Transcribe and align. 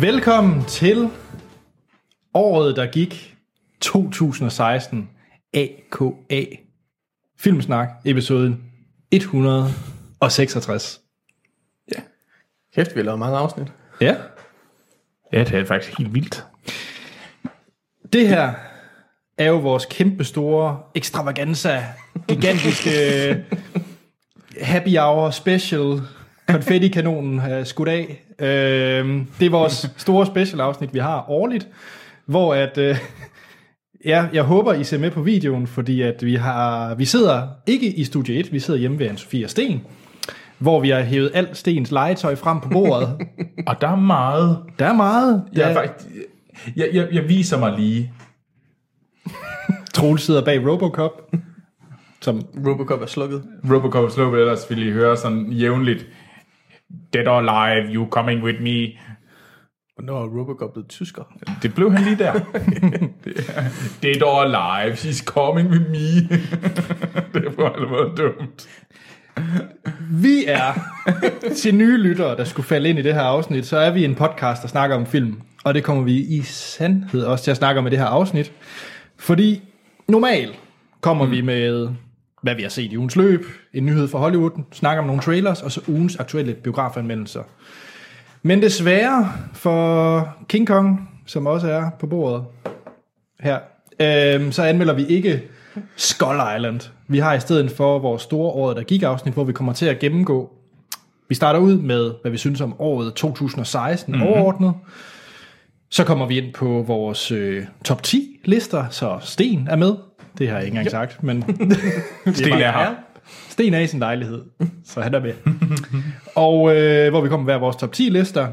Velkommen 0.00 0.64
til 0.64 1.10
året, 2.34 2.76
der 2.76 2.86
gik 2.86 3.36
2016 3.80 5.10
AKA 5.54 6.44
Filmsnak, 7.38 7.88
episoden 8.04 8.64
166. 9.10 11.00
Kæft, 12.74 12.94
vi 12.94 13.00
har 13.00 13.04
lavet 13.04 13.18
mange 13.18 13.38
afsnit. 13.38 13.72
Ja, 14.00 14.16
Ja, 15.32 15.44
det 15.44 15.54
er 15.54 15.64
faktisk 15.64 15.98
helt 15.98 16.14
vildt. 16.14 16.44
det 18.12 18.28
her 18.28 18.54
er 19.38 19.46
jo 19.46 19.56
vores 19.56 19.86
kæmpe 19.90 20.24
store 20.24 20.80
extravaganza, 20.94 21.84
gigantiske 22.28 22.90
happy 24.72 24.98
hour 24.98 25.30
special, 25.30 26.00
konfetti-kanonen 26.52 27.38
har 27.38 27.64
skudt 27.64 27.88
af. 27.88 28.24
Øhm, 28.38 29.26
det 29.40 29.46
er 29.46 29.50
vores 29.50 29.90
store 29.96 30.26
special 30.26 30.60
afsnit, 30.60 30.94
vi 30.94 30.98
har 30.98 31.24
årligt, 31.28 31.68
hvor 32.26 32.54
at, 32.54 32.78
øh, 32.78 32.96
ja, 34.04 34.26
jeg 34.32 34.42
håber, 34.42 34.72
I 34.72 34.84
ser 34.84 34.98
med 34.98 35.10
på 35.10 35.22
videoen, 35.22 35.66
fordi 35.66 36.02
at 36.02 36.24
vi 36.24 36.34
har, 36.34 36.94
vi 36.94 37.04
sidder 37.04 37.48
ikke 37.66 37.86
i 37.86 38.04
studie 38.04 38.38
1, 38.38 38.52
vi 38.52 38.60
sidder 38.60 38.80
hjemme 38.80 38.98
ved 38.98 39.10
Anne-Sophie 39.10 39.44
og 39.44 39.50
Sten, 39.50 39.80
hvor 40.58 40.80
vi 40.80 40.88
har 40.88 41.00
hævet 41.00 41.30
alt 41.34 41.56
Stens 41.56 41.90
legetøj 41.90 42.34
frem 42.34 42.60
på 42.60 42.68
bordet. 42.68 43.08
Og 43.68 43.80
der 43.80 43.88
er 43.88 43.96
meget. 43.96 44.58
Der 44.78 44.86
er 44.86 44.92
meget. 44.92 45.42
Der 45.54 45.60
Jeg, 45.62 45.70
er 45.70 45.74
faktisk, 45.74 46.08
jeg, 46.76 46.88
jeg, 46.92 47.08
jeg 47.12 47.28
viser 47.28 47.58
mig 47.58 47.78
lige. 47.78 48.12
Troels 49.94 50.22
sidder 50.22 50.44
bag 50.44 50.66
Robocop, 50.66 51.30
som 52.20 52.42
Robocop 52.66 53.02
er 53.02 53.06
slukket. 53.06 53.42
Robocop 53.70 54.10
slå 54.10 54.34
ellers 54.34 54.70
vil 54.70 54.88
I 54.88 54.90
høre 54.90 55.16
sådan 55.16 55.52
jævnligt. 55.52 56.06
Dead 57.12 57.26
or 57.26 57.38
alive, 57.38 57.94
you 57.94 58.06
coming 58.10 58.44
with 58.44 58.62
me. 58.62 58.98
Hvornår 59.94 60.24
er 60.24 60.28
Robocop 60.38 60.72
blevet 60.72 60.88
tysker? 60.88 61.22
Det 61.62 61.74
blev 61.74 61.92
han 61.92 62.04
lige 62.04 62.18
der. 62.18 62.32
Det 63.24 63.36
er- 63.56 63.64
Dead 64.02 64.22
or 64.22 64.40
alive, 64.42 64.94
she's 64.94 65.24
coming 65.24 65.70
with 65.70 65.90
me. 65.90 66.28
det 67.34 67.46
er 67.46 67.52
på 67.56 67.66
alle 67.66 67.88
måder 67.88 68.14
dumt. 68.14 68.68
Vi 70.10 70.44
er 70.46 70.72
til 71.56 71.74
nye 71.74 71.96
lyttere, 71.96 72.36
der 72.36 72.44
skulle 72.44 72.66
falde 72.66 72.88
ind 72.88 72.98
i 72.98 73.02
det 73.02 73.14
her 73.14 73.22
afsnit, 73.22 73.66
så 73.66 73.76
er 73.78 73.90
vi 73.90 74.04
en 74.04 74.14
podcast, 74.14 74.62
der 74.62 74.68
snakker 74.68 74.96
om 74.96 75.06
film. 75.06 75.40
Og 75.64 75.74
det 75.74 75.84
kommer 75.84 76.02
vi 76.02 76.16
i 76.20 76.42
sandhed 76.42 77.24
også 77.24 77.44
til 77.44 77.50
at 77.50 77.56
snakke 77.56 77.78
om 77.78 77.86
i 77.86 77.90
det 77.90 77.98
her 77.98 78.06
afsnit. 78.06 78.52
Fordi 79.18 79.62
normalt 80.08 80.58
kommer 81.00 81.24
mm. 81.24 81.30
vi 81.30 81.40
med, 81.40 81.88
hvad 82.42 82.54
vi 82.54 82.62
har 82.62 82.68
set 82.68 82.92
i 82.92 82.96
ugens 82.96 83.16
løb, 83.16 83.44
en 83.74 83.86
nyhed 83.86 84.08
fra 84.08 84.18
Hollywood, 84.18 84.50
snakker 84.72 85.00
om 85.00 85.06
nogle 85.06 85.22
trailers, 85.22 85.62
og 85.62 85.72
så 85.72 85.80
ugens 85.88 86.16
aktuelle 86.16 86.54
biografanmeldelser. 86.54 87.42
Men 88.42 88.62
desværre 88.62 89.32
for 89.52 90.28
King 90.48 90.66
Kong, 90.66 91.10
som 91.26 91.46
også 91.46 91.68
er 91.68 91.90
på 92.00 92.06
bordet 92.06 92.44
her, 93.40 93.58
øhm, 94.00 94.52
så 94.52 94.62
anmelder 94.62 94.94
vi 94.94 95.06
ikke 95.06 95.42
Skull 95.96 96.40
Island. 96.56 96.90
Vi 97.08 97.18
har 97.18 97.34
i 97.34 97.40
stedet 97.40 97.70
for 97.70 97.98
vores 97.98 98.22
store 98.22 98.50
året, 98.50 98.76
der 98.76 98.82
gik 98.82 99.02
afsnit, 99.02 99.34
hvor 99.34 99.44
vi 99.44 99.52
kommer 99.52 99.72
til 99.72 99.86
at 99.86 99.98
gennemgå. 99.98 100.50
Vi 101.28 101.34
starter 101.34 101.60
ud 101.60 101.76
med, 101.76 102.12
hvad 102.22 102.30
vi 102.30 102.36
synes 102.36 102.60
om 102.60 102.74
året 102.78 103.14
2016 103.14 104.12
mm-hmm. 104.14 104.28
overordnet. 104.28 104.74
Så 105.90 106.04
kommer 106.04 106.26
vi 106.26 106.38
ind 106.38 106.54
på 106.54 106.84
vores 106.86 107.30
øh, 107.30 107.64
top 107.84 108.02
10 108.02 108.40
lister, 108.44 108.88
så 108.90 109.18
Sten 109.20 109.68
er 109.70 109.76
med. 109.76 109.94
Det 110.38 110.48
har 110.48 110.56
jeg 110.56 110.66
ikke 110.66 110.74
engang 110.74 110.86
yep. 110.86 110.90
sagt, 110.90 111.22
men 111.22 111.42
Sten 112.34 112.52
er 112.52 112.72
her. 112.72 112.94
Sten 113.48 113.74
er 113.74 113.78
i 113.78 113.86
sin 113.86 113.98
lejlighed, 113.98 114.42
så 114.84 115.00
han 115.00 115.14
er 115.14 115.20
med. 115.20 115.32
og 116.34 116.76
øh, 116.76 117.10
hvor 117.10 117.20
vi 117.20 117.28
kommer 117.28 117.44
hver 117.44 117.58
vores 117.58 117.76
top 117.76 117.92
10 117.92 118.02
lister. 118.02 118.48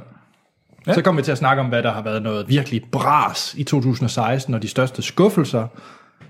Ja. 0.88 0.94
Så 0.94 1.02
kommer 1.02 1.22
vi 1.22 1.26
til 1.26 1.32
at 1.32 1.38
snakke 1.38 1.62
om, 1.62 1.68
hvad 1.68 1.84
der 1.84 1.92
har 1.92 2.02
været 2.02 2.24
noget 2.24 2.50
virkelig 2.50 2.82
bras 2.92 3.56
i 3.58 3.64
2016, 3.64 4.54
og 4.54 4.62
de 4.62 4.68
største 4.68 5.02
skuffelser. 5.02 5.68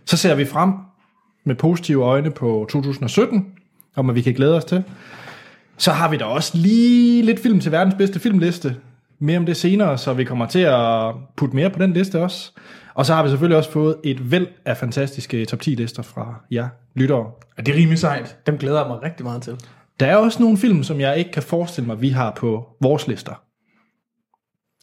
Så 0.05 0.17
ser 0.17 0.35
vi 0.35 0.45
frem 0.45 0.73
med 1.43 1.55
positive 1.55 2.03
øjne 2.03 2.31
på 2.31 2.67
2017, 2.69 3.45
om 3.95 4.05
hvad 4.05 4.15
vi 4.15 4.21
kan 4.21 4.33
glæde 4.33 4.55
os 4.55 4.65
til. 4.65 4.83
Så 5.77 5.91
har 5.91 6.09
vi 6.09 6.17
da 6.17 6.25
også 6.25 6.57
lige 6.57 7.21
lidt 7.21 7.39
film 7.39 7.59
til 7.59 7.71
verdens 7.71 7.95
bedste 7.95 8.19
filmliste. 8.19 8.75
Mere 9.19 9.38
om 9.38 9.45
det 9.45 9.57
senere, 9.57 9.97
så 9.97 10.13
vi 10.13 10.23
kommer 10.23 10.45
til 10.45 10.59
at 10.59 11.13
putte 11.38 11.55
mere 11.55 11.69
på 11.69 11.79
den 11.79 11.94
liste 11.94 12.22
også. 12.22 12.51
Og 12.94 13.05
så 13.05 13.13
har 13.13 13.23
vi 13.23 13.29
selvfølgelig 13.29 13.57
også 13.57 13.72
fået 13.72 13.95
et 14.03 14.31
væld 14.31 14.47
af 14.66 14.78
fantastiske 14.78 15.45
top 15.45 15.59
10 15.59 15.69
lister 15.69 16.03
fra 16.03 16.35
jer 16.51 16.67
lyttere. 16.95 17.25
Er 17.57 17.61
det 17.61 17.75
rimelig 17.75 18.00
sejt? 18.00 18.38
Dem 18.47 18.57
glæder 18.57 18.79
jeg 18.79 18.88
mig 18.88 19.03
rigtig 19.03 19.25
meget 19.25 19.41
til. 19.41 19.53
Der 20.00 20.06
er 20.06 20.16
også 20.16 20.44
nogle 20.44 20.57
film, 20.57 20.83
som 20.83 21.00
jeg 21.00 21.17
ikke 21.17 21.31
kan 21.31 21.44
forestille 21.44 21.88
mig, 21.88 22.01
vi 22.01 22.09
har 22.09 22.33
på 22.38 22.67
vores 22.81 23.07
lister. 23.07 23.41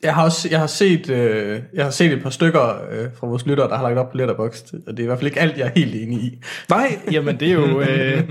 Jeg 0.02 0.14
har 0.14 0.24
også 0.24 0.48
jeg 0.50 0.60
har 0.60 0.66
set, 0.66 1.10
øh, 1.10 1.62
jeg 1.74 1.84
har 1.84 1.90
set 1.90 2.12
et 2.12 2.22
par 2.22 2.30
stykker 2.30 2.82
øh, 2.90 3.08
fra 3.14 3.26
vores 3.26 3.46
lyttere, 3.46 3.68
der 3.68 3.76
har 3.76 3.82
lagt 3.82 3.98
op 3.98 4.10
på 4.10 4.16
Letterboxd, 4.16 4.74
og 4.86 4.92
det 4.92 4.98
er 4.98 5.02
i 5.02 5.06
hvert 5.06 5.18
fald 5.18 5.26
ikke 5.26 5.40
alt, 5.40 5.58
jeg 5.58 5.66
er 5.66 5.70
helt 5.76 5.94
enig 5.94 6.18
i. 6.18 6.38
Nej, 6.70 6.98
jamen 7.12 7.40
det 7.40 7.48
er 7.48 7.52
jo, 7.52 7.80
øh, 7.80 8.28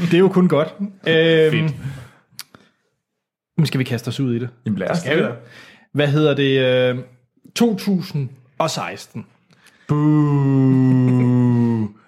det 0.00 0.14
er 0.14 0.18
jo 0.18 0.28
kun 0.28 0.48
godt. 0.48 0.74
Øh, 1.06 1.52
Fedt. 1.52 1.74
Nu 3.58 3.66
skal 3.66 3.78
vi 3.78 3.84
kaste 3.84 4.08
os 4.08 4.20
ud 4.20 4.34
i 4.34 4.38
det. 4.38 4.48
Jamen 4.66 4.78
lad 4.78 4.90
os 4.90 4.98
Skal 4.98 5.16
vi 5.16 5.22
da? 5.22 5.32
Hvad 5.92 6.08
hedder 6.08 6.34
det? 6.34 6.60
Øh, 6.94 6.98
2016. 7.56 9.26
Boo. 9.88 9.96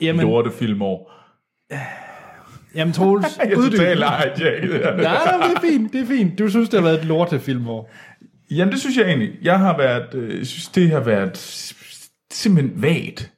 Jamen- 0.01 0.27
Lortefilmår. 0.27 1.13
Jamen 2.75 2.95
Troels, 2.95 3.27
Jeg 3.39 3.51
er 3.53 3.55
totalt. 3.57 4.01
Nej, 4.01 4.33
nej, 4.33 5.49
det 5.49 5.57
er 5.57 5.61
fint, 5.61 5.93
det 5.93 6.01
er 6.01 6.07
fint. 6.07 6.39
Du 6.39 6.49
synes, 6.51 6.69
det 6.69 6.81
har 6.81 6.85
været 6.89 6.99
et 6.99 7.05
lortefilmår. 7.05 7.91
Jamen, 8.51 8.73
det 8.73 8.81
synes 8.81 8.97
jeg 8.97 9.07
egentlig. 9.07 9.33
Jeg 9.43 9.59
har 9.59 9.77
været, 9.77 10.15
øh, 10.15 10.45
synes, 10.45 10.69
det 10.69 10.91
har 10.91 11.01
været 11.01 11.37
simpelthen 12.33 12.83
vagt, 12.83 13.33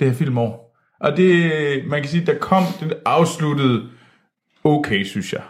det 0.00 0.08
her 0.08 0.14
filmår. 0.14 0.76
Og 1.00 1.16
det, 1.16 1.50
man 1.86 2.00
kan 2.02 2.10
sige, 2.10 2.26
der 2.26 2.38
kom, 2.38 2.64
den 2.80 2.92
afsluttede 3.06 3.82
okay, 4.64 5.04
synes 5.04 5.32
jeg. 5.32 5.42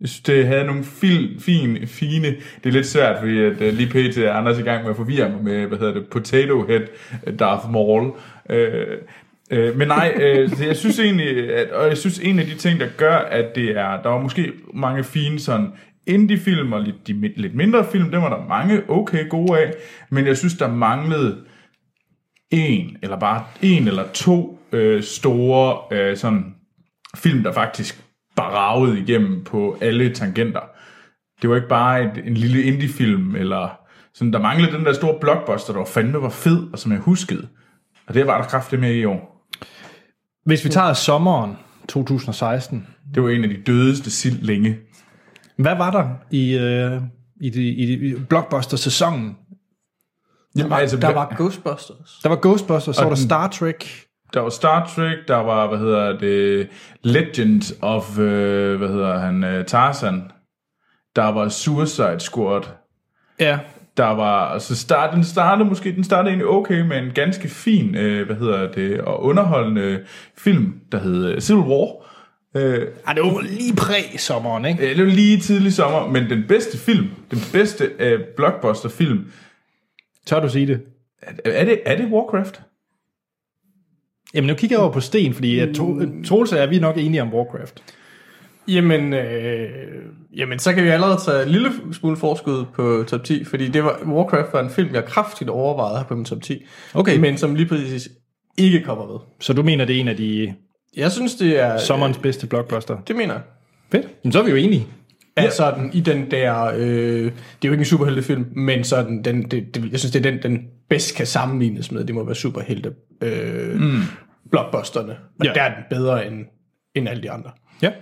Jeg 0.00 0.08
synes, 0.08 0.20
det 0.20 0.46
havde 0.46 0.64
nogle 0.64 0.84
fil, 0.84 1.36
fine, 1.40 1.86
fine... 1.86 2.26
Det 2.26 2.66
er 2.66 2.70
lidt 2.70 2.86
svært, 2.86 3.16
fordi 3.18 3.38
at, 3.38 3.52
uh, 3.52 3.74
lige 3.74 3.88
pt. 3.88 4.18
er 4.18 4.32
Anders 4.32 4.58
i 4.58 4.62
gang 4.62 4.82
med 4.82 4.90
at 4.90 4.96
forvirre 4.96 5.28
mig 5.28 5.44
med, 5.44 5.66
hvad 5.66 5.78
hedder 5.78 5.94
det, 5.94 6.06
Potato 6.06 6.66
Head 6.66 6.80
øh, 7.26 7.38
Darth 7.38 7.70
Maul. 7.72 8.02
Uh, 8.04 8.56
øh, 9.50 9.76
men 9.76 9.88
nej, 9.88 10.12
øh, 10.20 10.50
jeg 10.66 10.76
synes 10.76 10.98
egentlig, 10.98 11.54
at, 11.54 11.70
og 11.70 11.88
jeg 11.88 11.96
synes 11.96 12.18
en 12.18 12.38
af 12.38 12.46
de 12.46 12.54
ting, 12.54 12.80
der 12.80 12.88
gør, 12.96 13.16
at 13.16 13.54
det 13.54 13.70
er... 13.70 14.02
Der 14.02 14.08
var 14.08 14.20
måske 14.20 14.52
mange 14.74 15.04
fine 15.04 15.38
sådan 15.38 15.66
indie-film 16.06 16.72
og 16.72 16.80
lidt, 16.80 17.06
de 17.06 17.32
lidt 17.36 17.54
mindre 17.54 17.86
film, 17.92 18.10
dem 18.10 18.22
var 18.22 18.28
der 18.28 18.48
mange 18.48 18.90
okay 18.90 19.28
gode 19.28 19.58
af, 19.58 19.72
men 20.10 20.26
jeg 20.26 20.36
synes, 20.36 20.54
der 20.54 20.68
manglede 20.68 21.36
en, 22.50 22.96
eller 23.02 23.18
bare 23.18 23.44
en 23.62 23.88
eller 23.88 24.04
to 24.14 24.58
øh, 24.72 25.02
store 25.02 25.96
øh, 25.96 26.16
sådan 26.16 26.54
film, 27.16 27.42
der 27.42 27.52
faktisk 27.52 28.04
baragede 28.36 29.00
igennem 29.00 29.44
på 29.44 29.78
alle 29.80 30.14
tangenter. 30.14 30.60
Det 31.42 31.50
var 31.50 31.56
ikke 31.56 31.68
bare 31.68 32.04
et, 32.04 32.26
en 32.26 32.34
lille 32.34 32.62
indie-film, 32.62 33.36
eller 33.36 33.68
sådan, 34.14 34.32
der 34.32 34.38
manglede 34.38 34.72
den 34.72 34.84
der 34.84 34.92
store 34.92 35.18
blockbuster, 35.20 35.72
der 35.72 35.80
var 35.80 35.86
fandme 35.86 36.22
var 36.22 36.28
fed, 36.28 36.68
og 36.72 36.78
som 36.78 36.92
jeg 36.92 37.00
huskede. 37.00 37.48
Og 38.06 38.14
det 38.14 38.26
var 38.26 38.40
der 38.40 38.48
kraftigt 38.48 38.80
med 38.80 38.94
i 38.94 39.04
år. 39.04 39.46
Hvis 40.44 40.64
vi 40.64 40.68
tager 40.68 40.92
sommeren 40.92 41.56
2016, 41.88 42.86
Det 43.14 43.22
var 43.22 43.30
en 43.30 43.44
af 43.44 43.50
de 43.50 43.62
dødeste 43.66 44.10
sild 44.10 44.42
længe. 44.42 44.78
hvad 45.56 45.76
var 45.76 45.90
der 45.90 46.08
i, 46.30 46.58
øh, 46.58 47.00
i, 47.40 47.50
de, 47.50 47.68
i, 47.68 47.86
de, 47.86 47.92
i 48.06 48.14
blockbuster-sæsonen? 48.28 49.36
Jamen, 50.56 50.72
altså, 50.72 50.96
Der 50.96 51.12
var 51.14 51.34
Ghostbusters. 51.36 52.20
Der 52.22 52.28
var 52.28 52.36
Ghostbusters, 52.42 52.96
så 52.96 53.02
var 53.02 53.08
der 53.08 53.16
Star 53.16 53.48
Trek. 53.48 54.06
Der 54.34 54.40
var 54.40 54.48
Star 54.48 54.86
Trek, 54.96 55.16
der 55.28 55.36
var, 55.36 55.68
hvad 55.68 55.78
hedder 55.78 56.18
det, 56.18 56.68
Legend 57.02 57.62
of, 57.82 58.18
øh, 58.18 58.78
hvad 58.78 58.88
hedder 58.88 59.18
han, 59.18 59.44
øh, 59.44 59.64
Tarzan. 59.64 60.30
Der 61.16 61.24
var 61.28 61.48
Suicide 61.48 62.20
Squad. 62.20 62.62
Ja, 63.40 63.58
Der 63.96 64.06
var, 64.06 64.48
altså 64.48 64.76
start, 64.76 65.14
den 65.14 65.24
startede 65.24 65.68
måske, 65.68 65.94
den 65.94 66.04
startede 66.04 66.30
egentlig 66.30 66.46
okay 66.46 66.80
med 66.80 66.98
en 66.98 67.10
ganske 67.14 67.48
fin, 67.48 67.94
øh, 67.94 68.26
hvad 68.26 68.36
hedder 68.36 68.72
det, 68.72 69.00
og 69.00 69.22
underholdende 69.22 70.04
film, 70.38 70.74
der 70.92 70.98
hed 70.98 71.26
øh, 71.26 71.40
Civil 71.40 71.62
War. 71.62 71.94
Øh, 72.56 72.86
Ej, 73.06 73.12
det 73.12 73.22
var 73.22 73.40
lige 73.42 73.76
præ-sommeren, 73.76 74.64
ikke? 74.64 74.90
øh, 74.90 74.96
det 74.96 75.06
var 75.06 75.10
lige 75.12 75.40
tidlig 75.40 75.72
sommer, 75.72 76.08
men 76.08 76.30
den 76.30 76.44
bedste 76.48 76.78
film, 76.78 77.08
den 77.30 77.38
bedste 77.52 77.90
øh, 77.98 78.20
blockbuster-film, 78.36 79.32
Tør 80.26 80.40
du 80.40 80.48
sige 80.48 80.66
det? 80.66 80.80
er, 81.22 81.50
er, 81.50 81.64
det, 81.64 81.80
er 81.86 81.96
det 81.96 82.06
Warcraft? 82.12 82.62
Jamen, 84.34 84.48
nu 84.48 84.54
kigger 84.54 84.76
jeg 84.76 84.82
over 84.82 84.92
på 84.92 85.00
Sten, 85.00 85.34
fordi 85.34 85.58
at 85.58 85.74
to, 85.74 86.00
Troels 86.24 86.52
og 86.52 86.58
jeg, 86.58 86.70
vi 86.70 86.76
er 86.76 86.80
nok 86.80 86.96
enige 86.98 87.22
om 87.22 87.34
Warcraft. 87.34 87.82
Jamen, 88.68 89.12
øh, 89.12 89.68
jamen, 90.36 90.58
så 90.58 90.72
kan 90.72 90.84
vi 90.84 90.88
allerede 90.88 91.20
tage 91.24 91.42
en 91.42 91.48
lille 91.48 91.70
smule 91.92 92.16
forskud 92.16 92.64
på 92.74 93.04
top 93.08 93.24
10, 93.24 93.44
fordi 93.44 93.68
det 93.68 93.84
var, 93.84 94.00
Warcraft 94.06 94.52
var 94.52 94.60
en 94.60 94.70
film, 94.70 94.94
jeg 94.94 95.04
kraftigt 95.04 95.50
overvejede 95.50 95.98
her 95.98 96.04
på 96.04 96.14
min 96.14 96.24
top 96.24 96.42
10. 96.42 96.66
Okay. 96.94 97.18
Men 97.18 97.38
som 97.38 97.54
lige 97.54 97.68
præcis 97.68 98.08
ikke 98.58 98.80
kommer 98.80 99.06
med. 99.06 99.18
Så 99.40 99.52
du 99.52 99.62
mener, 99.62 99.84
det 99.84 99.96
er 99.96 100.00
en 100.00 100.08
af 100.08 100.16
de 100.16 100.54
Jeg 100.96 101.12
synes, 101.12 101.34
det 101.34 101.60
er... 101.60 101.78
sommerens 101.78 102.18
bedste 102.18 102.46
blockbuster? 102.46 102.96
Det 103.08 103.16
mener 103.16 103.34
jeg. 103.34 103.42
Fedt. 103.92 104.06
Jamen, 104.24 104.32
så 104.32 104.38
er 104.38 104.44
vi 104.44 104.50
jo 104.50 104.56
enige. 104.56 104.86
Er 105.46 105.50
sådan 105.50 105.90
i 105.92 106.00
den 106.00 106.30
der, 106.30 106.64
øh, 106.64 106.80
det 106.80 107.26
er 107.26 107.30
jo 107.64 107.72
ikke 107.72 107.80
en 107.80 107.84
superheltefilm, 107.84 108.46
men 108.56 108.84
sådan, 108.84 109.22
den, 109.22 109.42
det, 109.42 109.74
det, 109.74 109.90
jeg 109.90 109.98
synes, 109.98 110.12
det 110.12 110.26
er 110.26 110.30
den, 110.30 110.42
den 110.42 110.68
bedst 110.88 111.16
kan 111.16 111.26
sammenlignes 111.26 111.92
med. 111.92 112.04
Det 112.04 112.14
må 112.14 112.24
være 112.24 112.34
superhelte 112.34 112.92
øh, 113.20 113.80
mm. 113.80 114.00
blockbusterne. 114.50 115.12
Og 115.12 115.44
Ja. 115.44 115.48
ja. 115.48 115.54
der 115.54 115.62
er 115.62 115.74
den 115.74 115.84
bedre 115.90 116.26
end, 116.26 116.46
end 116.94 117.08
alle 117.08 117.22
de 117.22 117.30
andre. 117.30 117.50
Ja. 117.82 117.92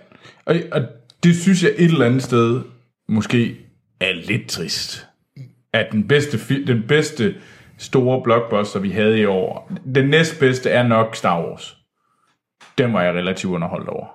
Og, 0.45 0.57
og 0.73 0.83
det 1.23 1.37
synes 1.37 1.63
jeg 1.63 1.71
et 1.77 1.85
eller 1.85 2.07
andet 2.07 2.23
sted 2.23 2.61
måske 3.09 3.57
er 4.01 4.13
lidt 4.27 4.49
trist. 4.49 5.07
At 5.73 5.87
den 5.93 6.09
bedste, 6.09 6.65
den 6.67 6.83
bedste 6.89 7.35
store 7.79 8.23
blockbuster, 8.23 8.81
vi 8.81 8.91
havde 8.91 9.21
i 9.21 9.25
år, 9.25 9.73
den 9.95 10.09
næstbedste 10.09 10.71
er 10.71 10.83
nok 10.83 11.17
Star 11.17 11.45
Wars. 11.45 11.77
Den 12.79 12.93
var 12.93 13.03
jeg 13.03 13.15
relativt 13.15 13.53
underholdt 13.53 13.89
over. 13.89 14.07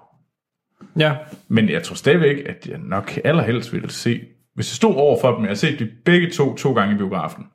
Ja. 1.00 1.16
Men 1.48 1.70
jeg 1.70 1.84
tror 1.84 1.96
stadigvæk, 1.96 2.38
at 2.46 2.68
jeg 2.68 2.78
nok 2.78 3.20
allerhelst 3.24 3.74
ville 3.74 3.92
se, 3.92 4.22
hvis 4.56 4.72
jeg 4.72 4.76
stod 4.76 4.96
over 4.96 5.22
for 5.22 5.36
dem, 5.36 5.42
jeg 5.42 5.50
har 5.50 5.56
set 5.56 5.80
de 5.80 5.90
begge 6.06 6.30
to 6.30 6.56
to 6.56 6.74
gange 6.74 6.96
i 6.96 6.98
biografen, 6.98 7.46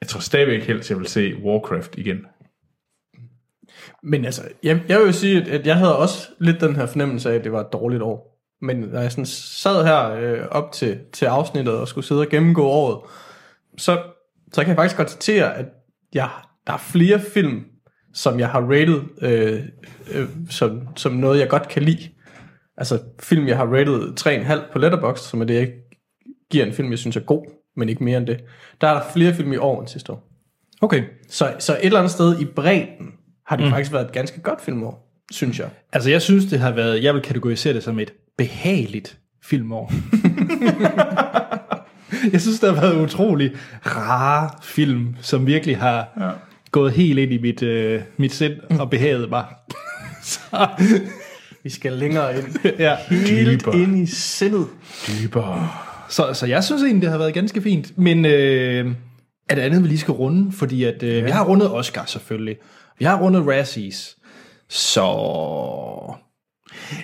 jeg 0.00 0.08
tror 0.08 0.20
stadigvæk 0.20 0.62
helst, 0.62 0.90
jeg 0.90 0.98
vil 0.98 1.06
se 1.06 1.34
Warcraft 1.44 1.98
igen. 1.98 2.18
Men 4.02 4.24
altså, 4.24 4.42
jeg, 4.62 4.82
jeg 4.88 4.98
vil 4.98 5.06
jo 5.06 5.12
sige, 5.12 5.42
at, 5.42 5.48
at 5.48 5.66
jeg 5.66 5.76
havde 5.76 5.98
også 5.98 6.28
lidt 6.38 6.60
den 6.60 6.76
her 6.76 6.86
fornemmelse 6.86 7.30
af, 7.30 7.34
at 7.34 7.44
det 7.44 7.52
var 7.52 7.60
et 7.60 7.72
dårligt 7.72 8.02
år. 8.02 8.34
Men 8.62 8.76
når 8.76 9.00
jeg 9.00 9.12
sådan 9.12 9.26
sad 9.26 9.84
her 9.84 10.10
øh, 10.10 10.46
op 10.50 10.72
til, 10.72 11.00
til 11.12 11.26
afsnittet 11.26 11.74
og 11.74 11.88
skulle 11.88 12.06
sidde 12.06 12.20
og 12.20 12.28
gennemgå 12.28 12.62
året, 12.64 13.00
så, 13.78 14.02
så 14.52 14.60
kan 14.60 14.68
jeg 14.68 14.76
faktisk 14.76 14.96
konstatere, 14.96 15.56
at 15.56 15.66
jeg, 16.14 16.28
der 16.66 16.72
er 16.72 16.78
flere 16.78 17.20
film, 17.20 17.64
som 18.14 18.40
jeg 18.40 18.48
har 18.48 18.60
rated 18.60 19.00
øh, 19.22 19.62
øh, 20.14 20.28
som, 20.50 20.96
som 20.96 21.12
noget, 21.12 21.40
jeg 21.40 21.48
godt 21.48 21.68
kan 21.68 21.82
lide. 21.82 22.08
Altså 22.76 22.98
film, 23.20 23.48
jeg 23.48 23.56
har 23.56 23.66
rated 23.66 24.12
3,5 24.20 24.72
på 24.72 24.78
Letterboxd, 24.78 25.24
som 25.24 25.40
er 25.40 25.44
det, 25.44 25.54
jeg 25.54 25.72
giver 26.50 26.64
en 26.66 26.72
film, 26.72 26.90
jeg 26.90 26.98
synes 26.98 27.16
er 27.16 27.20
god, 27.20 27.44
men 27.76 27.88
ikke 27.88 28.04
mere 28.04 28.18
end 28.18 28.26
det. 28.26 28.44
Der 28.80 28.88
er 28.88 28.94
der 28.94 29.02
flere 29.14 29.34
film 29.34 29.52
i 29.52 29.56
år 29.56 29.80
end 29.80 29.88
sidste 29.88 30.12
år. 30.12 30.30
Okay. 30.80 31.02
Så, 31.28 31.54
så 31.58 31.72
et 31.72 31.84
eller 31.84 31.98
andet 31.98 32.12
sted 32.12 32.40
i 32.40 32.44
bredden 32.44 33.12
har 33.46 33.56
det 33.56 33.64
mm. 33.64 33.70
faktisk 33.70 33.92
været 33.92 34.04
et 34.04 34.12
ganske 34.12 34.40
godt 34.40 34.60
filmår, 34.60 35.22
synes 35.30 35.58
jeg. 35.58 35.68
Altså, 35.92 36.10
jeg 36.10 36.22
synes, 36.22 36.44
det 36.44 36.58
har 36.58 36.70
været, 36.70 37.02
jeg 37.02 37.14
vil 37.14 37.22
kategorisere 37.22 37.74
det 37.74 37.82
som 37.82 37.98
et 37.98 38.12
behageligt 38.38 39.18
filmår. 39.42 39.92
jeg 42.32 42.40
synes, 42.40 42.60
der 42.60 42.72
har 42.72 42.80
været 42.80 43.02
utrolig 43.02 43.52
rare 43.86 44.50
film, 44.62 45.16
som 45.20 45.46
virkelig 45.46 45.78
har 45.78 46.08
ja. 46.20 46.30
gået 46.70 46.92
helt 46.92 47.18
ind 47.18 47.32
i 47.32 47.38
mit, 47.38 47.62
øh, 47.62 48.02
mit 48.16 48.32
sind 48.32 48.60
og 48.80 48.90
behaget 48.90 49.30
mig. 49.30 49.44
Så, 50.22 50.68
Vi 51.64 51.70
skal 51.70 51.92
længere 51.92 52.38
ind. 52.38 52.44
ja. 52.78 52.96
Helt 53.10 53.60
Dybere. 53.60 53.76
ind 53.78 53.98
i 53.98 54.06
sindet. 54.06 54.66
Dybere. 55.08 55.70
så, 56.08 56.32
så 56.32 56.46
jeg 56.46 56.64
synes 56.64 56.82
egentlig, 56.82 57.02
det 57.02 57.10
har 57.10 57.18
været 57.18 57.34
ganske 57.34 57.62
fint. 57.62 57.98
Men 57.98 58.24
øh, 58.24 58.92
er 59.48 59.54
det 59.54 59.62
andet, 59.62 59.82
vi 59.82 59.88
lige 59.88 59.98
skal 59.98 60.12
runde? 60.12 60.52
Fordi 60.52 60.84
at, 60.84 61.02
øh, 61.02 61.16
ja. 61.16 61.24
vi 61.24 61.30
har 61.30 61.44
rundet 61.44 61.70
Oscar 61.74 62.04
selvfølgelig. 62.04 62.56
Vi 62.98 63.04
har 63.04 63.20
rundet 63.20 63.46
Razzies. 63.46 64.16
Så... 64.68 65.00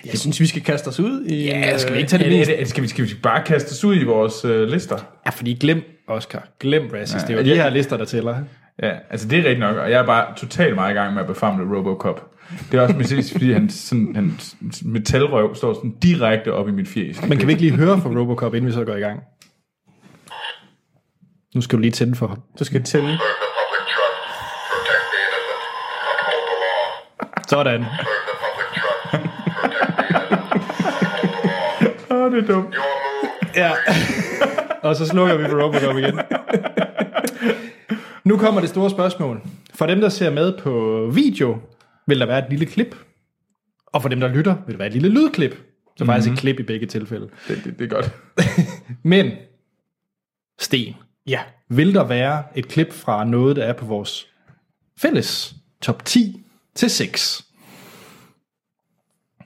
Jeg 0.05 0.19
synes, 0.19 0.39
vi 0.39 0.45
skal 0.45 0.61
kaste 0.61 0.87
os 0.87 0.99
ud 0.99 1.25
i... 1.25 1.45
Ja, 1.45 1.77
skal 1.77 1.93
vi 1.93 1.97
ikke 1.99 2.05
Er 2.05 2.17
tage 2.17 2.29
det 2.29 2.47
det, 2.47 2.57
det, 2.59 2.69
skal, 2.69 2.83
vi, 2.83 2.87
skal 2.87 3.05
vi 3.05 3.13
bare 3.23 3.43
kaste 3.43 3.71
os 3.71 3.83
ud 3.83 3.95
i 3.95 4.03
vores 4.03 4.45
øh, 4.45 4.67
lister? 4.67 4.97
Ja, 5.25 5.31
fordi 5.31 5.53
glem 5.53 5.83
Oscar. 6.07 6.47
Glem 6.59 6.89
Razzies. 6.93 7.21
Ja, 7.21 7.27
det 7.27 7.33
er 7.33 7.37
jo 7.37 7.43
de 7.43 7.55
her 7.55 7.69
lister, 7.69 7.97
der 7.97 8.05
tæller. 8.05 8.37
Ja, 8.83 8.91
altså 9.09 9.27
det 9.27 9.39
er 9.39 9.43
rigtigt 9.43 9.59
nok, 9.59 9.77
og 9.77 9.91
jeg 9.91 9.99
er 9.99 10.05
bare 10.05 10.35
totalt 10.37 10.75
meget 10.75 10.91
i 10.91 10.93
gang 10.93 11.13
med 11.13 11.21
at 11.21 11.27
befamle 11.27 11.77
Robocop. 11.77 12.30
Det 12.71 12.77
er 12.77 12.81
også 12.81 12.95
mest 12.95 13.31
fordi 13.31 13.51
han, 13.51 13.69
sådan, 13.69 14.15
han 14.15 14.39
metalrøv 14.85 15.55
står 15.55 15.73
sådan 15.73 15.95
direkte 16.03 16.53
op 16.53 16.67
i 16.67 16.71
mit 16.71 16.87
fjes. 16.87 17.27
Men 17.27 17.37
kan 17.37 17.47
vi 17.47 17.51
ikke 17.51 17.63
lige 17.63 17.75
høre 17.75 18.01
fra 18.01 18.09
Robocop, 18.09 18.53
inden 18.53 18.67
vi 18.67 18.73
så 18.73 18.85
går 18.85 18.95
i 18.95 18.99
gang? 18.99 19.19
Nu 21.55 21.61
skal 21.61 21.77
du 21.77 21.81
lige 21.81 21.91
tænde 21.91 22.15
for 22.15 22.27
ham. 22.27 22.41
Du 22.59 22.63
skal 22.63 22.83
tænde. 22.83 23.17
Sådan. 27.47 27.85
Åh, 32.11 32.17
oh, 32.17 32.31
det 32.31 32.43
er 32.43 32.47
dumt. 32.47 32.75
Ja. 33.55 33.71
Og 34.81 34.95
så 34.95 35.05
slukker 35.05 35.37
vi 35.37 35.45
for 35.49 35.63
Robocop 35.63 35.97
igen. 35.97 36.19
Nu 38.23 38.37
kommer 38.37 38.61
det 38.61 38.69
store 38.69 38.89
spørgsmål. 38.89 39.41
For 39.75 39.85
dem, 39.85 40.01
der 40.01 40.09
ser 40.09 40.29
med 40.29 40.57
på 40.57 41.05
video, 41.13 41.57
vil 42.11 42.19
der 42.19 42.25
være 42.25 42.39
et 42.45 42.49
lille 42.49 42.65
klip. 42.65 42.95
Og 43.87 44.01
for 44.01 44.09
dem, 44.09 44.19
der 44.19 44.27
lytter, 44.27 44.55
vil 44.65 44.73
der 44.73 44.77
være 44.77 44.87
et 44.87 44.93
lille 44.93 45.09
lydklip. 45.09 45.55
Så 45.97 46.05
faktisk 46.05 46.27
Mhm. 46.27 46.33
et 46.33 46.39
klip 46.39 46.59
i 46.59 46.63
begge 46.63 46.85
tilfælde. 46.85 47.29
Det, 47.47 47.61
det, 47.63 47.79
det 47.79 47.85
er 47.85 47.89
godt. 47.89 48.11
Men, 49.03 49.31
Sten, 50.59 50.95
Ja. 51.27 51.39
vil 51.69 51.93
der 51.95 52.03
være 52.03 52.43
et 52.55 52.67
klip 52.67 52.93
fra 52.93 53.23
noget, 53.23 53.55
der 53.55 53.63
er 53.63 53.73
på 53.73 53.85
vores 53.85 54.27
fælles 55.01 55.55
top 55.81 56.05
10 56.05 56.43
til 56.75 56.89
6? 56.89 57.45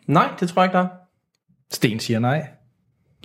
Nej, 0.07 0.29
det 0.39 0.49
tror 0.49 0.61
jeg 0.61 0.69
ikke, 0.69 0.77
der 0.77 0.83
er. 0.83 0.87
Sten 1.71 1.99
siger 1.99 2.19
nej. 2.19 2.47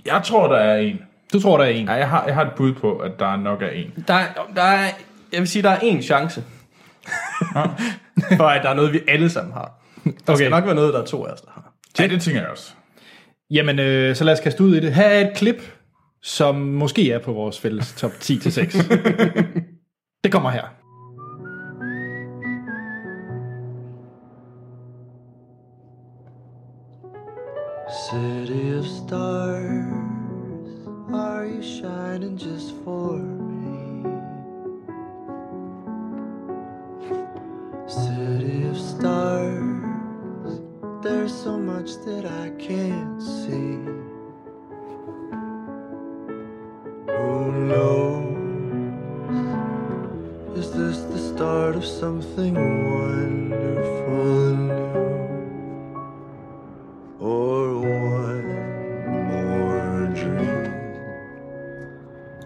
Jeg 0.05 0.21
tror, 0.25 0.47
der 0.47 0.57
er 0.59 0.77
en. 0.77 0.99
Du 1.33 1.39
tror, 1.41 1.57
der 1.57 1.65
er 1.65 1.69
en. 1.69 1.85
Ja, 1.85 1.93
jeg 1.93 2.09
har, 2.09 2.25
jeg 2.25 2.35
har 2.35 2.45
et 2.45 2.51
bud 2.57 2.73
på, 2.73 2.97
at 2.97 3.11
der 3.19 3.35
nok 3.35 3.61
er 3.61 3.67
en. 3.69 4.03
Der 4.07 4.13
er, 4.13 4.33
der 4.55 4.61
er, 4.61 4.89
jeg 5.31 5.39
vil 5.39 5.47
sige, 5.47 5.63
der 5.63 5.69
er 5.69 5.79
én 5.79 6.01
chance. 6.01 6.43
For 8.37 8.43
at 8.43 8.63
der 8.63 8.69
er 8.69 8.73
noget, 8.73 8.93
vi 8.93 8.99
alle 9.07 9.29
sammen 9.29 9.53
har. 9.53 9.81
Der 10.03 10.11
okay. 10.27 10.35
skal 10.35 10.49
nok 10.49 10.65
være 10.65 10.75
noget, 10.75 10.93
der 10.93 11.01
er 11.01 11.05
to 11.05 11.25
af 11.25 11.31
os, 11.31 11.41
der 11.41 11.51
har. 11.53 11.73
Ja, 11.99 12.07
det 12.07 12.21
tænker 12.21 12.41
jeg 12.41 12.49
også. 12.49 12.73
Jamen, 13.51 13.79
øh, 13.79 14.15
så 14.15 14.23
lad 14.23 14.33
os 14.33 14.39
kaste 14.39 14.63
ud 14.63 14.75
i 14.75 14.79
det. 14.79 14.93
Her 14.93 15.03
er 15.03 15.27
et 15.29 15.37
klip, 15.37 15.61
som 16.21 16.55
måske 16.55 17.11
er 17.11 17.19
på 17.19 17.33
vores 17.33 17.59
fælles 17.59 17.93
top 17.97 18.11
10 18.19 18.39
til 18.39 18.51
6. 18.53 18.75
det 20.23 20.31
kommer 20.31 20.49
her. 20.49 20.63
City 28.09 28.79
of 28.79 28.85
stars, 28.85 29.85
are 31.13 31.45
you 31.47 31.61
shining 31.61 32.37
just 32.37 32.73
for 32.83 33.40
City 37.91 38.63
of 38.67 38.77
stars, 38.77 40.61
there's 41.03 41.33
so 41.43 41.57
much 41.57 41.89
that 42.05 42.25
I 42.25 42.49
can't 42.57 43.21
see. 43.21 43.79
Who 47.11 47.51
knows? 47.67 48.31
Is 50.57 50.71
this 50.71 50.99
the 51.01 51.19
start 51.35 51.75
of 51.75 51.83
something 51.83 52.53
wonderful 52.55 54.47
and 54.47 54.67
new? 54.69 55.01
or 57.19 57.77
one 57.77 58.47
more 59.31 60.07
dream 60.15 60.71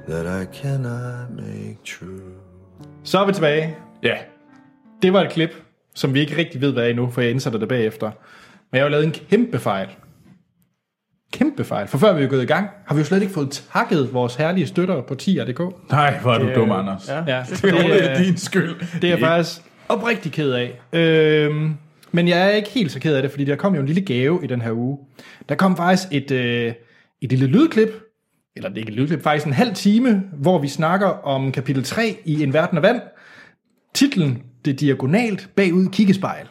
that 0.08 0.25
I 0.25 0.46
cannot 0.46 1.30
make 1.30 1.84
true. 1.84 2.34
Så 3.04 3.20
er 3.22 3.25
vi 3.25 3.34
tilbage. 3.34 3.75
Ja. 4.02 4.35
Det 5.02 5.14
var 5.14 5.22
et 5.22 5.32
klip, 5.32 5.50
som 5.96 6.14
vi 6.14 6.20
ikke 6.20 6.38
rigtig 6.38 6.62
ved, 6.62 6.74
hvad 6.74 6.84
er 6.84 6.88
endnu, 6.88 7.10
for 7.10 7.22
jeg 7.22 7.32
indsætter 7.32 7.60
det 7.60 7.68
bagefter. 7.68 8.12
Men 8.72 8.78
jeg 8.78 8.82
har 8.82 8.86
jo 8.86 8.92
lavet 8.92 9.06
en 9.06 9.12
kæmpe 9.12 9.60
fejl. 9.60 9.88
Kæmpe 11.34 11.64
fejl. 11.64 11.88
For 11.88 11.98
før 11.98 12.14
vi 12.14 12.24
er 12.24 12.28
gået 12.28 12.44
i 12.44 12.46
gang, 12.46 12.70
har 12.86 12.96
vi 12.96 13.00
jo 13.00 13.06
slet 13.06 13.22
ikke 13.22 13.34
fået 13.34 13.64
takket 13.74 14.14
vores 14.14 14.36
herlige 14.36 14.68
støtter 14.68 15.02
på 15.02 15.14
10.dk. 15.22 15.90
Nej, 15.92 16.18
hvor 16.20 16.34
er 16.34 16.40
du 16.40 16.50
dum, 16.56 16.72
Anders. 16.72 17.10
Ja. 17.10 17.24
Ja, 17.28 17.44
Det 17.62 18.12
er 18.12 18.24
din 18.24 18.38
skyld. 18.38 19.00
Det 19.02 19.04
er 19.04 19.10
jeg 19.10 19.20
faktisk 19.20 19.62
oprigtig 19.90 20.32
ked 20.32 20.52
af. 20.52 20.80
Øhm, 20.94 21.74
men 22.12 22.28
jeg 22.28 22.48
er 22.48 22.50
ikke 22.50 22.70
helt 22.70 22.92
så 22.92 23.00
ked 23.00 23.16
af 23.16 23.22
det, 23.22 23.32
fordi 23.32 23.44
der 23.46 23.56
kom 23.56 23.75
jo 23.75 23.80
en 23.82 23.86
lille 23.88 24.02
gave 24.02 24.40
i 24.44 24.48
den 24.48 24.62
her 24.62 24.72
uge. 24.72 24.98
Der 25.50 25.56
kom 25.56 25.78
faktisk 25.78 26.08
et, 26.12 26.32
øh, 26.32 26.74
et 27.22 27.30
lille 27.30 27.48
lydklip, 27.48 27.90
eller 28.56 28.70
det 28.70 28.78
er 28.78 28.82
ikke 28.82 28.92
et 28.92 28.98
lydklip, 28.98 29.24
faktisk 29.24 29.46
en 29.48 29.54
halv 29.54 29.75
time, 29.75 30.24
hvor 30.34 30.60
vi 30.60 30.68
snakker 30.68 31.08
om 31.08 31.52
kapitel 31.52 31.84
3 31.84 32.18
i 32.25 32.44
En 32.44 32.54
Verden 32.54 32.78
af 32.78 32.84
Vand. 32.84 33.02
Titlen, 33.94 34.44
det 34.65 34.79
diagonalt 34.79 35.50
bagud 35.55 35.89
kiggespejl. 35.89 36.48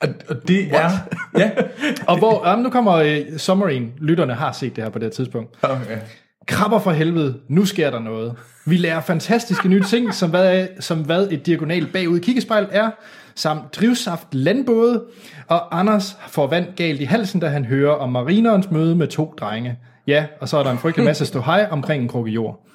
Og, 0.00 0.08
og 0.28 0.48
det 0.48 0.74
er... 0.74 0.90
Ja. 1.38 1.50
Og 2.08 2.18
hvor, 2.18 2.48
jamen, 2.48 2.62
nu 2.62 2.70
kommer 2.70 2.92
øh, 2.92 3.38
summaryen, 3.38 3.92
lytterne 3.98 4.34
har 4.34 4.52
set 4.52 4.76
det 4.76 4.84
her 4.84 4.90
på 4.90 4.98
det 4.98 5.06
her 5.06 5.12
tidspunkt. 5.12 5.56
Okay. 5.62 5.98
Krabber 6.46 6.78
for 6.78 6.90
helvede, 6.90 7.40
nu 7.48 7.64
sker 7.64 7.90
der 7.90 7.98
noget. 7.98 8.34
Vi 8.66 8.76
lærer 8.76 9.00
fantastiske 9.00 9.68
nye 9.68 9.82
ting, 9.82 10.14
som 10.14 10.30
hvad, 10.30 10.66
som 10.80 10.98
hvad 10.98 11.28
et 11.30 11.46
diagonalt 11.46 11.92
bagud 11.92 12.20
kiggespejl 12.20 12.68
er, 12.70 12.90
samt 13.34 13.74
drivsaft 13.74 14.26
landbåde, 14.32 15.04
og 15.46 15.78
Anders 15.78 16.16
får 16.28 16.46
vand 16.46 16.66
galt 16.76 17.00
i 17.00 17.04
halsen, 17.04 17.40
da 17.40 17.48
han 17.48 17.64
hører 17.64 17.92
om 17.92 18.12
marinerens 18.12 18.70
møde 18.70 18.96
med 18.96 19.08
to 19.08 19.34
drenge. 19.40 19.78
Ja, 20.06 20.26
og 20.40 20.48
så 20.48 20.56
er 20.56 20.62
der 20.62 20.70
en 20.70 20.78
frygtelig 20.78 21.04
masse 21.04 21.26
stå 21.26 21.40
hej 21.40 21.68
omkring 21.70 22.02
en 22.02 22.08
krukke 22.08 22.30
jord. 22.30 22.66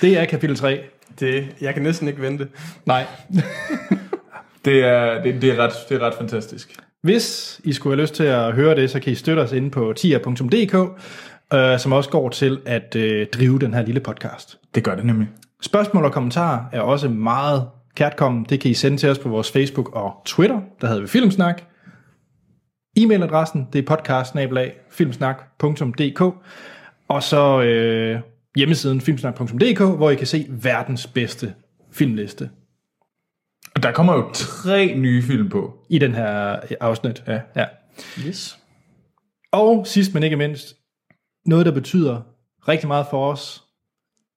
Det 0.00 0.18
er 0.18 0.24
kapitel 0.24 0.56
3. 0.56 0.80
Det, 1.20 1.56
jeg 1.60 1.74
kan 1.74 1.82
næsten 1.82 2.08
ikke 2.08 2.22
vente. 2.22 2.48
Nej. 2.86 3.06
Det 4.64 4.84
er, 4.84 5.22
det, 5.22 5.42
det, 5.42 5.50
er 5.50 5.56
ret, 5.56 5.72
det 5.88 6.02
er 6.02 6.06
ret 6.06 6.14
fantastisk. 6.14 6.76
Hvis 7.02 7.60
I 7.64 7.72
skulle 7.72 7.96
have 7.96 8.02
lyst 8.02 8.14
til 8.14 8.24
at 8.24 8.52
høre 8.52 8.74
det, 8.76 8.90
så 8.90 9.00
kan 9.00 9.12
I 9.12 9.14
støtte 9.14 9.40
os 9.40 9.52
inde 9.52 9.70
på 9.70 9.92
tier.dk, 9.96 10.74
øh, 11.54 11.78
som 11.78 11.92
også 11.92 12.10
går 12.10 12.28
til 12.28 12.60
at 12.66 12.96
øh, 12.96 13.26
drive 13.26 13.58
den 13.58 13.74
her 13.74 13.82
lille 13.82 14.00
podcast. 14.00 14.58
Det 14.74 14.84
gør 14.84 14.94
det 14.94 15.04
nemlig. 15.04 15.28
Spørgsmål 15.60 16.04
og 16.04 16.12
kommentarer 16.12 16.64
er 16.72 16.80
også 16.80 17.08
meget 17.08 17.68
kærtkommen. 17.94 18.46
Det 18.48 18.60
kan 18.60 18.70
I 18.70 18.74
sende 18.74 18.96
til 18.96 19.08
os 19.08 19.18
på 19.18 19.28
vores 19.28 19.50
Facebook 19.50 19.96
og 19.96 20.22
Twitter. 20.26 20.60
Der 20.80 20.86
hedder 20.86 21.00
vi 21.00 21.08
Filmsnak. 21.08 21.62
E-mailadressen, 22.98 23.68
det 23.72 23.78
er 23.78 23.96
podcast 23.96 24.34
filmsnak.dk 24.90 26.20
og 27.08 27.22
så 27.22 27.62
øh, 27.62 28.20
hjemmesiden 28.56 29.00
filmsnak.dk, 29.00 29.78
hvor 29.78 30.10
I 30.10 30.14
kan 30.14 30.26
se 30.26 30.46
verdens 30.48 31.06
bedste 31.06 31.54
filmliste 31.92 32.50
Og 33.74 33.82
der 33.82 33.92
kommer 33.92 34.14
jo 34.14 34.30
tre 34.34 34.94
nye 34.96 35.22
film 35.22 35.48
på. 35.48 35.78
i 35.88 35.98
den 35.98 36.14
her 36.14 36.60
afsnit. 36.80 37.24
Ja. 37.26 37.40
ja. 37.56 37.64
Yes. 38.26 38.58
Og 39.52 39.86
sidst 39.86 40.14
men 40.14 40.22
ikke 40.22 40.36
mindst, 40.36 40.76
noget 41.46 41.66
der 41.66 41.72
betyder 41.72 42.20
rigtig 42.68 42.88
meget 42.88 43.06
for 43.10 43.32
os, 43.32 43.62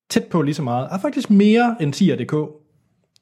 tæt 0.09 0.23
på 0.23 0.41
lige 0.41 0.55
så 0.55 0.61
meget, 0.61 0.87
er 0.91 0.99
faktisk 0.99 1.29
mere 1.29 1.75
end 1.79 1.95
10.dk. 1.95 2.49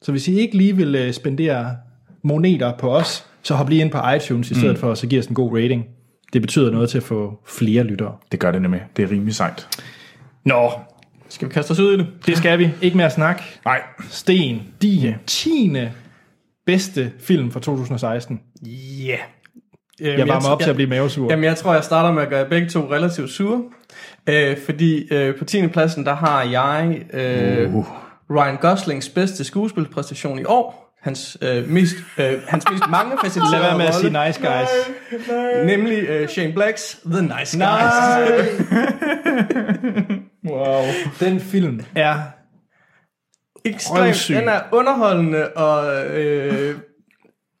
Så 0.02 0.12
hvis 0.12 0.28
I 0.28 0.38
ikke 0.38 0.56
lige 0.56 0.76
vil 0.76 0.94
øh, 0.94 1.12
spendere 1.12 1.76
moneter 2.22 2.76
på 2.78 2.96
os, 2.96 3.26
så 3.42 3.54
hop 3.54 3.68
lige 3.68 3.80
ind 3.80 3.90
på 3.90 3.98
iTunes 4.16 4.50
i 4.50 4.54
stedet 4.54 4.74
mm. 4.74 4.80
for, 4.80 4.90
og 4.90 4.96
så 4.96 5.06
giv 5.06 5.18
os 5.18 5.26
en 5.26 5.34
god 5.34 5.56
rating. 5.56 5.84
Det 6.32 6.42
betyder 6.42 6.70
noget 6.70 6.90
til 6.90 6.98
at 6.98 7.04
få 7.04 7.40
flere 7.46 7.84
lyttere. 7.84 8.16
Det 8.32 8.40
gør 8.40 8.52
det 8.52 8.62
nemlig. 8.62 8.84
Det 8.96 9.02
er 9.02 9.10
rimelig 9.10 9.34
sejt. 9.34 9.68
Nå, 10.44 10.70
Skal 11.28 11.48
vi 11.48 11.52
kaste 11.52 11.70
os 11.70 11.78
ud 11.80 11.94
i 11.94 11.98
det? 11.98 12.06
det 12.26 12.36
skal 12.36 12.58
vi. 12.58 12.70
Ikke 12.82 12.96
mere 12.96 13.10
snak. 13.10 13.42
Nej. 13.64 13.80
Sten, 14.10 14.62
din 14.82 15.14
10. 15.26 15.76
bedste 16.66 17.12
film 17.20 17.50
fra 17.50 17.60
2016. 17.60 18.40
Ja. 18.66 18.68
Yeah. 19.08 19.18
Øhm, 20.00 20.18
Jeg 20.18 20.28
varmer 20.28 20.48
op 20.48 20.60
til 20.60 20.70
at 20.70 20.76
blive 20.76 20.88
mavesur. 20.90 21.30
Jamen, 21.30 21.44
jeg 21.44 21.56
tror, 21.56 21.74
jeg 21.74 21.84
starter 21.84 22.12
med 22.12 22.22
at 22.22 22.28
gøre 22.28 22.48
begge 22.48 22.68
to 22.68 22.80
relativt 22.90 23.30
sure. 23.30 23.62
Øh, 24.26 24.56
fordi 24.64 25.12
øh, 25.12 25.38
på 25.38 25.44
10. 25.44 25.66
pladsen, 25.66 26.06
der 26.06 26.14
har 26.14 26.42
jeg 26.42 27.02
øh, 27.12 27.74
Uh. 27.74 27.86
Ryan 28.30 28.56
Goslings 28.56 29.08
bedste 29.08 29.44
skuespilpræstation 29.44 30.38
i 30.38 30.44
år. 30.44 30.94
Hans, 31.02 31.36
øh, 31.42 31.68
mest, 31.68 31.94
øh, 32.18 32.32
hans 32.48 32.64
mest 32.70 32.84
mange 32.90 33.12
facetterede 33.24 33.52
Lad 33.52 33.60
være 33.60 33.78
med 33.78 33.86
at 33.86 33.94
sige 33.94 34.26
nice 34.26 34.40
guys. 34.40 34.70
Nemlig 35.66 35.98
øh, 36.08 36.28
Shane 36.28 36.52
Blacks 36.52 37.00
The 37.06 37.22
Nice 37.22 37.58
Guys. 37.58 37.94
wow. 40.44 40.84
Den 41.20 41.40
film 41.40 41.80
er 41.96 42.14
Ekstremt. 43.64 44.26
Den 44.28 44.48
er 44.48 44.60
underholdende 44.72 45.48
og 45.48 46.06
øh, 46.06 46.78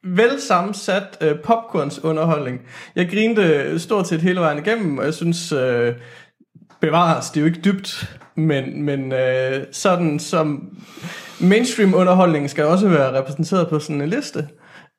vel 0.04 0.40
sammensat 0.40 1.18
øh, 1.20 1.38
popcorns 1.44 2.04
underholdning. 2.04 2.60
Jeg 2.96 3.10
grinte 3.10 3.78
stort 3.78 4.08
set 4.08 4.22
hele 4.22 4.40
vejen 4.40 4.58
igennem, 4.58 4.98
og 4.98 5.04
jeg 5.04 5.14
synes, 5.14 5.52
øh, 5.52 5.94
bevares, 6.80 7.30
det 7.30 7.36
er 7.36 7.40
jo 7.40 7.46
ikke 7.46 7.60
dybt, 7.60 8.18
men, 8.34 8.82
men 8.82 9.12
øh, 9.12 9.66
sådan 9.72 10.18
som 10.18 10.78
mainstream 11.40 11.94
underholdning 11.94 12.50
skal 12.50 12.64
også 12.64 12.88
være 12.88 13.18
repræsenteret 13.18 13.68
på 13.68 13.78
sådan 13.78 14.00
en 14.00 14.08
liste. 14.08 14.48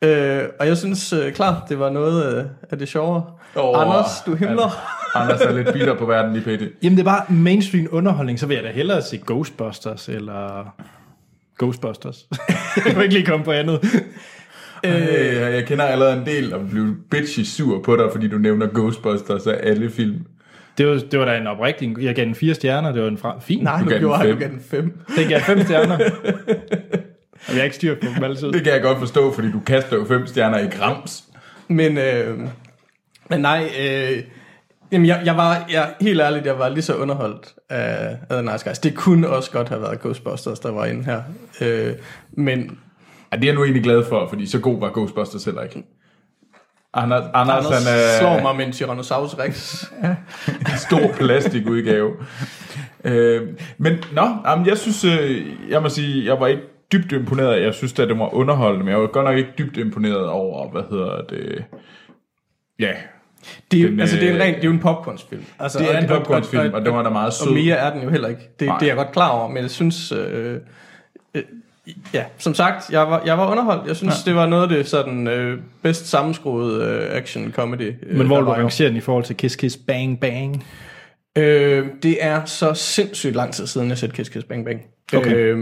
Øh, 0.04 0.44
og 0.60 0.68
jeg 0.68 0.78
synes 0.78 1.14
øh, 1.14 1.34
klart, 1.34 1.70
det 1.70 1.80
var 1.80 1.90
noget 1.90 2.36
øh, 2.36 2.46
af 2.72 2.78
det 2.78 2.88
sjovere. 2.88 3.24
Oh, 3.56 3.82
Anders, 3.82 4.22
du 4.26 4.36
himler. 4.36 5.02
Anders 5.16 5.42
er 5.42 5.54
lidt 5.54 5.74
bitter 5.74 5.96
på 5.96 6.06
verden 6.06 6.34
lige 6.34 6.44
pt. 6.44 6.84
Jamen, 6.84 6.98
det 6.98 7.00
er 7.00 7.12
bare 7.12 7.26
mainstream 7.30 7.88
underholdning, 7.92 8.40
så 8.40 8.48
vil 8.48 8.56
jeg 8.56 8.64
da 8.64 8.72
hellere 8.72 9.02
se 9.02 9.18
Ghostbusters, 9.18 10.10
eller 10.10 10.76
Ghostbusters. 11.58 12.28
jeg 12.86 12.94
kan 12.94 13.02
ikke 13.02 13.14
lige 13.14 13.26
komme 13.26 13.46
på 13.46 13.52
andet. 13.52 13.80
Øh, 14.86 15.54
jeg 15.56 15.66
kender 15.66 15.86
allerede 15.86 16.18
en 16.18 16.26
del 16.26 16.54
om 16.54 16.70
blive 16.70 16.96
bitchy 17.12 17.40
sur 17.40 17.82
på 17.82 17.96
dig, 17.96 18.06
fordi 18.12 18.28
du 18.28 18.38
nævner 18.38 18.68
Ghostbusters 18.68 19.48
af 19.48 19.60
alle 19.64 19.92
film. 19.92 20.26
Det 20.78 20.88
var, 20.88 20.94
det 21.12 21.20
var 21.20 21.26
da 21.26 21.38
en 21.38 21.48
oprigtig, 21.48 21.96
jeg 22.02 22.16
gav 22.16 22.26
den 22.26 22.36
fire 22.36 22.54
stjerner, 22.54 22.92
det 22.92 23.02
var 23.02 23.08
en 23.08 23.18
fra, 23.18 23.40
fin. 23.40 23.64
Nej, 23.64 23.82
Du 23.84 23.90
den 23.90 24.00
gjorde 24.00 24.32
du 24.32 24.40
gav 24.40 24.50
den 24.50 24.62
fem. 24.72 25.00
Den 25.18 25.30
gav 25.30 25.40
fem 25.40 25.62
stjerner. 25.62 25.98
Og 27.48 27.54
jeg 27.54 27.56
har 27.56 27.64
ikke 27.64 27.76
styr 27.76 27.96
på 27.96 28.08
dem 28.16 28.24
altid. 28.24 28.52
Det 28.52 28.64
kan 28.64 28.74
jeg 28.74 28.82
godt 28.82 29.00
forstå, 29.00 29.34
fordi 29.34 29.52
du 29.52 29.60
kaster 29.60 29.96
jo 29.96 30.06
fem 30.06 30.28
stjerner 30.28 30.60
i 30.60 30.68
grams. 30.68 31.24
Men, 31.68 31.98
øh, 31.98 32.40
men 33.30 33.40
nej, 33.40 33.70
øh, 33.80 34.24
jamen 34.92 35.08
jeg, 35.08 35.22
jeg 35.26 35.38
var, 35.38 35.66
jeg, 35.72 35.94
helt 36.02 36.22
ærligt, 36.22 36.46
jeg 36.46 36.60
var 36.60 36.70
lige 36.70 36.84
så 36.84 36.96
underholdt 36.96 37.54
af, 37.70 38.18
af 38.30 38.44
The 38.44 38.52
Nice 38.52 38.70
Guys. 38.70 38.80
Det 38.80 38.96
kunne 38.96 39.30
også 39.30 39.52
godt 39.52 39.70
have 39.70 39.82
været 39.82 40.00
Ghostbusters, 40.00 40.60
der 40.60 40.72
var 40.72 40.86
inde 40.86 41.06
her. 41.06 41.22
Øh, 41.62 41.94
men 42.32 42.80
Ja, 43.32 43.38
det 43.38 43.44
er 43.44 43.48
jeg 43.48 43.56
nu 43.56 43.64
egentlig 43.64 43.84
glad 43.84 44.04
for, 44.04 44.28
fordi 44.30 44.46
så 44.46 44.60
god 44.60 44.80
var 44.80 44.92
Ghostbusters 44.94 45.46
heller 45.46 45.62
ikke. 45.62 45.84
Anders, 46.94 47.24
Anders, 47.34 47.66
Anders 47.66 47.86
han 47.86 47.96
er 47.98 48.20
slår 48.20 48.42
mig 48.42 48.56
med 48.56 48.66
en 48.66 48.72
Tyrannosaurus 48.72 49.34
Rex. 49.40 49.84
en 50.60 50.78
stor 50.78 51.14
plastikudgave. 51.18 52.12
øh, 53.04 53.48
men 53.78 54.04
nå, 54.14 54.28
jamen, 54.46 54.66
jeg 54.66 54.78
synes, 54.78 55.04
øh, 55.04 55.46
jeg 55.70 55.82
må 55.82 55.90
sige, 55.90 56.26
jeg 56.26 56.40
var 56.40 56.48
ikke 56.48 56.64
dybt 56.92 57.12
imponeret. 57.12 57.64
Jeg 57.64 57.74
synes, 57.74 58.00
at 58.00 58.10
det 58.10 58.20
var 58.20 58.34
underholdende, 58.34 58.86
men 58.86 58.92
jeg 58.92 59.02
var 59.02 59.08
godt 59.08 59.26
nok 59.26 59.38
ikke 59.38 59.54
dybt 59.58 59.78
imponeret 59.78 60.28
over, 60.30 60.72
hvad 60.72 60.84
hedder 60.90 61.22
det... 61.22 61.64
Ja, 62.80 62.94
Det 63.72 63.78
er, 63.80 63.84
jo, 63.84 63.90
Den, 63.90 64.00
altså, 64.00 64.16
det 64.16 64.24
er, 64.26 64.30
en 64.30 64.36
øh, 64.36 64.42
ren, 64.42 64.54
det 64.54 64.60
er 64.62 64.66
jo 64.66 64.72
en 64.72 64.80
popcornsfilm. 64.80 65.44
Altså, 65.60 65.80
det 65.80 65.92
er 65.92 65.96
og- 65.98 66.02
en 66.04 66.08
popcornsfilm, 66.10 66.74
og 66.74 66.86
den 66.86 66.94
var 66.94 67.04
da 67.04 67.10
meget 67.10 67.34
sød. 67.34 67.48
Og 67.48 67.54
mere 67.54 67.76
er 67.76 67.94
den 67.94 68.02
jo 68.04 68.10
heller 68.10 68.28
ikke. 68.28 68.42
Det, 68.60 68.68
Nej. 68.68 68.78
det 68.78 68.86
er 68.86 68.90
jeg 68.90 68.96
godt 68.96 69.12
klar 69.12 69.30
over, 69.30 69.48
men 69.48 69.58
jeg 69.64 69.70
synes... 69.72 70.12
Øh, 70.12 70.60
øh, 71.36 71.44
ja, 72.14 72.24
som 72.38 72.54
sagt, 72.54 72.90
jeg 72.92 73.02
var, 73.02 73.22
jeg 73.26 73.38
var 73.38 73.52
underholdt. 73.52 73.88
Jeg 73.88 73.96
synes, 73.96 74.14
ja. 74.26 74.30
det 74.32 74.36
var 74.40 74.46
noget 74.46 74.64
af 74.64 74.70
det 74.70 74.88
sådan, 74.88 75.28
øh, 75.28 75.60
bedst 75.84 76.08
sammenskruede 76.08 76.86
øh, 76.86 77.18
action 77.18 77.52
comedy. 77.52 77.94
Øh, 78.08 78.18
Men 78.18 78.28
hvor 78.28 78.40
du 78.40 78.46
var 78.46 78.56
jo. 78.58 78.62
rangere 78.62 78.90
den 78.90 78.98
i 78.98 79.02
forhold 79.02 79.24
til 79.24 79.36
Kiss 79.36 79.56
Kiss 79.56 79.78
Bang 79.88 80.20
Bang? 80.20 80.66
Øh, 81.38 81.88
det 82.04 82.18
er 82.24 82.46
så 82.46 82.74
sindssygt 82.74 83.36
lang 83.36 83.54
tid 83.54 83.68
siden, 83.68 83.90
jeg 83.90 83.98
set 83.98 84.14
Kiss 84.14 84.30
Kiss 84.30 84.46
Bang 84.46 84.66
Bang. 84.66 84.82
Okay. 85.14 85.34
Øh, 85.36 85.58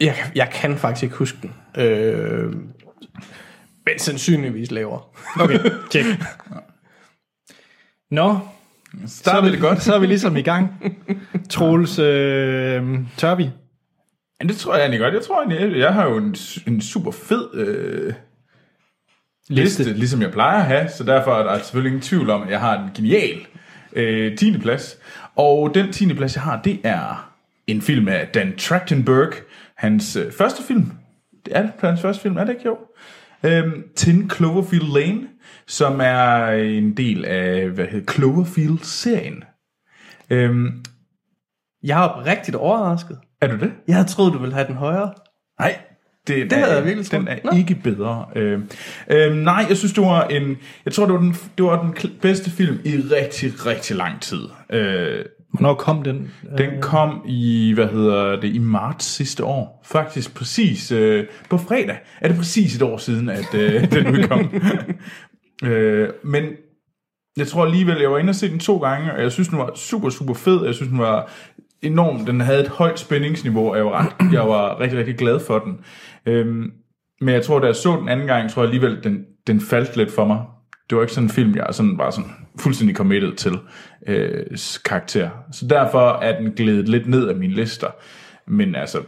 jeg, 0.00 0.14
jeg 0.34 0.48
kan 0.52 0.76
faktisk 0.76 1.02
ikke 1.02 1.16
huske 1.16 1.38
den. 1.42 1.82
Øh, 1.84 2.52
men 3.86 3.98
sandsynligvis 3.98 4.70
lavere. 4.70 5.00
Okay, 5.40 5.58
tjek. 5.90 6.04
Nå, 8.10 8.38
så 9.06 9.30
er, 9.30 9.40
vi, 9.40 9.52
det 9.52 9.60
godt. 9.60 9.82
så 9.82 9.94
er 9.94 9.98
vi 9.98 10.06
ligesom 10.06 10.36
i 10.36 10.42
gang. 10.42 10.94
Troels, 11.50 11.98
øh, 11.98 12.98
tør 13.16 13.34
vi? 13.34 13.50
Men 14.40 14.48
det 14.48 14.56
tror 14.56 14.74
jeg 14.74 14.80
egentlig 14.82 15.00
godt. 15.00 15.14
Jeg 15.14 15.22
tror 15.22 15.42
egentlig, 15.42 15.78
jeg 15.78 15.94
har 15.94 16.08
jo 16.08 16.16
en, 16.16 16.36
en 16.66 16.80
super 16.80 17.10
fed 17.10 17.54
øh, 17.54 18.14
liste, 19.48 19.82
Liste. 19.82 19.98
ligesom 19.98 20.22
jeg 20.22 20.32
plejer 20.32 20.58
at 20.58 20.64
have, 20.64 20.88
så 20.88 21.04
derfor 21.04 21.34
er 21.34 21.42
der 21.42 21.58
selvfølgelig 21.58 21.90
ingen 21.90 22.02
tvivl 22.02 22.30
om, 22.30 22.42
at 22.42 22.50
jeg 22.50 22.60
har 22.60 22.82
en 22.82 22.90
genial 22.94 23.46
øh, 23.92 24.36
10. 24.36 24.58
plads. 24.58 24.98
Og 25.36 25.74
den 25.74 25.92
10. 25.92 26.14
plads, 26.14 26.34
jeg 26.34 26.42
har, 26.42 26.60
det 26.62 26.80
er 26.84 27.32
en 27.66 27.82
film 27.82 28.08
af 28.08 28.28
Dan 28.28 28.56
Trachtenberg, 28.56 29.32
hans 29.74 30.16
øh, 30.16 30.32
første 30.32 30.62
film. 30.62 30.92
Det 31.46 31.56
er 31.56 31.62
det 31.62 31.72
hans 31.80 32.00
første 32.00 32.22
film, 32.22 32.36
er 32.36 32.44
det 32.44 32.52
ikke 32.52 32.66
jo? 32.66 32.78
Øhm, 33.46 33.82
10 33.96 34.28
Cloverfield 34.36 34.92
Lane, 34.94 35.20
som 35.66 36.00
er 36.02 36.46
en 36.46 36.96
del 36.96 37.24
af, 37.24 37.68
hvad 37.68 37.86
hedder 37.86 38.12
Cloverfield-serien. 38.12 39.44
Øhm, 40.30 40.84
Jeg 41.82 42.04
er 42.04 42.26
rigtig 42.26 42.56
overrasket. 42.56 43.18
er 43.40 43.46
du 43.46 43.56
det? 43.56 43.72
Jeg 43.88 43.96
havde 43.96 44.08
troet, 44.08 44.32
du 44.32 44.38
ville 44.38 44.54
have 44.54 44.66
den 44.66 44.74
højere. 44.74 45.12
Nej, 45.60 45.78
det, 46.26 46.50
Det 46.50 46.58
havde 46.58 46.74
jeg 46.74 46.84
virkelig 46.84 47.10
Den 47.10 47.28
er 47.28 47.36
Nå. 47.44 47.50
ikke 47.56 47.74
bedre. 47.84 48.26
Øh, 48.36 48.60
øh, 49.10 49.34
nej, 49.36 49.66
jeg 49.68 49.76
synes, 49.76 49.92
det 49.92 50.02
var 50.04 50.24
en... 50.24 50.56
Jeg 50.84 50.92
tror, 50.92 51.04
det 51.04 51.14
var 51.14 51.20
den, 51.20 51.32
det 51.58 51.64
var 51.64 51.82
den 51.82 52.10
bedste 52.22 52.50
film 52.50 52.78
i 52.84 52.96
rigtig, 52.96 53.66
rigtig 53.66 53.96
lang 53.96 54.20
tid. 54.20 54.40
Øh, 54.70 55.24
Hvornår 55.56 55.74
kom 55.74 56.02
den? 56.02 56.30
den 56.58 56.70
kom 56.80 57.22
i, 57.26 57.72
hvad 57.74 57.86
hedder 57.86 58.40
det, 58.40 58.54
i 58.54 58.58
marts 58.58 59.04
sidste 59.04 59.44
år. 59.44 59.82
Faktisk 59.84 60.34
præcis 60.34 60.92
øh, 60.92 61.26
på 61.50 61.58
fredag. 61.58 61.98
Er 62.20 62.28
det 62.28 62.36
præcis 62.36 62.76
et 62.76 62.82
år 62.82 62.96
siden, 62.96 63.28
at 63.28 63.54
øh, 63.54 63.72
den 63.92 64.06
udkom. 64.06 64.54
øh, 65.70 66.08
men 66.24 66.44
jeg 67.36 67.46
tror 67.46 67.64
alligevel, 67.64 68.00
jeg 68.00 68.10
var 68.10 68.18
inde 68.18 68.30
og 68.30 68.34
se 68.34 68.50
den 68.50 68.58
to 68.58 68.78
gange, 68.78 69.12
og 69.12 69.22
jeg 69.22 69.32
synes, 69.32 69.48
den 69.48 69.58
var 69.58 69.72
super, 69.74 70.10
super 70.10 70.34
fed. 70.34 70.64
Jeg 70.64 70.74
synes, 70.74 70.90
den 70.90 70.98
var 70.98 71.30
enorm. 71.82 72.26
Den 72.26 72.40
havde 72.40 72.60
et 72.60 72.68
højt 72.68 72.98
spændingsniveau, 72.98 73.70
og 73.70 73.76
jeg 73.76 73.86
var, 73.86 73.92
ret, 73.92 74.32
jeg 74.32 74.48
var 74.48 74.80
rigtig, 74.80 74.98
rigtig 74.98 75.16
glad 75.16 75.40
for 75.46 75.58
den. 75.58 75.78
Øhm, 76.26 76.70
men 77.20 77.34
jeg 77.34 77.44
tror, 77.44 77.58
da 77.58 77.66
jeg 77.66 77.76
så 77.76 77.96
den 78.00 78.08
anden 78.08 78.26
gang, 78.26 78.50
tror 78.50 78.62
jeg 78.62 78.72
alligevel, 78.72 79.04
den, 79.04 79.24
den 79.46 79.60
faldt 79.60 79.96
lidt 79.96 80.12
for 80.12 80.24
mig. 80.24 80.42
Det 80.90 80.96
var 80.96 81.02
ikke 81.02 81.14
sådan 81.14 81.26
en 81.26 81.30
film, 81.30 81.56
jeg 81.56 81.66
sådan 81.70 81.98
var 81.98 82.10
sådan 82.10 82.30
fuldstændig 82.58 82.96
committed 82.96 83.32
til 83.32 83.52
øh, 84.06 84.46
karakter. 84.84 85.30
Så 85.52 85.66
derfor 85.66 86.18
er 86.22 86.40
den 86.40 86.52
glædet 86.52 86.88
lidt 86.88 87.06
ned 87.06 87.28
af 87.28 87.36
mine 87.36 87.54
lister. 87.54 87.88
Men 88.46 88.74
altså, 88.74 89.02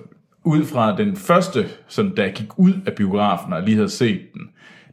ud 0.44 0.64
fra 0.64 0.96
den 0.96 1.16
første, 1.16 1.66
sådan, 1.88 2.14
da 2.14 2.22
jeg 2.22 2.32
gik 2.32 2.58
ud 2.58 2.72
af 2.86 2.92
biografen 2.92 3.52
og 3.52 3.62
lige 3.62 3.76
havde 3.76 3.88
set 3.88 4.20
den, 4.34 4.42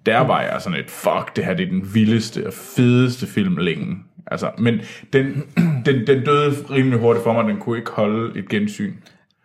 der 0.06 0.20
var 0.20 0.42
jeg 0.42 0.62
sådan 0.62 0.80
et, 0.80 0.89
fuck, 0.89 1.36
det 1.36 1.46
her 1.46 1.54
det 1.54 1.65
er 1.65 1.70
den 1.70 1.94
vildeste 1.94 2.48
og 2.48 2.54
fedeste 2.54 3.27
film 3.27 3.58
længe. 3.58 3.98
Altså, 4.27 4.51
men 4.58 4.82
den, 5.13 5.44
den, 5.86 6.08
den 6.08 6.25
døde 6.25 6.51
rimelig 6.72 7.00
hurtigt 7.00 7.24
for 7.24 7.34
mig, 7.34 7.44
den 7.44 7.58
kunne 7.58 7.77
ikke 7.77 7.92
holde 7.92 8.39
et 8.39 8.50
gensyn. 8.50 8.94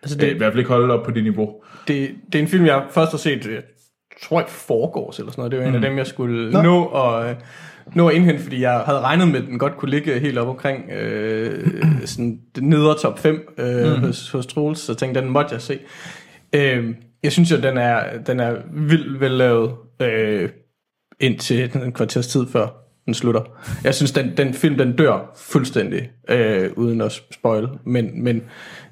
Altså 0.02 0.18
Det, 0.18 0.34
I 0.34 0.36
hvert 0.36 0.52
fald 0.52 0.58
ikke 0.58 0.70
holde 0.70 0.94
op 0.94 1.04
på 1.04 1.10
det 1.10 1.22
niveau. 1.22 1.54
det, 1.88 2.10
det 2.32 2.38
er 2.38 2.42
en 2.42 2.48
film, 2.48 2.66
jeg 2.66 2.84
først 2.90 3.10
har 3.10 3.18
set, 3.18 3.46
jeg 3.46 3.62
tror 4.22 4.40
jeg, 4.40 4.48
foregårs 4.48 5.18
eller 5.18 5.32
sådan 5.32 5.40
noget. 5.40 5.52
Det 5.52 5.60
var 5.60 5.66
en 5.66 5.74
af 5.74 5.80
dem, 5.80 5.98
jeg 5.98 6.06
skulle 6.06 6.50
Nå. 6.50 6.62
nå 6.62 6.84
og 6.84 7.34
nå 7.94 8.08
at 8.08 8.14
indhente, 8.14 8.42
fordi 8.42 8.60
jeg 8.60 8.72
havde 8.80 9.00
regnet 9.00 9.28
med, 9.28 9.40
at 9.40 9.46
den 9.46 9.58
godt 9.58 9.76
kunne 9.76 9.90
ligge 9.90 10.18
helt 10.18 10.38
op 10.38 10.48
omkring 10.48 10.90
øh, 10.90 11.80
sådan 12.04 12.40
det 12.54 12.62
nedre 12.62 12.94
top 12.98 13.18
5 13.18 13.54
øh, 13.58 13.96
mm. 13.96 14.00
hos, 14.00 14.30
hos 14.30 14.46
Troels, 14.46 14.80
så 14.80 14.94
tænkte, 14.94 15.20
den 15.20 15.30
måtte 15.30 15.52
jeg 15.52 15.60
se. 15.62 15.78
Øh, 16.52 16.94
jeg 17.22 17.32
synes 17.32 17.50
jo, 17.50 17.56
den 17.56 17.78
er, 17.78 18.18
den 18.26 18.40
er 18.40 18.56
vildt 18.72 19.20
vellavet 19.20 19.72
øh, 20.02 20.48
indtil 21.20 21.70
en 21.84 21.92
kvarters 21.92 22.26
tid 22.26 22.46
før 22.46 22.66
den 23.06 23.14
slutter. 23.14 23.42
Jeg 23.84 23.94
synes, 23.94 24.12
den, 24.12 24.36
den 24.36 24.54
film, 24.54 24.78
den 24.78 24.96
dør 24.96 25.32
fuldstændig, 25.36 26.10
øh, 26.28 26.70
uden 26.76 27.00
at 27.00 27.12
spoil, 27.30 27.68
men, 27.84 28.24
men 28.24 28.42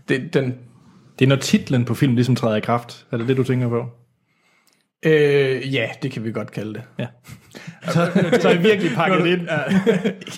det, 0.09 0.35
den, 0.35 0.55
Det 1.19 1.25
er 1.25 1.29
når 1.29 1.37
titlen 1.37 1.85
på 1.85 1.95
filmen 1.95 2.15
ligesom 2.15 2.37
træder 2.37 2.57
i 2.57 2.61
kraft. 2.61 3.07
Er 3.13 3.17
det 3.17 3.29
det, 3.29 3.37
du 3.37 3.45
tænker 3.45 3.69
på? 3.69 3.85
Øh, 5.05 5.75
ja, 5.75 5.91
det 6.03 6.13
kan 6.13 6.25
vi 6.25 6.33
godt 6.33 6.51
kalde 6.51 6.75
det. 6.75 6.83
Ja 6.99 7.07
så, 7.83 8.11
så 8.41 8.49
er 8.49 8.55
I 8.55 8.63
virkelig 8.63 8.93
pakket 8.95 9.27
ind. 9.27 9.41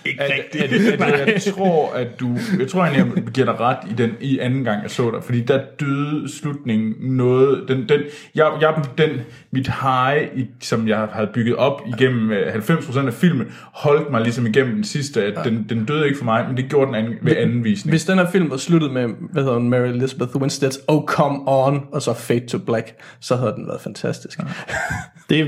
Ikke 0.07 0.23
At, 0.23 0.31
at, 0.31 0.73
at, 0.73 1.03
at, 1.03 1.29
jeg 1.29 1.55
tror, 1.55 1.93
at 1.93 2.21
du... 2.21 2.37
Jeg 2.59 2.69
tror 2.69 2.85
egentlig, 2.85 3.17
jeg 3.17 3.25
giver 3.25 3.45
dig 3.45 3.61
ret 3.61 3.79
i 3.91 3.95
den 3.95 4.11
i 4.21 4.39
anden 4.39 4.65
gang, 4.65 4.83
jeg 4.83 4.91
så 4.91 5.11
dig. 5.11 5.25
Fordi 5.25 5.41
der 5.41 5.61
døde 5.81 6.39
slutningen 6.39 6.95
noget... 7.01 7.69
Den, 7.69 7.89
den, 7.89 8.01
jeg, 8.35 8.53
jeg, 8.61 8.75
den, 8.99 9.11
mit 9.51 9.71
high, 9.83 10.39
i, 10.39 10.47
som 10.61 10.89
jeg 10.89 11.09
havde 11.13 11.31
bygget 11.35 11.57
op 11.57 11.83
igennem 11.87 12.33
øh, 12.33 12.55
90% 12.55 13.07
af 13.07 13.13
filmen, 13.13 13.47
holdt 13.75 14.11
mig 14.11 14.21
ligesom 14.21 14.47
igennem 14.47 14.75
den 14.75 14.85
sidste. 14.85 15.25
At 15.25 15.45
den, 15.45 15.67
den 15.69 15.85
døde 15.85 16.07
ikke 16.07 16.19
for 16.19 16.25
mig, 16.25 16.45
men 16.49 16.57
det 16.57 16.69
gjorde 16.69 16.87
den 16.87 16.95
anden, 16.95 17.15
ved 17.23 17.37
anden 17.37 17.65
visning. 17.65 17.93
Hvis 17.93 18.05
den 18.05 18.19
her 18.19 18.31
film 18.31 18.51
var 18.51 18.57
sluttet 18.57 18.93
med, 18.93 19.09
hvad 19.33 19.43
hedder 19.43 19.59
hun, 19.59 19.71
Mary 19.71 19.89
Elizabeth 19.89 20.31
Winstead's 20.31 20.85
Oh 20.89 21.05
Come 21.05 21.39
On, 21.47 21.87
og 21.93 22.03
så 22.03 22.15
Fade 22.15 22.47
to 22.47 22.59
Black, 22.59 22.95
så 23.21 23.37
havde 23.37 23.53
den 23.53 23.67
været 23.67 23.81
fantastisk. 23.81 24.41
Det 25.31 25.41
er, 25.41 25.47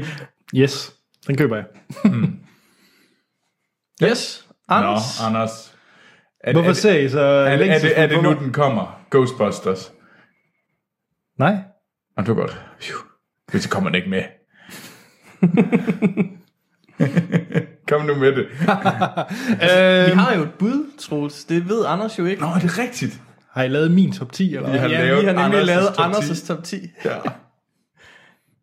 yes, 0.57 0.93
den 1.27 1.37
køber 1.37 1.57
jeg. 1.57 1.65
Yes, 4.03 4.47
Nå, 4.69 4.75
Anders. 4.75 5.21
Anders. 5.21 5.75
Er, 6.41 6.53
Hvorfor 6.53 6.71
er, 6.71 6.75
ser 6.75 6.99
I 6.99 7.09
så 7.09 7.21
er, 7.21 7.25
er, 7.25 7.53
er, 7.53 7.79
det, 7.79 7.99
er 7.99 8.07
det 8.07 8.23
nu, 8.23 8.33
den 8.33 8.53
kommer? 8.53 9.05
Ghostbusters. 9.11 9.93
Nej. 11.39 11.57
Og 12.17 12.27
det 12.27 12.37
var 12.37 12.43
godt. 12.43 12.61
Hvis 13.51 13.67
kommer 13.67 13.91
den 13.91 13.95
ikke 13.95 14.11
med. 14.11 14.23
Kom 17.89 18.07
nu 18.07 18.15
med 18.15 18.33
det. 18.33 18.47
Vi 20.11 20.15
har 20.15 20.35
jo 20.37 20.43
et 20.43 20.53
bud, 20.59 20.99
Troels. 20.99 21.45
Det 21.45 21.69
ved 21.69 21.85
Anders 21.87 22.19
jo 22.19 22.25
ikke. 22.25 22.43
Nå, 22.43 22.49
det 22.55 22.65
er 22.65 22.79
rigtigt. 22.79 23.21
Har 23.51 23.63
I 23.63 23.69
lavet 23.69 23.91
min 23.91 24.13
top 24.13 24.33
10? 24.33 24.57
Eller? 24.57 24.73
Vi 24.73 24.79
har 24.79 24.89
ja, 24.89 25.05
lavet 25.05 25.23
vi 25.23 25.27
har 25.27 25.33
nemlig 25.33 25.61
Anders' 25.61 25.65
lavet 25.65 25.95
top 25.95 26.15
10. 26.15 26.31
Anders' 26.31 26.47
top 26.47 26.65
10. 26.65 26.91
Ja. 27.05 27.17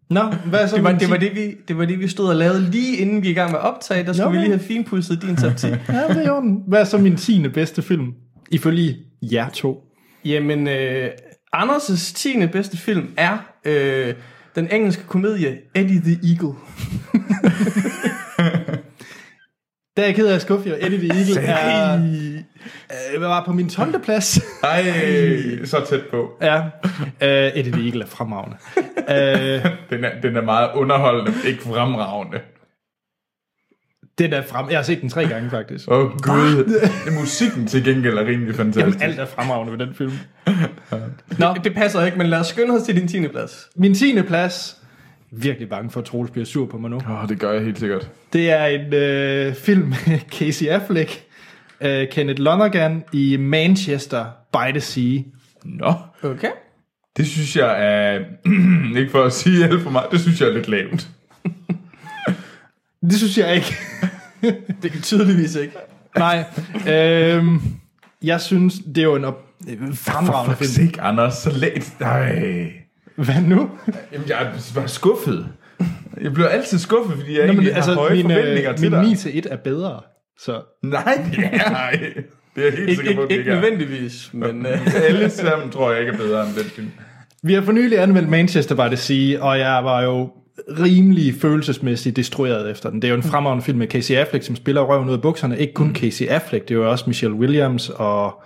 Nå, 0.10 0.22
hvad 0.46 0.68
så 0.68 0.75
Det 0.75 0.84
var, 0.84 0.92
det, 0.92 1.10
var 1.10 1.18
10? 1.18 1.25
det, 1.25 1.36
vi, 1.36 1.56
det 1.68 1.78
var 1.78 1.86
det, 1.86 2.00
vi 2.00 2.08
stod 2.08 2.30
og 2.30 2.36
lavede 2.36 2.72
lige 2.72 2.98
inden 2.98 3.24
vi 3.24 3.30
i 3.30 3.34
gang 3.34 3.51
med 3.51 3.60
at 3.60 3.66
optage. 3.66 4.04
Der 4.06 4.13
skulle 4.13 4.25
Nå, 4.25 4.32
vi 4.32 4.38
lige 4.38 4.50
have 4.50 4.60
finpudset 4.60 5.22
din 5.22 5.36
top 5.36 5.56
10. 5.58 5.68
Ja, 5.68 5.74
det 5.74 6.18
er 6.18 6.22
i 6.22 6.30
orden. 6.30 6.63
Hvad 6.68 6.80
er 6.80 6.84
så 6.84 6.98
min 6.98 7.18
10. 7.18 7.48
bedste 7.48 7.82
film? 7.82 8.13
Ifølge 8.51 8.98
jer 9.22 9.50
to. 9.50 9.84
Jamen, 10.25 10.68
øh, 10.68 11.10
Anders' 11.56 12.13
10. 12.16 12.48
bedste 12.48 12.78
film 12.78 13.08
er 13.18 13.38
øh, 13.66 14.13
den 14.56 14.68
engelske 14.72 15.04
komedie 15.04 15.58
Eddie 15.75 16.01
the 16.01 16.20
Eagle. 16.24 16.54
Der 19.98 20.04
er 20.04 20.08
jeg 20.08 20.16
ked 20.16 20.28
af 20.28 20.36
at 20.36 20.42
skuffe 20.42 20.70
jer. 20.70 20.75
Eddie 20.80 21.10
the 21.10 21.20
Eagle 21.20 21.42
er... 21.42 22.00
Øh, 23.16 23.22
var 23.22 23.44
på 23.46 23.54
min 23.54 23.70
12. 23.70 24.04
plads. 24.04 24.38
Ej, 24.63 24.84
så 25.66 25.86
tæt 25.89 26.01
på. 26.12 26.32
ja. 26.42 26.62
Øh, 27.22 27.51
Eddie 27.56 27.72
the 27.72 27.86
Eagle 27.86 28.04
er 28.04 28.08
fremragende. 28.08 28.58
øh, 29.16 29.66
Den 29.89 30.04
er, 30.04 30.22
den 30.22 30.36
er 30.36 30.42
meget 30.42 30.70
underholdende, 30.75 31.34
ikke 31.45 31.62
fremragende. 31.63 32.39
den 34.17 34.34
er 34.34 34.41
frem... 34.41 34.69
Jeg 34.69 34.78
har 34.78 34.84
set 34.84 35.02
den 35.02 35.10
tre 35.10 35.28
gange, 35.28 35.50
faktisk. 35.50 35.91
Åh 35.91 35.98
oh, 36.06 36.12
gud. 36.12 36.80
Musikken 37.19 37.67
til 37.67 37.84
gengæld 37.84 38.17
er 38.17 38.26
rimelig 38.26 38.56
fantastisk. 38.56 39.00
Jamen, 39.02 39.02
alt 39.02 39.19
er 39.19 39.26
fremragende 39.26 39.72
ved 39.72 39.80
den 39.86 39.95
film. 39.95 40.12
Nå. 41.38 41.54
Det, 41.54 41.63
det 41.63 41.74
passer 41.76 42.06
ikke, 42.06 42.17
men 42.17 42.28
lad 42.28 42.39
os 42.39 42.48
skynde 42.48 42.74
os 42.74 42.84
til 42.84 42.95
din 42.95 43.08
10. 43.08 43.28
plads. 43.28 43.69
Min 43.76 43.95
10. 43.95 44.22
plads... 44.22 44.76
Virkelig 45.32 45.69
bange 45.69 45.89
for, 45.89 46.00
at 46.00 46.06
Troels 46.06 46.32
bliver 46.32 46.45
sur 46.45 46.65
på 46.65 46.78
mig 46.78 46.89
nu. 46.89 46.95
Åh, 46.98 47.24
oh, 47.24 47.30
det 47.30 47.39
gør 47.39 47.52
jeg 47.52 47.62
helt 47.63 47.80
sikkert. 47.80 48.10
Det 48.34 48.52
er 48.52 48.65
en 48.65 48.93
øh, 48.93 49.54
film 49.54 49.93
med 50.08 50.19
Casey 50.32 50.65
Affleck, 50.67 51.24
øh, 51.82 52.08
Kenneth 52.12 52.42
Lonergan 52.42 53.04
i 53.13 53.38
Manchester 53.38 54.26
by 54.54 54.72
the 54.72 54.80
Sea. 54.80 55.18
Nå, 55.65 55.94
Okay. 56.24 56.50
det 57.18 57.28
synes 57.28 57.56
jeg 57.56 57.76
er, 57.80 58.20
ikke 59.00 59.12
for 59.12 59.24
at 59.24 59.34
sige 59.34 59.65
alt 59.65 59.82
for 59.82 59.89
meget, 59.89 60.08
det 60.12 60.20
synes 60.22 60.42
jeg 60.42 60.50
er 60.50 60.54
lidt 60.54 60.68
lavt. 60.68 61.08
Det 63.02 63.13
synes 63.13 63.38
jeg 63.38 63.56
ikke. 63.56 63.76
Det 64.82 64.92
kan 64.92 65.02
tydeligvis 65.02 65.56
ikke. 65.56 65.74
Nej. 66.18 66.44
øhm, 66.89 67.62
jeg 68.24 68.42
synes, 68.42 68.76
det 68.96 68.98
er 68.98 69.04
jo 69.04 69.15
en 69.15 69.26
op- 69.26 69.46
fremragende 69.94 70.56
For 70.56 70.63
film. 70.63 70.88
ikke, 70.88 71.02
Anders, 71.02 71.34
så 71.34 71.52
lavt. 71.58 72.00
Nej. 72.00 72.72
Hvad 73.15 73.42
nu? 73.42 73.70
Jamen, 74.13 74.30
jeg 74.30 74.44
er 74.44 74.72
bare 74.76 74.88
skuffet. 74.88 75.48
Jeg 76.22 76.34
bliver 76.34 76.48
altid 76.50 76.78
skuffet, 76.80 77.18
fordi 77.18 77.32
jeg 77.32 77.39
Nå, 77.39 77.44
egentlig 77.46 77.68
men, 77.68 77.76
altså, 77.76 77.92
har 77.92 77.98
høje 78.00 78.13
min, 78.15 78.22
forventninger 78.26 78.72
øh, 78.72 78.78
til 78.78 78.92
min 78.92 79.00
dig. 79.00 79.10
9 79.10 79.15
til 79.15 79.38
1 79.38 79.48
er 79.52 79.58
bedre. 79.58 80.02
Så 80.39 80.62
Nej, 80.84 81.17
nej. 81.71 81.99
Det 82.56 82.67
er 82.67 82.69
jeg 82.69 82.73
helt 82.78 82.89
Ikke, 82.89 82.95
sikker 83.04 83.15
på, 83.15 83.21
ikke, 83.21 83.34
at 83.34 83.39
ikke 83.39 83.39
ikke 83.39 83.52
nødvendigvis, 83.62 84.30
men... 84.34 84.65
Øh, 84.65 84.80
Alle 85.10 85.30
sammen 85.30 85.69
tror 85.71 85.91
jeg 85.91 85.99
ikke 85.99 86.13
er 86.13 86.17
bedre 86.17 86.47
end 86.47 86.56
den 86.56 86.63
film. 86.63 86.88
vi 87.43 87.54
har 87.54 87.62
for 87.62 87.71
nylig 87.71 87.99
anmeldt 87.99 88.30
Manchester 88.30 88.75
by 88.75 88.88
the 88.95 88.97
Sea, 88.97 89.41
og 89.43 89.60
jeg 89.60 89.84
var 89.84 90.02
jo 90.02 90.30
rimelig 90.80 91.36
følelsesmæssigt 91.41 92.15
destrueret 92.15 92.71
efter 92.71 92.89
den. 92.89 93.02
Det 93.02 93.08
er 93.08 93.12
jo 93.12 93.15
en 93.17 93.23
fremragende 93.23 93.63
film 93.65 93.78
med 93.78 93.88
Casey 93.88 94.15
Affleck, 94.15 94.45
som 94.45 94.56
spiller 94.56 94.82
røven 94.82 95.10
ud 95.10 95.13
af 95.13 95.21
bukserne. 95.21 95.60
Ikke 95.60 95.73
kun 95.73 95.95
Casey 95.95 96.25
Affleck, 96.25 96.67
det 96.67 96.73
er 96.75 96.80
jo 96.80 96.91
også 96.91 97.04
Michelle 97.08 97.38
Williams 97.38 97.89
og... 97.89 98.43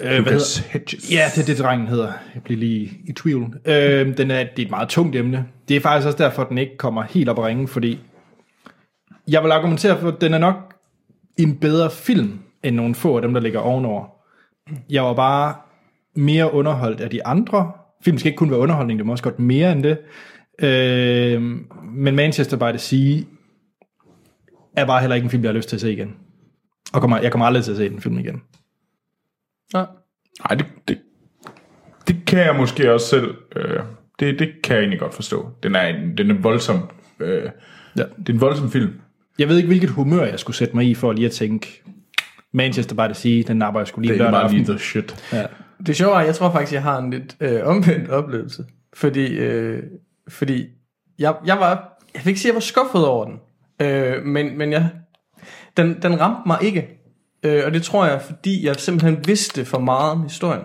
Øh, 0.00 0.08
hvad 0.08 0.18
Lucas 0.18 0.56
hedder, 0.56 0.68
Hedges. 0.72 1.12
Ja, 1.12 1.24
det 1.34 1.42
er 1.42 1.46
det, 1.46 1.58
drengen 1.58 1.88
hedder. 1.88 2.12
Jeg 2.34 2.42
bliver 2.42 2.58
lige 2.60 2.90
i 3.08 3.12
tvivl. 3.12 3.54
Øh, 3.64 4.16
den 4.16 4.30
er, 4.30 4.44
det 4.44 4.58
er 4.58 4.62
et 4.62 4.70
meget 4.70 4.88
tungt 4.88 5.16
emne. 5.16 5.44
Det 5.68 5.76
er 5.76 5.80
faktisk 5.80 6.06
også 6.06 6.18
derfor, 6.24 6.42
at 6.42 6.48
den 6.48 6.58
ikke 6.58 6.76
kommer 6.76 7.02
helt 7.02 7.28
op 7.28 7.38
at 7.38 7.44
ringe, 7.44 7.68
fordi 7.68 7.98
jeg 9.28 9.42
vil 9.42 9.50
argumentere 9.50 9.98
for, 10.00 10.08
at 10.08 10.20
den 10.20 10.34
er 10.34 10.38
nok 10.38 10.54
en 11.38 11.56
bedre 11.58 11.90
film, 11.90 12.38
end 12.62 12.76
nogle 12.76 12.94
få 12.94 13.16
af 13.16 13.22
dem, 13.22 13.34
der 13.34 13.40
ligger 13.40 13.60
ovenover. 13.60 14.06
Jeg 14.90 15.02
var 15.02 15.14
bare 15.14 15.54
mere 16.14 16.52
underholdt 16.52 17.00
af 17.00 17.10
de 17.10 17.26
andre. 17.26 17.72
Film 18.04 18.18
skal 18.18 18.28
ikke 18.28 18.38
kun 18.38 18.50
være 18.50 18.60
underholdning, 18.60 18.98
det 18.98 19.06
må 19.06 19.12
også 19.12 19.24
godt 19.24 19.38
mere 19.38 19.72
end 19.72 19.82
det. 19.82 19.98
Øh, 20.62 21.42
men 21.94 22.16
Manchester 22.16 22.56
by 22.56 22.76
the 22.76 22.78
Sea 22.78 23.24
er 24.76 24.86
bare 24.86 25.00
heller 25.00 25.14
ikke 25.14 25.24
en 25.24 25.30
film, 25.30 25.42
jeg 25.42 25.48
har 25.48 25.56
lyst 25.56 25.68
til 25.68 25.76
at 25.76 25.80
se 25.80 25.92
igen. 25.92 26.14
Og 26.94 27.00
kommer, 27.00 27.20
jeg 27.20 27.32
kommer 27.32 27.46
aldrig 27.46 27.64
til 27.64 27.70
at 27.70 27.76
se 27.76 27.88
den 27.88 28.00
film 28.00 28.18
igen. 28.18 28.42
nej. 29.72 29.86
Nej, 30.48 30.56
det, 30.56 30.66
det, 30.88 30.98
det 32.08 32.16
kan 32.26 32.38
jeg 32.38 32.56
måske 32.56 32.92
også 32.92 33.06
selv. 33.06 33.34
Øh, 33.56 33.80
det, 34.20 34.38
det 34.38 34.52
kan 34.64 34.74
jeg 34.74 34.80
egentlig 34.80 35.00
godt 35.00 35.14
forstå. 35.14 35.50
Den 35.62 35.74
er, 35.74 35.86
en, 35.86 36.16
den 36.18 36.30
er 36.30 36.34
voldsom. 36.40 36.90
Øh, 37.20 37.50
Ja. 37.96 38.02
Det 38.18 38.28
er 38.28 38.32
en 38.32 38.40
voldsom 38.40 38.70
film. 38.70 39.00
Jeg 39.38 39.48
ved 39.48 39.56
ikke, 39.56 39.66
hvilket 39.66 39.90
humør 39.90 40.24
jeg 40.24 40.38
skulle 40.38 40.56
sætte 40.56 40.76
mig 40.76 40.86
i, 40.86 40.94
for 40.94 41.12
lige 41.12 41.26
at 41.26 41.32
tænke, 41.32 41.82
Manchester 42.52 42.94
by 42.94 43.12
the 43.12 43.14
Sea, 43.14 43.42
den 43.46 43.56
napper 43.56 43.80
jeg 43.80 43.86
skulle 43.86 44.08
lige 44.08 44.18
Det 44.18 44.20
er 44.26 44.30
lørdag 44.30 44.40
aften. 44.44 44.64
the 44.64 44.78
shit. 44.78 45.24
Ja. 45.32 45.46
Det 45.86 45.96
sjove 45.96 46.16
er, 46.16 46.20
jeg 46.20 46.34
tror 46.34 46.50
faktisk, 46.52 46.72
jeg 46.72 46.82
har 46.82 46.98
en 46.98 47.10
lidt 47.10 47.36
øh, 47.40 47.60
omvendt 47.66 48.08
oplevelse. 48.10 48.64
Fordi, 48.94 49.26
øh, 49.38 49.82
fordi 50.28 50.66
jeg, 51.18 51.34
jeg 51.46 51.58
var, 51.58 51.98
jeg 52.14 52.20
vil 52.24 52.28
ikke 52.28 52.40
sige, 52.40 52.48
at 52.50 52.52
jeg 52.52 52.54
var 52.54 52.60
skuffet 52.60 53.06
over 53.06 53.24
den. 53.24 53.34
Øh, 53.86 54.24
men 54.24 54.58
men 54.58 54.72
jeg, 54.72 54.90
den, 55.76 56.02
den 56.02 56.20
ramte 56.20 56.42
mig 56.46 56.58
ikke. 56.62 56.88
Øh, 57.42 57.62
og 57.66 57.74
det 57.74 57.82
tror 57.82 58.06
jeg, 58.06 58.22
fordi 58.22 58.66
jeg 58.66 58.76
simpelthen 58.76 59.24
vidste 59.26 59.64
for 59.64 59.78
meget 59.78 60.10
om 60.10 60.22
historien. 60.22 60.62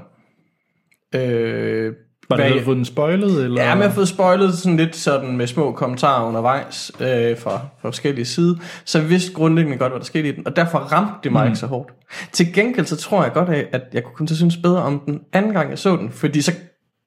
Øh, 1.15 1.93
Var 2.29 2.37
det, 2.37 2.53
du 2.53 2.61
fået 2.61 2.77
den 2.77 2.85
spoilet? 2.85 3.43
Eller? 3.43 3.63
Ja, 3.63 3.75
men 3.75 3.81
jeg 3.81 3.89
har 3.89 3.95
fået 3.95 4.07
spoilet 4.07 4.53
sådan 4.53 4.77
lidt 4.77 4.95
sådan 4.95 5.37
med 5.37 5.47
små 5.47 5.71
kommentarer 5.71 6.27
undervejs 6.27 6.91
øh, 6.99 7.37
fra, 7.37 7.51
fra 7.81 7.89
forskellige 7.89 8.25
sider, 8.25 8.55
så 8.85 8.99
jeg 8.99 9.09
vidste 9.09 9.33
grundlæggende 9.33 9.77
godt, 9.77 9.91
hvad 9.91 9.99
der 9.99 10.05
skete 10.05 10.29
i 10.29 10.31
den, 10.31 10.47
og 10.47 10.55
derfor 10.55 10.79
ramte 10.79 11.13
det 11.23 11.31
mig 11.31 11.43
mm. 11.43 11.47
ikke 11.47 11.59
så 11.59 11.67
hårdt. 11.67 11.89
Til 12.31 12.53
gengæld 12.53 12.85
så 12.85 12.95
tror 12.95 13.23
jeg 13.23 13.33
godt, 13.33 13.49
at 13.49 13.81
jeg 13.93 14.03
kunne 14.03 14.15
komme 14.15 14.27
til 14.27 14.33
at 14.33 14.37
synes 14.37 14.57
bedre 14.57 14.81
om 14.81 15.01
den 15.05 15.21
anden 15.33 15.53
gang, 15.53 15.69
jeg 15.69 15.79
så 15.79 15.95
den, 15.95 16.11
fordi 16.11 16.41
så, 16.41 16.51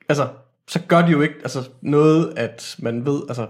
altså, 0.09 0.26
så 0.68 0.80
gør 0.88 1.02
det 1.02 1.12
jo 1.12 1.20
ikke 1.20 1.35
altså, 1.42 1.68
noget, 1.83 2.33
at 2.37 2.76
man 2.78 3.06
ved, 3.06 3.20
altså, 3.28 3.46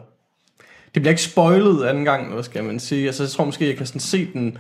det 0.94 1.02
bliver 1.02 1.11
ikke 1.11 1.22
spoilet 1.22 1.85
anden 1.85 2.04
gang, 2.04 2.33
hvad 2.33 2.42
skal 2.42 2.64
man 2.64 2.78
sige. 2.78 3.06
Altså, 3.06 3.22
jeg 3.22 3.30
tror 3.30 3.44
måske, 3.44 3.68
jeg 3.68 3.76
kan 3.76 3.87
sådan 3.87 4.00
se 4.00 4.28
den, 4.33 4.59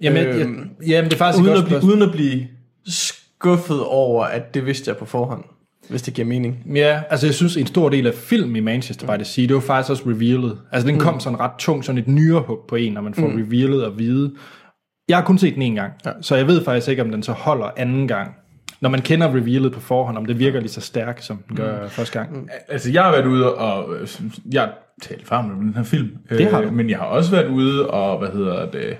Jamen, 0.00 0.26
jeg, 0.26 0.38
jeg, 0.38 0.46
jamen, 0.86 1.10
det 1.10 1.12
er 1.12 1.18
faktisk 1.18 1.44
uden 1.44 1.58
at, 1.58 1.64
blive, 1.64 1.84
uden 1.84 2.02
at 2.02 2.10
blive 2.10 2.46
skuffet 2.86 3.84
over, 3.84 4.24
at 4.24 4.54
det 4.54 4.66
vidste 4.66 4.88
jeg 4.88 4.96
på 4.96 5.04
forhånd, 5.04 5.44
hvis 5.90 6.02
det 6.02 6.14
giver 6.14 6.28
mening. 6.28 6.62
Ja, 6.74 7.02
altså 7.10 7.26
jeg 7.26 7.34
synes, 7.34 7.56
en 7.56 7.66
stor 7.66 7.88
del 7.88 8.06
af 8.06 8.14
film 8.14 8.56
i 8.56 8.60
Manchester 8.60 9.06
by 9.06 9.16
the 9.18 9.24
Sea, 9.24 9.44
det 9.46 9.54
var 9.54 9.60
faktisk 9.60 9.90
også 9.90 10.02
revealet. 10.06 10.58
Altså 10.72 10.86
den 10.88 10.94
Mm. 10.94 11.00
kom 11.00 11.20
sådan 11.20 11.40
ret 11.40 11.50
tung, 11.58 11.84
sådan 11.84 11.98
et 11.98 12.08
nyrehug 12.08 12.58
på 12.68 12.76
en, 12.76 12.92
når 12.92 13.00
man 13.00 13.14
får 13.14 13.28
mm. 13.28 13.36
revealet 13.42 13.82
at 13.82 13.98
vide. 13.98 14.34
Jeg 15.08 15.16
har 15.16 15.24
kun 15.24 15.38
set 15.38 15.54
den 15.54 15.62
en 15.62 15.74
gang, 15.74 15.92
ja. 16.06 16.10
så 16.20 16.36
jeg 16.36 16.46
ved 16.46 16.64
faktisk 16.64 16.88
ikke, 16.88 17.02
om 17.02 17.10
den 17.10 17.22
så 17.22 17.32
holder 17.32 17.70
anden 17.76 18.08
gang. 18.08 18.34
når 18.80 18.88
man 18.90 19.00
kender 19.02 19.28
revealet 19.34 19.72
på 19.72 19.80
forhånd, 19.80 20.16
om 20.18 20.24
det 20.26 20.38
virker 20.38 20.60
lige 20.60 20.70
så 20.70 20.80
stærkt, 20.80 21.24
som 21.24 21.38
den 21.48 21.56
gør 21.56 21.82
mm. 21.82 21.88
første 21.90 22.18
gang. 22.18 22.48
Altså, 22.68 22.90
jeg 22.92 23.02
har 23.04 23.10
været 23.10 23.26
ude 23.26 23.54
og... 23.54 23.96
øh, 24.00 24.08
Jeg 24.52 24.62
har 24.62 24.72
talt 25.02 25.30
varmt 25.30 25.52
om 25.52 25.60
den 25.60 25.74
her 25.74 25.82
film. 25.82 26.10
Det 26.28 26.46
har 26.50 26.60
Øh, 26.60 26.66
du. 26.68 26.72
Men 26.72 26.90
jeg 26.90 26.98
har 26.98 27.04
også 27.04 27.30
været 27.30 27.48
ude 27.48 27.90
og, 27.90 28.18
hvad 28.18 28.28
hedder 28.28 28.70
det, 28.70 28.96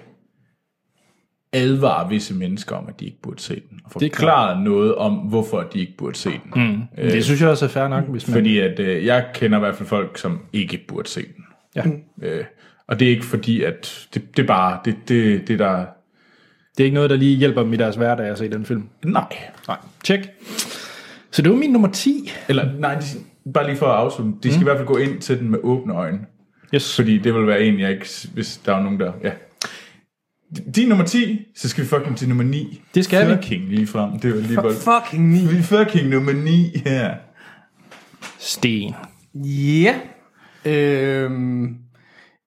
advare 1.53 2.09
visse 2.09 2.35
mennesker 2.35 2.77
om, 2.77 2.89
at 2.89 3.01
de 3.01 3.05
ikke 3.05 3.23
burde 3.23 3.43
se 3.43 3.55
den. 3.71 3.78
Er 3.97 3.99
forklare 4.11 4.65
noget 4.65 4.95
om, 4.95 5.15
hvorfor 5.15 5.61
de 5.61 5.81
ikke 5.81 5.97
burde 5.99 6.17
se 6.19 6.31
den. 6.31 6.63
Mm. 6.63 6.83
Øh, 6.99 7.13
det 7.13 7.25
synes 7.25 7.41
jeg 7.41 7.49
også 7.49 7.65
er 7.65 7.69
fair 7.69 7.89
nok, 7.89 8.05
hvis 8.05 8.29
man... 8.29 8.35
Fordi 8.35 8.59
at 8.59 8.81
øh, 8.81 9.07
jeg 9.07 9.27
kender 9.35 9.59
i 9.59 9.61
hvert 9.61 9.75
fald 9.75 9.89
folk, 9.89 10.19
som 10.19 10.41
ikke 10.53 10.85
burde 10.89 11.09
se 11.09 11.21
den. 11.21 11.45
Ja. 11.77 11.83
Øh, 12.23 12.45
og 12.87 13.01
det 13.01 13.07
er 13.07 13.11
ikke 13.11 13.25
fordi, 13.25 13.63
at 13.63 14.07
det, 14.15 14.37
det 14.37 14.43
er 14.43 14.47
bare, 14.47 14.79
det, 14.85 14.97
det, 15.09 15.49
det 15.49 15.59
der, 15.59 15.77
Det 16.77 16.81
er 16.81 16.85
ikke 16.85 16.95
noget, 16.95 17.11
der 17.11 17.17
lige 17.17 17.37
hjælper 17.37 17.63
dem 17.63 17.73
i 17.73 17.77
deres 17.77 17.97
hverdag 17.97 18.27
at 18.27 18.39
se 18.39 18.51
den 18.51 18.65
film. 18.65 18.89
nej. 19.05 19.37
Nej. 19.69 19.77
Tjek. 20.05 20.21
Så 21.31 21.43
det 21.43 21.51
var 21.51 21.57
min 21.57 21.71
nummer 21.71 21.89
10. 21.89 22.31
Eller 22.49 22.69
nej, 22.79 22.95
de, 22.95 23.05
bare 23.53 23.67
lige 23.67 23.77
for 23.77 23.87
at 23.87 23.97
afslutte, 23.97 24.33
de 24.43 24.49
skal 24.49 24.59
mm. 24.59 24.63
i 24.63 24.65
hvert 24.65 24.77
fald 24.77 24.87
gå 24.89 24.97
ind 24.97 25.21
til 25.21 25.39
den 25.39 25.51
med 25.51 25.59
åbne 25.63 25.95
øjne. 25.95 26.19
Yes. 26.75 26.97
Fordi 26.97 27.19
det 27.19 27.35
vil 27.35 27.47
være 27.47 27.63
en, 27.63 27.81
jeg 27.81 27.91
ikke, 27.91 28.07
hvis 28.35 28.57
der 28.57 28.75
er 28.75 28.83
nogen 28.83 29.01
der, 29.01 29.13
ja. 29.25 29.31
Din 30.75 30.89
nummer 30.89 31.05
10, 31.05 31.47
så 31.57 31.69
skal 31.69 31.85
vi 31.85 31.89
fucking 31.89 32.17
til 32.17 32.29
nummer 32.29 32.45
9. 32.45 32.83
Det 32.95 33.05
skal 33.05 33.29
vi. 33.29 33.35
Fucking 33.35 33.69
lige 33.69 33.87
frem. 33.87 34.19
Det 34.19 34.35
var 34.35 34.41
lige 34.41 34.55
bare... 34.55 35.03
Fucking 35.03 35.29
ni. 35.29 35.47
Vi 35.47 35.59
er 35.59 35.63
fucking 35.63 36.09
nummer 36.09 36.33
9 36.33 36.83
her. 36.85 37.15
Sten. 38.39 38.95
Ja. 39.45 39.95
Øhm, 40.65 41.77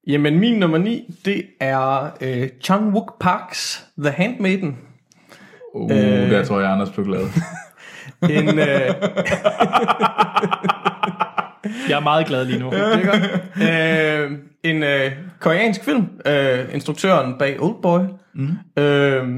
jamen, 0.06 0.38
min 0.40 0.58
nummer 0.58 0.78
9, 0.78 1.14
det 1.24 1.44
er 1.60 2.10
øh, 2.20 2.48
Chung 2.62 2.92
Wook 2.94 3.20
Parks 3.20 3.86
The 3.98 4.10
Handmaiden. 4.10 4.76
Uh, 5.74 5.90
øh. 5.90 6.30
der 6.30 6.44
tror 6.44 6.60
jeg, 6.60 6.70
Anders 6.70 6.90
blev 6.90 7.06
glad. 7.06 7.20
En, 8.22 8.48
øh, 8.48 8.94
Jeg 11.88 11.96
er 11.96 12.00
meget 12.00 12.26
glad 12.26 12.44
lige 12.44 12.58
nu. 12.58 12.70
det 12.70 12.80
er 12.80 13.06
godt. 13.06 14.32
Øh, 14.32 14.38
en 14.64 14.82
øh, 14.82 15.12
koreansk 15.40 15.84
film. 15.84 16.06
Øh, 16.26 16.74
instruktøren 16.74 17.34
bag 17.38 17.62
Oldboy. 17.62 18.00
Mm. 18.34 18.82
Øh, 18.82 19.28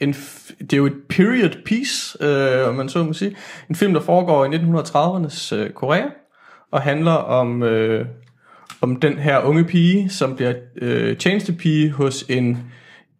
en, 0.00 0.12
det 0.60 0.72
er 0.72 0.76
jo 0.76 0.86
et 0.86 0.96
period 1.08 1.62
piece, 1.64 2.24
øh, 2.24 2.68
om 2.68 2.74
man 2.74 2.88
så 2.88 3.04
må 3.04 3.12
sige. 3.12 3.36
En 3.68 3.74
film, 3.74 3.94
der 3.94 4.00
foregår 4.00 4.44
i 4.44 4.48
1930'ernes 4.48 5.54
øh, 5.54 5.70
Korea, 5.70 6.04
og 6.70 6.82
handler 6.82 7.12
om, 7.12 7.62
øh, 7.62 8.06
om 8.80 8.96
den 8.96 9.18
her 9.18 9.40
unge 9.40 9.64
pige, 9.64 10.08
som 10.08 10.36
bliver 10.36 10.54
øh, 10.76 11.16
tjenestepige 11.16 11.90
hos 11.90 12.24
en, 12.28 12.58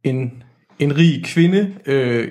en, 0.05 0.43
en 0.79 0.97
rig 0.97 1.25
kvinde, 1.25 1.75
øh, 1.87 2.29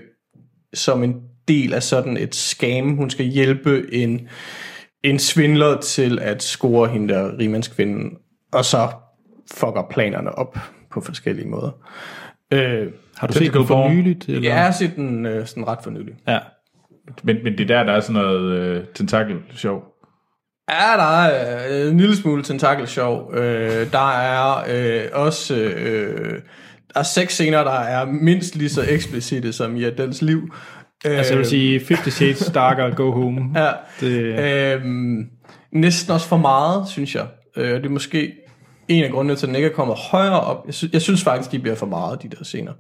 som 0.74 1.04
en 1.04 1.16
del 1.48 1.74
af 1.74 1.84
sådan 1.84 2.18
et 2.18 2.36
scam. 2.36 2.96
Hun 2.96 3.10
skal 3.10 3.26
hjælpe 3.26 3.94
en, 3.94 4.28
en 5.04 5.20
svindler 5.20 5.80
til 5.80 6.20
at 6.20 6.44
score 6.44 6.90
hende 6.90 7.14
der 7.14 7.38
rigmandskvinden, 7.40 8.18
og 8.52 8.66
så 8.66 8.90
fucker 9.54 9.88
planerne 9.90 10.32
op 10.38 10.58
på 10.92 11.02
forskellige 11.02 11.48
måder. 11.48 11.72
Øh, 12.54 12.88
Har 13.18 13.28
du 13.28 13.34
set 13.34 13.54
den 13.54 13.68
for 13.68 13.90
nyligt? 13.90 14.30
Eller? 14.30 14.50
jeg 14.50 14.64
har 14.64 14.72
set 14.72 14.96
den 14.96 15.26
øh, 15.26 15.48
sådan 15.48 15.68
ret 15.68 15.80
for 15.84 15.90
nylig. 15.92 16.14
ja. 16.28 16.40
Men, 17.24 17.38
men 17.44 17.58
det 17.58 17.72
er 17.72 17.78
der, 17.78 17.84
der 17.84 17.94
er 17.94 18.00
sådan 18.00 18.22
noget 18.22 18.60
øh, 18.60 18.84
tentakel-sjov. 18.96 19.84
Ja, 20.70 20.98
der 20.98 21.22
er 21.24 21.84
øh, 21.86 21.92
en 21.92 21.98
lille 21.98 22.16
smule 22.16 22.44
tentakelshow. 22.44 23.34
Øh, 23.34 23.92
der 23.92 24.12
er 24.12 24.64
øh, 24.70 25.02
også 25.14 25.56
øh, 25.56 26.42
der 26.94 27.00
er 27.00 27.04
seks 27.04 27.34
scener, 27.34 27.64
der 27.64 27.72
er 27.80 28.06
mindst 28.06 28.56
lige 28.56 28.70
så 28.70 28.86
eksplicite 28.90 29.54
som 29.54 29.76
i 29.76 29.84
Adels 29.84 30.22
liv. 30.22 30.54
Øh, 31.06 31.18
Altså 31.18 31.32
jeg 31.34 31.38
vil 31.38 31.46
sige 31.48 31.82
50 31.88 32.14
Shades 32.14 32.52
Darker, 32.54 32.96
Go 32.96 33.12
Home. 33.12 33.42
Ja, 33.60 33.72
Det, 34.00 34.40
Øhm, 34.74 35.26
næsten 35.72 36.14
også 36.14 36.28
for 36.28 36.38
meget, 36.38 36.88
synes 36.88 37.16
jeg. 37.16 37.28
Øh, 37.58 37.70
det 37.78 37.86
er 37.86 37.90
måske 37.90 38.34
en 38.88 39.04
af 39.04 39.12
grundene 39.12 39.36
til, 39.36 39.46
at 39.46 39.48
den 39.48 39.56
ikke 39.56 39.68
er 39.68 39.74
kommet 39.74 39.98
højere 39.98 40.42
op. 40.42 40.64
Jeg, 40.66 40.74
synes, 40.74 40.94
jeg 40.94 41.02
synes 41.02 41.24
faktisk, 41.24 41.52
de 41.52 41.60
bliver 41.60 41.76
for 41.76 41.86
meget, 41.86 42.24
de 42.24 42.30
der 42.30 42.44
scener. 42.44 42.74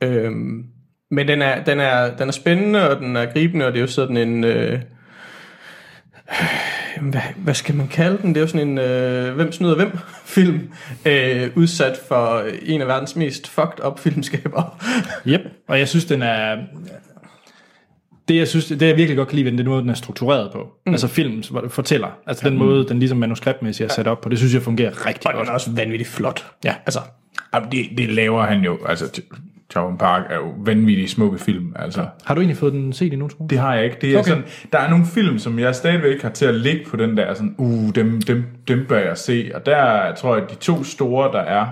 Øhm, 0.00 0.64
men 1.10 1.28
den 1.28 1.42
er, 1.42 1.64
den, 1.64 1.80
er, 1.80 2.16
den 2.16 2.28
er 2.28 2.32
spændende, 2.32 2.90
og 2.90 2.96
den 2.96 3.16
er 3.16 3.32
gribende, 3.32 3.66
og 3.66 3.72
det 3.72 3.78
er 3.78 3.82
jo 3.82 3.86
sådan 3.86 4.16
en... 4.16 4.44
Øh, 4.44 4.80
hvad, 7.10 7.20
hvad 7.36 7.54
skal 7.54 7.74
man 7.74 7.88
kalde 7.88 8.18
den? 8.22 8.28
Det 8.28 8.36
er 8.36 8.40
jo 8.40 8.46
sådan 8.46 8.68
en 8.68 8.78
øh, 8.78 9.34
hvem 9.34 9.52
snyder 9.52 9.74
hvem 9.74 9.98
film, 10.36 10.72
øh, 11.04 11.50
udsat 11.56 12.00
for 12.08 12.44
en 12.62 12.80
af 12.80 12.86
verdens 12.86 13.16
mest 13.16 13.48
fucked 13.48 13.84
up 13.86 13.98
filmskaber. 13.98 14.82
Yep, 15.26 15.40
og 15.68 15.78
jeg 15.78 15.88
synes, 15.88 16.04
den 16.04 16.22
er... 16.22 16.56
Det, 18.28 18.36
jeg 18.36 18.48
synes, 18.48 18.66
det 18.66 18.82
jeg 18.82 18.96
virkelig 18.96 19.16
godt 19.16 19.28
kan 19.28 19.36
lide 19.36 19.44
ved 19.44 19.50
den, 19.52 19.58
det 19.58 19.62
er 19.62 19.64
den 19.64 19.70
måde, 19.72 19.82
den 19.82 19.90
er 19.90 19.94
struktureret 19.94 20.52
på. 20.52 20.58
Mm. 20.86 20.92
Altså 20.92 21.08
film 21.08 21.42
fortæller. 21.68 22.08
Altså 22.26 22.48
den 22.48 22.58
måde, 22.58 22.88
den 22.88 22.98
ligesom 22.98 23.18
manuskriptmæssigt 23.18 23.90
er 23.90 23.94
sat 23.94 24.06
op 24.06 24.20
på. 24.20 24.28
Det 24.28 24.38
synes 24.38 24.54
jeg 24.54 24.62
fungerer 24.62 25.06
rigtig 25.06 25.26
Og 25.26 25.32
den 25.32 25.38
godt. 25.38 25.48
er 25.48 25.52
også 25.52 25.70
vanvittigt 25.70 26.10
flot. 26.10 26.46
Ja. 26.64 26.74
Altså, 26.86 27.00
Jamen, 27.54 27.72
det, 27.72 27.86
det 27.98 28.08
laver 28.08 28.42
han 28.42 28.60
jo. 28.60 28.78
Altså, 28.86 29.20
Chow 29.72 29.96
Park 29.96 30.22
er 30.30 30.34
jo 30.36 30.52
vanvittigt 30.64 31.10
smukke 31.10 31.38
film. 31.38 31.72
Altså, 31.76 32.06
Har 32.24 32.34
du 32.34 32.40
egentlig 32.40 32.56
fået 32.56 32.72
den 32.72 32.92
set 32.92 33.12
endnu, 33.12 33.28
Troels? 33.28 33.50
det 33.50 33.58
har 33.58 33.74
jeg 33.74 33.84
ikke. 33.84 33.96
Det 34.00 34.14
er 34.14 34.18
Okay. 34.18 34.28
sådan, 34.28 34.44
der 34.72 34.78
er 34.78 34.90
nogle 34.90 35.06
film, 35.06 35.38
som 35.38 35.58
jeg 35.58 35.74
stadigvæk 35.74 36.22
har 36.22 36.28
til 36.30 36.46
at 36.46 36.54
ligge 36.54 36.84
på 36.90 36.96
den 36.96 37.16
der, 37.16 37.34
sådan, 37.34 37.54
uh, 37.58 37.94
dem, 37.94 38.22
dem, 38.22 38.44
dem 38.68 38.86
bør 38.88 38.98
jeg 38.98 39.18
se. 39.18 39.50
Og 39.54 39.66
der 39.66 40.14
tror 40.14 40.36
jeg, 40.36 40.50
de 40.50 40.54
to 40.54 40.84
store, 40.84 41.32
der 41.32 41.38
er, 41.38 41.66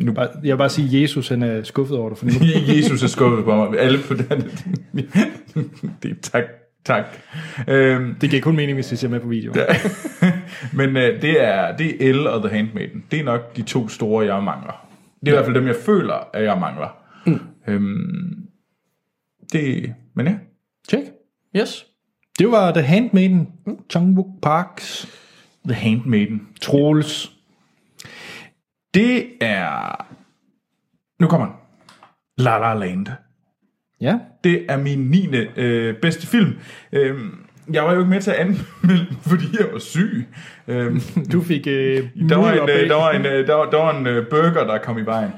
nu 0.00 0.12
Bare- 0.12 0.28
Jeg 0.44 0.52
vil 0.52 0.56
bare 0.58 0.68
sige, 0.68 0.96
at 0.96 1.02
Jesus 1.02 1.28
han 1.28 1.42
er 1.42 1.62
skuffet 1.62 1.96
over 1.98 2.08
dig. 2.08 2.18
For 2.18 2.26
nu. 2.26 2.32
Jesus 2.76 3.02
er 3.02 3.06
skuffet 3.06 3.44
på 3.44 3.54
mig. 3.56 3.78
Alle 3.80 3.98
på 4.08 4.14
den. 4.14 4.26
det 6.02 6.10
er 6.10 6.14
tak. 6.22 6.44
Tak. 6.84 7.04
Øhm, 7.68 8.14
Det 8.20 8.30
giver 8.30 8.42
kun 8.42 8.56
mening, 8.56 8.74
hvis 8.76 8.90
vi 8.92 8.96
ser 8.96 9.08
med 9.08 9.20
på 9.20 9.28
video. 9.28 9.52
men 10.78 10.96
øh, 10.96 11.22
det 11.22 11.44
er 11.44 11.76
det 11.76 11.86
er 12.04 12.08
Elle 12.08 12.30
og 12.30 12.42
The 12.48 12.56
Handmaiden. 12.56 13.04
Det 13.10 13.20
er 13.20 13.24
nok 13.24 13.56
de 13.56 13.62
to 13.62 13.88
store, 13.88 14.34
jeg 14.34 14.42
mangler. 14.44 14.86
Det 15.20 15.28
er 15.28 15.32
i 15.32 15.34
hvert 15.34 15.44
fald 15.44 15.56
dem, 15.56 15.66
jeg 15.66 15.76
føler, 15.76 16.14
at 16.34 16.44
jeg 16.44 16.58
mangler. 16.60 16.96
Mm. 17.26 17.40
Øhm, 17.68 18.36
det, 19.52 19.94
men 20.16 20.26
ja. 20.26 20.34
Tjek. 20.88 21.02
yes. 21.56 21.86
Det 22.38 22.50
var 22.50 22.72
The 22.72 22.82
Handmaiden, 22.82 23.48
Chung 23.90 24.14
Wook 24.16 24.26
Parks, 24.42 25.08
The 25.64 25.74
Handmaiden. 25.74 26.42
Troels. 26.60 27.32
Det 28.94 29.24
er... 29.40 30.06
Nu 31.20 31.26
kommer 31.28 31.46
den. 31.46 31.54
La 32.38 32.58
La 32.58 32.74
Land. 32.74 33.06
Ja. 34.00 34.18
Det 34.44 34.64
er 34.68 34.76
min 34.76 34.98
9. 34.98 35.28
Øh, 35.56 35.94
bedste 36.02 36.26
film. 36.26 36.52
Øhm, 36.92 37.30
jeg 37.72 37.84
var 37.84 37.92
jo 37.92 37.98
ikke 37.98 38.10
med 38.10 38.20
til 38.20 38.30
at 38.30 38.36
anmelde 38.36 39.06
fordi 39.30 39.44
jeg 39.58 39.66
var 39.72 39.78
syg. 39.78 40.26
Øhm, 40.68 41.00
Du 41.32 41.40
fik 41.42 41.66
øh, 41.66 42.08
der, 42.28 42.36
var 42.36 42.52
en, 42.52 42.58
øh, 42.70 42.88
der, 42.88 42.94
var 42.94 43.10
en, 43.10 43.26
øh, 43.26 43.46
der, 43.46 43.54
var, 43.54 43.70
der 43.70 43.76
var 43.76 43.98
en 43.98 44.06
øh, 44.06 44.26
burger, 44.30 44.66
der 44.66 44.78
kom 44.78 44.98
i 44.98 45.02
vejen. 45.02 45.30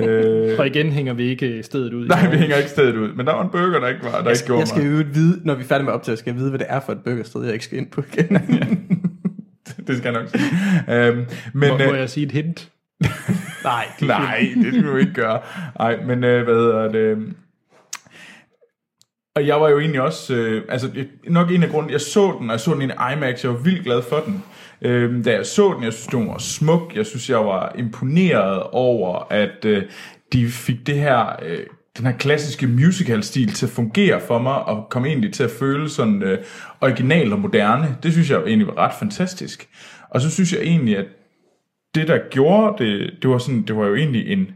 øh, 0.00 0.58
Og 0.58 0.66
igen 0.66 0.92
hænger 0.92 1.12
vi 1.14 1.22
ikke 1.24 1.62
stedet 1.62 1.92
ud. 1.94 2.08
nej, 2.08 2.30
vi 2.30 2.36
hænger 2.36 2.56
ikke 2.56 2.70
stedet 2.70 2.96
ud. 2.96 3.12
Men 3.14 3.26
der 3.26 3.32
var 3.32 3.42
en 3.42 3.50
burger, 3.50 3.80
der 3.80 3.88
ikke 3.88 4.04
var, 4.04 4.22
der 4.22 4.30
ikke 4.30 4.44
gjorde 4.46 4.60
Jeg 4.60 4.68
skal 4.68 4.82
jo 4.82 5.04
vide, 5.12 5.40
når 5.44 5.54
vi 5.54 5.62
er 5.62 5.66
færdige 5.66 5.84
med 5.84 5.92
optaget, 5.92 6.18
skal 6.18 6.30
jeg 6.30 6.38
vide, 6.40 6.50
hvad 6.50 6.58
det 6.58 6.66
er 6.70 6.80
for 6.80 6.92
et 6.92 6.98
burgersted, 7.04 7.44
jeg 7.44 7.52
ikke 7.52 7.64
skal 7.64 7.78
ind 7.78 7.90
på 7.90 8.02
igen. 8.12 8.28
Det 9.86 9.96
skal 9.98 10.12
jeg 10.12 10.22
nok 10.22 10.28
sige. 10.28 11.06
Øhm, 11.06 11.16
men, 11.52 11.68
Må, 11.70 11.78
må 11.78 11.92
øh, 11.92 11.98
jeg 11.98 12.10
sige 12.10 12.26
et 12.26 12.32
hint? 12.32 12.70
Nej, 13.64 13.86
Nej, 14.02 14.48
det 14.54 14.66
skal 14.72 14.84
du 14.84 14.96
ikke 14.96 15.12
gøre. 15.12 15.40
Nej, 15.78 15.96
men 16.04 16.24
øh, 16.24 16.44
hvad 16.44 16.54
hedder 16.54 16.92
det? 16.92 17.34
Og 19.36 19.46
jeg 19.46 19.60
var 19.60 19.68
jo 19.68 19.78
egentlig 19.78 20.00
også, 20.00 20.34
øh, 20.34 20.62
altså 20.68 20.88
det- 20.88 21.08
nok 21.28 21.50
en 21.50 21.62
af 21.62 21.68
grunden, 21.68 21.92
jeg 21.92 22.00
så 22.00 22.36
den, 22.40 22.50
og 22.50 22.52
jeg 22.52 22.60
så 22.60 22.72
den 22.72 22.80
i 22.82 22.84
en 22.84 22.90
IMAX, 23.16 23.44
jeg 23.44 23.52
var 23.52 23.58
vildt 23.58 23.84
glad 23.84 24.02
for 24.02 24.22
den. 24.26 24.42
Øh, 24.82 25.24
da 25.24 25.32
jeg 25.32 25.46
så 25.46 25.72
den, 25.76 25.84
jeg 25.84 25.92
synes, 25.92 26.06
den 26.06 26.28
var 26.28 26.38
smuk, 26.38 26.96
jeg 26.96 27.06
synes, 27.06 27.30
jeg 27.30 27.38
var 27.38 27.72
imponeret 27.78 28.62
over, 28.62 29.26
at 29.30 29.64
øh, 29.64 29.82
de 30.32 30.48
fik 30.48 30.86
det 30.86 30.94
her, 30.94 31.26
øh, 31.42 31.58
den 31.98 32.06
her 32.06 32.12
klassiske 32.12 32.66
musical-stil 32.66 33.52
til 33.52 33.66
at 33.66 33.72
fungere 33.72 34.20
for 34.26 34.38
mig, 34.38 34.54
og 34.64 34.86
kom 34.90 35.04
egentlig 35.06 35.32
til 35.32 35.42
at 35.44 35.50
føle 35.58 35.88
sådan 35.90 36.22
øh, 36.22 36.38
original 36.80 37.32
og 37.32 37.38
moderne. 37.40 37.96
Det 38.02 38.12
synes 38.12 38.30
jeg 38.30 38.38
egentlig 38.46 38.66
var 38.66 38.78
ret 38.78 38.94
fantastisk. 38.98 39.68
Og 40.10 40.20
så 40.20 40.30
synes 40.30 40.52
jeg 40.52 40.60
egentlig, 40.60 40.98
at 40.98 41.06
det, 41.94 42.08
der 42.08 42.18
gjorde 42.30 42.84
det, 42.84 43.12
det 43.22 43.30
var, 43.30 43.38
sådan, 43.38 43.62
det 43.62 43.76
var 43.76 43.86
jo 43.86 43.94
egentlig 43.94 44.32
en... 44.32 44.48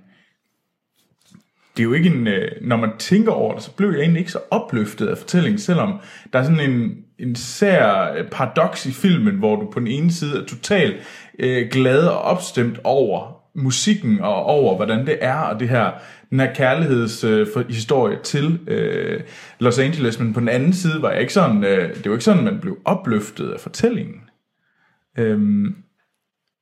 Det 1.76 1.82
er 1.82 1.84
jo 1.84 1.92
ikke 1.92 2.08
en... 2.08 2.26
Øh, 2.26 2.50
når 2.60 2.76
man 2.76 2.90
tænker 2.98 3.32
over 3.32 3.54
det, 3.54 3.62
så 3.62 3.70
blev 3.76 3.90
jeg 3.90 4.00
egentlig 4.00 4.20
ikke 4.20 4.32
så 4.32 4.40
opløftet 4.50 5.06
af 5.06 5.18
fortællingen, 5.18 5.58
selvom 5.58 6.00
der 6.32 6.38
er 6.38 6.42
sådan 6.42 6.70
en, 6.70 6.96
en 7.18 7.34
sær 7.34 8.14
paradoks 8.30 8.86
i 8.86 8.92
filmen, 8.92 9.34
hvor 9.34 9.56
du 9.56 9.70
på 9.70 9.80
den 9.80 9.88
ene 9.88 10.12
side 10.12 10.42
er 10.42 10.44
totalt 10.44 10.96
øh, 11.38 11.68
glad 11.70 12.06
og 12.06 12.18
opstemt 12.18 12.80
over 12.84 13.38
musikken 13.54 14.20
og 14.20 14.44
over, 14.44 14.76
hvordan 14.76 15.06
det 15.06 15.18
er, 15.20 15.38
og 15.38 15.60
det 15.60 15.68
her, 15.68 15.92
den 16.30 16.40
her 16.40 16.54
kærlighedshistorie 16.54 17.64
øh, 17.64 17.74
historie 17.74 18.18
til 18.22 18.60
øh, 18.66 19.20
Los 19.58 19.78
Angeles, 19.78 20.18
men 20.18 20.32
på 20.32 20.40
den 20.40 20.48
anden 20.48 20.72
side 20.72 21.02
var 21.02 21.10
jeg 21.10 21.20
ikke 21.20 21.32
sådan, 21.32 21.64
øh, 21.64 21.94
det 21.94 22.04
var 22.06 22.12
ikke 22.12 22.24
sådan, 22.24 22.44
man 22.44 22.60
blev 22.60 22.78
opløftet 22.84 23.50
af 23.50 23.60
fortællingen. 23.60 24.20
Øhm, 25.18 25.76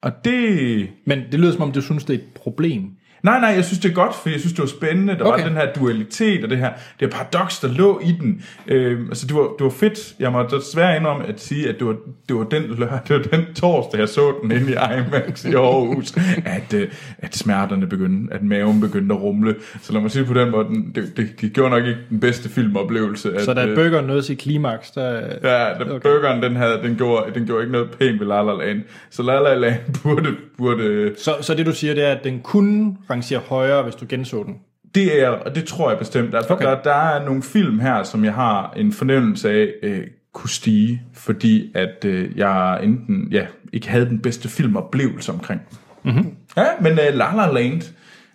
og 0.03 0.13
det... 0.25 0.89
Men 1.05 1.19
det 1.33 1.41
lyder 1.41 1.53
som 1.53 1.63
om, 1.63 1.73
du 1.73 1.83
synes, 1.83 2.05
det 2.05 2.15
er 2.15 2.19
et 2.19 2.35
problem. 2.35 2.97
Nej, 3.27 3.41
nej, 3.41 3.49
jeg 3.51 3.65
synes, 3.65 3.79
det 3.79 3.91
er 3.91 3.95
godt, 3.95 4.15
for 4.15 4.29
jeg 4.29 4.41
synes, 4.41 4.53
det 4.53 4.61
var 4.61 4.67
spændende. 4.67 5.15
Der 5.19 5.25
okay. 5.25 5.43
Var 5.43 5.49
den 5.49 5.57
her 5.57 5.73
dualitet, 5.73 6.45
og 6.45 6.51
det 6.51 6.59
her 6.59 6.71
det 7.01 7.01
her 7.01 7.09
paradoks, 7.09 7.59
der 7.61 7.69
lå 7.69 8.01
i 8.05 8.13
den. 8.21 8.43
Øh, 8.69 9.01
altså, 9.09 9.27
det 9.27 9.37
var, 9.37 9.43
det 9.59 9.65
var 9.65 9.71
fedt. 9.71 10.15
Jeg 10.21 10.33
må 10.33 10.43
desværre 10.43 10.97
indrømme 10.97 11.27
at 11.27 11.41
sige, 11.41 11.69
at 11.69 11.79
det 11.79 11.87
var, 11.87 11.97
det 12.29 12.37
var, 12.37 12.45
den, 12.45 12.63
lør- 12.63 13.03
det 13.09 13.17
var 13.17 13.23
den 13.39 13.55
torsdag, 13.55 13.99
jeg 14.01 14.09
så 14.09 14.35
den 14.43 14.51
inde 14.51 14.71
i 14.73 14.75
IMAX 14.75 15.45
i 15.45 15.55
Aarhus, 15.55 16.15
at, 16.59 16.75
øh, 16.75 16.89
at 17.19 17.37
smerterne 17.37 17.87
begyndte, 17.87 18.35
at 18.35 18.43
maven 18.43 18.81
begyndte 18.81 19.15
at 19.15 19.21
rumle. 19.21 19.55
Så 19.83 19.93
lad 19.93 20.01
mig 20.01 20.11
sige 20.11 20.25
på 20.25 20.35
den 20.35 20.51
måde, 20.51 20.65
den- 20.69 20.93
det, 20.95 21.17
det, 21.17 21.41
det 21.41 21.53
gjorde 21.53 21.71
nok 21.71 21.85
ikke 21.85 22.01
den 22.11 22.21
bedste 22.21 22.49
filmoplevelse. 22.49 23.35
At, 23.35 23.45
Så 23.45 23.55
da 23.55 23.67
øh, 23.67 23.75
burgeren 23.77 24.05
nåede 24.07 24.23
sit 24.23 24.39
klimaks, 24.39 24.91
der... 24.91 25.11
Ja, 25.43 25.49
da 25.49 25.75
okay. 25.81 26.01
burgeren, 26.01 26.43
den, 26.43 26.57
havde, 26.57 26.81
den, 26.83 26.97
gjorde, 26.97 27.35
den 27.35 27.47
gjorde 27.47 27.63
ikke 27.63 27.73
noget 27.73 27.91
pænt 27.99 28.21
ved 28.21 28.27
La 28.27 28.43
La 28.43 28.53
Land. 28.65 28.83
Så 29.11 29.23
La 29.23 29.41
La 29.41 29.55
Land 29.55 29.81
burde, 30.03 30.29
burde 30.59 31.13
Så, 31.19 31.35
så 31.41 31.55
det 31.55 31.67
du 31.67 31.73
siger, 31.73 31.95
det 31.95 32.05
er, 32.05 32.13
at 32.13 32.25
den 32.25 32.41
kunne 32.41 32.97
rangere 33.17 33.41
højere, 33.41 33.83
hvis 33.83 33.95
du 33.95 34.07
genså 34.09 34.43
den. 34.43 34.55
Det 34.95 35.23
er, 35.23 35.29
og 35.29 35.55
det 35.55 35.65
tror 35.65 35.91
jeg 35.91 35.99
bestemt. 35.99 36.33
Der, 36.33 36.43
okay. 36.51 36.65
der, 36.65 36.83
der 36.83 36.95
er 36.95 37.25
nogle 37.25 37.43
film 37.43 37.79
her, 37.79 38.03
som 38.03 38.25
jeg 38.25 38.35
har 38.35 38.73
en 38.77 38.93
fornemmelse 38.93 39.51
af 39.51 39.69
øh, 39.83 40.07
kunne 40.33 40.51
stige, 40.51 41.03
fordi 41.15 41.73
at 41.75 42.05
øh, 42.05 42.37
jeg 42.37 42.81
enten 42.83 43.29
ja, 43.31 43.47
ikke 43.73 43.89
havde 43.89 44.07
den 44.07 44.19
bedste 44.19 44.49
filmoplevelse 44.49 45.33
omkring. 45.33 45.61
Mm-hmm. 46.05 46.37
Ja, 46.57 46.67
men 46.81 46.93
øh, 46.93 47.15
La 47.15 47.37
La 47.37 47.53
Land. 47.53 47.83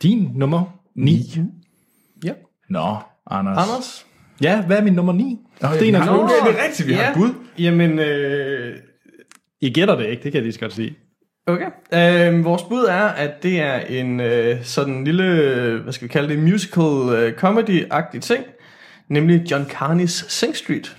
Din 0.01 0.31
nummer 0.35 0.63
9. 0.95 1.39
Ja. 2.25 2.33
Nå, 2.69 2.95
Anders. 3.31 3.57
Anders? 3.57 4.05
Ja, 4.41 4.65
hvad 4.65 4.77
er 4.77 4.83
min 4.83 4.93
nummer 4.93 5.13
9? 5.13 5.39
Nå, 5.61 5.67
ja, 5.67 5.75
Sten 5.75 5.95
og 5.95 6.01
okay, 6.01 6.33
det 6.45 6.59
er 6.59 6.63
rigtigt, 6.63 6.87
vi 6.87 6.93
ja. 6.93 7.03
har 7.03 7.13
Gud. 7.13 7.29
Jamen, 7.59 7.99
øh, 7.99 8.77
I 9.61 9.69
gætter 9.69 9.95
det 9.95 10.07
ikke, 10.07 10.23
det 10.23 10.31
kan 10.31 10.33
jeg 10.33 10.43
lige 10.43 10.53
så 10.53 10.59
godt 10.59 10.73
sige. 10.73 10.95
Okay. 11.47 11.65
Øh, 11.93 12.45
vores 12.45 12.63
bud 12.63 12.83
er, 12.89 13.03
at 13.07 13.43
det 13.43 13.59
er 13.61 13.79
en 13.79 14.19
øh, 14.19 14.63
sådan 14.63 15.03
lille, 15.03 15.23
hvad 15.83 15.93
skal 15.93 16.07
vi 16.07 16.11
kalde 16.11 16.29
det, 16.29 16.39
musical 16.39 17.15
øh, 17.15 17.33
comedy-agtig 17.43 18.19
ting. 18.19 18.43
Nemlig 19.09 19.51
John 19.51 19.63
Carney's 19.63 20.29
Sing 20.29 20.55
Street. 20.55 20.97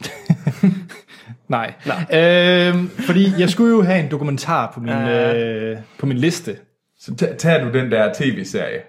Nej. 1.48 1.74
Nej. 1.86 2.20
Øhm, 2.20 2.88
fordi 2.88 3.32
jeg 3.38 3.50
skulle 3.50 3.70
jo 3.70 3.82
have 3.82 4.00
en 4.04 4.10
dokumentar 4.10 4.72
på 4.74 4.80
min, 4.80 4.92
øh, 4.92 5.76
på 5.98 6.06
min 6.06 6.18
liste. 6.18 6.56
Så 6.98 7.16
ta- 7.16 7.34
tager 7.34 7.64
du 7.64 7.78
den 7.78 7.90
der 7.90 8.12
tv-serie, 8.14 8.80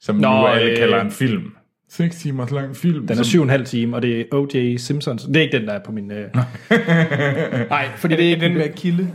som 0.00 0.16
Nå, 0.16 0.28
nu 0.28 0.46
alle 0.46 0.70
øh, 0.70 0.76
kalder 0.76 1.00
en 1.00 1.10
film. 1.10 1.42
6 1.90 2.16
timers 2.16 2.50
lang 2.50 2.76
film. 2.76 3.06
Den 3.06 3.18
er 3.18 3.22
syv 3.22 3.40
og 3.40 3.44
en 3.44 3.50
halv 3.50 3.66
time, 3.66 3.96
og 3.96 4.02
det 4.02 4.20
er 4.20 4.24
O.J. 4.32 4.76
Simpsons. 4.76 5.22
Det 5.22 5.36
er 5.36 5.40
ikke 5.40 5.58
den, 5.58 5.66
der 5.66 5.72
er 5.72 5.84
på 5.84 5.92
min... 5.92 6.10
Øh... 6.10 6.28
Nej, 7.70 7.88
fordi 7.96 8.16
det 8.16 8.26
er 8.26 8.30
ikke 8.30 8.44
Den 8.46 8.54
med 8.54 8.72
kilde. 8.76 9.08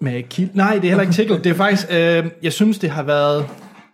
Med 0.00 0.22
kild. 0.22 0.50
Nej, 0.54 0.74
det 0.74 0.84
er 0.84 0.88
heller 0.88 1.02
ikke 1.02 1.14
tickle. 1.14 1.38
Det 1.38 1.46
er 1.46 1.54
faktisk, 1.54 1.86
øh, 1.90 2.26
jeg 2.42 2.52
synes, 2.52 2.78
det 2.78 2.90
har 2.90 3.02
været 3.02 3.46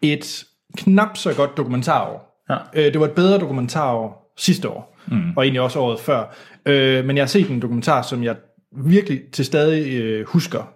et 0.03 0.45
knap 0.77 1.17
så 1.17 1.35
godt 1.35 1.57
dokumentarår. 1.57 2.45
Ja. 2.51 2.57
Øh, 2.75 2.93
det 2.93 3.01
var 3.01 3.07
et 3.07 3.13
bedre 3.13 3.39
dokumentarår 3.39 4.33
sidste 4.39 4.69
år, 4.69 4.99
mm. 5.07 5.37
og 5.37 5.45
egentlig 5.45 5.61
også 5.61 5.79
året 5.79 6.01
før. 6.01 6.35
Øh, 6.67 7.05
men 7.05 7.17
jeg 7.17 7.23
har 7.23 7.29
set 7.29 7.51
en 7.51 7.63
dokumentar, 7.63 8.03
som 8.03 8.25
jeg 8.25 8.37
virkelig 8.85 9.21
til 9.33 9.45
stadig 9.45 9.95
øh, 9.95 10.27
husker, 10.27 10.69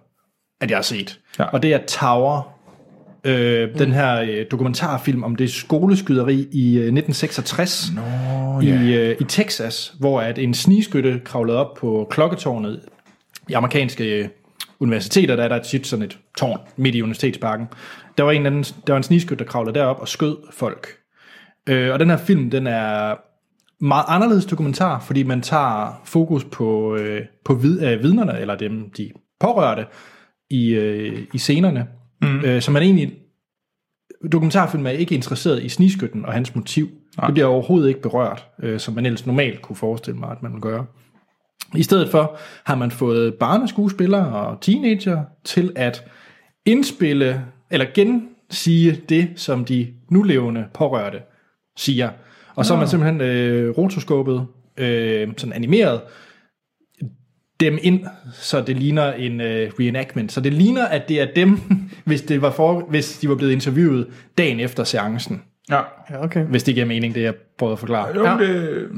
at 0.61 0.69
jeg 0.69 0.77
har 0.77 0.83
set. 0.83 1.19
Ja. 1.39 1.43
Og 1.43 1.63
det 1.63 1.73
er 1.73 1.79
Tower, 1.87 2.59
øh, 3.23 3.79
den 3.79 3.91
her 3.91 4.21
øh, 4.21 4.45
dokumentarfilm 4.51 5.23
om 5.23 5.35
det 5.35 5.51
skoleskyderi 5.51 6.47
i 6.51 6.77
øh, 6.77 6.87
1966 6.97 7.91
Nå, 7.95 8.61
i, 8.61 8.93
øh, 8.93 9.15
i 9.19 9.23
Texas, 9.23 9.93
hvor 9.99 10.21
at 10.21 10.37
en 10.37 10.53
snigskytte 10.53 11.21
kravlede 11.25 11.57
op 11.57 11.77
på 11.77 12.07
klokketårnet 12.09 12.79
i 13.49 13.53
amerikanske 13.53 14.19
øh, 14.19 14.27
universiteter, 14.79 15.35
der 15.35 15.43
er 15.43 15.47
der 15.47 15.59
tit 15.59 15.87
sådan 15.87 16.05
et 16.05 16.19
tårn 16.37 16.59
midt 16.77 16.95
i 16.95 17.01
universitetsparken. 17.01 17.67
Der 18.17 18.23
var 18.23 18.31
en, 18.31 18.45
anden, 18.45 18.63
der 18.63 18.93
var 18.93 18.97
en 18.97 19.03
snigskytte, 19.03 19.43
der 19.43 19.49
kravlede 19.49 19.79
derop 19.79 19.99
og 19.99 20.07
skød 20.07 20.37
folk. 20.51 20.87
Øh, 21.69 21.93
og 21.93 21.99
den 21.99 22.09
her 22.09 22.17
film, 22.17 22.49
den 22.49 22.67
er 22.67 23.15
meget 23.83 24.05
anderledes 24.07 24.45
dokumentar, 24.45 24.99
fordi 24.99 25.23
man 25.23 25.41
tager 25.41 26.01
fokus 26.05 26.43
på, 26.43 26.95
øh, 26.95 27.21
på 27.45 27.53
vid, 27.53 27.81
øh, 27.81 28.03
vidnerne, 28.03 28.39
eller 28.39 28.55
dem, 28.55 28.89
de 28.97 29.11
pårørte, 29.39 29.85
i, 30.49 30.69
øh, 30.69 31.19
i 31.33 31.37
scenerne. 31.37 31.87
Mm. 32.21 32.39
Øh, 32.45 32.61
så 32.61 32.71
man 32.71 32.83
egentlig 32.83 33.13
dokumentarfilm 34.31 34.85
er 34.85 34.89
ikke 34.89 35.15
interesseret 35.15 35.63
i 35.63 35.69
snigskytten 35.69 36.25
og 36.25 36.33
hans 36.33 36.55
motiv. 36.55 36.89
Nej. 37.17 37.27
Det 37.27 37.33
bliver 37.33 37.47
overhovedet 37.47 37.87
ikke 37.87 38.01
berørt, 38.01 38.47
øh, 38.63 38.79
som 38.79 38.93
man 38.93 39.05
ellers 39.05 39.25
normalt 39.25 39.61
kunne 39.61 39.75
forestille 39.75 40.19
mig, 40.19 40.31
at 40.31 40.43
man 40.43 40.53
vil 40.53 40.61
gøre. 40.61 40.85
I 41.75 41.83
stedet 41.83 42.09
for 42.09 42.37
har 42.65 42.75
man 42.75 42.91
fået 42.91 43.33
barneskuespillere 43.33 44.47
og 44.47 44.61
teenager 44.61 45.23
til 45.43 45.71
at 45.75 46.03
indspille 46.65 47.45
eller 47.71 47.85
gensige 47.93 49.01
det, 49.09 49.29
som 49.35 49.65
de 49.65 49.87
nulevende 50.11 50.65
pårørte 50.73 51.21
siger. 51.77 52.09
Og 52.55 52.65
så 52.65 52.73
har 52.73 52.79
man 52.79 52.87
simpelthen 52.87 53.21
øh, 53.21 53.77
rotoskopet, 53.77 54.47
øh, 54.77 55.27
sådan 55.37 55.53
animeret, 55.53 56.01
dem 57.59 57.77
ind, 57.81 58.05
så 58.33 58.61
det 58.61 58.77
ligner 58.77 59.13
en 59.13 59.41
øh, 59.41 59.71
reenactment. 59.79 60.31
Så 60.31 60.41
det 60.41 60.53
ligner, 60.53 60.85
at 60.85 61.09
det 61.09 61.21
er 61.21 61.27
dem, 61.35 61.59
hvis, 62.05 62.21
det 62.21 62.41
var 62.41 62.51
for, 62.51 62.85
hvis 62.89 63.19
de 63.19 63.29
var 63.29 63.35
blevet 63.35 63.51
interviewet 63.51 64.07
dagen 64.37 64.59
efter 64.59 64.83
seancen. 64.83 65.41
Ja. 65.69 65.81
Ja, 66.09 66.23
okay. 66.23 66.45
Hvis 66.45 66.63
det 66.63 66.73
giver 66.73 66.85
mening, 66.85 67.15
det 67.15 67.21
jeg 67.21 67.33
prøvede 67.57 67.73
at 67.73 67.79
forklare. 67.79 68.15
Jo, 68.15 68.25
ja. 68.25 68.37
det, 68.37 68.89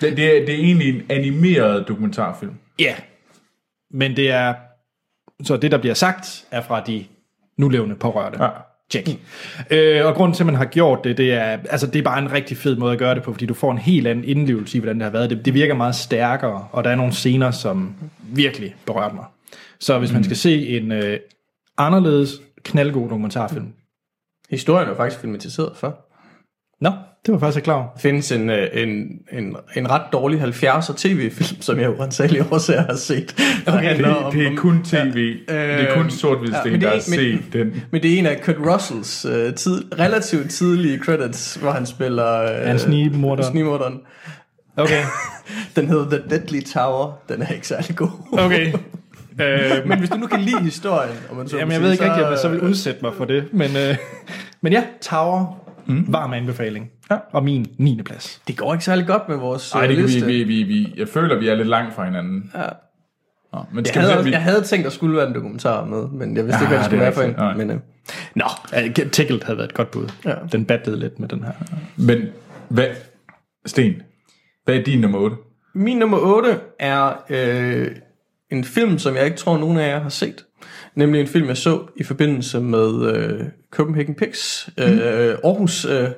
det, 0.00 0.16
det, 0.16 0.36
er, 0.36 0.46
det 0.46 0.54
er 0.54 0.58
egentlig 0.58 0.88
en 0.88 1.02
animeret 1.08 1.88
dokumentarfilm. 1.88 2.54
Ja, 2.78 2.94
men 3.90 4.16
det 4.16 4.30
er, 4.30 4.54
så 5.42 5.56
det 5.56 5.70
der 5.70 5.78
bliver 5.78 5.94
sagt, 5.94 6.44
er 6.50 6.60
fra 6.60 6.80
de 6.80 7.04
nulevende 7.58 7.96
pårørte. 7.96 8.42
Ja. 8.42 8.48
Check. 8.90 9.08
Øh, 9.70 10.06
og 10.06 10.14
grunden 10.14 10.34
til, 10.34 10.42
at 10.42 10.46
man 10.46 10.54
har 10.54 10.64
gjort 10.64 11.04
det, 11.04 11.16
det 11.16 11.32
er, 11.32 11.58
altså 11.70 11.86
det 11.86 11.98
er 11.98 12.02
bare 12.02 12.18
en 12.18 12.32
rigtig 12.32 12.56
fed 12.56 12.76
måde 12.76 12.92
at 12.92 12.98
gøre 12.98 13.14
det 13.14 13.22
på, 13.22 13.32
fordi 13.32 13.46
du 13.46 13.54
får 13.54 13.72
en 13.72 13.78
helt 13.78 14.06
anden 14.06 14.24
indlevelse 14.24 14.76
i, 14.76 14.80
hvordan 14.80 14.96
det 14.96 15.04
har 15.04 15.10
været. 15.10 15.30
Det, 15.30 15.44
det 15.44 15.54
virker 15.54 15.74
meget 15.74 15.94
stærkere, 15.94 16.68
og 16.72 16.84
der 16.84 16.90
er 16.90 16.94
nogle 16.94 17.12
scener, 17.12 17.50
som 17.50 17.94
virkelig 18.22 18.74
berørte 18.86 19.14
mig. 19.14 19.24
Så 19.80 19.98
hvis 19.98 20.12
man 20.12 20.24
skal 20.24 20.36
se 20.36 20.68
en 20.68 20.92
øh, 20.92 21.18
anderledes 21.78 22.40
knaldgod 22.64 23.08
dokumentarfilm, 23.08 23.72
Historien 24.50 24.86
er 24.86 24.90
jo 24.90 24.96
faktisk 24.96 25.20
filmatiseret 25.20 25.76
før. 25.76 25.92
Nå, 26.80 26.90
det 27.26 27.32
var 27.32 27.38
faktisk 27.38 27.56
ikke 27.56 27.64
klar. 27.64 27.76
Der 27.94 28.00
findes 28.00 28.32
en, 28.32 28.50
øh, 28.50 28.68
en, 28.72 28.88
en, 29.32 29.56
en 29.76 29.90
ret 29.90 30.02
dårlig 30.12 30.42
70'er 30.42 30.92
tv-film, 30.96 31.62
som 31.62 31.80
jeg 31.80 31.98
uansageligt 31.98 32.44
årsager 32.52 32.82
har 32.82 32.96
set. 32.96 33.34
Der 33.66 33.80
Det, 33.94 34.04
om- 34.06 34.32
det 34.32 34.46
er 34.46 34.56
kun 34.56 34.82
tv. 34.84 35.36
Ja. 35.48 35.78
Det 35.78 35.88
er 35.90 35.94
kun 35.94 36.10
sort 36.10 36.38
ja, 36.38 36.70
det 36.70 36.80
der 36.80 36.86
er- 36.86 36.90
har 36.90 36.94
men- 36.96 37.02
set 37.02 37.42
den. 37.52 37.82
Men 37.90 38.02
det 38.02 38.14
er 38.14 38.18
en 38.18 38.26
af 38.26 38.40
Kurt 38.44 38.56
Russells 38.58 39.26
uh, 39.26 39.54
tid, 39.54 39.98
relativt 39.98 40.50
tidlige 40.50 40.98
credits, 40.98 41.54
hvor 41.54 41.70
han 41.70 41.86
spiller... 41.86 42.42
Uh, 42.60 42.66
Han 42.66 42.78
snigmorder. 42.78 43.42
Snigmorderen. 43.50 44.00
Okay. 44.76 45.02
Den 45.76 45.88
hedder 45.88 46.10
The 46.10 46.20
Deadly 46.30 46.60
Tower. 46.62 47.12
Den 47.28 47.42
er 47.42 47.48
ikke 47.48 47.66
særlig 47.66 47.96
god. 47.96 48.08
Okay. 48.32 48.66
øh, 49.42 49.88
Men 49.88 49.98
hvis 49.98 50.10
du 50.10 50.16
nu 50.16 50.26
kan 50.26 50.40
lide 50.40 50.60
historien, 50.60 51.10
om 51.30 51.36
man 51.36 51.48
så 51.48 51.58
Jamen, 51.58 51.72
jeg 51.72 51.76
sige, 51.78 51.84
ved 51.84 51.92
ikke 51.92 52.04
så, 52.04 52.10
om 52.24 52.30
jeg 52.32 52.38
så 52.38 52.48
vil 52.48 52.60
udsætte 52.60 52.98
mig 53.02 53.12
for 53.16 53.24
det. 53.24 53.44
Men, 53.52 53.76
øh, 53.76 53.96
men 54.60 54.72
ja, 54.72 54.82
Tower, 55.02 55.59
mm. 55.86 56.04
varm 56.08 56.32
anbefaling. 56.32 56.90
Ja. 57.10 57.16
Og 57.32 57.44
min 57.44 57.66
9. 57.78 58.02
plads. 58.02 58.42
Det 58.48 58.56
går 58.56 58.72
ikke 58.72 58.84
særlig 58.84 59.06
godt 59.06 59.28
med 59.28 59.36
vores 59.36 59.74
Nej, 59.74 59.82
øh, 59.82 59.88
det 59.88 59.96
kan 59.96 60.06
liste. 60.06 60.26
vi, 60.26 60.32
vi, 60.32 60.42
vi, 60.42 60.62
vi, 60.62 60.94
jeg 60.96 61.08
føler, 61.08 61.38
vi 61.38 61.48
er 61.48 61.54
lidt 61.54 61.68
langt 61.68 61.94
fra 61.94 62.04
hinanden. 62.04 62.50
Ja. 62.54 62.60
Nå, 63.52 63.58
men 63.72 63.78
Jeg 63.78 63.86
skal 63.86 64.02
havde, 64.02 64.24
vi, 64.24 64.30
jeg 64.30 64.42
havde 64.42 64.62
tænkt, 64.62 64.84
der 64.84 64.90
skulle 64.90 65.16
være 65.16 65.28
en 65.28 65.34
dokumentar 65.34 65.84
med, 65.84 66.08
men 66.08 66.36
jeg 66.36 66.44
vidste 66.44 66.58
Ja, 66.58 66.62
ikke, 66.64 66.68
hvad 66.68 66.78
det 66.78 66.84
skulle 66.84 67.06
det 67.06 67.16
være 67.16 67.34
for 67.34 67.52
en. 67.52 67.58
Men, 67.58 67.70
øh, 67.70 67.80
Nå, 68.34 68.44
uh, 69.04 69.10
Tickled 69.10 69.40
havde 69.44 69.58
været 69.58 69.68
et 69.68 69.74
godt 69.74 69.90
bud. 69.90 70.08
Ja. 70.24 70.34
Den 70.52 70.64
battlede 70.64 70.98
lidt 70.98 71.20
med 71.20 71.28
den 71.28 71.44
her. 71.44 71.52
men 71.96 72.28
hvad, 72.68 72.86
Sten, 73.66 74.02
hvad 74.64 74.74
er 74.74 74.82
din 74.82 75.00
nummer 75.00 75.18
8? 75.18 75.36
Min 75.74 75.96
nummer 75.96 76.18
8 76.18 76.58
er 76.78 77.12
øh, 77.30 77.88
en 78.50 78.64
film, 78.64 78.98
som 78.98 79.14
jeg 79.14 79.24
ikke 79.24 79.36
tror, 79.36 79.58
nogen 79.58 79.78
af 79.78 79.88
jer 79.88 80.00
har 80.00 80.08
set. 80.08 80.44
Nemlig 80.94 81.20
en 81.20 81.26
film, 81.26 81.48
jeg 81.48 81.56
så 81.56 81.86
i 81.96 82.02
forbindelse 82.02 82.60
med 82.60 83.14
øh, 83.14 83.40
Copenhagen 83.70 84.14
Pigs, 84.14 84.70
øh, 84.78 84.86
Aarhus 85.44 85.84
øh, 85.84 86.08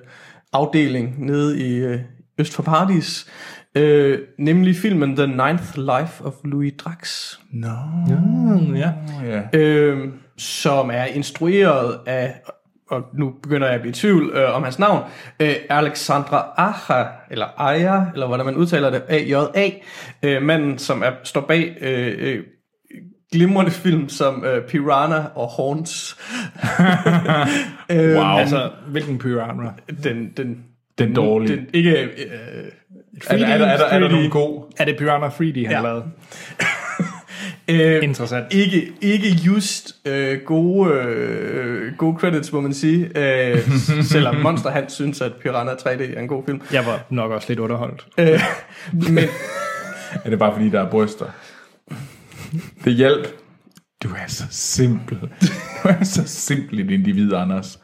afdeling 0.53 1.27
nede 1.27 1.61
i 1.61 1.77
øh, 1.77 1.99
Øst 2.39 2.55
for 2.55 2.63
Paradis. 2.63 3.27
Øh, 3.75 4.19
nemlig 4.39 4.77
filmen 4.77 5.17
The 5.17 5.27
Ninth 5.27 5.77
Life 5.77 6.25
of 6.25 6.35
Louis 6.45 6.73
Drax. 6.79 7.33
Nå, 7.53 7.69
Mm, 8.09 8.75
ja. 8.75 8.93
ja. 9.25 9.59
øh, 9.59 10.09
som 10.39 10.91
er 10.91 11.05
instrueret 11.05 11.99
af, 12.07 12.35
og 12.91 13.03
nu 13.15 13.33
begynder 13.43 13.67
jeg 13.67 13.75
at 13.75 13.81
blive 13.81 13.91
i 13.91 13.95
tvivl 13.95 14.31
øh, 14.35 14.57
om 14.57 14.63
hans 14.63 14.79
navn, 14.79 15.03
øh, 15.41 15.55
Alexandra 15.71 16.47
Aja, 16.57 17.07
eller 17.31 17.47
Aja, 17.61 18.05
eller 18.15 18.27
hvordan 18.27 18.47
man 18.47 18.57
udtaler 18.57 18.91
det, 18.91 19.03
A-J-A, 19.09 19.71
øh, 20.23 20.43
manden, 20.43 20.79
som 20.79 21.03
er, 21.03 21.11
står 21.25 21.41
bag 21.41 21.77
øh, 21.81 22.15
øh, 22.19 22.45
glimrende 23.33 23.71
film 23.71 24.09
som 24.09 24.45
øh, 24.45 24.63
Piranha 24.63 25.21
og 25.35 25.47
Horns. 25.47 26.17
øh, 27.91 28.17
Wow. 28.17 28.25
Altså, 28.39 28.71
hvilken 28.89 29.19
piranha? 29.19 29.69
Den, 30.05 30.31
den, 30.37 30.59
Den 30.99 31.15
dårlige. 31.15 31.57
Den, 31.57 31.67
ikke, 31.73 31.91
øh, 32.03 32.09
Er, 33.27 33.37
der- 33.37 33.47
er, 33.47 33.59
der, 33.59 33.67
er, 33.67 33.77
der, 33.77 33.85
er 33.85 33.99
der 33.99 34.09
3D. 34.09 34.13
nogle 34.13 34.31
gode? 34.31 34.65
Er 34.79 34.85
det 34.85 34.97
Piranha 34.99 35.29
3D, 35.29 35.43
han 35.43 35.71
Ja. 35.71 35.81
lavede? 35.83 36.05
Øh, 37.69 38.03
Interessant. 38.05 38.55
ikke, 38.55 38.93
ikke 39.01 39.29
just 39.29 39.95
øh, 40.07 40.39
gode, 40.47 40.93
øh, 40.95 41.93
gode 41.97 42.17
credits, 42.21 42.53
må 42.53 42.61
man 42.61 42.75
sige. 42.75 43.11
Øh, 43.19 43.59
selvom 44.03 44.37
Monster 44.37 44.71
Hans 44.71 44.93
synes, 44.93 45.21
at 45.21 45.33
Piranha 45.43 45.75
3D 45.75 46.17
er 46.17 46.21
en 46.21 46.29
god 46.29 46.43
film. 46.47 46.61
Jeg 46.73 46.87
var 46.87 47.05
nok 47.11 47.31
også 47.31 47.47
lidt 47.49 47.59
underholdt. 47.59 48.07
Øh, 48.19 48.41
men 49.15 49.25
Er 50.25 50.31
det 50.31 50.39
bare 50.39 50.53
fordi, 50.53 50.69
der 50.69 50.81
er 50.81 50.91
bryster? 50.91 51.25
Det 52.85 52.95
hjælp. 52.95 53.27
Du 54.03 54.09
er 54.09 54.27
så 54.29 54.45
simpel. 54.51 55.21
Du 55.21 55.89
er 55.89 56.05
så 56.05 56.23
simpel 56.27 56.81
et 56.81 56.91
individ, 56.91 57.33
Anders. 57.33 57.79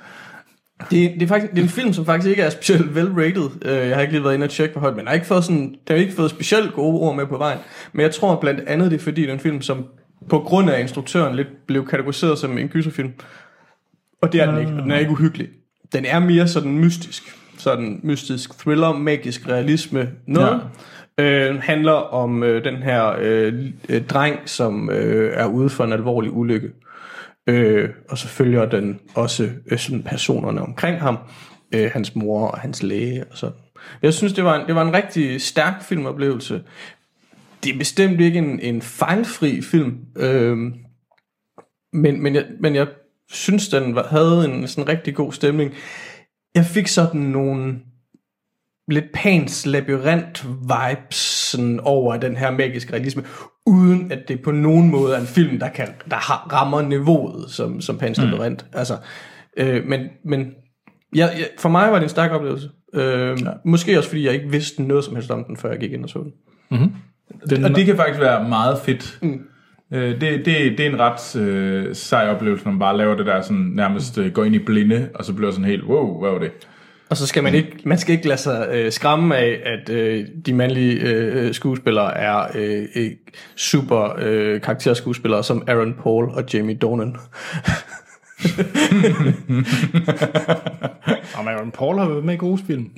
det, 0.90 1.10
det, 1.14 1.22
er 1.22 1.26
faktisk, 1.26 1.50
det 1.52 1.58
er 1.58 1.62
en 1.62 1.68
film, 1.68 1.92
som 1.92 2.04
faktisk 2.06 2.30
ikke 2.30 2.42
er 2.42 2.50
specielt 2.50 2.90
well-rated. 2.96 3.68
Øh, 3.68 3.88
jeg 3.88 3.96
har 3.96 4.00
ikke 4.00 4.12
lige 4.12 4.24
været 4.24 4.34
inde 4.34 4.44
og 4.44 4.50
tjekke 4.50 4.74
på 4.74 4.80
højt, 4.80 4.96
men 4.96 5.04
jeg 5.04 5.10
har 5.10 5.14
ikke 5.14 5.26
fået, 5.26 5.44
sådan, 5.44 5.60
den 5.60 5.78
har 5.88 5.94
ikke 5.94 6.12
fået 6.14 6.30
specielt 6.30 6.72
gode 6.72 7.00
ord 7.00 7.16
med 7.16 7.26
på 7.26 7.38
vejen. 7.38 7.58
Men 7.92 8.02
jeg 8.02 8.14
tror 8.14 8.40
blandt 8.40 8.60
andet, 8.60 8.90
det 8.90 8.96
er 9.00 9.04
fordi, 9.04 9.20
det 9.20 9.28
er 9.28 9.34
en 9.34 9.40
film, 9.40 9.62
som 9.62 9.84
på 10.28 10.38
grund 10.38 10.70
af 10.70 10.80
instruktøren 10.80 11.36
lidt 11.36 11.48
blev 11.66 11.86
kategoriseret 11.86 12.38
som 12.38 12.58
en 12.58 12.68
gyserfilm. 12.68 13.12
Og 14.22 14.32
det 14.32 14.40
er 14.40 14.50
den 14.50 14.60
ikke, 14.60 14.72
og 14.72 14.82
den 14.82 14.90
er 14.90 14.98
ikke 14.98 15.10
uhyggelig. 15.10 15.48
Den 15.92 16.04
er 16.04 16.18
mere 16.18 16.48
sådan 16.48 16.78
mystisk. 16.78 17.22
Sådan 17.58 18.00
mystisk 18.02 18.58
thriller, 18.58 18.92
magisk 18.92 19.48
realisme, 19.48 20.08
noget. 20.26 20.48
Ja. 20.48 20.58
Øh, 21.20 21.60
handler 21.60 21.92
om 21.92 22.42
øh, 22.42 22.64
den 22.64 22.76
her 22.76 23.16
øh, 23.20 23.64
øh, 23.88 24.06
dreng, 24.06 24.38
som 24.48 24.90
øh, 24.90 25.32
er 25.34 25.46
ude 25.46 25.70
for 25.70 25.84
en 25.84 25.92
alvorlig 25.92 26.30
ulykke. 26.30 26.70
Øh, 27.46 27.88
og 28.08 28.18
så 28.18 28.28
følger 28.28 28.68
den 28.68 29.00
også 29.14 29.50
øh, 29.66 29.78
sådan 29.78 30.02
personerne 30.02 30.60
omkring 30.60 31.00
ham. 31.00 31.18
Øh, 31.74 31.90
hans 31.92 32.14
mor 32.16 32.46
og 32.46 32.58
hans 32.58 32.82
læge 32.82 33.24
og 33.30 33.38
sådan. 33.38 33.56
Jeg 34.02 34.14
synes, 34.14 34.32
det 34.32 34.44
var 34.44 34.60
en, 34.60 34.66
det 34.66 34.74
var 34.74 34.82
en 34.82 34.94
rigtig 34.94 35.40
stærk 35.40 35.82
filmoplevelse. 35.82 36.62
Det 37.64 37.74
er 37.74 37.78
bestemt 37.78 38.20
ikke 38.20 38.38
en, 38.38 38.60
en 38.60 38.82
fejlfri 38.82 39.62
film. 39.62 39.98
Øh, 40.16 40.56
men, 41.92 42.22
men, 42.22 42.34
jeg, 42.34 42.44
men 42.60 42.74
jeg 42.74 42.86
synes, 43.30 43.68
den 43.68 43.94
var, 43.94 44.06
havde 44.06 44.44
en 44.44 44.68
sådan 44.68 44.88
rigtig 44.88 45.14
god 45.14 45.32
stemning. 45.32 45.74
Jeg 46.54 46.64
fik 46.64 46.86
sådan 46.86 47.20
nogle 47.20 47.78
lidt 48.88 49.04
Pans 49.14 49.66
labyrint 49.66 50.46
vibes 50.62 51.16
sådan 51.50 51.80
over 51.80 52.16
den 52.16 52.36
her 52.36 52.50
magiske 52.50 52.92
realisme, 52.92 53.22
uden 53.66 54.12
at 54.12 54.28
det 54.28 54.42
på 54.42 54.50
nogen 54.50 54.90
måde 54.90 55.14
er 55.14 55.20
en 55.20 55.26
film, 55.26 55.58
der, 55.58 55.68
kan, 55.68 55.88
der 56.10 56.16
har, 56.16 56.48
rammer 56.52 56.82
niveauet 56.82 57.50
som, 57.50 57.80
som 57.80 57.98
Pans 57.98 58.18
mm. 58.18 58.24
labyrint. 58.24 58.66
Altså, 58.72 58.96
øh, 59.56 59.86
men 59.86 60.00
men 60.24 60.46
ja, 61.16 61.26
ja, 61.38 61.44
for 61.58 61.68
mig 61.68 61.90
var 61.90 61.94
det 61.94 62.02
en 62.02 62.08
stærk 62.08 62.30
oplevelse. 62.30 62.70
Øh, 62.94 63.38
ja. 63.44 63.50
Måske 63.64 63.98
også 63.98 64.08
fordi 64.08 64.26
jeg 64.26 64.34
ikke 64.34 64.50
vidste 64.50 64.82
noget 64.82 65.04
som 65.04 65.14
helst 65.14 65.30
om 65.30 65.44
den, 65.44 65.56
før 65.56 65.70
jeg 65.70 65.78
gik 65.78 65.92
ind 65.92 66.04
og 66.04 66.10
så 66.10 66.18
den. 66.18 66.32
Den, 67.50 67.64
Og 67.64 67.70
det 67.70 67.86
kan 67.86 67.96
faktisk 67.96 68.20
være 68.20 68.48
meget 68.48 68.78
fedt. 68.78 69.18
Mm. 69.22 69.40
Øh, 69.92 70.20
det, 70.20 70.20
det, 70.20 70.46
det 70.46 70.80
er 70.80 70.90
en 70.90 71.00
ret 71.00 71.36
øh, 71.36 71.94
sej 71.94 72.28
oplevelse, 72.28 72.64
når 72.64 72.72
man 72.72 72.78
bare 72.78 72.96
laver 72.96 73.16
det 73.16 73.26
der 73.26 73.40
sådan 73.40 73.72
nærmest 73.74 74.18
øh, 74.18 74.32
går 74.32 74.44
ind 74.44 74.54
i 74.54 74.58
blinde, 74.58 75.08
og 75.14 75.24
så 75.24 75.34
bliver 75.34 75.50
sådan 75.50 75.64
helt, 75.64 75.84
wow, 75.84 76.20
hvad 76.20 76.30
var 76.30 76.38
det? 76.38 76.50
Og 77.10 77.16
så 77.16 77.26
skal 77.26 77.42
man 77.42 77.54
ikke, 77.54 77.72
man 77.84 77.98
skal 77.98 78.14
ikke 78.14 78.28
lade 78.28 78.40
sig 78.40 78.68
øh, 78.72 78.92
skræmme 78.92 79.36
af, 79.36 79.60
at 79.64 79.88
øh, 79.88 80.26
de 80.46 80.52
mandlige 80.52 81.00
øh, 81.00 81.54
skuespillere 81.54 82.18
er 82.18 82.46
øh, 82.54 82.86
øh, 82.96 83.10
super 83.56 84.14
øh, 84.18 84.60
karakterskuespillere 84.60 85.44
som 85.44 85.62
Aaron 85.66 85.94
Paul 86.02 86.24
og 86.24 86.44
Jamie 86.54 86.76
Dornan. 86.76 87.16
Og 91.34 91.50
Aaron 91.50 91.70
Paul 91.70 91.98
har 91.98 92.08
været 92.08 92.24
med 92.24 92.34
i 92.34 92.36
gode 92.36 92.60
film. 92.66 92.90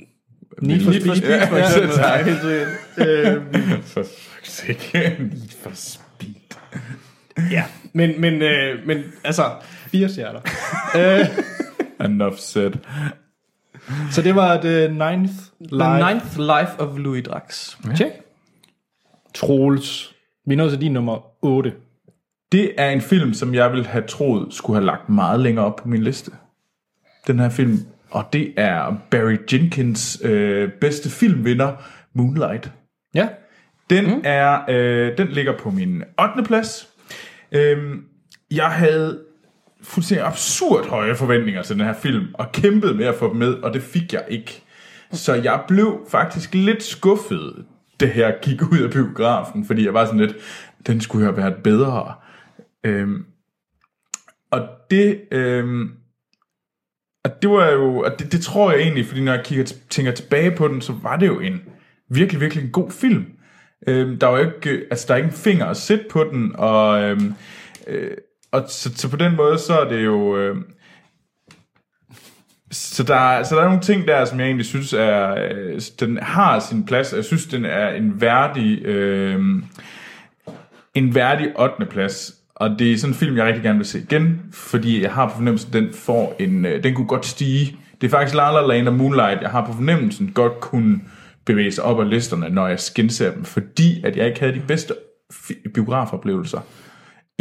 Need 0.61 0.81
for 0.81 0.91
Need 0.91 1.01
for 1.05 1.15
Speed. 1.15 1.15
Speed, 1.15 1.47
for 1.47 1.57
eksempel. 1.57 1.89
Ja, 1.97 2.17
Ja, 2.17 2.23
helt 2.23 2.41
sikkert. 2.41 2.67
Øh, 2.97 3.41
For 3.83 4.01
fuck's 4.01 4.51
sake. 4.51 5.15
Need 5.19 5.49
for 5.63 5.71
speed. 5.73 6.35
ja, 7.51 7.63
men, 7.93 8.21
men, 8.21 8.41
øh, 8.41 8.87
men 8.87 9.03
altså, 9.23 9.43
Fire 9.87 10.09
stjerner. 10.09 10.39
Enough 12.05 12.37
said. 12.37 12.71
Så 14.11 14.21
det 14.21 14.35
var 14.35 14.61
The 14.61 14.87
Ninth 14.87 15.33
Live. 15.59 15.83
The 15.83 16.13
Ninth 16.13 16.37
Life 16.37 16.79
of 16.79 16.97
Louis 16.97 17.23
Drax. 17.23 17.77
Check. 17.95 18.11
Troels. 19.33 20.15
Vi 20.45 20.53
er 20.53 20.57
nået 20.57 20.71
til 20.71 20.81
din 20.81 20.93
nummer 20.93 21.19
8. 21.41 21.73
Det 22.51 22.71
er 22.77 22.89
en 22.89 23.01
film, 23.01 23.33
som 23.33 23.53
jeg 23.53 23.71
ville 23.71 23.85
have 23.85 24.03
troet 24.07 24.53
skulle 24.53 24.77
have 24.77 24.85
lagt 24.85 25.09
meget 25.09 25.39
længere 25.39 25.65
op 25.65 25.75
på 25.75 25.87
min 25.87 26.03
liste. 26.03 26.31
Den 27.27 27.39
her 27.39 27.49
film. 27.49 27.77
Og 28.09 28.25
det 28.33 28.53
er 28.57 28.97
Barry 29.11 29.37
Jenkins 29.53 30.21
øh, 30.23 30.69
bedste 30.81 31.09
filmvinder, 31.09 31.73
Moonlight. 32.13 32.71
Ja. 33.13 33.27
Den 33.89 34.05
mm. 34.05 34.21
er, 34.23 34.59
øh, 34.69 35.17
den 35.17 35.27
ligger 35.27 35.57
på 35.57 35.69
min 35.69 36.03
8. 36.19 36.43
plads. 36.43 36.89
Øhm, 37.51 38.03
jeg 38.51 38.71
havde 38.71 39.19
fuldstændig 39.83 40.27
absurd 40.27 40.87
høje 40.87 41.15
forventninger 41.15 41.61
til 41.61 41.75
den 41.75 41.85
her 41.85 41.93
film, 41.93 42.27
og 42.33 42.51
kæmpede 42.51 42.93
med 42.93 43.05
at 43.05 43.15
få 43.15 43.29
dem 43.29 43.37
med, 43.37 43.53
og 43.53 43.73
det 43.73 43.81
fik 43.81 44.13
jeg 44.13 44.25
ikke. 44.29 44.63
Så 45.11 45.33
jeg 45.33 45.63
blev 45.67 46.07
faktisk 46.09 46.53
lidt 46.53 46.83
skuffet, 46.83 47.65
det 47.99 48.09
her 48.09 48.33
gik 48.41 48.61
ud 48.71 48.79
af 48.79 48.91
biografen, 48.91 49.65
fordi 49.65 49.85
jeg 49.85 49.93
var 49.93 50.05
sådan 50.05 50.19
lidt, 50.19 50.35
den 50.87 51.01
skulle 51.01 51.25
have 51.25 51.37
været 51.37 51.55
bedre. 51.63 52.13
Øhm, 52.83 53.25
og 54.51 54.67
det, 54.91 55.21
øhm, 55.31 55.91
og 57.23 57.41
det 57.41 57.49
var 57.49 57.69
jo, 57.69 57.99
og 57.99 58.19
det, 58.19 58.31
det 58.31 58.41
tror 58.41 58.71
jeg 58.71 58.81
egentlig, 58.81 59.05
fordi 59.05 59.23
når 59.23 59.33
jeg 59.33 59.45
kigger, 59.45 59.73
tænker 59.89 60.11
tilbage 60.11 60.51
på 60.51 60.67
den, 60.67 60.81
så 60.81 60.93
var 61.03 61.15
det 61.15 61.27
jo 61.27 61.39
en 61.39 61.61
virkelig, 62.09 62.41
virkelig 62.41 62.63
en 62.63 62.71
god 62.71 62.91
film. 62.91 63.25
Øhm, 63.87 64.19
der 64.19 64.27
var 64.27 64.39
jo 64.39 64.45
ikke, 64.45 64.69
øh, 64.69 64.87
altså 64.91 65.05
der 65.07 65.13
er 65.13 65.17
ikke 65.17 65.27
en 65.27 65.33
finger 65.33 65.65
at 65.65 65.77
sætte 65.77 66.05
på 66.09 66.23
den, 66.23 66.55
og, 66.55 67.03
øhm, 67.03 67.33
øh, 67.87 68.17
og 68.51 68.63
så, 68.67 68.91
så 68.95 69.09
på 69.09 69.15
den 69.15 69.35
måde, 69.35 69.59
så 69.59 69.79
er 69.79 69.89
det 69.89 70.05
jo, 70.05 70.37
øh, 70.37 70.55
så 72.71 73.03
der, 73.03 73.43
så 73.43 73.55
der 73.55 73.61
er 73.61 73.65
nogle 73.65 73.81
ting 73.81 74.07
der, 74.07 74.25
som 74.25 74.39
jeg 74.39 74.45
egentlig 74.45 74.65
synes 74.65 74.93
er, 74.93 75.35
øh, 75.51 75.81
den 75.99 76.17
har 76.21 76.59
sin 76.59 76.85
plads, 76.85 77.13
jeg 77.13 77.25
synes, 77.25 77.45
den 77.45 77.65
er 77.65 77.89
en 77.89 78.21
værdig, 78.21 78.85
øh, 78.85 79.39
en 80.95 81.15
værdig 81.15 81.59
8. 81.59 81.85
plads. 81.85 82.35
Og 82.55 82.69
det 82.79 82.91
er 82.91 82.97
sådan 82.97 83.11
en 83.11 83.17
film, 83.17 83.37
jeg 83.37 83.45
rigtig 83.45 83.63
gerne 83.63 83.77
vil 83.77 83.87
se 83.87 83.99
igen, 83.99 84.41
fordi 84.53 85.01
jeg 85.01 85.11
har 85.11 85.27
på 85.27 85.35
fornemmelsen, 85.35 85.69
at 85.69 85.73
den 85.73 85.93
får 85.93 86.35
en, 86.39 86.65
øh, 86.65 86.83
den 86.83 86.93
kunne 86.93 87.07
godt 87.07 87.25
stige. 87.25 87.77
Det 88.01 88.07
er 88.07 88.11
faktisk 88.11 88.35
La 88.35 88.51
La 88.51 88.67
Land 88.67 88.87
og 88.87 88.93
Moonlight, 88.93 89.41
jeg 89.41 89.49
har 89.49 89.65
på 89.65 89.73
fornemmelsen 89.73 90.31
godt 90.31 90.59
kunne 90.59 91.01
bevæge 91.45 91.71
sig 91.71 91.83
op 91.83 91.99
ad 91.99 92.05
listerne, 92.05 92.49
når 92.49 92.67
jeg 92.67 92.79
skinser 92.79 93.33
dem, 93.33 93.45
fordi 93.45 94.03
at 94.03 94.17
jeg 94.17 94.27
ikke 94.27 94.39
havde 94.39 94.53
de 94.53 94.63
bedste 94.67 94.93
biografoplevelser. 95.73 96.59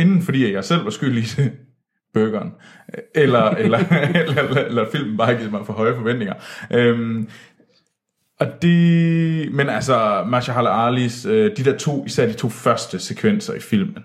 Enten 0.01 0.23
fordi 0.23 0.53
jeg 0.53 0.65
selv 0.65 0.85
var 0.85 0.91
skyldig 0.91 1.23
i 1.23 1.27
det, 1.27 1.53
burgeren, 2.15 2.53
eller, 3.15 3.51
eller, 3.51 3.79
eller, 4.15 4.43
eller, 4.43 4.65
eller 4.65 4.87
filmen 4.93 5.17
bare 5.17 5.35
givet 5.37 5.51
mig 5.51 5.67
for 5.67 5.73
høje 5.73 5.95
forventninger. 5.95 6.35
Øhm, 6.73 7.29
og 8.41 8.47
det, 8.63 9.53
men 9.53 9.69
altså, 9.69 10.25
Mahershala 10.27 10.87
Alis, 10.87 11.27
øh, 11.27 11.57
de 11.57 11.65
der 11.65 11.77
to, 11.77 12.07
især 12.07 12.27
de 12.27 12.33
to 12.33 12.49
første 12.49 12.99
sekvenser 12.99 13.55
i 13.55 13.61
filmen, 13.61 14.03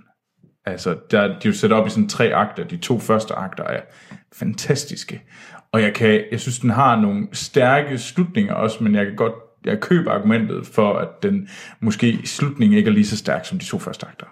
altså, 0.65 0.95
der, 1.11 1.27
de 1.27 1.33
er 1.33 1.39
jo 1.45 1.53
sat 1.53 1.71
op 1.71 1.87
i 1.87 1.89
sådan 1.89 2.09
tre 2.09 2.33
akter, 2.33 2.63
de 2.63 2.77
to 2.77 2.99
første 2.99 3.33
akter 3.33 3.63
er 3.63 3.81
fantastiske, 4.33 5.21
og 5.71 5.81
jeg 5.81 5.93
kan, 5.93 6.23
jeg 6.31 6.39
synes, 6.39 6.59
den 6.59 6.69
har 6.69 7.01
nogle 7.01 7.27
stærke 7.33 7.97
slutninger 7.97 8.53
også, 8.53 8.83
men 8.83 8.95
jeg 8.95 9.05
kan 9.05 9.15
godt, 9.15 9.33
jeg 9.65 9.79
køber 9.79 10.11
argumentet 10.11 10.67
for, 10.67 10.93
at 10.93 11.07
den 11.23 11.49
måske 11.79 12.09
i 12.09 12.25
slutningen 12.25 12.77
ikke 12.77 12.87
er 12.87 12.93
lige 12.93 13.05
så 13.05 13.17
stærk 13.17 13.45
som 13.45 13.59
de 13.59 13.65
to 13.65 13.79
første 13.79 14.07
akter. 14.07 14.25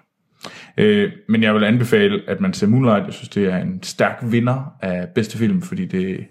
Øh, 0.78 1.12
men 1.30 1.44
jeg 1.44 1.56
vil 1.56 1.64
anbefale, 1.64 2.22
at 2.28 2.42
man 2.42 2.54
ser 2.54 2.68
Moonlight. 2.68 3.06
Jeg 3.06 3.14
synes, 3.14 3.30
det 3.30 3.46
er 3.46 3.58
en 3.58 3.84
stærk 3.84 4.20
vinder 4.24 4.76
af 4.82 5.10
bedste 5.16 5.38
film, 5.38 5.62
fordi 5.62 5.86
det, 5.86 6.26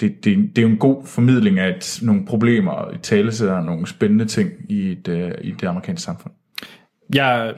det, 0.00 0.24
det, 0.24 0.56
det 0.56 0.58
er 0.58 0.62
jo 0.62 0.68
en 0.68 0.78
god 0.78 1.06
formidling 1.06 1.58
af 1.58 1.76
et, 1.76 1.98
nogle 2.02 2.26
problemer 2.26 2.72
og 2.72 2.94
i 2.94 2.98
talesætter 2.98 3.60
nogle 3.60 3.86
spændende 3.86 4.24
ting 4.24 4.50
i, 4.68 4.92
et, 4.92 5.08
øh, 5.08 5.32
i 5.40 5.50
det 5.50 5.66
amerikanske 5.66 6.04
samfund. 6.04 6.34
Jeg, 7.14 7.54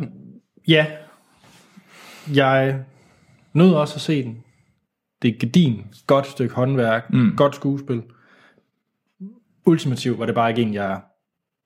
ja, 0.68 0.87
jeg 2.35 2.81
nød 3.53 3.74
også 3.74 3.94
at 3.94 4.00
se 4.00 4.22
den. 4.22 4.38
Det 5.22 5.35
er 5.35 5.38
gedin, 5.38 5.85
godt 6.07 6.27
stykke 6.27 6.55
håndværk, 6.55 7.12
mm. 7.12 7.37
godt 7.37 7.54
skuespil. 7.54 8.02
Ultimativt 9.67 10.19
var 10.19 10.27
det 10.27 10.35
bare 10.35 10.50
ikke 10.50 10.62
en, 10.62 10.75
jeg 10.75 11.00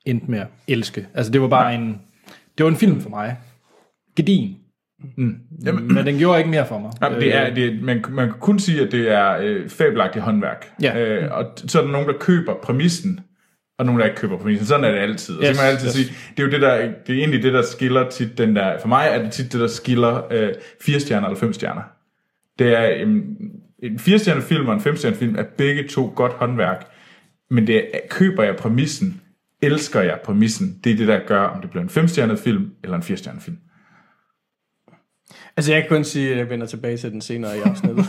endte 0.06 0.30
med 0.30 0.38
at 0.38 0.46
elske. 0.66 1.06
Altså 1.14 1.32
det 1.32 1.40
var 1.40 1.48
bare 1.48 1.74
en, 1.74 2.00
det 2.58 2.64
var 2.64 2.70
en 2.70 2.76
film 2.76 3.00
for 3.00 3.10
mig. 3.10 3.36
Gedin. 4.18 4.54
Mm. 5.16 5.34
Jamen, 5.64 5.94
Men 5.94 6.06
den 6.06 6.18
gjorde 6.18 6.38
ikke 6.38 6.50
mere 6.50 6.66
for 6.66 6.78
mig. 6.78 6.92
Jamen, 7.02 7.20
det 7.20 7.34
er, 7.36 7.54
det, 7.54 7.64
er- 7.66 7.82
man, 7.82 8.04
man 8.10 8.28
kan 8.28 8.38
kun 8.40 8.58
sige, 8.58 8.80
at 8.82 8.92
det 8.92 9.10
er 9.10 9.36
øh, 9.40 9.68
fabelagtigt 9.68 10.24
håndværk. 10.24 10.66
Ja. 10.82 10.98
Øh, 11.00 11.32
og 11.38 11.44
så 11.56 11.78
er 11.78 11.84
der 11.84 11.92
nogen, 11.92 12.08
der 12.08 12.14
køber 12.20 12.54
præmissen, 12.62 13.20
og 13.78 13.86
nogen, 13.86 14.00
der 14.00 14.06
ikke 14.06 14.16
køber 14.20 14.38
præmissen. 14.38 14.66
Sådan 14.66 14.84
er 14.84 14.90
det 14.90 14.98
altid. 14.98 15.34
Og 15.34 15.42
så 15.44 15.50
Yes, 15.50 15.56
kan 15.58 15.64
man 15.64 15.72
altid 15.72 15.86
yes. 15.88 15.94
sige, 15.94 16.14
det 16.36 16.42
er 16.42 16.46
jo 16.46 16.50
det, 16.52 16.60
der, 16.60 16.76
det 17.06 17.14
er 17.14 17.18
egentlig 17.18 17.42
det, 17.42 17.52
der 17.52 17.62
skiller 17.62 18.08
tit 18.10 18.38
den 18.38 18.56
der, 18.56 18.78
for 18.80 18.88
mig 18.88 19.08
er 19.10 19.22
det 19.22 19.32
tit 19.32 19.52
det, 19.52 19.60
der 19.60 19.66
skiller 19.66 20.32
øh, 20.32 20.52
fire 20.80 21.00
stjerner 21.00 21.26
eller 21.28 21.40
fem 21.40 21.52
stjerner. 21.52 21.82
Det 22.58 22.78
er 22.78 22.86
en, 22.86 23.36
en 23.82 23.98
fire 23.98 24.42
film 24.42 24.66
og 24.68 24.74
en 24.74 24.80
fem 24.80 24.96
film 24.96 25.34
er 25.38 25.44
begge 25.58 25.88
to 25.88 26.12
godt 26.16 26.32
håndværk, 26.32 26.86
men 27.50 27.66
det 27.66 27.76
er, 27.76 27.98
køber 28.10 28.42
jeg 28.42 28.56
præmissen, 28.56 29.20
elsker 29.62 30.00
jeg 30.00 30.18
præmissen, 30.24 30.78
det 30.84 30.92
er 30.92 30.96
det, 30.96 31.08
der 31.08 31.20
gør, 31.26 31.40
om 31.42 31.60
det 31.60 31.70
bliver 31.70 31.82
en 31.82 31.88
fem 31.88 32.08
film 32.36 32.70
eller 32.84 32.96
en 32.96 33.02
fire 33.02 33.16
film. 33.40 33.56
Altså, 35.58 35.72
jeg 35.72 35.82
kan 35.82 35.88
kun 35.88 36.04
sige, 36.04 36.30
at 36.32 36.38
jeg 36.38 36.50
vender 36.50 36.66
tilbage 36.66 36.96
til 36.96 37.12
den 37.12 37.20
senere 37.20 37.56
i 37.56 37.60
afsnittet. 37.60 38.06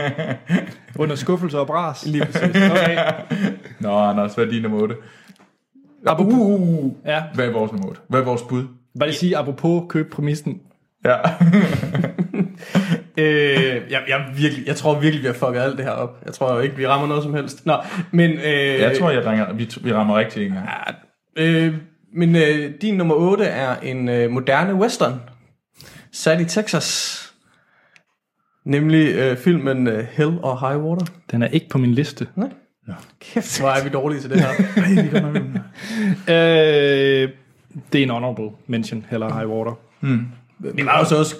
Under 0.98 1.14
skuffelse 1.16 1.58
og 1.58 1.66
bras. 1.66 2.06
Lige 2.06 2.24
præcis. 2.24 2.42
Okay. 2.70 2.98
Nå, 3.80 3.98
Anders, 3.98 4.34
hvad 4.34 4.44
er 4.46 4.50
din 4.50 4.62
nummer 4.62 4.78
8? 4.80 4.94
Apropos, 6.06 6.32
Uh, 6.34 6.60
uh, 6.60 6.84
uh. 6.84 6.92
ja, 7.06 7.22
Hvad 7.34 7.46
er 7.46 7.52
vores 7.52 7.72
nummer 7.72 7.88
8? 7.88 8.00
Hvad 8.08 8.20
er 8.20 8.24
vores 8.24 8.42
bud? 8.42 8.64
bare 8.98 9.08
lige 9.08 9.18
sige, 9.18 9.36
apropos 9.36 9.82
køb 9.88 10.12
præmissen. 10.12 10.60
Ja. 11.04 11.16
Øh, 13.18 13.80
jeg, 13.90 14.02
jeg, 14.08 14.24
virkelig, 14.36 14.66
jeg 14.66 14.76
tror 14.76 15.00
virkelig, 15.00 15.22
vi 15.22 15.26
har 15.26 15.34
fucket 15.34 15.60
alt 15.60 15.76
det 15.76 15.84
her 15.84 15.92
op. 15.92 16.18
Jeg 16.26 16.32
tror 16.34 16.60
ikke, 16.60 16.76
vi 16.76 16.86
rammer 16.86 17.06
noget 17.08 17.22
som 17.22 17.34
helst. 17.34 17.66
Nå, 17.66 17.74
men... 18.10 18.30
Øh, 18.30 18.80
Jeg 18.80 18.96
tror, 18.98 19.10
jeg 19.10 19.26
ringer, 19.26 19.52
vi, 19.52 19.70
vi 19.82 19.92
rammer 19.92 20.18
rigtig 20.18 20.46
en 20.46 20.52
gang. 20.52 20.68
Øh, 21.36 21.74
men 22.14 22.36
øh, 22.36 22.70
din 22.82 22.94
nummer 22.94 23.14
8 23.14 23.44
er 23.44 23.76
en 23.82 24.08
øh, 24.08 24.30
moderne 24.30 24.74
western. 24.74 25.20
Sat 26.12 26.40
i 26.40 26.44
Texas. 26.44 27.16
Nemlig 28.64 29.14
øh, 29.14 29.36
filmen 29.36 29.86
øh, 29.86 30.06
Hell 30.10 30.38
or 30.42 30.68
High 30.68 30.84
Water. 30.84 31.06
Den 31.30 31.42
er 31.42 31.46
ikke 31.46 31.68
på 31.68 31.78
min 31.78 31.92
liste. 31.92 32.26
Nej. 32.36 32.48
Kæft, 33.20 33.60
hvor 33.60 33.68
er 33.68 33.84
vi 33.84 33.88
dårlige 33.88 34.20
til 34.20 34.30
det 34.30 34.40
her. 34.40 34.48
Øh, 36.28 37.28
det 37.92 37.98
er 37.98 38.02
en 38.02 38.10
honorable 38.10 38.50
mention, 38.66 39.06
heller 39.10 39.34
high 39.34 39.48
water. 39.50 39.78
Vi 40.74 40.84
var 40.84 40.98
jo 40.98 41.04
så 41.04 41.16
også 41.16 41.36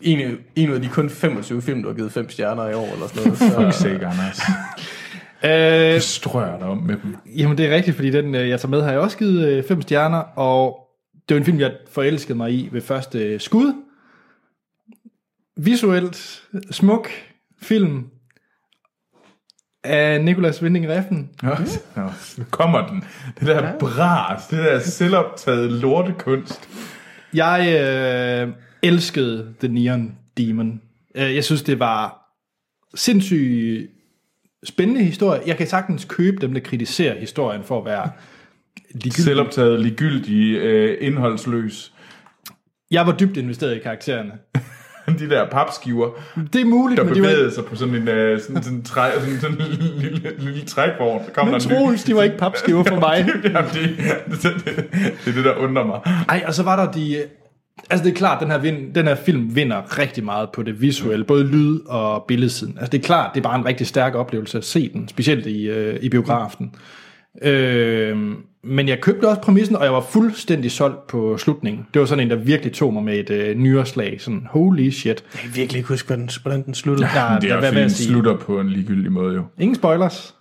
en, 0.00 0.20
af- 0.20 0.36
en 0.56 0.72
af 0.72 0.82
de 0.82 0.88
kun 0.88 1.10
25 1.10 1.62
film, 1.62 1.82
du 1.82 1.88
har 1.88 1.94
givet 1.96 2.12
5 2.12 2.30
stjerner 2.30 2.68
i 2.68 2.74
år, 2.74 2.92
eller 2.92 3.06
sådan 3.06 3.48
noget. 3.50 3.72
Så, 3.74 3.82
Sikke, 3.82 4.06
Anders. 4.06 4.40
Øh, 5.44 5.50
Jeg 5.50 6.02
strøger 6.02 6.58
dig 6.58 6.66
om 6.66 6.78
med 6.78 6.96
dem. 7.02 7.16
jamen 7.36 7.58
det 7.58 7.66
er 7.66 7.74
rigtigt, 7.76 7.96
fordi 7.96 8.10
den, 8.10 8.34
øh, 8.34 8.48
jeg 8.48 8.60
tager 8.60 8.70
med, 8.70 8.82
har 8.82 8.90
jeg 8.90 9.00
også 9.00 9.18
givet 9.18 9.48
øh, 9.48 9.64
fem 9.68 9.82
stjerner, 9.82 10.18
og 10.18 10.78
det 11.28 11.34
var 11.34 11.38
en 11.38 11.44
film, 11.44 11.60
jeg 11.60 11.72
forelskede 11.92 12.38
mig 12.38 12.52
i 12.52 12.68
ved 12.72 12.80
første 12.80 13.18
øh, 13.18 13.40
skud. 13.40 13.72
Visuelt 15.58 16.42
smuk 16.70 17.08
film 17.62 18.04
af 19.84 20.24
Nicolas 20.24 20.62
Winding 20.62 20.88
Refn. 20.88 21.14
Nå, 21.42 21.50
nå, 21.96 22.10
nu 22.38 22.44
kommer 22.50 22.86
den. 22.86 23.04
Det 23.40 23.46
der 23.46 23.78
bras, 23.78 24.46
det 24.46 24.58
der 24.58 24.78
selvoptaget 24.78 25.72
lortekunst. 25.72 26.68
Jeg 27.34 27.80
øh, 27.80 28.54
elskede 28.82 29.54
The 29.60 29.68
Neon 29.68 30.14
Demon. 30.36 30.80
Øh, 31.14 31.34
jeg 31.34 31.44
synes, 31.44 31.62
det 31.62 31.78
var 31.78 32.30
sindssygt 32.94 33.90
spændende 34.64 35.04
historie. 35.04 35.40
Jeg 35.46 35.56
kan 35.56 35.66
sagtens 35.66 36.04
købe 36.04 36.36
dem, 36.40 36.54
der 36.54 36.60
kritiserer 36.60 37.20
historien 37.20 37.64
for 37.64 37.78
at 37.78 37.84
være 37.84 38.10
ligegyldig. 38.90 39.24
Selvoptaget, 39.24 39.80
ligegyldig, 39.80 40.56
øh, 40.56 40.98
indholdsløs. 41.00 41.92
Jeg 42.90 43.06
var 43.06 43.16
dybt 43.16 43.36
investeret 43.36 43.76
i 43.76 43.78
karaktererne. 43.78 44.32
De 45.18 45.30
der 45.30 45.50
papskiver, 45.50 46.10
Det 46.52 46.60
er 46.60 46.64
muligt, 46.64 46.98
der 46.98 47.04
men 47.04 47.14
de 47.14 47.20
var 47.20 47.28
bevægede 47.28 47.54
sig 47.54 47.64
på 47.64 47.76
sådan 47.76 47.94
en, 47.94 48.08
øh, 48.08 48.40
sådan, 48.40 48.62
sådan, 48.62 48.82
træ, 48.82 49.10
sådan, 49.20 49.40
sådan 49.40 49.56
en 49.56 50.00
lille, 50.00 50.32
lille 50.38 50.64
trækvogn. 50.64 51.24
Så 51.26 51.32
kom 51.32 51.46
men 51.46 51.54
der 51.54 51.60
Troels, 51.60 52.04
de 52.04 52.14
var 52.14 52.22
ikke 52.22 52.38
papskiver 52.38 52.84
for 52.84 53.00
mig. 53.00 53.28
Jamen, 53.44 53.70
det, 53.72 53.96
det, 54.30 54.42
det, 54.42 54.64
det 55.24 55.30
er 55.30 55.32
det, 55.32 55.44
der 55.44 55.54
undrer 55.54 55.86
mig. 55.86 56.00
Ej, 56.28 56.44
og 56.46 56.54
så 56.54 56.62
var 56.62 56.84
der 56.84 56.92
de... 56.92 57.16
Altså 57.90 58.04
det 58.04 58.10
er 58.10 58.16
klart, 58.16 58.40
den 58.42 58.50
her, 58.50 58.58
vind, 58.58 58.94
den 58.94 59.06
her 59.06 59.14
film 59.14 59.56
vinder 59.56 59.98
rigtig 59.98 60.24
meget 60.24 60.48
på 60.50 60.62
det 60.62 60.80
visuelle, 60.80 61.24
både 61.24 61.44
lyd 61.44 61.80
og 61.86 62.24
billedsiden. 62.28 62.76
Altså 62.78 62.90
det 62.90 62.98
er 62.98 63.02
klart, 63.02 63.30
det 63.34 63.40
er 63.40 63.42
bare 63.42 63.58
en 63.58 63.66
rigtig 63.66 63.86
stærk 63.86 64.14
oplevelse 64.14 64.58
at 64.58 64.64
se 64.64 64.90
den, 64.92 65.08
specielt 65.08 65.46
i, 65.46 65.68
øh, 65.68 65.98
i 66.02 66.08
biografen. 66.08 66.74
Øh, 67.42 68.16
men 68.64 68.88
jeg 68.88 69.00
købte 69.00 69.28
også 69.28 69.40
præmissen, 69.40 69.76
og 69.76 69.84
jeg 69.84 69.92
var 69.92 70.00
fuldstændig 70.00 70.70
solgt 70.70 71.06
på 71.06 71.38
slutningen. 71.38 71.86
Det 71.94 72.00
var 72.00 72.06
sådan 72.06 72.24
en, 72.24 72.30
der 72.30 72.36
virkelig 72.36 72.72
tog 72.72 72.92
mig 72.92 73.02
med 73.02 73.18
et 73.18 73.30
øh, 73.30 73.56
nyårslag. 73.56 74.20
Sådan, 74.20 74.46
holy 74.50 74.90
shit. 74.90 75.06
jeg 75.34 75.40
kan 75.42 75.50
virkelig 75.54 75.78
ikke 75.78 75.88
huske, 75.88 76.06
hvordan, 76.06 76.28
hvordan 76.42 76.64
den 76.64 76.74
sluttede. 76.74 77.08
Der, 77.14 77.38
Det 77.40 77.50
er 77.50 77.54
der, 77.60 77.62
fordi, 77.68 77.80
jeg 77.80 77.82
den 77.82 77.90
slutter 77.90 78.36
på 78.36 78.60
en 78.60 78.70
ligegyldig 78.70 79.12
måde 79.12 79.34
jo. 79.34 79.44
Ingen 79.58 79.74
spoilers. 79.74 80.34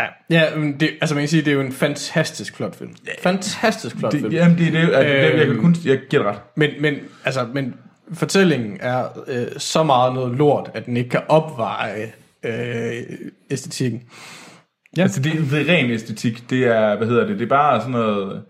Ja, 0.00 0.06
ja 0.30 0.56
men 0.56 0.80
det, 0.80 0.90
altså 1.00 1.14
man 1.14 1.22
kan 1.22 1.28
sige, 1.28 1.42
det 1.42 1.50
er 1.50 1.54
jo 1.54 1.60
en 1.60 1.72
fantastisk 1.72 2.56
flot 2.56 2.76
film. 2.76 2.90
Fantastisk 3.22 3.96
flot 3.98 4.12
film. 4.14 4.30
Det, 4.30 4.36
jamen, 4.36 4.58
det 4.58 4.66
er 4.66 4.70
det. 4.70 4.78
Altså, 4.78 5.00
det 5.02 5.22
jeg 5.22 5.30
kan 5.46 5.48
Øhm. 5.48 5.60
kun, 5.62 5.76
jeg 5.84 5.98
giver 6.10 6.22
ret. 6.30 6.38
Men, 6.56 6.70
men, 6.80 6.94
altså, 7.24 7.46
men 7.54 7.74
fortællingen 8.12 8.76
er 8.80 9.04
øh, 9.28 9.46
så 9.58 9.82
meget 9.82 10.14
noget 10.14 10.36
lort, 10.36 10.70
at 10.74 10.86
den 10.86 10.96
ikke 10.96 11.10
kan 11.10 11.20
opveje 11.28 12.12
øh, 12.44 12.92
æstetikken. 13.50 14.02
Ja. 14.96 15.02
Altså, 15.02 15.20
det, 15.20 15.32
det 15.50 15.60
er 15.60 15.72
ren 15.74 15.90
æstetik. 15.90 16.50
Det 16.50 16.64
er, 16.64 16.96
hvad 16.96 17.06
hedder 17.06 17.26
det, 17.26 17.38
det 17.38 17.44
er 17.44 17.48
bare 17.48 17.80
sådan 17.80 17.92
noget... 17.92 18.42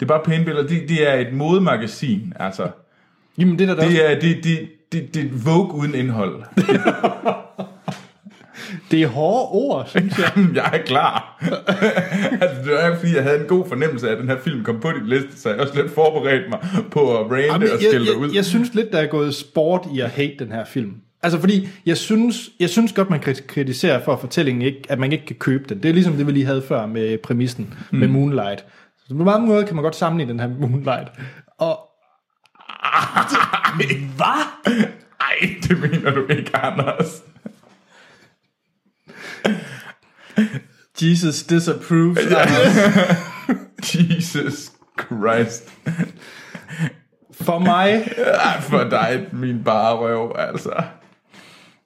Det 0.00 0.06
er 0.06 0.08
bare 0.08 0.22
pæne 0.24 0.44
billeder. 0.44 0.66
Det, 0.66 0.88
det 0.88 1.08
er 1.10 1.14
et 1.14 1.32
modemagasin, 1.32 2.32
altså. 2.40 2.68
Jamen 3.38 3.58
det 3.58 3.68
der, 3.68 3.74
der 3.74 3.82
også, 3.84 3.96
Det 3.96 4.12
er, 4.12 4.20
det, 4.20 4.44
det, 4.44 4.58
det, 4.92 5.14
det 5.14 5.22
er 5.22 5.28
Vogue 5.44 5.74
uden 5.74 5.94
indhold. 5.94 6.42
det 8.90 9.02
er 9.02 9.06
hårde 9.06 9.48
ord, 9.50 9.86
synes 9.86 10.18
jeg. 10.18 10.32
jeg 10.54 10.70
er 10.72 10.78
klar. 10.86 11.38
altså, 12.42 12.56
det 12.64 12.84
er 12.84 12.96
fordi, 12.96 13.14
jeg 13.14 13.22
havde 13.22 13.40
en 13.40 13.46
god 13.46 13.68
fornemmelse 13.68 14.08
af, 14.08 14.12
at 14.12 14.18
den 14.18 14.28
her 14.28 14.38
film 14.38 14.64
kom 14.64 14.80
på 14.80 14.92
din 14.92 15.06
liste, 15.06 15.40
så 15.40 15.48
jeg 15.50 15.60
også 15.60 15.82
lidt 15.82 15.94
forberedt 15.94 16.50
mig 16.50 16.58
på 16.90 17.18
at 17.18 17.30
rande 17.30 17.44
Jamen, 17.44 17.68
og 17.72 17.78
skille 17.78 18.18
ud. 18.18 18.26
jeg, 18.26 18.34
jeg 18.36 18.44
synes 18.44 18.74
lidt, 18.74 18.92
der 18.92 18.98
er 18.98 19.06
gået 19.06 19.34
sport 19.34 19.86
i 19.94 20.00
at 20.00 20.10
hate 20.10 20.34
den 20.38 20.52
her 20.52 20.64
film. 20.64 20.92
Altså 21.26 21.40
fordi, 21.40 21.68
jeg 21.86 21.96
synes, 21.96 22.50
jeg 22.60 22.70
synes 22.70 22.92
godt, 22.92 23.10
man 23.10 23.20
kan 23.20 23.36
kritisere 23.48 24.04
for, 24.04 24.12
at 24.12 24.20
fortællingen 24.20 24.62
ikke, 24.62 24.82
at 24.88 24.98
man 24.98 25.12
ikke 25.12 25.26
kan 25.26 25.36
købe 25.36 25.64
den. 25.68 25.82
Det 25.82 25.88
er 25.88 25.92
ligesom 25.92 26.12
det, 26.12 26.26
vi 26.26 26.32
lige 26.32 26.46
havde 26.46 26.62
før 26.62 26.86
med 26.86 27.18
præmissen 27.18 27.74
mm. 27.90 27.98
med 27.98 28.08
Moonlight. 28.08 28.64
Så 29.08 29.14
på 29.14 29.24
mange 29.24 29.46
måder 29.46 29.66
kan 29.66 29.74
man 29.74 29.82
godt 29.82 29.96
sammenligne 29.96 30.32
den 30.32 30.40
her 30.40 30.48
Moonlight. 30.48 31.08
Og 31.58 31.78
Hvad? 34.16 34.72
Ej, 35.20 35.54
det 35.62 35.80
mener 35.80 36.10
du 36.10 36.26
ikke, 36.26 36.56
Anders. 36.56 37.22
Jesus 41.02 41.42
disapproves. 41.42 42.18
Jesus 43.94 44.72
Christ. 45.00 45.72
for 47.40 47.58
mig, 47.58 48.08
Ej, 48.16 48.60
for 48.60 48.84
dig, 48.84 49.26
min 49.32 49.64
bare 49.64 49.96
røv, 49.96 50.36
altså. 50.38 50.82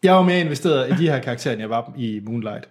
Jeg 0.02 0.14
var 0.14 0.22
mere 0.22 0.40
investeret 0.40 0.90
i 0.90 0.94
de 1.02 1.10
her 1.10 1.18
karakterer, 1.18 1.52
end 1.52 1.60
jeg 1.60 1.70
var 1.70 1.92
i 1.96 2.20
Moonlight. 2.26 2.68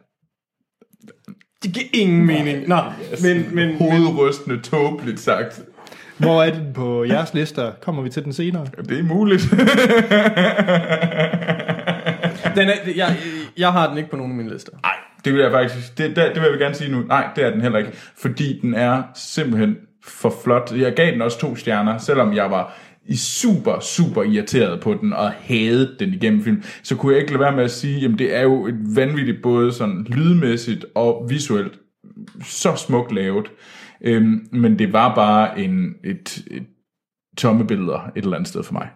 Det 1.63 1.73
giver 1.73 1.85
ingen 1.93 2.25
mening. 2.25 2.67
Nå, 2.67 2.81
men, 3.23 3.55
men, 3.55 3.55
men 3.55 3.77
Hovedrystende, 3.77 4.61
tåbeligt 4.61 5.19
sagt. 5.19 5.61
Hvor 6.17 6.43
er 6.43 6.51
den 6.51 6.73
på 6.73 7.05
jeres 7.05 7.33
lister? 7.33 7.71
Kommer 7.81 8.01
vi 8.01 8.09
til 8.09 8.23
den 8.23 8.33
senere? 8.33 8.65
Det 8.89 8.99
er 8.99 9.03
muligt. 9.03 9.41
den 12.57 12.69
er, 12.69 12.73
jeg, 12.95 13.17
jeg 13.57 13.71
har 13.71 13.89
den 13.89 13.97
ikke 13.97 14.09
på 14.09 14.15
nogen 14.15 14.31
af 14.31 14.37
mine 14.37 14.49
lister. 14.53 14.71
Nej, 14.83 14.95
det 15.25 15.33
vil 15.33 15.41
jeg 15.41 15.51
faktisk, 15.51 15.97
det, 15.97 16.15
det, 16.15 16.31
det 16.33 16.41
vil 16.41 16.49
jeg 16.49 16.59
gerne 16.59 16.75
sige 16.75 16.91
nu. 16.91 16.99
Nej, 16.99 17.27
det 17.35 17.43
er 17.43 17.49
den 17.49 17.61
heller 17.61 17.79
ikke. 17.79 17.91
Fordi 18.17 18.59
den 18.61 18.73
er 18.73 19.03
simpelthen 19.15 19.75
for 20.05 20.33
flot. 20.43 20.71
Jeg 20.75 20.93
gav 20.93 21.11
den 21.11 21.21
også 21.21 21.39
to 21.39 21.55
stjerner, 21.55 21.97
selvom 21.97 22.33
jeg 22.33 22.51
var 22.51 22.77
super, 23.17 23.79
super 23.79 24.23
irriteret 24.23 24.79
på 24.79 24.93
den 25.01 25.13
og 25.13 25.31
havde 25.31 25.95
den 25.99 26.13
igennem 26.13 26.43
film, 26.43 26.63
så 26.83 26.95
kunne 26.95 27.13
jeg 27.13 27.21
ikke 27.21 27.31
lade 27.31 27.43
være 27.43 27.55
med 27.55 27.63
at 27.63 27.71
sige, 27.71 27.99
jamen 27.99 28.19
det 28.19 28.35
er 28.35 28.41
jo 28.41 28.67
et 28.67 28.95
vanvittigt 28.95 29.41
både 29.41 29.73
sådan 29.73 30.05
lydmæssigt 30.09 30.85
og 30.95 31.25
visuelt 31.29 31.79
så 32.43 32.75
smukt 32.75 33.11
lavet. 33.11 33.45
Øhm, 34.01 34.47
men 34.51 34.79
det 34.79 34.93
var 34.93 35.15
bare 35.15 35.59
en, 35.59 35.93
et, 36.03 36.43
et 36.51 36.63
tomme 37.37 37.67
billeder 37.67 38.11
et 38.15 38.23
eller 38.23 38.37
andet 38.37 38.47
sted 38.47 38.63
for 38.63 38.73
mig. 38.73 38.87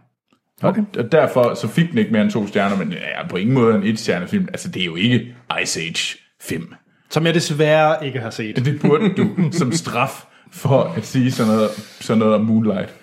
Okay. 0.62 0.82
Og, 0.82 0.88
og 0.98 1.12
derfor 1.12 1.54
så 1.54 1.68
fik 1.68 1.90
den 1.90 1.98
ikke 1.98 2.12
mere 2.12 2.22
end 2.22 2.32
to 2.32 2.48
stjerner, 2.48 2.78
men 2.78 2.94
er 2.94 3.28
på 3.30 3.38
ingen 3.38 3.54
måde 3.54 3.76
en 3.76 3.84
et 3.84 4.00
stjernefilm. 4.00 4.48
Altså 4.48 4.70
det 4.70 4.82
er 4.82 4.86
jo 4.86 4.96
ikke 4.96 5.36
Ice 5.64 5.82
Age 5.82 6.18
5. 6.42 6.74
Som 7.10 7.26
jeg 7.26 7.34
desværre 7.34 8.06
ikke 8.06 8.20
har 8.20 8.30
set. 8.30 8.66
Det 8.66 8.82
burde 8.82 9.14
du 9.18 9.30
som 9.52 9.72
straf 9.72 10.26
for 10.52 10.84
at 10.84 11.06
sige 11.06 11.32
sådan 11.32 11.54
noget, 11.54 11.70
sådan 12.00 12.20
noget 12.20 12.36
om 12.36 12.42
Moonlight. 12.42 12.94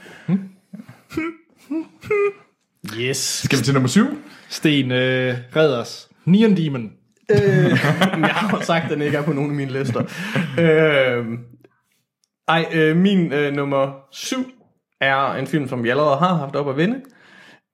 Yes. 2.98 3.16
Skal 3.16 3.58
vi 3.58 3.64
til 3.64 3.74
nummer 3.74 3.88
syv? 3.88 4.06
Sten 4.48 4.92
øh, 4.92 5.34
Redders. 5.56 6.08
Neon 6.24 6.56
Demon. 6.56 6.92
jeg 7.30 8.28
har 8.28 8.60
sagt, 8.62 8.84
at 8.84 8.90
den 8.90 9.02
ikke 9.02 9.18
er 9.18 9.22
på 9.22 9.32
nogen 9.32 9.50
af 9.50 9.56
mine 9.56 9.72
lister. 9.72 10.00
øh, 10.60 11.26
ej, 12.48 12.66
øh, 12.72 12.96
min 12.96 13.32
øh, 13.32 13.52
nummer 13.52 13.92
syv 14.12 14.46
er 15.00 15.34
en 15.34 15.46
film, 15.46 15.68
som 15.68 15.84
vi 15.84 15.88
allerede 15.88 16.16
har 16.16 16.34
haft 16.34 16.56
op 16.56 16.68
at 16.68 16.76
vinde. 16.76 17.00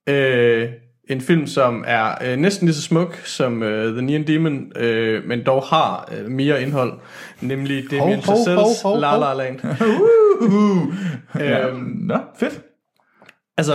Øh, 0.09 0.69
en 1.11 1.21
film, 1.21 1.47
som 1.47 1.85
er 1.87 2.15
øh, 2.25 2.37
næsten 2.37 2.67
lige 2.67 2.75
så 2.75 2.83
smuk 2.83 3.15
som 3.25 3.63
øh, 3.63 3.93
The 3.93 4.03
Neon 4.03 4.27
Demon, 4.27 4.73
øh, 4.77 5.25
men 5.25 5.47
dog 5.47 5.63
har 5.63 6.13
øh, 6.19 6.31
mere 6.31 6.63
indhold, 6.63 6.93
nemlig 7.41 7.91
Damien 7.91 8.23
Chazelles 8.23 8.85
La. 8.85 9.19
La 9.19 9.35
Land. 9.35 9.61
Uh, 10.41 10.95
ja. 11.35 11.69
Øhm, 11.69 11.79
Nå, 11.81 12.19
fedt. 12.39 12.63
Altså, 13.57 13.73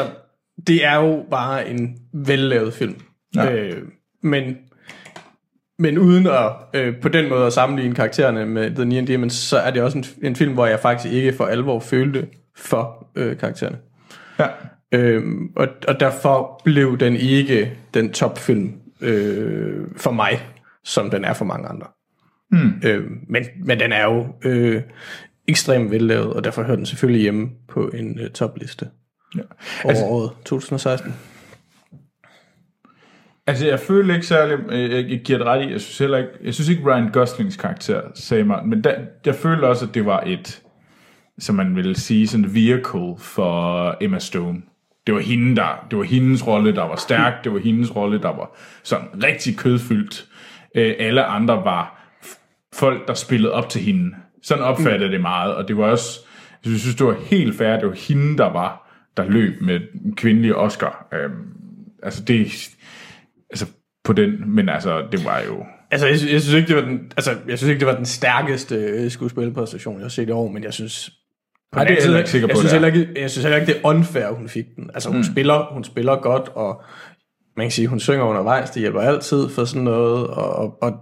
det 0.67 0.85
er 0.85 0.95
jo 0.95 1.25
bare 1.31 1.69
en 1.69 1.97
vellavet 2.13 2.73
film. 2.73 2.95
Ja. 3.35 3.51
Øh, 3.51 3.83
men, 4.21 4.57
men 5.79 5.97
uden 5.97 6.27
at 6.27 6.51
øh, 6.73 6.95
på 7.01 7.09
den 7.09 7.29
måde 7.29 7.45
at 7.45 7.53
sammenligne 7.53 7.95
karaktererne 7.95 8.45
med 8.45 8.75
The 8.75 8.85
Neon 8.85 9.07
Demons, 9.07 9.33
så 9.33 9.57
er 9.57 9.71
det 9.71 9.81
også 9.81 9.97
en, 9.97 10.05
en 10.23 10.35
film, 10.35 10.53
hvor 10.53 10.65
jeg 10.65 10.79
faktisk 10.79 11.13
ikke 11.13 11.33
for 11.33 11.45
alvor 11.45 11.79
følte 11.79 12.27
for 12.57 13.07
øh, 13.15 13.37
karaktererne. 13.37 13.77
Ja. 14.39 14.47
Øhm, 14.93 15.51
og, 15.55 15.67
og 15.87 15.99
derfor 15.99 16.61
blev 16.63 16.97
den 16.97 17.15
ikke 17.15 17.77
den 17.93 18.11
topfilm 18.13 18.73
øh, 19.01 19.87
for 19.97 20.11
mig, 20.11 20.39
som 20.83 21.09
den 21.09 21.25
er 21.25 21.33
for 21.33 21.45
mange 21.45 21.67
andre. 21.67 21.87
Mm. 22.51 22.81
Øhm, 22.83 23.19
men, 23.29 23.45
men 23.65 23.79
den 23.79 23.91
er 23.91 24.03
jo 24.03 24.27
øh, 24.45 24.81
ekstremt 25.47 25.91
vellavet, 25.91 26.33
og 26.33 26.43
derfor 26.43 26.63
hører 26.63 26.75
den 26.75 26.85
selvfølgelig 26.85 27.21
hjemme 27.21 27.49
på 27.67 27.87
en 27.87 28.19
øh, 28.19 28.29
topliste 28.29 28.87
Ja. 29.35 29.41
over 29.83 29.89
altså, 29.89 30.05
året 30.05 30.31
2016. 30.45 31.13
Altså, 33.47 33.67
jeg 33.67 33.79
føler 33.79 34.13
ikke 34.13 34.27
særlig, 34.27 34.57
jeg, 34.71 35.09
jeg 35.09 35.21
giver 35.25 35.37
det 35.37 35.47
ret 35.47 35.67
i, 35.67 35.71
jeg 35.71 35.81
synes 35.81 35.97
heller 35.97 36.17
ikke, 36.17 36.29
jeg 36.43 36.53
synes 36.53 36.69
ikke 36.69 36.83
Ryan 36.83 37.11
Goslings 37.11 37.57
karakter 37.57 38.01
sagde 38.15 38.43
mig, 38.43 38.65
men 38.65 38.83
der, 38.83 38.95
jeg 39.25 39.35
føler 39.35 39.67
også, 39.67 39.85
at 39.85 39.93
det 39.93 40.05
var 40.05 40.23
et, 40.25 40.61
som 41.39 41.55
man 41.55 41.75
vil 41.75 41.95
sige, 41.95 42.27
sådan 42.27 42.45
et 42.45 42.55
vehicle 42.55 43.15
for 43.17 43.97
Emma 44.01 44.19
Stone. 44.19 44.61
Det 45.07 45.15
var 45.15 45.21
hende, 45.21 45.55
der, 45.55 45.85
det 45.91 45.97
var 45.97 46.03
hendes 46.03 46.47
rolle, 46.47 46.75
der 46.75 46.83
var 46.83 46.95
stærk, 46.95 47.43
det 47.43 47.53
var 47.53 47.59
hendes 47.59 47.95
rolle, 47.95 48.21
der 48.21 48.29
var 48.29 48.57
sådan 48.83 49.07
rigtig 49.23 49.57
kødfyldt. 49.57 50.25
Øh, 50.75 50.95
alle 50.99 51.23
andre 51.23 51.55
var 51.55 52.13
folk, 52.73 53.07
der 53.07 53.13
spillede 53.13 53.53
op 53.53 53.69
til 53.69 53.81
hende. 53.81 54.15
Sådan 54.43 54.63
opfattede 54.63 55.03
jeg 55.03 55.11
det 55.11 55.21
meget, 55.21 55.55
og 55.55 55.67
det 55.67 55.77
var 55.77 55.83
også, 55.85 56.19
jeg 56.65 56.79
synes, 56.79 56.95
det 56.95 57.05
var 57.05 57.15
helt 57.29 57.57
fair, 57.57 57.79
det 57.79 57.87
var 57.87 57.95
hende, 58.07 58.37
der 58.37 58.49
var, 58.49 58.90
der 59.17 59.29
løb 59.29 59.61
med 59.61 59.79
den 60.03 60.15
kvindelige 60.15 60.55
Oscar. 60.55 61.07
Øhm, 61.13 61.31
altså 62.03 62.23
det, 62.23 62.47
altså 63.49 63.65
på 64.03 64.13
den, 64.13 64.55
men 64.55 64.69
altså 64.69 65.07
det 65.11 65.25
var 65.25 65.39
jo, 65.47 65.65
Altså, 65.91 66.07
jeg, 66.07 66.17
synes- 66.17 66.33
jeg 66.33 66.41
synes 66.41 66.55
ikke, 66.55 66.67
det 66.67 66.75
var 66.75 66.81
den, 66.81 67.11
altså, 67.17 67.31
jeg 67.47 67.57
synes 67.57 67.69
ikke, 67.69 67.79
det 67.79 67.87
var 67.87 67.95
den 67.95 68.05
stærkeste 68.05 68.75
øh, 68.75 69.11
skuespillerpræstation, 69.11 69.95
jeg 69.95 70.03
har 70.03 70.09
set 70.09 70.27
i 70.29 70.31
år, 70.31 70.47
men 70.51 70.63
jeg 70.63 70.73
synes... 70.73 71.11
På 71.71 71.79
Ej, 71.79 71.85
det 71.85 72.05
er 72.05 72.09
jeg 72.09 72.17
ikke 72.17 72.29
sikker 72.29 72.47
på, 72.47 72.51
jeg 72.51 72.57
synes, 72.57 72.71
det 72.71 72.77
er. 72.77 72.85
heller 72.85 73.01
ikke, 73.01 73.21
jeg 73.21 73.31
synes 73.31 73.43
heller 73.43 73.57
ikke, 73.57 73.73
det 73.73 73.79
er 73.83 73.89
unfair, 73.89 74.31
hun 74.31 74.49
fik 74.49 74.65
den. 74.75 74.89
Altså, 74.93 75.09
hun, 75.09 75.17
mm. 75.17 75.23
spiller, 75.23 75.73
hun 75.73 75.83
spiller 75.83 76.15
godt, 76.15 76.49
og 76.49 76.81
man 77.57 77.65
kan 77.65 77.71
sige, 77.71 77.87
hun 77.87 77.99
synger 77.99 78.23
undervejs, 78.23 78.69
det 78.69 78.79
hjælper 78.79 79.01
altid 79.01 79.49
for 79.49 79.65
sådan 79.65 79.83
noget, 79.83 80.27
og, 80.27 80.83
og, 80.83 80.93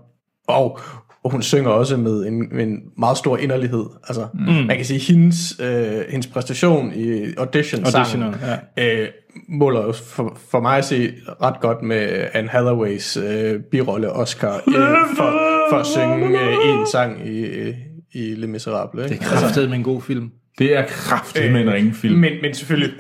og, 0.48 0.80
og, 1.24 1.26
og 1.26 1.32
hun 1.32 1.42
synger 1.42 1.70
også 1.70 1.98
med 1.98 2.28
en, 2.28 2.56
med 2.56 2.64
en 2.64 2.80
meget 2.98 3.18
stor 3.18 3.38
inderlighed. 3.38 3.86
Altså, 4.08 4.28
mm. 4.34 4.40
man 4.54 4.76
kan 4.76 4.86
sige, 4.86 5.00
hendes, 5.00 5.60
øh, 5.60 6.02
hendes 6.10 6.28
præstation 6.28 6.94
i 6.96 7.34
audition 7.38 7.86
Auditionen, 7.86 8.36
øh, 8.80 9.08
måler 9.50 9.86
jo 9.86 9.92
for, 9.92 10.38
for 10.52 10.60
mig 10.60 10.78
at 10.78 10.86
se 10.86 11.14
ret 11.42 11.60
godt 11.62 11.82
med 11.82 12.28
Anne 12.34 12.50
Hathaways 12.50 13.18
øh, 13.18 13.60
birolle 13.72 14.12
Oscar 14.12 14.56
øh, 14.56 14.74
for, 15.18 15.40
for 15.70 15.78
at 15.78 15.86
synge 15.86 16.40
øh, 16.42 16.54
en 16.70 16.88
sang 16.92 17.28
i, 17.28 17.40
øh, 17.40 17.74
i 18.14 18.36
Les 18.36 18.66
Misérables. 18.66 19.04
Ikke? 19.04 19.16
Det 19.16 19.22
er 19.22 19.40
kraftedet 19.40 19.70
med 19.70 19.78
en 19.78 19.84
god 19.84 20.02
film. 20.02 20.32
det 20.60 20.78
er 20.78 20.86
kraftigt 20.88 21.52
med 21.54 21.62
en 21.62 21.74
ringfilm. 21.74 22.20
Men, 22.20 22.34
men 22.42 22.54
selvfølgelig, 22.54 22.94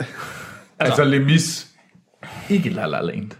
Altså, 0.79 1.01
altså 1.01 1.17
Lemis, 1.17 1.67
ikke 2.49 2.69
La 2.69 2.85
La 2.85 3.01
Land. 3.01 3.31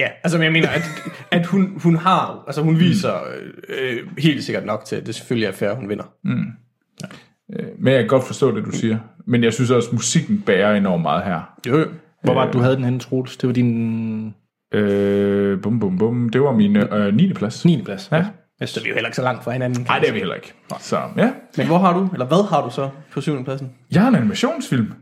Ja, 0.00 0.08
altså 0.24 0.38
men 0.38 0.44
jeg 0.44 0.52
mener, 0.52 0.68
at, 0.68 0.82
at 1.30 1.46
hun, 1.46 1.80
hun 1.82 1.96
har, 1.96 2.44
altså 2.46 2.62
hun 2.62 2.78
viser 2.78 3.14
øh, 3.14 3.98
øh, 3.98 4.18
helt 4.18 4.44
sikkert 4.44 4.64
nok 4.66 4.84
til, 4.84 4.96
at 4.96 5.06
det 5.06 5.14
selvfølgelig 5.14 5.46
er 5.46 5.52
fair, 5.52 5.74
hun 5.74 5.88
vinder. 5.88 6.04
Øh, 6.26 7.64
Men 7.78 7.92
jeg 7.92 8.02
kan 8.02 8.08
godt 8.08 8.24
forstå 8.26 8.56
det, 8.56 8.64
du 8.64 8.70
siger. 8.70 8.98
Men 9.26 9.44
jeg 9.44 9.52
synes 9.52 9.70
også, 9.70 9.88
at 9.88 9.92
musikken 9.92 10.42
bærer 10.46 10.74
enormt 10.74 11.02
meget 11.02 11.24
her. 11.24 11.58
Jo. 11.68 11.86
Hvor 12.24 12.34
var 12.34 12.44
det, 12.44 12.52
du 12.54 12.58
havde 12.58 12.76
den 12.76 12.84
henne, 12.84 12.98
Troels? 12.98 13.36
Det 13.36 13.46
var 13.46 13.52
din 13.52 14.34
Øh, 14.74 15.60
bum, 15.62 15.80
bum, 15.80 15.98
bum. 15.98 16.28
Det 16.28 16.40
var 16.42 16.52
min 16.52 16.76
øh, 16.76 17.14
9. 17.14 17.32
plads. 17.32 17.64
9. 17.64 17.82
plads. 17.84 18.08
Ja. 18.12 18.24
Yes. 18.62 18.70
Så 18.70 18.80
vi 18.82 18.86
er 18.86 18.90
jo 18.90 18.94
heller 18.94 19.08
ikke 19.08 19.16
så 19.16 19.22
langt 19.22 19.44
fra 19.44 19.50
hinanden. 19.50 19.84
Nej, 19.84 19.98
det 19.98 20.08
er 20.08 20.12
vi 20.12 20.18
heller 20.18 20.34
ikke. 20.34 20.52
Så 20.80 20.98
ja. 21.16 21.32
Men 21.56 21.66
hvor 21.66 21.78
har 21.78 21.92
du, 21.92 22.08
eller 22.12 22.26
hvad 22.26 22.48
har 22.48 22.64
du 22.64 22.70
så 22.70 22.90
på 23.12 23.20
syvende 23.20 23.44
pladsen? 23.44 23.72
Jeg 23.92 24.02
har 24.02 24.08
en 24.08 24.14
animationsfilm. 24.14 24.92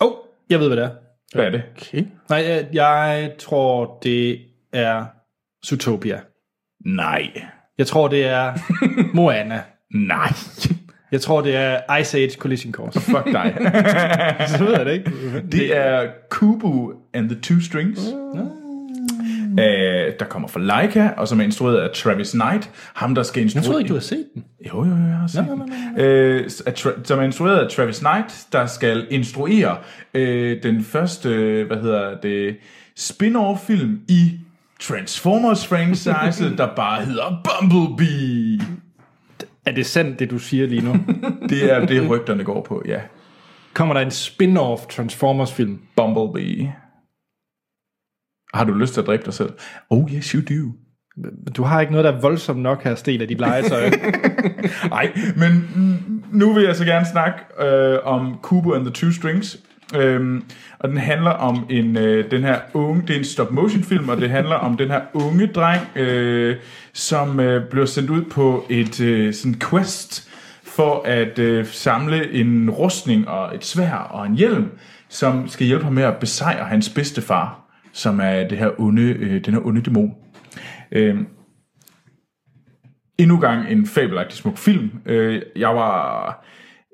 Oh, 0.00 0.12
jeg 0.50 0.60
ved, 0.60 0.66
hvad 0.68 0.76
det 0.76 0.84
er. 0.84 0.90
Hvad 1.34 1.44
er 1.44 1.50
det? 1.50 1.62
Okay. 1.76 2.04
Nej, 2.30 2.38
jeg, 2.38 2.66
jeg 2.72 3.30
tror, 3.38 3.98
det 4.02 4.38
er 4.72 5.04
Zootopia. 5.66 6.20
Nej. 6.86 7.30
Jeg 7.78 7.86
tror, 7.86 8.08
det 8.08 8.26
er 8.26 8.52
Moana. 9.16 9.62
Nej. 9.94 10.28
Jeg 11.12 11.20
tror, 11.20 11.40
det 11.40 11.56
er 11.56 11.96
Ice 11.96 12.18
Age 12.18 12.30
Collision 12.38 12.72
Course. 12.72 13.00
Fuck 13.12 13.24
dig. 13.24 13.54
Så 14.48 14.64
ved 14.64 14.72
jeg 14.76 14.86
det 14.86 14.92
ikke. 14.92 15.10
det 15.52 15.76
er 15.76 16.10
Kubu 16.30 16.92
and 17.14 17.28
the 17.30 17.40
Two 17.40 17.60
Strings. 17.60 18.00
Øh, 19.58 20.12
der 20.18 20.24
kommer 20.24 20.48
fra 20.48 20.60
Leica, 20.60 21.10
og 21.16 21.28
som 21.28 21.40
er 21.40 21.44
instrueret 21.44 21.78
af 21.78 21.90
Travis 21.94 22.30
Knight. 22.30 22.70
Ham, 22.94 23.14
der 23.14 23.22
skal 23.22 23.42
instruere... 23.42 23.62
Jeg 23.62 23.66
troede 23.66 23.80
ikke, 23.80 23.88
du 23.88 23.94
havde 23.94 24.04
set 24.04 24.26
den. 24.34 24.44
Jo, 24.68 24.84
jo, 24.84 24.90
jo, 24.90 24.96
jeg 24.96 25.16
har 25.16 25.26
set 25.26 25.46
den. 25.96 26.00
Øh, 26.04 26.50
af 26.66 26.72
Tra- 26.72 27.04
som 27.04 27.18
er 27.18 27.22
instrueret 27.22 27.58
af 27.58 27.70
Travis 27.70 27.98
Knight, 27.98 28.46
der 28.52 28.66
skal 28.66 29.06
instruere 29.10 29.76
øh, 30.14 30.62
den 30.62 30.84
første, 30.84 31.28
øh, 31.28 31.66
hvad 31.66 31.76
hedder 31.76 32.20
det, 32.20 32.56
spin-off 32.98 33.66
film 33.66 34.00
i 34.08 34.32
Transformers 34.80 35.66
franchise, 35.66 36.56
der 36.58 36.68
bare 36.76 37.04
hedder 37.04 37.42
Bumblebee. 37.44 38.60
Er 39.66 39.72
det 39.72 39.86
sandt, 39.86 40.18
det 40.18 40.30
du 40.30 40.38
siger 40.38 40.66
lige 40.66 40.82
nu? 40.82 40.96
Det 41.50 41.72
er 41.72 41.86
det, 41.86 42.10
rygterne 42.10 42.44
går 42.44 42.62
på, 42.62 42.82
ja. 42.86 43.00
Kommer 43.74 43.94
der 43.94 44.00
en 44.00 44.10
spin-off 44.10 44.86
Transformers-film? 44.90 45.78
Bumblebee. 45.96 46.72
Har 48.54 48.64
du 48.64 48.72
lyst 48.72 48.94
til 48.94 49.00
at 49.00 49.06
dræbe 49.06 49.22
dig 49.24 49.34
selv? 49.34 49.50
Oh, 49.90 50.12
yes, 50.14 50.30
you 50.30 50.40
do. 50.40 50.72
Du 51.56 51.62
har 51.62 51.80
ikke 51.80 51.92
noget, 51.92 52.04
der 52.04 52.12
er 52.12 52.20
voldsomt 52.20 52.62
nok 52.62 52.84
her, 52.84 52.94
Stel, 52.94 53.22
af 53.22 53.28
dit 53.28 53.38
legetøj. 53.38 53.90
Nej, 54.90 55.12
men 55.36 55.68
nu 56.32 56.52
vil 56.52 56.64
jeg 56.64 56.76
så 56.76 56.84
gerne 56.84 57.06
snakke 57.06 57.38
øh, 57.66 57.98
om 58.04 58.38
Kubo 58.42 58.72
and 58.72 58.84
the 58.84 58.92
Two 58.92 59.10
Strings. 59.10 59.58
Øhm, 59.94 60.44
og 60.78 60.88
den 60.88 60.98
handler 60.98 61.30
om 61.30 61.66
en 61.70 61.96
øh, 61.96 62.30
den 62.30 62.42
her 62.42 62.60
unge, 62.74 63.02
det 63.02 63.10
er 63.10 63.18
en 63.18 63.24
stop 63.24 63.52
motion 63.52 63.82
film, 63.82 64.08
og 64.08 64.16
det 64.16 64.30
handler 64.30 64.54
om 64.54 64.76
den 64.76 64.90
her 64.90 65.00
unge 65.14 65.46
dreng, 65.46 65.96
øh, 65.96 66.56
som 66.92 67.40
øh, 67.40 67.70
bliver 67.70 67.86
sendt 67.86 68.10
ud 68.10 68.22
på 68.22 68.64
et 68.68 69.00
øh, 69.00 69.34
sådan 69.34 69.60
quest 69.70 70.28
for 70.64 71.02
at 71.04 71.38
øh, 71.38 71.66
samle 71.66 72.32
en 72.32 72.70
rustning 72.70 73.28
og 73.28 73.54
et 73.54 73.64
svær 73.64 73.92
og 73.94 74.26
en 74.26 74.34
hjelm, 74.34 74.70
som 75.08 75.48
skal 75.48 75.66
hjælpe 75.66 75.84
ham 75.84 75.92
med 75.92 76.02
at 76.02 76.16
besejre 76.16 76.64
hans 76.64 76.88
bedste 76.88 77.22
far, 77.22 77.65
som 77.96 78.20
er 78.20 78.48
det 78.48 78.58
her 78.58 78.70
onde, 78.80 79.02
øh, 79.12 79.44
den 79.44 79.54
her 79.54 79.66
onde 79.66 79.80
dæmon. 79.80 80.14
Øh, 80.92 81.16
endnu 83.18 83.38
gang 83.40 83.70
en 83.70 83.86
fabelagtig 83.86 84.38
smuk 84.38 84.56
film. 84.58 84.90
Øh, 85.06 85.42
jeg 85.56 85.68
var... 85.68 86.44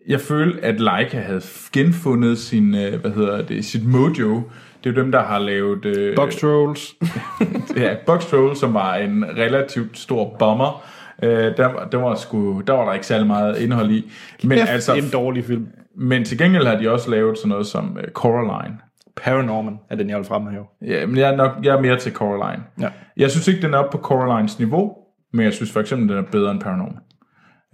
Jeg 0.09 0.21
følte, 0.21 0.61
at 0.65 0.81
Leica 0.81 1.21
havde 1.21 1.41
genfundet 1.73 2.39
sin, 2.39 2.75
øh, 2.75 3.01
hvad 3.01 3.11
hedder 3.11 3.43
det, 3.43 3.65
sit 3.65 3.87
mojo. 3.87 4.43
Det 4.85 4.91
er 4.91 4.95
jo 4.97 5.03
dem, 5.03 5.13
der 5.13 5.23
har 5.23 5.39
lavet... 5.39 5.85
Øh, 5.85 6.17
Box 6.17 6.37
Trolls. 6.37 6.95
ja, 7.83 7.95
Box 8.07 8.25
Troll, 8.27 8.57
som 8.57 8.75
var 8.75 8.95
en 8.97 9.25
relativt 9.25 9.99
stor 9.99 10.37
bomber. 10.39 10.85
Øh, 11.23 11.57
der, 11.57 11.67
var- 11.67 11.89
der, 11.93 11.99
var 11.99 12.15
sgu, 12.15 12.61
der 12.67 12.73
var 12.73 12.85
der 12.85 12.93
ikke 12.95 13.07
særlig 13.07 13.27
meget 13.27 13.59
indhold 13.59 13.91
i. 13.91 14.11
Men, 14.43 14.53
Altså, 14.59 14.73
altså, 14.73 14.95
en 14.95 15.11
dårlig 15.13 15.45
film. 15.45 15.67
men 15.97 16.25
til 16.25 16.39
gengæld 16.39 16.67
har 16.67 16.77
de 16.79 16.91
også 16.91 17.11
lavet 17.11 17.39
sådan 17.39 17.49
noget 17.49 17.67
som 17.67 17.99
øh, 18.05 18.09
Coraline. 18.13 18.79
Paranorman 19.23 19.79
er 19.91 19.97
den, 19.97 20.11
jeg 20.11 20.17
vil 20.17 20.27
fremhæve. 20.27 20.65
Ja, 20.87 21.07
men 21.07 21.17
jeg 21.17 21.31
er, 21.33 21.37
nok, 21.37 21.51
jeg 21.63 21.77
er 21.77 21.81
mere 21.81 21.99
til 21.99 22.13
Coraline. 22.13 22.63
Ja. 22.81 22.89
Jeg 23.17 23.31
synes 23.31 23.49
ikke, 23.49 23.63
den 23.63 23.75
er 23.75 23.79
oppe 23.79 23.99
på 23.99 24.03
Coralines 24.05 24.59
niveau, 24.59 24.93
men 25.33 25.45
jeg 25.45 25.53
synes 25.53 25.73
for 25.73 25.81
eksempel, 25.81 26.09
den 26.09 26.25
er 26.25 26.29
bedre 26.31 26.51
end 26.51 26.61
Paranormal. 26.61 26.99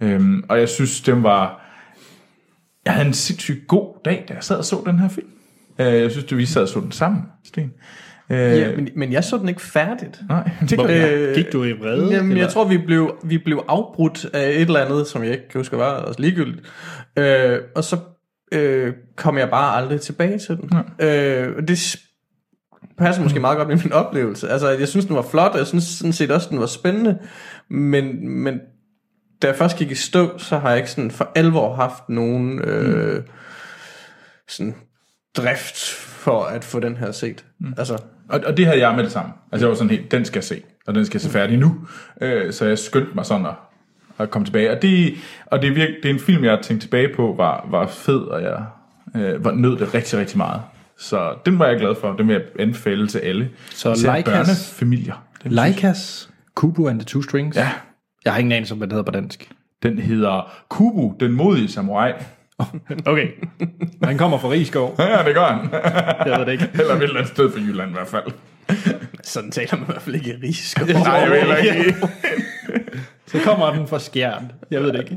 Øhm, 0.03 0.43
og 0.49 0.59
jeg 0.59 0.69
synes, 0.69 1.01
den 1.01 1.23
var... 1.23 1.65
Jeg 2.85 2.93
havde 2.93 3.07
en 3.07 3.13
sindssygt 3.13 3.67
god 3.67 4.01
dag, 4.05 4.25
da 4.29 4.33
jeg 4.33 4.43
sad 4.43 4.57
og 4.57 4.65
så 4.65 4.81
den 4.85 4.99
her 4.99 5.09
film. 5.09 5.27
Øh, 5.79 5.85
jeg 6.01 6.11
synes, 6.11 6.31
at 6.31 6.37
vi 6.37 6.45
sad 6.45 6.61
og 6.61 6.67
så 6.67 6.79
den 6.79 6.91
sammen, 6.91 7.23
Sten. 7.45 7.71
Øh, 8.29 8.37
Ja, 8.37 8.75
men, 8.75 8.89
men 8.95 9.11
jeg 9.11 9.23
så 9.23 9.37
den 9.37 9.49
ikke 9.49 9.61
færdigt. 9.61 10.21
Nej, 10.29 10.49
det 10.69 10.77
jeg. 10.77 11.13
Øh, 11.13 11.35
Gik 11.35 11.53
du 11.53 11.63
i 11.63 11.71
vrede? 11.71 12.11
Jamen, 12.11 12.31
eller? 12.31 12.43
jeg 12.43 12.51
tror, 12.51 12.67
vi 12.67 12.77
blev, 12.77 13.15
vi 13.23 13.37
blev 13.37 13.63
afbrudt 13.67 14.25
af 14.33 14.49
et 14.49 14.61
eller 14.61 14.79
andet, 14.79 15.07
som 15.07 15.23
jeg 15.23 15.31
ikke 15.31 15.49
kan 15.49 15.59
huske, 15.59 15.75
hvad 15.75 15.85
var, 15.85 15.93
også 15.93 16.21
ligegyldigt. 16.21 16.67
Øh, 17.17 17.59
og 17.75 17.83
så 17.83 17.97
øh, 18.51 18.93
kom 19.15 19.37
jeg 19.37 19.49
bare 19.49 19.75
aldrig 19.77 20.01
tilbage 20.01 20.39
til 20.39 20.57
den. 20.57 20.69
Øh, 20.99 21.55
og 21.57 21.67
det 21.67 21.99
passer 22.97 23.23
måske 23.23 23.39
meget 23.39 23.57
godt 23.57 23.67
med 23.67 23.77
min 23.83 23.93
oplevelse. 23.93 24.49
Altså, 24.49 24.69
jeg 24.69 24.87
synes, 24.87 25.05
den 25.05 25.15
var 25.15 25.21
flot, 25.21 25.51
og 25.51 25.57
jeg 25.57 25.67
synes 25.67 25.83
sådan 25.83 26.13
set 26.13 26.31
også, 26.31 26.47
den 26.49 26.59
var 26.59 26.65
spændende. 26.65 27.19
Men, 27.69 28.29
men 28.29 28.59
da 29.41 29.47
jeg 29.47 29.55
først 29.55 29.77
gik 29.77 29.91
i 29.91 29.95
stå, 29.95 30.37
så 30.37 30.57
har 30.57 30.69
jeg 30.69 30.77
ikke 30.77 30.91
sådan 30.91 31.11
for 31.11 31.31
alvor 31.35 31.75
haft 31.75 32.09
nogen 32.09 32.61
øh, 32.61 33.23
sådan 34.47 34.75
drift 35.37 35.93
for 35.93 36.43
at 36.43 36.63
få 36.63 36.79
den 36.79 36.97
her 36.97 37.11
set. 37.11 37.45
Mm. 37.59 37.73
Altså, 37.77 37.97
Og, 38.29 38.41
og 38.45 38.57
det 38.57 38.65
havde 38.65 38.79
jeg 38.79 38.95
med 38.95 39.03
det 39.03 39.11
samme. 39.11 39.31
Altså 39.51 39.65
jeg 39.65 39.69
var 39.69 39.75
sådan 39.75 39.89
helt, 39.89 40.11
den 40.11 40.25
skal 40.25 40.37
jeg 40.37 40.43
se, 40.43 40.61
og 40.87 40.95
den 40.95 41.05
skal 41.05 41.15
jeg 41.15 41.21
se 41.21 41.29
færdig 41.29 41.57
nu. 41.57 41.75
Øh, 42.21 42.53
så 42.53 42.65
jeg 42.65 42.79
skyndte 42.79 43.11
mig 43.15 43.25
sådan 43.25 43.45
at, 43.45 43.53
at 44.19 44.31
komme 44.31 44.45
tilbage. 44.45 44.71
Og, 44.71 44.81
det, 44.81 45.13
og 45.45 45.61
det, 45.61 45.69
er 45.69 45.73
virke, 45.73 45.95
det 46.03 46.09
er 46.09 46.13
en 46.13 46.19
film, 46.19 46.43
jeg 46.43 46.59
tænkte 46.63 46.87
tilbage 46.87 47.09
på, 47.15 47.33
var, 47.37 47.67
var 47.69 47.87
fed, 47.87 48.19
og 48.19 48.41
jeg 48.41 48.65
øh, 49.15 49.45
var 49.45 49.51
nød 49.51 49.77
det 49.77 49.93
rigtig, 49.93 50.19
rigtig 50.19 50.37
meget. 50.37 50.61
Så 50.97 51.33
den 51.45 51.59
var 51.59 51.67
jeg 51.67 51.79
glad 51.79 51.95
for. 52.01 52.11
Den 52.13 52.27
vil 52.27 52.33
jeg 52.33 52.43
anbefale 52.59 53.07
til 53.07 53.19
alle. 53.19 53.49
Så 53.69 54.21
børnefamilier. 54.25 55.25
Den, 55.43 55.51
Leikas 55.51 56.29
Kubo 56.55 56.87
and 56.87 56.99
the 56.99 57.05
Two 57.05 57.21
Strings. 57.21 57.57
Ja. 57.57 57.69
Jeg 58.25 58.33
har 58.33 58.39
ingen 58.39 58.51
anelse 58.51 58.73
om, 58.73 58.77
hvad 58.77 58.87
det 58.87 58.93
hedder 58.93 59.11
på 59.11 59.11
dansk. 59.11 59.49
den 59.83 59.99
hedder 59.99 60.51
Kubu, 60.69 61.15
den 61.19 61.31
modige 61.31 61.67
samurai. 61.67 62.11
Okay. 63.05 63.27
Han 64.03 64.17
kommer 64.17 64.37
fra 64.37 64.49
Rigskov. 64.49 64.95
Ja, 64.99 65.23
det 65.25 65.35
gør 65.35 65.45
han. 65.45 65.69
Jeg 66.31 66.39
ved 66.39 66.45
det 66.45 66.51
ikke. 66.51 66.69
Eller 66.73 66.95
et 66.95 67.03
eller 67.03 67.15
andet 67.15 67.31
sted 67.31 67.51
for 67.51 67.59
Jylland 67.59 67.89
i 67.89 67.93
hvert 67.93 68.07
fald. 68.07 68.23
Sådan 69.23 69.51
taler 69.51 69.75
man 69.75 69.81
i 69.81 69.85
hvert 69.85 70.01
fald 70.01 70.15
ikke 70.15 70.29
i 70.29 70.47
risk. 70.47 70.87
Nej, 70.87 71.11
jeg 71.13 71.31
ved 71.31 71.75
ikke. 71.75 71.95
Så 73.31 73.39
kommer 73.43 73.73
den 73.73 73.87
fra 73.87 73.99
Skjern. 73.99 74.51
Jeg 74.71 74.81
ved 74.83 74.93
det 74.93 74.99
ikke. 74.99 75.13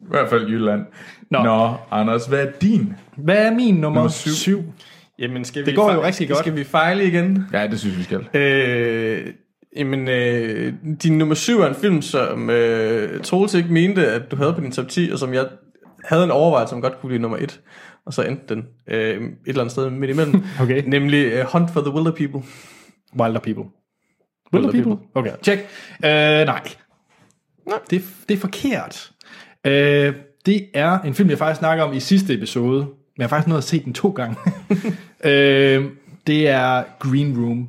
I 0.00 0.10
hvert 0.10 0.28
fald 0.30 0.46
Jylland. 0.48 0.82
Nå. 1.30 1.42
Nå. 1.42 1.74
Anders, 1.90 2.26
hvad 2.26 2.46
er 2.46 2.50
din? 2.62 2.92
Hvad 3.16 3.36
er 3.46 3.54
min 3.54 3.74
nummer, 3.74 4.00
Nummer 4.00 4.08
syv? 4.10 4.30
syv. 4.32 4.62
Jamen, 5.18 5.44
skal 5.44 5.64
Det 5.66 5.70
vi 5.70 5.76
går 5.76 5.82
jo 5.82 5.88
fejle- 5.88 6.06
rigtig 6.06 6.28
godt. 6.28 6.38
Skal 6.38 6.56
vi 6.56 6.64
fejle 6.64 7.04
igen? 7.06 7.44
Ja, 7.52 7.66
det 7.66 7.80
synes 7.80 7.98
vi 7.98 8.02
skal. 8.02 8.28
Øh, 8.40 9.26
jamen, 9.76 10.08
øh, 10.08 10.72
din 11.02 11.18
nummer 11.18 11.34
syv 11.34 11.60
er 11.60 11.68
en 11.68 11.74
film, 11.74 12.02
som 12.02 12.50
øh, 12.50 13.20
Troels 13.22 13.54
ikke 13.54 13.72
mente, 13.72 14.06
at 14.06 14.30
du 14.30 14.36
havde 14.36 14.52
på 14.54 14.60
din 14.60 14.72
top 14.72 14.88
10, 14.88 15.10
og 15.12 15.18
som 15.18 15.34
jeg 15.34 15.46
havde 16.04 16.24
en 16.24 16.30
overvejelse, 16.30 16.70
som 16.70 16.82
godt 16.82 17.00
kunne 17.00 17.08
blive 17.08 17.22
nummer 17.22 17.38
et. 17.38 17.60
Og 18.06 18.12
så 18.12 18.22
endte 18.22 18.54
den 18.54 18.64
øh, 18.90 18.98
et 19.22 19.30
eller 19.46 19.60
andet 19.60 19.72
sted 19.72 19.90
midt 19.90 20.10
imellem. 20.10 20.42
Okay. 20.62 20.82
Nemlig 20.86 21.24
øh, 21.32 21.44
Hunt 21.52 21.70
for 21.70 21.80
the 21.80 21.90
Wilder 21.90 22.12
People. 22.12 22.42
Wilder 23.20 23.40
People. 23.40 23.64
Wilder 24.54 24.72
People? 24.72 24.96
Okay, 25.14 25.30
check. 25.42 25.60
Øh, 26.04 26.10
nej. 26.46 26.60
Det, 27.90 28.02
det 28.28 28.34
er 28.34 28.40
forkert. 28.40 29.10
Øh, 29.66 30.14
det 30.46 30.66
er 30.74 30.98
en 30.98 31.14
film, 31.14 31.30
jeg 31.30 31.38
faktisk 31.38 31.58
snakker 31.58 31.84
om 31.84 31.92
i 31.92 32.00
sidste 32.00 32.34
episode, 32.34 32.84
men 32.84 32.94
jeg 33.18 33.24
har 33.24 33.28
faktisk 33.28 33.48
nået 33.48 33.58
at 33.58 33.64
se 33.64 33.84
den 33.84 33.92
to 33.92 34.08
gange. 34.08 34.36
øh, 35.24 35.84
det 36.26 36.48
er 36.48 36.82
Green 36.98 37.44
Room. 37.44 37.68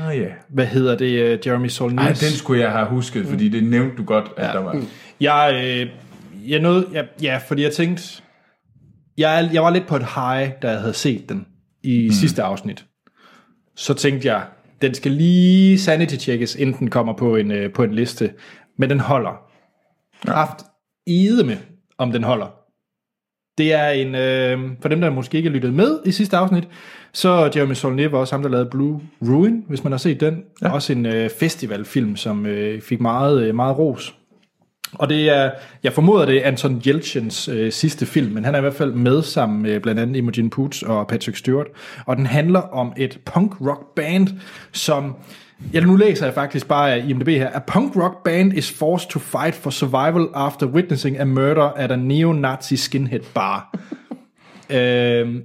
Ah, 0.00 0.18
ja. 0.18 0.28
Hvad 0.48 0.66
hedder 0.66 0.96
det? 0.96 1.18
øh, 1.18 1.38
Jeremy 1.46 1.68
Saulnier. 1.68 2.02
Ej, 2.02 2.08
den 2.08 2.32
skulle 2.32 2.62
jeg 2.62 2.72
have 2.72 2.86
husket, 2.86 3.26
fordi 3.26 3.48
det 3.48 3.64
nævnte 3.64 3.96
du 3.96 4.04
godt, 4.04 4.24
at 4.36 4.46
ja. 4.46 4.52
der 4.52 4.58
var. 4.58 4.82
Jeg, 5.20 5.62
øh, 5.64 5.90
jeg 6.50 6.60
nåede, 6.60 6.86
jeg, 6.92 7.06
ja, 7.22 7.40
fordi 7.48 7.62
jeg 7.62 7.72
tænkte, 7.72 8.22
jeg, 9.18 9.50
jeg 9.52 9.62
var 9.62 9.70
lidt 9.70 9.86
på 9.86 9.96
et 9.96 10.06
high, 10.14 10.50
da 10.62 10.70
jeg 10.70 10.80
havde 10.80 10.94
set 10.94 11.28
den 11.28 11.46
i 11.82 12.06
mm. 12.06 12.12
sidste 12.12 12.42
afsnit. 12.42 12.84
Så 13.76 13.94
tænkte 13.94 14.28
jeg, 14.28 14.42
den 14.82 14.94
skal 14.94 15.12
lige 15.12 15.78
sanity 15.78 16.14
checkes, 16.14 16.54
inden 16.54 16.78
den 16.78 16.90
kommer 16.90 17.12
på 17.12 17.36
en, 17.36 17.50
øh, 17.50 17.72
på 17.72 17.82
en 17.82 17.94
liste. 17.94 18.30
Men 18.76 18.90
den 18.90 19.00
holder. 19.00 19.42
Ja. 20.26 20.32
Haft 20.32 20.64
ide 21.06 21.44
med, 21.46 21.56
om 21.98 22.12
den 22.12 22.24
holder. 22.24 22.46
Det 23.58 23.72
er 23.72 23.88
en, 23.88 24.14
øh, 24.14 24.76
for 24.82 24.88
dem 24.88 25.00
der 25.00 25.10
måske 25.10 25.36
ikke 25.36 25.50
lyttede 25.50 25.72
med 25.72 25.98
i 26.04 26.12
sidste 26.12 26.36
afsnit, 26.36 26.68
så 27.12 27.50
Jeremy 27.56 27.72
Saulnier 27.72 28.08
var 28.08 28.18
også 28.18 28.34
ham, 28.34 28.42
der 28.42 28.50
lavede 28.50 28.70
Blue 28.70 29.00
Ruin, 29.22 29.64
hvis 29.68 29.84
man 29.84 29.92
har 29.92 29.98
set 29.98 30.20
den. 30.20 30.42
Ja. 30.62 30.72
Også 30.72 30.92
en 30.92 31.06
øh, 31.06 31.30
festivalfilm, 31.30 32.16
som 32.16 32.46
øh, 32.46 32.80
fik 32.80 33.00
meget, 33.00 33.42
øh, 33.42 33.54
meget 33.54 33.78
ros. 33.78 34.14
Og 34.92 35.08
det 35.08 35.30
er, 35.30 35.50
jeg 35.82 35.92
formoder, 35.92 36.26
det 36.26 36.36
er 36.36 36.46
Anton 36.48 36.82
Yelchins 36.86 37.48
øh, 37.48 37.72
sidste 37.72 38.06
film, 38.06 38.32
men 38.32 38.44
han 38.44 38.54
er 38.54 38.58
i 38.58 38.60
hvert 38.60 38.74
fald 38.74 38.92
med 38.92 39.22
sammen 39.22 39.62
med 39.62 39.80
blandt 39.80 40.00
andet 40.00 40.16
Imogen 40.16 40.50
Poots 40.50 40.82
og 40.82 41.06
Patrick 41.06 41.36
Stewart. 41.36 41.66
Og 42.06 42.16
den 42.16 42.26
handler 42.26 42.60
om 42.60 42.92
et 42.96 43.20
punk-rock 43.24 43.94
band, 43.96 44.28
som... 44.72 45.16
Ja, 45.72 45.80
nu 45.80 45.96
læser 45.96 46.26
jeg 46.26 46.34
faktisk 46.34 46.68
bare 46.68 46.92
af 46.94 47.04
IMDb 47.08 47.28
her. 47.28 47.50
A 47.54 47.58
punk 47.58 47.96
rock 47.96 48.24
band 48.24 48.52
is 48.52 48.72
forced 48.78 49.10
to 49.10 49.18
fight 49.18 49.54
for 49.54 49.70
survival 49.70 50.28
after 50.34 50.66
witnessing 50.66 51.18
a 51.20 51.24
murder 51.24 51.62
at 51.62 51.92
a 51.92 51.96
neo-Nazi 51.96 52.76
skinhead 52.76 53.20
bar. 53.34 53.74
øhm, 54.76 55.42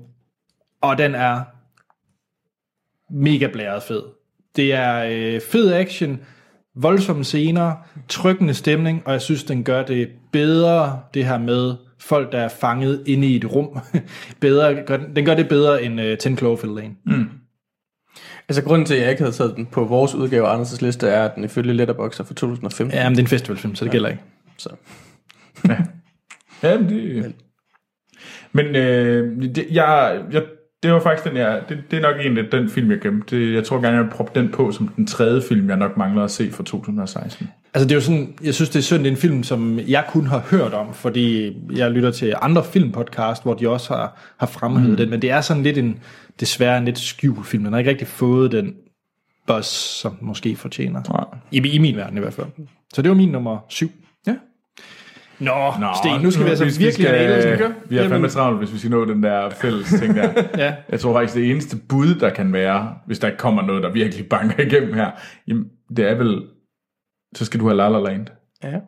og 0.82 0.98
den 0.98 1.16
er 1.16 1.42
mega 3.14 3.48
blæret 3.54 3.84
fed. 3.84 4.02
Det 4.56 4.74
er 4.74 5.06
øh, 5.10 5.42
fed 5.52 5.74
action, 5.74 6.20
voldsomme 6.76 7.24
scener, 7.24 7.74
trykkende 8.10 8.54
stemning, 8.54 9.02
og 9.06 9.14
jeg 9.14 9.22
synes, 9.22 9.44
den 9.44 9.64
gør 9.64 9.84
det 9.86 10.10
bedre, 10.32 11.00
det 11.14 11.26
her 11.26 11.38
med 11.38 11.76
folk, 12.00 12.32
der 12.32 12.38
er 12.40 12.48
fanget 12.48 13.04
inde 13.08 13.28
i 13.28 13.36
et 13.36 13.46
rum. 13.56 13.80
bedre, 14.42 14.84
gør, 14.86 14.98
den- 14.98 15.26
gør 15.26 15.36
det 15.36 15.50
bedre 15.50 15.84
end 15.84 16.02
uh, 16.02 16.18
10 16.18 16.36
Cloverfield 16.36 16.76
Lane. 16.76 16.96
Mm. 17.06 17.30
Altså, 18.50 18.64
grunden 18.64 18.86
til, 18.86 18.94
at 18.94 19.02
jeg 19.02 19.10
ikke 19.10 19.22
havde 19.22 19.36
taget 19.36 19.56
den 19.56 19.66
på 19.66 19.84
vores 19.84 20.16
udgave 20.16 20.48
af 20.48 20.58
Anders' 20.58 20.78
liste, 20.82 21.08
er, 21.08 21.26
at 21.26 21.36
den 21.36 21.44
ifølge 21.44 21.74
Letterboxd 21.74 22.20
er 22.20 22.24
fra 22.24 22.34
2015. 22.34 22.98
Ja, 22.98 23.04
men 23.04 23.16
det 23.16 23.20
er 23.20 23.24
en 23.24 23.28
festivalfilm, 23.28 23.76
så 23.76 23.86
det 23.86 23.90
ja. 23.90 23.92
gælder 23.92 24.10
ikke. 24.10 24.22
Så. 24.58 24.70
Ja, 26.64 26.78
men 26.78 26.90
det... 26.90 27.36
Men 28.52 28.66
øh, 28.66 29.42
det, 29.56 29.68
jeg, 29.72 30.22
jeg, 30.32 30.44
det 30.84 30.94
var 30.94 31.00
faktisk 31.00 31.30
den, 31.30 31.38
jeg, 31.38 31.62
det, 31.70 31.84
det 31.92 31.98
er 31.98 32.02
nok 32.02 32.16
egentlig 32.20 32.52
den 32.52 32.70
film, 32.70 32.92
jeg 32.92 33.00
glemte. 33.00 33.38
Det, 33.38 33.54
jeg 33.54 33.64
tror 33.64 33.82
gerne, 33.82 33.98
jeg 33.98 34.04
vil 34.04 34.12
proppe 34.12 34.40
den 34.40 34.50
på 34.50 34.72
som 34.72 34.88
den 34.88 35.08
tredje 35.08 35.42
film, 35.42 35.70
jeg 35.70 35.78
nok 35.78 35.98
mangler 35.98 36.24
at 36.24 36.32
se 36.32 36.52
fra 36.52 36.64
2016. 36.64 37.50
Altså 37.74 37.88
det 37.88 37.92
er 37.92 37.96
jo 37.96 38.02
sådan, 38.02 38.34
jeg 38.44 38.54
synes 38.54 38.70
det 38.70 38.80
er 38.80 38.84
synd, 38.84 39.00
det 39.00 39.08
er 39.08 39.12
en 39.12 39.18
film, 39.18 39.44
som 39.44 39.80
jeg 39.88 40.06
kun 40.10 40.28
har 40.28 40.40
hørt 40.52 40.74
om, 40.74 40.94
fordi 40.94 41.58
jeg 41.76 41.92
lytter 41.92 42.12
til 42.12 42.34
andre 42.42 42.64
filmpodcast, 42.64 43.44
hvor 43.44 43.54
de 43.54 43.70
også 43.70 43.94
har, 43.94 44.34
har 44.38 44.48
fremhævet 44.48 44.92
mm. 44.92 44.98
den, 44.98 45.10
men 45.10 45.22
det 45.22 45.32
er 45.32 45.42
sådan 45.42 45.64
lidt 45.64 45.78
en, 45.78 46.00
desværre 46.40 46.78
en 46.78 46.86
lidt 46.86 47.00
skjult 47.00 47.48
film. 47.48 47.64
Den 47.64 47.74
har 47.74 47.80
ikke 47.80 47.92
rigtig 47.92 48.08
fået 48.08 48.52
den 48.52 48.74
buzz, 49.48 49.68
som 49.68 50.18
måske 50.22 50.56
fortjener. 50.56 51.02
Nej. 51.10 51.40
I, 51.52 51.76
I 51.76 51.78
min 51.78 51.96
verden 51.96 52.18
i 52.18 52.22
hvert 52.22 52.34
fald. 52.34 52.48
Så 52.94 53.02
det 53.02 53.10
var 53.10 53.16
min 53.16 53.30
nummer 53.30 53.58
syv. 53.70 53.92
Nå, 55.40 55.74
Nå 55.80 55.88
Sten, 56.04 56.22
nu 56.22 56.32
skal 56.32 56.46
vi 56.46 56.50
altså 56.50 56.66
vi 56.66 56.72
virkelig 56.78 57.10
have 57.10 57.42
skal 57.42 57.54
vi 57.54 57.58
gøre? 57.58 57.74
Vi 57.90 57.98
har 57.98 58.10
fandme 58.10 58.30
travlt, 58.30 58.58
hvis 58.58 58.74
vi 58.74 58.78
skal 58.78 58.92
nå 58.92 59.06
den 59.06 59.24
der 59.24 59.50
fælles 59.50 59.90
ting 59.90 60.16
der. 60.16 60.44
Ja. 60.64 60.74
Jeg 60.90 61.00
tror 61.00 61.14
faktisk, 61.14 61.36
det 61.36 61.52
eneste 61.52 61.78
bud, 61.90 62.16
der 62.16 62.30
kan 62.30 62.54
være, 62.54 62.94
hvis 63.06 63.20
der 63.20 63.28
ikke 63.28 63.38
kommer 63.38 63.62
noget, 63.62 63.84
der 63.84 63.92
virkelig 63.92 64.30
banker 64.30 64.64
igennem 64.64 64.94
her, 64.94 65.12
jamen, 65.48 65.66
det 65.98 66.10
er 66.10 66.16
vel, 66.16 66.42
så 67.36 67.46
skal 67.46 67.60
du 67.60 67.66
have 67.66 67.78
La 67.78 67.90
La 67.90 68.00
Land. 68.00 68.28
Ja. 68.64 68.80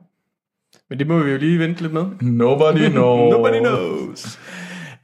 Men 0.90 1.00
det 1.00 1.08
må 1.08 1.20
vi 1.20 1.32
jo 1.32 1.38
lige 1.38 1.60
vente 1.60 1.82
lidt 1.82 1.94
med. 1.94 2.06
Nobody 2.22 2.90
knows. 2.90 3.34
Nobody 3.38 3.60
knows. 3.60 4.40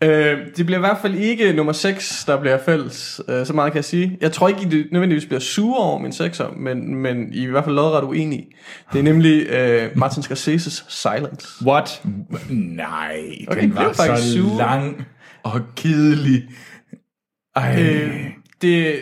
Øh, 0.04 0.38
det 0.58 0.66
bliver 0.66 0.78
i 0.78 0.80
hvert 0.80 0.98
fald 1.02 1.16
ikke 1.16 1.54
nummer 1.54 1.74
6, 1.74 2.24
der 2.28 2.40
bliver 2.42 2.58
fælles. 2.66 3.22
Øh, 3.30 3.46
så 3.46 3.54
meget 3.54 3.72
kan 3.72 3.76
jeg 3.78 3.86
sige. 3.86 4.18
Jeg 4.22 4.32
tror 4.32 4.48
ikke, 4.48 4.62
I 4.62 4.66
det 4.66 4.88
nødvendigvis 4.92 5.26
bliver 5.26 5.40
sure 5.40 5.78
over 5.80 6.00
min 6.00 6.12
6'er, 6.12 6.58
men, 6.58 6.96
men 6.96 7.34
I 7.34 7.44
er 7.44 7.48
i 7.48 7.52
hvert 7.52 7.64
fald 7.64 7.76
lodret 7.76 8.04
uenige. 8.04 8.48
Det 8.94 9.00
er 9.00 9.04
nemlig 9.04 9.48
øh, 9.50 9.90
Martin 9.96 10.24
Scorsese's 10.24 10.86
Silence. 10.90 11.48
What? 11.66 12.02
Nej, 12.50 13.20
Okay, 13.48 13.62
den 13.62 13.70
det 13.70 13.78
var 13.80 13.94
så 13.94 14.34
sure. 14.34 14.58
lang 14.58 15.06
og 15.44 15.62
kedelig. 15.76 16.44
Ej. 17.56 17.82
Øh, 17.82 18.26
det... 18.62 18.96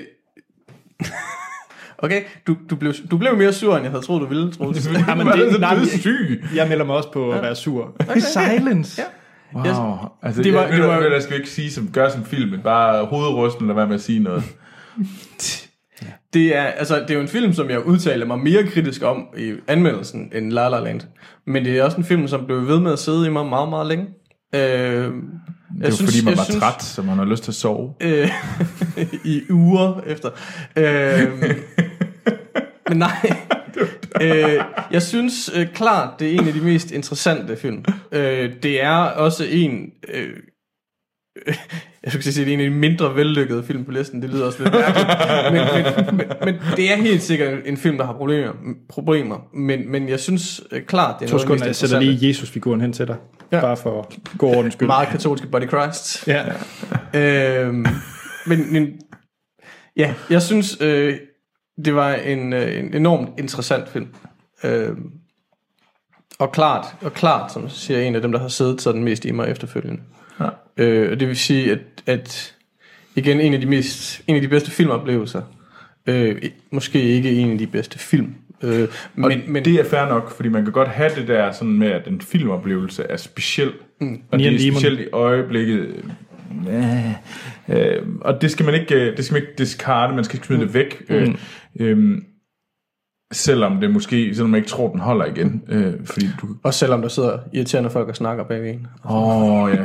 okay, 1.97 2.21
du, 2.47 2.55
du, 2.69 2.75
blev, 2.75 2.93
du 3.11 3.17
blev 3.17 3.37
mere 3.37 3.53
sur, 3.53 3.75
end 3.75 3.83
jeg 3.83 3.91
havde 3.91 4.05
troet, 4.05 4.21
du 4.21 4.25
ville, 4.27 4.51
Troels. 4.51 4.89
Jamen, 5.07 5.25
Var 5.27 5.35
det, 5.35 5.53
så 5.53 5.59
nej, 5.59 5.75
blevet 5.75 5.91
men- 5.93 5.99
syg. 6.01 6.43
jeg 6.55 6.67
melder 6.69 6.85
mig 6.85 6.95
også 6.95 7.11
på 7.11 7.31
at 7.31 7.41
være 7.41 7.55
sur. 7.55 7.95
Okay. 8.09 8.19
Silence. 8.19 9.01
Ja. 9.01 9.07
Wow. 9.55 9.65
Yes. 9.65 9.77
Altså, 10.23 10.43
Det 10.43 10.53
var- 10.53 10.59
jeg, 10.61 10.69
det 10.71 10.77
det 10.77 10.87
var- 10.87 10.95
var, 11.01 11.09
jeg 11.13 11.21
skal 11.21 11.37
ikke 11.37 11.49
sige, 11.49 11.71
som 11.71 11.89
gør 11.93 12.09
som 12.09 12.25
film, 12.25 12.51
men 12.51 12.59
bare 12.61 13.05
hovedrysten, 13.05 13.63
eller 13.63 13.73
hvad 13.73 13.85
med 13.87 13.95
at 13.95 14.01
sige 14.01 14.19
noget. 14.19 14.43
Det 16.33 16.55
er, 16.57 16.63
altså, 16.63 16.95
det 16.99 17.09
er 17.11 17.13
jo 17.15 17.21
en 17.21 17.27
film, 17.27 17.53
som 17.53 17.69
jeg 17.69 17.85
udtaler 17.85 18.25
mig 18.25 18.39
mere 18.39 18.63
kritisk 18.67 19.03
om 19.03 19.23
i 19.37 19.53
anmeldelsen 19.67 20.31
end 20.35 20.51
La 20.51 20.69
La 20.69 20.79
Land. 20.79 21.01
Men 21.47 21.65
det 21.65 21.77
er 21.77 21.83
også 21.83 21.97
en 21.97 22.03
film, 22.03 22.27
som 22.27 22.45
blev 22.45 22.67
ved 22.67 22.79
med 22.79 22.93
at 22.93 22.99
sidde 22.99 23.27
i 23.27 23.29
mig 23.29 23.45
meget, 23.45 23.69
meget 23.69 23.87
længe. 23.87 24.05
Øh, 24.55 24.61
jeg 24.61 25.01
Det 25.01 25.11
var 25.81 25.91
fordi, 26.05 26.25
man 26.25 26.37
var 26.37 26.43
synes, 26.43 26.59
træt, 26.59 26.83
så 26.83 27.01
man 27.01 27.17
har 27.17 27.25
lyst 27.25 27.43
til 27.43 27.51
at 27.51 27.55
sove. 27.55 27.93
Øh, 28.01 28.29
I 29.35 29.41
uger 29.49 30.01
efter. 30.07 30.29
Øh, 30.75 31.21
men 32.89 32.97
nej. 32.97 33.29
øh, 34.21 34.63
jeg 34.91 35.01
synes 35.01 35.51
øh, 35.55 35.67
klart, 35.73 36.19
det 36.19 36.27
er 36.27 36.39
en 36.39 36.47
af 36.47 36.53
de 36.53 36.61
mest 36.61 36.91
interessante 36.91 37.57
film. 37.57 37.85
Øh, 38.11 38.53
det 38.63 38.83
er 38.83 38.95
også 38.95 39.45
en... 39.49 39.91
Øh, 40.13 40.29
jeg 42.03 42.11
skulle 42.11 42.23
sige, 42.23 42.45
det 42.45 42.51
er 42.51 42.53
en 42.53 42.59
af 42.59 42.69
de 42.69 42.75
mindre 42.75 43.15
vellykkede 43.15 43.63
film 43.63 43.85
på 43.85 43.91
listen. 43.91 44.21
Det 44.21 44.29
lyder 44.29 44.45
også 44.45 44.63
lidt 44.63 44.73
mærkeligt. 44.73 45.07
Men, 45.53 45.61
men, 45.73 46.17
men, 46.17 46.27
men 46.45 46.55
det 46.75 46.91
er 46.91 46.95
helt 46.95 47.21
sikkert 47.21 47.59
en 47.65 47.77
film, 47.77 47.97
der 47.97 48.05
har 48.05 48.13
problemer. 48.13 48.51
problemer. 48.89 49.37
Men, 49.53 49.91
men 49.91 50.09
jeg 50.09 50.19
synes 50.19 50.61
øh, 50.71 50.81
klart, 50.81 51.19
det 51.19 51.25
er 51.25 51.31
noget 51.31 51.41
af 51.43 51.47
det 51.47 51.49
mest 51.49 51.59
sekunder, 51.59 51.65
jeg 51.65 51.75
sætter 51.75 51.99
lige 51.99 52.27
Jesus-figuren 52.27 52.81
hen 52.81 52.93
til 52.93 53.07
dig. 53.07 53.15
Ja. 53.51 53.61
Bare 53.61 53.77
for 53.77 54.11
god 54.37 54.55
ordens 54.55 54.73
skyld. 54.73 54.87
Meget 54.87 55.07
katolske 55.07 55.47
Body 55.47 55.67
Christ. 55.67 56.27
Ja. 56.27 56.43
øhm, 57.13 57.85
men, 58.45 58.73
men 58.73 58.87
ja, 59.97 60.13
jeg 60.29 60.41
synes, 60.41 60.77
øh, 60.81 61.17
det 61.85 61.95
var 61.95 62.13
en, 62.13 62.53
øh, 62.53 62.79
en 62.79 62.93
enormt 62.93 63.29
interessant 63.37 63.89
film. 63.89 64.07
Øhm, 64.63 65.11
og 66.39 66.51
klart, 66.51 66.85
og 67.01 67.13
klart, 67.13 67.53
som 67.53 67.69
siger 67.69 67.99
en 67.99 68.15
af 68.15 68.21
dem, 68.21 68.31
der 68.31 68.39
har 68.39 68.47
siddet 68.47 68.81
sådan 68.81 69.03
mest 69.03 69.25
i 69.25 69.31
mig 69.31 69.47
efterfølgende. 69.47 70.01
Ja. 70.39 70.49
Øh, 70.77 71.11
og 71.11 71.19
det 71.19 71.27
vil 71.27 71.37
sige, 71.37 71.71
at, 71.71 71.79
at 72.05 72.55
igen, 73.15 73.41
en 73.41 73.53
af 73.53 73.61
de, 73.61 73.65
mest, 73.65 74.21
en 74.27 74.35
af 74.35 74.41
de 74.41 74.47
bedste 74.47 74.71
filmoplevelser. 74.71 75.41
Øh, 76.07 76.41
måske 76.71 77.01
ikke 77.01 77.31
en 77.31 77.51
af 77.51 77.57
de 77.57 77.67
bedste 77.67 77.99
film. 77.99 78.35
Øh, 78.63 78.79
men, 78.79 78.87
Men, 79.15 79.41
men 79.47 79.65
det 79.65 79.73
er 79.73 79.83
fair 79.83 80.05
nok, 80.05 80.35
fordi 80.35 80.49
man 80.49 80.63
kan 80.63 80.73
godt 80.73 80.87
have 80.87 81.11
det 81.15 81.27
der 81.27 81.51
sådan 81.51 81.73
med, 81.73 81.87
at 81.87 82.07
en 82.07 82.21
filmoplevelse 82.21 83.03
er 83.03 83.17
speciel. 83.17 83.71
Mm. 84.01 84.21
Og 84.31 84.39
det 84.39 84.55
er 84.55 84.71
specielt 84.71 84.99
i 84.99 85.07
øjeblikket. 85.11 86.03
Øh, 86.69 87.11
øh, 87.69 88.01
og 88.21 88.41
det 88.41 88.51
skal 88.51 88.65
man 88.65 88.75
ikke, 88.75 88.95
øh, 88.95 89.17
det 89.17 89.25
skal 89.25 89.33
man 89.33 89.41
ikke 89.41 89.53
discarde, 89.57 90.15
man 90.15 90.23
skal 90.23 90.37
ikke 90.37 90.47
smide 90.47 90.61
det 90.61 90.73
væk. 90.73 91.03
Øh, 91.09 91.35
øh, 91.79 92.21
Selvom 93.31 93.81
det 93.81 93.91
måske, 93.91 94.35
selvom 94.35 94.49
man 94.49 94.57
ikke 94.57 94.69
tror, 94.69 94.89
den 94.89 94.99
holder 94.99 95.25
igen. 95.25 95.63
Øh, 95.67 95.93
fordi 96.05 96.25
du... 96.41 96.47
Også 96.63 96.79
selvom 96.79 97.01
der 97.01 97.07
sidder 97.07 97.39
irriterende 97.53 97.89
folk 97.89 98.09
og 98.09 98.15
snakker 98.15 98.43
bag 98.43 98.69
en. 98.69 98.87
Åh, 99.09 99.63
oh, 99.63 99.71
ja. 99.71 99.81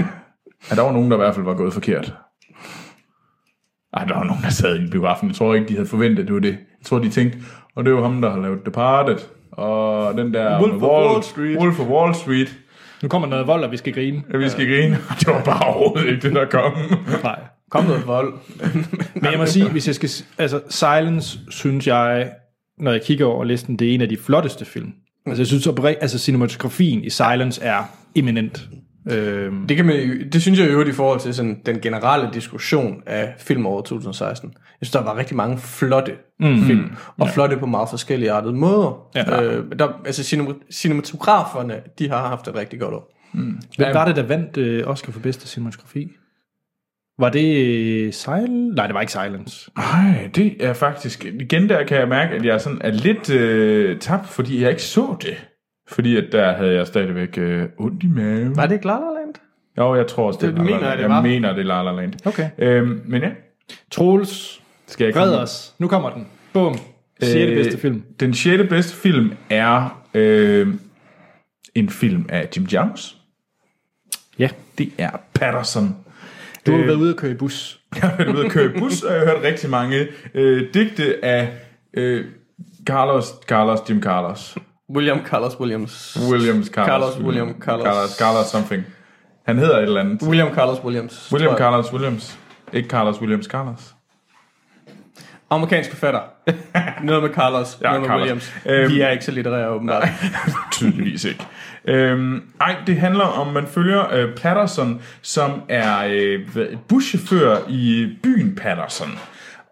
ja. 0.70 0.74
der 0.74 0.82
var 0.82 0.93
nogen, 0.93 1.11
der 1.11 1.16
i 1.16 1.20
hvert 1.20 1.34
fald 1.34 1.45
var 1.45 1.55
gået 1.55 1.72
forkert. 1.72 2.14
Ej, 3.93 4.05
der 4.05 4.14
var 4.14 4.24
nogen, 4.24 4.43
der 4.43 4.51
sad 4.51 4.80
i 4.80 4.91
biografen. 4.91 5.28
Jeg 5.28 5.36
tror 5.36 5.55
ikke, 5.55 5.68
de 5.68 5.74
havde 5.74 5.86
forventet, 5.86 6.26
det 6.26 6.34
var 6.34 6.41
det. 6.41 6.53
Jeg 6.53 6.84
tror, 6.84 6.99
de 6.99 7.11
tænkte, 7.11 7.38
og 7.76 7.84
det 7.84 7.95
var 7.95 8.03
ham, 8.03 8.20
der 8.20 8.30
har 8.30 8.41
lavet 8.41 8.66
Departed. 8.66 9.18
Og 9.53 10.14
den 10.14 10.34
der... 10.34 10.61
Wolf 10.61 10.82
of 10.82 10.82
Wall 10.82 11.22
Street. 11.22 11.59
Wolf 11.59 11.80
of 11.80 11.86
Wall 11.86 12.14
Street. 12.14 12.59
Nu 13.03 13.09
kommer 13.09 13.28
noget 13.28 13.47
vold, 13.47 13.64
og 13.64 13.70
vi 13.70 13.76
skal 13.76 13.93
grine. 13.93 14.22
Ja, 14.32 14.38
vi 14.38 14.49
skal 14.49 14.66
grine. 14.66 14.99
Det 15.20 15.26
var 15.26 15.45
bare 15.45 15.74
overhovedet 15.74 16.09
ikke 16.11 16.22
det, 16.22 16.34
der 16.34 16.45
kom. 16.45 16.72
Nej. 17.22 17.38
Kom 17.70 17.84
noget 17.84 18.06
vold. 18.06 18.34
Men 19.14 19.30
jeg 19.30 19.38
må 19.38 19.46
sige, 19.46 19.68
hvis 19.68 19.86
jeg 19.86 19.94
skal... 19.94 20.10
Altså, 20.38 20.60
Silence, 20.68 21.38
synes 21.50 21.86
jeg, 21.86 22.30
når 22.78 22.90
jeg 22.92 23.02
kigger 23.02 23.26
over 23.26 23.44
listen, 23.44 23.76
det 23.76 23.90
er 23.90 23.94
en 23.94 24.00
af 24.00 24.08
de 24.08 24.16
flotteste 24.16 24.64
film. 24.64 24.92
Altså, 25.26 25.40
jeg 25.40 25.46
synes, 25.46 25.66
at 25.66 25.96
altså, 26.00 26.18
cinematografien 26.18 27.04
i 27.04 27.10
Silence 27.10 27.62
er 27.62 27.82
eminent. 28.14 28.68
Øhm, 29.10 29.66
Det, 29.66 29.76
kan 29.76 29.86
man, 29.86 30.30
det 30.32 30.42
synes 30.42 30.58
jeg 30.58 30.66
i 30.68 30.70
øvrigt 30.70 30.88
i 30.90 30.92
forhold 30.92 31.20
til 31.20 31.34
sådan, 31.34 31.60
den 31.66 31.80
generelle 31.80 32.28
diskussion 32.32 33.02
af 33.06 33.34
filmåret 33.38 33.84
2016. 33.84 34.50
Jeg 34.56 34.86
synes, 34.86 34.90
der 34.90 35.02
var 35.02 35.16
rigtig 35.16 35.36
mange 35.36 35.58
flotte 35.58 36.12
mm. 36.40 36.62
film, 36.62 36.84
og 37.18 37.26
ja. 37.26 37.32
flotte 37.32 37.56
på 37.56 37.66
meget 37.66 37.88
forskellige 37.90 38.32
artede 38.32 38.54
måder. 38.54 39.08
Ja. 39.14 39.42
Øh, 39.42 39.64
der, 39.78 39.88
altså 40.06 40.36
cinema- 40.36 40.72
cinematograferne, 40.72 41.80
de 41.98 42.08
har 42.08 42.28
haft 42.28 42.48
et 42.48 42.54
rigtig 42.54 42.80
godt 42.80 42.94
år. 42.94 43.16
Hvem 43.76 43.94
var 43.94 44.04
det, 44.04 44.16
der 44.16 44.22
vandt 44.22 44.56
øh, 44.56 44.86
Oscar 44.86 45.12
for 45.12 45.20
bedste 45.20 45.48
cinematografi? 45.48 46.08
Var 47.20 47.28
det 47.30 47.56
øh, 47.66 48.12
Silence? 48.12 48.74
Nej, 48.76 48.86
det 48.86 48.94
var 48.94 49.00
ikke 49.00 49.12
Silence. 49.12 49.70
Nej, 49.76 50.30
det 50.34 50.64
er 50.66 50.72
faktisk... 50.72 51.24
Igen 51.24 51.68
der 51.68 51.84
kan 51.84 51.98
jeg 51.98 52.08
mærke, 52.08 52.34
at 52.34 52.44
jeg 52.44 52.60
sådan 52.60 52.78
er 52.84 52.90
lidt 52.90 53.30
øh, 53.30 53.98
tabt, 53.98 54.28
fordi 54.28 54.62
jeg 54.62 54.70
ikke 54.70 54.82
så 54.82 55.16
det. 55.22 55.46
Fordi 55.88 56.16
at 56.16 56.24
der 56.32 56.52
havde 56.52 56.74
jeg 56.74 56.86
stadigvæk 56.86 57.38
øh, 57.38 57.64
ondt 57.78 58.02
i 58.02 58.06
maven. 58.06 58.56
Var 58.56 58.66
det 58.66 58.74
ikke 58.74 58.86
La 58.86 58.92
La 58.92 58.98
Land? 59.20 59.34
Jo, 59.78 59.94
jeg 59.94 60.06
tror 60.06 60.26
også, 60.26 60.38
det, 60.46 60.54
Det 60.54 60.60
er 60.60 60.64
La 60.64 60.70
La 60.70 60.76
mener 60.76 60.78
jeg, 60.78 60.88
Land. 60.88 60.96
det 60.98 61.02
jeg 61.02 61.10
var. 61.10 61.22
mener, 61.22 61.52
det 61.52 61.60
er 61.60 61.64
La 61.64 61.82
La 61.82 61.92
Land. 62.00 62.26
Okay. 62.26 62.50
Øhm, 62.58 63.02
men 63.06 63.22
ja, 63.22 63.30
Troels, 63.90 64.60
skal 64.86 65.04
jeg 65.04 65.16
red 65.16 65.22
komme- 65.22 65.38
os. 65.42 65.74
Nu 65.78 65.88
kommer 65.88 66.10
den. 66.10 66.26
Bum. 66.52 66.78
Sjette 67.22 67.52
Øh, 67.52 67.64
bedste 67.64 67.80
film. 67.80 68.02
Den 68.20 68.34
sjette 68.34 68.64
bedste 68.64 68.96
film 68.96 69.32
er 69.50 70.02
øh, 70.14 70.68
en 71.74 71.88
film 71.90 72.26
af 72.28 72.48
Jim 72.56 72.64
Jones. 72.64 73.16
Ja. 74.38 74.48
Det 74.78 74.88
er 74.98 75.10
Patterson. 75.34 75.96
Du 76.66 76.72
har 76.72 76.78
Øh, 76.78 76.86
været 76.86 76.96
ude 76.96 77.11
at 77.11 77.16
køre 77.16 77.30
i 77.30 77.34
bus. 77.34 77.80
Jeg 78.02 78.02
har 78.11 78.16
været 78.16 78.34
ude 78.36 78.44
at 78.46 78.50
køre 78.52 78.64
i 78.64 78.78
bus, 78.78 79.02
og 79.02 79.12
jeg 79.14 79.20
har 79.20 79.26
hørt 79.34 79.42
rigtig 79.44 79.70
mange 79.70 80.08
øh, 80.34 80.74
digte 80.74 81.24
af 81.24 81.48
øh, 81.94 82.24
Carlos, 82.86 83.26
Carlos, 83.48 83.78
Jim 83.90 84.02
Carlos. 84.02 84.56
William 84.94 85.26
Carlos 85.26 85.61
Williams. 85.61 86.18
Williams 86.32 86.66
Carlos. 86.66 86.88
Carlos, 87.14 87.26
William 87.26 87.54
Carlos. 87.61 87.84
Carlos, 87.86 88.11
Carlos 88.18 88.46
something. 88.46 88.84
Han 89.46 89.58
hedder 89.58 89.76
et 89.76 89.82
eller 89.82 90.00
andet. 90.00 90.22
William 90.22 90.54
Carlos 90.54 90.78
Williams. 90.84 91.28
William. 91.32 91.56
Carlos 91.56 91.92
Williams. 91.92 92.38
Ikke 92.72 92.88
Carlos 92.88 93.20
Williams 93.20 93.46
Carlos. 93.46 93.94
Amerikansk 95.50 95.90
forfatter. 95.90 96.20
noget 97.04 97.22
med 97.22 97.30
Carlos, 97.30 97.78
Ja, 97.82 97.86
noget 97.86 98.00
med 98.00 98.08
Carlos. 98.08 98.22
Williams. 98.22 98.54
Øhm, 98.66 98.90
De 98.92 99.02
er 99.02 99.11
ikke 99.11 99.24
så 99.24 99.30
litterære, 99.30 99.68
åbenbart. 99.70 100.08
Tydeligvis 100.72 101.24
ikke. 101.24 101.46
Øhm, 101.84 102.42
ej, 102.60 102.76
det 102.86 102.96
handler 102.96 103.24
om, 103.24 103.52
man 103.52 103.66
følger 103.66 104.14
øh, 104.14 104.34
Patterson, 104.34 105.02
som 105.22 105.62
er 105.68 106.06
øh, 106.10 106.48
buschauffør 106.88 107.56
i 107.68 108.08
byen 108.22 108.54
Patterson. 108.54 109.10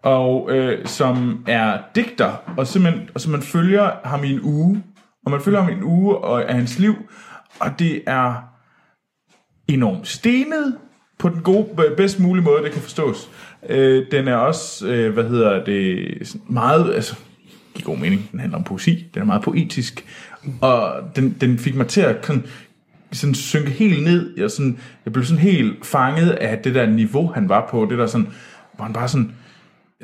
Og 0.03 0.51
øh, 0.51 0.85
som 0.85 1.43
er 1.47 1.77
digter, 1.95 2.53
og, 2.57 2.67
simpelthen, 2.67 3.09
og 3.15 3.21
så 3.21 3.29
man 3.29 3.41
følger 3.41 3.91
ham 4.03 4.23
i 4.23 4.33
en 4.33 4.39
uge. 4.43 4.83
Og 5.25 5.31
man 5.31 5.41
følger 5.41 5.61
ham 5.61 5.69
i 5.69 5.73
en 5.73 5.83
uge 5.83 6.17
og, 6.17 6.49
af 6.49 6.55
hans 6.55 6.79
liv. 6.79 6.95
Og 7.59 7.79
det 7.79 8.01
er 8.07 8.33
enormt 9.67 10.07
stenet 10.07 10.77
på 11.19 11.29
den 11.29 11.41
gode, 11.41 11.67
bedst 11.97 12.19
mulige 12.19 12.43
måde, 12.43 12.63
det 12.63 12.71
kan 12.71 12.81
forstås. 12.81 13.29
Øh, 13.69 14.05
den 14.11 14.27
er 14.27 14.35
også, 14.35 14.87
øh, 14.87 15.13
hvad 15.13 15.23
hedder 15.23 15.63
det, 15.63 16.35
meget, 16.47 16.93
altså, 16.93 17.15
i 17.75 17.81
god 17.81 17.97
mening, 17.97 18.29
den 18.31 18.39
handler 18.39 18.57
om 18.57 18.63
poesi, 18.63 19.05
den 19.13 19.21
er 19.21 19.25
meget 19.25 19.41
poetisk, 19.41 20.05
og 20.61 20.93
den, 21.15 21.37
den 21.41 21.57
fik 21.57 21.75
mig 21.75 21.87
til 21.87 22.01
at 22.01 22.25
sådan, 22.25 22.43
sådan 23.11 23.35
synke 23.35 23.69
helt 23.69 24.03
ned, 24.03 24.37
jeg, 24.37 24.51
sådan, 24.51 24.79
jeg 25.05 25.13
blev 25.13 25.25
sådan 25.25 25.41
helt 25.41 25.85
fanget 25.85 26.29
af 26.29 26.57
det 26.57 26.75
der 26.75 26.85
niveau, 26.85 27.27
han 27.27 27.49
var 27.49 27.67
på, 27.71 27.87
det 27.89 27.97
der 27.97 28.07
sådan, 28.07 28.27
hvor 28.75 28.83
han 28.83 28.93
bare 28.93 29.07
sådan, 29.07 29.31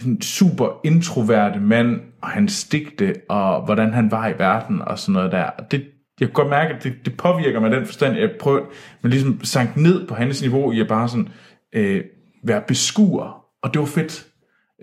en 0.06 0.22
super 0.22 0.82
introverte 0.84 1.60
mand, 1.60 2.02
og 2.22 2.30
hans 2.30 2.64
digte, 2.64 3.16
og 3.30 3.66
hvordan 3.66 3.94
han 3.94 4.12
var 4.12 4.28
i 4.28 4.34
verden, 4.38 4.82
og 4.82 5.00
sådan 5.00 5.14
noget 5.14 5.32
der. 5.32 5.44
Og 5.44 5.72
Det, 5.72 5.86
jeg 6.20 6.28
kan 6.28 6.34
godt 6.34 6.50
mærke, 6.50 6.74
at 6.74 6.84
det, 6.84 6.94
det 7.06 7.18
påvirker 7.18 7.60
mig 7.60 7.72
den 7.72 7.86
forstand, 7.86 8.16
jeg 8.18 8.32
prøver, 8.40 8.62
men 9.02 9.12
ligesom 9.12 9.44
sank 9.44 9.78
ned 9.78 10.08
på 10.08 10.16
hans 10.16 10.42
niveau, 10.42 10.72
i 10.72 10.80
at 10.80 10.88
bare 10.88 11.10
sådan, 11.10 11.30
øh, 11.74 12.04
være 12.44 12.62
beskuer, 12.68 13.46
og 13.64 13.74
det 13.74 13.80
var 13.80 13.86
fedt. 13.86 14.26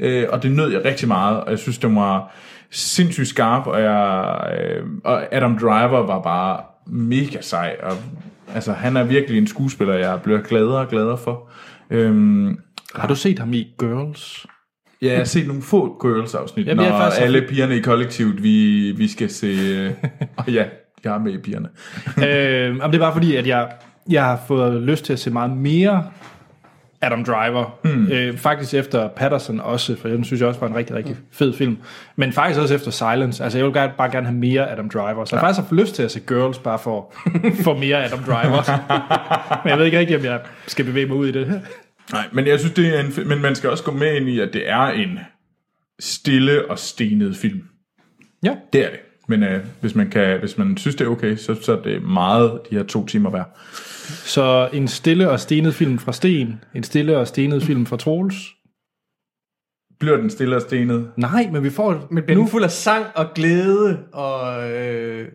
Øh, 0.00 0.26
og 0.32 0.42
det 0.42 0.52
nød 0.52 0.72
jeg 0.72 0.84
rigtig 0.84 1.08
meget, 1.08 1.40
og 1.40 1.50
jeg 1.50 1.58
synes, 1.58 1.78
det 1.78 1.94
var 1.94 2.34
sindssygt 2.72 3.28
skarp, 3.28 3.66
og, 3.66 3.82
jeg, 3.82 4.36
øh, 4.58 4.86
og 5.04 5.34
Adam 5.34 5.58
Driver 5.58 6.06
var 6.06 6.22
bare 6.22 6.60
mega 6.86 7.40
sej, 7.40 7.76
og 7.82 7.92
altså, 8.54 8.72
han 8.72 8.96
er 8.96 9.04
virkelig 9.04 9.38
en 9.38 9.46
skuespiller, 9.46 9.94
jeg 9.94 10.20
bliver 10.22 10.40
gladere 10.40 10.78
og 10.78 10.88
gladere 10.88 11.18
for. 11.18 11.50
Øhm, 11.90 12.58
Har 12.94 13.08
du 13.08 13.14
set 13.14 13.38
ham 13.38 13.52
i 13.52 13.66
Girls? 13.78 14.46
Ja, 15.02 15.06
jeg 15.08 15.16
har 15.16 15.24
set 15.24 15.46
nogle 15.46 15.62
få 15.62 15.98
Girls-afsnit, 16.02 16.66
Jamen, 16.66 16.84
når 16.86 16.98
faktisk- 16.98 17.22
alle 17.22 17.42
pigerne 17.48 17.76
i 17.76 17.80
kollektivet, 17.80 18.42
vi, 18.42 18.92
vi 18.96 19.08
skal 19.08 19.30
se... 19.30 19.48
Og 20.36 20.48
ja, 20.48 20.64
jeg 21.04 21.14
er 21.14 21.18
med 21.18 21.32
i 21.32 21.38
pigerne. 21.38 21.68
øh, 22.18 22.74
det 22.86 22.94
er 22.94 22.98
bare 22.98 23.12
fordi, 23.12 23.36
at 23.36 23.46
jeg, 23.46 23.68
jeg 24.10 24.24
har 24.24 24.40
fået 24.48 24.82
lyst 24.82 25.04
til 25.04 25.12
at 25.12 25.18
se 25.18 25.30
meget 25.30 25.50
mere 25.56 26.04
Adam 27.02 27.24
Driver. 27.24 27.78
Mm. 27.84 28.12
Øh, 28.12 28.38
faktisk 28.38 28.74
efter 28.74 29.08
Patterson 29.08 29.60
også, 29.60 29.96
for 29.96 30.08
den 30.08 30.24
synes 30.24 30.40
jeg 30.40 30.48
også 30.48 30.60
var 30.60 30.66
en 30.66 30.74
rigtig, 30.74 30.96
rigtig 30.96 31.16
fed 31.32 31.52
film. 31.52 31.78
Men 32.16 32.32
faktisk 32.32 32.60
også 32.60 32.74
efter 32.74 32.90
Silence. 32.90 33.44
Altså 33.44 33.58
jeg 33.58 33.66
vil 33.66 33.72
bare 33.72 34.10
gerne 34.10 34.26
have 34.26 34.38
mere 34.38 34.70
Adam 34.70 34.88
Driver. 34.88 35.24
Så 35.24 35.36
jeg 35.36 35.40
har 35.40 35.46
faktisk 35.46 35.68
haft 35.68 35.80
lyst 35.80 35.94
til 35.94 36.02
at 36.02 36.10
se 36.10 36.20
Girls, 36.20 36.58
bare 36.58 36.78
for, 36.78 37.14
for 37.64 37.78
mere 37.78 38.04
Adam 38.04 38.18
Driver. 38.18 38.62
Men 39.64 39.70
jeg 39.70 39.78
ved 39.78 39.84
ikke 39.84 39.98
rigtig, 39.98 40.16
om 40.16 40.24
jeg 40.24 40.40
skal 40.66 40.84
bevæge 40.84 41.06
mig 41.06 41.16
ud 41.16 41.28
i 41.28 41.32
det 41.32 41.46
her. 41.46 41.60
Nej, 42.12 42.24
men 42.32 42.46
jeg 42.46 42.58
synes, 42.58 42.74
det 42.74 42.96
er 42.96 43.00
en... 43.00 43.28
Men 43.28 43.42
man 43.42 43.54
skal 43.54 43.70
også 43.70 43.84
gå 43.84 43.92
med 43.92 44.16
ind 44.16 44.28
i, 44.28 44.40
at 44.40 44.52
det 44.52 44.70
er 44.70 44.86
en 44.86 45.18
stille 46.00 46.70
og 46.70 46.78
stenet 46.78 47.36
film. 47.36 47.62
Ja. 48.44 48.54
Det 48.72 48.84
er 48.84 48.90
det. 48.90 48.98
Men 49.28 49.42
øh, 49.42 49.64
hvis, 49.80 49.94
man 49.94 50.10
kan, 50.10 50.38
hvis 50.38 50.58
man 50.58 50.76
synes, 50.76 50.96
det 50.96 51.04
er 51.04 51.08
okay, 51.08 51.36
så, 51.36 51.54
så 51.62 51.76
er 51.76 51.82
det 51.82 52.02
meget 52.02 52.60
de 52.70 52.76
her 52.76 52.82
to 52.82 53.06
timer 53.06 53.30
værd. 53.30 53.58
Så 54.24 54.68
en 54.72 54.88
stille 54.88 55.30
og 55.30 55.40
stenet 55.40 55.74
film 55.74 55.98
fra 55.98 56.12
Sten. 56.12 56.64
En 56.74 56.82
stille 56.82 57.18
og 57.18 57.28
stenet 57.28 57.62
film 57.62 57.86
fra 57.86 57.96
Troels. 57.96 58.34
Bliver 60.00 60.16
den 60.16 60.30
stille 60.30 60.56
og 60.56 60.62
stenet? 60.62 61.10
Nej, 61.16 61.48
men 61.52 61.64
vi 61.64 61.70
får... 61.70 62.06
Men 62.10 62.24
bliver 62.24 62.38
nu 62.40 62.46
fuld 62.46 62.64
af 62.64 62.70
sang 62.70 63.06
og 63.14 63.26
glæde 63.34 63.98
og 64.12 64.70
øh, 64.70 65.28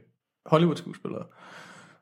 Hollywood-skuespillere. 0.45 1.23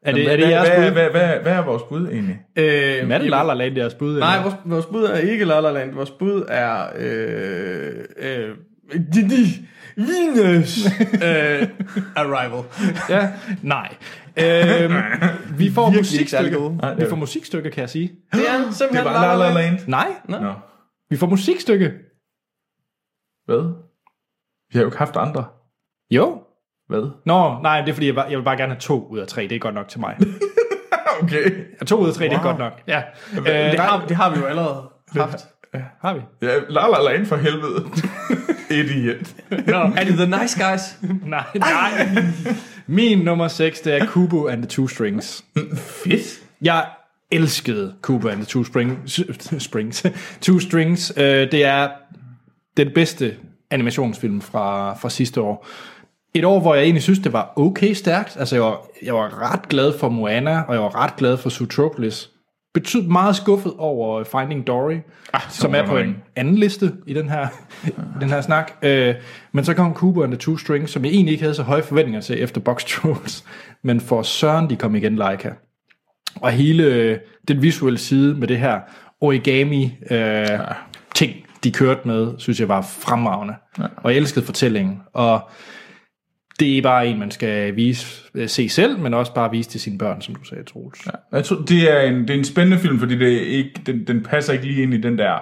Er 0.02 0.12
det, 0.12 0.24
hvad, 0.24 0.34
er 0.34 0.38
det 0.38 0.50
jeres 0.50 0.70
hvad, 0.70 0.78
bud? 0.78 0.92
hvad, 0.92 1.10
hvad, 1.10 1.28
hvad, 1.28 1.40
hvad 1.42 1.54
er 1.54 1.66
vores 1.66 1.84
bud 1.90 2.08
egentlig? 2.08 2.40
Øh, 2.56 3.02
Men 3.02 3.12
er 3.12 3.18
det 3.18 3.30
La 3.30 3.44
La 3.44 3.54
Land, 3.54 3.78
jeres 3.78 3.94
bud? 3.94 4.20
Nej, 4.20 4.42
vores, 4.42 4.56
vores 4.66 4.86
bud 4.86 5.04
er 5.04 5.18
ikke 5.18 5.46
La 5.46 5.60
La 5.60 5.72
Land. 5.72 5.94
Vores 5.94 6.12
bud 6.12 6.44
er... 6.48 6.86
Øh, 6.98 7.94
øh, 8.18 8.56
Didi 9.14 9.68
Venus 9.98 10.86
øh, 11.28 11.68
Arrival. 12.16 12.64
Ja, 13.10 13.30
nej. 13.62 13.96
Øhm, 14.38 14.94
vi 15.60 15.72
får. 15.72 15.90
Nej, 16.82 16.94
det 16.94 17.00
Vi 17.06 17.10
får 17.10 17.16
musikstykker, 17.16 17.70
kan 17.70 17.82
jeg 17.82 17.90
sige. 17.90 18.12
Det 18.34 18.50
er 18.50 18.58
Det 18.66 18.76
simpelthen 18.76 19.06
var 19.06 19.36
La 19.36 19.48
La 19.50 19.54
Land. 19.62 19.80
Nej, 19.88 20.08
Nå. 20.30 20.54
vi 21.10 21.18
får 21.18 21.28
musikstykke. 21.28 21.92
Hvad? 23.46 23.74
Vi 24.70 24.74
har 24.78 24.82
jo 24.82 24.88
ikke 24.88 24.98
haft 24.98 25.16
andre. 25.16 25.46
Jo. 26.12 26.42
Hvad? 26.88 27.12
Nå, 27.26 27.60
nej, 27.62 27.82
det 27.82 27.90
er 27.90 27.94
fordi, 27.94 28.06
jeg, 28.08 28.16
bare, 28.16 28.26
jeg 28.30 28.38
vil 28.38 28.44
bare 28.44 28.58
gerne 28.58 28.74
have 28.74 28.80
to 28.80 29.08
ud 29.08 29.20
af 29.20 29.28
tre. 29.28 29.42
Det 29.42 29.52
er 29.52 29.60
godt 29.60 29.76
nok 29.76 29.88
til 29.88 30.00
mig. 30.00 30.18
Okay. 31.22 31.66
Ja, 31.82 31.86
to 31.86 31.98
ud 31.98 32.08
af 32.08 32.14
tre, 32.14 32.24
wow. 32.26 32.30
det 32.30 32.38
er 32.38 32.44
godt 32.44 32.58
nok. 32.58 32.82
Ja. 32.88 33.02
Øh, 33.38 33.46
Det 33.46 33.80
har, 33.80 34.06
det 34.08 34.18
har 34.18 34.30
vi 34.34 34.40
jo 34.40 34.46
allerede 34.46 34.90
haft. 35.16 35.48
har 36.02 36.14
vi. 36.14 36.22
Ja, 36.42 36.60
La 36.70 36.88
La 36.88 37.12
Land 37.12 37.26
for 37.26 37.36
helvede. 37.36 37.86
Idiot. 38.80 39.34
Nå, 39.68 39.78
Er 39.78 40.04
det 40.04 40.14
The 40.14 40.42
Nice 40.42 40.64
Guys? 40.64 40.98
nej, 41.26 41.44
nej. 41.56 42.08
Min 42.88 43.18
nummer 43.18 43.48
6, 43.48 43.82
det 43.82 43.94
er 43.94 44.06
Kubo 44.06 44.48
and 44.48 44.62
the 44.62 44.68
Two 44.70 44.88
Strings. 44.88 45.46
Fedt. 45.76 46.42
Jeg 46.62 46.86
elskede 47.32 47.94
Kubo 48.02 48.28
and 48.28 48.38
the 48.38 48.46
Two 48.46 48.64
Spring, 48.64 49.00
Springs. 49.60 50.06
Two 50.42 50.60
Strings. 50.60 51.14
Øh, 51.18 51.52
det 51.52 51.66
er 51.66 51.90
den 52.78 52.92
bedste 52.96 53.36
animationsfilm 53.72 54.42
fra, 54.42 54.94
fra 54.94 55.10
sidste 55.10 55.42
år. 55.42 55.68
Et 56.34 56.46
år, 56.46 56.60
hvor 56.60 56.76
jeg 56.76 56.84
egentlig 56.84 57.04
synes, 57.04 57.20
det 57.20 57.34
var 57.34 57.54
okay 57.56 57.94
stærkt. 57.94 58.38
Altså, 58.40 58.56
jeg 58.56 58.64
var, 58.64 58.82
jeg 59.04 59.14
var 59.14 59.52
ret 59.52 59.70
glad 59.70 60.00
for 60.00 60.10
Moana, 60.10 60.62
og 60.62 60.74
jeg 60.74 60.82
var 60.82 60.96
ret 60.96 61.16
glad 61.16 61.38
for 61.38 61.50
Zootropolis. 61.50 62.30
Betydeligt 62.76 63.12
meget 63.12 63.36
skuffet 63.36 63.74
over 63.78 64.24
Finding 64.24 64.68
Dory, 64.68 64.98
ah, 65.34 65.42
som 65.50 65.76
er 65.76 65.86
på 65.86 65.98
en 65.98 66.16
anden 66.36 66.56
liste 66.56 66.94
i 67.08 67.14
den 67.14 67.30
her, 67.30 67.48
i 67.88 68.20
den 68.22 68.30
her 68.30 68.42
snak. 68.42 68.72
Øh, 68.82 69.16
men 69.52 69.66
så 69.66 69.74
kom 69.74 69.94
Cooper 69.94 70.24
and 70.24 70.32
the 70.32 70.40
Two 70.40 70.58
Strings, 70.58 70.92
som 70.92 71.06
jeg 71.06 71.12
egentlig 71.12 71.32
ikke 71.32 71.44
havde 71.44 71.56
så 71.56 71.64
høje 71.64 71.84
forventninger 71.84 72.22
til 72.22 72.44
efter 72.44 72.62
Box 72.62 72.86
Trolls. 72.90 73.44
Men 73.84 74.00
for 74.00 74.22
Søren, 74.22 74.70
de 74.70 74.76
kom 74.76 74.96
igen, 74.96 75.16
Leica. 75.16 75.52
Og 76.42 76.52
hele 76.52 76.84
øh, 76.84 77.18
den 77.48 77.62
visuelle 77.62 78.00
side 78.00 78.36
med 78.36 78.48
det 78.48 78.58
her 78.58 78.80
origami 79.22 79.98
øh, 80.12 80.48
ting, 81.16 81.34
de 81.64 81.72
kørte 81.72 82.02
med, 82.06 82.34
synes 82.38 82.60
jeg 82.60 82.70
var 82.70 82.82
fremragende. 82.82 83.54
Ja. 83.80 83.84
Og 83.98 84.12
jeg 84.12 84.18
elskede 84.18 84.46
fortællingen. 84.46 85.02
Og 85.14 85.50
det 86.60 86.78
er 86.78 86.82
bare 86.82 87.08
en, 87.08 87.20
man 87.20 87.32
skal 87.32 87.76
vise, 87.76 88.24
øh, 88.36 88.50
se 88.50 88.70
selv, 88.70 89.00
men 89.00 89.14
også 89.14 89.34
bare 89.34 89.52
vise 89.52 89.70
til 89.70 89.82
sine 89.82 89.98
børn, 89.98 90.22
som 90.22 90.36
du 90.36 90.44
sagde, 90.44 90.64
Troels. 90.64 91.06
Ja. 91.06 91.38
Jeg 91.38 91.46
tror, 91.46 91.56
det 91.56 91.92
er 91.92 92.02
en, 92.02 92.22
det 92.22 92.30
er 92.30 92.34
en 92.34 92.44
spændende 92.44 92.78
film, 92.78 93.00
fordi 93.00 93.18
det 93.18 93.30
ikke, 93.30 93.72
den, 93.86 94.08
den 94.08 94.24
passer 94.24 94.54
ikke 94.54 94.66
lige 94.66 94.84
ind 94.84 94.94
i 94.94 95.02
den 95.02 95.18
der 95.18 95.34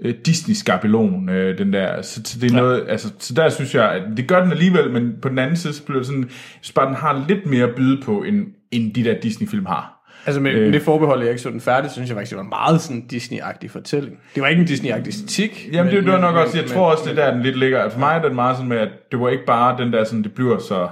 øh, 0.00 0.14
Disney-skabelon, 0.26 1.28
øh, 1.28 1.58
den 1.58 1.72
der, 1.72 2.02
så, 2.02 2.20
så 2.24 2.38
det 2.40 2.50
er 2.50 2.56
noget, 2.56 2.84
altså, 2.88 3.12
så 3.18 3.34
der 3.34 3.48
synes 3.48 3.74
jeg, 3.74 3.92
at 3.92 4.02
det 4.16 4.28
gør 4.28 4.42
den 4.42 4.52
alligevel, 4.52 4.90
men 4.90 5.12
på 5.22 5.28
den 5.28 5.38
anden 5.38 5.56
side, 5.56 5.72
så 5.72 5.84
bliver 5.84 5.98
det 5.98 6.06
sådan, 6.06 6.22
jeg 6.22 6.30
synes 6.60 6.72
bare, 6.72 6.86
den 6.86 6.96
har 6.96 7.24
lidt 7.28 7.46
mere 7.46 7.64
at 7.64 7.74
byde 7.74 8.02
på, 8.02 8.22
end, 8.22 8.46
end 8.70 8.94
de 8.94 9.04
der 9.04 9.20
Disney-film 9.20 9.66
har. 9.66 9.99
Altså 10.26 10.40
med, 10.40 10.50
Øh. 10.52 10.66
øh. 10.66 10.72
det 10.72 10.82
forbehold, 10.82 11.20
jeg 11.20 11.28
ikke 11.30 11.42
så 11.42 11.50
den 11.50 11.60
færdig, 11.60 11.90
synes 11.90 12.08
jeg 12.08 12.16
faktisk, 12.16 12.30
det 12.30 12.36
var 12.36 12.42
en 12.44 12.48
meget 12.50 12.80
sådan 12.80 13.04
Disney-agtig 13.12 13.68
fortælling. 13.70 14.18
Det 14.34 14.42
var 14.42 14.48
ikke 14.48 14.60
en 14.62 14.68
Disney-agtig 14.68 15.08
æstetik. 15.08 15.68
Jamen, 15.72 15.94
det, 15.94 16.04
det 16.04 16.12
var 16.12 16.20
nok 16.20 16.36
også, 16.36 16.56
jeg 16.58 16.64
men- 16.64 16.72
tror 16.74 16.90
også, 16.90 17.04
det 17.10 17.18
er 17.18 17.24
der, 17.24 17.34
den 17.34 17.42
lidt 17.42 17.58
ligger. 17.58 17.88
For 17.90 17.98
mig 17.98 18.16
er 18.16 18.22
den 18.22 18.34
meget 18.34 18.56
sådan 18.56 18.68
med, 18.68 18.76
at 18.78 18.88
det 19.12 19.20
var 19.20 19.28
ikke 19.28 19.46
bare 19.46 19.78
den 19.84 19.92
der, 19.92 20.04
sådan, 20.04 20.22
det 20.22 20.32
bliver 20.34 20.58
så 20.58 20.88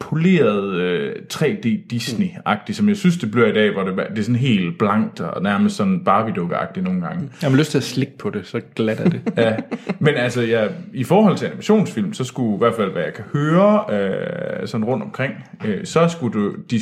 poleret 0.00 0.74
øh, 0.74 1.14
3D 1.34 1.68
Disney-agtigt, 1.92 2.72
som 2.72 2.88
jeg 2.88 2.96
synes, 2.96 3.16
det 3.16 3.30
bliver 3.30 3.46
i 3.46 3.52
dag, 3.52 3.72
hvor 3.72 3.82
det, 3.82 3.96
det 3.96 4.18
er 4.18 4.22
sådan 4.22 4.36
helt 4.36 4.78
blankt 4.78 5.20
og 5.20 5.42
nærmest 5.42 5.76
sådan 5.76 6.04
Barbie-dukke-agtigt 6.04 6.84
nogle 6.84 7.00
gange. 7.00 7.30
Jeg 7.42 7.50
har 7.50 7.56
lyst 7.56 7.70
til 7.70 7.78
at 7.78 7.84
slikke 7.84 8.18
på 8.18 8.30
det, 8.30 8.46
så 8.46 8.60
glat 8.74 9.00
er 9.00 9.08
det. 9.08 9.20
Ja, 9.36 9.56
men 9.98 10.14
altså, 10.14 10.42
ja, 10.42 10.68
i 10.94 11.04
forhold 11.04 11.36
til 11.36 11.46
animationsfilm, 11.46 12.12
så 12.12 12.24
skulle 12.24 12.54
i 12.54 12.58
hvert 12.58 12.74
fald, 12.74 12.92
hvad 12.92 13.02
jeg 13.02 13.14
kan 13.14 13.24
høre 13.32 13.84
øh, 13.90 14.68
sådan 14.68 14.84
rundt 14.84 15.02
omkring, 15.02 15.34
øh, 15.64 15.86
så 15.86 16.08
skulle 16.08 16.40
du, 16.40 16.54
de, 16.70 16.80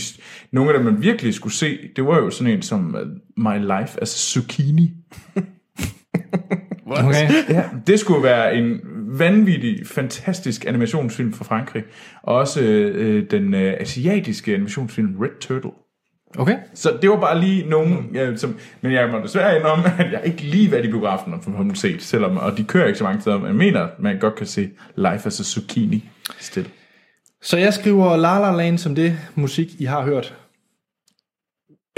nogle 0.52 0.70
af 0.70 0.78
dem, 0.78 0.92
man 0.92 1.02
virkelig 1.02 1.34
skulle 1.34 1.54
se, 1.54 1.78
det 1.96 2.06
var 2.06 2.16
jo 2.16 2.30
sådan 2.30 2.52
en 2.52 2.62
som 2.62 2.94
uh, 2.94 3.44
My 3.44 3.58
Life 3.58 4.02
as 4.02 4.36
a 4.36 4.40
Zucchini. 6.86 7.02
Okay. 7.04 7.54
Ja, 7.54 7.64
det 7.86 8.00
skulle 8.00 8.22
være 8.22 8.54
en 8.56 8.80
vanvittig, 9.18 9.86
fantastisk 9.86 10.64
animationsfilm 10.66 11.32
fra 11.32 11.44
Frankrig. 11.44 11.84
Og 12.22 12.34
også 12.34 12.62
øh, 12.62 13.30
den 13.30 13.54
øh, 13.54 13.74
asiatiske 13.80 14.54
animationsfilm 14.54 15.16
Red 15.20 15.40
Turtle. 15.40 15.70
okay. 16.38 16.56
Så 16.74 16.98
det 17.02 17.10
var 17.10 17.20
bare 17.20 17.40
lige 17.40 17.68
nogen, 17.68 18.10
ja, 18.14 18.36
som, 18.36 18.58
men 18.80 18.92
jeg 18.92 19.08
må 19.08 19.18
desværre 19.18 19.56
indrømme, 19.56 19.84
at 19.98 20.12
jeg 20.12 20.20
ikke 20.24 20.42
lige 20.42 20.72
været 20.72 20.84
i 20.84 20.90
biografen 20.90 21.34
og 21.34 21.40
dem 21.46 21.74
set, 21.74 22.02
selvom, 22.02 22.36
og 22.36 22.58
de 22.58 22.64
kører 22.64 22.86
ikke 22.86 22.98
så 22.98 23.04
mange 23.04 23.20
steder, 23.20 23.38
men 23.38 23.46
jeg 23.46 23.54
mener, 23.54 23.80
at 23.80 23.90
man 23.98 24.18
godt 24.18 24.34
kan 24.34 24.46
se 24.46 24.70
Life 24.96 25.26
as 25.26 25.40
a 25.40 25.42
Zucchini 25.42 26.08
stil. 26.38 26.68
Så 27.42 27.58
jeg 27.58 27.74
skriver 27.74 28.16
La 28.16 28.38
La 28.38 28.56
Land 28.56 28.78
som 28.78 28.94
det 28.94 29.18
musik, 29.34 29.68
I 29.78 29.84
har 29.84 30.02
hørt. 30.04 30.34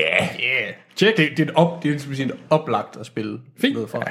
Yeah. 0.01 0.29
Check. 0.97 1.17
Det, 1.17 1.31
det, 1.37 1.41
er 1.41 1.45
et 1.45 1.55
op, 1.55 1.83
det 1.83 2.21
er 2.21 2.25
et 2.25 2.33
oplagt 2.51 2.97
at 2.97 3.07
spille 3.07 3.39
Fint. 3.61 3.75
noget 3.75 3.91
fra. 3.91 4.03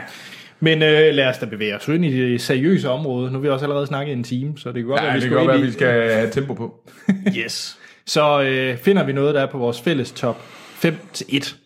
Men 0.60 0.82
øh, 0.84 1.14
lad 1.14 1.28
os 1.30 1.38
da 1.38 1.46
bevæge 1.46 1.76
os 1.76 1.88
ind 1.88 2.06
i 2.06 2.32
det 2.32 2.42
seriøse 2.42 2.90
område. 2.90 3.26
Nu 3.32 3.38
har 3.38 3.40
vi 3.40 3.50
også 3.50 3.66
allerede 3.66 3.88
snakket 3.88 4.12
i 4.14 4.18
en 4.18 4.24
time, 4.24 4.58
så 4.58 4.70
det 4.72 4.76
kan 4.76 4.86
godt 4.86 5.02
Ja, 5.02 5.06
være, 5.06 5.14
vi 5.14 5.20
det 5.20 5.24
skal 5.24 5.38
godt 5.38 5.48
være, 5.48 5.62
vi 5.62 5.72
skal 5.72 6.12
have 6.12 6.30
tempo 6.32 6.54
på. 6.54 6.90
Yes. 7.38 7.80
Så 8.06 8.42
øh, 8.42 8.78
finder 8.78 9.04
vi 9.04 9.14
noget, 9.14 9.36
der 9.36 9.42
er 9.42 9.46
på 9.46 9.58
vores 9.58 9.82
fælles 9.82 10.12
top 10.12 10.42
5 10.76 10.96
til 11.14 11.26
1. 11.30 11.58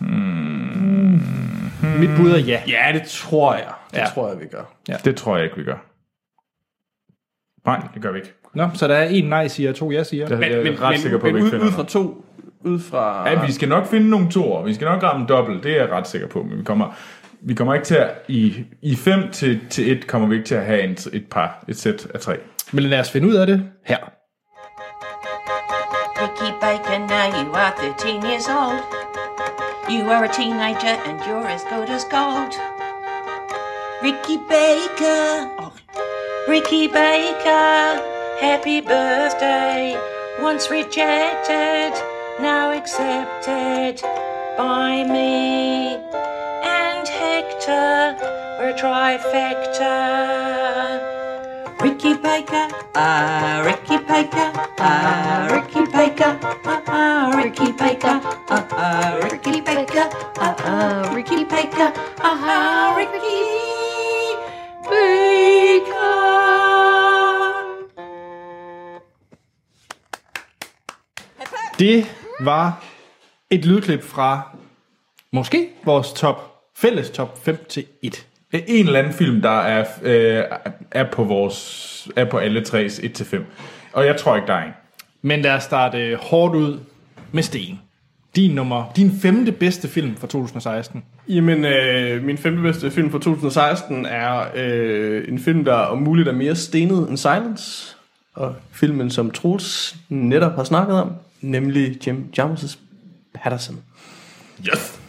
Hmm. 0.00 1.20
Mit 1.98 2.10
bud 2.16 2.30
er 2.30 2.38
ja. 2.38 2.60
Ja, 2.68 2.98
det 2.98 3.02
tror 3.02 3.54
jeg. 3.54 3.66
Det 3.90 3.96
Ja. 3.96 4.02
ja. 4.02 4.06
tror 4.14 4.28
jeg, 4.28 4.40
vi 4.40 4.46
gør. 4.46 4.74
Det 5.04 5.16
tror 5.16 5.36
jeg 5.36 5.44
ikke, 5.44 5.56
vi 5.56 5.64
gør. 5.64 5.84
Nej, 7.66 7.88
det 7.94 8.02
gør 8.02 8.12
vi 8.12 8.18
ikke. 8.18 8.32
Nå, 8.54 8.68
så 8.74 8.88
der 8.88 8.94
er 8.94 9.08
en 9.08 9.24
nej 9.24 9.48
siger, 9.48 9.72
to 9.72 9.90
ja 9.90 10.04
siger. 10.04 10.28
Det, 10.28 10.40
jeg 10.40 10.50
er 10.50 10.82
ret 10.82 10.98
sikker 11.00 11.18
på, 11.18 11.26
at 11.26 11.34
vi 11.34 11.40
men 11.40 11.46
ikke 11.46 11.56
ud, 11.56 11.60
finder 11.60 11.66
ud 11.66 11.72
fra 11.72 11.84
to, 11.84 12.24
ud 12.60 12.80
fra... 12.80 13.28
Ja, 13.30 13.46
vi 13.46 13.52
skal 13.52 13.68
nok 13.68 13.86
finde 13.86 14.10
nogle 14.10 14.30
toer. 14.30 14.62
Vi 14.64 14.74
skal 14.74 14.84
nok 14.84 15.02
ramme 15.02 15.26
dobbelt. 15.26 15.62
Det 15.64 15.72
er 15.72 15.76
jeg 15.76 15.90
ret 15.90 16.08
sikker 16.08 16.28
på. 16.28 16.42
Men 16.42 16.58
vi 16.58 16.64
kommer, 16.64 16.96
vi 17.44 17.54
kommer 17.54 17.74
ikke 17.74 17.86
til 17.86 17.94
at... 17.94 18.10
I, 18.28 18.64
i 18.82 18.96
5 18.96 19.30
til, 19.32 19.60
til 19.70 19.92
1 19.92 20.06
kommer 20.06 20.28
vi 20.28 20.34
ikke 20.34 20.46
til 20.46 20.54
at 20.54 20.64
have 20.64 20.82
en, 20.82 20.96
et 21.12 21.26
par, 21.30 21.64
et 21.68 21.76
sæt 21.76 22.06
af 22.14 22.20
tre. 22.20 22.36
Men 22.72 22.84
lad 22.84 23.00
os 23.00 23.10
finde 23.10 23.28
ud 23.28 23.34
af 23.34 23.46
det 23.46 23.70
her. 23.84 23.98
Ricky 26.22 26.50
Baker, 26.60 26.98
now 26.98 27.26
you 27.38 27.52
are 27.52 27.72
13 27.76 28.24
years 28.24 28.48
old. 28.48 28.80
You 29.90 30.10
are 30.10 30.24
a 30.24 30.32
teenager 30.32 30.96
and 31.06 31.20
you're 31.26 31.46
as 31.46 31.62
good 31.72 31.88
as 31.90 32.04
gold. 32.04 32.54
Ricky 34.02 34.38
Baker, 34.48 35.50
oh, 35.58 35.72
Ricky 36.48 36.88
Baker, 36.88 38.00
happy 38.40 38.80
birthday. 38.80 39.96
Once 40.42 40.70
rejected, 40.70 41.92
now 42.40 42.72
accepted 42.72 44.00
by 44.56 45.04
me 45.04 45.96
and 45.96 46.33
Hector. 47.64 48.16
We're 48.58 48.70
a 48.70 48.74
trifecta. 48.74 49.94
Ricky 51.80 52.14
Baker, 52.14 52.68
ah, 52.94 53.60
uh, 53.60 53.64
Ricky 53.64 53.98
Baker, 53.98 54.52
ah, 54.78 55.46
uh, 55.46 55.54
Ricky 55.54 55.84
Baker, 55.92 56.38
ah, 56.42 56.68
uh, 56.68 56.80
ah, 56.88 57.30
Ricky 57.36 57.72
Baker, 57.72 58.20
ah, 58.56 58.70
ah, 58.76 59.20
Ricky 59.20 59.62
Baker, 59.62 60.08
ah, 60.38 60.54
ah, 60.64 61.10
uh, 61.10 61.14
Ricky 61.14 61.44
Baker, 61.44 61.92
ah, 62.20 62.38
ah, 62.44 62.96
Ricky 62.96 63.20
Baker. 63.24 65.14
Det 71.78 72.06
var 72.40 72.84
et 73.50 73.64
lydklip 73.64 74.02
fra 74.02 74.56
måske 75.32 75.68
vores 75.84 76.12
top, 76.12 76.53
fælles 76.76 77.10
top 77.10 77.44
5 77.44 77.64
til 77.68 77.84
1. 78.02 78.26
Det 78.52 78.60
er 78.60 78.64
en 78.66 78.86
eller 78.86 78.98
anden 78.98 79.12
film, 79.12 79.42
der 79.42 79.60
er, 79.60 79.84
øh, 80.02 80.44
er 80.90 81.10
på 81.12 81.24
vores 81.24 82.08
er 82.16 82.24
på 82.24 82.38
alle 82.38 82.64
tres 82.64 82.98
1-5. 82.98 83.36
Og 83.92 84.06
jeg 84.06 84.16
tror 84.16 84.36
ikke, 84.36 84.46
der 84.46 84.54
er 84.54 84.64
en. 84.64 84.72
Men 85.22 85.42
lad 85.42 85.54
os 85.54 85.62
starte 85.62 86.18
hårdt 86.20 86.54
ud 86.54 86.78
med 87.32 87.42
Sten. 87.42 87.80
Din 88.36 88.50
nummer, 88.50 88.92
din 88.96 89.12
femte 89.22 89.52
bedste 89.52 89.88
film 89.88 90.16
fra 90.16 90.26
2016. 90.26 91.04
Jamen, 91.28 91.64
øh, 91.64 92.24
min 92.24 92.38
femte 92.38 92.62
bedste 92.62 92.90
film 92.90 93.10
fra 93.10 93.18
2016 93.18 94.06
er 94.06 94.44
øh, 94.54 95.28
en 95.28 95.38
film, 95.38 95.64
der 95.64 95.74
om 95.74 95.98
muligt 95.98 96.28
er 96.28 96.32
mere 96.32 96.56
stenet 96.56 97.08
end 97.08 97.16
Silence. 97.16 97.96
Og 98.34 98.54
filmen, 98.72 99.10
som 99.10 99.30
Troels 99.30 99.96
netop 100.08 100.54
har 100.54 100.64
snakket 100.64 100.96
om, 100.96 101.12
nemlig 101.40 102.06
Jim 102.06 102.26
Jarmusch's 102.38 102.78
Patterson. 103.34 103.82
Yes! 104.68 105.00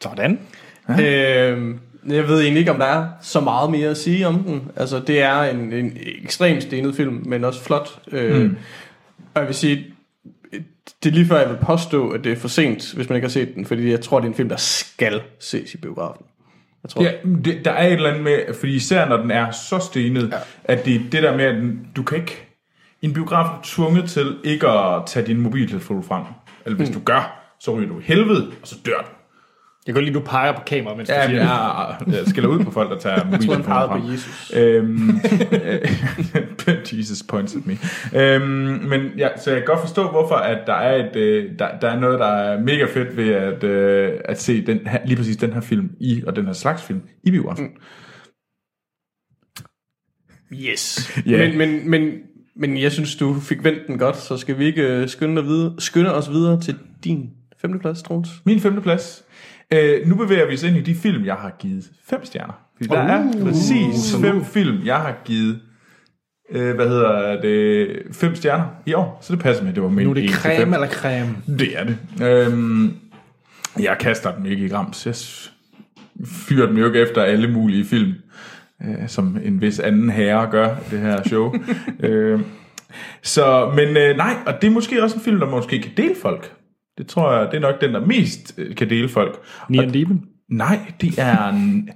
Sådan. 0.00 0.38
Øh, 1.00 1.74
jeg 2.08 2.28
ved 2.28 2.40
egentlig 2.40 2.58
ikke, 2.58 2.70
om 2.70 2.78
der 2.78 2.86
er 2.86 3.06
så 3.20 3.40
meget 3.40 3.70
mere 3.70 3.88
at 3.88 3.96
sige 3.96 4.26
om 4.26 4.42
den. 4.42 4.68
Altså, 4.76 4.98
det 5.06 5.22
er 5.22 5.42
en, 5.42 5.72
en 5.72 5.96
ekstremt 6.24 6.62
stenet 6.62 6.94
film, 6.94 7.22
men 7.26 7.44
også 7.44 7.62
flot. 7.64 7.98
Øh, 8.12 8.42
mm. 8.42 8.56
Og 9.34 9.40
jeg 9.40 9.46
vil 9.46 9.54
sige, 9.54 9.84
det 11.02 11.08
er 11.08 11.14
lige 11.14 11.26
før, 11.26 11.38
jeg 11.40 11.50
vil 11.50 11.58
påstå, 11.62 12.10
at 12.10 12.24
det 12.24 12.32
er 12.32 12.36
for 12.36 12.48
sent, 12.48 12.94
hvis 12.94 13.08
man 13.08 13.16
ikke 13.16 13.26
har 13.26 13.32
set 13.32 13.54
den, 13.54 13.66
fordi 13.66 13.90
jeg 13.90 14.00
tror, 14.00 14.18
det 14.20 14.26
er 14.26 14.30
en 14.30 14.34
film, 14.34 14.48
der 14.48 14.56
skal 14.56 15.20
ses 15.40 15.74
i 15.74 15.76
biografen. 15.76 16.24
Jeg 16.82 16.90
tror, 16.90 17.02
Ja, 17.02 17.12
det, 17.44 17.64
der 17.64 17.70
er 17.70 17.86
et 17.86 17.92
eller 17.92 18.08
andet 18.08 18.24
med, 18.24 18.54
fordi 18.54 18.74
især 18.74 19.08
når 19.08 19.16
den 19.16 19.30
er 19.30 19.50
så 19.50 19.78
stenet, 19.78 20.30
ja. 20.32 20.36
at 20.64 20.84
det 20.84 20.94
er 20.94 21.00
det 21.12 21.22
der 21.22 21.36
med, 21.36 21.44
at 21.44 21.54
den, 21.54 21.86
du 21.96 22.02
kan 22.02 22.18
ikke... 22.18 22.48
En 23.02 23.12
biograf 23.12 23.44
er 23.44 23.60
tvunget 23.62 24.10
til 24.10 24.36
ikke 24.44 24.68
at 24.68 25.02
tage 25.06 25.26
din 25.26 25.40
mobiltelefon 25.40 26.02
frem. 26.02 26.22
Eller 26.64 26.76
hvis 26.76 26.88
mm. 26.88 26.94
du 26.94 27.00
gør, 27.00 27.54
så 27.60 27.76
ryger 27.76 27.88
du 27.88 28.00
i 28.00 28.02
helvede, 28.02 28.50
og 28.62 28.68
så 28.68 28.76
dør 28.86 28.98
du. 28.98 29.21
Jeg 29.86 29.94
kan 29.94 29.94
godt 29.94 30.04
lide, 30.04 30.14
du 30.14 30.24
peger 30.24 30.52
på 30.52 30.62
kamera, 30.66 30.94
mens 30.96 31.08
du 31.08 31.14
Ja, 31.14 31.26
siger 31.26 31.40
jeg, 31.40 31.96
det. 32.06 32.16
jeg 32.16 32.26
skælder 32.26 32.48
ud 32.48 32.64
på 32.64 32.70
folk, 32.70 32.90
der 32.90 32.98
tager 32.98 33.14
jeg 33.30 33.40
tror, 33.40 33.54
han 33.54 33.64
mobiltelefonen 33.64 33.64
pegede 33.64 33.88
frem. 33.88 34.02
på 34.02 34.10
Jesus. 34.10 34.52
Øhm, 34.56 35.10
øh, 36.92 36.98
Jesus 36.98 37.22
points 37.22 37.56
at 37.56 37.66
me. 37.66 37.76
Øhm, 38.22 38.42
men 38.88 39.00
ja, 39.18 39.28
så 39.38 39.50
jeg 39.50 39.58
kan 39.60 39.66
godt 39.66 39.80
forstå, 39.80 40.10
hvorfor 40.10 40.34
at 40.34 40.58
der 40.66 40.74
er 40.74 41.04
et, 41.06 41.16
øh, 41.16 41.50
der, 41.58 41.78
der 41.78 41.88
er 41.88 42.00
noget, 42.00 42.18
der 42.18 42.26
er 42.26 42.60
mega 42.60 42.84
fedt 42.84 43.16
ved 43.16 43.28
at, 43.28 43.64
øh, 43.64 44.12
at 44.24 44.40
se 44.40 44.66
den 44.66 44.86
her, 44.86 44.98
lige 45.06 45.16
præcis 45.16 45.36
den 45.36 45.52
her 45.52 45.60
film 45.60 45.90
i, 46.00 46.22
og 46.26 46.36
den 46.36 46.46
her 46.46 46.52
slags 46.52 46.82
film 46.82 47.00
i 47.24 47.30
biografen. 47.30 47.64
Mm. 47.64 47.70
Yes. 50.52 51.10
Ja. 51.26 51.48
Men, 51.48 51.58
men, 51.58 51.90
men, 51.90 52.12
men 52.56 52.78
jeg 52.78 52.92
synes, 52.92 53.16
du 53.16 53.34
fik 53.40 53.64
vendt 53.64 53.78
den 53.86 53.98
godt, 53.98 54.16
så 54.16 54.36
skal 54.36 54.58
vi 54.58 54.64
ikke 54.64 54.82
øh, 54.82 55.08
skynde, 55.08 55.36
dig 55.36 55.44
videre, 55.44 55.74
skynde 55.78 56.14
os 56.14 56.30
videre 56.30 56.60
til 56.60 56.78
din 57.04 57.30
femteplads, 57.60 58.02
Troels? 58.02 58.28
Min 58.46 58.60
femte 58.60 58.80
plads. 58.80 59.24
Øh, 59.72 60.08
nu 60.08 60.14
bevæger 60.14 60.46
vi 60.46 60.54
os 60.54 60.62
ind 60.62 60.76
i 60.76 60.80
de 60.80 60.94
film, 60.94 61.24
jeg 61.24 61.34
har 61.34 61.56
givet 61.58 61.84
fem 62.04 62.24
stjerner. 62.24 62.54
Fordi 62.76 62.88
der 62.88 62.98
er 62.98 63.44
præcis 63.44 64.16
fem 64.20 64.44
film, 64.44 64.78
jeg 64.84 64.96
har 64.96 65.14
givet 65.24 65.60
øh, 66.52 66.74
hvad 66.74 66.88
hedder 66.88 67.40
det, 67.40 67.88
fem 68.12 68.34
stjerner 68.34 68.64
i 68.86 68.94
år. 68.94 69.18
Så 69.22 69.32
det 69.32 69.42
passer 69.42 69.64
med, 69.64 69.72
det 69.72 69.82
var 69.82 69.88
min 69.88 70.04
Nu 70.04 70.10
er 70.10 70.14
det 70.14 70.30
creme 70.30 70.76
eller 70.76 70.88
creme. 70.88 71.36
Det 71.58 71.78
er 71.78 71.84
det. 71.84 71.96
Øhm, 72.22 72.96
Jeg 73.78 73.96
kaster 74.00 74.34
dem 74.34 74.46
ikke 74.46 74.64
i 74.64 74.68
grams. 74.68 75.06
Jeg 75.06 75.14
fyrer 76.26 76.66
dem 76.66 76.76
jo 76.76 76.86
ikke 76.86 77.00
efter 77.00 77.22
alle 77.22 77.52
mulige 77.52 77.84
film, 77.84 78.12
øh, 78.84 79.08
som 79.08 79.38
en 79.44 79.60
vis 79.60 79.80
anden 79.80 80.10
herre 80.10 80.50
gør 80.50 80.76
det 80.90 80.98
her 80.98 81.22
show. 81.26 81.54
øh, 82.04 82.40
så, 83.22 83.72
men 83.76 83.96
øh, 83.96 84.16
nej, 84.16 84.34
og 84.46 84.62
det 84.62 84.66
er 84.66 84.72
måske 84.72 85.02
også 85.02 85.16
en 85.16 85.22
film, 85.22 85.40
der 85.40 85.46
måske 85.46 85.82
kan 85.82 85.90
dele 85.96 86.14
folk. 86.22 86.52
Det 86.98 87.06
tror 87.06 87.32
jeg, 87.32 87.48
det 87.50 87.56
er 87.56 87.60
nok 87.60 87.80
den, 87.80 87.94
der 87.94 88.06
mest 88.06 88.54
øh, 88.58 88.74
kan 88.76 88.90
dele 88.90 89.08
folk. 89.08 89.38
Neon 89.68 89.94
Demon. 89.94 90.24
Nej, 90.50 90.78
det 91.00 91.18
er 91.18 91.48
en, 91.48 91.88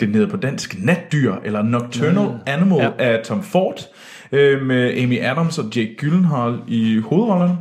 den 0.00 0.14
hedder 0.14 0.28
på 0.28 0.36
dansk 0.36 0.84
Natdyr, 0.84 1.34
eller 1.44 1.62
Nocturnal 1.62 2.28
mm. 2.28 2.38
Animal 2.46 2.78
Ja. 2.78 2.90
af 2.98 3.24
Tom 3.24 3.42
Ford, 3.42 3.80
øh, 4.32 4.62
med 4.62 4.98
Amy 5.02 5.20
Adams 5.20 5.58
og 5.58 5.64
Jake 5.76 5.94
Gyllenhaal 5.98 6.58
i 6.68 6.98
hovedrollerne, 6.98 7.56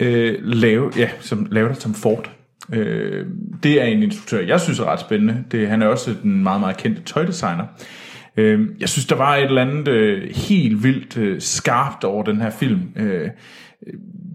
øh, 0.00 0.34
lave, 0.42 0.92
ja, 0.96 1.08
som 1.20 1.46
lavet 1.50 1.68
af 1.68 1.76
Tom 1.76 1.94
Ford. 1.94 2.30
Øh, 2.72 3.26
det 3.62 3.82
er 3.82 3.84
en 3.84 4.02
instruktør, 4.02 4.40
jeg 4.40 4.60
synes 4.60 4.78
er 4.78 4.84
ret 4.84 5.00
spændende. 5.00 5.44
Det, 5.52 5.68
han 5.68 5.82
er 5.82 5.86
også 5.86 6.14
den 6.22 6.42
meget, 6.42 6.60
meget 6.60 6.76
kendte 6.76 7.02
tøjdesigner. 7.02 7.64
Øh, 8.36 8.68
jeg 8.80 8.88
synes, 8.88 9.06
der 9.06 9.16
var 9.16 9.36
et 9.36 9.44
eller 9.44 9.62
andet 9.62 9.88
øh, 9.88 10.30
helt 10.34 10.82
vildt 10.84 11.16
øh, 11.18 11.40
skarpt 11.40 12.04
over 12.04 12.22
den 12.22 12.40
her 12.40 12.50
film. 12.50 12.80
Øh, 12.96 13.28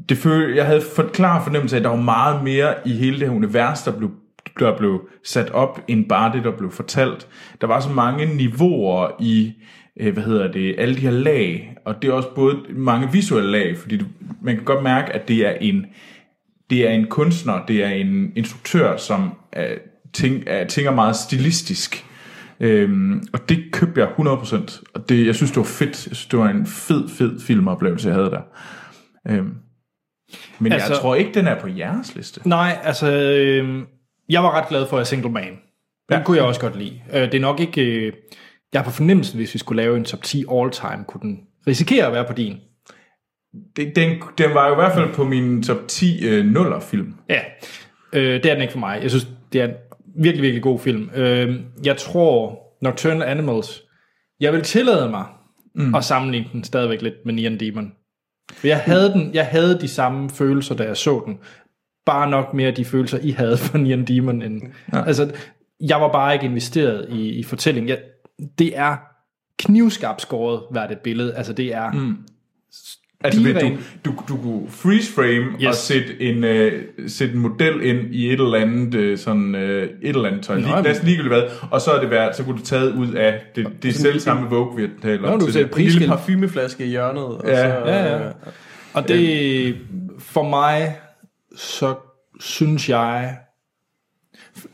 det 0.09 0.17
føl, 0.17 0.55
jeg 0.55 0.65
havde 0.65 0.81
for 0.95 1.03
klar 1.03 1.43
fornemmelse 1.43 1.75
af, 1.75 1.79
at 1.79 1.83
der 1.83 1.89
var 1.89 2.01
meget 2.01 2.43
mere 2.43 2.73
i 2.85 2.93
hele 2.93 3.19
det 3.19 3.27
her 3.27 3.35
univers, 3.35 3.83
der 3.83 3.91
blev, 3.91 4.11
der 4.59 4.77
blev 4.77 5.09
sat 5.23 5.49
op, 5.49 5.79
end 5.87 6.09
bare 6.09 6.33
det, 6.33 6.43
der 6.43 6.57
blev 6.57 6.71
fortalt. 6.71 7.27
Der 7.61 7.67
var 7.67 7.79
så 7.79 7.89
mange 7.89 8.25
niveauer 8.25 9.09
i, 9.19 9.53
øh, 9.99 10.13
hvad 10.13 10.23
hedder 10.23 10.51
det, 10.51 10.75
alle 10.77 10.95
de 10.95 10.99
her 10.99 11.11
lag, 11.11 11.77
og 11.85 12.01
det 12.01 12.09
er 12.09 12.13
også 12.13 12.29
både 12.35 12.57
mange 12.69 13.11
visuelle 13.11 13.51
lag, 13.51 13.77
fordi 13.77 13.97
du, 13.97 14.05
man 14.41 14.55
kan 14.55 14.65
godt 14.65 14.83
mærke, 14.83 15.13
at 15.13 15.27
det 15.27 15.47
er 15.47 15.51
en, 15.51 15.85
det 16.69 16.87
er 16.89 16.91
en 16.91 17.07
kunstner, 17.07 17.65
det 17.65 17.83
er 17.83 17.89
en 17.89 18.31
instruktør, 18.35 18.97
som 18.97 19.31
er, 19.51 19.75
tænk, 20.13 20.43
er, 20.47 20.67
tænker 20.67 20.91
meget 20.91 21.15
stilistisk. 21.15 22.05
Øhm, 22.59 23.23
og 23.33 23.49
det 23.49 23.71
købte 23.71 24.01
jeg 24.01 24.09
100%. 24.19 24.83
Og 24.93 25.09
det, 25.09 25.25
jeg 25.25 25.35
synes, 25.35 25.51
det 25.51 25.57
var 25.57 25.63
fedt. 25.63 26.07
Jeg 26.07 26.15
synes, 26.15 26.25
det 26.25 26.39
var 26.39 26.49
en 26.49 26.65
fed, 26.65 27.09
fed 27.09 27.39
filmoplevelse, 27.39 28.07
jeg 28.07 28.15
havde 28.15 28.29
der. 28.29 28.41
Øhm, 29.29 29.53
men 30.59 30.71
altså, 30.71 30.93
jeg 30.93 30.97
tror 30.97 31.15
ikke, 31.15 31.33
den 31.33 31.47
er 31.47 31.59
på 31.59 31.67
jeres 31.67 32.15
liste. 32.15 32.49
Nej, 32.49 32.77
altså, 32.83 33.11
øh, 33.11 33.83
jeg 34.29 34.43
var 34.43 34.51
ret 34.51 34.67
glad 34.69 34.87
for 34.87 34.99
A 34.99 35.03
Single 35.03 35.31
Man. 35.31 35.43
Den 35.43 36.17
ja. 36.17 36.23
Kunne 36.23 36.37
jeg 36.37 36.45
også 36.45 36.61
godt 36.61 36.77
lide. 36.77 37.01
Øh, 37.13 37.21
det 37.21 37.33
er 37.33 37.39
nok 37.39 37.59
ikke... 37.59 37.81
Øh, 37.81 38.13
jeg 38.73 38.81
har 38.81 38.85
på 38.85 38.91
fornemmelsen, 38.91 39.37
hvis 39.37 39.53
vi 39.53 39.59
skulle 39.59 39.81
lave 39.81 39.97
en 39.97 40.05
top 40.05 40.23
10 40.23 40.43
all 40.51 40.71
time, 40.71 41.03
kunne 41.07 41.21
den 41.21 41.39
risikere 41.67 42.05
at 42.05 42.13
være 42.13 42.25
på 42.25 42.33
din. 42.33 42.57
Det, 43.75 43.95
den, 43.95 44.21
den 44.37 44.53
var 44.53 44.67
jo 44.67 44.73
i 44.73 44.75
hvert 44.75 44.93
fald 44.93 45.13
på 45.13 45.23
min 45.23 45.63
top 45.63 45.77
10 45.87 46.27
øh, 46.27 46.45
nuller 46.45 46.79
film. 46.79 47.13
Ja, 47.29 47.41
øh, 48.13 48.43
det 48.43 48.45
er 48.45 48.53
den 48.53 48.61
ikke 48.61 48.71
for 48.71 48.79
mig. 48.79 48.99
Jeg 49.01 49.09
synes, 49.09 49.27
det 49.53 49.61
er 49.61 49.65
en 49.65 49.73
virkelig, 50.15 50.43
virkelig 50.43 50.63
god 50.63 50.79
film. 50.79 51.09
Øh, 51.15 51.59
jeg 51.85 51.97
tror, 51.97 52.59
Nocturnal 52.81 53.23
Animals, 53.23 53.83
jeg 54.39 54.53
vil 54.53 54.61
tillade 54.61 55.09
mig 55.09 55.25
mm. 55.75 55.95
at 55.95 56.03
sammenligne 56.03 56.47
den 56.53 56.63
stadigvæk 56.63 57.01
lidt 57.01 57.25
med 57.25 57.33
Neon 57.33 57.59
Demon. 57.59 57.91
Jeg 58.63 58.79
havde, 58.79 59.13
den, 59.13 59.33
jeg 59.33 59.45
havde 59.45 59.81
de 59.81 59.87
samme 59.87 60.29
følelser, 60.29 60.75
da 60.75 60.83
jeg 60.83 60.97
så 60.97 61.23
den. 61.25 61.39
Bare 62.05 62.29
nok 62.29 62.53
mere 62.53 62.71
de 62.71 62.85
følelser, 62.85 63.17
I 63.21 63.31
havde 63.31 63.57
for 63.57 63.77
Neon 63.77 64.05
Demon. 64.05 64.41
End, 64.41 64.61
ja. 64.93 65.03
Altså, 65.05 65.31
jeg 65.79 66.01
var 66.01 66.11
bare 66.11 66.33
ikke 66.33 66.45
investeret 66.45 67.09
i, 67.09 67.29
i 67.29 67.43
fortællingen. 67.43 67.89
Jeg, 67.89 67.99
det 68.59 68.77
er 68.77 68.97
knivskarpt 69.59 70.21
skåret 70.21 70.63
hvert 70.71 70.91
et 70.91 70.99
billede. 70.99 71.35
Altså, 71.35 71.53
det 71.53 71.73
er... 71.73 71.91
Mm. 71.91 72.17
Altså, 73.23 73.41
ved, 73.43 73.53
du, 73.53 73.69
du, 74.05 74.13
du 74.27 74.37
kunne 74.37 74.69
freeze 74.69 75.13
frame 75.13 75.45
yes. 75.61 75.67
Og 75.67 75.75
sætte 75.75 76.21
en, 76.21 76.43
øh, 76.43 76.83
sætte 77.07 77.33
en 77.33 77.39
model 77.39 77.81
ind 77.81 78.15
i 78.15 78.27
et 78.27 78.33
eller 78.33 78.55
andet, 78.55 78.95
øh, 78.95 79.17
sådan, 79.17 79.55
øh, 79.55 79.83
et 79.83 80.15
eller 80.15 80.29
andet 80.29 80.43
tøj. 80.45 80.55
Nå, 80.55 80.61
Lige, 80.67 80.81
næsten 80.81 81.07
ligegyldigt 81.07 81.33
hvad. 81.33 81.43
Og 81.71 81.81
så 81.81 81.91
er 81.91 82.01
det 82.01 82.09
været, 82.09 82.35
så 82.35 82.43
kunne 82.43 82.57
du 82.57 82.63
tage 82.63 82.93
ud 82.93 83.13
af 83.13 83.41
det, 83.55 83.67
det 83.83 83.95
selv 83.95 84.19
samme 84.19 84.49
Vogue, 84.49 84.81
vi 84.81 84.87
taler 85.01 85.21
Nå, 85.21 85.27
om 85.27 85.39
du 85.39 85.45
til 85.45 85.53
sætter. 85.53 85.77
En 85.77 85.83
lille 85.83 86.07
parfumeflaske 86.07 86.85
i 86.85 86.87
hjørnet. 86.89 87.23
Og 87.23 87.41
Ja. 87.45 87.55
så, 87.55 87.89
Ja, 87.89 88.15
ja. 88.17 88.29
Og 88.93 89.07
det, 89.07 89.75
for 90.19 90.49
mig, 90.49 90.95
så 91.55 91.95
synes 92.39 92.89
jeg, 92.89 93.37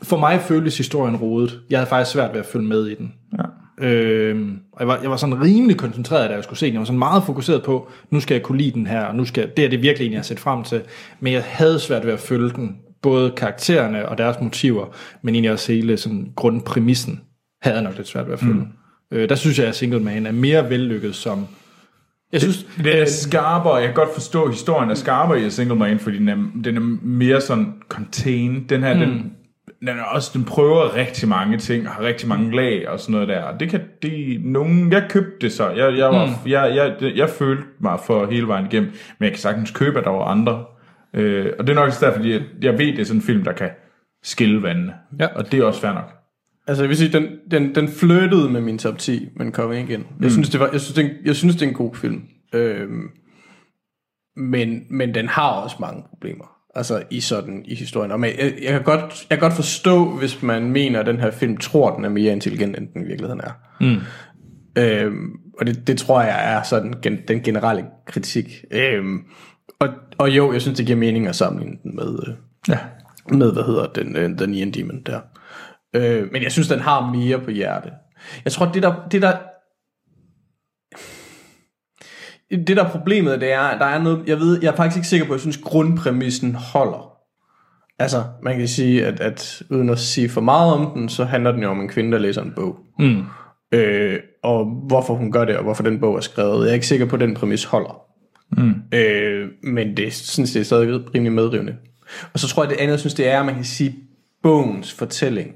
for 0.02 0.16
mig 0.18 0.40
føltes 0.40 0.78
historien 0.78 1.16
rodet. 1.16 1.60
Jeg 1.70 1.78
havde 1.78 1.88
faktisk 1.88 2.12
svært 2.12 2.32
ved 2.32 2.40
at 2.40 2.46
følge 2.46 2.66
med 2.66 2.86
i 2.86 2.94
den. 2.94 3.12
Og 4.72 4.80
jeg 4.80 4.88
var, 4.88 4.98
jeg 5.02 5.10
var 5.10 5.16
sådan 5.16 5.42
rimelig 5.42 5.76
koncentreret, 5.76 6.30
da 6.30 6.34
jeg 6.34 6.44
skulle 6.44 6.58
se 6.58 6.66
den. 6.66 6.72
Jeg 6.72 6.80
var 6.80 6.86
sådan 6.86 6.98
meget 6.98 7.22
fokuseret 7.24 7.62
på, 7.62 7.90
nu 8.10 8.20
skal 8.20 8.34
jeg 8.34 8.42
kunne 8.42 8.58
lide 8.58 8.70
den 8.70 8.86
her, 8.86 9.04
og 9.04 9.14
nu 9.14 9.24
skal, 9.24 9.50
det 9.56 9.64
er 9.64 9.68
det 9.68 9.82
virkelig 9.82 10.06
en, 10.06 10.12
jeg 10.12 10.18
har 10.18 10.24
set 10.24 10.40
frem 10.40 10.64
til. 10.64 10.82
Men 11.20 11.32
jeg 11.32 11.42
havde 11.46 11.78
svært 11.78 12.06
ved 12.06 12.12
at 12.12 12.20
følge 12.20 12.50
den. 12.50 12.76
Både 13.02 13.30
karaktererne 13.30 14.08
og 14.08 14.18
deres 14.18 14.36
motiver, 14.40 14.86
men 15.22 15.34
egentlig 15.34 15.52
også 15.52 15.72
hele 15.72 15.96
sådan, 15.96 16.32
grundpræmissen 16.36 17.20
havde 17.62 17.76
jeg 17.76 17.84
nok 17.84 17.96
lidt 17.96 18.08
svært 18.08 18.26
ved 18.26 18.32
at 18.32 18.40
følge. 18.40 18.54
Mm. 18.54 18.66
Øh, 19.12 19.28
der 19.28 19.34
synes 19.34 19.58
jeg, 19.58 19.66
at 19.66 19.76
Single 19.76 20.00
Man 20.00 20.26
er 20.26 20.32
mere 20.32 20.70
vellykket 20.70 21.14
som... 21.14 21.46
Jeg 22.32 22.40
synes, 22.40 22.66
Den 22.76 22.86
er 22.86 23.04
skarpere, 23.04 23.74
jeg 23.74 23.86
kan 23.86 23.94
godt 23.94 24.14
forstå, 24.14 24.42
at 24.42 24.50
historien 24.50 24.90
er 24.90 24.94
skarpere 24.94 25.46
i 25.46 25.50
Single 25.50 25.76
Man, 25.76 25.98
fordi 25.98 26.18
den 26.18 26.28
er, 26.28 26.36
den 26.64 26.76
er 26.76 26.80
mere 27.02 27.40
sådan 27.40 27.74
contained. 27.88 28.68
Den 28.68 28.82
her, 28.82 28.94
mm. 28.94 29.00
den, 29.00 29.32
den, 29.80 29.88
er 29.88 30.02
også, 30.02 30.30
den 30.34 30.44
prøver 30.44 30.94
rigtig 30.94 31.28
mange 31.28 31.58
ting, 31.58 31.88
og 31.88 31.94
har 31.94 32.02
rigtig 32.02 32.28
mange 32.28 32.56
lag 32.56 32.88
og 32.88 33.00
sådan 33.00 33.12
noget 33.12 33.28
der. 33.28 33.42
Og 33.42 33.60
det 33.60 33.70
kan, 33.70 33.80
det, 34.02 34.44
nogen, 34.44 34.92
jeg 34.92 35.06
købte 35.10 35.36
det 35.40 35.52
så. 35.52 35.68
Jeg, 35.68 35.98
jeg, 35.98 36.08
var, 36.08 36.26
mm. 36.26 36.50
jeg, 36.50 36.74
jeg, 36.74 37.12
jeg, 37.16 37.30
følte 37.30 37.64
mig 37.80 37.98
for 38.06 38.26
hele 38.26 38.48
vejen 38.48 38.66
igennem, 38.66 38.90
men 38.90 39.24
jeg 39.24 39.30
kan 39.30 39.38
sagtens 39.38 39.70
købe, 39.70 39.98
at 39.98 40.04
der 40.04 40.10
var 40.10 40.24
andre. 40.24 40.64
Øh, 41.14 41.52
og 41.58 41.66
det 41.66 41.70
er 41.70 41.74
nok 41.74 41.86
også 41.86 42.06
derfor, 42.06 42.16
fordi 42.16 42.32
jeg, 42.32 42.42
jeg 42.62 42.72
ved, 42.72 42.86
det 42.86 42.98
er 42.98 43.04
sådan 43.04 43.18
en 43.18 43.26
film, 43.26 43.44
der 43.44 43.52
kan 43.52 43.70
skille 44.22 44.62
vandene. 44.62 44.94
Ja. 45.20 45.26
Og 45.26 45.52
det 45.52 45.60
er 45.60 45.64
også 45.64 45.80
fair 45.80 45.92
nok. 45.92 46.12
Altså, 46.66 46.82
jeg 46.82 46.88
vil 46.88 46.96
sige, 46.96 47.12
den, 47.12 47.26
den, 47.50 47.74
den 47.74 47.88
flirtede 47.88 48.50
med 48.50 48.60
min 48.60 48.78
top 48.78 48.98
10, 48.98 49.28
men 49.36 49.52
kom 49.52 49.72
ikke 49.72 49.94
ind. 49.94 50.04
Jeg, 50.20 50.30
synes, 50.30 50.50
det 50.50 50.60
var, 50.60 50.68
jeg, 50.72 50.80
synes, 50.80 50.94
det 50.94 51.16
jeg 51.24 51.36
synes, 51.36 51.54
det 51.56 51.62
er 51.62 51.68
en 51.68 51.74
god 51.74 51.94
film. 51.94 52.22
Øhm, 52.52 53.10
men, 54.36 54.82
men 54.90 55.14
den 55.14 55.28
har 55.28 55.50
også 55.50 55.76
mange 55.80 56.02
problemer. 56.10 56.57
Altså 56.74 57.02
i 57.10 57.20
sådan 57.20 57.62
i 57.64 57.74
historien. 57.74 58.12
Og 58.12 58.20
man, 58.20 58.30
jeg, 58.38 58.54
jeg, 58.62 58.72
kan 58.72 58.82
godt, 58.82 59.26
jeg 59.30 59.38
kan 59.38 59.48
godt 59.48 59.52
forstå, 59.52 60.10
hvis 60.10 60.42
man 60.42 60.70
mener, 60.70 61.00
at 61.00 61.06
den 61.06 61.20
her 61.20 61.30
film 61.30 61.56
tror, 61.56 61.96
den 61.96 62.04
er 62.04 62.08
mere 62.08 62.32
intelligent, 62.32 62.76
end 62.78 62.88
den 62.94 63.02
i 63.02 63.06
virkeligheden 63.06 63.40
er. 63.40 63.52
Mm. 63.80 63.96
Øhm, 64.82 65.30
og 65.60 65.66
det, 65.66 65.86
det 65.86 65.98
tror 65.98 66.20
jeg 66.22 66.54
er 66.54 66.62
sådan 66.62 66.94
gen, 67.02 67.18
den 67.28 67.42
generelle 67.42 67.84
kritik. 68.06 68.64
Øhm, 68.70 69.18
og, 69.80 69.88
og 70.18 70.30
jo, 70.30 70.52
jeg 70.52 70.60
synes, 70.62 70.76
det 70.76 70.86
giver 70.86 70.98
mening 70.98 71.26
at 71.26 71.36
sammenligne 71.36 71.76
den 71.82 71.96
med, 71.96 72.18
øh, 72.28 72.34
Ja. 72.68 72.78
med 73.32 73.52
hvad 73.52 73.62
hedder 73.62 73.86
den, 73.86 74.16
øh, 74.16 74.38
den 74.38 74.54
Ian 74.54 74.70
Demon 74.70 75.02
der. 75.06 75.20
Øh, 75.96 76.32
men 76.32 76.42
jeg 76.42 76.52
synes, 76.52 76.68
den 76.68 76.80
har 76.80 77.10
mere 77.12 77.38
på 77.38 77.50
hjerte. 77.50 77.90
Jeg 78.44 78.52
tror, 78.52 78.66
det 78.66 78.82
der, 78.82 78.94
det 79.10 79.22
der 79.22 79.36
det 82.50 82.76
der 82.76 82.84
er 82.84 82.90
problemet, 82.90 83.40
det 83.40 83.52
er, 83.52 83.60
at 83.60 83.80
der 83.80 83.86
er 83.86 84.02
noget, 84.02 84.22
jeg 84.26 84.38
ved, 84.38 84.62
jeg 84.62 84.72
er 84.72 84.76
faktisk 84.76 84.96
ikke 84.96 85.08
sikker 85.08 85.26
på, 85.26 85.32
at 85.32 85.36
jeg 85.36 85.40
synes, 85.40 85.56
grundpræmissen 85.56 86.54
holder. 86.54 87.12
Altså, 87.98 88.24
man 88.42 88.58
kan 88.58 88.68
sige, 88.68 89.06
at, 89.06 89.20
at 89.20 89.62
uden 89.70 89.90
at 89.90 89.98
sige 89.98 90.28
for 90.28 90.40
meget 90.40 90.72
om 90.72 90.90
den, 90.94 91.08
så 91.08 91.24
handler 91.24 91.52
den 91.52 91.62
jo 91.62 91.68
om 91.68 91.80
en 91.80 91.88
kvinde, 91.88 92.12
der 92.12 92.18
læser 92.18 92.42
en 92.42 92.52
bog. 92.56 92.78
Mm. 92.98 93.22
Øh, 93.72 94.18
og 94.42 94.64
hvorfor 94.64 95.14
hun 95.14 95.32
gør 95.32 95.44
det, 95.44 95.56
og 95.56 95.62
hvorfor 95.62 95.82
den 95.82 96.00
bog 96.00 96.16
er 96.16 96.20
skrevet. 96.20 96.64
Jeg 96.64 96.70
er 96.70 96.74
ikke 96.74 96.86
sikker 96.86 97.06
på, 97.06 97.16
at 97.16 97.20
den 97.20 97.34
præmis 97.34 97.64
holder. 97.64 98.02
Mm. 98.56 98.74
Øh, 98.94 99.48
men 99.62 99.96
det 99.96 100.14
synes 100.14 100.52
det 100.52 100.60
er 100.60 100.64
stadig 100.64 101.14
rimelig 101.14 101.32
medrivende. 101.32 101.76
Og 102.32 102.38
så 102.38 102.48
tror 102.48 102.62
jeg, 102.62 102.70
det 102.70 102.76
andet, 102.76 102.92
jeg 102.92 103.00
synes, 103.00 103.14
det 103.14 103.28
er, 103.28 103.40
at 103.40 103.46
man 103.46 103.54
kan 103.54 103.64
sige, 103.64 103.96
bogens 104.42 104.92
fortælling 104.92 105.54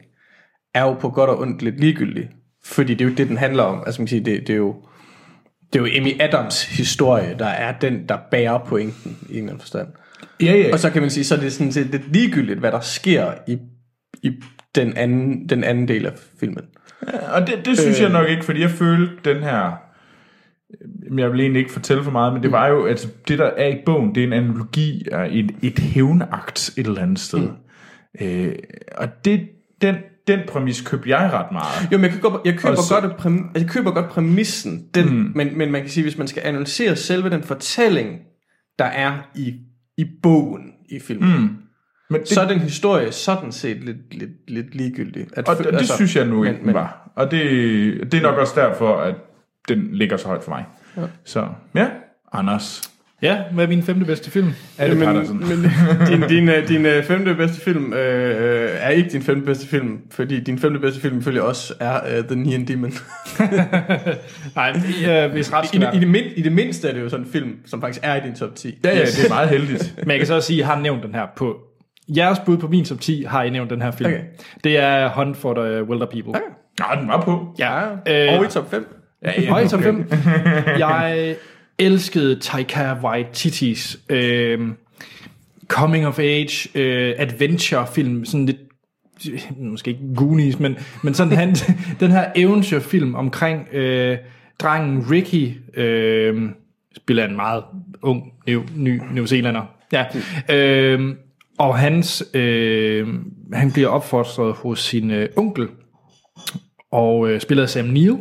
er 0.74 0.82
jo 0.82 0.94
på 0.94 1.10
godt 1.10 1.30
og 1.30 1.40
ondt 1.40 1.62
lidt 1.62 1.80
ligegyldig. 1.80 2.30
Fordi 2.64 2.94
det 2.94 3.00
er 3.00 3.04
jo 3.04 3.10
ikke 3.10 3.22
det, 3.22 3.28
den 3.28 3.36
handler 3.36 3.62
om. 3.62 3.82
Altså 3.86 4.00
man 4.00 4.06
kan 4.06 4.10
sige, 4.10 4.24
det, 4.24 4.46
det 4.46 4.52
er 4.52 4.56
jo 4.56 4.74
det 5.72 5.80
er 5.80 5.82
jo 5.82 6.00
Amy 6.00 6.20
Adams 6.20 6.64
historie, 6.64 7.36
der 7.38 7.46
er 7.46 7.78
den, 7.78 8.08
der 8.08 8.18
bærer 8.30 8.58
pointen 8.58 9.18
i 9.28 9.32
en 9.32 9.36
eller 9.36 9.48
anden 9.48 9.60
forstand. 9.60 9.88
Ja, 10.42 10.52
ja. 10.52 10.72
Og 10.72 10.78
så 10.78 10.90
kan 10.90 11.02
man 11.02 11.10
sige, 11.10 11.24
så 11.24 11.34
er 11.34 11.40
det 11.40 11.52
sådan 11.52 11.72
set 11.72 11.86
lidt 11.86 12.12
ligegyldigt, 12.12 12.58
hvad 12.58 12.72
der 12.72 12.80
sker 12.80 13.32
i, 13.46 13.58
i 14.22 14.30
den, 14.74 14.96
anden, 14.96 15.48
den 15.48 15.64
anden 15.64 15.88
del 15.88 16.06
af 16.06 16.12
filmen. 16.40 16.64
Og 17.34 17.46
det, 17.46 17.66
det 17.66 17.78
synes 17.78 17.98
øh. 17.98 18.02
jeg 18.02 18.12
nok 18.12 18.28
ikke, 18.28 18.44
fordi 18.44 18.60
jeg 18.60 18.70
følte 18.70 19.14
den 19.24 19.42
her... 19.42 19.72
Jeg 21.18 21.32
vil 21.32 21.40
egentlig 21.40 21.60
ikke 21.60 21.72
fortælle 21.72 22.04
for 22.04 22.10
meget, 22.10 22.32
men 22.32 22.42
det 22.42 22.52
var 22.52 22.68
jo, 22.68 22.84
at 22.84 23.08
det 23.28 23.38
der 23.38 23.50
er 23.56 23.68
i 23.68 23.76
bogen, 23.86 24.14
det 24.14 24.22
er 24.22 24.26
en 24.26 24.32
analogi 24.32 25.06
af 25.12 25.28
et, 25.30 25.50
et 25.62 25.78
hævnakt 25.78 26.70
et 26.76 26.86
eller 26.86 27.02
andet 27.02 27.18
sted. 27.18 27.48
Mm. 28.20 28.26
Øh, 28.26 28.54
og 28.96 29.24
det, 29.24 29.48
den, 29.82 29.96
den 30.26 30.40
præmis 30.48 30.80
købte 30.80 31.08
jeg 31.10 31.30
ret 31.32 31.52
meget. 31.52 31.92
Jo, 31.92 31.98
men 31.98 32.10
jeg, 32.10 32.20
godt, 32.20 32.46
jeg, 32.46 32.58
køber, 32.58 32.74
så- 32.74 33.00
godt, 33.00 33.16
præm, 33.16 33.50
jeg 33.54 33.68
køber 33.68 33.90
godt 33.90 34.08
præmissen, 34.08 34.86
den, 34.94 35.08
mm. 35.16 35.32
men, 35.34 35.58
men 35.58 35.72
man 35.72 35.80
kan 35.80 35.90
sige, 35.90 36.04
hvis 36.04 36.18
man 36.18 36.28
skal 36.28 36.42
analysere 36.44 36.96
selve 36.96 37.30
den 37.30 37.42
fortælling, 37.42 38.20
der 38.78 38.84
er 38.84 39.18
i, 39.34 39.54
i 39.98 40.04
bogen 40.22 40.72
i 40.88 41.00
filmen, 41.00 41.40
mm. 41.40 41.56
Men 42.10 42.20
det, 42.20 42.28
så 42.28 42.40
er 42.40 42.48
den 42.48 42.58
historie 42.58 43.12
sådan 43.12 43.52
set 43.52 43.84
lidt, 43.84 44.14
lidt, 44.14 44.30
lidt 44.50 44.74
ligegyldig. 44.74 45.26
At, 45.32 45.48
og 45.48 45.56
det, 45.56 45.64
det 45.66 45.74
altså, 45.74 45.94
synes 45.96 46.16
jeg 46.16 46.26
nu 46.26 46.44
ikke, 46.44 46.60
men- 46.62 46.74
var. 46.74 47.12
Og 47.16 47.30
det, 47.30 47.42
det 48.12 48.14
er 48.14 48.22
nok 48.22 48.38
også 48.38 48.60
derfor, 48.60 48.96
at 48.96 49.14
den 49.68 49.88
ligger 49.92 50.16
så 50.16 50.26
højt 50.28 50.42
for 50.42 50.50
mig. 50.50 50.64
Ja. 50.96 51.02
Så 51.24 51.48
ja, 51.74 51.88
Anders. 52.32 52.91
Ja, 53.22 53.38
hvad 53.52 53.64
er 53.64 53.68
min 53.68 53.82
femte 53.82 54.04
bedste 54.04 54.30
film? 54.30 54.52
Er 54.78 54.88
det 54.88 54.96
men, 54.96 55.08
men 55.08 55.70
din, 56.08 56.28
din, 56.28 56.48
øh, 56.48 56.68
din 56.68 56.86
øh, 56.86 57.04
femte 57.04 57.34
bedste 57.34 57.60
film 57.60 57.92
øh, 57.92 58.64
øh, 58.64 58.70
er 58.72 58.88
ikke 58.88 59.10
din 59.10 59.22
femte 59.22 59.46
bedste 59.46 59.66
film, 59.66 59.98
fordi 60.10 60.40
din 60.40 60.58
femte 60.58 60.80
bedste 60.80 61.00
film 61.00 61.18
ifølge 61.18 61.42
os 61.42 61.72
er 61.80 62.18
uh, 62.18 62.24
The 62.24 62.36
Neon 62.36 62.64
Demon. 62.64 62.92
Nej, 64.56 64.70
øh, 65.08 65.32
hvis 65.32 65.52
ret 65.52 65.74
I, 65.74 65.96
i, 65.96 66.00
det 66.00 66.08
mind, 66.08 66.26
I 66.36 66.42
det 66.42 66.52
mindste 66.52 66.88
er 66.88 66.92
det 66.92 67.00
jo 67.00 67.08
sådan 67.08 67.26
en 67.26 67.32
film, 67.32 67.56
som 67.66 67.80
faktisk 67.80 68.00
er 68.04 68.16
i 68.16 68.20
din 68.26 68.34
top 68.34 68.54
10. 68.54 68.78
Ja, 68.84 68.90
ja, 68.90 69.00
det 69.00 69.24
er 69.24 69.28
meget 69.28 69.48
heldigt. 69.48 69.94
Men 70.02 70.10
jeg 70.10 70.18
kan 70.18 70.26
så 70.26 70.34
også 70.34 70.46
sige, 70.46 70.56
at 70.56 70.58
jeg 70.58 70.66
har 70.66 70.82
nævnt 70.82 71.02
den 71.02 71.14
her 71.14 71.26
på... 71.36 71.56
Jeres 72.16 72.38
bud 72.38 72.56
på 72.56 72.68
min 72.68 72.84
top 72.84 73.00
10 73.00 73.24
har 73.28 73.42
I 73.42 73.50
nævnt 73.50 73.70
den 73.70 73.82
her 73.82 73.90
film. 73.90 74.10
Okay. 74.10 74.22
Det 74.64 74.78
er 74.78 75.08
Hunt 75.08 75.36
for 75.36 75.54
the 75.54 75.84
Wilder 75.84 76.06
People. 76.06 76.28
Okay. 76.28 76.40
Nå, 76.78 77.00
den 77.00 77.08
var 77.08 77.20
på. 77.20 77.54
Ja, 77.58 77.82
Øh, 78.08 78.32
øh, 78.32 78.38
og 78.38 78.44
i 78.44 78.48
top 78.48 78.70
5. 78.70 78.96
Ja, 79.24 79.48
Høj 79.48 79.66
top 79.66 79.82
5. 79.82 80.12
Jeg 80.78 81.36
elskede 81.82 82.40
Taika 82.40 82.94
Waititis 83.02 84.00
øh, 84.08 84.60
coming 85.68 86.06
of 86.06 86.18
age 86.18 86.78
øh, 86.78 87.14
adventure 87.18 87.86
film, 87.86 88.24
sådan 88.24 88.46
lidt 88.46 88.56
øh, 89.30 89.40
måske 89.56 89.90
ikke 89.90 90.14
Goonies, 90.16 90.58
men, 90.58 90.76
men 91.02 91.14
sådan 91.14 91.36
han, 91.36 91.54
den 92.00 92.10
her 92.10 92.32
eventyrfilm 92.36 93.14
omkring 93.14 93.68
øh, 93.72 94.18
drengen 94.58 95.10
Ricky, 95.10 95.78
øh, 95.80 96.50
spiller 96.96 97.24
en 97.24 97.36
meget 97.36 97.64
ung, 98.02 98.32
ny, 98.46 98.58
ny 98.76 99.00
New 99.12 99.26
Zealander. 99.26 99.62
Ja. 99.92 100.04
Øh, 100.50 101.16
og 101.58 101.78
hans, 101.78 102.24
øh, 102.34 103.08
han 103.52 103.72
bliver 103.72 103.88
opfostret 103.88 104.54
hos 104.54 104.82
sin 104.82 105.10
øh, 105.10 105.28
onkel, 105.36 105.68
og 106.92 107.30
øh, 107.30 107.40
spiller 107.40 107.66
Sam 107.66 107.84
Neill, 107.84 108.16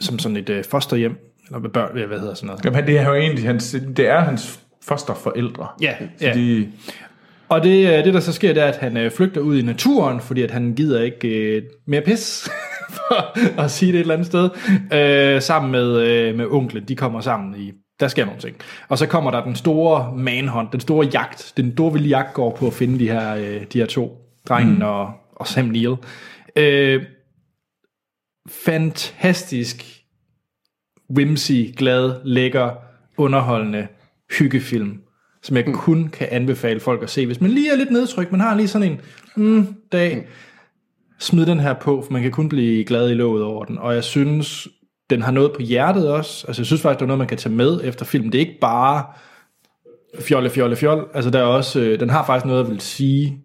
som 0.00 0.18
sådan 0.18 0.36
et 0.36 0.48
øh, 0.48 0.64
fosterhjem, 0.64 1.29
eller 1.50 1.60
hvad, 1.60 1.70
børn, 1.70 2.08
hvad 2.08 2.18
hedder 2.18 2.34
sådan 2.34 2.46
noget. 2.46 2.64
Jamen, 2.64 2.86
det 2.86 2.98
er 2.98 3.08
jo 3.08 3.14
egentlig 3.14 3.44
hans, 3.44 3.76
det 3.96 4.08
er 4.08 4.20
hans 4.20 4.60
fosterforældre. 4.82 5.66
Ja, 5.80 5.94
Så 6.18 6.26
ja. 6.26 6.64
Og 7.48 7.62
det, 7.62 7.98
øh, 7.98 8.04
det 8.04 8.14
der 8.14 8.20
så 8.20 8.32
sker, 8.32 8.52
det 8.52 8.62
er, 8.62 8.66
at 8.66 8.76
han 8.76 8.96
øh, 8.96 9.10
flygter 9.10 9.40
ud 9.40 9.58
i 9.58 9.62
naturen, 9.62 10.20
fordi 10.20 10.42
at 10.42 10.50
han 10.50 10.74
gider 10.74 11.02
ikke 11.02 11.28
øh, 11.28 11.62
mere 11.86 12.00
pis, 12.00 12.48
for 12.96 13.38
at 13.60 13.70
sige 13.70 13.92
det 13.92 13.98
et 13.98 14.00
eller 14.00 14.14
andet 14.14 14.26
sted, 14.26 14.50
øh, 14.92 15.42
sammen 15.42 15.72
med, 15.72 16.00
øh, 16.00 16.34
med 16.34 16.46
onklen. 16.50 16.84
De 16.84 16.96
kommer 16.96 17.20
sammen 17.20 17.60
i, 17.60 17.72
der 18.00 18.08
sker 18.08 18.24
nogle 18.24 18.40
ting. 18.40 18.56
Og 18.88 18.98
så 18.98 19.06
kommer 19.06 19.30
der 19.30 19.44
den 19.44 19.56
store 19.56 20.16
manhunt, 20.16 20.72
den 20.72 20.80
store 20.80 21.06
jagt, 21.06 21.52
den 21.56 21.72
store 21.72 21.92
vilde 21.92 22.08
jagt 22.08 22.34
går 22.34 22.56
på 22.56 22.66
at 22.66 22.72
finde 22.72 22.98
de 22.98 23.08
her, 23.08 23.34
øh, 23.34 23.62
de 23.72 23.78
her 23.78 23.86
to, 23.86 24.18
drengen 24.48 24.74
mm. 24.74 24.82
og, 24.82 25.12
og 25.36 25.46
Sam 25.46 25.64
Neill. 25.64 25.96
Øh, 26.56 27.02
fantastisk, 28.48 29.99
whimsy, 31.16 31.52
glad, 31.76 32.14
lækker, 32.24 32.70
underholdende 33.16 33.86
hyggefilm, 34.38 35.00
som 35.42 35.56
jeg 35.56 35.64
kun 35.74 36.08
kan 36.08 36.28
anbefale 36.30 36.80
folk 36.80 37.02
at 37.02 37.10
se. 37.10 37.26
Hvis 37.26 37.40
man 37.40 37.50
lige 37.50 37.72
er 37.72 37.76
lidt 37.76 37.90
nedtrykt, 37.90 38.32
man 38.32 38.40
har 38.40 38.56
lige 38.56 38.68
sådan 38.68 38.92
en 38.92 39.00
mm, 39.36 39.66
dag, 39.92 40.26
smid 41.18 41.46
den 41.46 41.60
her 41.60 41.74
på, 41.74 42.02
for 42.02 42.12
man 42.12 42.22
kan 42.22 42.30
kun 42.30 42.48
blive 42.48 42.84
glad 42.84 43.10
i 43.10 43.14
låget 43.14 43.44
over 43.44 43.64
den. 43.64 43.78
Og 43.78 43.94
jeg 43.94 44.04
synes, 44.04 44.68
den 45.10 45.22
har 45.22 45.32
noget 45.32 45.52
på 45.52 45.62
hjertet 45.62 46.12
også. 46.12 46.46
Altså 46.46 46.62
jeg 46.62 46.66
synes 46.66 46.82
faktisk, 46.82 46.98
det 46.98 47.04
er 47.04 47.06
noget, 47.06 47.18
man 47.18 47.28
kan 47.28 47.38
tage 47.38 47.54
med 47.54 47.80
efter 47.84 48.04
filmen. 48.04 48.32
Det 48.32 48.38
er 48.38 48.46
ikke 48.46 48.60
bare 48.60 49.04
fjolle, 50.20 50.50
fjolle, 50.50 50.76
fjol. 50.76 51.08
Altså 51.14 51.30
der 51.30 51.38
er 51.38 51.44
også, 51.44 51.80
øh, 51.80 52.00
den 52.00 52.10
har 52.10 52.26
faktisk 52.26 52.46
noget, 52.46 52.64
jeg 52.64 52.70
vil 52.70 52.80
sige, 52.80 53.38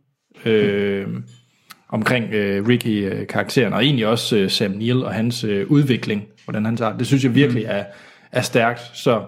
øh, 0.45 1.07
omkring 1.89 2.33
øh, 2.33 2.67
Ricky-karakteren, 2.67 3.73
og 3.73 3.83
egentlig 3.83 4.07
også 4.07 4.37
øh, 4.37 4.49
Sam 4.49 4.71
Neill 4.71 5.03
og 5.03 5.13
hans 5.13 5.43
øh, 5.43 5.71
udvikling, 5.71 6.23
hvordan 6.45 6.65
han 6.65 6.77
tager. 6.77 6.97
Det 6.97 7.07
synes 7.07 7.23
jeg 7.23 7.35
virkelig 7.35 7.63
er, 7.63 7.83
er 8.31 8.41
stærkt. 8.41 8.91
Så 8.93 9.21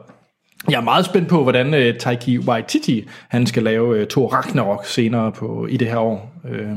jeg 0.69 0.77
er 0.77 0.83
meget 0.83 1.05
spændt 1.05 1.27
på, 1.27 1.43
hvordan 1.43 1.73
øh, 1.73 1.97
Taiki 1.97 2.39
Waititi, 2.39 3.07
han 3.27 3.47
skal 3.47 3.63
lave 3.63 3.99
øh, 3.99 4.07
Thor 4.07 4.27
Ragnarok 4.27 4.85
senere 4.85 5.31
på, 5.31 5.67
i 5.67 5.77
det 5.77 5.87
her 5.87 5.97
år. 5.97 6.33
Øh, 6.49 6.71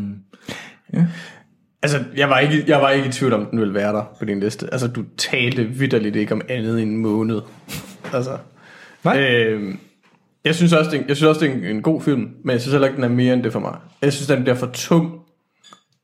Altså, 1.83 2.05
jeg 2.17 2.29
var, 2.29 2.39
ikke, 2.39 2.65
jeg 2.67 2.81
var 2.81 2.91
ikke 2.91 3.09
i 3.09 3.13
tvivl 3.13 3.33
om, 3.33 3.47
den 3.47 3.61
ville 3.61 3.75
være 3.75 3.93
der 3.93 4.03
på 4.19 4.25
din 4.25 4.41
liste. 4.41 4.69
Altså, 4.73 4.89
du 4.89 5.05
talte 5.17 5.65
vidderligt 5.65 6.17
ikke 6.17 6.35
om 6.35 6.41
andet 6.49 6.83
end 6.83 6.91
en 6.91 6.97
måned. 6.97 7.41
Altså. 8.15 8.37
Nej. 9.05 9.21
Øh, 9.21 9.75
jeg 10.45 10.55
synes 10.55 10.73
også, 10.73 10.91
det 10.91 11.05
jeg 11.09 11.17
synes 11.17 11.29
også, 11.29 11.41
det 11.41 11.51
er 11.51 11.55
en, 11.55 11.65
en 11.65 11.83
god 11.83 12.03
film, 12.03 12.29
men 12.45 12.53
jeg 12.53 12.61
synes 12.61 12.73
heller 12.73 12.89
ikke, 12.89 12.97
den 12.97 13.05
er 13.05 13.09
mere 13.09 13.35
end 13.35 13.43
det 13.43 13.53
for 13.53 13.61
mig. 13.61 13.77
Jeg 14.03 14.13
synes, 14.13 14.27
den 14.27 14.43
bliver 14.43 14.57
for 14.57 14.67
tung. 14.67 15.20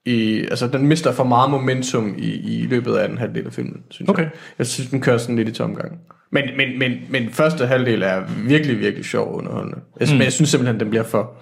I, 0.07 0.41
altså, 0.41 0.67
den 0.67 0.87
mister 0.87 1.13
for 1.13 1.25
meget 1.25 1.51
momentum 1.51 2.15
i, 2.19 2.61
i 2.61 2.67
løbet 2.67 2.95
af 2.95 3.09
den 3.09 3.19
halvdel 3.19 3.47
af 3.47 3.53
filmen, 3.53 3.83
synes 3.91 4.09
Okay. 4.09 4.23
jeg. 4.23 4.31
Jeg 4.59 4.67
synes, 4.67 4.91
den 4.91 5.01
kører 5.01 5.19
sådan 5.19 5.37
lidt 5.37 5.49
i 5.49 5.53
tomgang. 5.53 5.93
Men, 6.31 6.45
men, 6.57 6.79
men, 6.79 6.93
men 7.11 7.31
første 7.31 7.67
halvdel 7.67 8.03
er 8.03 8.23
virkelig, 8.47 8.81
virkelig 8.81 9.05
sjov 9.05 9.39
underholdende. 9.39 9.79
Jeg, 10.01 10.09
mm. 10.11 10.15
Men 10.15 10.23
jeg 10.23 10.33
synes 10.33 10.51
simpelthen, 10.51 10.81
den 10.81 10.91
bliver 10.91 11.05
for... 11.05 11.33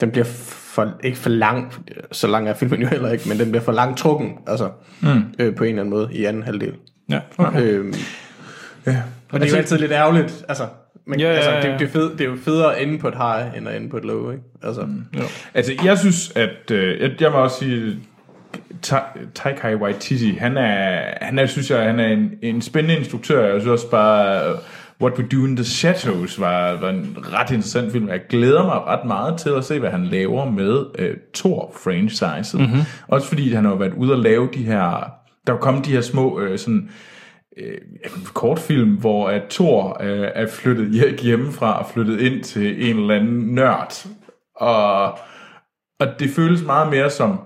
Den 0.00 0.10
bliver 0.10 0.24
for, 0.24 0.92
ikke 1.04 1.18
for 1.18 1.30
lang, 1.30 1.72
så 2.12 2.26
lang 2.26 2.48
er 2.48 2.54
filmen 2.54 2.82
jo 2.82 2.88
heller 2.88 3.12
ikke, 3.12 3.28
men 3.28 3.38
den 3.38 3.50
bliver 3.50 3.62
for 3.62 3.72
lang 3.72 3.96
trukken, 3.96 4.32
altså, 4.46 4.70
mm. 5.00 5.08
øh, 5.38 5.54
på 5.54 5.64
en 5.64 5.68
eller 5.68 5.82
anden 5.82 5.90
måde, 5.90 6.08
i 6.12 6.24
anden 6.24 6.42
halvdel. 6.42 6.74
ja, 7.10 7.20
okay. 7.38 7.62
Øhm, 7.62 7.94
ja. 8.86 9.02
Og 9.32 9.40
det 9.40 9.46
er 9.46 9.50
jo 9.50 9.56
altid 9.56 9.78
lidt 9.78 9.92
ærgerligt, 9.92 10.44
altså, 10.48 10.66
men, 11.06 11.20
Ja, 11.20 11.28
ja, 11.28 11.34
altså 11.34 11.50
ja, 11.50 11.56
det, 11.56 11.68
ja. 11.68 11.72
det, 11.72 11.82
er 11.82 11.88
fed, 11.88 12.10
det 12.10 12.20
er 12.20 12.24
jo 12.24 12.36
federe 12.44 12.76
at 12.76 12.82
ende 12.82 12.98
på 12.98 13.08
et 13.08 13.14
high, 13.16 13.56
end 13.56 13.68
at 13.68 13.76
ende 13.76 13.88
på 13.88 13.96
et 13.96 14.04
low, 14.04 14.30
ikke? 14.30 14.42
Altså, 14.62 14.82
mm. 14.82 15.04
Altså, 15.54 15.72
jeg 15.84 15.98
synes, 15.98 16.32
at... 16.36 16.70
Øh, 16.70 17.00
jeg, 17.00 17.10
jeg 17.20 17.30
må 17.30 17.36
også 17.36 17.58
sige, 17.58 17.98
Ta- 18.82 19.18
Taika 19.34 19.74
Waititi, 19.74 20.30
han 20.30 20.56
er, 20.56 21.02
han 21.20 21.38
er, 21.38 21.46
synes 21.46 21.70
jeg, 21.70 21.84
han 21.84 22.00
er 22.00 22.06
en, 22.06 22.30
en 22.42 22.62
spændende 22.62 22.96
instruktør. 22.98 23.52
Jeg 23.52 23.60
synes 23.60 23.72
også 23.72 23.90
bare, 23.90 24.56
What 25.00 25.18
We 25.18 25.26
Do 25.32 25.46
in 25.46 25.56
the 25.56 25.64
Shadows 25.64 26.40
var, 26.40 26.80
var 26.80 26.88
en 26.88 27.16
ret 27.32 27.50
interessant 27.50 27.92
film. 27.92 28.08
Jeg 28.08 28.20
glæder 28.28 28.64
mig 28.64 28.86
ret 28.86 29.04
meget 29.06 29.38
til 29.38 29.50
at 29.50 29.64
se, 29.64 29.78
hvad 29.78 29.90
han 29.90 30.04
laver 30.04 30.50
med 30.50 30.78
uh, 30.78 31.16
Thor-franchiset. 31.34 32.60
Mm-hmm. 32.60 32.80
Også 33.08 33.28
fordi 33.28 33.52
han 33.54 33.64
har 33.64 33.74
været 33.74 33.92
ude 33.96 34.12
og 34.12 34.18
lave 34.18 34.48
de 34.54 34.62
her... 34.62 35.12
Der 35.46 35.52
er 35.52 35.56
kommet 35.56 35.84
de 35.84 35.90
her 35.90 36.00
små 36.00 36.40
uh, 36.40 36.56
sådan, 36.56 36.82
øh, 36.84 36.90
kortfilm, 38.34 38.90
hvor 38.90 39.28
at 39.28 39.42
Thor 39.50 40.02
øh, 40.02 40.28
er 40.34 40.46
flyttet 40.46 40.90
hjem- 40.90 41.18
hjemmefra 41.22 41.78
og 41.78 41.90
flyttet 41.94 42.20
ind 42.20 42.42
til 42.42 42.90
en 42.90 42.96
eller 42.96 43.14
anden 43.14 43.54
nørd. 43.54 44.06
Og, 44.56 45.04
og 46.00 46.06
det 46.18 46.30
føles 46.30 46.62
meget 46.62 46.90
mere 46.90 47.10
som 47.10 47.40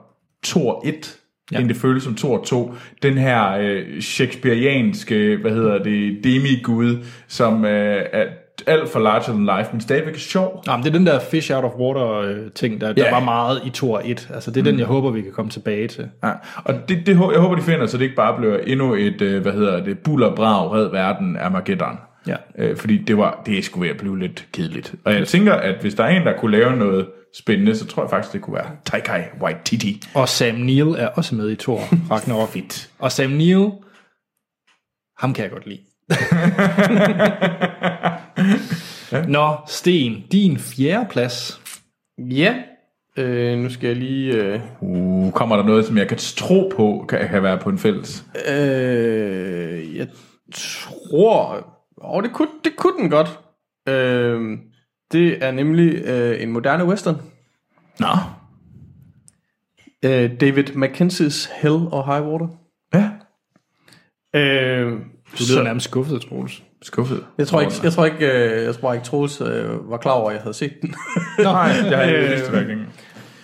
Thor 0.44 0.82
1, 0.86 1.18
ja. 1.52 1.58
end 1.58 1.68
det 1.68 1.76
føles 1.76 2.02
som 2.02 2.14
Thor 2.14 2.44
2. 2.44 2.74
Den 3.02 3.18
her 3.18 3.52
øh, 3.52 4.00
shakespearianske, 4.00 5.36
hvad 5.36 5.50
hedder 5.50 5.82
det, 5.82 6.24
demigud, 6.24 7.04
som 7.28 7.64
øh, 7.64 8.04
er 8.12 8.26
alt 8.66 8.88
for 8.88 8.98
larger 9.00 9.32
than 9.32 9.44
life, 9.58 9.70
men 9.72 9.80
stadigvæk 9.80 10.14
er 10.14 10.18
sjov. 10.18 10.62
Nå, 10.66 10.72
men 10.76 10.82
det 10.84 10.88
er 10.88 10.98
den 10.98 11.06
der 11.06 11.18
fish 11.18 11.52
out 11.54 11.64
of 11.64 11.72
water 11.78 12.12
øh, 12.20 12.36
ting, 12.54 12.80
der, 12.80 12.92
der 12.92 13.04
Ja. 13.04 13.10
var 13.10 13.20
meget 13.20 13.60
i 13.64 13.70
Thor 13.70 14.00
1. 14.04 14.28
Altså 14.34 14.50
det 14.50 14.60
er 14.60 14.64
den, 14.64 14.78
jeg 14.78 14.86
håber, 14.86 15.10
vi 15.10 15.22
kan 15.22 15.32
komme 15.32 15.50
tilbage 15.50 15.88
til. 15.88 16.08
Ja, 16.24 16.32
og 16.64 16.74
det, 16.88 17.06
det, 17.06 17.12
jeg 17.32 17.40
håber, 17.40 17.54
de 17.54 17.62
finder, 17.62 17.86
så 17.86 17.96
det 17.98 18.04
ikke 18.04 18.16
bare 18.16 18.36
bliver 18.38 18.58
endnu 18.58 18.94
et, 18.94 19.20
øh, 19.22 19.42
hvad 19.42 19.52
hedder 19.52 19.84
det, 19.84 19.98
buller 19.98 20.34
brav, 20.34 20.68
red 20.68 20.90
verden, 20.90 21.36
Armageddon. 21.36 21.98
Ja. 22.26 22.36
Øh, 22.58 22.76
fordi 22.76 22.98
det 22.98 23.18
var, 23.18 23.42
det 23.46 23.64
skulle 23.64 23.90
at 23.90 23.96
blive 23.96 24.18
lidt 24.18 24.46
kedeligt. 24.52 24.94
Og 25.04 25.12
jeg 25.14 25.26
tænker, 25.28 25.54
at 25.54 25.74
hvis 25.80 25.94
der 25.94 26.04
er 26.04 26.08
en, 26.08 26.26
der 26.26 26.32
kunne 26.38 26.58
lave 26.58 26.76
noget 26.76 27.06
spændende, 27.38 27.74
så 27.76 27.86
tror 27.86 28.02
jeg 28.02 28.10
faktisk, 28.10 28.32
det 28.32 28.40
kunne 28.42 28.54
være 28.54 28.70
Taika 28.84 29.22
Waititi. 29.40 30.02
Og 30.14 30.28
Sam 30.28 30.54
Neill 30.54 30.88
er 30.98 31.06
også 31.08 31.34
med 31.34 31.50
i 31.50 31.56
Thor 31.56 31.80
Ragnarok. 32.10 32.48
Fedt. 32.48 32.88
Og 32.98 33.12
Sam 33.12 33.30
Neill, 33.30 33.70
ham 35.18 35.32
kan 35.34 35.42
jeg 35.42 35.50
godt 35.52 35.66
lide. 35.66 35.80
Nå, 39.28 39.56
Sten, 39.66 40.24
din 40.32 40.58
fjerde 40.58 41.06
plads. 41.10 41.60
Ja, 42.18 42.54
øh, 43.16 43.58
nu 43.58 43.70
skal 43.70 43.86
jeg 43.86 43.96
lige... 43.96 44.32
Øh, 44.34 44.60
Uh, 44.80 45.32
kommer 45.32 45.56
der 45.56 45.64
noget, 45.64 45.84
som 45.84 45.98
jeg 45.98 46.08
kan 46.08 46.18
tro 46.18 46.72
på, 46.76 47.04
kan, 47.08 47.28
kan 47.28 47.42
være 47.42 47.58
på 47.58 47.70
en 47.70 47.78
fælles? 47.78 48.24
øh, 48.48 49.96
jeg 49.96 50.08
tror... 50.54 51.66
Åh, 52.02 52.22
det 52.22 52.32
kunne, 52.32 52.48
det 52.64 52.76
kunne 52.76 53.02
den 53.02 53.10
godt. 53.10 53.38
Øh, 53.88 54.58
det 55.12 55.44
er 55.44 55.50
nemlig 55.50 55.94
øh, 56.04 56.42
en 56.42 56.50
moderne 56.50 56.84
western. 56.84 57.16
Nå. 58.00 58.06
Øh, 60.04 60.40
David 60.40 60.64
Mackenzie's 60.64 61.60
Hell 61.62 61.74
or 61.74 62.02
High 62.14 62.26
Water. 62.28 62.48
Ja. 62.94 63.10
Øh, 64.40 64.92
Du 65.38 65.44
lyder 65.50 65.62
nærmest 65.62 65.84
skuffet, 65.84 66.20
Troels. 66.22 66.62
Skuffet. 66.82 67.24
Jeg 67.38 67.46
tror 67.46 67.60
ikke, 67.60 67.72
jeg 67.82 67.92
tror 67.92 68.04
ikke, 68.04 68.32
øh, 68.32 68.64
jeg 68.64 68.74
tror 68.74 68.92
ikke 68.92 69.04
Troels 69.06 69.40
øh, 69.40 69.90
var 69.90 69.96
klar 69.96 70.12
over, 70.12 70.30
at 70.30 70.34
jeg 70.34 70.42
havde 70.42 70.54
set 70.54 70.72
den. 70.82 70.94
Nej, 71.38 71.52
jeg 71.90 71.98
har 71.98 72.02
ikke 72.04 72.44
Øh, 72.44 72.50
hverken. 72.50 72.86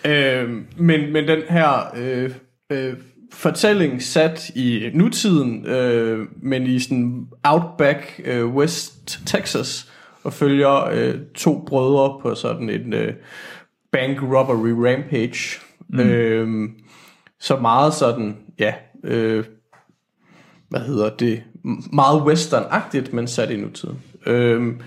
øh, 0.05 0.63
men, 0.77 1.13
men 1.13 1.29
den 1.29 1.43
her 1.49 1.93
øh, 1.97 2.31
øh, 2.71 2.95
fortælling 3.33 4.03
sat 4.03 4.49
i 4.49 4.91
nutiden, 4.95 5.67
øh, 5.67 6.27
men 6.43 6.63
i 6.67 6.79
sådan 6.79 7.27
outback 7.45 8.21
øh, 8.25 8.47
West 8.55 9.21
Texas, 9.27 9.93
og 10.25 10.33
følger 10.33 10.85
øh, 10.93 11.15
to 11.35 11.65
brødre 11.67 12.19
på 12.23 12.35
sådan 12.35 12.71
en 12.71 12.93
øh, 12.93 13.15
bank 13.93 14.23
robbery 14.23 14.71
rampage. 14.71 15.61
Mm. 15.89 16.01
Øh, 16.01 16.69
så 17.41 17.57
meget 17.57 17.95
sådan, 17.95 18.37
ja, 18.59 18.75
øh, 19.05 19.45
hvad 20.69 20.81
hedder 20.81 21.11
det, 21.17 21.43
meget 21.93 22.23
western-agtigt, 22.23 23.13
men 23.13 23.29
sat 23.29 23.51
i 23.51 23.57
nutiden. 23.57 23.99
Øhm, 24.27 24.81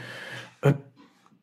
og 0.62 0.74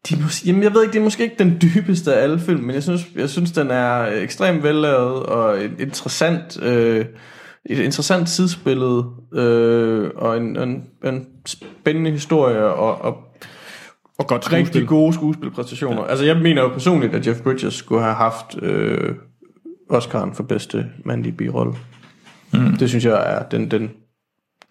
de, 0.09 0.17
jamen, 0.47 0.63
jeg 0.63 0.75
ved 0.75 0.83
ikke, 0.83 0.93
det 0.93 0.99
er 0.99 1.05
måske 1.05 1.23
ikke 1.23 1.39
den 1.39 1.59
dybeste 1.63 2.15
af 2.15 2.23
alle 2.23 2.41
film, 2.41 2.61
men 2.61 2.75
jeg 2.75 2.83
synes, 2.83 3.07
jeg 3.17 3.31
synes 3.31 3.53
den 3.53 3.71
er 3.71 4.07
ekstremt 4.07 4.63
vellavet 4.63 5.23
og 5.23 5.65
et 5.65 5.75
interessant, 5.79 6.63
øh, 6.63 7.05
et 7.67 7.79
interessant 7.79 8.29
tidsbillede 8.29 9.05
øh, 9.35 10.11
og 10.17 10.37
en, 10.37 10.57
en, 10.57 10.85
en 11.05 11.27
spændende 11.47 12.11
historie 12.11 12.65
og, 12.65 13.01
og 13.01 13.17
Og 14.19 14.27
godt 14.27 14.53
rigtig 14.53 14.87
gode 14.87 15.15
skuespilpræstationer. 15.15 16.03
Ja. 16.03 16.09
Altså, 16.09 16.25
jeg 16.25 16.37
mener 16.37 16.63
jo 16.63 16.69
personligt, 16.69 17.15
at 17.15 17.27
Jeff 17.27 17.41
Bridges 17.41 17.75
skulle 17.75 18.03
have 18.03 18.15
haft 18.15 18.63
øh, 18.63 19.15
Oscar'en 19.93 20.35
for 20.35 20.43
bedste 20.43 20.87
mandlige 21.05 21.33
birolle. 21.33 21.73
Mm. 22.53 22.77
Det 22.77 22.89
synes 22.89 23.05
jeg 23.05 23.35
er 23.35 23.43
den, 23.43 23.71
den 23.71 23.91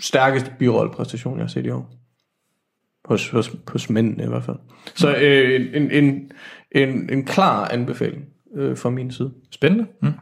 stærkeste 0.02 0.52
birollepræstation, 0.60 1.38
jeg 1.38 1.44
har 1.44 1.50
set 1.50 1.66
i 1.66 1.70
år. 1.70 1.92
Hos, 3.06 3.30
hos, 3.30 3.52
hos 3.68 3.90
mændene 3.90 4.24
i 4.24 4.28
hvert 4.28 4.44
fald. 4.44 4.58
Så 4.96 5.16
øh, 5.16 5.76
en, 5.76 5.92
en, 5.92 6.32
en, 6.72 7.10
en 7.14 7.26
klar 7.26 7.68
anbefaling 7.68 8.26
øh, 8.56 8.78
fra 8.78 8.90
min 8.90 9.12
side. 9.12 9.32
Spændende. 9.52 9.88
Mm. 10.02 10.14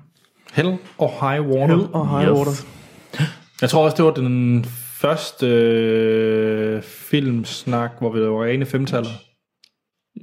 Hell 0.53 0.77
og 0.97 1.10
High 1.10 1.47
Water. 1.47 1.68
Hell 1.68 1.88
og 1.93 2.19
High 2.19 2.34
Water. 2.34 2.51
Jeg 3.61 3.69
tror 3.69 3.84
også, 3.84 3.97
det 3.97 4.06
var 4.06 4.14
den 4.14 4.65
første 5.01 5.47
øh, 5.47 6.81
filmsnak, 6.81 7.91
hvor 7.99 8.11
vi 8.11 8.22
var 8.22 8.43
rene 8.43 8.65
femtaller. 8.65 9.10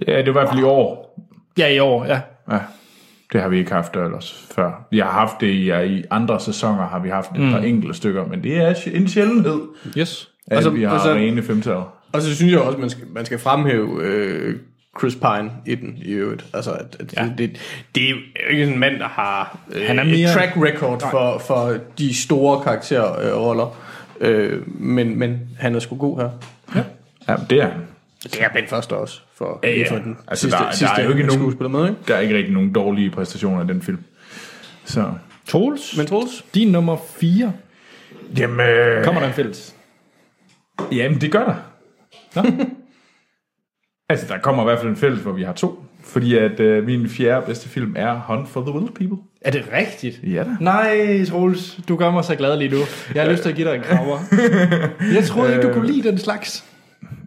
Ja, 0.06 0.18
det 0.22 0.34
var 0.34 0.40
i 0.40 0.44
hvert 0.44 0.48
fald 0.48 0.60
i 0.60 0.64
år. 0.64 1.20
Ja, 1.58 1.68
i 1.68 1.78
år, 1.78 2.04
ja. 2.04 2.20
Ja, 2.50 2.58
det 3.32 3.40
har 3.40 3.48
vi 3.48 3.58
ikke 3.58 3.72
haft 3.72 3.96
ellers 3.96 4.46
før. 4.54 4.86
Vi 4.90 4.98
har 4.98 5.10
haft 5.10 5.40
det 5.40 5.46
i, 5.46 5.84
i 5.96 6.04
andre 6.10 6.40
sæsoner, 6.40 6.86
har 6.88 6.98
vi 6.98 7.08
haft 7.08 7.30
et 7.30 7.40
mm. 7.40 7.50
par 7.50 7.58
enkelte 7.58 7.94
stykker, 7.96 8.26
men 8.26 8.42
det 8.42 8.56
er 8.56 8.74
en 8.92 9.08
sjældenhed, 9.08 9.60
Yes. 9.98 10.28
at 10.46 10.56
Altså, 10.56 10.70
vi 10.70 10.82
har 10.82 10.90
altså- 10.90 11.14
rene 11.14 11.42
femtaller. 11.42 11.92
Og 12.12 12.22
så 12.22 12.34
synes 12.36 12.52
jeg 12.52 12.60
også, 12.60 12.78
man 12.78 12.90
skal, 12.90 13.04
man 13.14 13.24
skal 13.26 13.38
fremhæve 13.38 14.02
øh, 14.02 14.54
Chris 14.98 15.14
Pine 15.14 15.50
i 15.66 15.74
den 15.74 15.94
i 16.04 16.12
øvrigt. 16.12 16.44
Altså, 16.54 16.70
at, 16.72 16.96
at 17.00 17.12
Ja. 17.16 17.22
ja. 17.24 17.30
det, 17.38 17.58
det 17.94 18.04
er 18.04 18.10
jo 18.10 18.16
ikke 18.50 18.64
en 18.64 18.78
mand, 18.78 18.98
der 18.98 19.08
har 19.08 19.58
øh, 19.74 19.82
Han 19.86 19.98
er 19.98 20.02
et 20.02 20.08
mere- 20.10 20.32
track 20.32 20.52
record 20.56 21.00
for, 21.10 21.42
for 21.46 21.74
de 21.98 22.14
store 22.22 22.60
karakterroller. 22.62 23.76
Øh, 24.20 24.62
men, 24.80 25.18
men 25.18 25.40
han 25.58 25.74
er 25.74 25.78
sgu 25.78 25.96
god 25.96 26.20
her. 26.20 26.30
Ja, 27.28 27.36
det 27.50 27.58
er 27.62 27.66
han. 27.68 27.80
Det 28.32 28.42
er 28.42 28.48
Ben 28.48 28.66
Foster 28.68 28.96
også, 28.96 29.20
for, 29.34 29.60
Ja, 29.62 29.70
ja. 29.70 29.90
for 29.90 29.96
den 29.98 30.16
Altså, 30.28 30.42
sidste, 30.42 30.56
der- 30.58 30.62
der 30.64 30.70
er 30.70 30.74
sidste 30.74 31.02
jo 31.02 31.08
ikke 31.10 31.22
nogen- 31.22 31.40
skuespiller 31.42 31.68
med, 31.70 31.88
ikke? 31.88 32.00
Der 32.08 32.14
er 32.14 32.20
ikke 32.20 32.36
rigtig 32.36 32.52
nogen 32.54 32.72
dårlige 32.72 33.10
præstationer 33.10 33.64
i 33.64 33.66
den 33.66 33.82
film. 33.82 33.98
Så, 34.84 35.12
Troels, 35.48 35.96
Men 35.96 36.06
Troels? 36.06 36.44
din 36.54 36.72
nummer 36.72 36.96
4. 37.20 37.52
jamen, 38.38 38.60
øh, 38.60 39.04
Kommer 39.04 39.20
der 39.20 39.28
en 39.28 39.34
fælles? 39.34 39.74
jamen 40.92 41.20
det 41.20 41.32
gør 41.32 41.44
der. 41.44 41.54
Nå. 42.42 42.50
Altså, 44.08 44.26
der 44.28 44.38
kommer 44.38 44.62
i 44.62 44.64
hvert 44.64 44.78
fald 44.78 44.90
en 44.90 44.96
fælles, 44.96 45.20
hvor 45.20 45.32
vi 45.32 45.42
har 45.42 45.52
to. 45.52 45.84
Fordi 46.04 46.36
at 46.38 46.60
øh, 46.60 46.84
min 46.86 47.08
fjerde 47.08 47.46
bedste 47.46 47.68
film 47.68 47.94
er 47.98 48.14
Hunt 48.26 48.48
for 48.48 48.60
the 48.60 48.70
Wilder 48.72 48.92
People. 48.92 49.18
Er 49.40 49.50
det 49.50 49.64
rigtigt? 49.72 50.20
Ja 50.22 50.44
da. 50.44 50.50
Nej, 50.60 51.24
Troels, 51.24 51.80
du 51.88 51.96
gør 51.96 52.10
mig 52.10 52.24
så 52.24 52.34
glad 52.36 52.58
lige 52.58 52.70
nu. 52.70 52.78
Jeg 53.14 53.22
har 53.22 53.30
lyst 53.30 53.42
til 53.42 53.50
at 53.50 53.56
give 53.56 53.68
dig 53.68 53.74
en 53.76 53.82
krammer. 53.82 54.18
Jeg 55.14 55.24
troede 55.24 55.54
ikke, 55.54 55.68
du 55.68 55.72
kunne 55.72 55.86
lide 55.86 56.08
den 56.08 56.18
slags. 56.18 56.64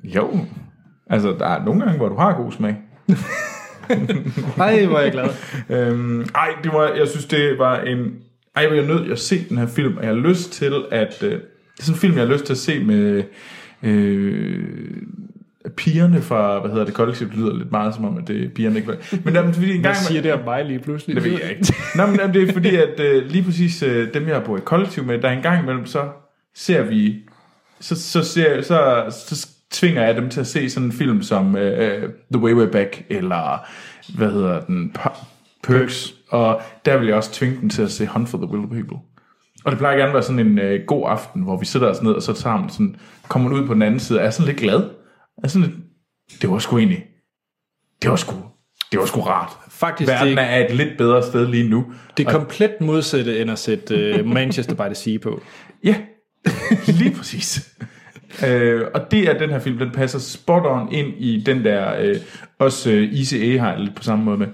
Jo. 0.03 0.45
Altså, 1.09 1.35
der 1.39 1.45
er 1.45 1.65
nogle 1.65 1.81
gange, 1.81 1.97
hvor 1.97 2.09
du 2.09 2.15
har 2.15 2.33
god 2.33 2.51
smag. 2.51 2.75
Nej, 4.57 4.85
hvor 4.85 4.97
er 4.97 5.01
jeg 5.01 5.11
glad. 5.11 5.29
Øhm, 5.69 6.25
ej, 6.35 6.49
det 6.63 6.73
var, 6.73 6.93
jeg 6.93 7.07
synes, 7.07 7.25
det 7.25 7.59
var 7.59 7.79
en... 7.79 8.13
Ej, 8.55 8.63
jeg 8.63 8.77
er 8.77 8.87
nødt 8.87 9.03
til 9.03 9.11
at 9.11 9.19
se 9.19 9.49
den 9.49 9.57
her 9.57 9.67
film, 9.67 9.97
og 9.97 10.03
jeg 10.03 10.13
har 10.13 10.19
lyst 10.19 10.51
til 10.51 10.73
at... 10.91 11.23
Øh, 11.23 11.31
det 11.31 11.39
er 11.79 11.83
sådan 11.83 11.95
en 11.95 11.99
film, 11.99 12.13
jeg 12.13 12.27
har 12.27 12.33
lyst 12.33 12.45
til 12.45 12.53
at 12.53 12.57
se 12.57 12.83
med... 12.83 13.23
Øh, 13.83 14.63
pigerne 15.77 16.21
fra, 16.21 16.59
hvad 16.59 16.71
hedder 16.71 16.85
det, 16.85 16.93
kollektivt, 16.93 17.35
lyder 17.35 17.57
lidt 17.57 17.71
meget 17.71 17.95
som 17.95 18.05
om, 18.05 18.17
at 18.17 18.27
det 18.27 18.45
er 18.45 18.49
pigerne 18.49 18.75
ikke 18.75 18.87
var. 18.87 18.97
Men 19.23 19.35
der, 19.35 19.51
fordi 19.51 19.75
en 19.75 19.81
gang, 19.81 19.81
Hvad 19.81 19.95
siger 19.95 20.21
det 20.21 20.33
om 20.33 20.39
mig 20.45 20.65
lige 20.65 20.79
pludselig? 20.79 21.15
det 21.15 21.23
ved 21.23 21.31
jeg 21.31 21.49
ikke. 21.49 21.73
Nå, 21.97 22.05
men 22.05 22.15
jamen, 22.15 22.33
det 22.33 22.49
er 22.49 22.53
fordi, 22.53 22.75
at 22.75 22.99
øh, 22.99 23.25
lige 23.25 23.43
præcis 23.43 23.83
øh, 23.83 24.13
dem, 24.13 24.27
jeg 24.27 24.43
bor 24.43 24.57
i 24.57 24.61
kollektiv 24.65 25.03
med, 25.03 25.21
der 25.21 25.29
en 25.29 25.41
gang 25.41 25.63
imellem, 25.63 25.85
så 25.85 26.09
ser 26.55 26.81
vi, 26.83 27.15
så, 27.79 28.01
så, 28.01 28.23
ser, 28.23 28.61
så, 28.61 29.05
så 29.09 29.47
tvinger 29.71 30.05
jeg 30.05 30.15
dem 30.15 30.29
til 30.29 30.39
at 30.39 30.47
se 30.47 30.69
sådan 30.69 30.87
en 30.87 30.91
film 30.91 31.21
som 31.21 31.55
øh, 31.55 32.09
The 32.33 32.41
Way 32.41 32.53
Way 32.53 32.67
Back, 32.67 33.05
eller 33.09 33.67
hvad 34.17 34.31
hedder 34.31 34.61
den, 34.61 34.95
Perks, 35.63 36.13
og 36.29 36.61
der 36.85 36.97
vil 36.97 37.07
jeg 37.07 37.15
også 37.15 37.33
tvinge 37.33 37.61
dem 37.61 37.69
til 37.69 37.81
at 37.81 37.91
se 37.91 38.07
Hunt 38.07 38.29
for 38.29 38.37
the 38.37 38.47
Wilder 38.47 38.67
People. 38.67 38.97
Og 39.65 39.71
det 39.71 39.79
plejer 39.79 39.97
gerne 39.97 40.07
at 40.07 40.13
være 40.13 40.23
sådan 40.23 40.47
en 40.47 40.59
øh, 40.59 40.85
god 40.87 41.09
aften, 41.09 41.41
hvor 41.41 41.57
vi 41.57 41.65
sætter 41.65 41.87
os 41.87 42.01
ned, 42.01 42.11
og 42.11 42.21
så 42.21 42.33
tager 42.33 42.57
man 42.57 42.69
sådan, 42.69 42.95
kommer 43.27 43.49
man 43.49 43.59
ud 43.59 43.67
på 43.67 43.73
den 43.73 43.81
anden 43.81 43.99
side, 43.99 44.19
og 44.19 44.25
er 44.25 44.29
sådan 44.29 44.47
lidt 44.47 44.59
glad. 44.59 44.83
Er 45.43 45.47
sådan 45.47 45.67
lidt, 45.67 45.77
det 46.41 46.49
var 46.49 46.59
sgu 46.59 46.77
egentlig, 46.77 47.03
det 48.01 48.09
var 48.09 48.15
sgu, 48.15 48.35
det 48.91 48.99
var 48.99 49.05
sgu 49.05 49.21
rart. 49.21 49.51
Faktisk, 49.69 50.11
Verden 50.11 50.37
det, 50.37 50.43
er 50.43 50.65
et 50.65 50.75
lidt 50.75 50.97
bedre 50.97 51.23
sted 51.23 51.47
lige 51.47 51.69
nu. 51.69 51.93
det 52.17 52.27
er 52.27 52.31
komplet 52.31 52.71
modsatte, 52.81 53.41
end 53.41 53.51
at 53.51 53.59
sætte 53.59 54.19
uh, 54.19 54.25
Manchester 54.33 54.75
by 54.75 54.93
the 54.93 54.95
Sea 54.95 55.17
på. 55.17 55.41
Ja, 55.83 55.95
lige 56.99 57.15
præcis. 57.15 57.75
Øh, 58.47 58.81
og 58.93 59.11
det 59.11 59.29
er 59.29 59.37
den 59.37 59.49
her 59.49 59.59
film, 59.59 59.77
den 59.77 59.91
passer 59.91 60.19
spot 60.19 60.65
on 60.65 60.91
ind 60.91 61.13
i 61.17 61.43
den 61.45 61.65
der, 61.65 61.95
øh, 61.99 62.15
også 62.59 62.91
øh, 62.91 63.13
ICA 63.13 63.57
har 63.59 63.77
lidt 63.77 63.95
på 63.95 64.03
samme 64.03 64.25
måde 64.25 64.37
med, 64.37 64.47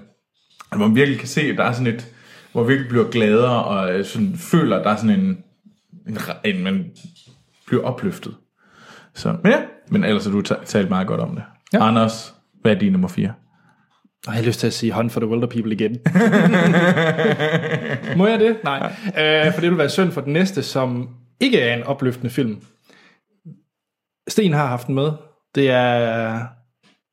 hvor 0.76 0.86
man 0.86 0.96
virkelig 0.96 1.18
kan 1.18 1.28
se, 1.28 1.40
at 1.40 1.58
der 1.58 1.64
er 1.64 1.72
sådan 1.72 1.94
et, 1.94 2.06
hvor 2.52 2.62
man 2.62 2.68
virkelig 2.68 2.88
bliver 2.88 3.10
gladere, 3.10 3.64
og 3.64 3.94
øh, 3.94 4.04
sådan, 4.04 4.34
føler, 4.36 4.76
at 4.76 4.84
der 4.84 4.90
er 4.90 4.96
sådan 4.96 5.20
en, 5.20 5.38
en, 6.08 6.18
en 6.44 6.64
man 6.64 6.84
bliver 7.66 7.82
opløftet. 7.82 8.34
Så, 9.14 9.36
men 9.42 9.52
ja, 9.52 9.58
men 9.90 10.04
ellers 10.04 10.24
har 10.24 10.32
du 10.32 10.42
ta- 10.42 10.64
talt 10.64 10.88
meget 10.88 11.06
godt 11.06 11.20
om 11.20 11.34
det. 11.34 11.42
Ja. 11.72 11.86
Anders, 11.88 12.34
hvad 12.62 12.72
er 12.74 12.78
din 12.78 12.92
nummer 12.92 13.08
4? 13.08 13.32
Og 14.26 14.32
jeg 14.32 14.34
har 14.34 14.42
lyst 14.46 14.60
til 14.60 14.66
at 14.66 14.72
sige 14.72 14.92
Hunt 14.92 15.12
for 15.12 15.20
the 15.20 15.28
Wilder 15.28 15.46
People 15.46 15.72
igen. 15.72 15.90
Må 18.18 18.26
jeg 18.26 18.40
det? 18.40 18.56
Nej. 18.64 18.92
Øh, 19.06 19.52
for 19.54 19.60
det 19.60 19.70
vil 19.70 19.78
være 19.78 19.88
synd 19.88 20.10
for 20.10 20.20
den 20.20 20.32
næste, 20.32 20.62
som 20.62 21.08
ikke 21.40 21.60
er 21.60 21.74
en 21.76 21.82
opløftende 21.82 22.30
film. 22.30 22.56
Sten 24.28 24.52
har 24.52 24.66
haft 24.66 24.86
den 24.86 24.94
med. 24.94 25.12
Det 25.54 25.70
er 25.70 26.40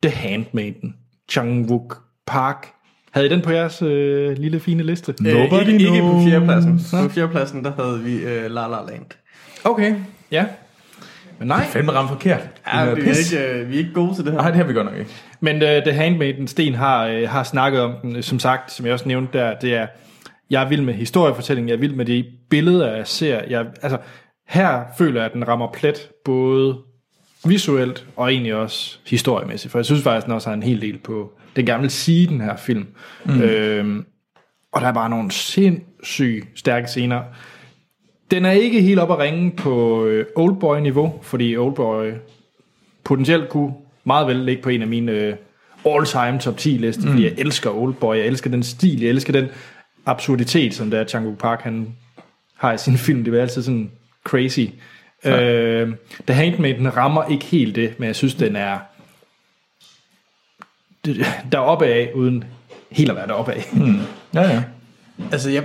The 0.04 0.12
Handmaiden. 0.12 0.96
Chang-wook 1.32 1.98
Park. 2.28 2.68
Havde 3.12 3.28
I 3.28 3.30
den 3.30 3.42
på 3.42 3.52
jeres 3.52 3.82
øh, 3.82 4.38
lille 4.38 4.60
fine 4.60 4.84
liste? 4.84 5.16
Øh, 5.28 5.34
Nobody 5.34 5.68
ikke, 5.68 5.86
ikke 5.86 6.02
på 6.02 6.22
fjerdepladsen. 6.30 6.80
På 7.04 7.10
fjerdepladsen, 7.10 7.64
der 7.64 7.72
havde 7.84 8.00
vi 8.00 8.16
øh, 8.16 8.52
La 8.52 8.68
La 8.68 8.78
Land. 8.92 9.06
Okay, 9.64 9.96
ja. 10.32 10.46
Men 11.40 11.48
nej, 11.48 11.64
Fandme 11.66 11.92
ramt 11.92 12.10
forkert. 12.10 12.42
Ja, 12.74 12.86
Det 12.90 12.96
vi, 12.96 13.02
er 13.02 13.14
er 13.14 13.48
ikke, 13.50 13.60
øh, 13.60 13.70
vi 13.70 13.76
er 13.76 13.80
ikke 13.80 13.94
gode 13.94 14.16
til 14.16 14.24
det 14.26 14.32
her. 14.34 14.40
Nej, 14.40 14.48
det 14.50 14.58
har 14.58 14.64
vi 14.64 14.74
godt 14.74 14.86
nok 14.86 14.98
ikke. 14.98 15.12
Men 15.40 15.56
uh, 15.56 15.62
The 15.62 15.92
Handmaiden, 15.94 16.48
Sten 16.48 16.76
har, 16.76 17.12
uh, 17.12 17.30
har 17.30 17.44
snakket 17.44 17.82
om 17.82 17.94
den, 18.02 18.24
som 18.24 18.40
sagt, 18.40 18.72
som 18.72 18.86
jeg 18.86 18.94
også 18.94 19.08
nævnte 19.08 19.38
der, 19.38 19.60
det 19.60 19.76
er, 19.76 19.88
jeg 20.50 20.64
er 20.64 20.70
vild 20.70 20.82
med 20.82 20.94
historiefortællingen, 20.94 21.70
jeg 21.70 21.76
er 21.76 21.80
vild 21.80 21.96
med 21.96 22.06
de 22.06 22.26
billeder, 22.50 22.96
jeg 22.96 23.08
ser. 23.08 23.42
Jeg, 23.50 23.66
altså, 23.82 23.98
her 24.48 24.84
føler 24.98 25.22
jeg, 25.22 25.26
at 25.26 25.34
den 25.34 25.48
rammer 25.48 25.68
plet, 25.74 26.10
både 26.26 26.78
visuelt 27.46 28.08
og 28.16 28.32
egentlig 28.32 28.54
også 28.54 28.98
historiemæssigt, 29.08 29.72
for 29.72 29.80
jeg 29.80 29.86
synes 29.86 30.04
faktisk, 30.04 30.26
den 30.26 30.34
også 30.34 30.50
har 30.50 30.54
en 30.54 30.64
hel 30.64 30.82
del 30.82 30.98
på 30.98 31.34
den 31.56 31.66
gamle 31.66 31.90
sige, 31.90 32.28
den 32.28 32.42
her 32.42 32.56
film. 32.56 32.88
Mm. 33.26 33.42
Øhm, 33.42 34.06
og 34.72 34.82
der 34.82 34.88
er 34.88 34.94
bare 34.94 35.10
nogle 35.10 35.32
sindssygt 35.32 36.60
stærke 36.60 36.88
scener. 36.88 37.22
Den 38.32 38.46
er 38.46 38.52
ikke 38.52 38.82
helt 38.82 39.00
op 39.00 39.12
at 39.12 39.20
ringe 39.20 39.52
på 39.52 40.06
øh, 40.06 40.26
Oldboy-niveau, 40.36 41.20
fordi 41.22 41.58
Oldboy 41.58 42.12
potentielt 43.04 43.50
kunne 43.50 43.74
meget 44.04 44.28
vel 44.28 44.36
ligge 44.36 44.62
på 44.62 44.70
en 44.70 44.82
af 44.82 44.88
mine 44.88 45.12
øh, 45.12 45.36
all-time 45.86 46.40
top 46.40 46.58
10 46.58 46.70
lister, 46.70 47.04
mm. 47.04 47.10
fordi 47.10 47.24
jeg 47.24 47.34
elsker 47.38 47.70
Oldboy, 47.70 48.16
jeg 48.16 48.26
elsker 48.26 48.50
den 48.50 48.64
stil, 48.64 49.02
jeg 49.02 49.10
elsker 49.10 49.34
den 49.34 49.48
absurditet, 50.06 50.74
som 50.74 50.92
der 50.92 51.06
Chang 51.06 51.38
Park 51.38 51.62
han 51.62 51.96
har 52.56 52.74
i 52.74 52.78
sin 52.78 52.98
film. 52.98 53.24
Det 53.24 53.34
er 53.34 53.42
altid 53.42 53.62
sådan 53.62 53.92
crazy. 54.24 54.66
Øh, 55.26 55.94
The 56.28 56.34
Handmaiden 56.36 56.98
rammer 56.98 57.24
ikke 57.26 57.46
helt 57.46 57.76
det, 57.76 57.94
men 58.00 58.08
jeg 58.08 58.16
synes, 58.16 58.36
den 58.36 58.56
er 58.56 58.78
det- 61.06 61.26
der 61.52 61.58
er 61.58 61.62
opad, 61.64 62.08
uden 62.14 62.44
helt 62.92 63.10
at 63.10 63.16
være 63.16 63.28
deroppe 63.28 63.52
af. 63.54 63.64
Mm. 63.74 63.96
Ja, 64.34 64.42
ja. 64.42 64.64
Altså, 65.32 65.50
jeg, 65.50 65.64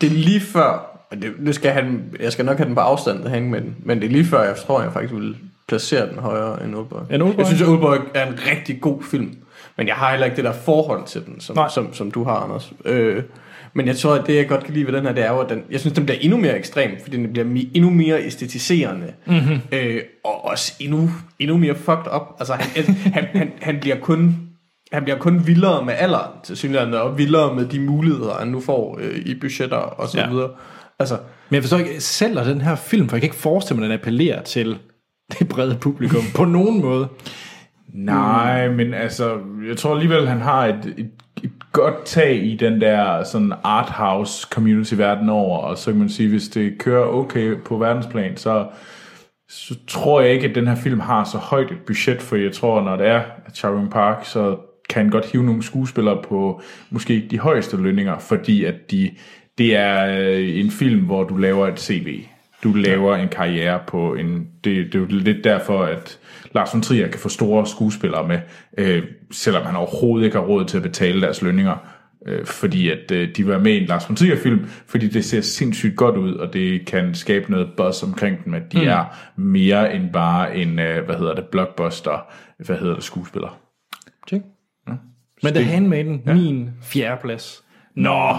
det 0.00 0.06
er 0.06 0.10
lige 0.14 0.40
før, 0.40 1.00
og 1.10 1.22
det, 1.22 1.32
det 1.46 1.54
skal 1.54 1.72
han, 1.72 2.14
jeg 2.20 2.32
skal 2.32 2.44
nok 2.44 2.56
have 2.56 2.66
den 2.66 2.74
på 2.74 2.80
afstand 2.80 3.24
at 3.24 3.30
hænge 3.30 3.50
med 3.50 3.60
den, 3.60 3.76
men 3.78 4.00
det 4.00 4.06
er 4.06 4.10
lige 4.10 4.24
før, 4.24 4.42
jeg 4.42 4.56
tror, 4.56 4.82
jeg 4.82 4.92
faktisk 4.92 5.14
vil 5.14 5.36
placere 5.68 6.08
den 6.10 6.18
højere 6.18 6.64
end 6.64 6.74
Oldboy. 6.74 7.00
End 7.10 7.22
Oldboy? 7.22 7.38
Jeg 7.38 7.46
synes, 7.46 7.62
at 7.62 7.68
Oldboy 7.68 7.96
er 8.14 8.26
en 8.26 8.38
rigtig 8.52 8.80
god 8.80 9.02
film, 9.02 9.36
men 9.76 9.86
jeg 9.88 9.96
har 9.96 10.10
heller 10.10 10.24
ikke 10.26 10.36
det 10.36 10.44
der 10.44 10.52
forhold 10.52 11.06
til 11.06 11.26
den, 11.26 11.40
som, 11.40 11.56
Nej. 11.56 11.68
som, 11.68 11.94
som 11.94 12.10
du 12.10 12.24
har, 12.24 12.34
Anders. 12.36 12.72
Øh, 12.84 13.22
men 13.74 13.86
jeg 13.86 13.96
tror, 13.96 14.14
at 14.14 14.26
det, 14.26 14.36
jeg 14.36 14.48
godt 14.48 14.64
kan 14.64 14.74
lide 14.74 14.86
ved 14.86 14.92
den 14.92 15.04
her, 15.06 15.12
det 15.12 15.24
er 15.24 15.32
jo, 15.32 15.38
at 15.40 15.48
den, 15.50 15.62
jeg 15.70 15.80
synes, 15.80 15.94
den 15.94 16.06
bliver 16.06 16.18
endnu 16.20 16.36
mere 16.38 16.58
ekstrem, 16.58 16.90
fordi 17.02 17.16
den 17.16 17.32
bliver 17.32 17.46
mi- 17.46 17.68
endnu 17.74 17.90
mere 17.90 18.22
æstetiserende, 18.24 19.12
mm-hmm. 19.26 19.60
øh, 19.72 20.00
og 20.24 20.44
også 20.44 20.72
endnu, 20.80 21.10
endnu 21.38 21.56
mere 21.56 21.74
fucked 21.74 22.12
up. 22.14 22.22
Altså, 22.38 22.54
han, 22.54 22.84
han, 22.94 23.24
han, 23.34 23.52
han 23.62 23.78
bliver 23.80 23.96
kun 23.96 24.36
han 24.92 25.02
bliver 25.04 25.18
kun 25.18 25.46
vildere 25.46 25.84
med 25.84 25.94
alderen 25.96 26.30
til 26.44 26.56
synligheden, 26.56 26.94
og 26.94 27.18
vildere 27.18 27.54
med 27.54 27.66
de 27.66 27.80
muligheder, 27.80 28.34
han 28.38 28.48
nu 28.48 28.60
får 28.60 28.98
øh, 29.02 29.16
i 29.26 29.34
budgetter 29.40 29.76
og 29.76 30.08
så 30.08 30.18
Ja. 30.20 30.28
videre. 30.30 30.50
Altså, 30.98 31.14
Men 31.48 31.54
jeg 31.54 31.62
forstår 31.62 31.78
ikke, 31.78 32.00
sælger 32.00 32.44
den 32.44 32.60
her 32.60 32.74
film, 32.76 33.08
for 33.08 33.16
jeg 33.16 33.20
kan 33.20 33.26
ikke 33.26 33.36
forestille 33.36 33.80
mig, 33.80 33.84
at 33.86 33.90
den 33.90 33.98
appellerer 34.00 34.42
til 34.42 34.78
det 35.38 35.48
brede 35.48 35.76
publikum 35.80 36.22
på 36.34 36.44
nogen 36.44 36.80
måde. 36.80 37.08
Nej, 37.94 38.68
men 38.68 38.94
altså, 38.94 39.36
jeg 39.68 39.76
tror 39.76 39.94
alligevel, 39.94 40.28
han 40.28 40.40
har 40.40 40.66
et, 40.66 40.94
et 40.96 41.10
godt 41.72 42.04
tag 42.04 42.44
i 42.44 42.56
den 42.56 42.80
der 42.80 43.24
sådan 43.24 43.52
arthouse 43.64 44.48
community 44.50 44.94
verden 44.94 45.28
over, 45.28 45.58
og 45.58 45.78
så 45.78 45.90
kan 45.90 45.98
man 45.98 46.08
sige, 46.08 46.28
hvis 46.28 46.48
det 46.48 46.78
kører 46.78 47.06
okay 47.06 47.56
på 47.64 47.76
verdensplan, 47.76 48.36
så, 48.36 48.66
så 49.48 49.74
tror 49.86 50.20
jeg 50.20 50.32
ikke, 50.32 50.48
at 50.48 50.54
den 50.54 50.66
her 50.66 50.74
film 50.74 51.00
har 51.00 51.24
så 51.24 51.38
højt 51.38 51.70
et 51.70 51.80
budget, 51.86 52.22
for 52.22 52.36
jeg 52.36 52.52
tror, 52.52 52.82
når 52.82 52.96
det 52.96 53.06
er 53.06 53.22
Charming 53.54 53.90
Park, 53.90 54.24
så 54.24 54.56
kan 54.88 55.02
han 55.02 55.10
godt 55.10 55.26
hive 55.32 55.44
nogle 55.44 55.62
skuespillere 55.62 56.22
på 56.22 56.60
måske 56.90 57.14
ikke 57.14 57.28
de 57.28 57.38
højeste 57.38 57.76
lønninger, 57.76 58.18
fordi 58.18 58.64
at 58.64 58.90
de, 58.90 59.10
det 59.58 59.76
er 59.76 60.20
øh, 60.20 60.58
en 60.58 60.70
film, 60.70 61.00
hvor 61.00 61.24
du 61.24 61.36
laver 61.36 61.66
et 61.66 61.80
CV. 61.80 62.24
Du 62.64 62.72
laver 62.72 63.16
en 63.16 63.28
karriere 63.28 63.80
på 63.86 64.14
en... 64.14 64.48
Det, 64.64 64.86
det 64.86 64.94
er 64.94 64.98
jo 64.98 65.06
lidt 65.10 65.44
derfor, 65.44 65.82
at 65.82 66.18
Lars 66.54 66.74
von 66.74 66.82
Trier 66.82 67.08
kan 67.08 67.20
få 67.20 67.28
store 67.28 67.66
skuespillere 67.66 68.28
med, 68.28 68.40
øh, 68.78 69.02
selvom 69.30 69.66
han 69.66 69.76
overhovedet 69.76 70.24
ikke 70.24 70.36
har 70.36 70.44
råd 70.44 70.64
til 70.64 70.76
at 70.76 70.82
betale 70.82 71.20
deres 71.20 71.42
lønninger. 71.42 71.76
Øh, 72.26 72.46
fordi 72.46 72.90
at 72.90 73.10
øh, 73.10 73.36
de 73.36 73.46
var 73.46 73.58
med 73.58 73.72
i 73.72 73.80
en 73.80 73.86
Lars 73.86 74.08
von 74.08 74.16
Trier-film, 74.16 74.66
fordi 74.86 75.08
det 75.08 75.24
ser 75.24 75.40
sindssygt 75.40 75.96
godt 75.96 76.16
ud, 76.16 76.34
og 76.34 76.52
det 76.52 76.86
kan 76.86 77.14
skabe 77.14 77.50
noget 77.50 77.70
buzz 77.76 78.02
omkring 78.02 78.44
dem, 78.44 78.54
at 78.54 78.72
de 78.72 78.78
mm. 78.78 78.88
er 78.88 79.04
mere 79.36 79.94
end 79.94 80.12
bare 80.12 80.56
en, 80.56 80.78
øh, 80.78 81.04
hvad 81.04 81.16
hedder 81.16 81.34
det, 81.34 81.44
blockbuster, 81.44 82.26
hvad 82.58 82.76
hedder 82.76 82.94
det, 82.94 83.04
skuespiller. 83.04 83.58
Check. 84.28 84.44
Men 85.42 85.54
The 85.54 85.64
Handmaiden, 85.64 86.22
ja. 86.26 86.34
min 86.34 86.70
fjerde 86.82 87.20
plads. 87.22 87.64
Nå, 87.94 88.36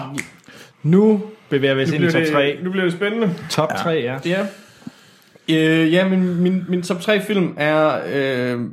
Nu 0.82 1.22
bevæger 1.50 1.74
vi 1.74 1.82
os 1.82 1.92
ind 1.92 2.04
i 2.04 2.10
top 2.10 2.22
3. 2.32 2.58
nu 2.62 2.70
bliver 2.70 2.84
det 2.84 2.92
spændende. 2.92 3.34
Top 3.50 3.68
3, 3.68 3.90
ja. 3.90 4.18
Ja. 4.24 4.46
Øh, 5.50 5.92
ja, 5.92 6.08
min, 6.08 6.42
min, 6.42 6.64
min 6.68 6.82
top 6.82 7.00
3 7.00 7.20
film 7.20 7.54
er... 7.56 8.00
Øh, 8.12 8.58
min, 8.58 8.70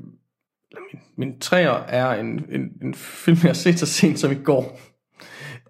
min 1.18 1.40
træer 1.40 1.84
er 1.88 2.20
en, 2.20 2.28
en, 2.28 2.62
en 2.82 2.94
film, 2.94 3.38
jeg 3.44 3.50
har 3.50 3.54
set 3.54 3.80
så 3.80 3.86
sent 3.86 4.20
som 4.20 4.32
i 4.32 4.36
går. 4.44 4.80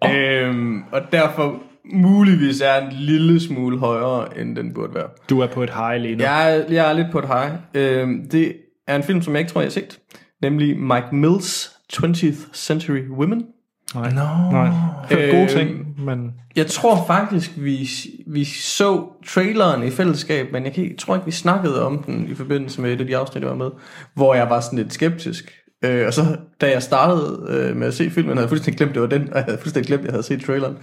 Oh. 0.00 0.10
Øhm, 0.14 0.82
og 0.92 1.00
derfor 1.12 1.62
muligvis 1.92 2.60
er 2.60 2.86
en 2.86 2.92
lille 2.92 3.40
smule 3.40 3.78
højere, 3.78 4.38
end 4.38 4.56
den 4.56 4.74
burde 4.74 4.94
være. 4.94 5.08
Du 5.30 5.40
er 5.40 5.46
på 5.46 5.62
et 5.62 5.70
high 5.70 6.02
lige 6.02 6.16
nu. 6.16 6.24
Jeg 6.24 6.56
er, 6.56 6.64
jeg 6.70 6.90
er 6.90 6.92
lidt 6.92 7.06
på 7.12 7.18
et 7.18 7.26
high. 7.26 7.52
Øhm, 7.74 8.28
det 8.30 8.56
er 8.86 8.96
en 8.96 9.02
film, 9.02 9.22
som 9.22 9.34
jeg 9.34 9.40
ikke 9.40 9.52
tror, 9.52 9.60
jeg 9.60 9.66
har 9.66 9.70
set. 9.70 9.98
Nemlig 10.42 10.78
Mike 10.78 11.06
Mills 11.12 11.72
20th 11.92 12.54
Century 12.54 13.08
Women. 13.10 13.44
Nej. 13.94 14.12
No. 14.12 14.50
Nej. 14.52 14.68
Hørt 15.10 15.30
gode 15.30 15.42
Øhm, 15.42 15.48
ting, 15.48 16.04
men... 16.04 16.30
Jeg 16.56 16.66
tror 16.66 17.04
faktisk, 17.06 17.50
vi, 17.56 17.88
vi 18.26 18.44
så 18.44 19.04
traileren 19.26 19.82
i 19.82 19.90
fællesskab, 19.90 20.52
men 20.52 20.64
jeg, 20.64 20.72
kan, 20.72 20.84
jeg 20.84 20.98
tror 20.98 21.14
ikke, 21.14 21.26
vi 21.26 21.30
snakkede 21.30 21.86
om 21.86 22.02
den 22.02 22.28
i 22.30 22.34
forbindelse 22.34 22.80
med 22.80 22.92
et 22.92 23.00
af 23.00 23.06
de 23.06 23.16
afsnit, 23.16 23.42
jeg 23.42 23.50
var 23.50 23.56
med, 23.56 23.70
hvor 24.14 24.34
jeg 24.34 24.50
var 24.50 24.60
sådan 24.60 24.78
lidt 24.78 24.92
skeptisk. 24.92 25.52
Øh, 25.84 26.06
og 26.06 26.14
så 26.14 26.36
da 26.60 26.70
jeg 26.70 26.82
startede 26.82 27.46
øh, 27.48 27.76
med 27.76 27.86
at 27.86 27.94
se 27.94 28.10
filmen, 28.10 28.30
havde 28.36 28.42
jeg 28.42 28.48
fuldstændig 28.48 28.78
glemt, 28.78 28.94
det 28.94 29.02
var 29.02 29.08
den, 29.08 29.28
og 29.28 29.34
jeg 29.36 29.44
havde 29.44 29.58
fuldstændig 29.58 29.86
glemt, 29.86 30.00
at 30.00 30.06
jeg 30.06 30.12
havde 30.12 30.22
set 30.22 30.44
traileren. 30.44 30.76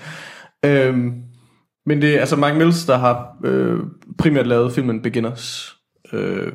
Øh, 0.65 0.97
men 1.85 2.01
det 2.01 2.15
er 2.15 2.19
altså 2.19 2.35
Mike 2.35 2.53
Mills, 2.57 2.85
der 2.85 2.97
har 2.97 3.37
øh, 3.43 3.79
primært 4.17 4.47
lavet 4.47 4.71
filmen 4.73 5.01
Beginners. 5.01 5.75
Øh, 6.13 6.51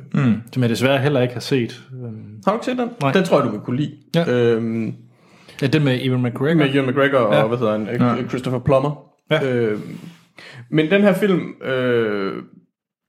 Som 0.52 0.62
jeg 0.62 0.70
desværre 0.70 0.98
heller 0.98 1.20
ikke 1.20 1.34
har 1.34 1.40
set. 1.40 1.82
Har 2.44 2.52
du 2.52 2.56
ikke 2.56 2.66
set 2.66 2.78
den? 2.78 2.88
Nej. 3.02 3.12
Den 3.12 3.24
tror 3.24 3.36
jeg, 3.38 3.46
du 3.46 3.50
vil 3.50 3.60
kunne 3.60 3.76
lide. 3.76 3.92
Ja. 4.14 4.32
Øh, 4.32 4.92
Ja, 5.62 5.66
den 5.66 5.84
med 5.84 5.98
Ewan 6.02 6.22
McGregor. 6.22 6.54
med 6.54 6.74
Ewan 6.74 6.88
McGregor 6.88 7.18
og 7.18 7.34
Ja. 7.34 7.46
hvad 7.46 7.58
hedder 7.58 7.72
han, 7.78 7.86
ja. 8.22 8.28
Christopher 8.28 8.58
Plummer. 8.60 9.06
Ja. 9.30 9.54
Øh, 9.56 9.78
men 10.70 10.90
den 10.90 11.02
her 11.02 11.12
film, 11.12 11.40
øh, 11.64 12.32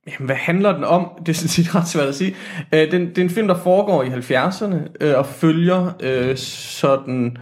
jamen, 0.07 0.25
hvad 0.25 0.35
handler 0.35 0.73
den 0.75 0.83
om? 0.83 1.07
Det 1.19 1.29
er 1.29 1.33
sådan 1.33 1.49
set 1.49 1.75
ret 1.75 1.87
svært 1.87 2.07
at 2.07 2.15
sige. 2.15 2.35
Øh, 2.73 2.91
den, 2.91 3.09
det 3.09 3.17
er 3.17 3.21
en 3.21 3.29
film, 3.29 3.47
der 3.47 3.55
foregår 3.55 4.03
i 4.03 4.07
70'erne 4.07 4.75
øh, 5.01 5.17
og 5.17 5.25
følger 5.25 5.91
øh, 6.03 6.35
sådan 6.37 7.37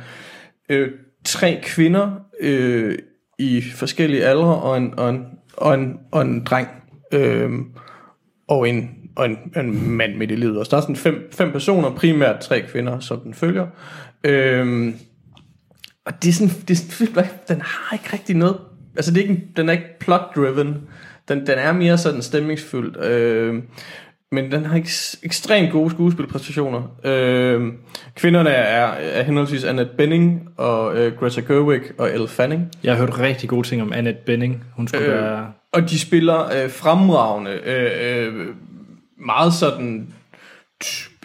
øh, 0.69 0.90
tre 1.26 1.60
kvinder 1.64 2.11
øh, 2.41 2.95
i 3.40 3.61
forskellige 3.76 4.26
aldre 4.26 4.56
og 4.56 4.77
en, 4.77 4.94
og 4.99 5.10
en, 5.10 5.26
og 5.57 5.73
en, 5.73 5.94
og 6.11 6.22
en 6.22 6.44
dreng. 6.44 6.68
Øh, 7.14 7.49
og 8.48 8.69
en, 8.69 8.90
og 9.15 9.26
en, 9.26 9.38
en 9.57 9.90
mand 9.91 10.15
midt 10.15 10.31
i 10.31 10.36
livet. 10.36 10.60
Og 10.60 10.65
så 10.65 10.69
der 10.72 10.77
er 10.77 10.81
sådan 10.81 10.95
fem, 10.95 11.30
fem 11.31 11.52
personer, 11.52 11.90
primært 11.95 12.40
tre 12.40 12.61
kvinder, 12.61 12.99
som 12.99 13.19
den 13.19 13.34
følger. 13.34 13.68
Øhm, 14.24 14.96
og 16.06 16.24
det 16.24 16.30
er 16.30 16.34
sådan, 16.34 16.54
det 16.68 16.70
er 16.70 16.76
sådan 16.76 16.91
film, 16.91 17.26
den 17.48 17.62
har 17.62 17.94
ikke 17.96 18.10
rigtig 18.14 18.36
noget, 18.36 18.58
altså 18.96 19.12
det 19.12 19.18
er 19.18 19.22
ikke, 19.22 19.34
en- 19.34 19.48
den 19.58 19.70
er 19.70 19.74
ikke 19.74 20.00
plot-driven, 20.00 20.78
den, 21.28 21.40
den 21.40 21.58
er 21.58 21.72
mere 21.72 21.98
sådan 21.98 22.22
stemningsfyldt, 22.22 23.04
øhm, 23.06 23.64
men 24.32 24.52
den 24.52 24.66
har 24.66 24.78
eks, 24.78 25.20
ekstremt 25.24 25.72
gode 25.72 25.91
skuespilpræstationer. 25.91 26.98
Øhm, 27.06 27.74
kvinderne 28.16 28.50
er, 28.50 28.86
er 28.88 29.24
henholdsvis 29.24 29.64
Annette 29.64 29.94
Bening 29.98 30.50
og 30.58 30.98
øh, 30.98 31.16
Greta 31.18 31.41
Gerwig 31.41 31.82
og 31.98 32.14
Elle 32.14 32.28
Fanning. 32.28 32.72
Jeg 32.84 32.94
har 32.96 33.00
hørt 33.06 33.20
rigtig 33.20 33.50
gode 33.50 33.68
ting 33.68 33.82
om 33.82 33.94
Annette 33.94 34.22
Benning. 34.26 34.64
Hun 34.76 34.88
skulle 34.88 35.06
øh. 35.06 35.14
Være... 35.14 35.52
Og 35.74 35.90
de 35.90 36.00
spiller 36.00 36.64
øh, 36.64 36.70
fremragende, 36.72 37.52
øh, 37.66 38.28
øh, 38.28 38.48
meget 39.26 39.54
sådan, 39.54 40.14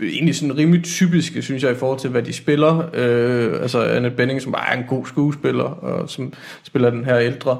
egentlig 0.03 0.35
sådan 0.35 0.57
rimelig 0.57 0.85
typiske, 0.85 1.43
synes 1.43 1.63
jeg, 1.63 1.73
i 1.73 1.75
forhold 1.75 1.99
til, 1.99 2.11
hvad 2.11 2.23
de 2.23 2.33
spiller. 2.33 2.91
Øh, 2.95 3.63
altså 3.63 3.83
Annette 3.83 4.17
Benning, 4.17 4.43
som 4.43 4.53
bare 4.53 4.73
er 4.73 4.79
en 4.79 4.87
god 4.89 5.07
skuespiller, 5.07 5.65
og 5.65 6.11
som 6.11 6.33
spiller 6.63 6.91
den 6.91 7.05
her 7.05 7.19
ældre, 7.19 7.59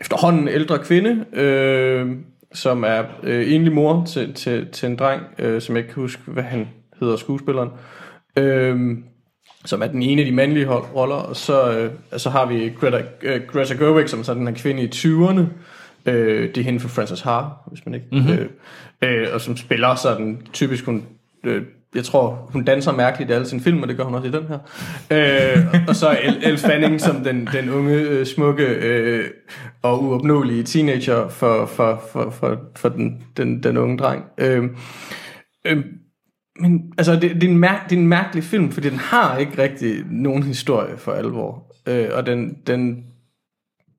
efterhånden 0.00 0.48
ældre 0.48 0.78
kvinde, 0.78 1.24
øh, 1.32 2.06
som 2.54 2.84
er 2.84 3.04
øh, 3.22 3.54
enlig 3.54 3.72
mor 3.72 4.04
til, 4.04 4.34
til, 4.34 4.66
til 4.72 4.88
en 4.88 4.96
dreng, 4.96 5.22
øh, 5.38 5.62
som 5.62 5.76
jeg 5.76 5.84
ikke 5.84 5.94
kan 5.94 6.02
huske, 6.02 6.22
hvad 6.26 6.42
han 6.42 6.68
hedder, 7.00 7.16
skuespilleren. 7.16 7.70
Øh, 8.36 8.98
som 9.64 9.82
er 9.82 9.86
den 9.86 10.02
ene 10.02 10.22
af 10.22 10.26
de 10.26 10.32
mandlige 10.32 10.68
roller, 10.68 11.16
og 11.16 11.36
så, 11.36 11.78
øh, 11.78 11.90
så 12.16 12.30
har 12.30 12.46
vi 12.46 12.72
Greta, 12.80 13.02
øh, 13.22 13.40
Greta 13.46 13.74
Gerwig, 13.74 14.08
som 14.08 14.24
sådan 14.24 14.48
en 14.48 14.54
kvinde 14.54 14.82
i 14.82 14.88
20'erne. 14.94 15.42
Øh, 16.06 16.48
det 16.48 16.58
er 16.58 16.64
hende 16.64 16.80
for 16.80 16.88
Frances 16.88 17.20
Ha, 17.20 17.40
hvis 17.66 17.86
man 17.86 17.94
ikke... 17.94 18.06
Mm-hmm. 18.12 18.32
Øh, 18.32 19.22
øh, 19.22 19.28
og 19.32 19.40
som 19.40 19.56
spiller 19.56 19.94
sådan 19.94 20.42
typisk, 20.52 20.84
hun... 20.84 21.04
Øh, 21.44 21.62
jeg 21.94 22.04
tror, 22.04 22.48
hun 22.52 22.64
danser 22.64 22.92
mærkeligt 22.92 23.30
i 23.30 23.32
alle 23.32 23.46
sine 23.46 23.60
film, 23.60 23.82
og 23.82 23.88
det 23.88 23.96
gør 23.96 24.04
hun 24.04 24.14
også 24.14 24.28
i 24.28 24.30
den 24.30 24.46
her. 24.48 24.58
Øh, 25.10 25.84
og 25.88 25.96
så 25.96 26.18
Elle, 26.42 26.58
Fanning 26.58 27.00
som 27.00 27.16
den, 27.24 27.48
den 27.52 27.70
unge, 27.70 27.94
øh, 27.94 28.26
smukke 28.26 28.64
øh, 28.64 29.24
og 29.82 30.02
uopnåelige 30.02 30.62
teenager 30.62 31.28
for, 31.28 31.66
for, 31.66 32.02
for, 32.12 32.30
for, 32.30 32.60
for 32.76 32.88
den, 32.88 33.22
den, 33.36 33.62
den 33.62 33.76
unge 33.76 33.98
dreng. 33.98 34.24
Øh, 34.38 34.64
øh, 35.66 35.84
men 36.60 36.92
altså, 36.98 37.12
det, 37.12 37.22
det, 37.22 37.44
er 37.44 37.48
en 37.48 37.64
mær- 37.64 37.86
det 37.88 37.96
er 37.96 38.00
en 38.00 38.08
mærkelig 38.08 38.44
film, 38.44 38.70
fordi 38.70 38.90
den 38.90 38.98
har 38.98 39.38
ikke 39.38 39.62
rigtig 39.62 40.04
nogen 40.10 40.42
historie 40.42 40.96
for 40.96 41.12
alvor. 41.12 41.72
Øh, 41.88 42.08
og 42.12 42.26
den, 42.26 42.56
den... 42.66 43.04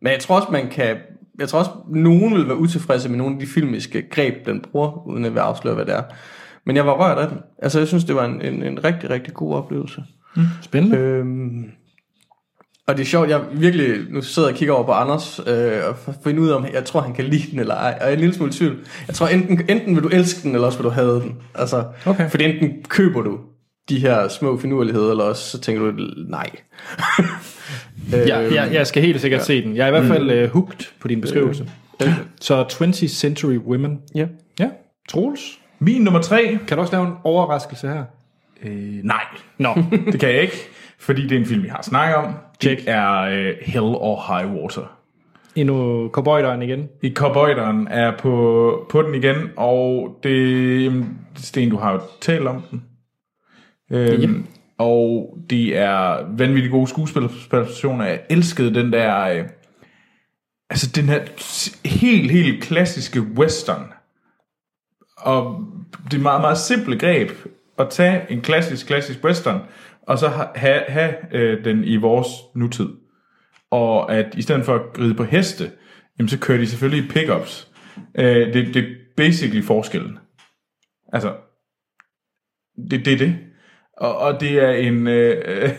Men 0.01 0.11
jeg 0.11 0.19
tror 0.19 0.35
også, 0.35 0.51
man 0.51 0.69
kan... 0.69 0.97
Jeg 1.39 1.49
tror 1.49 1.59
også, 1.59 1.71
nogen 1.89 2.35
vil 2.35 2.47
være 2.47 2.57
utilfredse 2.57 3.09
med 3.09 3.17
nogle 3.17 3.33
af 3.33 3.39
de 3.39 3.47
filmiske 3.47 4.09
greb, 4.09 4.45
den 4.45 4.61
bruger, 4.61 5.07
uden 5.07 5.25
at 5.25 5.35
være 5.35 5.43
afsløre, 5.43 5.75
hvad 5.75 5.85
det 5.85 5.95
er. 5.95 6.03
Men 6.69 6.75
jeg 6.75 6.85
var 6.85 6.93
rørt 6.93 7.17
af 7.17 7.27
den. 7.27 7.37
Altså, 7.61 7.79
jeg 7.79 7.87
synes, 7.87 8.03
det 8.03 8.15
var 8.15 8.25
en, 8.25 8.41
en, 8.41 8.63
en 8.63 8.83
rigtig, 8.83 9.09
rigtig 9.09 9.33
god 9.33 9.55
oplevelse. 9.55 10.03
Spændende. 10.61 10.97
Øhm, 10.97 11.63
og 12.87 12.97
det 12.97 13.01
er 13.01 13.05
sjovt, 13.05 13.29
jeg 13.29 13.41
virkelig 13.53 13.97
nu 14.09 14.21
sidder 14.21 14.49
og 14.49 14.55
kigger 14.55 14.73
over 14.75 14.83
på 14.83 14.91
Anders, 14.91 15.39
øh, 15.47 15.71
og 15.89 15.95
for 15.97 16.11
at 16.11 16.17
finde 16.23 16.41
ud 16.41 16.49
af, 16.49 16.55
om 16.55 16.65
jeg 16.73 16.85
tror, 16.85 17.01
han 17.01 17.13
kan 17.13 17.25
lide 17.25 17.51
den 17.51 17.59
eller 17.59 17.75
ej. 17.75 17.97
Og 18.01 18.01
jeg 18.01 18.09
er 18.09 18.13
en 18.13 18.19
lille 18.19 18.35
smule 18.35 18.49
i 18.49 18.53
tvivl. 18.53 18.77
Jeg 19.07 19.15
tror, 19.15 19.27
enten, 19.27 19.61
enten 19.69 19.95
vil 19.95 20.03
du 20.03 20.07
elske 20.07 20.43
den, 20.43 20.55
eller 20.55 20.65
også 20.67 20.79
vil 20.79 20.83
du 20.83 20.89
have 20.89 21.21
den. 21.21 21.35
Altså, 21.55 21.83
Okay. 22.05 22.29
Fordi 22.29 22.43
enten 22.43 22.83
køber 22.89 23.21
du 23.21 23.39
de 23.89 23.99
her 23.99 24.27
små 24.27 24.57
finurligheder, 24.57 25.11
eller 25.11 25.23
også 25.23 25.49
så 25.49 25.59
tænker 25.61 25.91
du, 25.91 25.93
nej. 26.27 26.49
Ja, 28.11 28.37
jeg, 28.37 28.69
jeg 28.73 28.87
skal 28.87 29.03
helt 29.03 29.21
sikkert 29.21 29.39
ja. 29.39 29.45
se 29.45 29.63
den. 29.63 29.75
Jeg 29.75 29.83
er 29.83 29.87
i 29.87 29.91
hvert 29.91 30.05
fald 30.05 30.43
uh, 30.43 30.49
hooked 30.49 30.85
på 30.99 31.07
din 31.07 31.21
beskrivelse. 31.21 31.69
Så 32.41 32.63
20th 32.63 33.07
Century 33.07 33.57
Women. 33.57 33.99
Ja. 34.15 34.27
Ja. 34.59 34.69
Troels, 35.09 35.58
min 35.79 36.01
nummer 36.01 36.21
tre, 36.21 36.59
kan 36.67 36.77
du 36.77 36.81
også 36.81 36.93
lave 36.93 37.07
en 37.07 37.13
overraskelse 37.23 37.87
her? 37.87 38.03
øh, 38.63 38.99
nej, 39.03 39.23
Nå, 39.57 39.69
det 40.11 40.19
kan 40.19 40.29
jeg 40.29 40.41
ikke, 40.41 40.57
fordi 40.99 41.23
det 41.23 41.31
er 41.31 41.39
en 41.39 41.45
film, 41.45 41.63
vi 41.63 41.67
har 41.67 41.81
snakket 41.81 42.15
om. 42.15 42.33
Check. 42.61 42.79
Det 42.81 42.89
er 42.89 43.19
øh, 43.21 43.53
Hell 43.61 43.85
or 43.85 44.37
High 44.37 44.53
Water. 44.53 44.97
endnu 45.55 46.09
cowboyderen 46.09 46.61
igen. 46.61 46.87
I 47.01 47.13
Cowboyderen 47.13 47.87
er 47.87 48.17
på, 48.17 48.87
på 48.89 49.01
den 49.01 49.15
igen, 49.15 49.35
og 49.57 50.15
det, 50.23 50.83
jamen, 50.83 51.17
Sten, 51.35 51.69
du 51.69 51.77
har 51.77 51.91
jo 51.93 52.01
talt 52.21 52.47
om 52.47 52.61
den. 52.71 52.83
Øhm, 53.91 54.21
Yep. 54.21 54.45
Og 54.77 55.37
det 55.49 55.77
er 55.77 56.17
vanvittigt 56.37 56.71
gode 56.71 56.87
skuespilpræstationer. 56.87 58.05
Jeg 58.05 58.21
elskede 58.29 58.73
den 58.73 58.93
der... 58.93 59.19
Øh, 59.19 59.43
altså 60.69 60.91
den 60.95 61.05
her 61.05 61.19
helt, 61.85 62.31
helt 62.31 62.63
klassiske 62.63 63.21
western. 63.21 63.83
Og 65.19 65.65
det 66.11 66.17
er 66.17 66.21
meget, 66.21 66.41
meget 66.41 66.57
simple 66.57 66.99
greb 66.99 67.29
at 67.79 67.89
tage 67.89 68.25
en 68.29 68.41
klassisk, 68.41 68.87
klassisk 68.87 69.23
western, 69.23 69.61
og 70.01 70.19
så 70.19 70.27
have, 70.55 70.83
have 70.87 71.13
øh, 71.31 71.65
den 71.65 71.83
i 71.83 71.95
vores 71.95 72.27
nutid. 72.55 72.89
Og 73.71 74.13
at 74.13 74.35
i 74.37 74.41
stedet 74.41 74.65
for 74.65 74.75
at 74.75 74.99
ride 74.99 75.15
på 75.15 75.23
heste, 75.23 75.71
jamen 76.19 76.29
så 76.29 76.39
kører 76.39 76.57
de 76.57 76.67
selvfølgelig 76.67 77.05
i 77.05 77.09
pickups. 77.09 77.67
Øh, 78.15 78.53
det, 78.53 78.73
det 78.73 78.83
er 78.83 78.95
basically 79.17 79.63
forskellen. 79.63 80.19
Altså, 81.13 81.35
det, 82.91 83.05
det 83.05 83.13
er 83.13 83.17
det. 83.17 83.37
Og, 83.97 84.17
og 84.17 84.41
det 84.41 84.51
er 84.51 84.71
en... 84.71 85.07
Øh, 85.07 85.69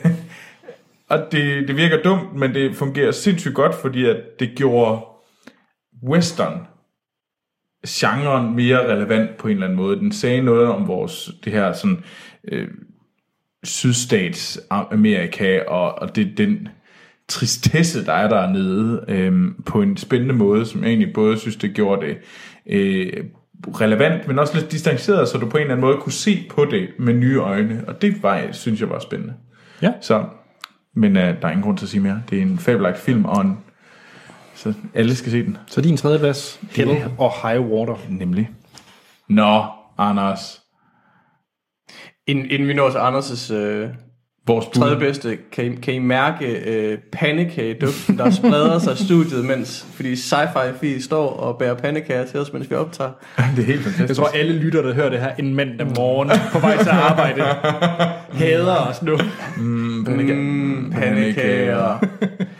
og 1.10 1.18
det, 1.32 1.68
det 1.68 1.76
virker 1.76 2.02
dumt, 2.02 2.34
men 2.34 2.54
det 2.54 2.76
fungerer 2.76 3.10
sindssygt 3.10 3.54
godt, 3.54 3.74
fordi 3.74 4.04
at 4.04 4.16
det 4.38 4.52
gjorde 4.56 5.00
western 6.08 6.66
genren 7.88 8.56
mere 8.56 8.92
relevant 8.92 9.36
på 9.36 9.48
en 9.48 9.52
eller 9.52 9.66
anden 9.66 9.76
måde. 9.76 9.98
Den 9.98 10.12
sagde 10.12 10.42
noget 10.42 10.66
om 10.66 10.88
vores, 10.88 11.30
det 11.44 11.52
her 11.52 11.72
sådan, 11.72 12.04
øh, 12.48 12.68
sydstats 13.64 14.60
Amerika, 14.70 15.60
og, 15.68 15.98
og 15.98 16.16
det, 16.16 16.38
den 16.38 16.68
tristesse, 17.28 18.06
der 18.06 18.12
er 18.12 18.28
dernede, 18.28 19.04
øh, 19.08 19.32
på 19.66 19.82
en 19.82 19.96
spændende 19.96 20.34
måde, 20.34 20.66
som 20.66 20.80
jeg 20.82 20.88
egentlig 20.88 21.12
både 21.14 21.38
synes, 21.38 21.56
det 21.56 21.74
gjorde 21.74 22.06
det 22.06 22.16
øh, 22.66 23.24
relevant, 23.80 24.28
men 24.28 24.38
også 24.38 24.58
lidt 24.58 24.72
distanceret, 24.72 25.28
så 25.28 25.38
du 25.38 25.46
på 25.46 25.56
en 25.56 25.60
eller 25.60 25.74
anden 25.74 25.86
måde 25.86 25.96
kunne 25.96 26.12
se 26.12 26.46
på 26.50 26.64
det 26.64 26.88
med 26.98 27.14
nye 27.14 27.38
øjne, 27.38 27.84
og 27.86 28.02
det 28.02 28.22
var, 28.22 28.42
synes 28.52 28.80
jeg 28.80 28.90
var 28.90 28.98
spændende. 28.98 29.34
Ja. 29.82 29.92
Så, 30.00 30.24
men 30.94 31.16
øh, 31.16 31.22
der 31.22 31.48
er 31.48 31.50
ingen 31.50 31.62
grund 31.62 31.78
til 31.78 31.84
at 31.84 31.90
sige 31.90 32.00
mere. 32.00 32.22
Det 32.30 32.38
er 32.38 32.42
en 32.42 32.58
fabelagtig 32.58 33.02
film, 33.02 33.24
og 33.24 33.40
en, 33.40 33.58
så 34.62 34.72
alle 34.94 35.16
skal 35.16 35.32
se 35.32 35.42
den. 35.44 35.56
Så 35.66 35.80
din 35.80 35.96
tredje 35.96 36.18
plads, 36.18 36.60
Hell 36.70 37.04
og 37.18 37.32
High 37.42 37.60
Water. 37.60 37.96
Nemlig. 38.08 38.50
Nå, 39.28 39.64
Anders. 39.98 40.60
Inden, 42.26 42.50
inden 42.50 42.68
vi 42.68 42.74
når 42.74 42.90
til 42.90 42.98
Anders' 42.98 43.54
øh, 43.54 43.88
Vores 44.46 44.66
bud. 44.66 44.72
tredje 44.72 44.96
bedste, 44.96 45.38
kan 45.52 45.64
I, 45.64 45.74
kan 45.74 45.94
I 45.94 45.98
mærke 45.98 46.46
øh, 46.46 46.98
pandekageduften, 47.12 48.18
der 48.18 48.30
spreder 48.30 48.78
sig 48.78 48.92
i 48.92 49.04
studiet, 49.04 49.44
mens, 49.44 49.86
fordi 49.94 50.14
sci-fi 50.14 50.78
fi 50.80 51.00
står 51.00 51.30
og 51.30 51.58
bærer 51.58 51.74
pandekager 51.74 52.26
til 52.26 52.40
os, 52.40 52.52
mens 52.52 52.70
vi 52.70 52.74
optager. 52.74 53.10
det 53.56 53.62
er 53.62 53.66
helt 53.66 53.82
fantastisk. 53.82 54.08
Jeg 54.08 54.16
tror, 54.16 54.26
alle 54.26 54.52
lytter, 54.52 54.82
der 54.82 54.94
hører 54.94 55.10
det 55.10 55.20
her 55.20 55.34
en 55.34 55.54
mandag 55.54 55.86
morgen 55.96 56.30
på 56.52 56.58
vej 56.58 56.82
til 56.82 56.90
arbejde, 56.90 57.42
hader 58.40 58.76
os 58.76 59.02
nu. 59.02 59.18
Mm, 59.56 60.04
pandekager. 60.92 61.98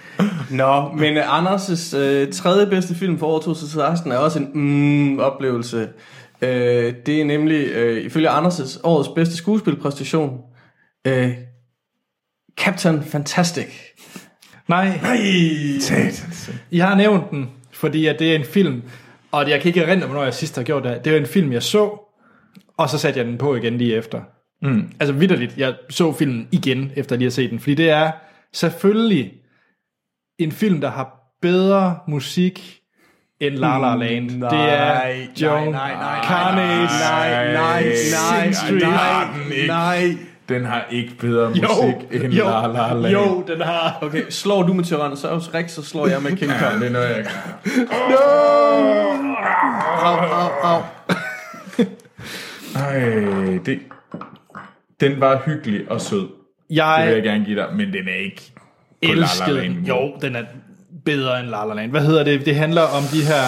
Nå, 0.51 0.93
men 0.93 1.18
Anders' 1.18 1.97
øh, 1.97 2.32
tredje 2.32 2.66
bedste 2.66 2.94
film 2.94 3.18
for 3.18 3.27
år 3.27 3.39
2016 3.39 4.12
er 4.12 4.16
også 4.16 4.39
en 4.39 4.51
mm, 4.55 5.18
oplevelse. 5.18 5.89
Øh, 6.43 6.94
det 7.06 7.20
er 7.20 7.24
nemlig, 7.24 7.66
øh, 7.68 8.05
ifølge 8.05 8.28
Anders' 8.28 8.81
årets 8.82 9.09
bedste 9.09 9.36
skuespilpræstation, 9.36 10.40
øh, 11.06 11.31
Captain 12.56 13.02
Fantastic. 13.02 13.68
Nej, 14.68 15.01
I 16.70 16.78
har 16.78 16.94
nævnt 16.94 17.31
den, 17.31 17.51
fordi 17.72 18.06
at 18.06 18.18
det 18.18 18.32
er 18.32 18.36
en 18.36 18.44
film, 18.44 18.82
og 19.32 19.51
jeg 19.51 19.60
kan 19.60 19.68
ikke 19.68 19.81
erindre, 19.81 20.06
hvornår 20.06 20.24
jeg 20.24 20.35
sidst 20.35 20.56
har 20.56 20.62
gjort 20.62 20.85
det. 20.85 21.05
Det 21.05 21.12
er 21.12 21.16
en 21.16 21.27
film, 21.27 21.52
jeg 21.52 21.62
så, 21.62 21.90
og 22.77 22.90
så 22.90 22.98
satte 22.98 23.18
jeg 23.18 23.27
den 23.27 23.39
på 23.39 23.56
igen 23.56 23.78
lige 23.78 23.97
efter. 23.97 24.20
Mm. 24.62 24.93
Altså 25.01 25.12
vidderligt, 25.12 25.56
jeg 25.56 25.74
så 25.90 26.12
filmen 26.12 26.48
igen, 26.52 26.93
efter 26.97 27.16
lige 27.16 27.27
at 27.27 27.32
se 27.32 27.51
den, 27.51 27.60
fordi 27.60 27.74
det 27.74 27.90
er 27.90 28.10
selvfølgelig 28.52 29.32
en 30.41 30.53
film, 30.53 30.81
der 30.81 30.91
har 30.91 31.17
bedre 31.43 31.99
musik 32.09 32.77
end 33.41 33.55
La 33.55 33.79
La 33.79 33.95
Land. 33.97 34.31
Nej, 34.31 34.51
det 34.51 34.59
er 34.73 34.95
nej, 34.95 35.29
Joe 35.43 35.71
nej, 35.71 35.93
nej. 35.95 36.21
Nej, 36.31 37.53
nej, 37.53 37.83
nej, 37.83 37.95
Sing 37.95 38.55
Street. 38.57 38.83
nej, 38.83 39.25
den 39.45 39.53
ikke. 39.53 39.67
nej. 39.67 40.17
Den 40.49 40.65
har 40.65 40.85
ikke 40.91 41.12
bedre 41.21 41.49
musik 41.51 41.62
Jo, 41.62 42.01
end 42.25 42.33
jo, 42.35 42.45
La 42.45 42.67
La 42.67 42.93
Land. 42.95 43.12
jo, 43.15 43.45
den 43.49 43.61
har... 43.61 43.99
Okay, 44.03 44.23
slår 44.31 44.62
du 44.62 44.73
med 44.73 44.85
Tyrannosaurus 44.85 45.51
Rex, 45.55 45.71
så 45.71 45.83
slår 45.85 46.07
jeg 46.07 46.23
med 46.23 46.37
King 46.37 46.51
Ja, 46.53 46.69
Kong. 46.71 46.81
det 46.81 46.87
er 46.89 46.93
noget, 46.93 47.09
jeg 47.17 47.25
kan. 47.25 47.87
Au, 50.05 50.17
au, 50.17 50.51
au. 50.62 50.83
Ej, 52.77 53.01
det, 53.67 53.79
den 55.01 55.21
var 55.21 55.43
hyggelig 55.47 55.91
og 55.91 56.01
sød. 56.01 56.21
Det 56.21 56.29
vil 56.69 56.77
jeg 56.77 57.11
Jeg 57.15 57.23
gerne 57.23 57.45
give 57.45 57.57
dig, 57.61 57.67
men 57.77 57.93
den 57.93 58.09
er 58.09 58.25
ikke 58.25 58.53
elskede 59.02 59.60
den. 59.60 59.85
Jo, 59.89 60.14
den 60.22 60.36
er 60.36 60.43
bedre 61.05 61.40
end 61.40 61.48
La 61.48 61.64
La 61.64 61.74
Land. 61.74 61.90
Hvad 61.90 62.01
hedder 62.01 62.24
det? 62.24 62.47
Det 62.47 62.55
handler 62.55 62.82
om 62.82 63.02
de 63.12 63.24
her 63.24 63.43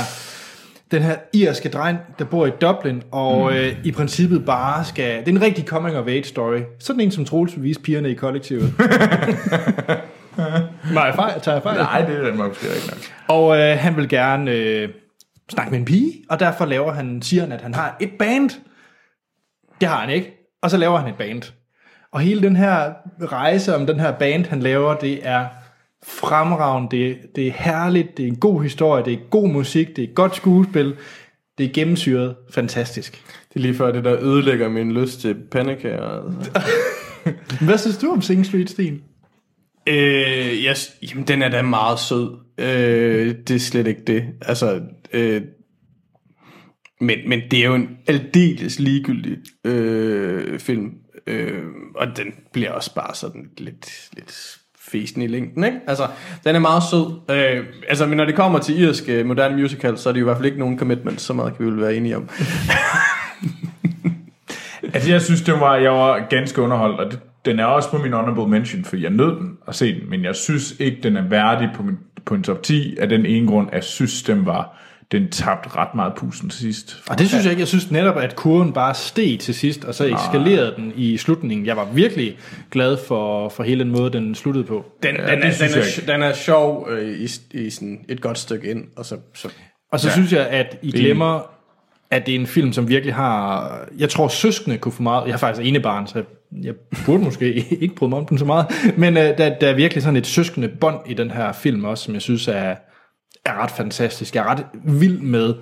den 0.92 1.02
her 1.02 1.16
irske 1.32 1.68
dreng, 1.68 1.98
der 2.18 2.24
bor 2.24 2.46
i 2.46 2.50
Dublin, 2.60 3.02
og 3.10 3.50
mm. 3.50 3.56
øh, 3.56 3.76
i 3.84 3.92
princippet 3.92 4.44
bare 4.44 4.84
skal... 4.84 5.20
Det 5.20 5.28
er 5.28 5.32
en 5.32 5.42
rigtig 5.42 5.64
coming 5.64 5.96
of 5.96 6.06
age 6.06 6.24
story. 6.24 6.58
Sådan 6.78 7.00
en, 7.00 7.10
som 7.10 7.24
Troels 7.24 7.56
vil 7.56 7.64
vise 7.64 7.80
pigerne 7.80 8.10
i 8.10 8.14
kollektivet. 8.14 8.74
Nej, 10.94 11.02
jeg 11.04 11.14
fejl, 11.14 11.40
tager 11.40 11.54
jeg 11.54 11.62
fejl? 11.62 11.78
Nej, 11.78 12.04
det 12.04 12.16
er 12.16 12.26
den 12.26 12.36
måske 12.36 12.66
ikke 12.66 12.86
nok. 12.86 12.98
Og 13.28 13.58
øh, 13.58 13.78
han 13.78 13.96
vil 13.96 14.08
gerne 14.08 14.50
øh, 14.50 14.88
snakke 15.50 15.70
med 15.70 15.78
en 15.78 15.84
pige, 15.84 16.12
og 16.30 16.40
derfor 16.40 16.64
laver 16.64 16.92
han, 16.92 17.22
siger 17.22 17.42
han, 17.42 17.52
at 17.52 17.60
han 17.60 17.74
har 17.74 17.96
et 18.00 18.10
band. 18.18 18.50
Det 19.80 19.88
har 19.88 20.00
han 20.00 20.10
ikke. 20.10 20.32
Og 20.62 20.70
så 20.70 20.76
laver 20.76 20.98
han 20.98 21.08
et 21.08 21.16
band. 21.18 21.42
Og 22.12 22.20
hele 22.20 22.43
den 22.43 22.56
her 22.56 22.93
rejse 23.22 23.76
om 23.76 23.86
den 23.86 24.01
her 24.01 24.12
band, 24.12 24.47
han 24.47 24.60
laver, 24.60 24.94
det 24.94 25.26
er 25.26 25.47
fremragende, 26.05 26.97
det, 26.97 27.18
det 27.36 27.47
er 27.47 27.52
herligt, 27.52 28.16
det 28.16 28.22
er 28.22 28.28
en 28.28 28.36
god 28.36 28.62
historie, 28.62 29.05
det 29.05 29.12
er 29.12 29.18
god 29.30 29.48
musik, 29.48 29.97
det 29.97 30.05
er 30.05 30.14
godt 30.14 30.36
skuespil, 30.36 30.94
det 31.59 31.66
er 31.66 31.72
gennemsyret, 31.72 32.36
fantastisk. 32.51 33.12
Det 33.48 33.56
er 33.56 33.60
lige 33.60 33.74
før 33.74 33.93
det, 33.93 34.05
der 34.05 34.22
ødelægger 34.22 34.68
min 34.68 34.93
lyst 34.93 35.20
til 35.20 35.34
pandekager. 35.51 36.26
Altså. 36.26 36.62
Hvad 37.66 37.78
synes 37.78 37.98
du 37.98 38.10
om 38.10 38.22
Sing 38.22 38.47
Street, 38.47 38.70
Sten? 38.70 39.02
Øh, 39.86 40.52
yes, 40.55 40.97
jamen, 41.10 41.26
den 41.28 41.43
er 41.43 41.48
da 41.48 41.62
meget 41.62 41.98
sød. 41.98 42.39
Øh, 42.59 43.34
det 43.48 43.51
er 43.51 43.59
slet 43.59 43.86
ikke 43.86 44.02
det. 44.06 44.24
Altså, 44.43 44.80
øh, 45.12 45.43
men, 47.01 47.18
men 47.26 47.40
det 47.51 47.59
er 47.59 47.64
jo 47.64 47.74
en 47.74 47.89
aldeles 48.06 48.78
ligegyldig 48.78 49.39
øh, 49.64 50.59
film. 50.59 50.93
Øh, 51.26 51.62
og 51.94 52.06
den 52.16 52.34
bliver 52.52 52.70
også 52.70 52.94
bare 52.94 53.14
sådan 53.14 53.50
lidt, 53.58 54.08
lidt 54.12 54.58
fesen 54.78 55.22
i 55.22 55.26
længden, 55.26 55.64
ikke? 55.64 55.78
Altså, 55.86 56.06
den 56.44 56.54
er 56.56 56.60
meget 56.60 56.82
sød. 56.90 57.20
Øh, 57.30 57.66
altså, 57.88 58.06
men 58.06 58.16
når 58.16 58.24
det 58.24 58.34
kommer 58.34 58.58
til 58.58 58.80
irsk 58.80 59.04
øh, 59.08 59.26
moderne 59.26 59.56
musical, 59.56 59.98
så 59.98 60.08
er 60.08 60.12
det 60.12 60.20
jo 60.20 60.24
i 60.24 60.28
hvert 60.28 60.36
fald 60.36 60.46
ikke 60.46 60.58
nogen 60.58 60.78
commitment, 60.78 61.20
så 61.20 61.32
meget 61.32 61.56
kan 61.56 61.66
vi 61.66 61.70
vel 61.70 61.80
være 61.80 61.94
enige 61.94 62.16
om. 62.16 62.28
Altså, 64.94 65.10
jeg 65.10 65.22
synes, 65.22 65.42
det 65.42 65.54
var, 65.60 65.76
jeg 65.76 65.92
var 65.92 66.26
ganske 66.30 66.62
underholdt, 66.62 67.00
og 67.00 67.10
det, 67.10 67.20
den 67.44 67.58
er 67.58 67.64
også 67.64 67.90
på 67.90 67.98
min 67.98 68.12
honorable 68.12 68.48
mention, 68.48 68.84
for 68.84 68.96
jeg 68.96 69.10
nød 69.10 69.36
den 69.36 69.58
at 69.68 69.74
se 69.74 70.00
den, 70.00 70.10
men 70.10 70.24
jeg 70.24 70.36
synes 70.36 70.74
ikke, 70.78 70.98
den 71.02 71.16
er 71.16 71.28
værdig 71.28 71.70
på, 71.74 71.82
min, 71.82 71.98
på 72.24 72.34
en 72.34 72.42
top 72.42 72.62
10 72.62 72.96
af 72.98 73.08
den 73.08 73.26
ene 73.26 73.46
grund, 73.46 73.68
at 73.68 73.74
jeg 73.74 73.84
synes, 73.84 74.22
den 74.22 74.46
var 74.46 74.78
den 75.12 75.30
tabte 75.30 75.76
ret 75.76 75.94
meget 75.94 76.12
pusen 76.16 76.48
til 76.48 76.60
sidst. 76.60 77.02
Og 77.09 77.18
det 77.18 77.28
synes 77.28 77.44
jeg 77.44 77.51
ikke. 77.51 77.60
Jeg 77.60 77.68
synes 77.68 77.90
netop, 77.90 78.16
at 78.16 78.36
kurven 78.36 78.72
bare 78.72 78.94
steg 78.94 79.39
til 79.40 79.55
sidst, 79.55 79.84
og 79.84 79.94
så 79.94 80.05
eskalerede 80.05 80.74
den 80.76 80.93
i 80.97 81.16
slutningen. 81.16 81.66
Jeg 81.66 81.76
var 81.76 81.84
virkelig 81.84 82.39
glad 82.70 82.98
for, 83.06 83.48
for 83.48 83.62
hele 83.62 83.84
den 83.84 83.93
måde, 83.93 84.12
den 84.12 84.34
sluttede 84.34 84.64
på. 84.64 84.84
Den, 85.02 85.16
Ja, 85.16 85.22
ja, 85.22 85.36
den, 85.36 85.43
er, 85.43 85.52
den, 85.59 85.78
er, 85.78 86.12
den 86.12 86.22
er 86.22 86.32
sjov 86.32 86.89
øh, 86.90 87.12
i, 87.12 87.28
i 87.51 87.70
sådan 87.70 88.05
et 88.09 88.20
godt 88.20 88.39
stykke 88.39 88.70
ind, 88.70 88.84
og 88.97 89.06
så, 89.06 89.16
så 89.34 89.48
Og 89.93 90.01
så 90.01 90.09
ja. 90.09 90.12
synes 90.12 90.32
jeg, 90.32 90.47
at 90.47 90.78
I 90.82 90.90
glemmer, 90.90 91.51
at 92.10 92.26
det 92.26 92.34
er 92.34 92.40
en 92.40 92.47
film, 92.47 92.72
som 92.72 92.89
virkelig 92.89 93.14
har... 93.14 93.78
Jeg 93.98 94.09
tror, 94.09 94.28
søskende 94.28 94.78
kunne 94.78 94.93
få 94.93 95.02
meget... 95.02 95.24
Jeg 95.26 95.32
har 95.32 95.39
faktisk 95.39 95.68
ene 95.68 95.80
barn, 95.80 96.06
så 96.06 96.22
jeg, 96.62 96.74
burde 97.06 97.24
måske 97.24 97.55
ikke 97.80 97.94
bryde 97.94 98.09
mig 98.09 98.18
om 98.18 98.26
den 98.26 98.39
så 98.39 98.44
meget. 98.44 98.66
Men 98.97 99.16
uh, 99.16 99.22
der, 99.22 99.59
der 99.59 99.68
er 99.68 99.74
virkelig 99.74 100.02
sådan 100.02 100.16
et 100.16 100.26
søskende 100.26 100.68
bånd 100.68 100.97
i 101.06 101.14
den 101.14 101.30
her 101.30 101.52
film 101.52 101.84
også, 101.84 102.05
som 102.05 102.14
jeg 102.14 102.22
synes 102.22 102.48
er, 102.48 102.74
er 103.44 103.62
ret 103.62 103.70
fantastisk. 103.70 104.35
Jeg 104.35 104.44
er 104.44 104.48
ret 104.51 104.66
vild 104.85 105.19
med 105.20 105.55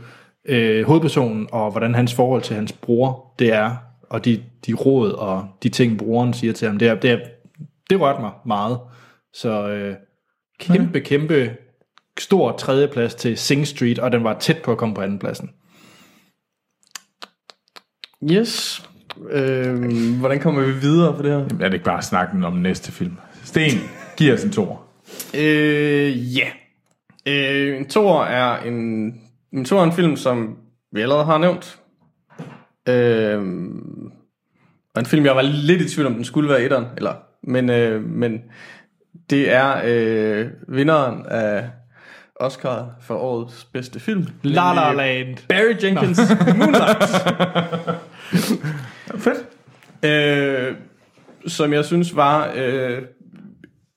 øh, 0.45 0.87
hovedpersonen, 0.87 1.49
og 1.53 1.71
hvordan 1.71 1.95
hans 1.95 2.15
forhold 2.15 2.43
til 2.43 2.57
hans 2.57 2.73
bror 2.73 3.35
det 3.39 3.53
er, 3.53 3.77
og 4.03 4.25
de, 4.25 4.43
de 4.67 4.75
råd 4.75 5.13
og 5.13 5.49
de 5.63 5.69
ting, 5.69 5.99
broren 5.99 6.35
siger 6.35 6.53
til 6.53 6.69
ham. 6.69 6.79
Det, 6.79 6.89
er, 6.89 6.95
det, 6.95 7.11
er, 7.11 7.19
det 7.91 8.01
rørte 8.01 8.21
mig 8.21 8.31
meget. 8.47 8.79
Så 9.35 9.69
øh, 9.69 9.95
kæmpe, 10.61 11.01
kæmpe 11.01 11.57
stor 12.19 12.53
tredjeplads 12.53 13.15
til 13.15 13.39
Sing 13.39 13.67
Street, 13.67 13.99
og 13.99 14.13
den 14.13 14.25
var 14.25 14.39
tæt 14.39 14.59
på 14.65 14.73
at 14.73 14.79
komme 14.79 14.95
på 14.95 15.01
andenpladsen. 15.01 15.51
Yes. 18.33 18.83
Øh, 19.31 20.19
hvordan 20.19 20.41
kommer 20.41 20.63
vi 20.63 20.73
videre 20.73 21.17
på 21.17 21.23
det 21.23 21.31
her? 21.31 21.39
Er 21.39 21.69
det 21.69 21.73
ikke 21.73 21.85
bare 21.85 22.03
snakken 22.03 22.45
om 22.45 22.53
næste 22.53 22.93
film? 22.93 23.17
Sten, 23.45 23.71
giv 24.17 24.33
os 24.33 24.45
en 24.45 24.53
toer. 24.53 24.87
Øh, 25.35 26.37
ja. 26.37 26.47
Øh, 27.27 27.77
en 27.77 27.89
toer 27.89 28.25
er 28.25 28.63
en, 28.63 28.75
en 29.53 29.65
toer 29.65 29.81
er 29.81 29.85
en 29.85 29.93
film, 29.93 30.17
som 30.17 30.57
vi 30.93 31.01
allerede 31.01 31.25
har 31.25 31.39
nævnt. 31.39 31.79
Øh, 32.89 33.39
og 34.95 35.01
en 35.01 35.07
film, 35.07 35.25
jeg 35.25 35.37
var 35.37 35.43
lidt 35.43 35.83
i 35.83 35.89
tvivl 35.89 36.07
om, 36.07 36.15
den 36.15 36.25
skulle 36.25 36.49
være 36.49 36.63
etteren, 36.63 36.87
eller, 36.97 37.15
men, 37.43 37.71
øh, 37.71 38.05
men 38.05 38.43
det 39.31 39.53
er 39.53 39.81
øh, 39.85 40.47
vinderen 40.69 41.27
af 41.27 41.71
Oscar 42.37 42.91
for 43.03 43.15
årets 43.15 43.65
bedste 43.65 44.01
film. 44.01 44.27
La 44.43 44.75
La 44.75 44.93
Land. 44.93 45.37
Barry 45.49 45.85
Jenkins 45.85 46.21
Moonlight. 46.59 47.05
Fedt. 49.25 49.47
øh, 50.05 50.77
som 51.47 51.73
jeg 51.73 51.85
synes 51.85 52.17
var 52.17 52.53
øh, 52.57 53.03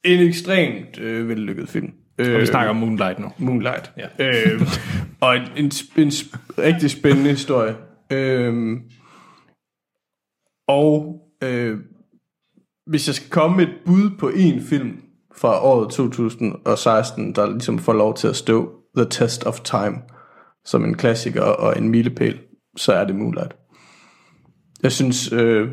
en 0.03 0.19
ekstremt 0.19 0.99
øh, 0.99 1.29
vellykket 1.29 1.69
film. 1.69 1.93
Øh, 2.17 2.35
Og 2.35 2.41
vi 2.41 2.45
snakker 2.45 2.69
om 2.69 2.75
Moonlight 2.75 3.19
nu. 3.19 3.31
Moonlight. 3.37 3.91
Ja. 3.97 4.07
Øh, 4.19 4.61
og 5.21 5.35
en, 5.35 5.41
en, 5.55 5.71
en 5.97 6.11
rigtig 6.57 6.91
spændende 6.91 7.29
historie. 7.29 7.75
Øh, 8.11 8.77
Og 10.67 11.21
øh, 11.43 11.77
hvis 12.87 13.07
jeg 13.07 13.15
skal 13.15 13.29
komme 13.29 13.57
med 13.57 13.67
et 13.67 13.73
bud 13.85 14.09
på 14.19 14.29
en 14.35 14.61
film 14.61 15.01
fra 15.35 15.63
året 15.63 15.91
2016, 15.91 17.35
der 17.35 17.49
ligesom 17.49 17.79
får 17.79 17.93
lov 17.93 18.15
til 18.15 18.27
at 18.27 18.35
stå 18.35 18.71
The 18.97 19.05
Test 19.09 19.43
of 19.45 19.59
Time 19.59 20.01
som 20.65 20.85
en 20.85 20.97
klassiker 20.97 21.41
og 21.41 21.77
en 21.77 21.89
milepæl, 21.89 22.39
så 22.77 22.93
er 22.93 23.05
det 23.05 23.15
Moonlight. 23.15 23.55
Jeg 24.83 24.91
synes, 24.91 25.31
øh, 25.31 25.67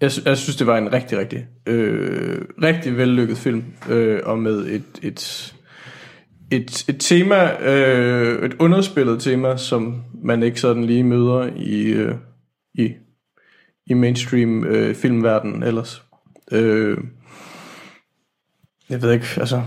jeg, 0.00 0.10
jeg 0.24 0.36
synes 0.38 0.56
det 0.56 0.66
var 0.66 0.78
en 0.78 0.92
rigtig, 0.92 1.18
rigtig, 1.18 1.46
øh, 1.66 2.42
rigtig 2.62 2.96
vellykket 2.96 3.38
film, 3.38 3.64
øh, 3.90 4.20
og 4.24 4.38
med 4.38 4.66
et, 4.66 4.84
et, 5.02 5.54
et, 6.50 6.84
et 6.88 6.96
tema, 6.98 7.62
øh, 7.62 8.44
et 8.44 8.56
underspillet 8.58 9.20
tema, 9.20 9.56
som 9.56 10.02
man 10.24 10.42
ikke 10.42 10.60
sådan 10.60 10.84
lige 10.84 11.04
møder 11.04 11.50
i, 11.56 11.82
øh, 11.82 12.14
i, 12.74 12.92
i 13.86 13.94
mainstream 13.94 14.64
øh, 14.64 14.94
filmverdenen 14.94 15.62
ellers. 15.62 16.02
Øh, 16.52 16.98
jeg 18.90 19.02
ved 19.02 19.12
ikke, 19.12 19.26
altså, 19.36 19.62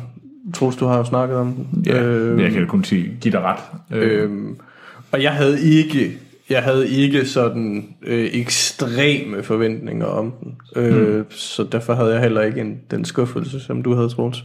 Troels, 0.54 0.76
du 0.76 0.86
har 0.86 0.98
jo 0.98 1.04
snakket 1.06 1.38
om 1.38 1.54
den. 1.54 1.84
Ja, 1.86 2.04
øh, 2.04 2.42
jeg 2.42 2.52
kan 2.52 2.68
kun 2.68 2.84
sige, 2.84 3.18
give 3.22 3.32
dig 3.32 3.42
ret. 3.42 3.60
Øh, 3.92 4.24
Øhm, 4.24 4.58
og 5.12 5.24
jeg 5.24 5.34
havde 5.34 5.62
ikke, 5.62 6.18
jeg 6.50 6.64
havde 6.64 6.90
ikke 6.90 7.26
sådan 7.26 7.96
øh, 8.02 8.30
ekstreme 8.34 9.44
forventninger 9.44 10.06
om 10.06 10.34
den. 10.44 10.58
Øh, 10.76 11.18
mm. 11.18 11.32
Så 11.32 11.64
derfor 11.72 11.94
havde 11.94 12.12
jeg 12.12 12.22
heller 12.22 12.42
ikke 12.42 12.62
en, 12.62 12.80
den 12.92 13.06
skuffelse, 13.06 13.60
som 13.60 13.84
du 13.84 13.94
havde, 13.94 14.10
Troels. 14.10 14.44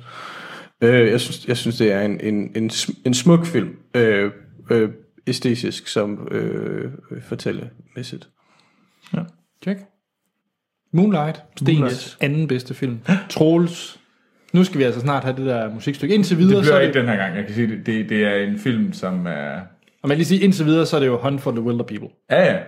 Øh, 0.82 1.10
jeg, 1.10 1.20
synes, 1.20 1.48
jeg 1.48 1.56
synes, 1.56 1.76
det 1.76 1.92
er 1.92 2.00
en, 2.00 2.20
en, 2.20 2.50
en, 2.56 2.70
en 3.06 3.14
smuk 3.14 3.46
film. 3.46 3.68
Øh, 3.94 4.30
øh, 4.70 4.88
æstetisk 5.26 5.88
som 5.88 6.28
øh, 6.30 6.90
fortællemæssigt. 7.22 8.28
Check. 9.62 9.80
Moonlight, 10.92 11.42
Stens 11.56 11.78
Moonlight. 11.78 12.16
anden 12.20 12.48
bedste 12.48 12.74
film. 12.74 12.98
Troels. 13.30 14.00
Nu 14.52 14.64
skal 14.64 14.78
vi 14.78 14.84
altså 14.84 15.00
snart 15.00 15.24
have 15.24 15.36
det 15.36 15.46
der 15.46 15.74
musikstykke. 15.74 16.14
Indtil 16.14 16.36
det 16.36 16.46
videre, 16.46 16.64
så 16.64 16.70
bliver 16.70 16.76
er 16.76 16.80
ikke 16.80 16.94
det, 16.94 17.00
den 17.00 17.10
her 17.10 17.16
gang. 17.16 17.36
Jeg 17.36 17.46
kan 17.46 17.54
sige, 17.54 17.66
det, 17.66 17.86
det, 17.86 18.08
det 18.08 18.24
er 18.24 18.34
en 18.34 18.58
film, 18.58 18.92
som 18.92 19.26
er... 19.26 19.60
og 20.04 20.08
man 20.08 20.16
lige 20.18 20.26
sige, 20.26 20.40
indtil 20.40 20.66
videre, 20.66 20.86
så 20.86 20.96
er 20.96 21.00
det 21.00 21.06
jo 21.06 21.18
Hunt 21.18 21.40
for 21.40 21.50
the 21.50 21.60
Wilder 21.60 21.84
People. 21.84 22.08
Ja, 22.30 22.44
ja. 22.44 22.58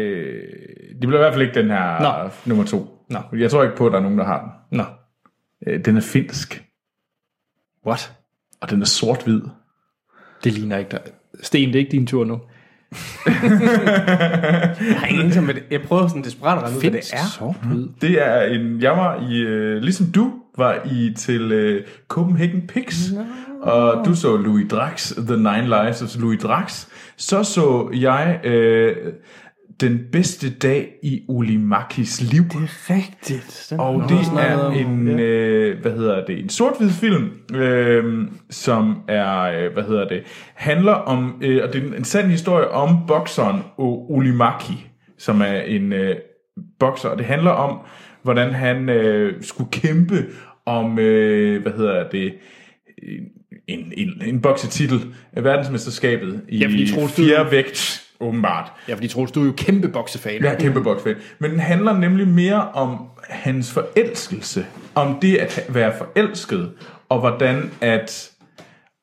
Øh, 0.00 0.42
det 0.90 1.00
bliver 1.00 1.14
i 1.14 1.22
hvert 1.22 1.32
fald 1.32 1.42
ikke 1.42 1.60
den 1.60 1.70
her 1.70 2.00
Nå. 2.24 2.30
nummer 2.46 2.64
to. 2.64 3.06
Nå. 3.10 3.18
Jeg 3.32 3.50
tror 3.50 3.62
ikke 3.62 3.76
på, 3.76 3.86
at 3.86 3.92
der 3.92 3.98
er 3.98 4.02
nogen, 4.02 4.18
der 4.18 4.24
har 4.24 4.40
den. 4.40 4.78
Nå. 4.78 4.84
Øh, 5.66 5.84
den 5.84 5.96
er 5.96 6.00
finsk, 6.00 6.64
What? 7.86 8.12
og 8.60 8.70
den 8.70 8.82
er 8.82 8.86
sort-hvid. 8.86 9.42
Det 10.44 10.52
ligner 10.52 10.78
ikke 10.78 10.90
dig. 10.90 11.00
Sten, 11.42 11.68
det 11.68 11.74
er 11.74 11.80
ikke 11.80 11.92
din 11.92 12.06
tur 12.06 12.24
nu. 12.24 12.40
Jeg 14.80 14.98
har 14.98 15.06
ingen 15.06 15.32
som 15.32 15.50
jeg 15.70 15.82
prøver 15.82 16.08
sådan 16.08 16.24
desperat 16.24 16.58
at 16.58 16.62
regne 16.62 16.76
ud, 16.76 16.80
hvad 16.80 16.90
det 16.90 17.12
er. 17.12 17.26
Sort-hvid. 17.38 17.88
Det 18.00 18.26
er 18.26 18.42
en... 18.42 18.82
Jeg 18.82 18.92
var 18.92 19.30
i... 19.30 19.40
Øh, 19.40 19.82
ligesom 19.82 20.06
du 20.06 20.32
var 20.58 20.88
i 20.92 21.14
til 21.16 21.52
øh, 21.52 21.86
Copenhagen 22.08 22.66
Pigs, 22.66 23.12
og 23.64 24.06
du 24.06 24.14
så 24.14 24.36
Louis 24.36 24.70
Drax, 24.70 25.12
The 25.12 25.36
Nine 25.36 25.64
Lives 25.64 26.02
of 26.02 26.16
Louis 26.20 26.40
Drax. 26.42 26.86
Så 27.16 27.44
så 27.44 27.90
jeg 28.00 28.40
øh, 28.44 28.96
Den 29.80 30.00
bedste 30.12 30.50
dag 30.50 30.88
i 31.02 31.22
Ulimakis 31.28 32.32
liv. 32.32 32.42
Rigtigt. 32.90 33.66
Den 33.70 33.80
Og 33.80 34.02
det 34.08 34.18
er 34.38 34.70
en, 34.70 35.08
øh, 35.20 35.80
hvad 35.82 35.92
hedder 35.92 36.24
det, 36.24 36.38
en 36.38 36.48
sort-hvid 36.48 36.90
film, 36.90 37.30
øh, 37.54 38.28
som 38.50 38.96
er, 39.08 39.40
øh, 39.40 39.72
hvad 39.72 39.82
hedder 39.82 40.08
det, 40.08 40.22
handler 40.54 40.92
om, 40.92 41.42
øh, 41.42 41.62
og 41.64 41.72
det 41.72 41.82
er 41.82 41.86
en, 41.86 41.94
en 41.94 42.04
sand 42.04 42.30
historie 42.30 42.68
om 42.68 43.06
bokseren 43.06 43.60
Ulimaki, 43.78 44.86
som 45.18 45.40
er 45.40 45.60
en 45.60 45.92
øh, 45.92 46.16
bokser, 46.78 47.08
og 47.08 47.18
det 47.18 47.26
handler 47.26 47.50
om, 47.50 47.78
hvordan 48.22 48.52
han 48.52 48.88
øh, 48.88 49.42
skulle 49.42 49.70
kæmpe 49.70 50.24
om, 50.66 50.98
øh, 50.98 51.62
hvad 51.62 51.72
hedder 51.72 52.08
det, 52.08 52.34
en, 53.68 53.92
en, 53.96 54.22
en 54.24 54.40
boksetitel, 54.40 55.14
øh, 55.36 55.44
verdensmesterskabet 55.44 56.40
i 56.48 56.58
Ja, 56.58 56.66
fordi 56.66 56.92
Troels, 56.92 57.12
fjerde 57.12 57.50
vægt, 57.50 58.04
åbenbart. 58.20 58.72
Ja, 58.88 58.94
fordi 58.94 59.08
Troels, 59.08 59.32
du 59.32 59.42
er 59.42 59.46
jo 59.46 59.52
kæmpe 59.56 59.88
boksefan. 59.88 60.44
Er 60.44 60.58
kæmpe 60.58 60.82
boksfan. 60.82 61.14
Men 61.38 61.50
den 61.50 61.60
handler 61.60 61.98
nemlig 61.98 62.28
mere 62.28 62.70
om 62.70 62.98
hans 63.28 63.72
forelskelse. 63.72 64.66
Om 64.94 65.18
det 65.22 65.36
at 65.36 65.66
være 65.68 65.92
forelsket. 65.98 66.70
Og 67.08 67.20
hvordan 67.20 67.70
at... 67.80 68.30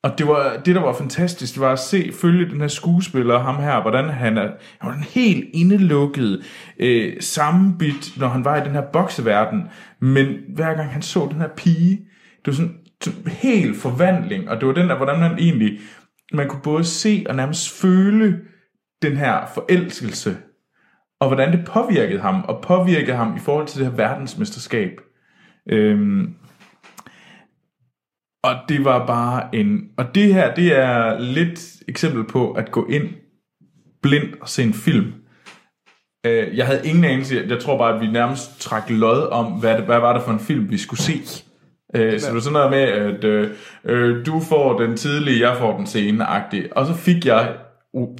Og 0.04 0.18
det, 0.18 0.26
var, 0.26 0.60
det, 0.64 0.74
der 0.74 0.80
var 0.80 0.92
fantastisk, 0.92 1.54
det 1.54 1.60
var 1.60 1.72
at 1.72 1.78
se, 1.78 2.12
følge 2.20 2.50
den 2.50 2.60
her 2.60 2.68
skuespiller, 2.68 3.38
ham 3.38 3.62
her, 3.62 3.82
hvordan 3.82 4.08
han 4.08 4.38
er, 4.38 4.48
han 4.78 4.90
var 4.90 4.94
en 4.94 5.04
helt 5.14 5.44
indelukket, 5.52 6.42
øh, 6.78 7.12
sammenbit, 7.20 8.12
når 8.16 8.28
han 8.28 8.44
var 8.44 8.62
i 8.62 8.64
den 8.64 8.72
her 8.72 8.82
bokseverden. 8.92 9.62
Men 10.00 10.26
hver 10.54 10.74
gang 10.74 10.90
han 10.90 11.02
så 11.02 11.28
den 11.32 11.40
her 11.40 11.48
pige, 11.56 11.90
det 12.44 12.46
var 12.46 12.52
sådan 12.52 12.74
helt 13.26 13.76
forvandling, 13.76 14.50
og 14.50 14.60
det 14.60 14.68
var 14.68 14.74
den 14.74 14.88
der, 14.88 14.96
hvordan 14.96 15.20
han 15.20 15.38
egentlig, 15.38 15.80
man 16.32 16.48
kunne 16.48 16.62
både 16.62 16.84
se 16.84 17.24
og 17.28 17.36
nærmest 17.36 17.80
føle 17.80 18.40
den 19.02 19.16
her 19.16 19.46
forelskelse, 19.54 20.36
og 21.20 21.28
hvordan 21.28 21.52
det 21.52 21.64
påvirkede 21.66 22.20
ham, 22.20 22.44
og 22.48 22.62
påvirkede 22.62 23.16
ham 23.16 23.36
i 23.36 23.38
forhold 23.38 23.66
til 23.66 23.80
det 23.80 23.90
her 23.90 23.96
verdensmesterskab. 23.96 25.00
Øhm, 25.70 26.34
og 28.44 28.54
det 28.68 28.84
var 28.84 29.06
bare 29.06 29.54
en... 29.54 29.90
Og 29.96 30.14
det 30.14 30.34
her, 30.34 30.54
det 30.54 30.78
er 30.78 31.20
lidt 31.20 31.60
eksempel 31.88 32.24
på 32.24 32.52
at 32.52 32.70
gå 32.70 32.86
ind 32.86 33.08
blind 34.02 34.34
og 34.40 34.48
se 34.48 34.62
en 34.62 34.74
film. 34.74 35.12
Øh, 36.26 36.56
jeg 36.56 36.66
havde 36.66 36.88
ingen 36.88 37.04
anelse. 37.04 37.44
Jeg 37.48 37.60
tror 37.60 37.78
bare, 37.78 37.94
at 37.94 38.00
vi 38.00 38.06
nærmest 38.06 38.60
trak 38.60 38.90
lod 38.90 39.28
om, 39.28 39.52
hvad, 39.52 39.76
det, 39.76 39.84
hvad 39.84 40.00
var 40.00 40.12
det 40.12 40.22
for 40.22 40.32
en 40.32 40.40
film, 40.40 40.70
vi 40.70 40.78
skulle 40.78 41.00
se. 41.00 41.44
Øh, 41.94 42.20
så 42.20 42.26
det 42.26 42.34
var 42.34 42.40
sådan 42.40 42.52
noget 42.52 42.70
med, 42.70 42.80
at 42.80 43.24
øh, 43.24 43.50
øh, 43.84 44.26
du 44.26 44.40
får 44.40 44.78
den 44.80 44.96
tidlige, 44.96 45.48
jeg 45.48 45.56
får 45.58 45.76
den 45.76 45.86
sene 45.86 46.24
-agtige. 46.24 46.72
Og 46.72 46.86
så 46.86 46.94
fik 46.94 47.26
jeg 47.26 47.54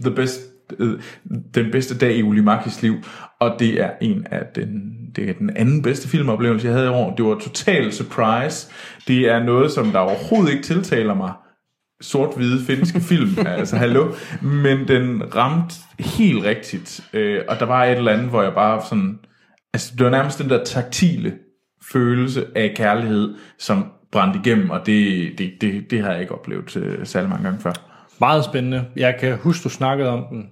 the 0.01 0.11
best, 0.11 0.41
øh, 0.79 1.01
den 1.55 1.71
bedste 1.73 1.99
dag 1.99 2.17
i 2.17 2.23
Ulimakis 2.23 2.83
liv, 2.83 2.95
og 3.41 3.57
det 3.59 3.81
er 3.81 3.91
en 4.01 4.27
af 4.31 4.43
den, 4.55 4.93
det 5.17 5.31
er 5.31 5.35
den 5.35 5.57
anden 5.57 5.83
bedste 5.83 6.09
filmoplevelse, 6.09 6.67
jeg 6.67 6.75
havde 6.75 6.87
i 6.87 6.91
år. 6.91 7.15
Det 7.15 7.25
var 7.25 7.39
total 7.39 7.93
surprise. 7.93 8.71
Det 9.09 9.31
er 9.31 9.45
noget, 9.45 9.71
som 9.71 9.87
der 9.87 9.99
overhovedet 9.99 10.53
ikke 10.53 10.65
tiltaler 10.65 11.15
mig 11.15 11.33
sort-hvide 12.01 12.65
finske 12.65 13.01
film, 13.11 13.47
altså 13.47 13.77
hallo, 13.77 14.13
men 14.43 14.89
den 14.89 15.35
ramte 15.35 15.75
helt 15.99 16.45
rigtigt, 16.45 17.01
øh, 17.13 17.41
og 17.49 17.61
der 17.61 17.67
var 17.67 17.85
et 17.85 17.97
eller 17.97 18.13
andet, 18.13 18.29
hvor 18.29 18.43
jeg 18.43 18.55
bare 18.55 18.83
sådan, 18.89 19.19
altså 19.75 19.93
det 19.99 20.05
var 20.05 20.11
nærmest 20.11 20.39
den 20.39 20.51
der 20.51 20.65
taktile 20.65 21.33
følelse 21.93 22.45
af 22.55 22.73
kærlighed, 22.77 23.35
som 23.59 23.85
brændte 24.13 24.41
igennem, 24.45 24.71
og 24.71 24.87
det, 24.87 25.29
det, 25.39 25.53
det, 25.61 25.91
det 25.91 26.03
har 26.03 26.13
jeg 26.13 26.21
ikke 26.21 26.33
oplevet 26.35 26.77
øh, 26.77 27.07
særlig 27.07 27.31
mange 27.31 27.45
gange 27.45 27.61
før. 27.61 27.73
Meget 28.21 28.45
spændende. 28.45 28.85
Jeg 28.97 29.17
kan 29.21 29.37
huske, 29.37 29.65
du 29.65 29.69
snakkede 29.69 30.09
om 30.09 30.25
den. 30.31 30.47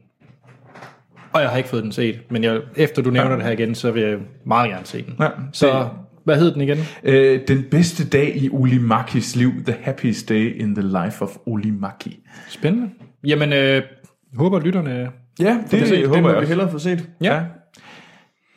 Og 1.33 1.41
jeg 1.41 1.51
har 1.51 1.57
ikke 1.57 1.69
fået 1.69 1.83
den 1.83 1.93
set. 1.93 2.21
Men 2.31 2.45
jeg, 2.45 2.61
efter 2.77 3.03
du 3.03 3.11
nævner 3.11 3.31
Ja. 3.31 3.37
det 3.37 3.45
her 3.45 3.51
igen, 3.53 3.75
så 3.75 3.91
vil 3.91 4.03
jeg 4.03 4.19
meget 4.47 4.71
gerne 4.71 4.87
se 4.87 5.03
den. 5.03 5.15
Ja, 5.21 5.29
så 5.53 5.67
det- 5.79 5.87
hvad 6.25 6.37
hed 6.39 6.53
den 6.55 6.61
igen? 6.61 6.79
Øh, 7.05 7.41
den 7.49 7.65
bedste 7.71 8.09
dag 8.09 8.37
i 8.37 8.49
Ulimakis 8.51 9.37
liv, 9.37 9.51
the 9.67 9.77
happiest 9.83 10.29
day 10.29 10.55
in 10.61 10.75
the 10.75 10.83
life 11.05 11.23
of 11.25 11.31
Ulimaki. 11.47 12.19
Spændende. 12.49 12.89
Jamen, 13.27 13.53
øh, 13.53 13.83
håber 14.37 14.61
lytterne... 14.61 14.91
Ja, 15.41 15.45
det, 15.63 15.71
Det, 15.71 15.81
det 15.81 15.91
det 15.91 16.09
håber 16.09 16.21
må 16.21 16.29
jeg 16.29 16.37
vi 16.37 16.39
også. 16.41 16.49
hellere 16.49 16.71
få 16.71 16.79
set. 16.79 17.09
Ja. 17.23 17.41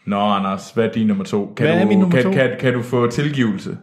Nå, 0.06 0.20
Anders, 0.20 0.72
hvad 0.72 0.86
er 0.86 0.92
din 0.92 1.08
nummer 1.08 1.24
to? 1.24 1.54
Kan 1.58 1.66
Hvad 1.66 1.76
er 1.76 1.82
du, 1.82 1.88
min 1.88 2.00
nummer 2.00 2.16
kan, 2.16 2.24
to? 2.24 2.32
Kan, 2.32 2.50
kan 2.60 2.74
du 2.74 2.82
få 2.82 3.08
tilgivelse? 3.12 3.78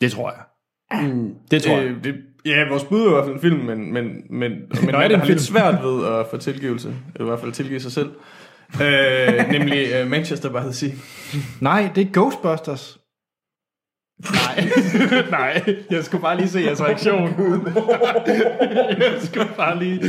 Det 0.00 0.12
tror 0.12 0.30
jeg. 0.30 1.02
Mm, 1.02 1.34
det 1.50 1.62
tror 1.62 1.76
jeg. 1.76 1.84
Øh, 1.84 2.04
det, 2.04 2.14
ja, 2.44 2.68
vores 2.68 2.84
bud 2.84 3.00
er 3.02 3.06
i 3.06 3.12
hvert 3.12 3.24
fald 3.24 3.34
en 3.34 3.40
film, 3.40 3.58
men, 3.58 3.92
men, 3.92 4.04
men, 4.30 4.52
men 4.84 4.90
Nå, 4.92 4.98
er 4.98 5.08
det 5.08 5.14
en 5.14 5.20
har 5.20 5.26
film? 5.26 5.34
lidt 5.36 5.40
svært 5.42 5.82
ved 5.82 6.06
at 6.06 6.26
få 6.30 6.36
tilgivelse. 6.36 6.88
Eller 7.14 7.26
i 7.26 7.28
hvert 7.28 7.40
fald 7.40 7.52
tilgive 7.52 7.80
sig 7.80 7.92
selv. 7.92 8.10
øh, 8.82 9.50
nemlig 9.58 10.02
uh, 10.02 10.10
Manchester 10.10 10.50
by 10.50 10.56
the 10.64 10.72
Sea. 10.72 10.90
Nej, 11.60 11.90
det 11.94 12.06
er 12.06 12.12
Ghostbusters. 12.12 12.98
Nej, 14.32 14.68
nej, 15.40 15.76
jeg 15.90 16.04
skulle 16.04 16.22
bare 16.22 16.36
lige 16.36 16.48
se 16.48 16.60
jeres 16.60 16.80
reaktion. 16.82 17.28
jeg 19.00 19.14
skulle 19.22 19.48
bare 19.56 19.78
lige... 19.78 20.00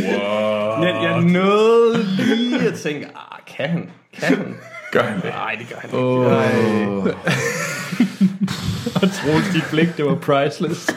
Jeg, 0.82 1.00
jeg 1.04 1.22
nåede 1.22 2.04
lige 2.04 2.68
at 2.68 2.74
tænke, 2.74 3.06
ah, 3.06 3.40
kan 3.48 3.70
han? 3.70 3.90
Kan 4.14 4.38
han? 4.38 4.56
Gør 4.96 5.04
han 5.04 5.22
det? 5.22 5.30
Nej, 5.30 5.56
det 5.60 5.70
gør 5.70 5.76
han 5.76 5.90
ikke. 5.90 6.00
Oh. 6.00 7.06
Og 9.02 9.12
Troels, 9.12 9.54
dit 9.54 9.64
blik, 9.72 9.98
det 9.98 10.06
var 10.06 10.16
priceless. 10.16 10.96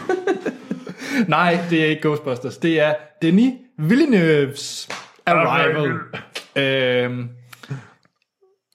Nej, 1.29 1.59
det 1.71 1.85
er 1.85 1.87
ikke 1.87 2.03
Ghostbusters. 2.03 2.57
Det 2.57 2.81
er 2.81 2.95
Denis 3.23 3.53
Villeneuve's 3.79 4.89
Arrival. 5.27 5.99
øhm, 6.57 7.29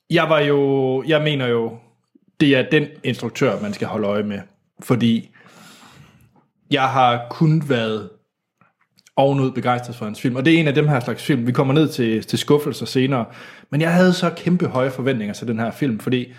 jeg 0.10 0.30
var 0.30 0.40
jo, 0.40 1.04
jeg 1.08 1.22
mener 1.22 1.48
jo, 1.48 1.78
det 2.40 2.56
er 2.56 2.70
den 2.72 2.88
instruktør, 3.04 3.60
man 3.60 3.74
skal 3.74 3.88
holde 3.88 4.08
øje 4.08 4.24
med. 4.24 4.40
Fordi 4.80 5.30
jeg 6.72 6.90
har 6.90 7.28
kun 7.30 7.64
været 7.70 8.10
ovenud 9.18 9.52
begejstret 9.52 9.96
for 9.96 10.06
hans 10.06 10.22
film. 10.22 10.36
Og 10.36 10.46
det 10.46 10.54
er 10.54 10.60
en 10.60 10.68
af 10.68 10.74
dem 10.74 10.88
her 10.88 11.00
slags 11.00 11.24
film. 11.24 11.48
Vi 11.48 11.52
kommer 11.52 11.74
ned 11.74 11.88
til, 11.88 12.24
til 12.24 12.40
skuffelser 12.40 12.86
senere. 12.86 13.26
Men 13.70 13.82
jeg 13.82 13.94
havde 13.94 14.14
så 14.14 14.30
kæmpe 14.30 14.68
høje 14.68 14.92
forventninger 14.92 15.34
til 15.34 15.48
den 15.48 15.60
her 15.60 15.72
film, 15.72 16.00
fordi 16.00 16.34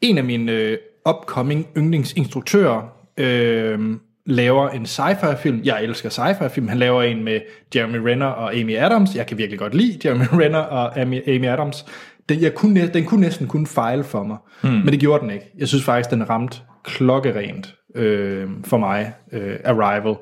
en 0.00 0.18
af 0.18 0.24
mine 0.24 0.52
øh, 0.52 0.78
upcoming 1.08 1.66
yndlingsinstruktører 1.76 2.82
øh, 3.16 3.96
laver 4.26 4.68
en 4.68 4.82
sci-fi 4.82 5.36
film. 5.36 5.60
Jeg 5.64 5.84
elsker 5.84 6.08
sci-fi 6.08 6.48
film. 6.48 6.68
Han 6.68 6.78
laver 6.78 7.02
en 7.02 7.24
med 7.24 7.40
Jeremy 7.74 7.96
Renner 7.96 8.26
og 8.26 8.56
Amy 8.56 8.76
Adams. 8.76 9.16
Jeg 9.16 9.26
kan 9.26 9.38
virkelig 9.38 9.58
godt 9.58 9.74
lide 9.74 10.08
Jeremy 10.08 10.24
Renner 10.40 10.58
og 10.58 11.00
Amy, 11.00 11.28
Amy 11.28 11.46
Adams. 11.46 11.86
Den, 12.28 12.40
jeg 12.40 12.54
kunne, 12.54 12.88
den 12.88 13.04
kunne 13.04 13.20
næsten 13.20 13.46
kun 13.46 13.66
fejle 13.66 14.04
for 14.04 14.22
mig. 14.22 14.36
Mm. 14.62 14.68
Men 14.68 14.86
det 14.86 15.00
gjorde 15.00 15.22
den 15.22 15.30
ikke. 15.30 15.50
Jeg 15.58 15.68
synes 15.68 15.84
faktisk, 15.84 16.10
den 16.10 16.30
ramte 16.30 16.58
klokkerent 16.84 17.74
øh, 17.94 18.48
for 18.64 18.78
mig. 18.78 19.12
Øh, 19.32 19.56
Arrival. 19.64 20.14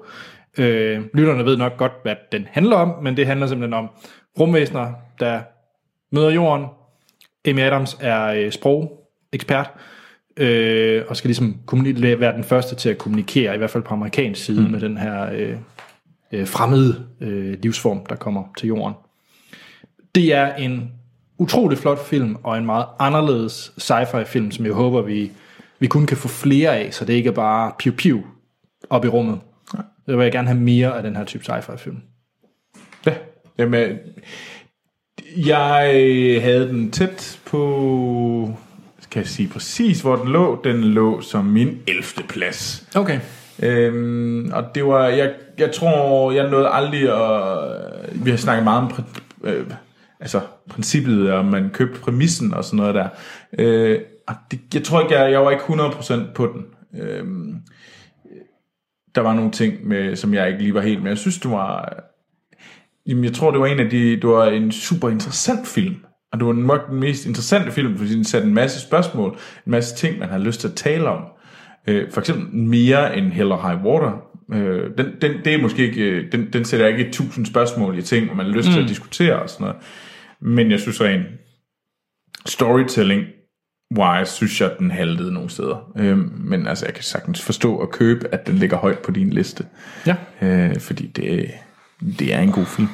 Øh, 0.59 1.03
lytterne 1.15 1.45
ved 1.45 1.57
nok 1.57 1.77
godt, 1.77 1.93
hvad 2.03 2.15
den 2.33 2.47
handler 2.51 2.77
om, 2.77 3.03
men 3.03 3.17
det 3.17 3.27
handler 3.27 3.47
simpelthen 3.47 3.75
om 3.75 3.89
rumvæsener, 4.41 4.93
der 5.21 5.41
møder 6.13 6.31
jorden. 6.31 6.67
Amy 7.49 7.61
Adams 7.61 7.99
er 8.01 8.27
øh, 8.27 8.51
sprogekspert, 8.51 9.71
øh, 10.37 11.03
og 11.09 11.17
skal 11.17 11.29
ligesom 11.29 11.61
være 11.95 12.33
den 12.33 12.45
første 12.45 12.75
til 12.75 12.89
at 12.89 12.99
kommunikere, 12.99 13.55
i 13.55 13.59
hvert 13.59 13.71
fald 13.71 13.83
på 13.83 13.95
amerikansk 13.95 14.45
side, 14.45 14.63
mm. 14.63 14.71
med 14.71 14.81
den 14.81 14.97
her 14.97 15.33
øh, 15.33 15.57
øh, 16.33 16.47
fremmede 16.47 17.07
øh, 17.21 17.59
livsform, 17.63 18.07
der 18.07 18.17
kommer 18.17 18.45
til 18.59 18.67
jorden. 18.67 18.95
Det 20.15 20.35
er 20.35 20.55
en 20.55 20.93
utrolig 21.39 21.79
flot 21.79 22.07
film, 22.07 22.37
og 22.43 22.59
en 22.59 22.67
meget 22.67 22.87
anderledes 22.99 23.73
sci-fi 23.79 24.23
film, 24.23 24.51
som 24.51 24.65
jeg 24.65 24.75
håber, 24.75 25.03
vi, 25.03 25.31
vi 25.79 25.87
kun 25.87 26.07
kan 26.07 26.17
få 26.17 26.29
flere 26.29 26.77
af, 26.77 26.95
så 26.95 27.05
det 27.05 27.13
ikke 27.13 27.29
er 27.29 27.35
bare 27.35 27.73
piu-piu 27.79 28.21
op 28.91 29.05
i 29.05 29.09
rummet. 29.09 29.41
Så 30.11 30.17
vil 30.17 30.23
jeg 30.23 30.33
gerne 30.33 30.49
have 30.49 30.61
mere 30.61 30.97
af 30.97 31.03
den 31.03 31.17
her 31.17 31.25
type 31.25 31.45
sci-fi 31.45 31.77
film. 31.77 31.97
Ja, 33.07 33.13
jamen, 33.59 33.99
jeg 35.37 36.41
havde 36.43 36.69
den 36.69 36.91
tæt 36.91 37.41
på, 37.47 38.55
kan 39.11 39.21
jeg 39.21 39.29
sige 39.29 39.49
præcis, 39.49 40.01
hvor 40.01 40.17
den 40.17 40.29
lå. 40.29 40.61
Den 40.65 40.85
lå 40.85 41.21
som 41.21 41.45
min 41.45 41.83
11. 41.87 42.05
plads. 42.29 42.89
Okay. 42.95 43.21
Øhm, 43.63 44.53
og 44.53 44.65
det 44.75 44.85
var, 44.87 45.09
jeg, 45.09 45.35
jeg 45.59 45.73
tror, 45.73 46.33
jeg 46.33 46.51
nåede 46.51 46.69
aldrig 46.69 47.03
at, 47.03 48.25
vi 48.25 48.31
har 48.31 48.37
snakket 48.37 48.65
meget 48.65 48.83
om, 48.83 49.05
øh, 49.45 49.67
altså 50.21 50.41
princippet, 50.71 51.33
om 51.33 51.45
man 51.45 51.71
købte 51.73 52.01
præmissen 52.01 52.55
og 52.55 52.65
sådan 52.65 52.77
noget 52.77 52.95
der. 52.95 53.09
Øh, 53.59 54.01
og 54.29 54.35
det, 54.51 54.61
jeg 54.75 54.85
tror 54.85 55.01
ikke, 55.01 55.19
jeg, 55.19 55.33
jeg 55.33 55.41
var 55.41 55.51
ikke 55.51 55.65
100% 55.65 56.33
på 56.35 56.47
den. 56.47 56.67
Øhm, 57.01 57.60
der 59.15 59.21
var 59.21 59.35
nogle 59.35 59.51
ting, 59.51 59.89
med, 59.89 60.17
som 60.17 60.35
jeg 60.35 60.49
ikke 60.49 60.63
lige 60.63 60.75
var 60.75 60.81
helt 60.81 61.03
med. 61.03 61.11
Jeg 61.11 61.19
synes, 61.19 61.39
det 61.39 61.51
var, 61.51 62.03
jamen, 63.07 63.25
jeg 63.25 63.33
tror, 63.33 63.51
det 63.51 63.61
var 63.61 63.67
en 63.67 63.81
af 63.81 63.91
de, 63.91 64.11
det 64.11 64.29
var 64.29 64.47
en 64.47 64.73
super 64.73 65.09
interessant 65.09 65.67
film. 65.67 65.97
Og 66.33 66.39
det 66.39 66.47
var 66.47 66.53
nok 66.53 66.91
den 66.91 67.01
mest 67.01 67.27
interessante 67.27 67.71
film, 67.71 67.99
fordi 67.99 68.15
den 68.15 68.25
satte 68.25 68.49
en 68.49 68.55
masse 68.55 68.81
spørgsmål, 68.81 69.31
en 69.67 69.71
masse 69.71 69.97
ting, 69.97 70.19
man 70.19 70.29
har 70.29 70.39
lyst 70.39 70.61
til 70.61 70.69
at 70.69 70.75
tale 70.75 71.09
om. 71.09 71.25
Øh, 71.87 72.11
for 72.11 72.21
eksempel 72.21 72.55
mere 72.55 73.17
end 73.17 73.33
Hell 73.33 73.53
or 73.53 73.69
High 73.69 73.85
Water. 73.85 74.23
Øh, 74.53 74.91
den, 74.99 75.07
den, 75.21 75.45
det 75.45 75.55
er 75.55 75.63
måske 75.63 75.83
ikke, 75.83 76.03
øh, 76.03 76.33
den, 76.33 76.53
den 76.53 76.65
sætter 76.65 76.87
ikke 76.87 77.11
tusind 77.13 77.47
spørgsmål 77.47 77.99
i 77.99 78.03
ting, 78.03 78.27
hvor 78.27 78.35
man 78.35 78.47
har 78.47 78.53
lyst 78.53 78.69
mm. 78.69 78.75
til 78.75 78.83
at 78.83 78.89
diskutere 78.89 79.43
og 79.43 79.51
sådan 79.51 79.65
noget. 79.65 79.77
Men 80.41 80.71
jeg 80.71 80.81
synes 80.81 81.01
rent 81.01 81.27
storytelling 82.47 83.25
wise, 83.99 84.33
synes 84.33 84.61
jeg, 84.61 84.71
den 84.79 84.91
haltede 84.91 85.33
nogle 85.33 85.51
steder. 85.51 85.91
Øh, 85.97 86.19
men 86.41 86.67
altså, 86.67 86.87
jeg 86.87 86.95
kan 86.95 87.05
sagtens 87.05 87.43
forstå 87.43 87.77
og 87.77 87.91
købe, 87.91 88.29
at 88.33 88.47
den 88.47 88.55
ligger 88.55 88.77
højt 88.77 88.99
på 88.99 89.11
din 89.11 89.31
liste. 89.31 89.67
Ja. 90.07 90.17
Øh, 90.43 90.81
fordi 90.81 91.07
det, 91.07 91.51
det 92.19 92.35
er 92.35 92.39
en 92.39 92.53
god 92.53 92.67
film. 92.67 92.89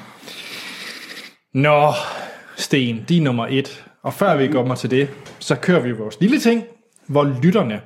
Nå, 1.55 1.93
Sten, 2.57 2.97
er 2.97 3.21
nummer 3.21 3.47
et. 3.51 3.85
Og 4.03 4.15
før 4.15 4.37
vi 4.37 4.47
kommer 4.49 4.75
til 4.75 4.91
det, 4.91 5.09
så 5.39 5.55
kører 5.55 5.81
vi 5.81 5.93
vores 5.93 6.21
lille 6.21 6.39
ting, 6.39 6.65
hvor 7.07 7.35
lytterne 7.43 7.81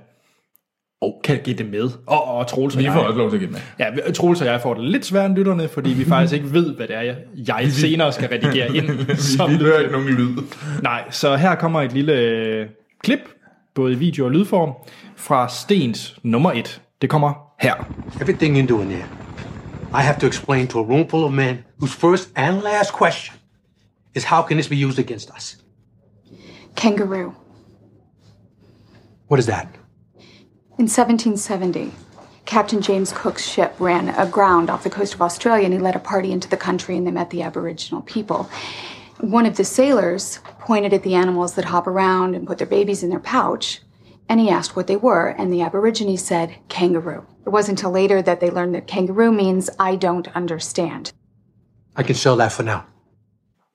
oh, 1.00 1.12
kan 1.24 1.38
gætte 1.44 1.64
med. 1.64 1.90
Og, 2.06 2.24
og 2.24 2.46
Troels 2.46 2.74
og 2.74 2.78
Vi 2.78 2.84
jeg. 2.84 2.92
får 2.92 3.00
også 3.00 3.18
lov 3.18 3.30
til 3.30 3.36
at 3.36 3.40
gætte 3.40 3.52
med. 3.52 3.60
Ja, 4.06 4.12
Troels 4.12 4.40
og 4.40 4.46
jeg 4.46 4.60
får 4.60 4.74
det 4.74 4.84
lidt 4.84 5.06
sværere 5.06 5.26
end 5.26 5.36
lytterne, 5.36 5.68
fordi 5.68 5.90
vi 5.90 6.04
faktisk 6.04 6.34
ikke 6.34 6.52
ved, 6.52 6.76
hvad 6.76 6.88
det 6.88 6.96
er, 6.96 7.00
jeg, 7.00 7.16
jeg 7.48 7.72
senere 7.72 8.12
skal 8.12 8.28
redigere 8.28 8.76
ind. 8.76 9.16
Som 9.36 9.50
Vi 9.50 9.56
hører 9.56 9.78
ikke 9.78 9.92
nogen 9.92 10.08
lyd. 10.08 10.36
Nej, 10.82 11.04
så 11.10 11.36
her 11.36 11.54
kommer 11.54 11.82
et 11.82 11.92
lille 11.92 12.68
klip, 13.02 13.20
både 13.74 13.92
i 13.92 13.96
video 13.96 14.24
og 14.24 14.30
lydform, 14.30 14.72
fra 15.16 15.48
Stens 15.48 16.18
nummer 16.22 16.52
et. 16.52 16.82
Det 17.00 17.10
kommer 17.10 17.32
her. 17.58 17.74
Everything 18.20 18.56
you're 18.56 18.66
doing 18.66 18.90
there, 18.90 19.08
I 19.94 20.02
have 20.02 20.20
to 20.20 20.26
explain 20.26 20.66
to 20.68 20.78
a 20.78 20.82
room 20.82 21.08
full 21.08 21.24
of 21.24 21.32
men 21.32 21.58
whose 21.78 21.96
first 21.96 22.30
and 22.36 22.62
last 22.62 22.92
question 22.92 23.36
is 24.14 24.24
how 24.24 24.42
can 24.42 24.56
this 24.56 24.68
be 24.68 24.86
used 24.86 24.98
against 24.98 25.30
us? 25.36 25.56
Kangaroo. 26.76 27.32
What 29.28 29.40
is 29.40 29.46
that? 29.46 29.66
In 30.78 30.88
1770, 30.88 31.92
Captain 32.46 32.80
James 32.80 33.12
Cook's 33.12 33.44
ship 33.44 33.74
ran 33.78 34.08
aground 34.08 34.70
off 34.70 34.82
the 34.82 34.90
coast 34.90 35.14
of 35.14 35.22
Australia 35.22 35.64
and 35.64 35.74
he 35.74 35.78
led 35.78 35.96
a 35.96 36.00
party 36.00 36.32
into 36.32 36.48
the 36.48 36.56
country 36.56 36.96
and 36.96 37.06
they 37.06 37.12
met 37.12 37.30
the 37.30 37.42
Aboriginal 37.42 38.02
people. 38.02 38.48
One 39.22 39.46
of 39.50 39.56
the 39.56 39.64
sailors 39.64 40.40
pointed 40.66 40.92
at 40.92 41.02
the 41.02 41.14
animals 41.14 41.54
that 41.54 41.64
hop 41.64 41.86
around 41.86 42.34
and 42.34 42.46
put 42.46 42.58
their 42.58 42.66
babies 42.66 43.02
in 43.02 43.10
their 43.10 43.20
pouch 43.20 43.80
and 44.30 44.40
he 44.40 44.48
asked 44.48 44.76
what 44.76 44.86
they 44.86 44.96
were, 44.96 45.34
and 45.38 45.52
the 45.52 45.60
Aborigines 45.60 46.22
said 46.22 46.48
kangaroo. 46.68 47.26
It 47.46 47.50
wasn't 47.50 47.78
until 47.78 47.90
later 47.90 48.22
that 48.22 48.38
they 48.38 48.50
learned 48.50 48.74
that 48.76 48.86
kangaroo 48.86 49.32
means 49.32 49.70
I 49.80 49.96
don't 49.96 50.28
understand. 50.36 51.12
I 51.96 52.02
can 52.04 52.14
sell 52.14 52.36
that 52.36 52.52
for 52.52 52.62
now. 52.62 52.80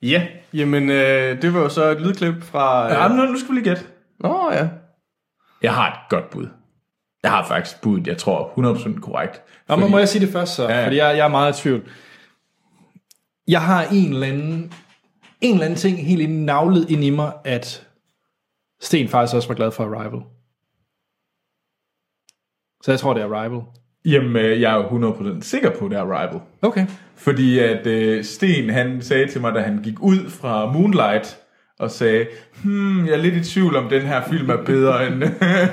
Ja, 0.02 0.28
jamen 0.54 0.90
øh, 0.90 1.42
det 1.42 1.54
var 1.54 1.60
jo 1.60 1.70
så 1.70 1.86
et 1.86 2.02
lydklip 2.02 2.44
fra... 2.44 2.86
Øh... 2.86 2.92
Ja, 2.92 3.08
nu, 3.08 3.32
nu 3.32 3.40
skal 3.40 3.50
vi 3.50 3.56
lige 3.56 3.64
gætte. 3.64 3.84
Nå 4.20 4.52
ja. 4.52 4.68
Jeg 5.62 5.74
har 5.74 5.88
et 5.88 6.00
godt 6.10 6.30
bud. 6.30 6.48
Jeg 7.24 7.32
har 7.32 7.46
faktisk 7.46 7.82
budet, 7.82 8.08
jeg 8.08 8.18
tror 8.18 8.74
100% 8.96 9.00
korrekt. 9.00 9.42
Nå, 9.70 9.76
men 9.76 9.92
må 9.92 9.98
jeg 9.98 10.10
sige 10.10 10.26
det 10.26 10.34
først 10.34 10.56
så? 10.56 10.64
Ja, 10.64 10.80
ja. 10.80 10.86
Fordi 10.86 10.98
jeg, 10.98 11.18
jeg 11.18 11.26
er 11.26 11.30
meget 11.30 11.60
i 11.60 11.62
tvivl. 11.62 11.82
Jeg 13.48 13.62
har 13.62 13.84
en 13.92 14.14
eller 14.14 14.28
anden, 14.28 14.74
en 15.42 15.54
eller 15.54 15.66
anden 15.66 15.80
ting 15.80 15.98
helt 16.08 16.22
ind- 16.22 16.44
navlet 16.44 16.90
ind 16.90 17.04
i 17.04 17.10
mig, 17.10 17.34
at 17.46 17.88
Sten 18.82 19.08
faktisk 19.08 19.36
også 19.36 19.48
var 19.48 19.56
glad 19.56 19.72
for 19.72 19.84
Arrival. 19.84 20.22
Så 22.84 22.92
jeg 22.92 23.00
tror, 23.00 23.14
det 23.14 23.24
er 23.24 23.34
Arrival. 23.34 23.62
Jamen, 24.06 24.36
øh, 24.46 24.62
jeg 24.62 24.74
er 24.74 24.78
jo 24.78 24.84
100% 24.84 25.42
sikker 25.42 25.70
på, 25.80 25.88
det 25.88 25.98
er 25.98 26.02
Arrival. 26.02 26.42
Okay. 26.62 26.88
Fordi 27.16 27.60
at 27.60 27.88
øh, 27.88 28.24
Sten, 28.24 28.70
han 28.70 29.02
sagde 29.02 29.28
til 29.28 29.42
mig, 29.42 29.54
da 29.54 29.60
han 29.60 29.82
gik 29.84 30.00
ud 30.00 30.30
fra 30.30 30.72
Moonlight, 30.72 31.38
og 31.80 31.92
sagde, 31.92 32.28
hmm, 32.64 33.06
jeg 33.06 33.14
er 33.14 33.18
lidt 33.18 33.36
i 33.36 33.54
tvivl 33.54 33.76
om, 33.76 33.90
den 33.90 34.02
her 34.02 34.22
film 34.30 34.50
er 34.50 34.64
bedre 34.66 35.08
end, 35.08 35.24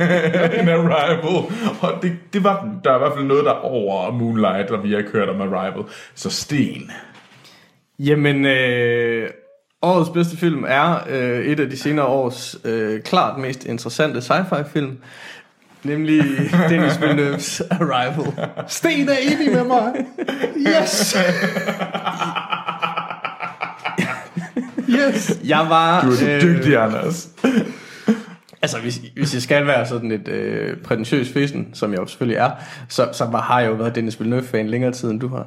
end 0.60 0.70
Arrival. 0.70 1.44
Og 1.80 2.02
det, 2.02 2.16
det 2.32 2.44
var 2.44 2.64
den. 2.64 2.80
Der 2.84 2.90
er 2.90 2.94
i 2.94 2.98
hvert 2.98 3.12
fald 3.14 3.24
noget, 3.24 3.44
der 3.44 3.50
er 3.50 3.60
over 3.64 4.10
Moonlight, 4.12 4.70
og 4.70 4.84
vi 4.84 4.92
har 4.92 5.02
kørt 5.02 5.28
om 5.28 5.40
Arrival. 5.40 5.84
Så 6.14 6.30
Sten. 6.30 6.90
Jamen, 7.98 8.46
øh, 8.46 9.30
årets 9.82 10.10
bedste 10.10 10.36
film 10.36 10.64
er 10.68 11.04
øh, 11.08 11.44
et 11.46 11.60
af 11.60 11.70
de 11.70 11.78
senere 11.78 12.06
års 12.06 12.56
øh, 12.64 13.00
klart 13.02 13.38
mest 13.38 13.64
interessante 13.64 14.18
sci-fi 14.18 14.62
film. 14.72 14.98
Nemlig 15.82 16.22
Dennis 16.70 16.92
Villeneuve's 16.92 17.62
Arrival. 17.70 18.48
Sten 18.68 19.08
er 19.08 19.16
enig 19.22 19.52
med 19.52 19.64
mig. 19.64 19.92
Yes. 20.56 21.16
yes. 24.88 25.38
Jeg 25.44 25.66
var... 25.68 26.04
Du 26.04 26.10
er 26.10 26.14
så 26.14 26.38
dygtig, 26.42 26.76
Anders. 26.76 27.28
Altså, 28.62 28.78
hvis, 28.78 29.00
hvis 29.16 29.34
jeg 29.34 29.42
skal 29.42 29.66
være 29.66 29.86
sådan 29.86 30.12
et 30.12 30.28
øh, 30.28 30.76
prætentiøs 30.76 31.32
fesen, 31.32 31.68
som 31.74 31.92
jeg 31.92 31.98
jo 31.98 32.06
selvfølgelig 32.06 32.36
er, 32.36 32.50
så, 32.88 33.08
så 33.12 33.24
var, 33.24 33.40
har 33.40 33.60
jeg 33.60 33.68
jo 33.68 33.74
været 33.74 33.94
Dennis 33.94 34.20
Villeneuve-fan 34.20 34.68
længere 34.68 34.92
tid, 34.92 35.10
end 35.10 35.20
du 35.20 35.28
har. 35.28 35.46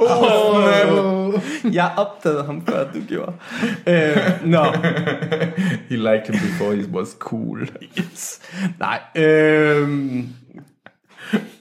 Oh, 0.00 1.40
Jeg 1.74 1.90
opdagede 1.96 2.44
ham, 2.44 2.66
før 2.66 2.92
du 2.92 3.00
gjorde. 3.08 3.32
Øh, 3.86 4.16
Nå, 4.44 4.64
He 5.88 5.96
liked 5.96 6.26
him 6.26 6.34
before 6.34 6.74
he 6.76 6.88
was 6.92 7.16
cool. 7.18 7.68
yes. 7.98 8.40
Nej, 8.78 9.00
øh, 9.16 9.88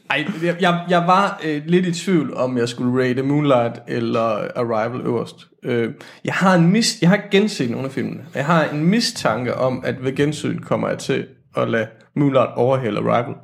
ej, 0.10 0.26
jeg, 0.62 0.80
jeg, 0.90 1.04
var 1.08 1.42
øh, 1.46 1.62
lidt 1.66 1.86
i 1.86 1.92
tvivl, 1.94 2.34
om 2.34 2.58
jeg 2.58 2.70
skulle 2.70 3.04
rate 3.04 3.24
Moonlight 3.24 3.76
eller 3.88 4.48
Arrival 4.56 5.02
øverst. 5.02 5.48
Øh, 5.64 5.94
jeg 6.26 6.34
har 6.34 6.56
en 6.56 6.68
mis, 6.72 7.02
jeg 7.02 7.10
har 7.10 7.20
genset 7.32 7.70
nogle 7.70 7.86
af 7.86 7.92
filmene. 7.92 8.22
Jeg 8.36 8.46
har 8.46 8.66
en 8.66 8.84
mistanke 8.86 9.56
om, 9.56 9.82
at 9.86 10.04
ved 10.04 10.16
gensyn 10.16 10.60
kommer 10.60 10.90
jeg 10.90 10.98
til 10.98 11.28
at 11.58 11.70
lade 11.70 11.88
Moonlight 12.16 12.50
overhale 12.56 13.00
Arrival. 13.00 13.36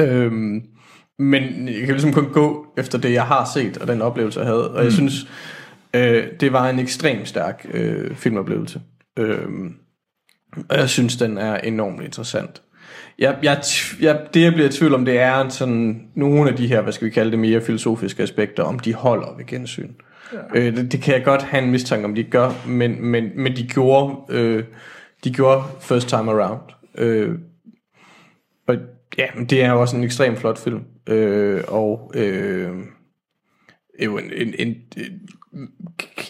Øhm, 0.00 0.62
men 1.18 1.68
jeg 1.68 1.78
kan 1.78 1.88
ligesom 1.88 2.12
kun 2.12 2.32
gå 2.32 2.66
efter 2.76 2.98
det, 2.98 3.12
jeg 3.12 3.26
har 3.26 3.50
set, 3.54 3.78
og 3.78 3.88
den 3.88 4.02
oplevelse, 4.02 4.40
jeg 4.40 4.48
havde. 4.48 4.70
Og 4.70 4.84
jeg 4.84 4.92
synes, 4.92 5.28
øh, 5.94 6.24
det 6.40 6.52
var 6.52 6.70
en 6.70 6.78
ekstremt 6.78 7.28
stærk 7.28 7.66
øh, 7.74 8.14
filmoplevelse. 8.14 8.80
Øhm, 9.18 9.74
og 10.68 10.78
jeg 10.78 10.88
synes, 10.88 11.16
den 11.16 11.38
er 11.38 11.56
enormt 11.56 12.02
interessant. 12.02 12.62
Jeg, 13.18 13.38
jeg, 13.42 13.62
jeg, 14.00 14.26
det 14.34 14.42
jeg 14.42 14.52
bliver 14.52 14.68
i 14.68 14.72
tvivl 14.72 14.94
om, 14.94 15.04
det 15.04 15.18
er 15.18 15.40
en 15.40 15.50
sådan, 15.50 16.08
nogle 16.14 16.50
af 16.50 16.56
de 16.56 16.66
her, 16.66 16.80
hvad 16.80 16.92
skal 16.92 17.06
vi 17.06 17.10
kalde 17.10 17.30
det, 17.30 17.38
mere 17.38 17.60
filosofiske 17.60 18.22
aspekter, 18.22 18.62
om 18.62 18.78
de 18.78 18.94
holder 18.94 19.36
ved 19.36 19.46
gensyn. 19.46 19.90
Ja. 20.32 20.38
Øh, 20.60 20.76
det, 20.76 20.92
det 20.92 21.02
kan 21.02 21.14
jeg 21.14 21.24
godt 21.24 21.42
have 21.42 21.62
en 21.62 21.70
mistanke 21.70 22.04
om, 22.04 22.14
de 22.14 22.24
gør, 22.24 22.66
men, 22.66 23.04
men, 23.04 23.30
men 23.34 23.56
de 23.56 23.66
gjorde, 23.66 24.16
øh, 24.28 24.64
de 25.24 25.32
gjorde 25.32 25.62
first 25.80 26.08
time 26.08 26.32
around. 26.32 26.60
Øh, 26.98 27.38
og 28.66 28.76
ja, 29.18 29.26
men 29.34 29.46
det 29.46 29.64
er 29.64 29.72
jo 29.72 29.80
også 29.80 29.96
en 29.96 30.04
ekstremt 30.04 30.38
flot 30.38 30.58
film. 30.58 30.84
Øh, 31.06 31.62
og 31.68 32.12
øh, 32.14 32.70
jo 34.04 34.18
en, 34.18 34.32
en, 34.32 34.54
en, 34.58 34.76
en 34.96 35.20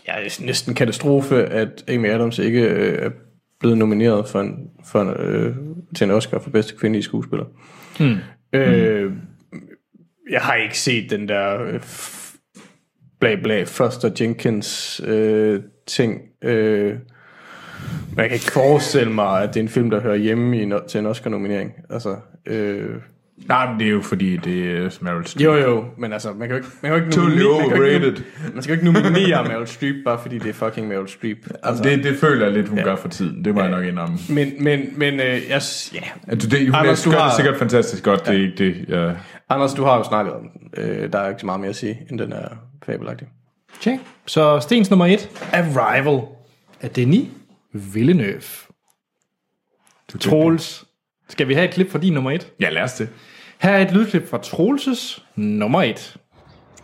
ja, 0.09 0.28
næsten 0.40 0.70
en 0.70 0.74
katastrofe, 0.74 1.44
at 1.44 1.85
Amy 1.89 2.11
Adams 2.11 2.39
ikke 2.39 2.61
øh, 2.61 2.98
er 3.03 3.11
blevet 3.61 3.78
nomineret 3.78 4.28
for 4.28 4.40
en, 4.40 4.70
for 4.85 5.03
en, 5.03 5.09
øh, 5.09 5.57
til 5.97 6.05
en 6.05 6.11
Oscar 6.11 6.39
for 6.39 6.51
bedste 6.51 6.77
kvindelige 6.77 7.03
skuespiller. 7.03 7.44
Hmm. 7.98 8.16
Øh, 8.53 9.12
jeg 10.31 10.40
har 10.40 10.55
ikke 10.55 10.78
set 10.78 11.11
den 11.11 11.28
der 11.28 11.62
øh, 11.62 11.81
bla 13.20 13.36
bla 13.43 13.62
Foster 13.62 14.11
Jenkins 14.20 15.01
øh, 15.05 15.62
ting. 15.86 16.20
Øh, 16.43 16.98
jeg 18.16 18.28
kan 18.28 18.35
ikke 18.35 18.53
forestille 18.53 19.12
mig, 19.12 19.43
at 19.43 19.48
det 19.48 19.61
er 19.61 19.65
en 19.65 19.69
film, 19.69 19.90
der 19.90 20.01
hører 20.01 20.16
hjemme 20.16 20.59
i 20.59 20.62
en, 20.62 20.73
til 20.89 20.98
en 20.98 21.07
Oscar-nominering. 21.07 21.73
Altså, 21.90 22.16
øh, 22.47 22.97
Nej, 23.48 23.70
men 23.70 23.80
det 23.80 23.86
er 23.86 23.90
jo 23.90 24.00
fordi, 24.02 24.36
det 24.36 24.70
er 24.70 24.98
Meryl 25.00 25.24
Streep. 25.26 25.44
jo 25.44 25.54
jo, 25.56 25.84
men 25.98 26.12
altså, 26.12 26.32
man 26.32 26.48
kan 26.48 26.50
jo 26.50 26.56
ikke, 26.56 26.68
man 26.82 26.90
kan 26.92 26.98
jo 27.00 27.04
ikke, 27.04 27.16
Totally 27.16 27.42
nominere, 27.42 27.60
man 27.60 27.68
kan 27.68 27.78
jo 27.78 27.84
ikke, 27.84 27.96
overrated. 28.06 28.24
man 28.54 28.62
skal 28.62 28.72
jo 28.74 28.80
ikke 28.80 28.92
nominere 28.92 29.44
Meryl 29.44 29.66
Streep, 29.66 29.94
bare 30.04 30.18
fordi 30.22 30.38
det 30.38 30.48
er 30.48 30.52
fucking 30.52 30.88
Meryl 30.88 31.08
Streep. 31.08 31.38
Altså, 31.62 31.82
det, 31.84 32.04
det 32.04 32.16
føler 32.18 32.44
jeg 32.46 32.54
lidt, 32.54 32.68
hun 32.68 32.78
ja. 32.78 32.84
gør 32.84 32.96
for 32.96 33.08
tiden. 33.08 33.44
Det 33.44 33.54
må 33.54 33.60
ja. 33.60 33.66
jeg 33.66 33.76
nok 33.76 33.84
indrømme. 33.84 34.18
Men, 34.28 34.52
men, 34.64 34.80
men 34.98 35.14
øh, 35.14 35.26
jeg, 35.48 35.62
ja. 35.94 36.00
Altså, 36.28 36.48
det, 36.48 36.66
hun 36.66 36.74
Anders, 36.74 37.04
gør 37.04 37.10
du 37.10 37.14
det 37.16 37.22
har- 37.24 37.36
sikkert 37.36 37.56
fantastisk 37.56 38.02
godt. 38.04 38.26
Det 38.26 38.34
er 38.34 38.40
ikke 38.44 38.54
det. 38.58 38.84
Ja. 38.88 39.12
Anders, 39.48 39.74
du 39.74 39.84
har 39.84 39.96
jo 39.96 40.04
snakket 40.04 40.34
om 40.34 40.40
den. 40.48 40.84
Øh, 40.84 41.12
der 41.12 41.18
er 41.18 41.28
ikke 41.28 41.40
så 41.40 41.46
meget 41.46 41.60
mere 41.60 41.70
at 41.70 41.76
sige, 41.76 42.00
end 42.10 42.18
den 42.18 42.32
er 42.32 42.48
fabelagtig. 42.86 43.28
Check. 43.80 44.00
Så 44.26 44.60
Stens 44.60 44.90
nummer 44.90 45.06
et, 45.06 45.30
Arrival 45.52 46.20
af 46.80 46.90
Denis 46.90 47.28
Villeneuve. 47.72 48.42
Troels, 50.20 50.84
skal 51.28 51.48
vi 51.48 51.54
have 51.54 51.68
et 51.68 51.74
klip 51.74 51.90
fra 51.90 51.98
din 51.98 52.12
nummer 52.12 52.30
et? 52.30 52.52
ja, 52.60 52.70
lad 52.70 52.82
os 52.82 52.92
det. 52.92 53.08
Her 53.58 53.70
er 53.72 53.76
et 53.78 53.90
lydklip 53.92 54.28
fra 54.30 54.38
Troelses 54.38 55.24
nummer 55.36 55.82
et. 55.82 56.16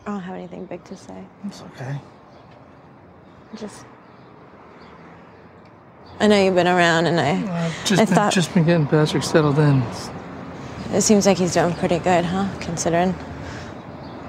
I 0.07 0.11
don't 0.11 0.21
have 0.21 0.37
anything 0.37 0.69
big 0.69 0.85
to 0.85 0.97
say. 0.97 1.15
It's 1.47 1.65
okay. 1.75 1.95
Just. 3.61 3.87
I 6.21 6.27
know 6.27 6.37
you've 6.45 6.55
been 6.55 6.67
around, 6.67 7.07
and 7.07 7.21
I. 7.21 7.71
Just, 7.85 8.03
I 8.03 8.05
thought- 8.07 8.33
just 8.33 8.55
been 8.55 8.65
getting 8.65 8.87
Patrick 8.87 9.23
settled 9.23 9.59
in. 9.59 9.83
It 10.95 11.03
seems 11.03 11.27
like 11.27 11.39
he's 11.39 11.55
doing 11.55 11.75
pretty 11.75 11.99
good, 11.99 12.25
huh? 12.25 12.47
Considering. 12.61 13.15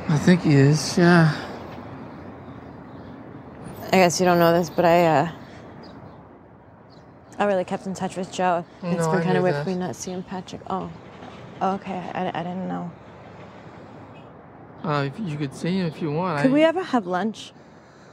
I 0.09 0.17
think 0.17 0.41
he 0.41 0.53
is, 0.55 0.97
yeah. 0.97 1.31
I 3.91 3.97
guess 3.97 4.19
you 4.19 4.25
don't 4.25 4.39
know 4.39 4.53
this, 4.53 4.69
but 4.69 4.85
I. 4.85 5.05
uh 5.05 5.27
I 7.39 7.45
really 7.45 7.63
kept 7.65 7.85
in 7.87 7.93
touch 7.93 8.15
with 8.15 8.31
Joe. 8.31 8.63
It's 8.83 9.05
No, 9.05 9.11
been 9.11 9.23
kind 9.23 9.37
of 9.37 9.43
weird 9.43 9.55
that. 9.55 9.63
for 9.63 9.69
me 9.71 9.75
not 9.75 9.95
seeing 9.95 10.21
Patrick. 10.23 10.61
Oh. 10.69 10.89
Okay. 11.63 11.99
I, 12.15 12.27
I 12.39 12.43
didn't 12.43 12.67
know. 12.69 12.85
Uh, 14.85 15.05
if 15.07 15.13
you 15.19 15.37
could 15.37 15.53
see 15.53 15.71
him 15.71 15.87
if 15.87 16.01
you 16.01 16.11
want. 16.11 16.41
Could 16.41 16.51
I, 16.51 16.53
we 16.53 16.61
ever 16.63 16.83
have 16.83 17.03
lunch? 17.05 17.53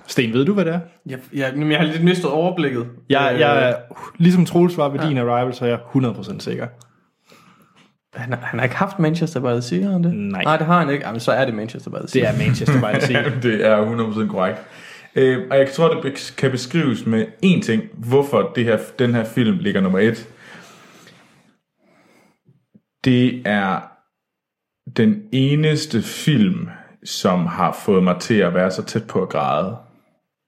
Sten, 0.07 0.33
ved 0.33 0.45
du, 0.45 0.55
hvad 0.55 0.65
det 0.65 0.75
er? 0.75 0.81
Jeg, 1.07 1.19
jeg, 1.35 1.53
men 1.57 1.71
jeg 1.71 1.79
har 1.81 1.87
lidt 1.87 2.05
mistet 2.05 2.31
overblikket. 2.31 2.87
Jeg, 3.09 3.37
jeg 3.39 3.69
er, 3.69 3.75
ligesom 4.19 4.45
Troels 4.47 4.77
var 4.77 4.89
ved 4.89 4.99
din 5.09 5.19
Arrival, 5.19 5.55
så 5.55 5.65
er 5.65 5.69
jeg 5.69 5.79
100% 5.97 6.39
sikker. 6.41 6.67
han, 8.15 8.33
har- 8.33 8.41
han 8.43 8.59
har 8.59 8.65
ikke 8.65 8.77
haft 8.77 8.99
Manchester 8.99 9.41
by 9.41 9.47
the 9.47 9.63
Sea, 9.63 9.83
har 9.83 9.93
han 9.93 10.05
det? 10.05 10.15
Nej. 10.15 10.43
Nej, 10.45 10.57
det 10.57 10.67
har 10.67 10.79
han 10.79 10.91
ikke. 10.91 11.07
Jamen, 11.07 11.21
så 11.21 11.33
er 11.33 11.45
det 11.45 11.55
Manchester 11.55 11.91
by 11.91 11.95
the 11.97 12.09
Sea. 12.13 12.21
Det 12.21 12.29
er 12.29 12.47
Manchester 12.47 12.81
by 12.81 12.99
the 12.99 13.01
Sea. 13.01 13.31
det 13.43 13.67
er 13.67 13.97
100% 14.27 14.27
korrekt. 14.29 14.59
Øh, 15.15 15.39
og 15.51 15.59
jeg 15.59 15.69
tror, 15.73 16.01
det 16.01 16.35
kan 16.39 16.51
beskrives 16.51 17.07
med 17.07 17.27
én 17.45 17.63
ting, 17.63 17.83
hvorfor 17.95 18.53
det 18.55 18.65
her, 18.65 18.79
den 18.99 19.15
her 19.15 19.25
film 19.25 19.59
ligger 19.59 19.81
nummer 19.81 19.99
et. 19.99 20.29
Det 23.05 23.43
er 23.47 23.81
den 24.97 25.23
eneste 25.33 26.03
film, 26.03 26.69
som 27.05 27.47
har 27.47 27.73
fået 27.73 28.03
mig 28.03 28.21
til 28.21 28.35
at 28.35 28.55
være 28.55 28.71
så 28.71 28.85
tæt 28.85 29.07
på 29.07 29.23
at 29.23 29.29
græde, 29.29 29.77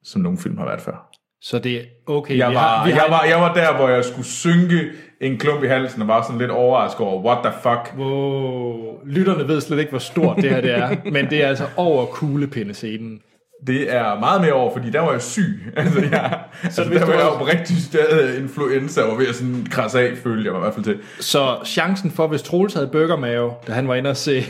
som 0.03 0.21
nogen 0.21 0.37
film 0.37 0.57
har 0.57 0.65
været 0.65 0.81
før. 0.81 1.09
Så 1.41 1.59
det 1.59 1.75
er 1.75 1.81
okay. 2.07 2.37
Jeg 2.37 2.47
var, 2.47 2.53
har, 2.53 2.85
vi 2.85 2.91
har, 2.91 3.01
jeg, 3.01 3.11
var, 3.11 3.23
jeg 3.23 3.41
var 3.41 3.53
der, 3.53 3.75
hvor 3.75 3.89
jeg 3.89 4.05
skulle 4.05 4.25
synke 4.25 4.91
en 5.21 5.37
klump 5.37 5.63
i 5.63 5.67
halsen, 5.67 6.01
og 6.01 6.07
var 6.07 6.23
sådan 6.23 6.37
lidt 6.37 6.51
overrasket 6.51 7.01
over, 7.01 7.23
what 7.23 7.37
the 7.43 7.53
fuck? 7.61 7.97
Wow. 7.97 9.05
Lytterne 9.05 9.47
ved 9.47 9.61
slet 9.61 9.79
ikke, 9.79 9.89
hvor 9.89 9.99
stort 9.99 10.37
det 10.37 10.49
her 10.49 10.61
det 10.61 10.71
er, 10.71 10.95
men 11.15 11.29
det 11.29 11.43
er 11.43 11.47
altså 11.47 11.67
over 11.77 12.05
kuglepindescenen. 12.05 13.21
Det 13.67 13.93
er 13.93 14.19
meget 14.19 14.41
mere 14.41 14.53
over, 14.53 14.73
fordi 14.73 14.89
der 14.89 14.99
var 14.99 15.11
jeg 15.11 15.21
syg. 15.21 15.63
Altså, 15.77 15.99
jeg, 16.11 16.39
så 16.71 16.81
altså, 16.81 16.83
der 16.83 17.05
var 17.05 17.13
jeg 17.13 17.57
rigtig 17.57 17.83
stadig 17.83 18.39
influenza, 18.39 19.01
og 19.01 19.19
ved 19.19 19.27
at 19.27 19.35
sådan 19.35 19.67
krasse 19.71 19.99
af, 19.99 20.17
følte 20.23 20.45
jeg 20.45 20.51
mig 20.51 20.59
i 20.59 20.61
hvert 20.61 20.73
fald 20.73 20.85
til. 20.85 20.97
Så 21.19 21.57
chancen 21.65 22.11
for, 22.11 22.27
hvis 22.27 22.41
Troels 22.41 22.73
havde 22.73 22.87
burgermave, 22.87 23.51
da 23.67 23.71
han 23.71 23.87
var 23.87 23.95
inde 23.95 24.09
og 24.09 24.17
se, 24.17 24.45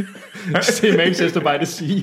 se 0.62 0.96
Manchester 0.96 1.40
by 1.40 1.56
the 1.56 1.66
Sea, 1.66 1.98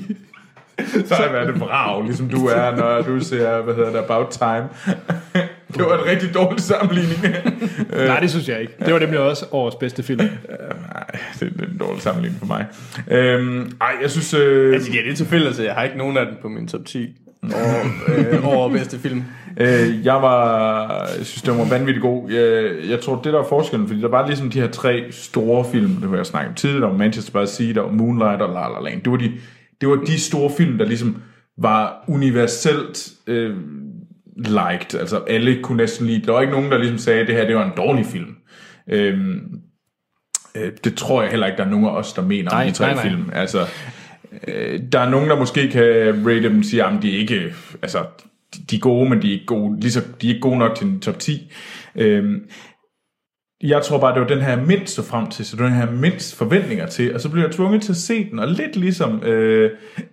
Så 1.06 1.14
har 1.14 1.24
jeg 1.24 1.32
været 1.32 1.48
et 1.48 1.60
vrag, 1.60 2.04
ligesom 2.04 2.28
du 2.28 2.46
er, 2.46 2.76
når 2.76 3.02
du 3.02 3.20
ser, 3.20 3.62
hvad 3.62 3.74
hedder 3.74 3.90
det, 3.90 3.98
About 3.98 4.28
Time. 4.28 4.68
det 5.74 5.84
var 5.84 5.98
en 5.98 6.06
rigtig 6.06 6.34
dårlig 6.34 6.60
sammenligning. 6.60 7.18
Nej, 7.90 8.20
det 8.20 8.30
synes 8.30 8.48
jeg 8.48 8.60
ikke. 8.60 8.72
Det 8.84 8.92
var 8.92 9.00
nemlig 9.00 9.20
også 9.20 9.46
årets 9.50 9.76
bedste 9.76 10.02
film. 10.02 10.20
Nej, 10.94 11.06
det 11.40 11.52
er 11.60 11.66
en 11.66 11.78
dårlig 11.80 12.02
sammenligning 12.02 12.38
for 12.38 12.46
mig. 12.46 12.66
Øhm, 13.10 13.72
ej, 13.80 13.92
jeg 14.02 14.10
synes... 14.10 14.34
Øh, 14.34 14.74
Altså, 14.74 14.92
ja, 14.92 14.98
det 15.02 15.10
er 15.10 15.16
tilfældigt, 15.16 15.58
jeg 15.58 15.74
har 15.74 15.84
ikke 15.84 15.98
nogen 15.98 16.16
af 16.16 16.26
dem 16.26 16.34
på 16.42 16.48
min 16.48 16.68
top 16.68 16.84
10 16.84 17.16
over, 17.42 17.84
øh, 18.08 18.46
over 18.46 18.68
bedste 18.68 18.98
film. 18.98 19.22
Øh, 19.60 20.04
jeg 20.06 20.14
var, 20.14 20.88
jeg 21.18 21.26
synes, 21.26 21.42
den 21.42 21.58
var 21.58 21.64
vanvittigt 21.64 22.02
god. 22.02 22.30
Jeg, 22.30 22.72
jeg 22.90 23.00
tror, 23.00 23.16
det 23.16 23.32
der 23.32 23.38
var 23.38 23.48
forskellen, 23.48 23.88
fordi 23.88 24.00
der 24.00 24.08
var 24.08 24.26
ligesom 24.26 24.50
de 24.50 24.60
her 24.60 24.68
tre 24.68 25.04
store 25.10 25.64
film, 25.72 25.94
det 25.94 26.10
var 26.10 26.16
jeg 26.16 26.26
snakket 26.26 26.48
om 26.48 26.54
tidligere, 26.54 26.82
der 26.82 26.88
var 26.88 26.96
Manchester 26.96 27.32
by 27.32 27.36
the 27.36 27.46
Sea, 27.46 27.72
der 27.72 27.80
var 27.80 27.90
Moonlight 27.90 28.42
og 28.42 28.54
La 28.54 28.68
La 28.68 28.90
Land. 28.90 29.02
Det 29.02 29.10
var 29.12 29.18
de, 29.18 29.32
det 29.80 29.88
var 29.88 29.96
de 29.96 30.20
store 30.20 30.50
film, 30.56 30.78
der 30.78 30.84
ligesom 30.84 31.22
var 31.58 32.04
universelt 32.08 33.08
øh, 33.26 33.56
liked. 34.46 35.00
Altså 35.00 35.18
alle 35.28 35.62
kunne 35.62 35.76
næsten 35.76 36.06
lide. 36.06 36.26
Der 36.26 36.32
var 36.32 36.40
ikke 36.40 36.52
nogen, 36.52 36.70
der 36.70 36.78
ligesom 36.78 36.98
sagde, 36.98 37.20
at 37.20 37.26
det 37.26 37.34
her 37.36 37.46
det 37.46 37.56
var 37.56 37.64
en 37.64 37.72
dårlig 37.76 38.06
film. 38.06 38.36
Øhm, 38.90 39.40
øh, 40.54 40.72
det 40.84 40.94
tror 40.94 41.22
jeg 41.22 41.30
heller 41.30 41.46
ikke, 41.46 41.56
der 41.56 41.64
er 41.64 41.70
nogen 41.70 41.86
af 41.86 41.90
os, 41.90 42.12
der 42.12 42.22
mener 42.22 42.50
Nej, 42.50 42.62
om 42.62 42.68
de 42.68 42.74
tre 42.74 42.86
nej, 42.86 42.94
nej. 42.94 43.02
film. 43.02 43.30
Altså, 43.32 43.66
øh, 44.48 44.80
der 44.92 44.98
er 45.00 45.10
nogen, 45.10 45.28
der 45.30 45.36
måske 45.38 45.68
kan 45.68 45.82
rate 46.26 46.42
dem 46.42 46.58
og 46.58 46.64
sige, 46.64 46.84
at 46.84 47.02
de 47.02 47.14
er 47.14 47.18
ikke, 47.18 47.54
altså, 47.82 48.04
de- 48.70 48.76
er 48.76 48.80
gode, 48.80 49.10
men 49.10 49.22
de 49.22 49.28
er 49.28 49.32
ikke 49.32 49.46
gode, 49.46 49.80
lige 49.80 49.92
så, 49.92 50.00
de 50.20 50.26
er 50.26 50.30
ikke 50.30 50.40
gode 50.40 50.58
nok 50.58 50.76
til 50.76 50.86
en 50.86 51.00
top 51.00 51.18
10. 51.18 51.52
Øhm, 51.96 52.40
jeg 53.62 53.82
tror 53.82 53.98
bare, 54.00 54.14
det 54.14 54.20
var 54.20 54.28
den 54.28 54.40
her 54.40 54.64
mindst 54.64 54.94
så 54.94 55.02
frem 55.02 55.26
til, 55.26 55.44
så 55.46 55.56
den 55.56 55.72
her 55.72 55.90
mindst 55.90 56.36
forventninger 56.36 56.86
til, 56.86 57.14
og 57.14 57.20
så 57.20 57.28
blev 57.28 57.42
jeg 57.42 57.52
tvunget 57.52 57.82
til 57.82 57.92
at 57.92 57.96
se 57.96 58.30
den, 58.30 58.38
og 58.38 58.48
lidt 58.48 58.76
ligesom 58.76 59.22
øh, 59.22 59.70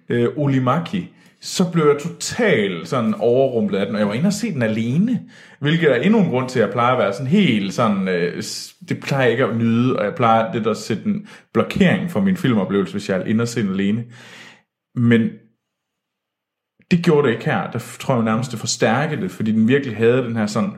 øh, 0.09 0.27
Olimaki, 0.37 1.13
så 1.47 1.71
blev 1.71 1.87
jeg 1.87 1.99
totalt 1.99 2.87
sådan 2.87 3.13
overrumplet 3.13 3.79
af 3.79 3.85
den, 3.85 3.95
og 3.95 3.99
jeg 3.99 4.07
var 4.07 4.13
inde 4.13 4.27
og 4.27 4.33
se 4.33 4.53
den 4.53 4.61
alene, 4.61 5.29
hvilket 5.59 5.91
er 5.91 5.95
endnu 5.95 6.19
en 6.19 6.29
grund 6.29 6.49
til, 6.49 6.59
at 6.59 6.65
jeg 6.65 6.73
plejer 6.73 6.91
at 6.93 6.99
være 6.99 7.13
sådan 7.13 7.27
helt 7.27 7.73
sådan, 7.73 8.07
øh, 8.07 8.43
det 8.89 8.99
plejer 8.99 9.23
jeg 9.23 9.31
ikke 9.31 9.45
at 9.45 9.57
nyde, 9.57 9.99
og 9.99 10.05
jeg 10.05 10.15
plejer 10.15 10.53
lidt 10.53 10.67
at 10.67 10.77
sætte 10.77 11.05
en 11.05 11.27
blokering 11.53 12.11
for 12.11 12.21
min 12.21 12.37
filmoplevelse, 12.37 12.93
hvis 12.93 13.09
jeg 13.09 13.17
er 13.17 13.25
inde 13.25 13.41
og 13.41 13.47
se 13.47 13.61
den 13.61 13.73
alene. 13.73 14.03
Men 14.95 15.29
det 16.91 17.03
gjorde 17.03 17.27
det 17.27 17.33
ikke 17.33 17.45
her. 17.45 17.71
Der 17.71 17.79
tror 17.99 18.15
jeg 18.15 18.23
nærmest, 18.23 18.51
det 18.51 18.59
forstærkede 18.59 19.21
det, 19.21 19.31
fordi 19.31 19.51
den 19.51 19.67
virkelig 19.67 19.97
havde 19.97 20.23
den 20.23 20.35
her 20.35 20.45
sådan 20.45 20.69
øh, 20.69 20.77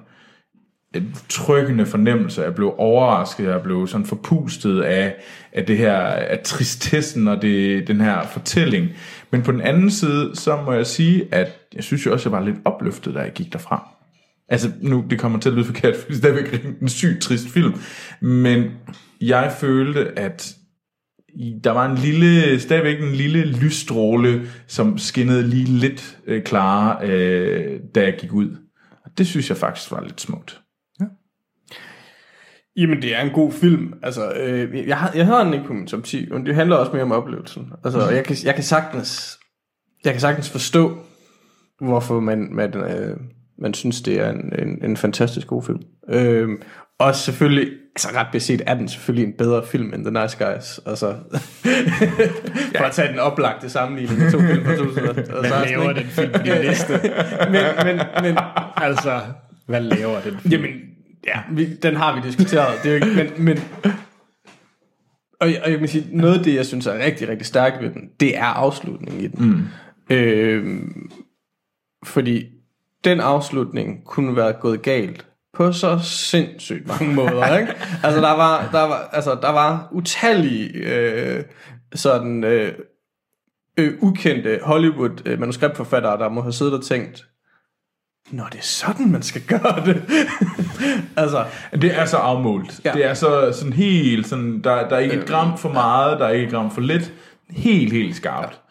en 0.95 1.15
trykkende 1.29 1.85
fornemmelse. 1.85 2.41
Jeg 2.41 2.55
blev 2.55 2.75
overrasket, 2.77 3.47
jeg 3.47 3.61
blev 3.61 3.87
sådan 3.87 4.05
forpustet 4.05 4.81
af, 4.81 5.15
af 5.53 5.65
det 5.65 5.77
her, 5.77 5.97
af 6.01 6.39
tristessen 6.39 7.27
og 7.27 7.41
det, 7.41 7.87
den 7.87 8.01
her 8.01 8.27
fortælling. 8.27 8.87
Men 9.31 9.43
på 9.43 9.51
den 9.51 9.61
anden 9.61 9.91
side, 9.91 10.35
så 10.35 10.61
må 10.65 10.73
jeg 10.73 10.87
sige, 10.87 11.27
at 11.31 11.47
jeg 11.75 11.83
synes 11.83 12.05
jo 12.05 12.13
også, 12.13 12.29
jeg 12.29 12.39
var 12.39 12.45
lidt 12.45 12.57
opløftet, 12.65 13.13
da 13.13 13.19
jeg 13.19 13.33
gik 13.33 13.53
derfra. 13.53 13.89
Altså, 14.49 14.71
nu, 14.81 15.05
det 15.09 15.19
kommer 15.19 15.39
til 15.39 15.49
at 15.49 15.55
lyde 15.55 15.65
forkert, 15.65 15.95
fordi 16.01 16.19
det 16.19 16.25
er 16.25 16.71
en 16.81 16.89
sygt 16.89 17.21
trist 17.21 17.49
film. 17.49 17.73
Men 18.21 18.71
jeg 19.21 19.53
følte, 19.59 20.19
at 20.19 20.55
der 21.63 21.71
var 21.71 21.91
en 21.91 21.97
lille, 21.97 22.59
stadigvæk 22.59 23.01
en 23.01 23.15
lille 23.15 23.45
lysstråle, 23.45 24.47
som 24.67 24.97
skinnede 24.97 25.47
lige 25.47 25.65
lidt 25.65 26.17
øh, 26.27 26.43
klarere, 26.43 27.09
øh, 27.09 27.79
da 27.95 28.03
jeg 28.03 28.15
gik 28.19 28.33
ud. 28.33 28.57
Og 29.05 29.11
det 29.17 29.27
synes 29.27 29.49
jeg 29.49 29.57
faktisk 29.57 29.91
var 29.91 30.01
lidt 30.01 30.21
smukt. 30.21 30.61
Jamen, 32.77 33.01
det 33.01 33.15
er 33.15 33.21
en 33.21 33.33
god 33.33 33.51
film. 33.51 33.93
Altså, 34.03 34.31
øh, 34.31 34.87
jeg, 34.87 34.97
har, 34.97 35.11
jeg 35.15 35.25
har 35.25 35.43
den 35.43 35.53
ikke 35.53 35.65
på 35.65 35.73
min 35.73 35.87
top 35.87 36.03
10, 36.03 36.29
men 36.31 36.45
det 36.45 36.55
handler 36.55 36.75
også 36.75 36.91
mere 36.91 37.03
om 37.03 37.11
oplevelsen. 37.11 37.71
Altså, 37.83 38.09
jeg 38.09 38.23
kan, 38.23 38.35
jeg 38.43 38.55
kan 38.55 38.63
sagtens, 38.63 39.39
jeg 40.05 40.13
kan 40.13 40.21
sagtens 40.21 40.49
forstå, 40.49 40.97
hvorfor 41.81 42.19
man, 42.19 42.47
man, 42.51 42.77
øh, 42.77 43.17
man 43.61 43.73
synes, 43.73 44.01
det 44.01 44.19
er 44.19 44.29
en, 44.29 44.53
en, 44.59 44.83
en 44.83 44.97
fantastisk 44.97 45.47
god 45.47 45.63
film. 45.63 45.79
Øhm, 46.09 46.61
og 46.99 47.15
selvfølgelig, 47.15 47.71
altså 47.95 48.07
ret 48.15 48.27
beset 48.31 48.61
er 48.67 48.73
den 48.73 48.87
selvfølgelig 48.87 49.27
en 49.27 49.33
bedre 49.37 49.65
film 49.65 49.93
end 49.93 50.05
The 50.05 50.21
Nice 50.21 50.45
Guys. 50.45 50.79
Altså, 50.85 51.15
for 52.77 52.83
at 52.83 52.91
tage 52.91 53.11
den 53.11 53.19
oplagte 53.19 53.69
sammenligning 53.69 54.19
med 54.19 54.31
to 54.31 54.39
film 54.39 54.65
fra 54.65 54.75
2016. 54.75 55.35
Hvad 55.39 55.65
laver 55.65 55.93
den 55.93 56.03
film 56.03 56.31
på 56.31 56.37
din 56.43 56.53
liste? 56.61 56.93
men, 57.51 57.63
men, 57.85 58.01
men, 58.21 58.37
Altså, 58.77 59.21
hvad 59.65 59.81
laver 59.81 60.21
den 60.21 60.39
film? 60.39 60.51
Jamen, 60.51 60.88
ja, 61.27 61.39
vi, 61.51 61.75
den 61.75 61.95
har 61.95 62.15
vi 62.15 62.27
diskuteret. 62.27 62.83
Det 62.83 62.91
er 62.91 62.97
jo 62.97 63.05
ikke, 63.05 63.23
men, 63.23 63.45
men 63.45 63.57
og, 65.39 65.49
og 65.63 65.71
jeg 65.71 65.79
vil 65.79 65.89
sige, 65.89 66.07
noget 66.11 66.37
af 66.37 66.43
det, 66.43 66.55
jeg 66.55 66.65
synes 66.65 66.87
er 66.87 67.03
rigtig, 67.05 67.29
rigtig 67.29 67.47
stærkt 67.47 67.81
ved 67.81 67.89
den, 67.89 68.09
det 68.19 68.37
er 68.37 68.45
afslutningen 68.45 69.21
i 69.21 69.27
den. 69.27 69.45
Mm. 69.45 70.15
Øh, 70.15 70.81
fordi 72.05 72.45
den 73.03 73.19
afslutning 73.19 74.05
kunne 74.05 74.35
være 74.35 74.53
gået 74.53 74.81
galt 74.81 75.25
på 75.53 75.71
så 75.71 75.99
sindssygt 76.03 76.87
mange 76.87 77.13
måder, 77.13 77.55
ikke? 77.59 77.73
Altså, 78.03 78.21
der 78.21 78.35
var, 78.35 78.69
der 78.71 78.81
var, 78.81 79.09
altså, 79.11 79.35
der 79.41 79.49
var 79.49 79.89
utallige 79.91 80.69
øh, 80.73 81.43
sådan 81.95 82.43
øh, 82.43 82.73
øh, 83.77 83.93
ukendte 84.01 84.59
Hollywood 84.63 85.21
øh, 85.25 85.39
manuskriptforfattere, 85.39 86.17
der 86.17 86.29
må 86.29 86.41
have 86.41 86.53
siddet 86.53 86.73
og 86.73 86.83
tænkt, 86.83 87.28
Nå, 88.31 88.43
det 88.51 88.57
er 88.57 88.63
sådan, 88.63 89.11
man 89.11 89.21
skal 89.21 89.41
gøre 89.41 89.85
det. 89.85 90.03
altså, 91.23 91.45
Det 91.71 91.97
er 91.97 92.05
så 92.05 92.17
afmålt. 92.17 92.81
Ja. 92.85 92.89
Ja. 92.89 92.95
Det 92.95 93.05
er 93.05 93.13
så 93.13 93.51
sådan 93.53 93.73
helt 93.73 94.27
sådan, 94.27 94.61
der, 94.63 94.89
der 94.89 94.95
er 94.95 94.99
ikke 94.99 95.15
et 95.15 95.25
gram 95.25 95.57
for 95.57 95.73
meget, 95.73 96.19
der 96.19 96.25
er 96.25 96.29
ikke 96.29 96.45
et 96.45 96.51
gram 96.51 96.71
for 96.71 96.81
lidt. 96.81 97.13
Helt, 97.49 97.93
helt 97.93 98.15
skarpt. 98.15 98.61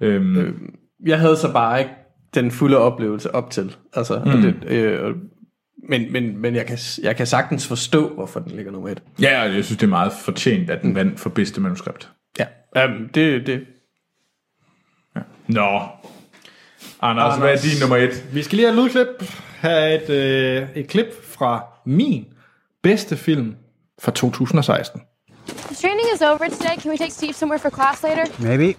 Ja. 0.00 0.06
Øhm, 0.06 0.74
jeg 1.06 1.18
havde 1.18 1.36
så 1.36 1.52
bare 1.52 1.78
ikke 1.78 1.92
den 2.34 2.50
fulde 2.50 2.78
oplevelse 2.78 3.34
op 3.34 3.50
til. 3.50 3.76
Altså, 3.94 4.22
mm. 4.24 4.42
det, 4.42 4.64
øh, 4.64 5.16
men, 5.88 6.12
men, 6.12 6.38
men 6.38 6.54
jeg, 6.54 6.66
kan, 6.66 6.78
jeg 7.02 7.16
kan 7.16 7.26
sagtens 7.26 7.66
forstå, 7.66 8.14
hvorfor 8.14 8.40
den 8.40 8.52
ligger 8.52 8.72
nummer 8.72 8.88
et. 8.88 9.02
ja, 9.20 9.40
jeg 9.40 9.64
synes, 9.64 9.78
det 9.78 9.82
er 9.82 9.90
meget 9.90 10.12
fortjent, 10.12 10.70
at 10.70 10.82
den 10.82 10.94
vandt 10.94 11.20
for 11.20 11.30
bedste 11.30 11.60
manuskript. 11.60 12.10
Ja, 12.38 12.84
um, 12.84 13.08
det, 13.14 13.46
det, 13.46 13.66
Nå. 15.48 15.80
Anders, 17.02 17.24
Anders, 17.24 17.38
hvad 17.38 17.52
er 17.52 17.56
din 17.56 17.80
nummer 17.80 17.96
et? 17.96 18.24
Vi 18.32 18.42
skal 18.42 18.56
lige 18.56 18.66
have 18.68 18.78
et 18.78 18.84
lydklip. 18.84 19.32
Her 19.62 19.70
er 19.70 19.94
et, 19.94 20.10
øh, 20.10 20.68
et 20.74 20.88
klip 20.88 21.24
fra 21.24 21.64
min 21.86 22.24
bedste 22.82 23.16
film 23.16 23.54
fra 24.00 24.12
2016. 24.12 25.00
The 25.46 25.74
training 25.74 26.08
is 26.14 26.20
over 26.22 26.48
today. 26.48 26.76
Can 26.80 26.90
we 26.90 26.96
take 26.96 27.10
Steve 27.10 27.32
somewhere 27.32 27.58
for 27.58 27.70
class 27.70 28.02
later? 28.04 28.24
Maybe. 28.38 28.76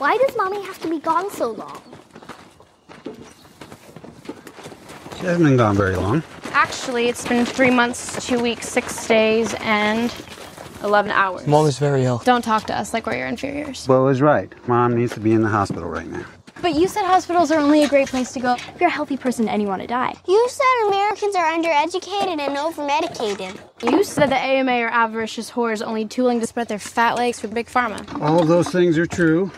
Why 0.00 0.12
does 0.22 0.36
mommy 0.36 0.60
have 0.66 0.78
to 0.82 0.88
be 0.88 1.00
gone 1.10 1.30
so 1.30 1.44
long? 1.44 1.78
She 5.16 5.26
hasn't 5.26 5.44
been 5.44 5.58
gone 5.58 5.76
very 5.76 5.96
long. 5.96 6.22
Actually, 6.52 7.08
it's 7.08 7.28
been 7.28 7.46
three 7.46 7.70
months, 7.70 8.26
two 8.26 8.40
weeks, 8.42 8.68
six 8.68 9.06
days, 9.08 9.54
and 9.60 10.10
11 10.82 11.10
hours. 11.12 11.46
Mom 11.46 11.66
is 11.66 11.78
very 11.78 12.04
ill. 12.04 12.20
Don't 12.24 12.44
talk 12.44 12.64
to 12.66 12.80
us 12.80 12.92
like 12.94 13.06
we're 13.06 13.18
your 13.18 13.28
inferiors. 13.28 13.86
Bo 13.86 14.08
is 14.08 14.20
right. 14.20 14.52
Mom 14.66 14.96
needs 14.96 15.12
to 15.14 15.20
be 15.20 15.32
in 15.32 15.42
the 15.42 15.48
hospital 15.48 15.88
right 15.88 16.10
now. 16.10 16.24
But 16.64 16.76
you 16.76 16.88
said 16.88 17.04
hospitals 17.04 17.50
are 17.50 17.60
only 17.60 17.84
a 17.84 17.88
great 17.88 18.08
place 18.08 18.32
to 18.32 18.40
go 18.40 18.54
if 18.54 18.80
you're 18.80 18.88
a 18.88 18.90
healthy 18.90 19.18
person 19.18 19.50
and 19.50 19.60
you 19.60 19.68
want 19.68 19.82
to 19.82 19.86
die. 19.86 20.14
You 20.26 20.48
said 20.48 20.86
Americans 20.86 21.36
are 21.36 21.44
undereducated 21.44 22.38
and 22.40 22.56
overmedicated. 22.56 23.60
You 23.92 24.02
said 24.02 24.30
the 24.30 24.36
AMA 24.36 24.72
are 24.72 24.88
avaricious 24.88 25.50
whores 25.50 25.86
only 25.86 26.06
tooling 26.06 26.40
to 26.40 26.46
spread 26.46 26.68
their 26.68 26.78
fat 26.78 27.16
legs 27.16 27.38
for 27.38 27.48
Big 27.48 27.66
Pharma. 27.66 28.00
All 28.18 28.40
of 28.40 28.48
those 28.48 28.70
things 28.70 28.96
are 28.96 29.04
true, 29.04 29.50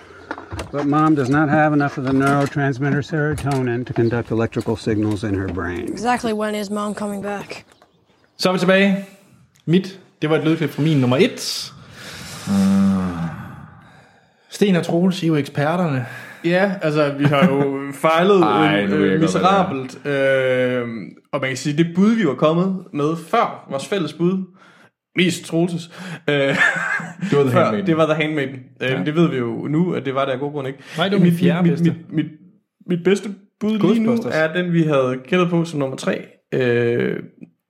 but 0.72 0.86
mom 0.86 1.14
does 1.14 1.30
not 1.30 1.48
have 1.48 1.72
enough 1.72 1.96
of 1.96 2.02
the 2.02 2.10
neurotransmitter 2.10 3.04
serotonin 3.04 3.86
to 3.86 3.92
conduct 3.92 4.32
electrical 4.32 4.76
signals 4.76 5.22
in 5.22 5.34
her 5.34 5.46
brain. 5.46 5.84
Exactly 5.84 6.32
when 6.32 6.56
is 6.56 6.70
mom 6.70 6.92
coming 6.92 7.22
back? 7.22 7.64
Så 8.36 8.48
er 8.48 8.52
vi 8.52 8.58
tilbage. 8.58 9.06
Mit, 9.66 10.00
det 10.22 10.30
var 10.30 10.36
et 10.36 10.44
lydklip 10.44 10.70
fra 10.70 10.82
min 10.82 11.00
nummer 11.00 11.16
et. 11.16 11.72
Sten 14.50 14.76
og 14.76 14.84
Troels, 14.84 15.22
I 15.22 15.26
er 15.26 15.28
jo 15.28 15.34
eksperterne. 15.36 16.06
Ja, 16.46 16.72
altså 16.82 17.12
vi 17.18 17.24
har 17.24 17.46
jo 17.48 17.78
fejlet 18.06 18.42
Ej, 18.42 18.84
øh, 18.84 19.20
miserabelt. 19.20 20.06
Øh, 20.06 20.82
og 21.32 21.40
man 21.40 21.50
kan 21.50 21.56
sige, 21.56 21.76
det 21.84 21.86
bud, 21.94 22.10
vi 22.14 22.26
var 22.26 22.34
kommet 22.34 22.84
med 22.92 23.16
før, 23.30 23.66
vores 23.70 23.86
fælles 23.88 24.12
bud, 24.12 24.44
mest 25.16 25.44
Troelses, 25.44 25.90
øh, 26.28 26.34
Det 26.36 27.38
var 27.38 27.42
The 27.42 27.50
før, 27.52 27.60
Handmaiden. 27.62 27.86
det 27.86 27.96
var 27.96 28.06
The 28.06 28.22
Handmaiden. 28.22 28.54
Øh, 28.82 29.06
Det 29.06 29.14
ved 29.14 29.28
vi 29.30 29.36
jo 29.36 29.66
nu, 29.70 29.92
at 29.92 30.04
det 30.06 30.14
var 30.14 30.24
det 30.24 30.32
af 30.32 30.38
god 30.38 30.52
grund 30.52 30.66
ikke. 30.68 30.78
Nej, 30.96 31.08
det 31.08 31.18
var 31.18 31.24
min 31.24 31.32
fjerde 31.32 31.62
mit, 31.62 31.70
bedste. 31.70 31.84
mit, 31.90 31.96
mit, 32.12 32.24
mit, 32.26 32.26
mit 32.86 33.04
bedste 33.04 33.28
bud 33.60 33.78
lige 33.94 34.04
nu 34.04 34.16
er 34.32 34.52
den, 34.52 34.72
vi 34.72 34.82
havde 34.82 35.16
gættet 35.28 35.50
på 35.50 35.64
som 35.64 35.78
nummer 35.80 35.96
tre. 35.96 36.26
Øh, 36.54 37.16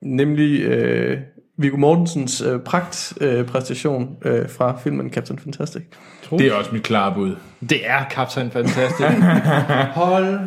nemlig 0.03 0.61
øh, 0.61 1.17
Viggo 1.57 1.77
Mortensens 1.77 2.41
øh, 2.41 2.59
pragtpræstation 2.59 3.39
øh, 3.39 3.45
præstation, 3.45 4.17
øh, 4.25 4.49
fra 4.49 4.79
filmen 4.83 5.13
Captain 5.13 5.39
Fantastic. 5.39 5.83
Det 6.29 6.47
er 6.47 6.53
også 6.53 6.71
mit 6.73 6.83
klare 6.83 7.13
bud. 7.13 7.35
Det 7.69 7.89
er 7.89 8.05
Captain 8.09 8.51
Fantastic. 8.51 9.07
Hold 10.03 10.39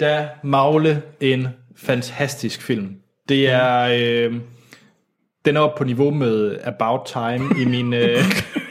da 0.00 0.28
magle 0.44 1.02
en 1.20 1.48
fantastisk 1.76 2.62
film. 2.62 2.94
Det 3.28 3.48
er... 3.48 3.88
Øh, 3.98 4.34
den 5.44 5.56
er 5.56 5.60
oppe 5.60 5.78
på 5.78 5.84
niveau 5.84 6.10
med 6.10 6.56
About 6.64 7.00
Time 7.06 7.60
i 7.60 7.64
min... 7.64 7.92
Øh, 7.92 8.18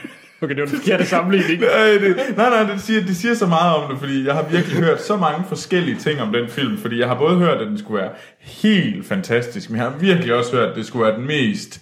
okay, 0.46 0.54
det 0.54 0.62
var 0.62 0.68
den 0.68 0.78
forkerte 0.78 1.06
sammenligning. 1.06 1.60
Nej, 1.76 1.90
det, 1.92 2.16
nej, 2.36 2.50
nej, 2.50 2.72
det 2.72 2.80
siger, 2.80 3.00
det 3.00 3.16
siger 3.16 3.34
så 3.34 3.46
meget 3.46 3.76
om 3.76 3.90
det, 3.90 3.98
fordi 3.98 4.26
jeg 4.26 4.34
har 4.34 4.48
virkelig 4.50 4.76
hørt 4.76 5.02
så 5.02 5.16
mange 5.16 5.44
forskellige 5.48 5.96
ting 5.96 6.20
om 6.20 6.32
den 6.32 6.48
film, 6.48 6.78
fordi 6.78 6.98
jeg 6.98 7.08
har 7.08 7.18
både 7.18 7.36
hørt, 7.36 7.60
at 7.60 7.66
den 7.66 7.78
skulle 7.78 8.02
være 8.02 8.12
helt 8.40 9.06
fantastisk, 9.06 9.70
men 9.70 9.80
jeg 9.80 9.90
har 9.90 9.98
virkelig 9.98 10.34
også 10.34 10.56
hørt, 10.56 10.68
at 10.68 10.76
det 10.76 10.86
skulle 10.86 11.06
være 11.06 11.16
den 11.16 11.26
mest 11.26 11.80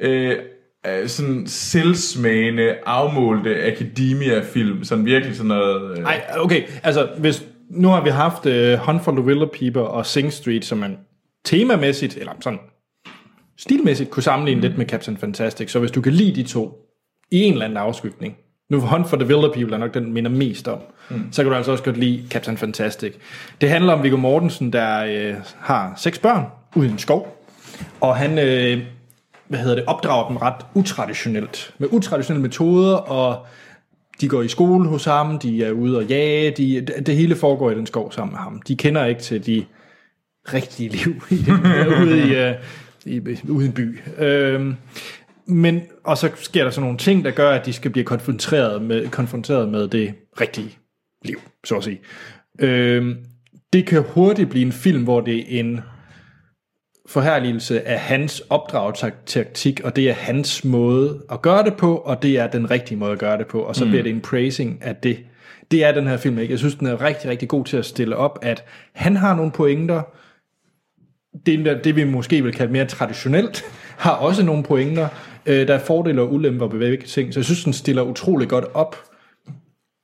øh, 0.00 0.36
øh, 0.86 1.08
sådan 1.08 1.46
selvsmagende, 1.46 2.74
afmålte 2.86 3.62
academia-film, 3.64 4.84
sådan 4.84 5.04
virkelig 5.04 5.36
sådan 5.36 5.48
noget... 5.48 5.98
Øh, 5.98 6.02
Nej, 6.02 6.22
okay, 6.38 6.62
altså 6.82 7.08
hvis... 7.18 7.44
Nu 7.70 7.88
har 7.88 8.04
vi 8.04 8.10
haft 8.10 8.46
uh, 8.46 8.86
Hunt 8.86 9.04
for 9.04 9.12
the 9.12 9.20
Wilder 9.20 9.46
People 9.46 9.82
og 9.82 10.06
Sing 10.06 10.32
Street, 10.32 10.64
som 10.64 10.78
man 10.78 10.96
temamæssigt, 11.44 12.16
eller 12.16 12.32
sådan 12.40 12.58
stilmæssigt, 13.58 14.10
kunne 14.10 14.22
sammenligne 14.22 14.58
mm. 14.58 14.62
lidt 14.62 14.78
med 14.78 14.86
Captain 14.86 15.16
Fantastic. 15.16 15.70
Så 15.70 15.78
hvis 15.78 15.90
du 15.90 16.00
kan 16.00 16.12
lide 16.12 16.42
de 16.42 16.48
to 16.48 16.87
i 17.30 17.42
en 17.42 17.52
eller 17.52 17.64
anden 17.64 17.76
afskygning, 17.76 18.36
nu 18.70 18.80
Hunt 18.80 19.08
for 19.08 19.16
the 19.16 19.26
Wilder 19.26 19.52
People 19.52 19.74
er 19.74 19.78
nok 19.78 19.94
den, 19.94 20.12
minder 20.12 20.30
mest 20.30 20.68
om, 20.68 20.78
mm. 21.10 21.32
så 21.32 21.42
kan 21.42 21.50
du 21.50 21.56
altså 21.56 21.72
også 21.72 21.84
godt 21.84 21.96
lide 21.96 22.24
Captain 22.30 22.56
Fantastic. 22.56 23.12
Det 23.60 23.70
handler 23.70 23.92
om 23.92 24.02
Viggo 24.02 24.16
Mortensen, 24.16 24.72
der 24.72 25.04
øh, 25.04 25.34
har 25.58 25.92
seks 25.96 26.18
børn 26.18 26.44
ude 26.76 26.88
i 26.88 26.90
en 26.90 26.98
skov, 26.98 27.44
og 28.00 28.16
han 28.16 28.38
øh, 28.38 28.82
hvad 29.48 29.58
hedder 29.58 29.74
det, 29.74 29.84
opdrager 29.86 30.28
dem 30.28 30.36
ret 30.36 30.66
utraditionelt, 30.74 31.74
med 31.78 31.88
utraditionelle 31.92 32.42
metoder, 32.42 32.96
og 32.96 33.46
de 34.20 34.28
går 34.28 34.42
i 34.42 34.48
skole 34.48 34.88
hos 34.88 35.04
ham, 35.04 35.38
de 35.38 35.64
er 35.64 35.70
ude 35.70 35.98
og 35.98 36.04
jage, 36.04 36.50
de, 36.50 36.80
det, 36.80 37.06
det 37.06 37.16
hele 37.16 37.36
foregår 37.36 37.70
i 37.70 37.74
den 37.74 37.86
skov 37.86 38.12
sammen 38.12 38.32
med 38.32 38.38
ham. 38.38 38.62
De 38.68 38.76
kender 38.76 39.04
ikke 39.04 39.20
til 39.20 39.46
de 39.46 39.64
rigtige 40.54 40.88
liv 40.88 41.22
i 41.30 41.36
den, 41.36 41.54
ude, 42.02 42.28
i, 42.28 42.34
øh, 42.34 42.54
i, 43.04 43.20
ude 43.48 43.64
i 43.64 43.68
en 43.68 43.72
by. 43.72 44.00
Øhm, 44.18 44.76
men, 45.48 45.82
og 46.04 46.18
så 46.18 46.30
sker 46.34 46.64
der 46.64 46.70
sådan 46.70 46.82
nogle 46.82 46.98
ting, 46.98 47.24
der 47.24 47.30
gør, 47.30 47.50
at 47.50 47.66
de 47.66 47.72
skal 47.72 47.90
blive 47.90 48.04
konfronteret 48.04 48.82
med, 48.82 49.08
konfronteret 49.08 49.68
med 49.68 49.88
det 49.88 50.14
rigtige 50.40 50.78
liv, 51.24 51.40
så 51.64 51.76
at 51.76 51.84
sige. 51.84 52.00
Øhm, 52.60 53.16
det 53.72 53.86
kan 53.86 54.02
hurtigt 54.02 54.50
blive 54.50 54.66
en 54.66 54.72
film, 54.72 55.04
hvor 55.04 55.20
det 55.20 55.38
er 55.38 55.60
en 55.60 55.80
forherligelse 57.08 57.88
af 57.88 58.00
hans 58.00 58.40
opdragstaktik, 58.40 59.80
og 59.84 59.96
det 59.96 60.08
er 60.08 60.12
hans 60.12 60.64
måde 60.64 61.22
at 61.32 61.42
gøre 61.42 61.64
det 61.64 61.74
på, 61.74 61.96
og 61.96 62.22
det 62.22 62.38
er 62.38 62.46
den 62.46 62.70
rigtige 62.70 62.98
måde 62.98 63.12
at 63.12 63.18
gøre 63.18 63.38
det 63.38 63.46
på, 63.46 63.60
og 63.60 63.76
så 63.76 63.84
mm. 63.84 63.90
bliver 63.90 64.02
det 64.02 64.12
en 64.12 64.20
praising 64.20 64.78
af 64.82 64.96
det. 64.96 65.18
Det 65.70 65.84
er 65.84 65.92
den 65.92 66.06
her 66.06 66.16
film 66.16 66.38
ikke. 66.38 66.52
Jeg 66.52 66.58
synes, 66.58 66.74
den 66.74 66.86
er 66.86 67.00
rigtig, 67.00 67.30
rigtig 67.30 67.48
god 67.48 67.64
til 67.64 67.76
at 67.76 67.86
stille 67.86 68.16
op, 68.16 68.38
at 68.42 68.64
han 68.92 69.16
har 69.16 69.36
nogle 69.36 69.52
pointer, 69.52 70.02
det, 71.46 71.84
det 71.84 71.96
vi 71.96 72.04
måske 72.04 72.42
vil 72.42 72.52
kalde 72.52 72.72
mere 72.72 72.84
traditionelt, 72.84 73.64
har 74.04 74.12
også 74.12 74.44
nogle 74.44 74.62
pointer. 74.62 75.08
Øh, 75.46 75.68
der 75.68 75.74
er 75.74 75.78
fordele 75.78 76.20
og 76.22 76.32
ulemper 76.32 76.66
ved 76.66 76.78
begge 76.78 77.06
ting, 77.06 77.34
så 77.34 77.40
jeg 77.40 77.44
synes, 77.44 77.64
den 77.64 77.72
stiller 77.72 78.02
utrolig 78.02 78.48
godt 78.48 78.64
op, 78.74 78.96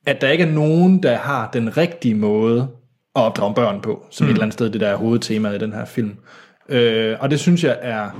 at 0.06 0.20
der 0.20 0.28
ikke 0.28 0.44
er 0.44 0.52
nogen, 0.52 1.02
der 1.02 1.16
har 1.16 1.50
den 1.52 1.76
rigtige 1.76 2.14
måde 2.14 2.68
at 3.16 3.22
opdrage 3.22 3.54
børn 3.54 3.80
på, 3.80 4.06
som 4.10 4.24
mm. 4.24 4.30
et 4.30 4.32
eller 4.32 4.42
andet 4.42 4.54
sted, 4.54 4.70
det 4.70 4.80
der 4.80 4.88
er 4.88 4.96
hovedtemaet 4.96 5.54
i 5.54 5.58
den 5.58 5.72
her 5.72 5.84
film. 5.84 6.16
Øh, 6.68 7.16
og 7.20 7.30
det 7.30 7.40
synes 7.40 7.64
jeg 7.64 7.78
er, 7.82 8.10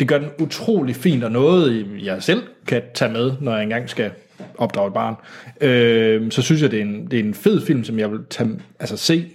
det 0.00 0.08
gør 0.08 0.18
den 0.18 0.28
utrolig 0.40 0.96
fint, 0.96 1.24
og 1.24 1.32
noget 1.32 1.86
jeg 2.04 2.22
selv 2.22 2.42
kan 2.66 2.82
tage 2.94 3.12
med, 3.12 3.32
når 3.40 3.52
jeg 3.52 3.62
engang 3.62 3.90
skal 3.90 4.10
opdrage 4.58 4.88
et 4.88 4.94
barn. 4.94 5.14
Øh, 5.60 6.30
så 6.30 6.42
synes 6.42 6.62
jeg, 6.62 6.70
det 6.70 6.78
er, 6.78 6.82
en, 6.84 7.06
det 7.10 7.20
er 7.20 7.24
en 7.24 7.34
fed 7.34 7.60
film, 7.60 7.84
som 7.84 7.98
jeg 7.98 8.10
vil 8.10 8.20
tage, 8.30 8.50
altså 8.80 8.96
se 8.96 9.30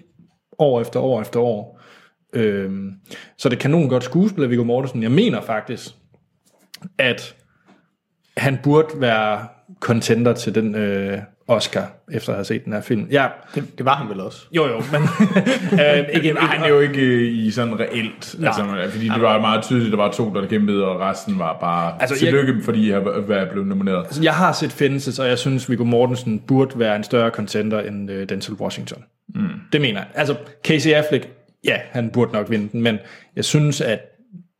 år 0.59 0.81
efter 0.81 0.99
år 0.99 1.21
efter 1.21 1.39
år. 1.39 1.81
Øh, 2.33 2.71
så 3.37 3.49
det 3.49 3.55
er 3.55 3.59
kanon 3.59 3.89
godt 3.89 4.03
skuespil 4.03 4.43
af 4.43 4.49
Viggo 4.49 4.63
Mortensen. 4.63 5.03
Jeg 5.03 5.11
mener 5.11 5.41
faktisk, 5.41 5.95
at 6.97 7.35
han 8.37 8.59
burde 8.63 8.87
være 8.95 9.47
contender 9.79 10.33
til 10.33 10.55
den 10.55 10.75
øh, 10.75 11.17
Oscar, 11.47 11.91
efter 12.11 12.29
at 12.29 12.35
have 12.35 12.45
set 12.45 12.65
den 12.65 12.73
her 12.73 12.81
film. 12.81 13.07
Ja, 13.11 13.27
Det, 13.55 13.77
det 13.77 13.85
var 13.85 13.95
han 13.95 14.09
vel 14.09 14.19
også. 14.19 14.45
jo 14.55 14.67
jo, 14.67 14.75
men 14.91 15.01
øh, 15.81 16.05
ikke, 16.13 16.33
Nej, 16.33 16.43
han 16.43 16.63
er 16.63 16.67
jo 16.67 16.79
ikke 16.79 17.01
øh, 17.01 17.33
i 17.33 17.51
sådan 17.51 17.79
reelt. 17.79 18.35
Nej. 18.39 18.47
Altså, 18.47 18.91
fordi 18.91 19.09
det 19.09 19.21
var 19.21 19.39
meget 19.41 19.63
tydeligt, 19.63 19.91
der 19.91 19.97
var 19.97 20.11
to, 20.11 20.33
der 20.33 20.47
kæmpede, 20.47 20.85
og 20.85 20.99
resten 20.99 21.39
var 21.39 21.57
bare 21.59 21.91
Altså, 22.01 22.13
altså, 22.13 22.25
jeg- 22.25 22.33
tillykke, 22.33 22.63
fordi 22.63 22.89
jeg 22.91 22.95
har 23.01 23.19
været 23.21 23.49
blevet 23.49 23.67
nomineret. 23.67 24.05
Altså, 24.05 24.23
jeg 24.23 24.33
har 24.35 24.51
set 24.51 24.71
Fences, 24.71 25.19
og 25.19 25.27
jeg 25.27 25.37
synes, 25.37 25.69
Viggo 25.69 25.83
Mortensen 25.83 26.39
burde 26.39 26.79
være 26.79 26.95
en 26.95 27.03
større 27.03 27.29
contender 27.29 27.81
end 27.81 28.11
øh, 28.11 28.29
Denzel 28.29 28.53
Washington. 28.53 29.03
Mm. 29.35 29.49
Det 29.71 29.81
mener 29.81 29.99
jeg. 29.99 30.07
Altså, 30.13 30.35
Casey 30.63 30.89
Affleck, 30.91 31.27
ja, 31.65 31.77
han 31.91 32.09
burde 32.09 32.31
nok 32.33 32.49
vinde 32.49 32.69
den, 32.71 32.81
men 32.81 32.97
jeg 33.35 33.45
synes, 33.45 33.81
at 33.81 33.99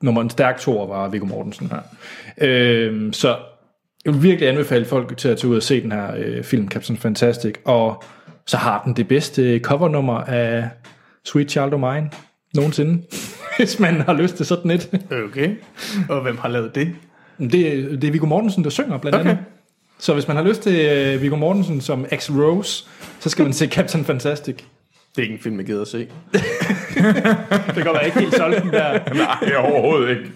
nummer 0.03 0.21
en 0.21 0.29
stærk 0.29 0.59
toer 0.59 0.87
var 0.87 1.07
Viggo 1.09 1.25
Mortensen. 1.25 1.71
Ja. 2.41 2.47
Øhm, 2.47 3.13
så 3.13 3.37
jeg 4.05 4.13
vil 4.13 4.23
virkelig 4.23 4.49
anbefale 4.49 4.85
folk 4.85 5.17
til 5.17 5.29
at 5.29 5.37
tage 5.37 5.51
ud 5.51 5.55
og 5.55 5.63
se 5.63 5.81
den 5.81 5.91
her 5.91 6.15
øh, 6.17 6.43
film, 6.43 6.67
Captain 6.67 6.97
Fantastic, 6.97 7.53
og 7.65 8.03
så 8.45 8.57
har 8.57 8.83
den 8.85 8.93
det 8.93 9.07
bedste 9.07 9.59
covernummer 9.59 10.17
af 10.17 10.69
Sweet 11.25 11.51
Child 11.51 11.73
O' 11.73 11.77
Mine 11.77 12.09
nogensinde, 12.55 13.03
hvis 13.57 13.79
man 13.79 14.01
har 14.01 14.13
lyst 14.13 14.35
til 14.35 14.45
sådan 14.45 14.71
et. 14.71 15.01
Okay. 15.29 15.55
Og 16.09 16.21
hvem 16.21 16.37
har 16.37 16.49
lavet 16.49 16.75
det? 16.75 16.95
Det, 17.39 17.51
det 18.01 18.03
er 18.03 18.11
Viggo 18.11 18.25
Mortensen, 18.25 18.63
der 18.63 18.69
synger 18.69 18.97
blandt 18.97 19.15
Okay. 19.19 19.29
andet. 19.29 19.45
Så 19.99 20.13
hvis 20.13 20.27
man 20.27 20.37
har 20.37 20.43
lyst 20.43 20.61
til 20.61 21.15
uh, 21.15 21.21
Viggo 21.21 21.35
Mortensen 21.35 21.81
som 21.81 22.05
ex-Rose, 22.05 22.87
så 23.19 23.29
skal 23.29 23.43
man 23.43 23.53
se 23.53 23.67
Captain 23.67 24.05
Fantastic. 24.05 24.55
Det 24.55 24.63
er 25.17 25.21
ikke 25.21 25.33
en 25.33 25.39
film, 25.39 25.57
jeg 25.57 25.65
gider 25.65 25.81
at 25.81 25.87
se. 25.87 26.07
Det 27.75 27.85
går 27.85 27.93
være 27.93 28.05
ikke 28.05 28.19
helt 28.19 28.35
solgt 28.35 28.63
den 28.63 28.71
der. 28.71 28.99
Nej, 29.23 29.55
overhovedet 29.55 30.09
ikke. 30.09 30.31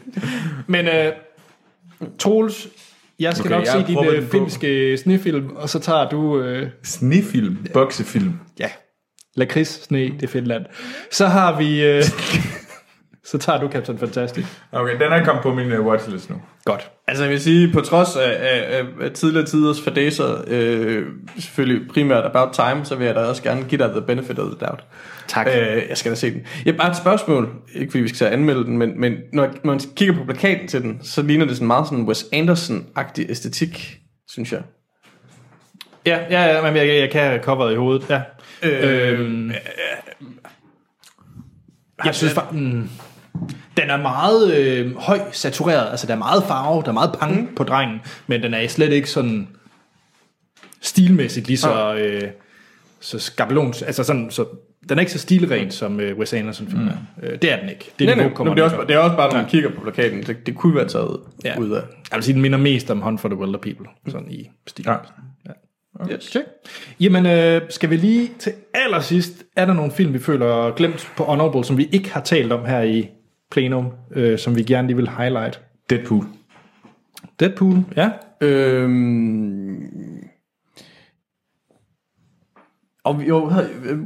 Men 0.68 0.88
uh, 0.88 2.08
Troels, 2.20 2.68
jeg 3.20 3.34
skal 3.36 3.48
Okay, 3.48 3.56
nok 3.58 3.66
jeg 3.66 3.74
se 3.74 3.88
din 3.88 3.98
den 3.98 4.24
på. 4.26 4.32
finske 4.32 4.98
snefilm, 4.98 5.50
og 5.56 5.70
så 5.70 5.80
tager 5.80 6.10
du... 6.10 6.22
Uh, 6.40 6.68
Snefilm, 6.84 7.58
boksefilm. 7.74 8.40
ja, 8.60 8.70
lakrids, 9.36 9.84
sne, 9.84 10.00
det 10.00 10.24
er 10.24 10.28
Finland. 10.28 10.66
Så 11.12 11.28
har 11.28 11.58
vi... 11.58 11.98
Uh, 11.98 12.04
så 13.32 13.38
tager 13.38 13.60
du 13.60 13.70
Captain 13.72 13.98
Fantastic. 13.98 14.46
Okay, 14.72 14.94
den 14.94 15.12
er 15.12 15.26
kommet 15.26 15.44
på 15.44 15.54
min 15.54 15.72
uh, 15.72 15.86
watchlist 15.86 16.30
nu. 16.30 16.36
Godt. 16.66 16.92
Altså 17.08 17.24
jeg 17.24 17.32
vil 17.32 17.42
sige, 17.42 17.74
på 17.74 17.82
trods 17.82 18.16
af, 18.16 18.38
af, 18.40 18.86
af, 19.02 19.12
tidligere 19.12 19.46
tiders 19.46 19.82
fadæser, 19.82 20.44
øh, 20.48 21.06
selvfølgelig 21.40 21.88
primært 21.90 22.26
About 22.26 22.54
Time, 22.54 22.86
så 22.86 22.96
vil 22.96 23.06
jeg 23.06 23.16
da 23.16 23.20
også 23.20 23.44
gerne 23.44 23.64
give 23.64 23.84
dig 23.84 23.90
the 23.90 24.02
benefit 24.02 24.40
of 24.40 24.46
the 24.46 24.66
doubt. 24.66 24.84
Tak. 25.28 25.48
Øh, 25.48 25.84
jeg 25.90 25.98
skal 25.98 26.12
da 26.12 26.16
se 26.16 26.32
den. 26.34 26.42
Jeg 26.66 26.74
har 26.74 26.78
bare 26.78 26.92
et 26.92 26.98
spørgsmål, 26.98 27.50
ikke 27.76 27.92
fordi 27.92 28.02
vi 28.02 28.10
skal 28.10 28.28
anmelde 28.28 28.64
den, 28.64 28.78
men, 28.78 29.00
men 29.00 29.18
når, 29.34 29.48
når 29.64 29.72
man 29.72 29.80
kigger 29.96 30.16
på 30.16 30.24
plakaten 30.24 30.68
til 30.68 30.82
den, 30.82 31.00
så 31.04 31.22
ligner 31.22 31.46
det 31.46 31.56
sådan 31.56 31.68
meget 31.68 31.88
sådan 31.88 32.04
Wes 32.04 32.26
Anderson-agtig 32.34 33.30
æstetik, 33.30 34.00
synes 34.28 34.52
jeg. 34.52 34.62
Ja, 36.06 36.20
ja, 36.30 36.56
ja 36.56 36.62
men 36.62 36.76
jeg, 36.76 36.88
jeg 36.88 37.10
kan 37.12 37.22
have 37.22 37.44
coveret 37.44 37.74
i 37.74 37.76
hovedet, 37.76 38.10
ja. 38.10 38.22
Øh, 38.64 39.20
Øhm, 39.20 39.52
jeg 42.06 42.16
synes 42.16 42.34
faktisk, 42.34 42.62
mm, 42.62 42.90
den 43.78 43.90
er 43.90 43.98
meget 43.98 44.54
øh, 44.56 44.96
høj 44.96 45.20
satureret, 45.32 45.92
altså 45.92 46.08
der 46.08 46.14
er 46.14 46.18
meget 46.18 46.44
farve, 46.44 46.82
der 46.82 46.88
er 46.88 46.94
meget 46.94 47.16
pang 47.20 47.42
mm. 47.42 47.56
på 47.56 47.64
drengen, 47.64 48.02
men 48.28 48.44
den 48.44 48.54
er 48.54 48.68
slet 48.68 48.92
ikke 48.92 49.10
sådan 49.10 49.48
stilmæssigt 50.82 51.48
lige 51.48 51.58
så, 51.58 51.96
øh, 51.96 52.30
så 53.00 53.20
skabelons, 53.20 53.82
altså 53.82 54.04
sådan, 54.04 54.32
så 54.32 54.46
den 54.90 54.98
er 54.98 55.00
ikke 55.00 55.12
så 55.12 55.20
stilren, 55.20 55.72
som 55.72 56.00
øh, 56.00 56.18
Wes 56.18 56.34
Anderson 56.34 56.68
film 56.68 56.88
er. 56.88 56.94
Øh, 57.24 57.38
det 57.42 57.52
er 57.52 57.60
den 57.60 57.70
ikke. 57.70 57.92
Det, 58.00 58.08
nej, 58.08 58.16
nej, 58.16 58.30
kommer 58.34 58.54
det, 58.54 58.62
er 58.62 58.66
også, 58.66 58.78
det 58.88 58.96
er 58.96 59.00
også 59.00 59.16
bare, 59.16 59.32
når 59.32 59.38
man 59.38 59.50
kigger 59.50 59.70
på 59.70 59.82
plakaten, 59.82 60.24
det, 60.24 60.46
det 60.46 60.56
kunne 60.56 60.76
være 60.76 60.88
taget 60.88 61.20
Ja. 61.46 61.60
ud 61.60 61.70
af. 61.72 61.82
Jeg 62.12 62.18
vil 62.18 62.24
sige, 62.24 62.34
den 62.34 62.42
minder 62.42 62.58
mest 62.58 62.92
om 62.92 63.02
Hunt 63.02 63.22
for 63.22 63.30
the 63.30 63.38
Wilder 63.38 63.60
People, 63.60 63.88
sådan 64.08 64.32
i 64.32 64.50
stil. 64.68 64.86
Ja. 64.88 64.96
Yes. 66.12 66.24
Check. 66.24 66.46
Jamen, 67.00 67.26
øh, 67.26 67.62
skal 67.70 67.90
vi 67.90 67.96
lige 67.96 68.30
til 68.40 68.54
allersidst, 68.74 69.44
er 69.56 69.66
der 69.66 69.74
nogle 69.74 69.92
film, 69.92 70.14
vi 70.14 70.20
føler 70.20 70.68
er 70.68 70.72
glemt 70.76 71.12
på 71.18 71.24
Honorable, 71.24 71.64
som 71.66 71.78
vi 71.78 71.90
ikke 71.92 72.14
har 72.14 72.22
talt 72.22 72.52
om 72.52 72.66
her 72.66 72.82
i 72.82 73.10
plenum, 73.52 73.88
øh, 74.12 74.40
som 74.40 74.56
vi 74.56 74.64
gerne 74.64 74.88
lige 74.88 74.98
vil 74.98 75.10
highlight? 75.10 75.62
Deadpool. 75.90 76.26
Deadpool, 77.40 77.78
ja. 77.96 78.10
Øhm, 78.42 79.88
og 83.04 83.24
jo, 83.28 83.52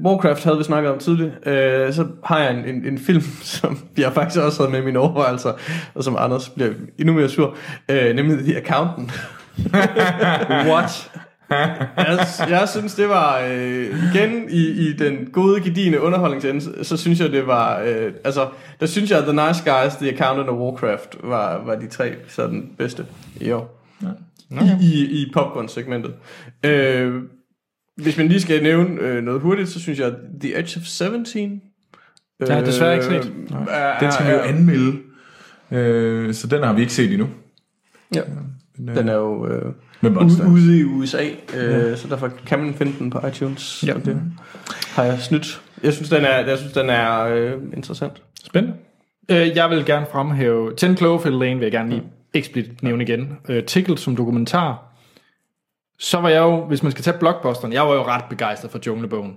Warcraft 0.04 0.44
havde 0.44 0.58
vi 0.58 0.64
snakket 0.64 0.92
om 0.92 1.00
tidligt. 1.00 1.48
Øh, 1.48 1.94
så 1.94 2.08
har 2.24 2.40
jeg 2.40 2.58
en, 2.58 2.66
en, 2.66 2.86
en 2.86 2.98
film, 2.98 3.22
som 3.60 3.80
jeg 3.98 4.14
faktisk 4.14 4.42
også 4.42 4.62
havde 4.62 4.72
med 4.72 4.82
i 4.82 4.86
mine 4.86 5.00
overvejelser, 5.00 5.54
og 5.96 6.04
som 6.04 6.16
Anders 6.20 6.50
bliver 6.50 6.74
endnu 7.00 7.14
mere 7.14 7.30
sur, 7.30 7.56
øh, 7.90 8.16
nemlig 8.16 8.38
The 8.38 8.58
Accountant. 8.58 9.12
What? 10.72 11.12
Jeg, 11.50 12.20
jeg 12.50 12.70
synes, 12.70 12.96
det 12.96 13.10
var 13.10 13.40
øh, 13.52 13.86
igen 14.14 14.50
i, 14.50 14.66
i 14.68 14.94
den 14.94 15.30
gode, 15.32 15.62
gedigende 15.62 16.02
underholdningsende, 16.02 16.62
så, 16.62 16.72
så 16.84 16.98
synes 16.98 17.20
jeg, 17.20 17.32
det 17.32 17.48
var, 17.48 17.80
øh, 17.82 18.14
altså, 18.24 18.48
der 18.80 18.86
synes 18.86 19.12
jeg, 19.12 19.18
at 19.20 19.24
The 19.26 19.48
Nice 19.48 19.64
Guys, 19.72 19.96
The 19.96 20.14
Accountant 20.14 20.50
og 20.50 20.60
Warcraft 20.62 21.16
var, 21.24 21.64
var 21.66 21.76
de 21.76 21.88
tre 21.88 22.14
sådan 22.28 22.70
bedste 22.78 23.06
i 23.42 23.52
år. 23.52 23.82
Ja. 24.52 24.78
I, 24.82 24.86
i, 24.86 25.22
i 25.22 25.32
popcorn-segmentet. 25.34 26.14
Øh, 26.66 27.22
hvis 27.98 28.18
man 28.18 28.28
lige 28.28 28.42
skal 28.42 28.64
nævne 28.64 29.02
øh, 29.02 29.24
noget 29.24 29.42
hurtigt, 29.42 29.70
så 29.70 29.80
synes 29.80 30.00
jeg, 30.00 30.08
at 30.08 30.14
The 30.42 30.60
Edge 30.60 30.80
of 30.80 30.84
17... 30.86 31.62
Jeg 32.40 32.56
har 32.56 32.62
desværre 32.64 32.94
ikke 32.94 33.06
set. 33.06 33.34
er- 33.70 34.00
Den 34.00 34.12
skal 34.12 34.26
vi 34.26 34.32
jo 34.32 34.38
er- 34.38 34.44
anmelde. 34.44 34.98
Øh, 35.72 36.34
så 36.34 36.48
den 36.48 36.64
har 36.64 36.74
vi 36.74 36.82
ikke 36.82 36.94
set 36.94 37.12
endnu. 37.12 37.28
Ja. 38.16 38.22
Men, 38.78 38.90
øh, 38.90 38.96
Den 38.96 39.10
er 39.10 39.14
jo 39.16 39.48
øh, 39.48 39.74
ude, 40.02 40.12
Monsters. 40.12 40.48
ude 40.48 40.80
i 40.80 40.84
USA, 40.84 41.26
øh, 41.58 41.98
så 41.98 42.08
derfor 42.08 42.32
kan 42.48 42.60
man 42.60 42.74
finde 42.74 42.94
den 43.00 43.10
på 43.10 43.28
iTunes. 43.28 43.84
Ja. 43.88 43.94
Ja. 43.94 44.00
Det 44.00 44.22
har 44.96 45.04
jeg 45.04 45.20
snydt. 45.20 45.62
Jeg 45.84 45.94
synes, 45.94 46.10
den 46.10 46.26
er, 46.26 46.40
jeg 46.48 46.58
synes, 46.58 46.74
den 46.74 46.90
er 46.90 47.24
øh, 47.24 47.54
interessant. 47.74 48.22
Spændende. 48.46 48.78
Øh, 49.32 49.56
jeg 49.56 49.70
vil 49.70 49.86
gerne 49.86 50.06
fremhæve 50.12 50.76
10 50.76 50.96
Cloverfield 50.96 51.40
Lane, 51.40 51.56
vil 51.56 51.66
jeg 51.66 51.72
gerne 51.72 51.90
lige 51.90 52.04
eksplicit 52.34 52.84
nævne 52.84 53.04
igen. 53.04 53.38
Øh, 53.50 53.64
Tickled 53.64 53.98
som 53.98 54.16
dokumentar. 54.16 54.92
Så 56.00 56.20
var 56.22 56.30
jeg 56.30 56.40
jo, 56.40 56.66
hvis 56.66 56.84
man 56.84 56.92
skal 56.92 57.04
tage 57.04 57.18
blockbusteren, 57.18 57.74
jeg 57.74 57.82
var 57.82 57.94
jo 57.94 58.04
ret 58.04 58.24
begejstret 58.30 58.72
for 58.72 58.80
Junglebogen. 58.88 59.34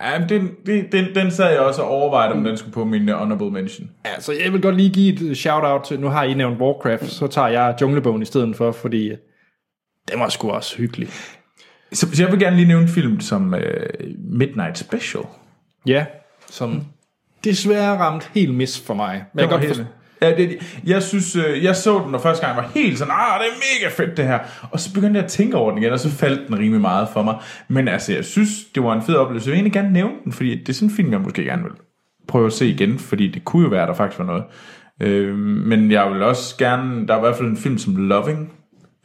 Ja, 0.00 0.18
men 0.18 0.28
den, 0.28 0.50
den, 0.66 0.92
den, 0.92 1.14
den 1.14 1.30
sad 1.30 1.50
jeg 1.50 1.60
også 1.60 1.82
og 1.82 1.88
overvejede, 1.88 2.32
om 2.32 2.44
den 2.44 2.56
skulle 2.56 2.72
på 2.72 2.84
min 2.84 3.08
uh, 3.08 3.14
honorable 3.14 3.50
mention. 3.50 3.90
Ja, 4.06 4.20
så 4.20 4.32
jeg 4.44 4.52
vil 4.52 4.62
godt 4.62 4.76
lige 4.76 4.90
give 4.90 5.30
et 5.30 5.36
shout-out 5.36 5.82
til, 5.82 6.00
nu 6.00 6.08
har 6.08 6.24
I 6.24 6.34
nævnt 6.34 6.60
Warcraft, 6.60 7.06
så 7.10 7.26
tager 7.26 7.48
jeg 7.48 7.74
Junglebogen 7.80 8.22
i 8.22 8.24
stedet 8.24 8.56
for, 8.56 8.72
fordi 8.72 9.12
den 10.10 10.20
var 10.20 10.28
sgu 10.28 10.50
også 10.50 10.76
hyggelig. 10.76 11.08
Så, 11.92 12.06
så 12.12 12.22
jeg 12.22 12.32
vil 12.32 12.40
gerne 12.40 12.56
lige 12.56 12.68
nævne 12.68 12.82
en 12.82 12.88
film 12.88 13.20
som 13.20 13.52
uh, 13.52 13.60
Midnight 14.18 14.78
Special. 14.78 15.24
Ja, 15.86 16.06
som 16.50 16.84
desværre 17.44 17.98
ramt 17.98 18.30
helt 18.34 18.54
mis 18.54 18.80
for 18.80 18.94
mig. 18.94 19.24
Men 19.34 19.40
jeg 19.40 19.48
godt 19.48 19.64
forstå, 19.64 19.84
Ja, 20.22 20.36
det, 20.36 20.78
jeg 20.84 21.02
synes, 21.02 21.36
øh, 21.36 21.64
jeg 21.64 21.76
så 21.76 22.02
den, 22.06 22.14
og 22.14 22.20
første 22.20 22.46
gang 22.46 22.56
var 22.56 22.70
helt 22.74 22.98
sådan, 22.98 23.14
ah, 23.16 23.40
det 23.40 23.46
er 23.46 23.80
mega 23.80 23.94
fedt 23.94 24.16
det 24.16 24.26
her. 24.26 24.38
Og 24.70 24.80
så 24.80 24.94
begyndte 24.94 25.18
jeg 25.18 25.24
at 25.24 25.30
tænke 25.30 25.56
over 25.56 25.70
den 25.70 25.82
igen, 25.82 25.92
og 25.92 26.00
så 26.00 26.10
faldt 26.10 26.48
den 26.48 26.58
rimelig 26.58 26.80
meget 26.80 27.08
for 27.12 27.22
mig. 27.22 27.36
Men 27.68 27.88
altså, 27.88 28.12
jeg 28.12 28.24
synes, 28.24 28.50
det 28.74 28.82
var 28.82 28.92
en 28.94 29.02
fed 29.02 29.14
oplevelse. 29.14 29.48
Jeg 29.48 29.52
vil 29.52 29.56
egentlig 29.56 29.72
gerne 29.72 29.92
nævne 29.92 30.14
den, 30.24 30.32
fordi 30.32 30.58
det 30.60 30.68
er 30.68 30.72
sådan 30.72 30.88
en 30.88 30.94
film, 30.94 31.12
jeg 31.12 31.20
måske 31.20 31.44
gerne 31.44 31.62
vil 31.62 31.72
prøve 32.28 32.46
at 32.46 32.52
se 32.52 32.68
igen, 32.68 32.98
fordi 32.98 33.28
det 33.28 33.44
kunne 33.44 33.62
jo 33.62 33.68
være, 33.68 33.82
at 33.82 33.88
der 33.88 33.94
faktisk 33.94 34.18
var 34.18 34.24
noget. 34.24 34.44
Øh, 35.02 35.36
men 35.38 35.90
jeg 35.90 36.12
vil 36.12 36.22
også 36.22 36.56
gerne, 36.56 37.06
der 37.06 37.14
er 37.14 37.18
i 37.18 37.20
hvert 37.20 37.36
fald 37.36 37.48
en 37.48 37.56
film 37.56 37.78
som 37.78 37.96
Loving, 37.96 38.52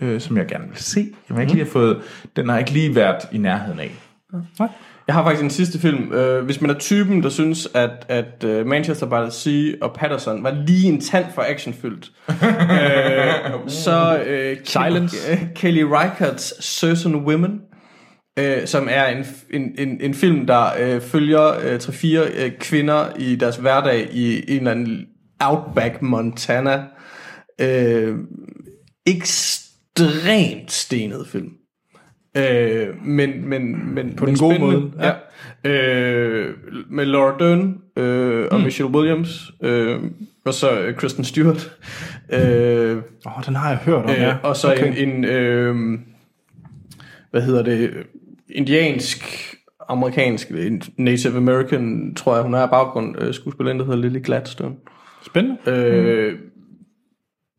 øh, 0.02 0.22
som 0.22 0.38
jeg 0.38 0.48
gerne 0.48 0.68
vil 0.68 0.78
se. 0.78 1.08
Jeg 1.30 1.36
har 1.36 1.42
ikke 1.42 1.54
lige 1.54 1.64
have 1.64 1.72
fået, 1.72 2.02
den 2.36 2.50
har 2.50 2.58
ikke 2.58 2.72
lige 2.72 2.96
været 2.96 3.28
i 3.32 3.38
nærheden 3.38 3.80
af. 3.80 3.92
Jeg 5.08 5.16
har 5.16 5.24
faktisk 5.24 5.44
en 5.44 5.50
sidste 5.50 5.80
film. 5.80 6.14
Øh, 6.14 6.46
hvis 6.46 6.62
man 6.62 6.70
er 6.70 6.74
typen, 6.74 7.24
der 7.24 7.30
synes, 7.30 7.68
at, 7.74 8.06
at 8.08 8.44
uh, 8.44 8.68
Manchester 8.68 9.06
by 9.06 9.30
the 9.30 9.32
Sea 9.32 9.74
og 9.82 9.94
Patterson 9.94 10.44
var 10.44 10.52
lige 10.68 10.88
en 10.88 11.02
tand 11.02 11.26
for 11.36 11.46
actionfyldt, 11.48 12.12
øh, 12.30 13.70
så 13.70 14.24
øh, 14.26 14.58
Silence. 14.64 15.18
Kelly, 15.28 15.38
Kelly 15.56 15.82
Reichardts 15.82 16.66
Certain 16.66 17.16
Women, 17.16 17.62
øh, 18.40 18.68
som 18.68 18.88
er 18.92 19.06
en, 19.06 19.26
en, 19.54 19.76
en, 19.78 19.98
en 20.02 20.14
film, 20.14 20.48
der 20.48 20.66
øh, 20.80 21.02
følger 21.02 21.60
øh, 21.64 21.80
tre-fire 21.80 22.22
øh, 22.36 22.52
kvinder 22.60 23.06
i 23.20 23.36
deres 23.36 23.56
hverdag 23.56 24.08
i 24.12 24.52
en 24.52 24.58
eller 24.58 24.72
anden 24.72 25.06
Outback 25.40 26.02
Montana. 26.02 26.84
Øh, 27.62 28.16
ekstremt 29.06 29.69
stenet 30.68 31.28
film. 31.28 31.52
Øh, 32.38 32.88
men, 33.06 33.50
men, 33.50 33.94
men, 33.96 34.16
På 34.16 34.26
den 34.26 34.38
gode 34.38 34.56
spændende. 34.56 34.80
måde, 34.80 34.92
Ja. 35.64 35.70
Øh, 35.70 36.56
med 36.90 37.06
Laura 37.06 37.38
Dern 37.40 37.78
øh, 37.98 38.48
og 38.52 38.58
Mm. 38.60 38.64
Michelle 38.64 38.92
Williams, 38.96 39.52
øh, 39.64 40.00
og 40.46 40.54
så 40.54 40.80
øh, 40.82 40.96
Kristen 40.96 41.24
Stewart. 41.24 41.78
Øh, 42.34 42.98
Åh, 43.26 43.38
oh, 43.38 43.44
den 43.46 43.56
har 43.56 43.70
jeg 43.70 43.78
hørt 43.78 44.04
om, 44.04 44.10
øh, 44.10 44.16
ja. 44.18 44.38
Og 44.44 44.56
så 44.56 44.72
Okay. 44.72 44.88
en, 45.04 45.10
en 45.10 45.26
øh, 45.26 46.00
hvad 47.32 47.42
hedder 47.42 47.64
det, 47.64 47.94
indiansk, 48.50 49.24
amerikansk, 49.90 50.50
en 50.52 50.82
Native 50.98 51.38
American, 51.38 52.16
tror 52.16 52.36
jeg, 52.36 52.44
hun 52.44 52.54
er 52.54 52.66
baggrund, 52.68 53.16
øh, 53.22 53.34
skuespillerinde, 53.34 53.80
der 53.86 53.92
hedder 53.92 54.10
Lily 54.10 54.20
Gladstone. 54.24 54.76
Spændende. 55.26 55.58
Øh, 55.68 56.40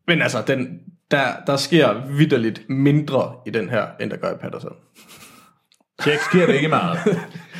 Men 0.07 0.21
altså, 0.21 0.37
den, 0.47 0.79
der, 1.11 1.25
der 1.47 1.55
sker 1.55 2.07
vidderligt 2.17 2.69
mindre 2.69 3.35
i 3.45 3.49
den 3.49 3.69
her, 3.69 3.85
end 3.99 4.09
der 4.11 4.17
gør 4.17 4.31
i 4.31 4.37
Patterson. 4.41 4.73
Check. 6.01 6.19
Sker 6.21 6.45
der 6.45 6.53
ikke 6.53 6.67
meget. 6.67 6.97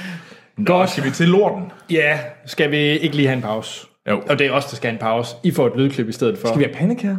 Godt. 0.65 0.89
Skal 0.89 1.03
vi 1.03 1.09
til 1.09 1.27
lorten? 1.27 1.71
Ja, 1.91 2.19
skal 2.45 2.71
vi 2.71 2.77
ikke 2.77 3.15
lige 3.15 3.27
have 3.27 3.35
en 3.35 3.41
pause? 3.41 3.87
Jo. 4.09 4.23
Og 4.29 4.39
det 4.39 4.47
er 4.47 4.51
os, 4.51 4.65
der 4.65 4.75
skal 4.75 4.89
have 4.89 4.95
en 4.95 4.99
pause. 5.01 5.35
I 5.43 5.51
får 5.51 5.67
et 5.67 5.73
lydklip 5.77 6.09
i 6.09 6.11
stedet 6.11 6.37
for. 6.37 6.47
Skal 6.47 6.59
vi 6.59 6.63
have 6.63 6.75
panik 6.75 7.01
her? 7.01 7.17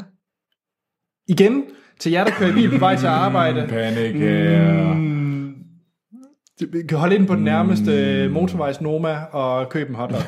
Igen, 1.28 1.64
til 2.00 2.12
jer, 2.12 2.24
der 2.24 2.30
kører 2.30 2.50
i 2.50 2.52
bil 2.52 2.70
på 2.70 2.78
vej 2.78 2.96
til 2.96 3.06
arbejde. 3.06 3.66
Panik 3.68 4.14
her. 4.14 5.12
Vi 6.72 6.86
kan 6.88 6.98
holde 6.98 7.14
ind 7.14 7.26
på 7.26 7.34
den 7.34 7.44
nærmeste 7.44 8.28
motorvejs 8.28 8.80
Noma 8.80 9.18
og 9.32 9.68
købe 9.68 9.88
en 9.90 9.94
hotdog. 9.94 10.20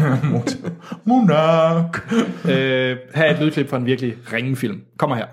Monark. 1.07 2.13
øh, 2.45 2.97
her 3.15 3.25
er 3.25 3.35
et 3.35 3.41
lydklip 3.43 3.69
fra 3.69 3.77
en 3.77 3.87
virkelig 3.87 4.15
ringe 4.33 4.57
film. 4.57 4.83
Kommer 4.99 5.17
her. 5.17 5.27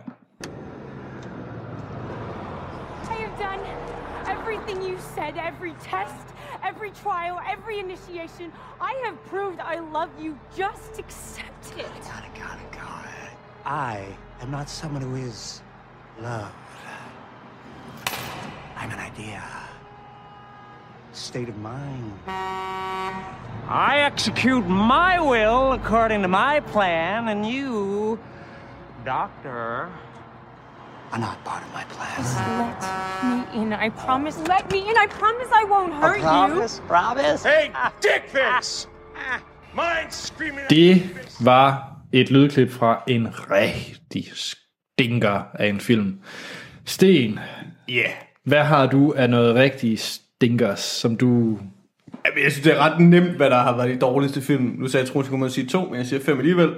Every 6.92 7.04
trial, 7.04 7.40
every 7.48 7.80
initiation. 7.80 8.52
I 8.80 8.94
have 9.06 9.24
proved 9.26 9.60
I 9.60 9.80
love 9.80 10.10
you. 10.20 10.38
Just 10.56 11.00
accept 11.00 11.78
it. 11.78 11.86
Got 12.04 12.26
it, 12.26 12.40
got 12.40 12.60
it, 12.60 12.72
got 12.72 13.06
it. 13.06 13.38
I 13.66 14.06
am 14.42 14.52
not 14.52 14.70
someone 14.70 15.02
who 15.02 15.16
is 15.16 15.62
loved. 16.20 16.54
I'm 18.76 18.92
an 18.92 19.00
idea. 19.00 19.44
State 21.14 21.50
of 21.50 21.58
mind. 21.58 22.14
I 22.28 24.00
execute 24.00 24.66
my 24.66 25.20
will 25.20 25.74
according 25.74 26.22
to 26.24 26.28
my 26.28 26.60
plan, 26.60 27.28
and 27.30 27.46
you, 27.46 28.20
Doctor, 29.06 29.90
are 31.12 31.20
not 31.20 31.38
part 31.46 31.62
of 31.66 31.70
my 31.78 31.84
plan. 31.96 32.18
Just 32.18 32.38
let 32.64 32.76
me 33.30 33.62
in. 33.62 33.74
I 33.74 33.90
promise. 34.06 34.38
Let 34.54 34.72
me 34.72 34.78
in. 34.90 34.96
I 35.06 35.08
promise 35.22 35.50
I 35.62 35.64
won't 35.74 35.94
hurt 36.04 36.18
you. 36.20 36.78
promise. 36.88 37.48
Hey, 37.48 37.66
dickface! 38.04 38.88
Det 40.70 41.10
var 41.46 41.94
et 42.14 42.32
lydklip 42.32 42.72
fra 42.72 43.04
en 43.08 43.28
rigtig 43.52 44.26
stinker 44.36 45.42
af 45.54 45.68
en 45.68 45.80
film. 45.80 46.20
Sten, 46.86 47.40
Ja. 47.90 47.94
Yeah. 47.94 48.10
hvad 48.46 48.64
har 48.64 48.86
du 48.86 49.14
af 49.18 49.30
noget 49.30 49.56
rigtig 49.56 50.00
stinkers, 50.00 50.80
som 50.80 51.16
du... 51.18 51.60
Jamen, 52.26 52.44
jeg 52.44 52.52
synes, 52.52 52.64
det 52.64 52.74
er 52.74 52.78
ret 52.80 53.00
nemt, 53.00 53.32
hvad 53.38 53.50
der 53.50 53.58
har 53.58 53.76
været 53.76 53.90
de 53.90 54.00
dårligste 54.00 54.42
film. 54.42 54.76
Nu 54.80 54.88
sagde 54.88 55.04
jeg, 55.06 55.14
Troels, 55.14 55.30
kunne 55.30 55.40
man 55.40 55.50
sige 55.50 55.68
to, 55.68 55.86
men 55.86 55.96
jeg 55.96 56.06
siger 56.06 56.24
fem 56.24 56.38
alligevel. 56.38 56.70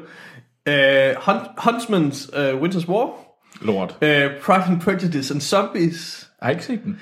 Uh, 0.69 1.15
Hunt, 1.25 1.41
Huntsman's 1.59 2.39
uh, 2.39 2.61
Winter's 2.61 2.87
War. 2.87 3.09
Lort. 3.63 3.91
Uh, 3.91 4.07
Pride 4.41 4.63
and 4.67 4.81
Prejudice 4.81 5.33
and 5.33 5.41
Zombies. 5.41 6.27
Jeg 6.41 6.45
har 6.45 6.51
ikke 6.51 6.65
set 6.65 6.83
den. 6.83 6.99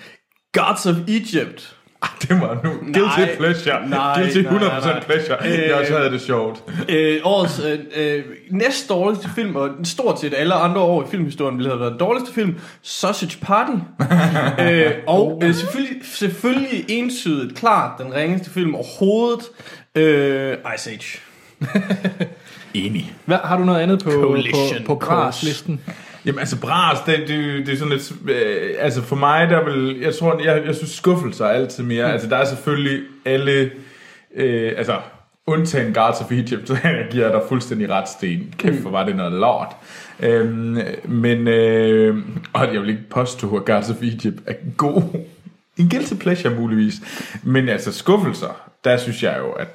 Gods 0.53 0.85
of 0.85 0.95
Egypt. 1.07 1.75
Ah, 2.01 2.09
det 2.21 2.41
var 2.41 2.59
nu. 2.63 2.69
Guilty 2.93 3.38
pleasure. 3.38 3.89
nej, 3.89 4.19
Guilty 4.21 4.38
nej, 4.38 4.53
100% 4.53 4.85
nej. 4.88 5.03
pleasure. 5.03 5.38
Jeg 5.43 5.75
også 5.75 5.97
havde 5.97 6.11
det 6.11 6.21
sjovt. 6.21 6.63
Øh, 6.89 7.19
årets 7.23 7.61
øh, 7.65 7.79
øh, 7.95 8.23
næst 8.51 8.89
dårligste 8.89 9.29
film, 9.35 9.55
og 9.55 9.69
stort 9.83 10.19
set 10.19 10.33
alle 10.38 10.53
andre 10.53 10.81
år 10.81 11.03
i 11.03 11.05
filmhistorien 11.11 11.57
ville 11.57 11.69
have 11.69 11.79
været 11.79 11.99
dårligste 11.99 12.33
film, 12.33 12.55
Sausage 12.81 13.38
Party. 13.41 13.71
øh, 14.65 14.91
og 15.07 15.41
øh, 15.43 15.55
selvfølgelig, 15.55 16.01
selvfølgelig 16.03 16.85
ensydigt, 16.88 17.55
klart 17.57 17.91
den 17.97 18.13
ringeste 18.13 18.49
film 18.49 18.75
overhovedet, 18.75 19.43
øh, 19.95 20.57
Ice 20.75 20.89
Age. 20.91 21.19
Enig. 22.73 23.13
Hvad, 23.25 23.38
har 23.38 23.57
du 23.57 23.63
noget 23.63 23.79
andet 23.79 24.03
på, 24.03 24.11
Coalition 24.11 24.83
på, 24.85 24.95
på 24.95 24.99
Course. 24.99 25.45
Bras-listen? 25.45 25.79
Jamen 26.26 26.39
altså 26.39 26.60
bras, 26.60 26.99
det, 27.06 27.18
det, 27.27 27.65
det 27.65 27.73
er 27.73 27.77
sådan 27.77 27.93
lidt, 27.93 28.14
øh, 28.30 28.76
altså 28.80 29.02
for 29.02 29.15
mig 29.15 29.49
der 29.49 29.64
vil, 29.64 29.99
jeg 29.99 30.15
tror, 30.15 30.41
jeg, 30.43 30.65
jeg 30.65 30.76
synes 30.76 30.91
skuffelser 30.91 31.45
er 31.45 31.49
altid 31.49 31.84
mere, 31.84 32.07
mm. 32.07 32.14
altså 32.14 32.30
der 32.30 32.38
er 32.38 32.45
selvfølgelig 32.45 33.03
alle, 33.26 33.72
øh, 34.35 34.73
altså 34.77 34.98
undtagen 35.48 35.93
Guards 35.93 36.22
of 36.22 36.31
Egypt, 36.31 36.68
så 36.68 36.77
jeg 36.84 37.07
giver 37.11 37.31
dig 37.31 37.41
fuldstændig 37.48 37.89
ret, 37.89 38.10
Sten. 38.10 38.53
Kæft, 38.57 38.81
hvor 38.81 38.91
var 38.91 39.06
det 39.06 39.15
noget 39.15 39.31
lort. 39.31 39.76
Øhm, 40.19 40.77
men, 41.06 41.48
øh, 41.48 42.18
og 42.53 42.73
jeg 42.73 42.81
vil 42.81 42.89
ikke 42.89 43.10
påstå, 43.10 43.57
at 43.57 43.65
Guards 43.65 43.89
of 43.89 44.02
Egypt 44.02 44.39
er 44.48 44.53
god. 44.77 45.02
En 45.77 45.89
guilty 45.89 46.14
pleasure 46.14 46.56
muligvis. 46.56 46.95
Men 47.43 47.69
altså 47.69 47.93
skuffelser, 47.93 48.72
der 48.84 48.98
synes 48.98 49.23
jeg 49.23 49.35
jo, 49.39 49.52
at 49.52 49.68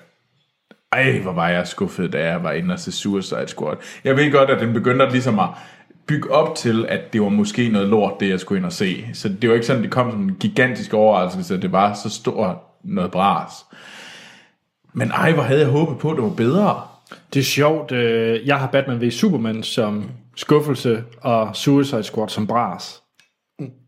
ej, 0.93 1.19
hvor 1.19 1.33
var 1.33 1.49
jeg 1.49 1.67
skuffet, 1.67 2.13
da 2.13 2.25
jeg 2.25 2.43
var 2.43 2.53
inde 2.53 2.73
og 2.73 2.79
se 2.81 2.93
Suicide 2.93 3.49
Squad. 3.49 3.77
Jeg 4.05 4.17
ved 4.17 4.33
godt, 4.33 4.51
at 4.51 4.61
den 4.61 4.73
begyndte 4.73 5.05
at 5.05 5.13
ligesom 5.13 5.39
at 5.39 5.49
bygge 6.09 6.31
op 6.31 6.55
til, 6.55 6.87
at 6.89 7.13
det 7.13 7.23
var 7.23 7.29
måske 7.29 7.69
noget 7.69 7.89
lort, 7.89 8.13
det 8.21 8.29
jeg 8.29 8.41
skulle 8.41 8.59
ind 8.59 8.67
og 8.67 8.73
se. 8.73 9.05
Så 9.15 9.29
det 9.29 9.49
var 9.49 9.55
ikke 9.55 9.67
sådan, 9.67 9.83
det 9.83 9.91
kom 9.91 10.11
som 10.11 10.23
en 10.23 10.37
gigantisk 10.41 10.95
overraskelse, 10.95 11.55
at 11.55 11.63
det 11.63 11.73
var 11.73 11.95
så 11.95 12.11
stort 12.11 12.57
noget 12.85 13.11
bras. 13.11 13.53
Men 14.93 15.11
ej, 15.11 15.33
hvor 15.33 15.43
havde 15.43 15.61
jeg 15.61 15.69
håbet 15.69 15.99
på, 15.99 16.11
at 16.11 16.17
det 16.17 16.25
var 16.25 16.31
bedre. 16.31 16.81
Det 17.35 17.41
er 17.41 17.45
sjovt. 17.45 17.93
Øh, 17.93 18.47
jeg 18.47 18.57
har 18.59 18.67
Batman 18.67 19.01
v 19.07 19.11
Superman 19.11 19.63
som 19.63 20.11
skuffelse, 20.37 21.05
og 21.21 21.57
Suicide 21.57 22.03
Squad 22.03 22.29
som 22.29 22.47
bras. 22.47 23.03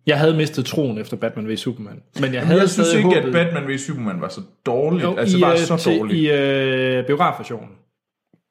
Jeg 0.06 0.18
havde 0.18 0.36
mistet 0.36 0.64
troen 0.66 0.98
efter 0.98 1.16
Batman 1.16 1.48
v 1.48 1.56
Superman. 1.56 2.02
Men 2.14 2.24
jeg 2.24 2.32
Jeg, 2.34 2.46
havde 2.46 2.60
jeg 2.60 2.70
synes 2.70 2.92
ikke, 2.94 3.04
håbet. 3.08 3.18
at 3.20 3.32
Batman 3.32 3.68
v 3.74 3.78
Superman 3.78 4.20
var 4.20 4.28
så 4.28 4.40
dårligt. 4.66 5.04
Jo, 5.04 5.16
altså 5.16 5.38
i, 5.38 5.40
var 5.40 5.52
øh, 5.52 5.58
så 5.58 5.76
til- 5.76 5.98
dårligt. 5.98 6.18
I 6.18 6.30
øh, 6.30 7.06
biografversionen. 7.06 7.68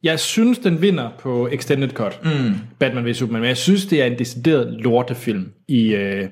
Jeg 0.04 0.20
synes, 0.20 0.60
den 0.60 0.82
vinder 0.82 1.10
på 1.20 1.48
Extended 1.52 1.90
Cut. 1.90 2.20
Mm. 2.24 2.54
Batman 2.80 3.06
v 3.06 3.14
Superman. 3.14 3.42
Men 3.42 3.48
jeg 3.48 3.58
synes, 3.58 3.86
det 3.86 4.02
er 4.02 4.06
en 4.06 4.20
decideret 4.20 4.68
lortefilm 4.82 5.52
i 5.68 5.96
øh, 5.96 6.30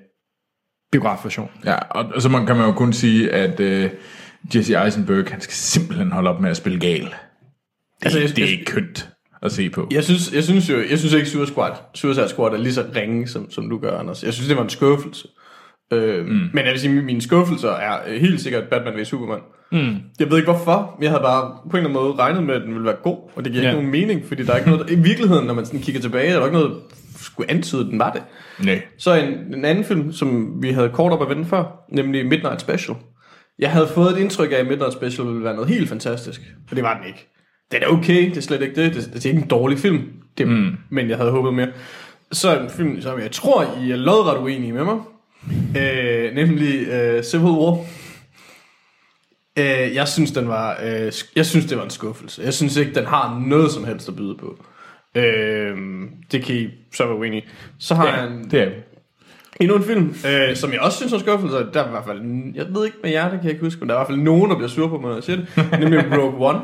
biografversionen. 0.92 1.52
Ja, 1.66 1.76
og, 1.76 2.06
og 2.16 2.22
så 2.22 2.30
man, 2.30 2.46
kan 2.46 2.56
man 2.56 2.66
jo 2.66 2.72
kun 2.72 2.94
sige, 2.94 3.32
at 3.32 3.60
øh, 3.60 3.90
Jesse 4.56 4.84
Eisenberg, 4.86 5.26
han 5.32 5.42
skal 5.42 5.54
simpelthen 5.54 6.12
holde 6.12 6.30
op 6.30 6.42
med 6.42 6.50
at 6.50 6.58
spille 6.58 6.80
gal. 6.80 7.02
Det, 7.04 7.12
Altså, 8.02 8.20
jeg- 8.20 8.30
det 8.36 8.44
er 8.44 8.48
ikke 8.48 8.66
kønt 8.66 9.10
at 9.42 9.52
se 9.52 9.70
på. 9.70 9.88
Jeg 9.92 10.04
synes, 10.04 10.34
jeg 10.34 10.44
synes 10.44 10.70
jo, 10.70 10.78
jeg 10.90 11.00
synes 11.00 11.14
ikke 11.14 11.30
Suicide 11.30 11.52
Squad, 11.54 11.72
Suicide 11.96 12.30
Squad 12.30 12.54
er 12.54 12.58
lige 12.58 12.74
så 12.74 12.86
ringe, 12.96 13.28
som, 13.28 13.52
som 13.52 13.70
du 13.70 13.78
gør, 13.78 13.98
Anders. 13.98 14.24
Jeg 14.24 14.34
synes, 14.34 14.48
det 14.48 14.58
var 14.58 14.64
en 14.64 14.70
skuffelse. 14.70 15.28
Øh, 15.94 16.26
mm. 16.26 16.50
Men 16.54 16.66
jeg 16.66 16.72
vil 16.72 16.80
sige, 16.80 17.02
mine 17.02 17.22
skuffelser 17.22 17.70
er 17.70 17.98
øh, 18.08 18.22
helt 18.22 18.42
sikkert 18.42 18.64
Batman 18.64 19.02
v 19.02 19.04
Superman. 19.04 19.40
Mm. 19.72 19.96
Jeg 20.20 20.30
ved 20.30 20.38
ikke 20.38 20.52
hvorfor, 20.52 20.96
men 20.98 21.04
jeg 21.04 21.12
havde 21.12 21.24
bare 21.24 21.58
på 21.70 21.78
en 21.78 21.86
eller 21.86 21.90
anden 21.90 22.04
måde 22.04 22.20
regnet 22.20 22.44
med, 22.44 22.56
at 22.56 22.62
den 22.62 22.74
ville 22.74 22.86
være 22.86 22.96
god, 23.04 23.18
og 23.36 23.46
det 23.46 23.52
giver. 23.52 23.64
Ja. 23.64 23.70
ikke 23.70 23.82
nogen 23.82 23.92
mening, 23.92 24.26
fordi 24.26 24.44
der 24.44 24.54
er 24.54 24.58
ikke 24.58 24.70
noget, 24.70 24.90
i 24.90 24.96
virkeligheden, 24.96 25.46
når 25.46 25.54
man 25.54 25.66
sådan 25.66 25.80
kigger 25.80 26.02
tilbage, 26.02 26.28
er 26.28 26.38
der 26.38 26.46
ikke 26.46 26.58
noget, 26.58 26.72
der 26.72 27.20
skulle 27.20 27.52
antyde, 27.52 27.82
at 27.82 27.88
den 27.88 28.00
var 28.00 28.12
det. 28.12 28.24
Nej. 28.66 28.82
Så 28.98 29.14
en, 29.14 29.56
en 29.56 29.66
anden 29.66 29.84
film, 29.84 30.12
som 30.12 30.62
vi 30.62 30.72
havde 30.72 30.90
kort 30.90 31.12
op 31.12 31.22
at 31.22 31.30
vende 31.30 31.46
før, 31.46 31.86
nemlig 31.92 32.26
Midnight 32.26 32.62
Special. 32.62 32.98
Jeg 33.60 33.72
havde 33.72 33.88
fået 33.88 34.12
et 34.12 34.18
indtryk 34.18 34.52
af, 34.52 34.56
at 34.56 34.68
Midnight 34.68 34.94
Special 34.94 35.28
ville 35.28 35.44
være 35.44 35.56
noget 35.56 35.70
helt 35.70 35.90
fantastisk, 35.90 36.42
og 36.70 36.76
det 36.76 36.84
var 36.84 36.98
den 36.98 37.08
ikke. 37.08 37.28
Den 37.72 37.84
er 37.84 37.88
okay, 37.88 38.30
det 38.30 38.38
er 38.38 38.42
slet 38.42 38.62
ikke 38.62 38.76
det, 38.76 38.94
det, 38.94 39.14
det 39.14 39.26
er 39.26 39.30
ikke 39.30 39.42
en 39.42 39.48
dårlig 39.48 39.80
film, 39.80 40.02
det, 40.38 40.48
mm. 40.48 40.72
men 40.90 41.10
jeg 41.10 41.18
havde 41.18 41.32
håbet 41.32 41.54
mere. 41.54 41.68
Så 42.32 42.60
en 42.60 42.70
film, 42.70 43.02
som 43.02 43.20
jeg 43.20 43.32
tror, 43.32 43.66
I 43.84 43.92
er 43.92 43.96
lodret 43.96 44.38
uenige 44.38 44.74
med 44.74 44.84
mig, 44.84 44.96
øh, 45.78 46.36
nemlig 46.36 46.88
øh, 46.88 47.24
Civil 47.24 47.46
War. 47.46 47.80
Øh, 49.58 49.96
jeg 49.96 50.08
synes, 50.08 50.32
den 50.32 50.48
var, 50.48 50.80
øh, 50.84 51.12
jeg 51.36 51.46
synes, 51.46 51.66
det 51.66 51.78
var 51.78 51.84
en 51.84 51.90
skuffelse. 51.90 52.42
Jeg 52.44 52.54
synes 52.54 52.78
ikke, 52.78 52.94
den 52.94 53.06
har 53.06 53.44
noget 53.48 53.72
som 53.72 53.84
helst 53.84 54.10
at 54.10 54.16
byde 54.16 54.36
på. 54.36 54.66
Øh, 55.16 55.78
det 56.32 56.44
kan 56.44 56.56
I 56.56 56.70
så 56.94 57.06
være 57.06 57.16
uenige. 57.16 57.46
Så 57.80 57.96
har 57.96 58.08
Ja, 58.08 58.14
jeg 58.14 58.28
en, 58.28 58.52
det 58.52 58.62
er 58.62 58.70
endnu 59.60 59.76
en 59.76 59.84
film, 59.84 60.16
øh, 60.28 60.56
som 60.56 60.72
jeg 60.74 60.80
også 60.80 60.98
synes 60.98 61.14
er 61.14 61.18
en 61.18 61.24
skuffelse. 61.24 61.58
Der 61.74 61.84
er 61.84 61.88
i 61.88 61.90
hvert 61.90 62.06
fald, 62.06 62.22
jeg 62.56 62.66
ved 62.70 62.86
ikke 62.86 62.98
med 63.04 63.12
jer, 63.12 63.24
det 63.24 63.40
kan 63.40 63.44
jeg 63.44 63.52
ikke 63.52 63.64
huske, 63.66 63.80
men 63.80 63.90
der 63.90 63.96
er 63.96 64.00
i 64.00 64.02
hvert 64.02 64.08
fald 64.08 64.24
nogen, 64.24 64.50
der 64.50 64.56
bliver 64.58 64.70
sur 64.70 64.88
på 64.88 64.98
mig, 64.98 65.08
når 65.08 65.16
jeg 65.16 65.24
siger 65.24 65.38
det. 65.38 65.80
nemlig 65.80 66.18
Rogue 66.18 66.50
One. 66.50 66.60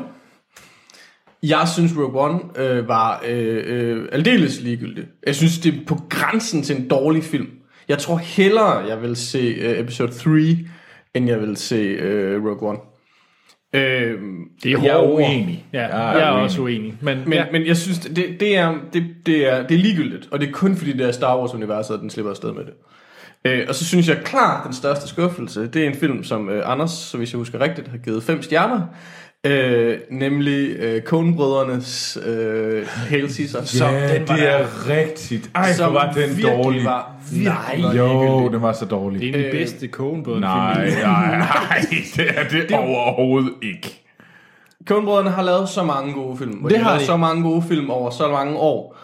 Jeg 1.42 1.68
synes, 1.74 1.92
Rogue 1.96 2.20
One 2.20 2.40
øh, 2.56 2.88
var 2.88 3.22
øh, 3.28 3.62
øh, 3.66 4.08
aldeles 4.12 4.60
ligegyldig. 4.60 5.04
Jeg 5.26 5.34
synes, 5.34 5.58
det 5.58 5.74
er 5.74 5.78
på 5.86 5.98
grænsen 6.08 6.62
til 6.62 6.76
en 6.76 6.88
dårlig 6.88 7.24
film. 7.24 7.48
Jeg 7.88 7.98
tror 7.98 8.16
hellere, 8.16 8.76
jeg 8.78 9.02
vil 9.02 9.16
se 9.16 9.38
øh, 9.38 9.78
episode 9.78 10.12
3, 10.12 10.30
end 11.14 11.28
jeg 11.28 11.40
vil 11.40 11.56
se 11.56 11.76
øh, 11.76 12.44
Rogue 12.44 12.68
One. 12.68 12.78
Øh, 13.74 14.20
Det 14.62 14.72
er 14.72 14.82
jeg 14.82 14.96
ord. 14.96 15.10
uenig. 15.14 15.64
Ja, 15.72 15.80
Jeg 15.80 16.12
er 16.14 16.18
jeg 16.18 16.28
er 16.28 16.32
uenig. 16.32 16.44
også 16.44 16.60
uenig. 16.62 16.94
Men, 17.00 17.18
men, 17.24 17.32
ja. 17.32 17.38
ja. 17.38 17.46
men 17.52 17.66
jeg 17.66 17.76
synes, 17.76 17.98
det, 17.98 18.36
det, 18.40 18.56
er, 18.56 18.74
det, 18.92 19.04
det, 19.26 19.48
er, 19.52 19.66
det 19.66 19.74
er 19.74 19.78
ligegyldigt, 19.78 20.28
og 20.30 20.40
det 20.40 20.48
er 20.48 20.52
kun 20.52 20.76
fordi 20.76 20.92
det 20.92 21.06
er 21.08 21.12
Star 21.12 21.38
Wars-universet, 21.38 21.94
at 21.94 22.00
den 22.00 22.10
slipper 22.10 22.30
afsted 22.30 22.52
med 22.52 22.64
det. 22.64 22.72
Øh, 23.44 23.64
og 23.68 23.74
så 23.74 23.84
synes 23.84 24.08
jeg 24.08 24.16
klart, 24.24 24.64
den 24.64 24.72
største 24.72 25.08
skuffelse, 25.08 25.66
det 25.66 25.82
er 25.82 25.86
en 25.88 25.94
film, 25.94 26.24
som 26.24 26.48
øh, 26.48 26.62
Anders, 26.72 26.90
så 26.90 27.16
hvis 27.16 27.32
jeg 27.32 27.38
husker 27.38 27.60
rigtigt, 27.60 27.88
har 27.88 27.98
givet 27.98 28.22
fem 28.22 28.42
stjerner. 28.42 28.80
Øh, 29.46 29.98
nemlig 30.10 30.76
øh, 30.78 31.02
Coen-brødrenes 31.02 32.18
øh, 32.26 32.86
Hail 32.86 33.34
Caesar. 33.34 33.62
som 33.64 33.94
Ja, 33.94 34.14
den 34.18 34.28
var 34.28 34.34
det 34.36 34.42
der- 34.44 34.50
er 34.50 34.88
rigtigt. 34.88 35.50
Ej, 35.54 35.72
som 35.72 35.94
var 35.94 36.12
den 36.12 36.42
dårlig. 36.42 36.84
Var, 36.84 37.12
virkelig 37.32 37.84
var 37.84 37.94
Jo, 37.94 38.48
den 38.52 38.62
var 38.62 38.72
så 38.72 38.84
dårlig. 38.84 39.20
det 39.20 39.28
er 39.28 39.42
den 39.42 39.50
bedste 39.52 39.88
Coen-båd. 39.88 40.40
Nej, 40.40 40.90
nej, 41.02 41.38
nej, 41.38 41.84
det 42.16 42.24
er 42.36 42.48
det, 42.48 42.68
det 42.68 42.78
overhovedet 42.78 43.52
ikke. 43.62 44.02
Coen-brødrene 44.88 45.30
har 45.30 45.42
lavet 45.42 45.68
så 45.68 45.82
mange 45.84 46.12
gode 46.14 46.36
film. 46.38 46.64
Og 46.64 46.70
Det 46.70 46.78
de 46.78 46.84
har 46.84 46.98
de. 46.98 47.04
så 47.04 47.16
mange 47.16 47.42
gode 47.42 47.62
film 47.68 47.90
over 47.90 48.10
så 48.10 48.28
mange 48.30 48.56
år. 48.56 48.96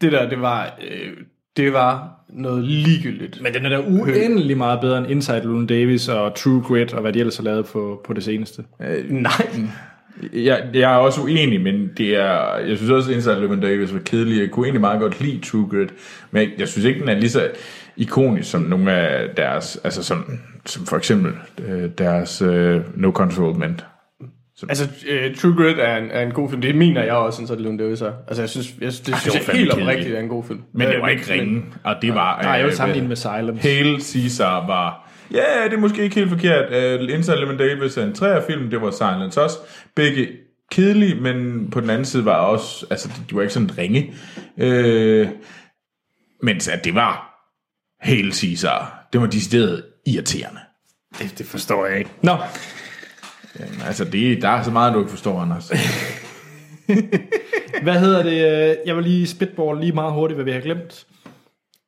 Det 0.00 0.12
der, 0.12 0.28
det 0.28 0.40
var... 0.40 0.74
Øh, 0.90 1.12
det 1.56 1.72
var 1.72 2.08
noget 2.28 2.64
ligegyldigt. 2.64 3.42
Men 3.42 3.54
den 3.54 3.66
er 3.66 3.68
da 3.68 3.78
uendelig 3.78 4.56
meget 4.56 4.80
bedre 4.80 4.98
end 4.98 5.10
Inside 5.10 5.40
Llewyn 5.40 5.66
Davis 5.66 6.08
og 6.08 6.34
True 6.34 6.62
Grit 6.62 6.94
og 6.94 7.00
hvad 7.00 7.12
de 7.12 7.18
ellers 7.18 7.36
har 7.36 7.44
lavet 7.44 7.66
på, 7.66 8.00
på 8.04 8.12
det 8.12 8.24
seneste. 8.24 8.64
Øh, 8.80 9.10
nej. 9.10 9.30
Jeg, 10.32 10.64
jeg 10.74 10.92
er 10.92 10.96
også 10.96 11.20
uenig, 11.20 11.60
men 11.60 11.90
det 11.96 12.16
er, 12.16 12.58
jeg 12.58 12.76
synes 12.76 12.90
også, 12.90 13.10
at 13.10 13.16
Inside 13.16 13.40
Llewyn 13.40 13.60
Davis 13.60 13.94
var 13.94 14.00
kedelig. 14.00 14.40
Jeg 14.40 14.50
kunne 14.50 14.66
egentlig 14.66 14.80
meget 14.80 15.00
godt 15.00 15.20
lide 15.20 15.40
True 15.40 15.68
Grit, 15.70 15.90
men 16.30 16.42
jeg, 16.42 16.50
jeg 16.58 16.68
synes 16.68 16.84
ikke, 16.84 17.00
den 17.00 17.08
er 17.08 17.14
lige 17.14 17.30
så 17.30 17.48
ikonisk 17.96 18.50
som 18.50 18.62
nogle 18.62 18.92
af 18.92 19.34
deres, 19.36 19.80
altså 19.84 20.02
som, 20.02 20.38
som 20.66 20.86
for 20.86 20.96
eksempel 20.96 21.32
øh, 21.64 21.90
deres 21.98 22.42
øh, 22.42 22.80
No 22.94 23.10
Control 23.10 23.56
Men. 23.56 23.80
Altså, 24.68 24.84
uh, 24.84 25.36
True 25.36 25.54
Grit 25.56 25.78
er 25.78 25.96
en, 25.96 26.10
er 26.10 26.20
en 26.22 26.30
god 26.32 26.50
film. 26.50 26.62
Det 26.62 26.74
mener 26.74 27.02
jeg 27.02 27.14
også, 27.14 27.46
sådan 27.46 27.62
Llewyn 27.62 27.78
Davis 27.78 28.00
er. 28.00 28.12
Altså, 28.28 28.42
jeg 28.42 28.48
synes, 28.48 28.74
jeg, 28.80 28.92
det, 28.92 29.08
Ej, 29.08 29.18
synes 29.18 29.34
jeg 29.48 29.54
helt 29.54 29.72
oprigtigt 29.72 30.14
er 30.14 30.20
en 30.20 30.28
god 30.28 30.44
film. 30.44 30.62
Men 30.74 30.88
det 30.88 30.94
Øh, 30.94 31.02
var 31.02 31.08
ikke 31.08 31.32
ringe, 31.32 31.62
og 31.84 31.96
det 32.02 32.14
var... 32.14 32.42
Nej, 32.42 32.52
jeg 32.52 32.64
vil 32.64 32.70
øh, 32.70 32.76
sammenligne 32.76 33.08
med 33.08 33.16
Silence. 33.16 33.62
Hail 33.68 34.00
Caesar 34.02 34.66
var... 34.66 35.10
Ja, 35.32 35.64
det 35.64 35.72
er 35.72 35.78
måske 35.78 36.02
ikke 36.02 36.14
helt 36.16 36.30
forkert. 36.30 37.00
Uh, 37.00 37.14
Inside 37.14 37.36
Llewyn 37.36 37.58
Davis 37.58 37.96
er 37.96 38.04
en 38.04 38.14
træerfilm, 38.14 38.70
det 38.70 38.80
var 38.80 38.90
Silence 38.90 39.42
også. 39.42 39.56
Begge 39.96 40.28
kedelige, 40.72 41.20
men 41.20 41.68
på 41.70 41.80
den 41.80 41.90
anden 41.90 42.04
side 42.04 42.24
var 42.24 42.36
også... 42.36 42.86
Altså, 42.90 43.08
de, 43.08 43.14
de 43.30 43.34
var 43.34 43.40
ikke 43.42 43.54
sådan 43.54 43.78
ringe. 43.78 44.14
Uh, 44.56 45.28
mens 46.42 46.68
at 46.68 46.84
det 46.84 46.94
var 46.94 47.26
Hail 48.00 48.32
Caesar. 48.32 49.08
Det 49.12 49.20
var 49.20 49.26
decideret 49.26 49.82
irriterende. 50.06 50.60
Det, 51.18 51.34
det 51.38 51.46
forstår 51.46 51.86
jeg 51.86 51.98
ikke. 51.98 52.10
Nå, 52.22 52.36
Jamen, 53.58 53.80
altså, 53.86 54.04
det, 54.04 54.42
der 54.42 54.48
er 54.48 54.62
så 54.62 54.70
meget, 54.70 54.94
du 54.94 54.98
ikke 54.98 55.10
forstår, 55.10 55.40
Anders. 55.40 55.70
hvad 57.82 57.98
hedder 58.00 58.22
det? 58.22 58.70
øh, 58.70 58.76
Jeg 58.86 58.96
vil 58.96 59.04
lige 59.04 59.26
spitball 59.26 59.80
lige 59.80 59.92
meget 59.92 60.12
hurtigt, 60.12 60.36
hvad 60.36 60.44
vi 60.44 60.52
har 60.52 60.60
glemt. 60.60 61.06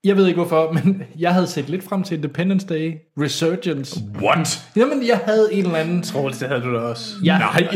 Jeg 0.05 0.17
ved 0.17 0.27
ikke 0.27 0.41
hvorfor, 0.41 0.73
men 0.73 1.03
jeg 1.19 1.33
havde 1.35 1.47
set 1.47 1.69
lidt 1.69 1.85
frem 1.85 2.03
til 2.03 2.17
Independence 2.17 2.67
Day 2.67 2.93
Resurgence. 3.21 4.01
What? 4.23 4.63
Jamen, 4.77 5.07
jeg 5.07 5.21
havde 5.25 5.49
en 5.53 5.65
eller 5.65 5.79
anden... 5.79 6.03
Troels, 6.03 6.39
det 6.39 6.49
havde 6.49 6.61
du 6.61 6.75
da 6.75 6.79
også. 6.79 7.15
Ja. 7.25 7.39
Nej. 7.39 7.69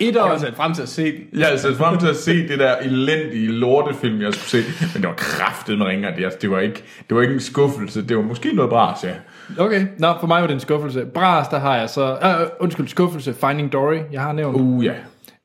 Et 0.00 0.14
Jeg 0.14 0.22
år. 0.24 0.28
har 0.28 0.38
set 0.38 0.54
frem 0.56 0.74
til 0.74 0.82
at 0.82 0.88
se 0.88 1.04
den. 1.12 1.38
Jeg 1.40 1.46
havde 1.46 1.58
set 1.60 1.76
frem 1.76 1.98
til 1.98 2.06
at 2.06 2.16
se 2.16 2.48
det 2.48 2.58
der 2.58 2.76
elendige 2.76 3.48
lortefilm, 3.48 4.20
jeg 4.22 4.34
skulle 4.34 4.64
se. 4.64 4.70
Men 4.94 5.02
det 5.02 5.08
var 5.08 5.14
kraftet 5.14 5.78
med 5.78 5.86
ringer. 5.86 6.14
Det, 6.16 6.42
det, 6.42 6.50
var 6.50 6.60
ikke, 6.60 6.82
det 7.08 7.16
var 7.16 7.22
ikke 7.22 7.34
en 7.34 7.40
skuffelse. 7.40 8.08
Det 8.08 8.16
var 8.16 8.22
måske 8.22 8.52
noget 8.52 8.70
bras, 8.70 9.04
ja. 9.04 9.12
Okay, 9.58 9.86
nå, 9.98 10.14
for 10.20 10.26
mig 10.26 10.40
var 10.40 10.46
det 10.46 10.54
en 10.54 10.60
skuffelse. 10.60 11.04
Bras, 11.14 11.48
der 11.48 11.58
har 11.58 11.76
jeg 11.76 11.90
så... 11.90 12.12
Øh, 12.12 12.46
undskyld, 12.60 12.88
skuffelse. 12.88 13.34
Finding 13.34 13.72
Dory, 13.72 13.98
jeg 14.12 14.20
har 14.20 14.32
nævnt. 14.32 14.56
Uh, 14.56 14.84
ja. 14.84 14.92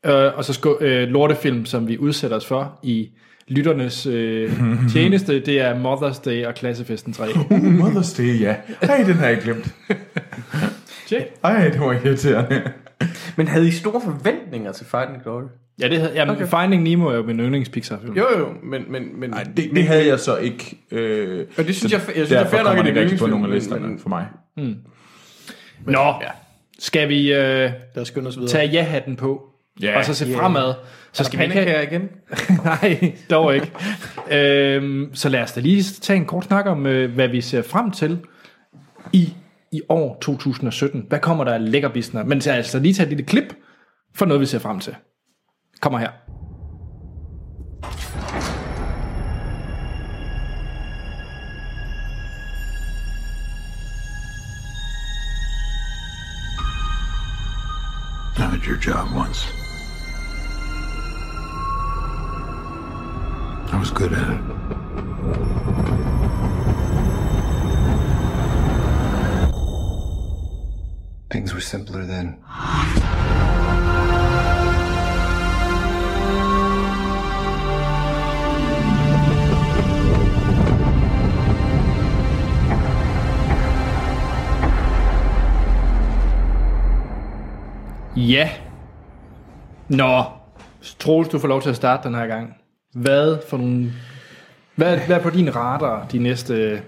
Øh, 0.06 0.38
og 0.38 0.46
så 0.46 0.54
sku, 0.54 0.78
øh, 0.82 1.08
lortefilm, 1.08 1.66
som 1.66 1.88
vi 1.88 1.98
udsætter 1.98 2.38
os 2.38 2.46
for 2.46 2.80
i 2.84 3.10
lytternes 3.48 4.06
øh, 4.06 4.52
tjeneste, 4.94 5.40
det 5.40 5.62
er 5.62 5.76
Mother's 5.76 6.22
Day 6.26 6.46
og 6.46 6.56
Klassefesten 6.56 7.14
3. 7.14 7.28
Uh, 7.30 7.58
Mother's 7.58 8.18
Day, 8.18 8.42
ja. 8.42 8.56
Ej, 8.82 9.04
den 9.04 9.16
har 9.16 9.28
jeg 9.28 9.38
glemt. 9.38 9.76
Check. 11.08 11.26
Ej, 11.44 11.70
det 11.70 11.80
var 11.80 11.94
irriterende. 11.94 12.62
Men 13.36 13.48
havde 13.48 13.68
I 13.68 13.72
store 13.72 14.02
forventninger 14.02 14.72
til 14.72 14.86
Fighting 14.86 15.24
Glory? 15.24 15.44
Ja, 15.82 15.90
det 15.90 16.00
havde, 16.00 16.14
jamen, 16.14 16.36
okay. 16.36 16.48
Finding 16.62 16.84
Nemo 16.84 17.08
er 17.08 17.16
jo 17.16 17.24
min 17.24 17.40
yndlings 17.40 17.70
Pixar-film. 17.70 18.14
Jo, 18.18 18.26
jo, 18.40 18.48
men... 18.64 18.92
men, 18.92 19.20
men 19.20 19.30
Nej, 19.30 19.44
det, 19.58 19.70
det 19.76 19.84
havde 19.88 20.08
jeg 20.08 20.20
så 20.20 20.38
ikke. 20.38 20.78
Øh, 20.92 21.46
Og 21.58 21.66
det 21.66 21.76
synes 21.76 21.92
så 21.92 21.98
jeg- 21.98 22.08
jeg 22.08 22.14
synes, 22.16 22.30
det 22.30 22.38
er 22.38 22.44
derfor 22.44 22.56
fair 22.58 22.64
nok, 22.64 22.78
at 22.78 22.86
det 22.86 22.98
er 22.98 23.02
ikke 23.02 23.18
på 23.18 23.28
nogle 23.28 23.44
af 23.46 23.50
men- 23.50 23.58
listerne 23.58 23.88
men- 23.88 24.00
for 24.00 24.10
mig. 24.10 24.28
Nå, 25.86 26.00
ja. 26.22 26.30
skal 26.80 27.10
vi 27.10 27.34
øh, 27.34 27.38
Lad 27.40 27.72
os 27.98 28.08
skynde 28.08 28.28
os 28.28 28.36
videre. 28.38 28.50
tage 28.52 28.68
ja-hatten 28.70 29.16
på, 29.16 29.42
Ja. 29.82 29.98
og 29.98 30.06
så 30.06 30.14
se 30.14 30.26
Ja. 30.26 30.38
fremad. 30.38 30.74
Så 30.74 30.78
Så 31.14 31.24
skal 31.24 31.40
vi 31.40 31.44
ikke 31.44 31.56
have... 31.72 31.84
igen? 31.84 32.10
Nej, 32.66 33.14
dog 33.30 33.56
ikke. 33.56 33.72
øhm, 34.32 35.10
så 35.14 35.30
lad 35.30 35.42
os 35.42 35.52
da 35.52 35.60
lige 35.60 35.84
tage 35.84 36.18
en 36.18 36.26
kort 36.26 36.44
snak 36.46 36.66
om, 36.66 36.86
øh, 36.86 37.14
hvad 37.14 37.28
vi 37.28 37.42
ser 37.42 37.62
frem 37.62 37.92
til 37.92 38.20
i, 39.14 39.34
i 39.72 39.82
år 39.90 40.18
2017. 40.22 41.06
Hvad 41.10 41.20
kommer 41.20 41.44
der 41.44 41.54
af 41.54 41.72
lækkerbisner? 41.72 42.24
Men 42.24 42.42
så 42.42 42.52
altså 42.52 42.80
lige 42.80 42.94
tage 42.94 43.04
et 43.06 43.10
lille 43.10 43.26
klip 43.26 43.54
for 44.16 44.26
noget, 44.26 44.42
vi 44.42 44.46
ser 44.46 44.60
frem 44.60 44.80
til. 44.80 44.96
Kommer 45.80 46.00
her. 46.00 46.14
I 58.40 58.50
had 58.50 58.66
your 58.66 58.78
job 58.78 59.14
once. 59.14 59.46
I 63.72 63.78
was 63.80 63.92
good 63.92 64.14
at 64.14 64.20
it. 64.20 64.42
Things 71.30 71.54
were 71.54 71.62
simpler 71.62 72.06
then. 72.06 72.44
Ja. 88.18 88.50
Nå, 89.90 90.24
Troels, 91.00 91.30
du 91.30 91.40
får 91.40 91.48
lov 91.48 91.62
til 91.62 91.70
at 91.70 91.76
starte 91.76 92.08
den 92.08 92.16
her 92.16 92.28
gang. 92.28 92.54
Hvad 92.94 93.38
for 93.50 93.58
nogle... 93.58 93.92
Hvad, 94.76 94.98
hvad 94.98 95.18
er 95.18 95.22
på 95.22 95.30
din 95.30 95.56
radar 95.56 96.08
de 96.12 96.20
næste 96.20 96.82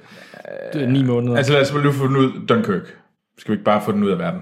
øh, 0.76 0.88
ni 0.90 1.04
måneder? 1.04 1.38
Altså 1.38 1.54
lad 1.54 1.62
os 1.62 1.72
bare 1.72 1.82
lige 1.82 1.94
få 1.94 2.08
den 2.08 2.18
ud. 2.18 2.46
Dunkirk. 2.48 2.98
Skal 3.38 3.52
vi 3.52 3.54
ikke 3.54 3.64
bare 3.64 3.82
få 3.86 3.92
den 3.92 4.04
ud 4.04 4.10
af 4.10 4.20
verden? 4.20 4.42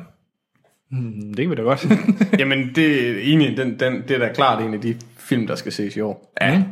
Hmm, 0.91 1.34
det 1.34 1.38
kan 1.38 1.49
vi 1.49 1.55
da 1.55 1.61
godt. 1.61 1.88
Jamen, 2.39 2.72
det 2.76 3.09
er 3.09 3.34
enig. 3.34 3.57
Den, 3.57 3.80
den, 3.80 4.01
det 4.07 4.11
er 4.11 4.19
da 4.19 4.34
klart 4.34 4.64
en 4.64 4.73
af 4.73 4.81
de 4.81 4.95
film, 5.18 5.47
der 5.47 5.55
skal 5.55 5.72
ses 5.72 5.95
i 5.95 5.99
år. 5.99 6.34
Ja. 6.41 6.64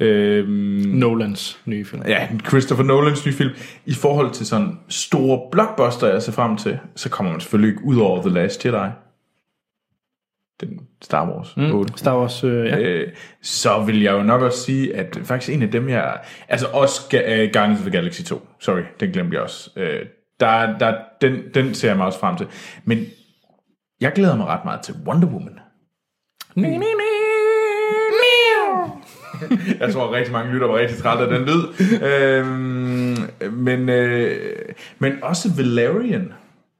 Øhm, 0.00 0.50
Nolans 0.94 1.58
nye 1.64 1.84
film. 1.84 2.02
ja, 2.06 2.28
Christopher 2.48 2.84
Nolans 2.84 3.26
nye 3.26 3.32
film. 3.32 3.50
I 3.86 3.94
forhold 3.94 4.30
til 4.30 4.46
sådan 4.46 4.78
store 4.88 5.40
blockbuster, 5.52 6.08
jeg 6.08 6.22
ser 6.22 6.32
frem 6.32 6.56
til, 6.56 6.78
så 6.96 7.10
kommer 7.10 7.32
man 7.32 7.40
selvfølgelig 7.40 7.70
ikke 7.70 7.84
ud 7.84 7.96
over 7.96 8.20
The 8.20 8.30
Last 8.30 8.66
Jedi. 8.66 8.90
Den 10.60 10.80
Star 11.02 11.30
Wars 11.30 11.56
Mm, 11.56 11.74
8. 11.74 11.92
Star 11.96 12.18
Wars, 12.20 12.44
øh, 12.44 12.66
ja. 12.66 12.78
Øh, 12.78 13.12
så 13.42 13.82
vil 13.86 14.02
jeg 14.02 14.12
jo 14.12 14.22
nok 14.22 14.42
også 14.42 14.58
sige, 14.64 14.96
at 14.96 15.18
faktisk 15.24 15.52
en 15.52 15.62
af 15.62 15.70
dem, 15.70 15.88
jeg... 15.88 16.20
Altså 16.48 16.66
også 16.66 17.00
Ga- 17.14 17.32
øh, 17.32 17.50
Guardians 17.52 17.78
of 17.80 17.86
the 17.86 17.90
Galaxy 17.90 18.22
2. 18.22 18.46
Sorry, 18.60 18.80
den 19.00 19.10
glemte 19.10 19.34
jeg 19.34 19.42
også. 19.42 19.70
Øh, 19.76 20.00
der, 20.40 20.78
der, 20.78 20.94
den, 21.20 21.36
den 21.54 21.74
ser 21.74 21.88
jeg 21.88 21.96
mig 21.96 22.06
også 22.06 22.18
frem 22.18 22.36
til. 22.36 22.46
Men 22.84 23.04
jeg 24.00 24.12
glæder 24.12 24.36
mig 24.36 24.46
ret 24.46 24.64
meget 24.64 24.80
til 24.80 24.94
Wonder 25.06 25.28
Woman. 25.28 25.58
jeg 29.80 29.92
tror, 29.92 30.12
rigtig 30.14 30.32
mange 30.32 30.52
lytter 30.52 30.66
var 30.66 30.76
rigtig 30.78 30.98
trætte 30.98 31.24
af 31.24 31.30
den 31.30 31.48
lyd. 31.48 31.62
øhm, 32.02 33.52
men, 33.52 33.88
øh, 33.88 34.64
men 34.98 35.12
også 35.22 35.48
Valerian. 35.56 36.32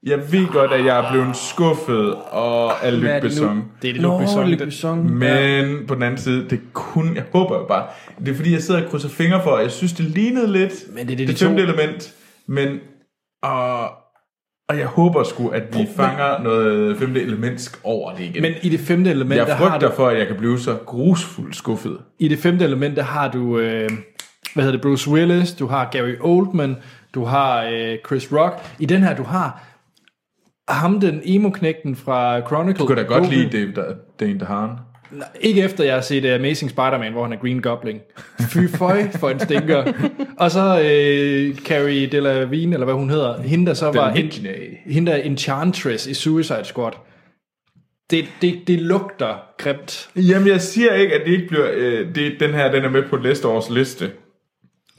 Jeg 0.05 0.31
ved 0.31 0.47
godt, 0.47 0.71
at 0.71 0.85
jeg 0.85 1.05
er 1.05 1.11
blevet 1.11 1.35
skuffet 1.35 2.15
og 2.31 2.85
af 2.85 2.91
Hvad 2.91 3.09
er 3.09 3.13
Luc 3.13 3.21
det 3.21 3.23
nu? 3.23 3.27
Besson. 3.47 3.63
Det 3.81 3.89
er 3.89 3.93
det, 3.93 4.01
Luc 4.01 4.21
Besson. 4.21 4.49
Luc 4.49 4.59
Besson. 4.59 5.13
Men 5.13 5.87
på 5.87 5.95
den 5.95 6.03
anden 6.03 6.17
side, 6.21 6.49
det 6.49 6.59
kun, 6.73 7.15
jeg 7.15 7.23
håber 7.33 7.57
jo 7.57 7.65
bare, 7.67 7.85
det 8.19 8.27
er 8.29 8.35
fordi, 8.35 8.51
jeg 8.53 8.61
sidder 8.61 8.83
og 8.83 8.89
krydser 8.89 9.09
fingre 9.09 9.43
for, 9.43 9.51
og 9.51 9.61
jeg 9.61 9.71
synes, 9.71 9.93
det 9.93 10.05
lignede 10.05 10.51
lidt 10.51 10.73
Men 10.95 11.07
det 11.07 11.13
er 11.13 11.17
det, 11.17 11.27
det 11.27 11.39
de 11.39 11.45
femte 11.45 11.61
to- 11.63 11.67
element, 11.69 12.13
men, 12.47 12.79
og, 13.43 13.81
og 14.69 14.77
jeg 14.77 14.85
håber 14.87 15.23
sgu, 15.23 15.47
at 15.49 15.63
vi 15.77 15.87
fanger 15.95 16.43
noget 16.43 16.97
femte 16.97 17.21
elementsk 17.21 17.79
over 17.83 18.15
det 18.15 18.23
igen. 18.23 18.41
Men 18.41 18.53
i 18.61 18.69
det 18.69 18.79
femte 18.79 19.09
element, 19.11 19.37
jeg 19.37 19.47
der 19.47 19.53
har 19.55 19.69
frygter 19.69 19.89
du, 19.89 19.95
for, 19.95 20.07
at 20.07 20.19
jeg 20.19 20.27
kan 20.27 20.35
blive 20.35 20.59
så 20.59 20.77
grusfuldt 20.85 21.55
skuffet. 21.55 21.97
i 22.19 22.27
det 22.27 22.39
femte 22.39 22.65
element, 22.65 22.95
der 22.95 23.03
har 23.03 23.31
du, 23.31 23.59
øh, 23.59 23.89
hvad 24.53 24.63
hedder 24.63 24.71
det, 24.77 24.81
Bruce 24.81 25.09
Willis, 25.11 25.53
du 25.53 25.67
har 25.67 25.89
Gary 25.91 26.15
Oldman, 26.21 26.75
du 27.13 27.23
har 27.23 27.63
øh, 27.63 27.97
Chris 28.07 28.33
Rock. 28.33 28.53
I 28.79 28.85
den 28.85 29.03
her, 29.03 29.15
du 29.15 29.23
har 29.23 29.63
ham, 30.67 30.99
den 30.99 31.21
emo-knægten 31.23 31.95
fra 31.95 32.47
Chronicle. 32.47 32.79
Du 32.79 32.87
kan 32.87 32.97
da 32.97 33.03
godt 33.03 33.29
lide 33.29 33.49
Dave, 33.49 33.71
der, 33.75 33.95
Dane 34.19 34.39
DeHaan. 34.39 34.69
Nej, 35.11 35.27
Ikke 35.41 35.61
efter 35.61 35.83
jeg 35.83 35.93
har 35.93 36.01
set 36.01 36.25
uh, 36.25 36.31
Amazing 36.31 36.71
Spider-Man, 36.71 37.11
hvor 37.11 37.23
han 37.23 37.33
er 37.33 37.37
Green 37.37 37.61
Goblin. 37.61 37.99
Fy 38.39 38.67
føj 38.67 39.11
for 39.11 39.29
en 39.29 39.39
stinker. 39.39 39.93
Og 40.37 40.51
så 40.51 40.79
øh, 40.79 41.55
Carrie 41.55 42.07
Delevingne, 42.07 42.73
eller 42.73 42.85
hvad 42.85 42.95
hun 42.95 43.09
hedder, 43.09 43.41
hende 43.41 43.65
der 43.65 43.73
så 43.73 43.91
var 43.91 44.09
en, 44.11 44.31
hende 44.85 45.11
der 45.11 45.17
Enchantress 45.17 46.07
i 46.07 46.13
Suicide 46.13 46.63
Squad. 46.63 46.91
Det, 48.09 48.25
det, 48.41 48.67
det 48.67 48.81
lugter 48.81 49.35
grimt. 49.57 50.09
Jamen, 50.15 50.47
jeg 50.47 50.61
siger 50.61 50.93
ikke, 50.93 51.13
at 51.13 51.21
det 51.25 51.31
ikke 51.31 51.47
bliver... 51.47 51.67
Øh, 51.73 52.15
det, 52.15 52.39
den 52.39 52.53
her, 52.53 52.71
den 52.71 52.83
er 52.83 52.89
med 52.89 53.03
på 53.09 53.17
næste 53.17 53.47
års 53.47 53.69
liste 53.69 54.11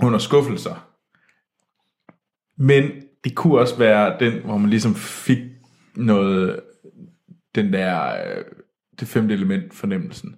under 0.02 0.18
skuffelser. 0.18 0.88
Men 2.58 2.90
det 3.24 3.34
kunne 3.34 3.58
også 3.58 3.76
være 3.76 4.16
den, 4.20 4.32
hvor 4.44 4.56
man 4.56 4.70
ligesom 4.70 4.94
fik 4.94 5.38
noget... 5.96 6.60
Den 7.54 7.72
der... 7.72 8.06
Øh, 8.06 8.44
det 9.00 9.08
femte 9.08 9.34
element 9.34 9.74
fornemmelsen. 9.74 10.36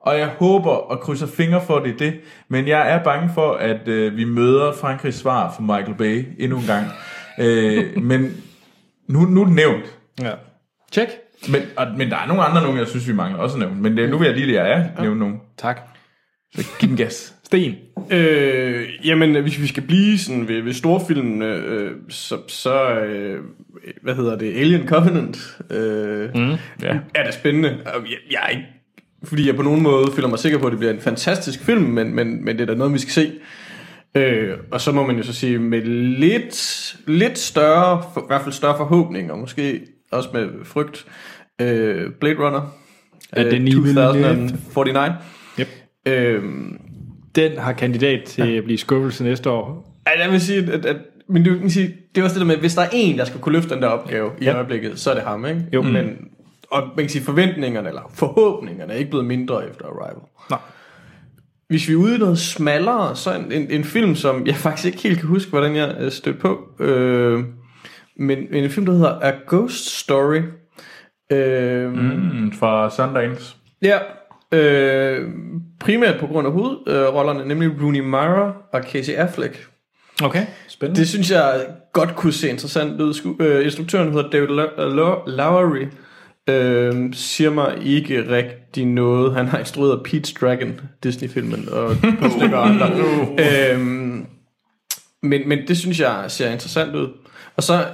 Og 0.00 0.18
jeg 0.18 0.26
håber 0.26 0.70
og 0.70 1.00
krydser 1.00 1.26
fingre 1.26 1.62
for, 1.66 1.78
det 1.78 1.92
er 1.92 1.96
det. 1.96 2.20
Men 2.48 2.68
jeg 2.68 2.90
er 2.92 3.04
bange 3.04 3.30
for, 3.34 3.52
at 3.52 3.88
øh, 3.88 4.16
vi 4.16 4.24
møder 4.24 4.72
Frankrigs 4.72 5.16
svar 5.16 5.52
for 5.52 5.62
Michael 5.62 5.94
Bay 5.94 6.24
endnu 6.38 6.58
en 6.58 6.66
gang. 6.66 6.86
øh, 7.38 8.02
men 8.10 8.36
nu, 9.08 9.20
nu 9.20 9.40
er 9.40 9.44
det 9.44 9.54
nævnt. 9.54 9.98
Ja. 10.20 10.32
Check. 10.92 11.10
Men, 11.50 11.62
og, 11.76 11.86
men 11.96 12.10
der 12.10 12.16
er 12.16 12.26
nogle 12.26 12.42
andre 12.42 12.62
nogen, 12.62 12.78
jeg 12.78 12.86
synes, 12.86 13.08
vi 13.08 13.12
mangler 13.12 13.38
også 13.38 13.56
at 13.56 13.60
nævne. 13.60 13.82
Men 13.82 13.96
det, 13.96 14.10
nu 14.10 14.18
vil 14.18 14.26
jeg 14.26 14.34
lige 14.34 14.46
lade 14.46 14.64
jer 14.66 15.02
nævne 15.02 15.20
nogen. 15.20 15.40
Tak. 15.56 15.80
Så 16.54 16.64
giv 16.78 16.88
den 16.88 16.96
gas. 16.96 17.35
Sten. 17.46 17.74
Øh, 18.10 18.88
jamen, 19.04 19.42
hvis 19.42 19.60
vi 19.60 19.66
skal 19.66 19.82
blive 19.82 20.18
sådan 20.18 20.48
ved, 20.48 20.62
ved 20.62 20.72
storfilmen, 20.72 21.42
øh, 21.42 21.92
så, 22.08 22.38
så 22.48 22.90
øh, 22.94 23.40
hvad 24.02 24.14
hedder 24.14 24.38
det, 24.38 24.56
Alien 24.56 24.88
Covenant, 24.88 25.58
øh, 25.70 26.34
mm, 26.34 26.50
ja. 26.82 26.98
er 27.14 27.24
det 27.24 27.34
spændende. 27.34 27.78
Jeg, 27.84 28.18
jeg 28.30 28.38
er 28.44 28.48
ikke, 28.48 28.64
fordi 29.24 29.46
jeg 29.46 29.56
på 29.56 29.62
nogen 29.62 29.82
måde 29.82 30.12
føler 30.14 30.28
mig 30.28 30.38
sikker 30.38 30.58
på, 30.58 30.66
at 30.66 30.70
det 30.70 30.78
bliver 30.78 30.92
en 30.92 31.00
fantastisk 31.00 31.64
film, 31.64 31.82
men, 31.82 32.14
men, 32.14 32.44
men 32.44 32.56
det 32.56 32.62
er 32.62 32.66
da 32.66 32.74
noget, 32.74 32.92
vi 32.92 32.98
skal 32.98 33.12
se. 33.12 33.32
Øh, 34.14 34.54
og 34.70 34.80
så 34.80 34.92
må 34.92 35.06
man 35.06 35.16
jo 35.16 35.22
så 35.22 35.32
sige, 35.32 35.58
med 35.58 35.82
lidt, 36.18 36.96
lidt 37.06 37.38
større, 37.38 38.02
for, 38.14 38.20
i 38.20 38.24
hvert 38.26 38.42
fald 38.42 38.52
større 38.52 38.76
forhåbning, 38.76 39.32
og 39.32 39.38
måske 39.38 39.80
også 40.12 40.28
med 40.32 40.48
frygt, 40.64 41.06
øh, 41.60 42.10
Blade 42.20 42.38
Runner. 42.38 42.76
Ja, 43.36 43.44
øh, 43.44 43.50
den 43.50 43.72
2049. 43.72 45.16
Yep. 45.60 45.68
Øhm, 46.06 46.78
Den 47.36 47.58
har 47.58 47.72
kandidat 47.72 48.24
til 48.24 48.42
at 48.56 48.64
blive 48.64 48.78
skuffelse 48.78 49.24
næste 49.24 49.50
år. 49.50 49.92
Altså, 50.06 50.22
jeg 50.24 50.32
vil 50.32 50.40
sige, 50.40 50.72
at, 50.72 50.86
at 50.86 50.96
men 51.28 51.44
du 51.44 51.58
kan 51.58 51.70
sige, 51.70 51.94
det 52.14 52.20
er 52.20 52.24
også 52.24 52.34
det 52.34 52.40
der 52.40 52.46
med, 52.46 52.56
hvis 52.56 52.74
der 52.74 52.82
er 52.82 52.88
en, 52.92 53.18
der 53.18 53.24
skal 53.24 53.40
kunne 53.40 53.52
løfte 53.52 53.74
den 53.74 53.82
der 53.82 53.88
opgave 53.88 54.30
i 54.40 54.44
Ja. 54.44 54.54
øjeblikket, 54.54 54.98
så 54.98 55.10
er 55.10 55.14
det 55.14 55.22
ham, 55.22 55.46
ikke? 55.46 55.64
Jo. 55.72 55.82
Men, 55.82 56.16
og 56.70 56.82
man 56.82 56.96
kan 57.04 57.08
sige, 57.08 57.24
forventningerne, 57.24 57.88
eller 57.88 58.10
forhåbningerne, 58.14 58.92
er 58.92 58.96
ikke 58.96 59.10
blevet 59.10 59.26
mindre 59.26 59.68
efter 59.68 59.84
Arrival. 59.86 60.16
Nej. 60.50 60.58
Hvis 61.68 61.88
vi 61.88 61.92
er 61.92 61.96
ude 61.96 62.14
i 62.14 62.18
noget 62.18 62.38
smallere, 62.38 63.16
så 63.16 63.34
en, 63.34 63.52
en, 63.52 63.70
en 63.70 63.84
film, 63.84 64.14
som 64.14 64.46
jeg 64.46 64.54
faktisk 64.56 64.86
ikke 64.86 65.02
helt 65.02 65.18
kan 65.18 65.28
huske, 65.28 65.50
hvordan 65.50 65.76
jeg 65.76 65.96
øh, 66.00 66.10
stødte 66.12 66.38
på, 66.38 66.58
øh, 66.80 67.44
men, 68.16 68.38
men 68.50 68.64
en 68.64 68.70
film, 68.70 68.86
der 68.86 68.92
hedder 68.92 69.18
A 69.22 69.32
Ghost 69.48 69.98
Story. 69.98 70.40
Øh, 71.32 71.92
Mm, 71.92 72.52
fra 72.52 72.90
Sundance. 72.90 73.56
Ja, 73.82 73.98
øh, 74.52 75.28
primært 75.80 76.20
på 76.20 76.26
grund 76.26 76.46
af 76.46 76.52
hovedrollerne, 76.52 77.48
nemlig 77.48 77.82
Rooney 77.82 78.00
Mara 78.00 78.52
og 78.72 78.82
Casey 78.82 79.12
Affleck. 79.12 79.68
Okay, 80.22 80.46
spændende. 80.68 81.00
Det 81.00 81.08
synes 81.08 81.30
jeg 81.30 81.66
godt 81.92 82.16
kunne 82.16 82.32
se 82.32 82.48
interessant 82.48 83.00
ud. 83.00 83.36
Øh, 83.40 83.64
instruktøren 83.64 84.12
hedder 84.12 84.30
David 84.30 84.48
Lowery. 85.26 85.86
Øh, 86.48 87.12
siger 87.12 87.50
mig 87.50 87.78
ikke 87.84 88.30
rigtig 88.30 88.86
noget. 88.86 89.34
Han 89.34 89.48
har 89.48 89.58
instrueret 89.58 90.00
Pete's 90.08 90.32
Dragon, 90.40 90.80
Disney-filmen, 91.02 91.68
og 91.72 91.92
et 91.92 91.98
par 92.20 92.28
stykker 92.38 92.58
andre. 92.58 92.90
øh, 93.44 93.80
men, 95.22 95.48
men 95.48 95.58
det 95.68 95.78
synes 95.78 96.00
jeg 96.00 96.24
ser 96.28 96.50
interessant 96.50 96.94
ud. 96.94 97.08
Og 97.56 97.62
så 97.62 97.84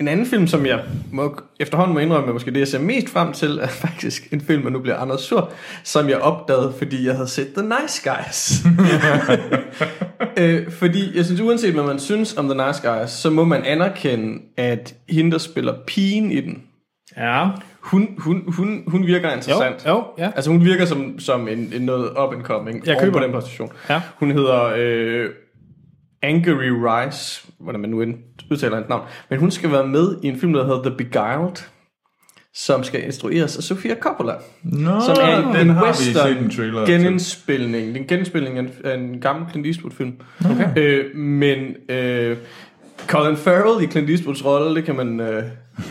en 0.00 0.08
anden 0.08 0.26
film, 0.26 0.46
som 0.46 0.66
jeg 0.66 0.80
må, 1.12 1.36
efterhånden 1.60 1.94
må 1.94 2.00
indrømme, 2.00 2.32
måske 2.32 2.50
det, 2.50 2.58
jeg 2.60 2.68
ser 2.68 2.78
mest 2.78 3.08
frem 3.08 3.32
til, 3.32 3.58
er 3.58 3.66
faktisk 3.88 4.32
en 4.32 4.40
film, 4.40 4.66
og 4.66 4.72
nu 4.72 4.78
bliver 4.78 4.96
Anders 4.96 5.20
sur, 5.20 5.50
som 5.84 6.08
jeg 6.08 6.18
opdagede, 6.18 6.74
fordi 6.78 7.06
jeg 7.06 7.14
havde 7.14 7.28
set 7.28 7.48
The 7.56 7.62
Nice 7.68 8.10
Guys. 8.10 8.62
øh, 10.38 10.70
fordi 10.70 11.16
jeg 11.16 11.24
synes, 11.24 11.40
uanset 11.40 11.72
hvad 11.74 11.84
man 11.84 11.98
synes 11.98 12.36
om 12.36 12.48
The 12.48 12.66
Nice 12.66 12.88
Guys, 12.88 13.10
så 13.10 13.30
må 13.30 13.44
man 13.44 13.64
anerkende, 13.64 14.38
at 14.56 14.94
hende, 15.08 15.30
der 15.32 15.38
spiller 15.38 15.74
pigen 15.86 16.30
i 16.32 16.40
den, 16.40 16.62
Ja. 17.16 17.48
hun, 17.80 18.08
hun, 18.18 18.42
hun, 18.46 18.82
hun 18.86 19.06
virker 19.06 19.32
interessant. 19.32 19.86
Jo, 19.86 19.90
jo, 19.90 20.04
ja. 20.18 20.30
Altså 20.36 20.50
hun 20.50 20.64
virker 20.64 20.84
som, 20.84 21.18
som 21.18 21.48
en, 21.48 21.72
en 21.76 21.82
noget 21.82 22.10
up 22.10 22.34
and 22.34 22.42
coming 22.42 22.86
Jeg 22.86 22.98
køber 23.00 23.12
på 23.12 23.18
den 23.18 23.32
den. 23.32 23.40
position. 23.40 23.72
Ja. 23.88 24.00
Hun 24.16 24.30
hedder 24.30 24.72
øh, 24.76 25.30
Angry 26.22 26.70
Rice, 26.70 27.46
hvordan 27.60 27.80
man 27.80 27.90
nu 27.90 28.04
udtaler 28.50 28.76
hans 28.76 28.88
navn. 28.88 29.02
Men 29.30 29.38
hun 29.38 29.50
skal 29.50 29.72
være 29.72 29.86
med 29.86 30.16
i 30.22 30.28
en 30.28 30.38
film, 30.38 30.52
der 30.52 30.64
hedder 30.64 30.82
The 30.82 30.96
Beguiled, 30.96 31.56
som 32.54 32.84
skal 32.84 33.04
instrueres 33.04 33.56
af 33.56 33.62
Sofia 33.62 33.94
Coppola. 34.00 34.32
Nå, 34.62 35.00
som 35.00 35.16
er 35.20 35.36
en, 35.36 35.56
den 35.56 35.68
en 35.68 35.74
har 35.74 35.86
vi 35.86 35.92
set 35.92 36.08
en 36.10 36.16
western 36.16 36.50
trailer 36.50 36.86
genindspilning. 36.86 37.86
Det 37.86 37.96
er 37.96 38.00
en 38.00 38.06
genindspilning 38.06 38.58
af 38.58 38.62
en, 38.62 38.70
af 38.84 38.94
en 38.94 39.20
gammel 39.20 39.50
Clint 39.50 39.66
Eastwood 39.66 39.92
film. 39.92 40.12
Okay. 40.44 40.68
Øh, 40.76 41.16
men 41.16 41.58
øh, 41.88 42.36
Colin 43.06 43.36
Farrell 43.36 43.84
i 43.84 43.86
Clint 43.86 44.10
Eastwoods 44.10 44.44
rolle, 44.44 44.74
det 44.74 44.84
kan 44.84 44.96
man 44.96 45.20
øh, 45.20 45.42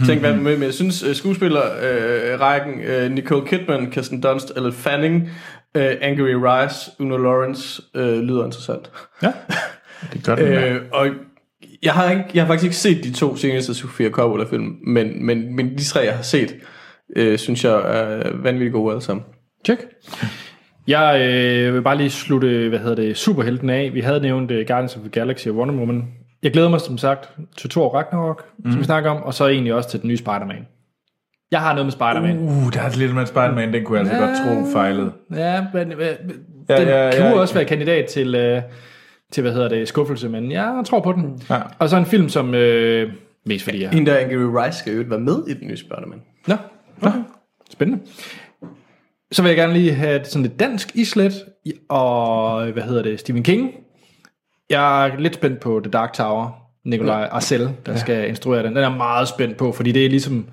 tænke 0.05 0.19
hvad 0.19 0.35
med. 0.35 0.57
Men 0.57 0.63
jeg 0.63 0.73
synes 0.73 1.03
øh, 1.03 1.15
skuespillerrækken, 1.15 2.31
øh, 2.31 2.39
rækken, 2.39 2.81
øh, 2.81 3.11
Nicole 3.11 3.47
Kidman, 3.47 3.91
Kirsten 3.91 4.21
Dunst, 4.21 4.51
Elle 4.55 4.71
Fanning, 4.71 5.29
øh, 5.75 5.91
Angry 6.01 6.33
Rice, 6.33 6.91
Una 6.99 7.17
Lawrence 7.17 7.81
øh, 7.95 8.19
lyder 8.19 8.45
interessant. 8.45 8.91
Ja. 9.23 9.31
Det 10.13 10.25
gør 10.25 10.35
den, 10.35 10.45
øh, 10.45 10.81
og 10.91 11.07
jeg 11.83 11.93
har, 11.93 12.11
ikke, 12.11 12.23
jeg 12.33 12.43
har 12.43 12.47
faktisk 12.47 12.63
ikke 12.63 12.75
set 12.75 13.03
de 13.03 13.13
to 13.13 13.35
seneste 13.35 13.73
Sofia 13.73 14.09
Coppola-film, 14.09 14.75
men, 14.87 15.25
men, 15.25 15.55
men 15.55 15.77
de 15.77 15.83
tre, 15.83 15.99
jeg 15.99 16.15
har 16.15 16.23
set, 16.23 16.55
øh, 17.15 17.37
synes 17.37 17.63
jeg 17.63 17.73
er 17.73 18.31
vanvittigt 18.37 18.73
gode 18.73 18.91
alle 18.91 19.01
sammen. 19.01 19.25
Check. 19.65 19.81
Jeg 20.87 21.21
øh, 21.21 21.73
vil 21.73 21.81
bare 21.81 21.97
lige 21.97 22.09
slutte, 22.09 22.69
hvad 22.69 22.79
hedder 22.79 22.95
det, 22.95 23.17
superhelten 23.17 23.69
af. 23.69 23.91
Vi 23.93 24.01
havde 24.01 24.19
nævnt 24.19 24.51
uh, 24.51 24.57
Guardians 24.57 24.95
of 24.95 25.01
the 25.01 25.09
Galaxy 25.09 25.47
og 25.47 25.55
Wonder 25.55 25.75
Woman. 25.75 26.07
Jeg 26.43 26.51
glæder 26.51 26.69
mig 26.69 26.81
som 26.81 26.97
sagt 26.97 27.29
til 27.57 27.69
Thor 27.69 27.89
Ragnarok, 27.89 28.45
mm. 28.65 28.71
som 28.71 28.79
vi 28.79 28.85
snakker 28.85 29.09
om, 29.09 29.23
og 29.23 29.33
så 29.33 29.47
egentlig 29.47 29.73
også 29.73 29.89
til 29.89 30.01
den 30.01 30.07
nye 30.07 30.17
Spider-Man. 30.17 30.67
Jeg 31.51 31.59
har 31.59 31.73
noget 31.73 31.85
med 31.85 31.91
Spider-Man. 31.91 32.37
Uh, 32.37 32.73
der 32.73 32.81
er 32.81 32.97
lidt 32.97 33.15
med 33.15 33.25
Spider-Man, 33.25 33.73
den 33.73 33.83
kunne 33.85 33.99
jeg 33.99 34.07
altså 34.07 34.23
Ja. 34.23 34.27
godt 34.27 34.65
tro 34.65 34.71
fejlede. 34.79 35.11
Ja, 35.35 35.65
men 35.73 35.91
øh, 35.91 35.99
Ja, 36.69 36.79
den 36.79 36.87
ja, 36.87 37.05
ja, 37.05 37.11
kunne 37.11 37.27
ja. 37.27 37.33
også 37.39 37.53
være 37.53 37.65
kandidat 37.65 38.05
til, 38.05 38.35
øh, 38.35 38.61
til, 39.31 39.41
hvad 39.41 39.53
hedder 39.53 39.69
det, 39.69 39.87
skuffelse, 39.87 40.29
men 40.29 40.51
jeg 40.51 40.83
tror 40.85 40.99
på 40.99 41.11
den. 41.11 41.43
Ja. 41.49 41.59
Og 41.79 41.89
så 41.89 41.97
en 41.97 42.05
film, 42.05 42.29
som 42.29 42.53
øh, 42.53 43.13
mest 43.45 43.63
fordi 43.63 43.81
jeg... 43.81 43.89
Hende 43.89 44.11
der 44.11 44.17
Angry 44.17 44.63
Rice 44.63 44.79
skal 44.79 44.93
jo 44.93 45.03
være 45.07 45.19
med 45.19 45.47
i 45.47 45.53
den 45.53 45.67
nye 45.67 45.77
Spider-Man. 45.77 46.21
Nå, 46.47 46.55
okay. 47.01 47.19
spændende. 47.71 48.03
Så 49.31 49.41
vil 49.41 49.49
jeg 49.49 49.57
gerne 49.57 49.73
lige 49.73 49.93
have 49.93 50.25
sådan 50.25 50.41
lidt 50.41 50.59
dansk 50.59 50.95
islet, 50.95 51.33
og 51.89 52.65
hvad 52.65 52.83
hedder 52.83 53.03
det, 53.03 53.19
Stephen 53.19 53.43
King. 53.43 53.71
Jeg 54.69 55.07
er 55.07 55.19
lidt 55.19 55.35
spændt 55.35 55.59
på 55.59 55.81
The 55.83 55.91
Dark 55.91 56.13
Tower, 56.13 56.49
Nikolaj 56.85 57.29
Arcel, 57.31 57.69
der 57.85 57.95
skal 57.95 58.29
instruere 58.29 58.63
den. 58.63 58.75
Den 58.75 58.83
er 58.83 58.95
meget 58.95 59.27
spændt 59.27 59.57
på, 59.57 59.71
fordi 59.71 59.91
det 59.91 60.05
er 60.05 60.09
ligesom 60.09 60.45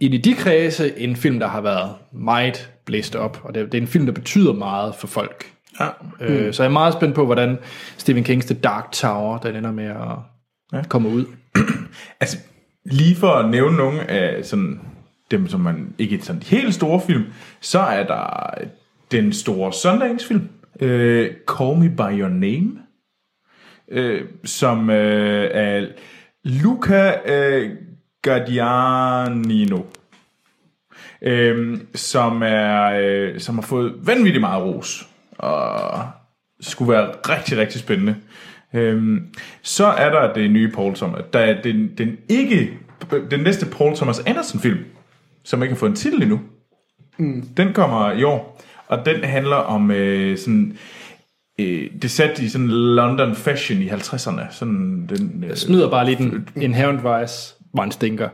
i 0.00 0.18
de 0.18 0.34
kredse 0.34 0.98
en 0.98 1.16
film, 1.16 1.38
der 1.38 1.46
har 1.46 1.60
været 1.60 1.90
meget 2.12 2.70
blæst 2.84 3.16
op, 3.16 3.40
og 3.44 3.54
det, 3.54 3.72
det 3.72 3.78
er 3.78 3.82
en 3.82 3.88
film, 3.88 4.06
der 4.06 4.12
betyder 4.12 4.52
meget 4.52 4.94
for 4.94 5.06
folk. 5.06 5.51
Ja. 5.80 5.88
Øh, 6.20 6.54
så 6.54 6.62
jeg 6.62 6.68
er 6.68 6.72
meget 6.72 6.92
spændt 6.92 7.14
på, 7.14 7.24
hvordan 7.24 7.58
Stephen 7.96 8.24
Kings 8.24 8.46
The 8.46 8.54
Dark 8.54 8.92
Tower, 8.92 9.38
den 9.38 9.56
ender 9.56 9.72
med 9.72 9.84
at 9.84 10.18
ja. 10.72 10.82
komme 10.88 11.08
ud. 11.08 11.24
Altså, 12.20 12.38
lige 12.84 13.16
for 13.16 13.28
at 13.28 13.50
nævne 13.50 13.76
nogle 13.76 14.10
af 14.10 14.44
sådan, 14.44 14.80
dem, 15.30 15.48
som 15.48 15.60
man 15.60 15.94
ikke 15.98 16.16
er 16.16 16.22
sådan 16.22 16.42
helt 16.42 16.74
store 16.74 17.00
film, 17.06 17.24
så 17.60 17.78
er 17.78 18.06
der 18.06 18.54
den 19.10 19.32
store 19.32 19.72
Sundance-film, 19.72 20.48
øh, 20.80 21.30
Call 21.58 21.78
Me 21.78 21.88
By 21.88 22.20
Your 22.20 22.28
Name, 22.28 22.78
øh, 23.88 24.24
som 24.44 24.90
øh, 24.90 25.50
er 25.52 25.86
Luca 26.44 27.32
øh, 27.32 27.70
Guadagnino, 28.22 29.82
øh, 31.22 31.78
som, 31.94 32.42
er, 32.42 32.92
øh, 33.02 33.40
som 33.40 33.54
har 33.54 33.62
fået 33.62 33.94
vanvittigt 34.06 34.40
meget 34.40 34.64
ros, 34.64 35.08
og 35.42 36.04
skulle 36.60 36.92
være 36.92 37.10
rigtig, 37.28 37.58
rigtig 37.58 37.80
spændende. 37.80 38.16
Øhm, 38.74 39.26
så 39.62 39.86
er 39.86 40.10
der 40.10 40.32
det 40.32 40.50
nye 40.50 40.70
Paul 40.70 40.94
Thomas. 40.94 41.22
Der 41.32 41.38
er 41.38 41.62
den, 41.62 41.90
den 41.98 42.16
ikke 42.28 42.78
den 43.30 43.40
næste 43.40 43.66
Paul 43.66 43.96
Thomas 43.96 44.18
Anderson 44.18 44.60
film, 44.60 44.78
som 45.44 45.62
ikke 45.62 45.74
har 45.74 45.78
fået 45.78 45.90
en 45.90 45.96
titel 45.96 46.22
endnu. 46.22 46.40
Mm. 47.18 47.42
Den 47.56 47.72
kommer 47.72 48.12
i 48.12 48.22
år, 48.24 48.62
og 48.88 49.06
den 49.06 49.24
handler 49.24 49.56
om 49.56 49.90
øh, 49.90 50.38
sådan 50.38 50.76
øh, 51.60 51.90
det 51.92 52.04
er 52.04 52.08
sat 52.08 52.38
i 52.38 52.48
sådan 52.48 52.68
London 52.68 53.34
fashion 53.34 53.82
i 53.82 53.88
50'erne. 53.88 54.40
Sådan 54.50 55.06
den, 55.08 55.42
øh, 55.44 55.48
Jeg 55.48 55.58
smider 55.58 55.90
bare 55.90 56.04
lige 56.04 56.16
den 56.16 56.48
Inherent 56.56 56.98
Vice, 56.98 57.54
hvor 57.72 57.82
han 57.82 57.90
stinker. 57.90 58.28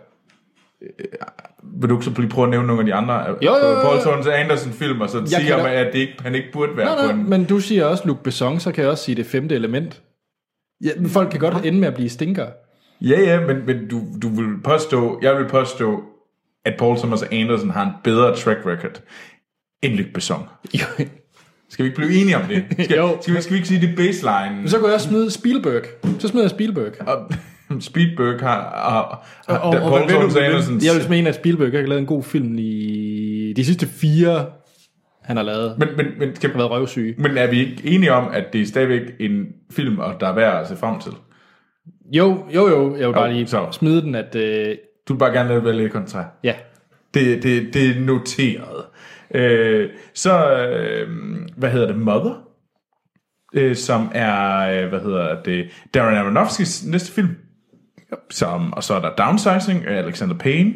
Vil 1.80 1.90
du 1.90 1.94
ikke 1.94 2.04
så 2.04 2.12
lige 2.18 2.28
prøve 2.30 2.44
at 2.46 2.50
nævne 2.50 2.66
nogle 2.66 2.80
af 2.80 2.86
de 2.86 2.94
andre 2.94 3.14
Jo, 3.14 3.36
jo, 3.42 3.56
jo, 3.56 3.68
jo. 3.68 3.80
Paul 3.82 4.00
Thomas 4.00 4.26
Anderson 4.26 4.72
film, 4.72 5.00
og 5.00 5.10
så 5.10 5.18
Jeg 5.18 5.28
sige 5.28 5.44
kan 5.46 5.54
om, 5.54 5.60
da- 5.60 5.74
at 5.84 5.92
det 5.92 5.98
ikke, 5.98 6.14
han 6.20 6.34
ikke 6.34 6.48
burde 6.52 6.76
være 6.76 6.86
Nej, 6.86 6.96
på 6.96 7.12
nej, 7.12 7.20
en... 7.22 7.30
men 7.30 7.44
du 7.44 7.60
siger 7.60 7.84
også 7.84 8.02
Luc 8.06 8.16
Besson, 8.24 8.60
så 8.60 8.72
kan 8.72 8.82
jeg 8.82 8.90
også 8.90 9.04
sige 9.04 9.14
det 9.14 9.26
femte 9.26 9.54
element. 9.54 10.02
Ja, 10.84 10.90
men 10.96 11.10
folk 11.10 11.30
kan 11.30 11.40
godt 11.40 11.66
ende 11.66 11.78
med 11.78 11.88
at 11.88 11.94
blive 11.94 12.08
stinker. 12.08 12.46
Ja, 13.00 13.20
ja, 13.20 13.40
men, 13.46 13.66
men 13.66 13.88
du, 13.88 14.02
du 14.22 14.28
vil 14.28 14.62
påstå, 14.64 15.18
jeg 15.22 15.36
vil 15.36 15.48
påstå, 15.48 16.02
at 16.64 16.74
Paul 16.78 16.96
Thomas 16.96 17.22
Anderson 17.22 17.70
har 17.70 17.82
en 17.84 17.92
bedre 18.04 18.36
track 18.36 18.58
record 18.66 19.02
end 19.82 19.94
Luc 19.94 20.06
Besson. 20.14 20.42
Skal 21.70 21.84
vi 21.84 21.88
ikke 21.88 21.96
blive 21.96 22.20
enige 22.20 22.36
om 22.36 22.42
det? 22.42 22.64
Skal, 22.84 22.96
Jo. 22.96 23.18
skal, 23.22 23.34
vi, 23.36 23.40
skal 23.42 23.52
vi 23.52 23.56
ikke 23.56 23.68
sige 23.68 23.86
det 23.86 23.96
baseline? 23.96 24.56
Men 24.56 24.68
så 24.68 24.78
kan 24.78 24.86
jeg 24.86 24.94
også 24.94 25.08
smide 25.08 25.30
Spielberg. 25.30 25.82
Så 26.18 26.28
smider 26.28 26.44
jeg 26.44 26.50
Spielberg. 26.50 26.92
Og 27.08 27.30
Speedberg 27.80 28.40
har, 28.40 28.60
har, 28.60 29.26
har 29.48 29.58
Og, 29.58 29.70
og, 29.70 29.82
og 29.92 29.98
hvad 29.98 30.08
Thomas 30.08 30.34
du, 30.34 30.40
jeg 30.84 30.94
vil 30.94 31.10
mene, 31.10 31.28
at 31.28 31.34
Spielberg 31.34 31.72
har 31.72 31.80
lavet 31.86 32.00
en 32.00 32.06
god 32.06 32.22
film 32.22 32.54
i 32.58 33.52
de 33.56 33.64
sidste 33.64 33.86
fire 33.86 34.46
han 35.22 35.36
har 35.36 35.44
lavet. 35.44 35.78
Men, 35.78 35.88
men, 35.96 36.06
men, 36.18 36.36
skal, 36.36 36.50
har 36.50 36.58
været 36.58 36.70
røvsyge. 36.70 37.14
men 37.18 37.38
er 37.38 37.46
vi 37.46 37.60
ikke 37.60 37.82
enige 37.84 38.12
om, 38.12 38.28
at 38.32 38.44
det 38.52 38.60
er 38.60 38.66
stadigvæk 38.66 39.02
en 39.20 39.46
film, 39.70 39.98
og 39.98 40.14
der 40.20 40.28
er 40.28 40.34
værd 40.34 40.60
at 40.60 40.68
se 40.68 40.76
frem 40.76 41.00
til? 41.00 41.12
Jo, 42.12 42.44
jo, 42.54 42.68
jo. 42.68 42.96
Jeg 42.96 43.08
vil 43.08 43.14
bare 43.14 43.26
Jo, 43.26 43.32
lige 43.32 43.46
så. 43.46 43.66
smide 43.70 44.02
den, 44.02 44.14
at... 44.14 44.34
Øh, 44.34 44.76
Du 45.08 45.12
vil 45.12 45.18
bare 45.18 45.32
gerne 45.32 45.64
være 45.64 45.76
lidt 45.76 45.92
kontrær. 45.92 46.24
ja. 46.44 46.54
Det, 47.14 47.42
det, 47.42 47.74
det 47.74 47.90
er 47.90 48.00
noteret. 48.00 48.84
Øh, 49.34 49.88
så, 50.14 50.56
øh, 50.56 51.08
hvad 51.56 51.70
hedder 51.70 51.86
det, 51.86 51.96
Mother? 51.96 52.42
Øh, 53.54 53.76
som 53.76 54.10
er, 54.14 54.58
øh, 54.82 54.88
hvad 54.88 55.00
hedder 55.00 55.42
det, 55.42 55.68
Darren 55.94 56.16
Aronofskis 56.16 56.86
næste 56.86 57.12
film. 57.12 57.28
Som, 58.30 58.72
og 58.72 58.84
så 58.84 58.94
er 58.94 59.00
der 59.00 59.10
Downsizing 59.14 59.86
af 59.86 59.98
Alexander 59.98 60.34
Payne. 60.34 60.72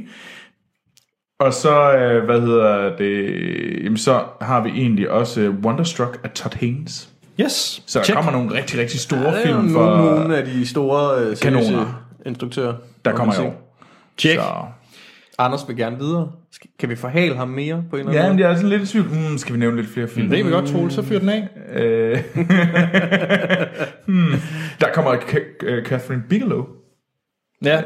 Og 1.40 1.52
så, 1.52 1.92
øh, 1.96 2.24
hvad 2.24 2.40
hedder 2.40 2.96
det, 2.96 3.84
jamen 3.84 3.96
så 3.96 4.24
har 4.40 4.60
vi 4.62 4.70
egentlig 4.70 5.10
også 5.10 5.40
øh, 5.40 5.54
Wonderstruck 5.64 6.20
af 6.24 6.30
Todd 6.30 6.54
Haynes. 6.54 7.08
Yes. 7.40 7.82
Så 7.86 7.98
der 7.98 8.04
Check. 8.04 8.16
kommer 8.16 8.32
nogle 8.32 8.54
rigtig, 8.54 8.80
rigtig 8.80 9.00
store 9.00 9.20
Ja, 9.20 9.36
jo 9.36 9.42
film 9.42 9.56
nogle, 9.56 9.72
for... 9.72 9.96
nogle 9.96 10.36
af 10.36 10.44
de 10.44 10.66
store 10.66 11.24
øh, 11.24 11.36
Kanoner. 11.36 12.04
instruktører. 12.26 12.74
Der 13.04 13.12
kommer 13.12 13.34
i 13.34 13.46
år. 13.46 13.76
Check. 14.18 14.40
Så, 14.40 14.46
Anders 15.38 15.68
vil 15.68 15.76
gerne 15.76 15.98
videre. 15.98 16.30
Kan 16.78 16.88
vi 16.88 16.96
forhale 16.96 17.36
ham 17.36 17.48
mere 17.48 17.84
på 17.90 17.96
en 17.96 18.00
eller 18.00 18.12
ja, 18.12 18.18
anden 18.18 18.30
men 18.30 18.36
måde? 18.36 18.44
jeg 18.46 18.52
er 18.52 18.56
sådan 18.56 18.68
lidt 18.78 18.82
i 18.82 18.86
tvivl. 18.92 19.06
Mm, 19.30 19.38
skal 19.38 19.54
vi 19.54 19.58
nævne 19.58 19.76
lidt 19.76 19.90
flere 19.90 20.08
film? 20.08 20.28
Det 20.28 20.36
kan 20.36 20.46
vi 20.46 20.50
godt, 20.52 20.66
Troel. 20.66 20.90
Så 20.90 21.02
fyr 21.02 21.18
den 21.18 21.28
af. 21.28 21.48
Øh, 21.74 22.18
hmm. 24.06 24.32
Der 24.80 24.86
kommer 24.94 25.12
Ka- 25.12 25.84
Catherine 25.84 26.22
Bigelow. 26.28 26.66
Ja. 27.64 27.82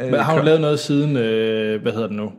Øh, 0.00 0.10
Men 0.10 0.20
har 0.20 0.34
hun 0.36 0.44
lavet 0.44 0.60
noget 0.60 0.78
siden, 0.80 1.16
øh, 1.16 1.82
hvad 1.82 1.92
hedder 1.92 2.06
den 2.06 2.16
nu? 2.16 2.32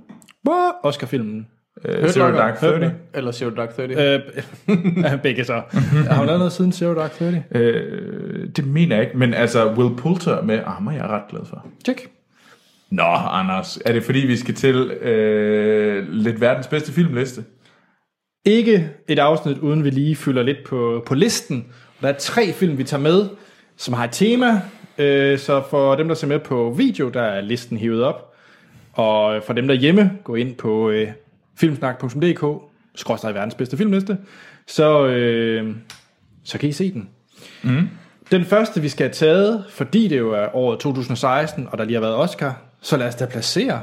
Oscar-filmen. 0.84 1.48
øh, 1.86 2.10
Zero 2.10 2.32
Dark 2.32 2.58
Thirty. 2.60 2.86
Eller 3.14 3.32
Zero 3.32 3.50
Dark 3.50 3.76
30. 3.76 4.14
Øh, 4.14 5.22
begge 5.24 5.44
så. 5.46 5.62
har 6.10 6.16
hun 6.18 6.26
lavet 6.26 6.40
noget 6.40 6.54
siden 6.54 6.72
Zero 6.72 6.94
Dark 6.94 7.12
Thirty? 7.12 7.38
Øh, 7.52 8.48
det 8.56 8.68
mener 8.68 8.96
jeg 8.96 9.06
ikke, 9.06 9.18
men 9.18 9.34
altså 9.34 9.74
Will 9.74 9.96
Poulter 9.98 10.42
med 10.42 10.60
Armer, 10.66 10.92
jeg 10.92 11.02
er 11.02 11.08
ret 11.08 11.24
glad 11.30 11.42
for. 11.46 11.66
Check. 11.86 12.08
Nå, 12.92 13.04
Anders, 13.04 13.80
er 13.86 13.94
det 13.94 14.04
fordi, 14.04 14.20
vi 14.20 14.38
skal 14.38 14.56
til 14.56 14.76
øh, 14.92 16.08
lidt 16.10 16.42
verdens 16.42 16.68
bedste 16.68 16.92
filmliste? 16.92 17.44
Ikke 18.46 18.90
et 19.08 19.20
afsnit, 19.20 19.58
uden 19.58 19.84
vi 19.84 19.90
lige 19.90 20.16
fylder 20.16 20.44
lidt 20.44 20.58
på, 20.66 21.04
på 21.08 21.16
listen. 21.16 21.66
Der 22.02 22.08
er 22.08 22.14
tre 22.14 22.54
film, 22.54 22.78
vi 22.78 22.84
tager 22.84 23.02
med, 23.02 23.26
som 23.78 23.94
har 23.94 24.04
et 24.04 24.12
tema. 24.12 24.62
Øh, 24.98 25.40
så 25.40 25.64
for 25.70 25.96
dem, 25.96 26.08
der 26.08 26.16
ser 26.16 26.28
med 26.28 26.40
på 26.40 26.74
video, 26.78 27.10
der 27.10 27.22
er 27.22 27.42
listen 27.42 27.78
hivet 27.78 28.04
op. 28.04 28.34
Og 28.94 29.44
for 29.44 29.54
dem 29.54 29.68
derhjemme, 29.68 30.12
gå 30.24 30.36
ind 30.36 30.56
på 30.56 30.90
øh, 30.90 31.12
filmsnak.dk, 31.56 32.62
skråstrej 32.96 33.32
verdens 33.32 33.56
bedste 33.56 33.78
filmliste, 33.78 34.18
så, 34.68 35.06
øh, 35.08 35.76
så 36.44 36.58
kan 36.58 36.70
I 36.70 36.72
se 36.72 36.94
den. 36.94 37.10
Mm. 37.64 37.90
Den 38.32 38.46
første, 38.46 38.82
vi 38.82 38.90
skal 38.90 39.04
have 39.04 39.14
taget, 39.14 39.66
fordi 39.70 40.08
det 40.08 40.18
jo 40.18 40.32
er 40.32 40.56
året 40.56 40.80
2016, 40.80 41.68
og 41.72 41.78
der 41.78 41.84
lige 41.84 41.94
har 41.94 42.02
været 42.02 42.16
Oscar, 42.16 42.62
så 42.82 42.98
lad 42.98 43.08
os 43.08 43.16
da 43.16 43.26
placere 43.26 43.82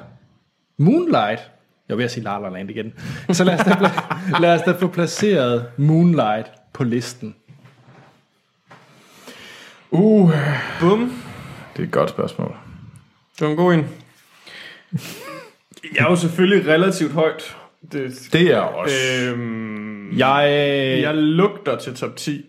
Moonlight. 0.78 1.50
Jeg 1.88 1.98
vil 1.98 2.10
sige 2.10 2.24
La 2.24 2.38
La 2.38 2.48
Land 2.48 2.70
igen. 2.70 2.92
Så 3.32 3.44
lad 3.44 3.54
os 3.54 3.64
da, 3.64 3.76
lad 4.46 4.54
os 4.54 4.62
da 4.62 4.72
få 4.72 4.88
placeret 4.88 5.66
Moonlight 5.76 6.52
på 6.72 6.84
listen. 6.84 7.34
Uh, 9.90 10.32
Bum. 10.80 11.12
det 11.76 11.82
er 11.82 11.86
et 11.86 11.92
godt 11.92 12.10
spørgsmål. 12.10 12.54
Det 13.38 13.44
var 13.46 13.50
en 13.50 13.56
god 13.56 13.74
en. 13.74 13.86
Jeg 15.94 16.04
er 16.06 16.10
jo 16.10 16.16
selvfølgelig 16.16 16.68
relativt 16.68 17.12
højt. 17.12 17.56
Det, 17.92 18.28
Det 18.32 18.42
er 18.54 18.60
også. 18.60 18.94
øhm, 19.32 20.18
Jeg, 20.18 20.48
jeg 21.02 21.14
lugter 21.16 21.76
til 21.76 21.94
top 21.94 22.16
10. 22.16 22.44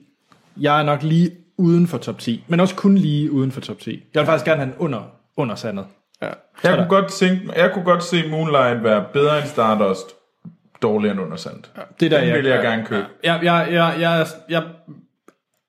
jeg 0.60 0.80
er 0.80 0.84
nok 0.84 1.04
lige 1.04 1.32
uden 1.58 1.88
for 1.88 1.98
top 1.98 2.20
10, 2.20 2.44
men 2.48 2.60
også 2.60 2.76
kun 2.76 2.96
lige 2.98 3.32
uden 3.32 3.52
for 3.52 3.62
top 3.62 3.80
10. 3.80 4.04
Jeg 4.14 4.20
vil 4.20 4.26
faktisk 4.26 4.46
gerne 4.46 4.60
have 4.62 4.72
den 4.72 4.78
under, 4.80 5.02
under 5.38 5.56
sandet. 5.56 5.86
Ja. 6.22 6.28
Jeg 6.64 6.76
kunne, 6.76 6.88
godt 6.90 7.12
tænke, 7.12 7.50
jeg 7.56 7.72
kunne 7.74 7.86
godt 7.86 8.04
se 8.04 8.30
Moonlight 8.30 8.84
være 8.84 9.06
bedre 9.14 9.38
end 9.40 9.48
Stardust, 9.48 10.06
dårligere 10.82 11.12
end 11.14 11.22
Undersandt. 11.22 11.72
Ja, 11.78 11.82
Det 12.00 12.06
er 12.06 12.10
der, 12.10 12.20
Den 12.20 12.30
jeg- 12.30 12.38
vil 12.38 12.46
jeg 12.46 12.62
gerne 12.64 12.86
købe. 12.86 13.06
Jeg, 13.24 13.40
jeg, 13.44 13.68
jeg, 13.72 13.96
jeg, 14.00 14.28
jeg, 14.50 14.64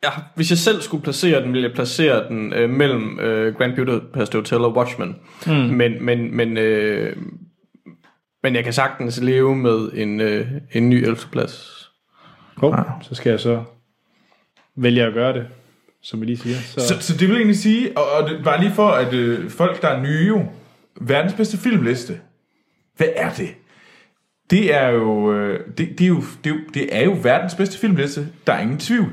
jeg, 0.03 0.13
hvis 0.35 0.51
jeg 0.51 0.59
selv 0.59 0.81
skulle 0.81 1.03
placere 1.03 1.43
den, 1.43 1.53
ville 1.53 1.69
jeg 1.69 1.75
placere 1.75 2.29
den 2.29 2.53
øh, 2.53 2.71
mellem 2.71 3.21
øh, 3.21 3.55
Grand 3.55 3.77
Budapest 3.77 4.35
Hotel 4.35 4.59
og 4.59 4.77
Watchmen. 4.77 5.17
Mm. 5.47 5.53
Men, 5.53 6.05
men, 6.05 6.37
men, 6.37 6.57
øh, 6.57 7.17
men 8.43 8.55
jeg 8.55 8.65
kan 8.65 8.73
sagtens 8.73 9.21
leve 9.21 9.57
med 9.57 9.91
en, 9.95 10.21
øh, 10.21 10.47
en 10.73 10.91
ny 10.91 10.95
11. 10.95 11.17
plads. 11.33 11.89
Oh, 12.63 12.75
så 13.03 13.15
skal 13.15 13.31
jeg 13.31 13.41
så 13.41 13.63
vælge 14.77 15.03
at 15.03 15.15
gøre 15.15 15.33
det, 15.33 15.47
som 16.03 16.21
vi 16.21 16.27
lige 16.27 16.37
siger. 16.37 16.57
Så, 16.57 16.81
Så, 16.89 17.01
så 17.01 17.13
det 17.13 17.21
vil 17.21 17.29
jeg 17.29 17.37
egentlig 17.37 17.59
sige, 17.59 17.99
og, 17.99 18.05
og 18.11 18.31
det, 18.31 18.45
bare 18.45 18.61
lige 18.61 18.73
for, 18.73 18.89
at 18.89 19.15
øh, 19.15 19.51
folk, 19.51 19.83
der 19.83 19.89
er 19.89 20.03
nye 20.03 20.27
jo, 20.29 20.45
verdens 21.01 21.35
bedste 21.35 21.59
filmliste, 21.59 22.21
hvad 22.97 23.09
er 23.17 23.31
det? 23.31 23.49
Det 24.51 24.75
er 24.75 24.89
jo, 24.89 25.33
øh, 25.33 25.61
det, 25.79 25.99
det, 25.99 26.05
er 26.05 26.09
jo, 26.09 26.23
det, 26.45 26.51
er 26.51 26.55
jo, 26.55 26.61
det 26.75 26.97
er 26.97 27.05
jo 27.05 27.17
verdens 27.23 27.55
bedste 27.55 27.79
filmliste. 27.79 28.29
Der 28.47 28.53
er 28.53 28.61
ingen 28.61 28.79
tvivl. 28.79 29.13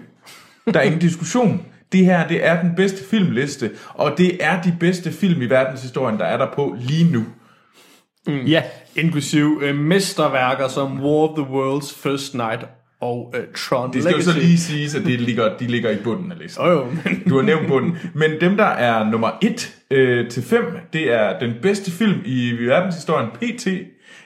Der 0.74 0.80
er 0.80 0.84
ingen 0.84 1.02
diskussion. 1.02 1.62
Det 1.92 2.06
her, 2.06 2.28
det 2.28 2.46
er 2.48 2.62
den 2.62 2.72
bedste 2.76 3.04
filmliste, 3.10 3.72
og 3.94 4.14
det 4.18 4.38
er 4.46 4.62
de 4.62 4.74
bedste 4.80 5.12
film 5.12 5.42
i 5.42 5.46
verdenshistorien, 5.46 6.18
der 6.20 6.26
er 6.26 6.38
der 6.38 6.48
på 6.56 6.76
lige 6.80 7.12
nu. 7.12 7.24
Mm. 8.28 8.46
Ja. 8.46 8.64
Inklusiv 8.96 9.62
øh, 9.64 9.76
mesterværker 9.76 10.68
som 10.68 11.00
War 11.02 11.30
of 11.30 11.36
the 11.38 11.54
Worlds 11.54 11.94
First 12.04 12.36
Night 12.36 12.66
og 13.02 13.34
øh, 13.38 13.42
Tron 13.56 13.94
Det 13.94 14.04
skal 14.04 14.12
jo 14.12 14.18
Legacy. 14.18 14.34
så 14.36 14.40
lige 14.40 14.58
siges, 14.58 14.96
at 14.96 15.06
det 15.06 15.22
ligger, 15.22 15.58
de 15.58 15.68
ligger 15.68 15.90
i 15.92 15.96
bunden 16.04 16.32
af 16.32 16.38
listen. 16.40 16.66
Jo, 16.66 16.72
jo, 16.72 16.86
Du 17.30 17.36
har 17.36 17.42
nævnt 17.44 17.68
bunden. 17.68 17.98
Men 18.14 18.32
dem, 18.42 18.58
der 18.58 18.66
er 18.66 19.10
nummer 19.10 19.30
1 19.42 19.76
øh, 19.92 20.30
til 20.30 20.44
5, 20.44 20.64
det 20.94 21.14
er 21.14 21.40
den 21.40 21.54
bedste 21.62 21.92
film 21.92 22.20
i 22.26 22.52
verdenshistorien, 22.52 23.30
PT. 23.30 23.68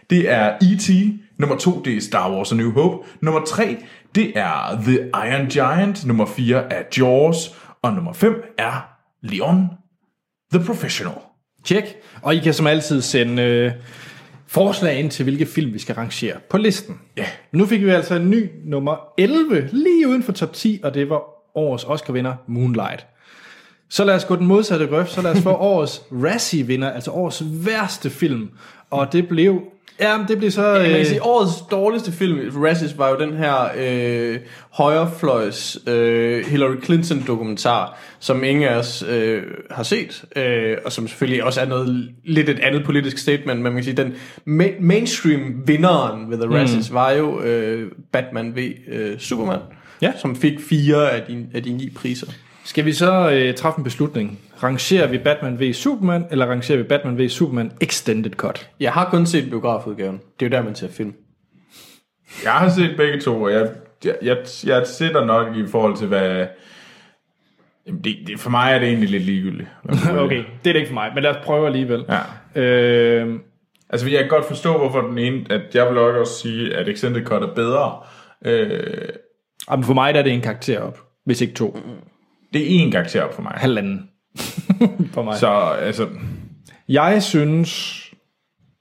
Det 0.09 0.31
er 0.31 0.49
E.T. 0.61 0.89
Nummer 1.37 1.55
2, 1.57 1.81
det 1.85 1.97
er 1.97 2.01
Star 2.01 2.31
Wars 2.31 2.51
A 2.51 2.55
New 2.55 2.71
Hope. 2.71 3.07
Nummer 3.21 3.41
3, 3.45 3.77
det 4.15 4.37
er 4.37 4.81
The 4.83 4.99
Iron 4.99 5.47
Giant. 5.47 6.05
Nummer 6.05 6.25
4 6.25 6.73
er 6.73 6.83
Jaws. 6.97 7.37
Og 7.81 7.93
nummer 7.93 8.13
5 8.13 8.43
er 8.57 8.87
Leon 9.21 9.69
The 10.53 10.65
Professional. 10.65 11.15
Tjek. 11.63 11.83
Og 12.21 12.35
I 12.35 12.39
kan 12.39 12.53
som 12.53 12.67
altid 12.67 13.01
sende 13.01 13.43
øh, 13.43 13.71
forslag 14.47 14.99
ind 14.99 15.11
til, 15.11 15.23
hvilke 15.23 15.45
film 15.45 15.73
vi 15.73 15.79
skal 15.79 15.95
rangere 15.95 16.35
på 16.49 16.57
listen. 16.57 16.99
Ja. 17.17 17.25
Nu 17.51 17.65
fik 17.65 17.81
vi 17.81 17.89
altså 17.89 18.15
en 18.15 18.29
ny 18.29 18.49
nummer 18.65 18.95
11, 19.17 19.69
lige 19.71 20.07
uden 20.07 20.23
for 20.23 20.31
top 20.31 20.53
10, 20.53 20.79
og 20.83 20.93
det 20.93 21.09
var 21.09 21.21
årets 21.55 21.83
Oscar-vinder 21.83 22.33
Moonlight. 22.47 23.07
Så 23.89 24.03
lad 24.03 24.15
os 24.15 24.25
gå 24.25 24.35
den 24.35 24.47
modsatte 24.47 24.87
grøft, 24.87 25.11
så 25.11 25.21
lad 25.21 25.31
os 25.31 25.41
få 25.41 25.49
årets 25.73 26.01
Razzie-vinder, 26.11 26.89
altså 26.89 27.11
årets 27.11 27.43
værste 27.65 28.09
film. 28.09 28.49
Og 28.89 29.13
det 29.13 29.27
blev... 29.27 29.61
Ja, 29.99 30.17
det 30.27 30.37
blev 30.37 30.51
så... 30.51 30.67
Ja, 30.67 30.79
man 30.81 30.89
øh, 30.91 30.95
kan 30.97 31.05
sige, 31.05 31.23
årets 31.23 31.53
dårligste 31.71 32.11
film, 32.11 32.63
Razzies, 32.63 32.97
var 32.97 33.09
jo 33.09 33.17
den 33.19 33.33
her 33.37 33.55
øh, 33.77 34.39
højrefløjs 34.71 35.77
øh, 35.87 36.45
Hillary 36.45 36.75
Clinton 36.83 37.23
dokumentar, 37.27 37.99
som 38.19 38.43
ingen 38.43 38.63
af 38.63 38.75
os 38.77 39.03
øh, 39.09 39.43
har 39.71 39.83
set, 39.83 40.23
øh, 40.35 40.77
og 40.85 40.91
som 40.91 41.07
selvfølgelig 41.07 41.43
også 41.43 41.61
er 41.61 41.65
noget 41.65 42.09
lidt 42.23 42.49
et 42.49 42.59
andet 42.59 42.85
politisk 42.85 43.17
statement, 43.17 43.61
men 43.61 43.63
man 43.63 43.73
kan 43.73 43.83
sige, 43.83 43.95
den 43.97 44.13
ma- 44.47 44.81
mainstream 44.81 45.63
vinderen 45.65 46.31
ved 46.31 46.37
The 46.37 46.57
Razzies 46.59 46.89
mm. 46.89 46.95
var 46.95 47.11
jo 47.11 47.41
øh, 47.41 47.91
Batman 48.11 48.55
v 48.55 48.59
øh, 48.87 49.19
Superman, 49.19 49.59
Ja. 50.01 50.11
som 50.21 50.35
fik 50.35 50.59
fire 50.69 51.11
af 51.11 51.21
de, 51.27 51.45
af 51.53 51.63
de 51.63 51.69
ni 51.73 51.89
priser. 51.95 52.27
Skal 52.65 52.85
vi 52.85 52.93
så 52.93 53.29
øh, 53.31 53.53
træffe 53.55 53.77
en 53.77 53.83
beslutning? 53.83 54.39
Rangerer 54.63 55.07
vi 55.07 55.17
Batman 55.17 55.59
v 55.59 55.73
Superman, 55.73 56.25
eller 56.31 56.45
rangerer 56.45 56.77
vi 56.77 56.83
Batman 56.83 57.17
v 57.17 57.29
Superman 57.29 57.71
Extended 57.81 58.31
Cut? 58.31 58.69
Jeg 58.79 58.91
har 58.91 59.09
kun 59.09 59.25
set 59.25 59.49
biografudgaven. 59.49 60.21
Det 60.39 60.45
er 60.45 60.49
jo 60.49 60.57
der, 60.57 60.63
man 60.63 60.75
ser 60.75 60.87
film. 60.89 61.13
Jeg 62.43 62.51
har 62.51 62.69
set 62.69 62.97
begge 62.97 63.19
to, 63.21 63.41
og 63.41 63.51
jeg, 63.51 63.69
jeg, 64.05 64.15
jeg, 64.21 64.37
jeg 64.65 64.87
sætter 64.87 65.25
nok 65.25 65.55
i 65.55 65.67
forhold 65.67 65.97
til, 65.97 66.07
hvad... 66.07 66.47
Jamen 67.87 68.03
det, 68.03 68.17
det, 68.27 68.39
for 68.39 68.49
mig 68.49 68.73
er 68.73 68.79
det 68.79 68.87
egentlig 68.87 69.09
lidt 69.09 69.23
ligegyldigt. 69.23 69.69
okay, 70.23 70.43
det 70.63 70.69
er 70.69 70.73
det 70.73 70.75
ikke 70.75 70.87
for 70.87 70.93
mig, 70.93 71.11
men 71.13 71.23
lad 71.23 71.31
os 71.31 71.45
prøve 71.45 71.67
alligevel. 71.67 72.05
Ja. 72.55 72.61
Øh, 72.61 73.39
Altså, 73.89 74.09
jeg 74.09 74.19
kan 74.19 74.29
godt 74.29 74.45
forstå, 74.45 74.77
hvorfor 74.77 75.01
den 75.01 75.17
ene... 75.17 75.45
At 75.49 75.75
jeg 75.75 75.85
vil 75.85 75.93
nok 75.93 76.15
også 76.15 76.39
sige, 76.39 76.75
at 76.75 76.89
Extended 76.89 77.25
Cut 77.25 77.43
er 77.43 77.53
bedre. 77.53 77.99
Øh, 78.45 79.09
Jamen 79.69 79.83
for 79.83 79.93
mig 79.93 80.13
der 80.13 80.19
er 80.19 80.23
det 80.23 80.33
en 80.33 80.41
karakter 80.41 80.79
op, 80.81 80.99
hvis 81.25 81.41
ikke 81.41 81.53
to. 81.53 81.77
det 82.53 82.61
er 82.61 82.87
én 82.87 82.91
karakter 82.91 83.23
op 83.23 83.33
for 83.33 83.41
mig. 83.41 83.51
Halvanden. 83.55 84.09
For 85.13 85.23
mig. 85.23 85.37
Så 85.37 85.47
altså... 85.81 86.07
Jeg 86.89 87.23
synes... 87.23 87.99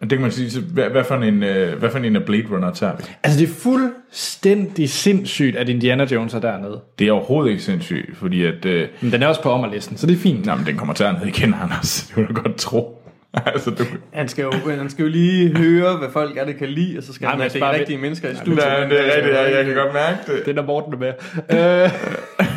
Det 0.00 0.10
kan 0.10 0.20
man 0.20 0.30
sige, 0.32 0.60
hvad, 0.60 0.84
hvad, 0.90 1.04
for 1.04 1.14
en, 1.14 1.42
øh, 1.42 1.78
hvad 1.78 1.90
for 1.90 1.98
en 1.98 2.16
af 2.16 2.24
Blade 2.24 2.44
Runner 2.50 2.72
tager 2.72 2.96
vi? 2.96 3.02
Altså 3.22 3.40
det 3.40 3.48
er 3.48 3.52
fuldstændig 3.54 4.90
sindssygt, 4.90 5.56
at 5.56 5.68
Indiana 5.68 6.04
Jones 6.04 6.34
er 6.34 6.40
dernede. 6.40 6.80
Det 6.98 7.08
er 7.08 7.12
overhovedet 7.12 7.50
ikke 7.50 7.62
sindssygt, 7.62 8.16
fordi 8.16 8.44
at... 8.44 8.64
Øh, 8.64 8.88
Men 9.00 9.12
den 9.12 9.22
er 9.22 9.26
også 9.26 9.42
på 9.42 9.50
ommerlisten, 9.50 9.96
så 9.96 10.06
det 10.06 10.14
er 10.14 10.18
fint. 10.18 10.46
nej, 10.46 10.56
men 10.56 10.66
den 10.66 10.76
kommer 10.76 10.94
til 10.94 11.06
ned 11.20 11.26
igen, 11.26 11.54
Anders. 11.62 12.02
Det 12.08 12.16
vil 12.16 12.26
du 12.26 12.32
godt 12.42 12.56
tro. 12.56 12.98
altså, 13.46 13.70
du... 13.70 13.84
Han 14.12 14.28
skal, 14.28 14.42
jo, 14.42 14.52
han 14.70 14.90
skal 14.90 15.02
jo 15.02 15.08
lige 15.08 15.56
høre, 15.56 15.96
hvad 15.96 16.08
folk 16.12 16.36
er, 16.36 16.44
det 16.44 16.56
kan 16.56 16.68
lide, 16.68 16.98
og 16.98 17.04
så 17.04 17.12
skal 17.12 17.24
Nej, 17.24 17.30
han 17.30 17.38
men 17.52 17.62
have 17.62 17.72
de 17.74 17.78
rigtige 17.78 17.96
ved- 17.96 18.02
mennesker 18.02 18.28
i 18.30 18.34
studiet. 18.34 18.56
Nej, 18.56 18.80
det 18.84 19.00
er 19.00 19.16
rigtigt, 19.16 19.36
jeg, 19.36 19.52
jeg 19.56 19.64
kan 19.64 19.74
godt 19.74 19.92
mærke 19.94 20.18
det. 20.26 20.46
Den 20.46 20.58
er 20.58 20.62
Morten 20.62 20.92
er 20.94 20.98
med. 20.98 21.12
Øh, 21.84 21.90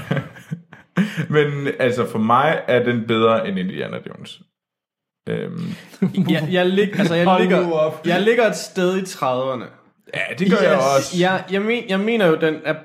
Men 1.30 1.68
altså, 1.80 2.08
for 2.10 2.20
mig 2.20 2.62
er 2.68 2.84
den 2.84 3.08
bedre 3.08 3.48
end 3.48 3.60
Indiana 3.60 3.98
Jones. 4.08 4.42
Øhm, 5.30 5.74
jeg, 6.30 6.48
jeg, 6.52 6.66
lig, 6.66 7.00
altså, 7.00 7.16
jeg, 7.16 7.38
ligger, 7.42 7.94
jeg 8.06 8.22
ligger 8.22 8.48
et 8.48 8.56
sted 8.56 8.98
i 8.98 9.02
30'erne. 9.02 9.64
ja, 10.14 10.36
det 10.40 10.50
gør 10.52 10.58
jeg 10.58 10.78
også. 10.98 11.16
Jeg, 11.20 11.44
jeg, 11.52 11.62
men, 11.62 11.84
jeg 11.90 12.00
mener 12.00 12.28
jo, 12.28 12.36
den 12.36 12.56
er... 12.66 12.76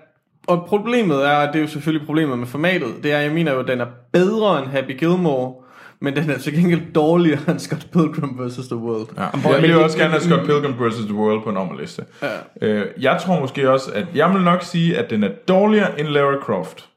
Og 0.47 0.65
problemet 0.67 1.27
er, 1.27 1.47
det 1.53 1.57
er 1.57 1.61
jo 1.61 1.67
selvfølgelig 1.67 2.07
problemet 2.07 2.39
med 2.39 2.47
formatet, 2.47 2.95
det 3.03 3.13
er, 3.13 3.19
jeg 3.19 3.33
mener 3.33 3.53
jo, 3.53 3.63
den 3.63 3.81
er 3.81 3.87
bedre 4.13 4.59
end 4.59 4.67
Happy 4.67 4.99
Gilmore, 4.99 5.55
men 6.01 6.17
den 6.17 6.31
er 6.31 6.39
til 6.39 6.55
gengæld 6.55 6.93
dårligere 6.95 7.41
end 7.49 7.59
Scott 7.59 7.87
Pilgrim 7.93 8.39
vs. 8.39 8.69
The 8.69 8.77
World. 8.77 9.07
Ja. 9.17 9.51
Jeg 9.53 9.63
vil 9.63 9.71
jo 9.71 9.83
også 9.83 9.99
gerne 9.99 10.11
have 10.11 10.21
Scott 10.21 10.47
Pilgrim 10.47 10.73
vs. 10.73 10.97
The 10.97 11.15
World 11.15 11.43
på 11.43 11.51
en 11.51 11.57
ommerliste. 11.57 12.05
Ja. 12.23 12.29
Øh, 12.63 12.87
jeg 13.01 13.21
tror 13.25 13.41
måske 13.41 13.71
også, 13.71 13.91
at 13.95 14.07
jeg 14.15 14.33
vil 14.35 14.43
nok 14.43 14.63
sige, 14.63 14.99
at 14.99 15.11
den 15.11 15.25
er 15.25 15.31
dårligere 15.49 16.01
end 16.01 16.09
Lara 16.09 16.37
Croft. 16.43 16.89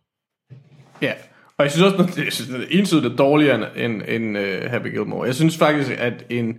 Ja, 1.02 1.14
og 1.57 1.65
jeg 1.65 1.72
synes 1.72 1.94
også, 1.94 2.03
at 2.03 2.26
jeg 2.26 2.34
synes, 2.34 2.49
at 2.49 2.60
det 2.60 2.76
er 2.76 2.80
entydigt 2.80 3.18
dårligere 3.18 3.56
end, 3.56 3.65
end, 3.76 4.02
end 4.07 4.38
uh, 4.38 4.72
Happy 4.72 4.88
Gilmore. 4.88 5.26
Jeg 5.26 5.36
synes 5.36 5.57
faktisk, 5.57 5.91
at 5.98 6.26
en... 6.30 6.57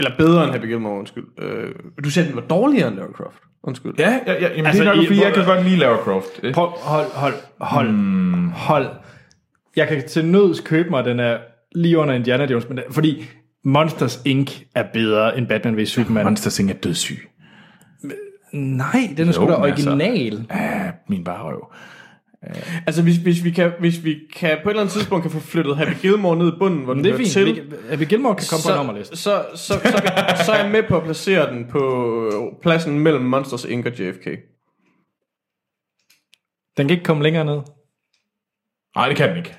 Eller 0.00 0.16
bedre 0.18 0.44
end 0.44 0.52
Happy 0.52 0.66
Gilmore, 0.66 0.98
undskyld. 0.98 1.24
Uh, 1.42 2.04
du 2.04 2.10
sagde, 2.10 2.28
at 2.28 2.34
den 2.34 2.42
var 2.42 2.48
dårligere 2.48 2.88
end 2.88 2.96
Lara 2.96 3.12
Croft. 3.12 3.42
Undskyld. 3.64 3.92
Ja, 3.98 4.20
ja, 4.26 4.32
ja 4.32 4.48
jamen 4.48 4.66
Altså, 4.66 4.82
det 4.82 4.90
er 4.90 4.94
nok, 4.94 5.06
fordi 5.06 5.22
jeg 5.22 5.34
kan 5.34 5.44
godt 5.44 5.64
lide 5.64 5.76
Lara 5.76 5.96
Croft. 5.96 6.40
prøv, 6.54 6.66
hold, 6.66 7.06
hold, 7.14 7.34
hold, 7.60 7.88
hmm. 7.88 8.48
hold. 8.48 8.86
Jeg 9.76 9.88
kan 9.88 10.08
til 10.08 10.24
nøds 10.24 10.60
købe 10.60 10.90
mig, 10.90 11.04
den 11.04 11.20
er 11.20 11.38
lige 11.74 11.98
under 11.98 12.14
Indiana 12.14 12.44
Jones, 12.44 12.68
men 12.68 12.78
fordi 12.90 13.24
Monsters 13.64 14.22
Inc. 14.24 14.60
er 14.74 14.84
bedre 14.92 15.38
end 15.38 15.46
Batman 15.46 15.76
vs. 15.76 15.88
Superman. 15.88 16.24
Monsters 16.24 16.58
Inc. 16.58 16.70
er 16.70 16.74
dødssyg. 16.74 17.28
Nej, 18.52 19.14
den 19.16 19.28
er 19.28 19.32
sgu 19.32 19.46
da 19.46 19.52
Jo, 19.52 19.62
altså. 19.64 19.90
original. 19.90 20.46
Ja, 20.50 20.90
min 21.08 21.24
barrøv. 22.42 22.82
Altså, 22.86 23.02
hvis, 23.02 23.16
hvis, 23.16 23.44
vi 23.44 23.50
kan, 23.50 23.72
hvis 23.80 24.04
vi 24.04 24.18
kan 24.36 24.58
på 24.62 24.68
et 24.68 24.72
eller 24.72 24.80
andet 24.80 24.92
tidspunkt 24.92 25.22
kan 25.22 25.30
få 25.30 25.40
flyttet 25.40 25.76
Happy 25.76 25.92
Gilmore 26.00 26.36
ned 26.36 26.48
i 26.48 26.56
bunden, 26.58 26.84
hvor 26.84 26.94
den 26.94 27.04
Det 27.04 27.12
er 27.12 27.16
fint. 27.16 27.30
til, 27.30 27.46
Vi 27.46 27.76
Happy 27.90 28.02
Gilmore 28.02 28.34
kan 28.36 28.44
komme 28.50 28.92
på 28.92 28.98
en. 28.98 29.04
Så, 29.04 29.14
så, 29.14 29.42
så, 29.54 29.80
så, 29.84 30.02
er 30.16 30.44
så 30.44 30.52
er 30.52 30.62
jeg 30.62 30.70
med 30.72 30.82
på 30.88 30.96
at 30.96 31.02
placere 31.04 31.54
den 31.54 31.66
på 31.70 32.58
pladsen 32.62 32.98
mellem 33.00 33.24
Monsters 33.24 33.64
Inc. 33.64 33.86
og 33.86 33.92
JFK. 33.98 34.24
Den 36.76 36.88
kan 36.88 36.90
ikke 36.90 37.04
komme 37.04 37.22
længere 37.22 37.44
ned. 37.44 37.60
Nej, 38.96 39.08
det 39.08 39.16
kan 39.16 39.28
den 39.28 39.36
ikke. 39.36 39.54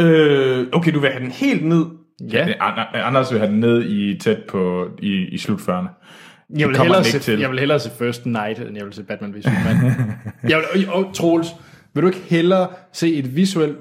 Øh, 0.00 0.66
okay, 0.72 0.92
du 0.94 1.00
vil 1.00 1.10
have 1.10 1.22
den 1.24 1.30
helt 1.32 1.64
ned. 1.66 1.84
Ja. 2.32 2.46
An- 2.60 2.86
Anders 2.94 3.32
vil 3.32 3.38
have 3.40 3.50
den 3.52 3.60
ned 3.60 3.84
i 3.90 4.18
tæt 4.18 4.38
på 4.48 4.88
i, 5.02 5.12
i 5.32 5.38
slut 5.38 5.58
40'erne. 5.60 5.88
Jeg 6.58 6.68
vil, 6.68 6.76
hellere 6.78 7.04
se, 7.04 7.18
til. 7.18 7.38
jeg 7.40 7.50
vil 7.50 7.58
hellere 7.58 7.80
se 7.80 7.90
First 7.98 8.26
Night, 8.26 8.58
end 8.58 8.76
jeg 8.76 8.84
vil 8.84 8.92
se 8.92 9.02
Batman 9.02 9.34
vs. 9.34 9.44
Superman. 9.44 9.92
jeg 10.50 10.62
vil, 10.74 10.88
og, 10.88 10.94
og 11.04 11.14
Troels, 11.14 11.48
vil 11.94 12.02
du 12.02 12.08
ikke 12.08 12.22
hellere 12.26 12.68
se 12.92 13.14
et 13.14 13.36
visuelt 13.36 13.78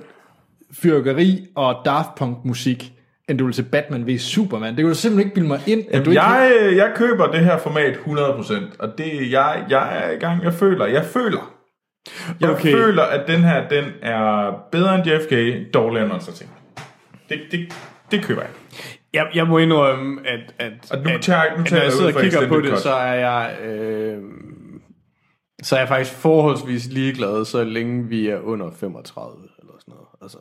fyrkeri 0.82 1.48
og 1.56 1.76
Daft 1.86 2.16
Punk 2.18 2.38
musik, 2.46 2.92
end 3.30 3.38
du 3.38 3.46
vil 3.46 3.54
se 3.54 3.64
Batman 3.64 4.08
vs. 4.08 4.22
Superman? 4.22 4.70
Det 4.70 4.78
kan 4.78 4.88
du 4.88 4.96
simpelthen 4.96 5.26
ikke 5.28 5.34
bilde 5.36 5.48
mig 5.48 5.60
ind, 5.68 5.84
at 5.92 6.06
du 6.06 6.12
Jamen, 6.12 6.44
ikke... 6.52 6.66
jeg, 6.66 6.76
jeg 6.78 6.92
køber 6.96 7.28
det 7.32 7.40
her 7.40 7.58
format 7.58 7.94
100%, 7.96 8.76
og 8.80 8.98
det 8.98 9.32
jeg, 9.32 9.64
jeg 9.70 10.04
er 10.06 10.12
i 10.12 10.16
gang, 10.16 10.44
jeg 10.44 10.54
føler, 10.54 10.86
jeg 10.86 11.06
føler, 11.06 11.54
jeg 12.42 12.50
Okay. 12.50 12.72
føler, 12.72 13.04
at 13.04 13.28
den 13.28 13.44
her, 13.44 13.68
den 13.68 13.86
er 14.02 14.52
bedre 14.72 14.96
end 14.96 15.04
JFK, 15.08 15.34
dårligere 15.74 16.04
end 16.06 16.12
Monster 16.12 16.34
Ting. 16.34 16.50
Det, 17.30 17.40
det, 17.52 17.60
det 18.12 18.24
køber 18.24 18.42
jeg. 18.42 18.50
Jeg, 19.14 19.28
jeg 19.36 19.48
må 19.48 19.58
indrømme, 19.58 20.20
at, 20.28 20.40
at, 20.60 20.72
Og 20.92 20.98
nu 21.04 21.10
at, 21.10 21.22
tager 21.22 21.44
jeg- 21.44 21.54
nu 21.58 21.62
at 21.62 21.68
tager 21.68 21.78
når 21.80 21.82
jeg 21.82 21.86
jeg 21.86 21.92
sidder 21.94 22.14
og 22.16 22.22
kigger 22.22 22.48
på 22.48 22.62
det, 22.62 22.70
cut. 22.70 22.80
så 22.80 22.92
er 22.94 23.14
jeg... 23.14 23.52
Øh, 23.66 24.18
så 25.64 25.76
er 25.76 25.80
jeg 25.80 25.88
faktisk 25.88 26.12
forholdsvis 26.16 26.86
ligeglad, 26.92 27.46
så 27.46 27.64
længe 27.64 28.08
vi 28.10 28.28
er 28.28 28.40
under 28.40 28.72
35 28.80 29.32
eller 29.60 29.74
sådan 29.80 29.92
noget. 29.94 30.08
Altså. 30.22 30.38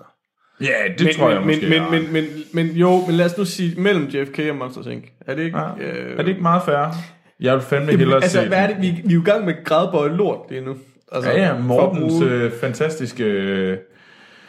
Ja, 0.60 0.92
det 0.98 1.06
men, 1.06 1.14
tror 1.14 1.30
jeg 1.30 1.38
men, 1.40 1.46
måske, 1.46 1.68
Men, 1.68 1.82
men, 1.90 2.12
men, 2.12 2.12
men, 2.12 2.66
men 2.66 2.76
jo, 2.76 3.06
men 3.06 3.14
lad 3.14 3.26
os 3.26 3.38
nu 3.38 3.44
sige 3.44 3.80
mellem 3.80 4.04
JFK 4.04 4.38
og 4.50 4.56
Monsters 4.56 4.86
Inc. 4.86 5.04
Er 5.26 5.34
det 5.34 5.42
ikke... 5.44 5.58
Ja. 5.58 5.64
Øh, 5.80 6.12
Er 6.18 6.22
det 6.22 6.28
ikke 6.28 6.42
meget 6.42 6.62
fair? 6.62 6.94
Jeg 7.40 7.54
vil 7.54 7.62
fandme 7.62 7.86
Jamen, 7.86 7.98
hellere 7.98 8.22
altså, 8.22 8.40
se 8.42 8.48
hvad 8.48 8.58
er 8.58 8.66
det? 8.66 8.76
Vi, 8.82 8.90
vi 9.04 9.10
er 9.10 9.14
jo 9.14 9.20
i 9.20 9.24
gang 9.24 9.44
med 9.44 9.64
grædbøje 9.64 10.16
lort 10.16 10.38
lige 10.50 10.60
nu. 10.60 10.76
Altså, 11.12 11.30
Ja, 11.30 11.46
ja, 11.46 11.58
Mortens 11.58 12.12
bruge- 12.12 12.24
øh, 12.30 12.52
fantastiske... 12.60 13.24
Øh, 13.24 13.78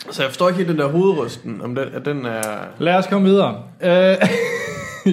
Så 0.09 0.21
jeg 0.23 0.29
forstår 0.29 0.47
ikke 0.47 0.57
helt 0.57 0.69
den 0.69 0.77
der 0.79 0.87
hovedrysten, 0.87 1.61
om 1.61 1.75
den, 1.75 1.87
at 1.93 2.05
den 2.05 2.25
er... 2.25 2.41
Lad 2.79 2.95
os 2.95 3.07
komme 3.07 3.27
videre. 3.29 3.63
Øh, 3.83 3.89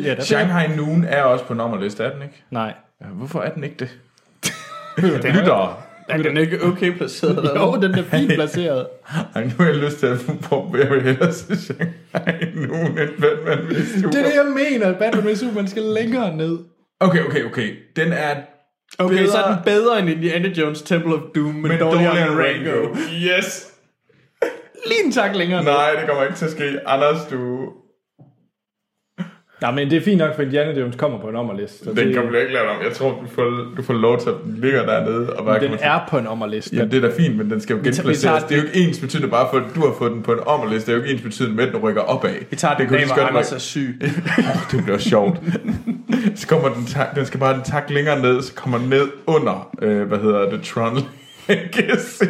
ja, 0.05 0.15
der 0.15 0.21
Shanghai 0.23 0.77
Noon 0.77 1.05
er 1.05 1.23
også 1.23 1.45
på 1.45 1.55
nummerliste, 1.55 2.05
er 2.05 2.13
den 2.13 2.23
ikke? 2.23 2.45
Nej. 2.51 2.75
Ja, 3.01 3.07
hvorfor 3.07 3.41
er 3.41 3.51
den 3.55 3.65
ikke 3.65 3.77
det? 3.79 3.99
Den 4.97 5.37
Lytter. 5.37 5.83
Er 6.09 6.17
den 6.17 6.37
ikke 6.37 6.65
okay 6.65 6.93
placeret? 6.97 7.51
Jo, 7.57 7.77
den 7.83 7.95
er 7.95 8.03
fint 8.03 8.33
placeret. 8.33 8.87
Ej, 9.35 9.45
nu 9.45 9.51
har 9.59 9.65
jeg 9.67 9.77
lyst 9.77 9.99
til 9.99 10.07
at 10.07 10.19
prøve, 10.43 10.79
jeg 10.79 10.91
vil 10.91 11.03
hellere 11.03 11.33
se 11.33 11.57
Shanghai 11.57 12.51
Noon 12.55 12.99
end 12.99 13.11
Batman 13.21 13.59
vs. 13.69 13.93
Det 13.93 14.05
er 14.05 14.11
det, 14.11 14.35
jeg 14.35 14.47
mener, 14.55 14.87
at 14.87 14.99
Batman 14.99 15.33
vs. 15.33 15.39
Superman 15.39 15.69
skal 15.69 15.83
længere 15.83 16.37
ned. 16.37 16.59
Okay, 17.01 17.25
okay, 17.25 17.45
okay. 17.45 17.77
Den 17.97 18.13
er 18.13 18.35
Okay, 18.99 19.17
bedre, 19.17 19.31
så 19.31 19.39
er 19.39 19.55
den 19.55 19.65
bedre 19.65 19.99
end 19.99 20.09
Indiana 20.11 20.49
Jones 20.49 20.83
Temple 20.83 21.15
of 21.15 21.21
Doom, 21.35 21.55
men, 21.55 21.69
men 21.69 21.79
dårligere 21.81 22.23
end 22.23 22.31
Rango. 22.41 22.97
Yes! 23.13 23.73
Lige 24.87 25.05
en 25.05 25.13
tak 25.13 25.37
længere. 25.37 25.65
Nej, 25.65 25.91
det 26.01 26.09
kommer 26.09 26.23
ikke 26.25 26.37
til 26.37 26.45
at 26.45 26.51
ske. 26.51 26.89
Anders, 26.89 27.27
du... 27.31 27.69
Nej, 29.63 29.73
men 29.73 29.91
det 29.91 29.97
er 29.97 30.01
fint 30.01 30.19
nok, 30.19 30.35
for 30.35 30.43
Indiana 30.43 30.81
Jones 30.81 30.97
kommer 30.97 31.19
på 31.21 31.29
en 31.29 31.37
ommerliste. 31.37 31.85
så 31.85 31.91
Den 31.91 31.97
det- 32.07 32.15
kommer 32.17 32.31
du 32.33 32.37
ikke 32.39 32.53
lave 32.53 32.69
om. 32.69 32.77
Jeg 32.85 32.93
tror, 32.93 33.11
du 33.11 33.27
får, 33.35 33.45
du 33.77 33.83
får 33.83 33.95
lov 33.95 34.21
til 34.21 34.29
at 34.29 34.35
den 34.45 34.59
ligger 34.63 34.87
dernede. 34.87 35.33
Og 35.33 35.45
bare 35.45 35.61
Den 35.61 35.71
til- 35.71 35.79
er 35.83 35.99
på 36.11 36.19
en 36.19 36.27
ommerliste. 36.27 36.77
Ja, 36.77 36.85
det 36.85 36.95
er 37.05 37.09
da 37.09 37.15
fint, 37.17 37.37
men 37.37 37.51
den 37.51 37.61
skal 37.61 37.77
jo 37.77 37.83
genplaceres. 37.85 38.21
tager 38.23 38.39
Det 38.39 38.53
er 38.53 38.57
jo 38.61 38.67
ikke 38.67 38.79
ens 38.89 38.99
betydende 38.99 39.29
bare 39.29 39.49
for, 39.53 39.59
at 39.59 39.65
du 39.75 39.81
har 39.81 39.95
fået 39.99 40.13
den 40.13 40.23
på 40.23 40.33
en 40.33 40.39
ommerliste. 40.47 40.87
Det 40.87 40.93
er 40.93 40.97
jo 40.97 41.03
ikke 41.03 41.13
ens 41.15 41.23
betydende 41.23 41.57
med, 41.57 41.65
at 41.67 41.73
den 41.73 41.81
rykker 41.83 42.01
opad. 42.03 42.31
Vi 42.51 42.57
tager 42.57 42.73
det 42.75 42.79
den 42.81 42.89
kunne 42.89 42.99
dag, 42.99 43.07
hvor 43.07 43.23
Anders 43.23 43.53
er 43.53 43.59
syg. 43.59 44.01
Åh, 44.39 44.45
det 44.73 44.85
bliver 44.85 44.99
sjovt. 44.99 45.37
så 46.35 46.47
kommer 46.49 46.69
den, 46.69 46.87
tak, 46.87 47.15
den 47.17 47.27
skal 47.27 47.41
bare 47.41 47.55
en 47.55 47.63
tak 47.65 47.91
længere 47.91 48.23
ned, 48.23 48.43
så 48.43 48.55
kommer 48.55 48.79
den 48.79 48.89
ned 48.89 49.09
under, 49.27 49.69
øh, 49.83 50.03
hvad 50.09 50.19
hedder 50.19 50.51
det, 50.51 50.63
Tron 50.63 50.99
Legacy. 51.49 52.25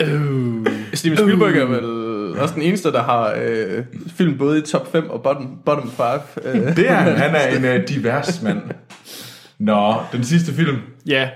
Uh. 0.00 0.66
Steven 0.94 1.16
Spielberg 1.18 1.56
er 1.56 1.64
vel 1.64 1.99
også 2.38 2.54
den 2.54 2.62
eneste, 2.62 2.92
der 2.92 3.02
har 3.02 3.34
øh, 3.42 3.84
film 4.16 4.38
både 4.38 4.58
i 4.58 4.62
top 4.62 4.92
5 4.92 5.10
og 5.10 5.22
bottom, 5.22 5.58
bottom 5.64 5.90
5. 5.90 6.06
Øh. 6.44 6.76
Det 6.76 6.90
er 6.90 6.94
han. 6.94 7.16
Han 7.16 7.34
er 7.34 7.56
en 7.56 7.64
øh, 7.64 7.88
divers 7.88 8.42
mand. 8.42 8.62
Nå, 9.58 9.94
den 10.12 10.24
sidste 10.24 10.52
film. 10.52 10.78
Ja. 11.06 11.30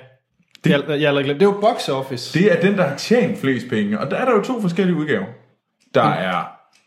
Det, 0.65 0.71
jeg, 0.71 0.83
jeg, 0.89 1.01
jeg 1.01 1.25
glemt. 1.25 1.41
Det 1.41 1.47
er 1.47 1.51
jo 1.51 1.61
box 1.61 1.89
office. 1.89 2.39
Det 2.39 2.53
er 2.53 2.61
den, 2.61 2.79
der 2.79 2.87
har 2.87 2.97
tjent 2.97 3.39
flest 3.39 3.69
penge. 3.69 4.01
Og 4.01 4.11
der 4.11 4.17
er 4.17 4.25
der 4.25 4.33
jo 4.33 4.43
to 4.43 4.61
forskellige 4.61 4.97
udgaver. 4.97 5.27
Der 5.95 6.03
er 6.03 6.45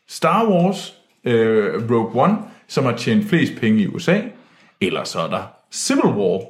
Star 0.09 0.49
Wars 0.49 0.93
øh, 1.23 1.91
Rogue 1.91 2.23
One, 2.23 2.37
som 2.67 2.85
har 2.85 2.97
tjent 2.97 3.29
flest 3.29 3.53
penge 3.59 3.81
i 3.81 3.87
USA. 3.87 4.21
Eller 4.81 5.03
så 5.03 5.19
er 5.19 5.29
der 5.29 5.43
Civil 5.73 6.05
War. 6.05 6.41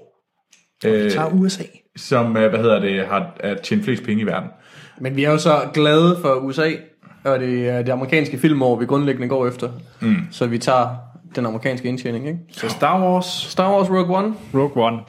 Øh, 0.85 1.11
tager 1.11 1.29
USA. 1.29 1.63
Som, 1.95 2.37
øh, 2.37 2.49
hvad 2.49 2.59
hedder 2.59 2.79
det, 2.79 3.05
har, 3.05 3.35
har 3.43 3.55
tjent 3.55 3.83
flest 3.83 4.03
penge 4.03 4.21
i 4.21 4.25
verden. 4.25 4.49
Men 4.99 5.15
vi 5.15 5.23
er 5.23 5.31
jo 5.31 5.37
så 5.37 5.69
glade 5.73 6.17
for 6.21 6.33
USA, 6.35 6.71
og 7.27 7.39
det 7.39 7.69
er 7.69 7.81
det 7.81 7.91
amerikanske 7.91 8.37
filmår, 8.37 8.75
vi 8.79 8.85
grundlæggende 8.85 9.27
går 9.27 9.47
efter. 9.47 9.71
Mm. 10.01 10.15
Så 10.31 10.47
vi 10.47 10.57
tager 10.57 10.95
den 11.35 11.45
amerikanske 11.45 11.87
indtjening, 11.87 12.27
ikke? 12.27 12.39
Så 12.51 12.69
Star 12.69 13.01
Wars. 13.01 13.25
Star 13.25 13.75
Wars 13.75 13.89
Rogue 13.89 14.17
One. 14.17 14.33
Rogue 14.53 14.83
One. 14.83 14.99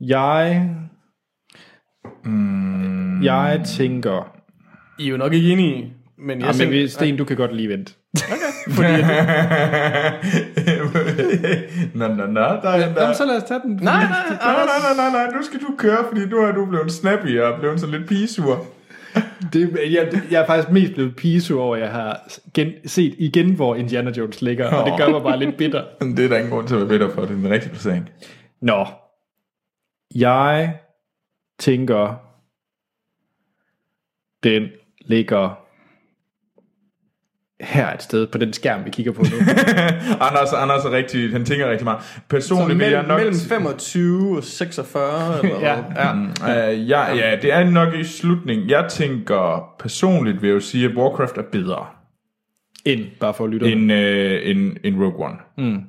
Jeg... 0.00 0.70
Mm. 2.24 3.22
Jeg 3.22 3.62
tænker... 3.66 4.32
I 4.98 5.06
er 5.06 5.10
jo 5.10 5.16
nok 5.16 5.32
ikke 5.32 5.52
enige, 5.52 5.92
men 6.18 6.40
jeg 6.40 6.46
Ja, 6.46 6.52
men 6.52 6.58
tænker... 6.58 6.88
Sten, 6.88 7.16
du 7.16 7.24
kan 7.24 7.36
godt 7.36 7.56
lige 7.56 7.68
vente. 7.68 7.92
Fordi 8.70 8.92
at, 8.92 10.14
Nå, 11.94 12.08
nå, 12.08 12.26
nå, 12.26 12.40
der 12.40 12.46
er 12.46 12.58
der. 12.94 13.02
Jamen, 13.02 13.14
så 13.14 13.24
lad 13.26 13.36
os 13.36 13.42
tage 13.42 13.60
den. 13.60 13.70
nej, 13.82 13.94
nej, 13.94 14.08
Nej, 14.40 14.54
nej, 14.54 14.64
nej, 14.64 15.10
nej, 15.10 15.24
nej, 15.24 15.36
nu 15.36 15.42
skal 15.42 15.60
du 15.60 15.74
køre, 15.78 15.98
fordi 16.08 16.26
nu 16.26 16.38
er 16.38 16.52
du 16.52 16.66
blevet 16.66 16.92
snappy 16.92 17.40
og 17.40 17.58
blevet 17.60 17.80
sådan 17.80 17.94
lidt 17.98 18.08
pigesur. 18.08 18.66
Det, 19.52 19.78
jeg, 19.90 20.20
jeg 20.30 20.42
er 20.42 20.46
faktisk 20.46 20.72
mest 20.72 20.94
blevet 20.94 21.16
piso 21.16 21.60
over, 21.60 21.76
at 21.76 21.82
jeg 21.82 21.90
har 21.90 22.20
gen, 22.54 22.72
set 22.86 23.14
igen, 23.18 23.54
hvor 23.54 23.74
Indiana 23.74 24.10
Jones 24.10 24.42
ligger, 24.42 24.72
og 24.72 24.86
det 24.86 24.98
gør 24.98 25.08
mig 25.08 25.22
bare 25.22 25.38
lidt 25.38 25.56
bitter. 25.56 25.84
Det 26.16 26.24
er 26.24 26.28
der 26.28 26.36
ingen 26.36 26.50
grund 26.52 26.68
til 26.68 26.74
at 26.74 26.80
være 26.80 26.88
bitter 26.88 27.10
for, 27.10 27.20
det 27.20 27.30
er 27.30 27.34
den 27.34 27.50
rigtige 27.50 27.70
placering. 27.70 28.10
Nå. 28.60 28.86
Jeg 30.14 30.78
tænker, 31.58 32.14
den 34.42 34.68
ligger 35.00 35.65
her 37.60 37.92
et 37.94 38.02
sted 38.02 38.26
på 38.26 38.38
den 38.38 38.52
skærm, 38.52 38.84
vi 38.84 38.90
kigger 38.90 39.12
på 39.12 39.22
nu. 39.22 39.36
Anders, 40.26 40.52
Anders 40.52 40.84
er 40.84 40.90
rigtig, 40.90 41.32
han 41.32 41.44
tænker 41.44 41.70
rigtig 41.70 41.84
meget. 41.84 42.20
Personligt 42.30 42.78
vil 42.78 42.84
jeg 42.86 42.92
mellem, 42.92 43.08
nok... 43.08 43.18
mellem 43.18 43.34
25 43.48 44.36
og 44.36 44.44
46, 44.44 45.38
eller 45.44 45.60
Ja. 45.60 45.74
hvad? 45.80 45.94
Ja. 46.48 46.72
Uh, 46.72 46.88
ja, 46.90 47.14
ja, 47.14 47.36
det 47.42 47.52
er 47.52 47.64
nok 47.70 47.94
i 47.94 48.04
slutningen. 48.04 48.70
Jeg 48.70 48.86
tænker 48.90 49.64
personligt 49.78 50.42
vil 50.42 50.48
jeg 50.48 50.54
jo 50.54 50.60
sige, 50.60 50.88
at 50.88 50.96
Warcraft 50.96 51.36
er 51.38 51.42
bedre 51.52 51.86
Ind, 52.84 53.04
bare 53.20 53.34
for 53.34 53.44
at 53.44 53.50
lytte. 53.50 53.72
end, 53.72 53.92
øh, 53.92 54.40
end, 54.50 54.76
end 54.84 54.96
Rogue 55.02 55.26
One. 55.26 55.36
Mm. 55.58 55.80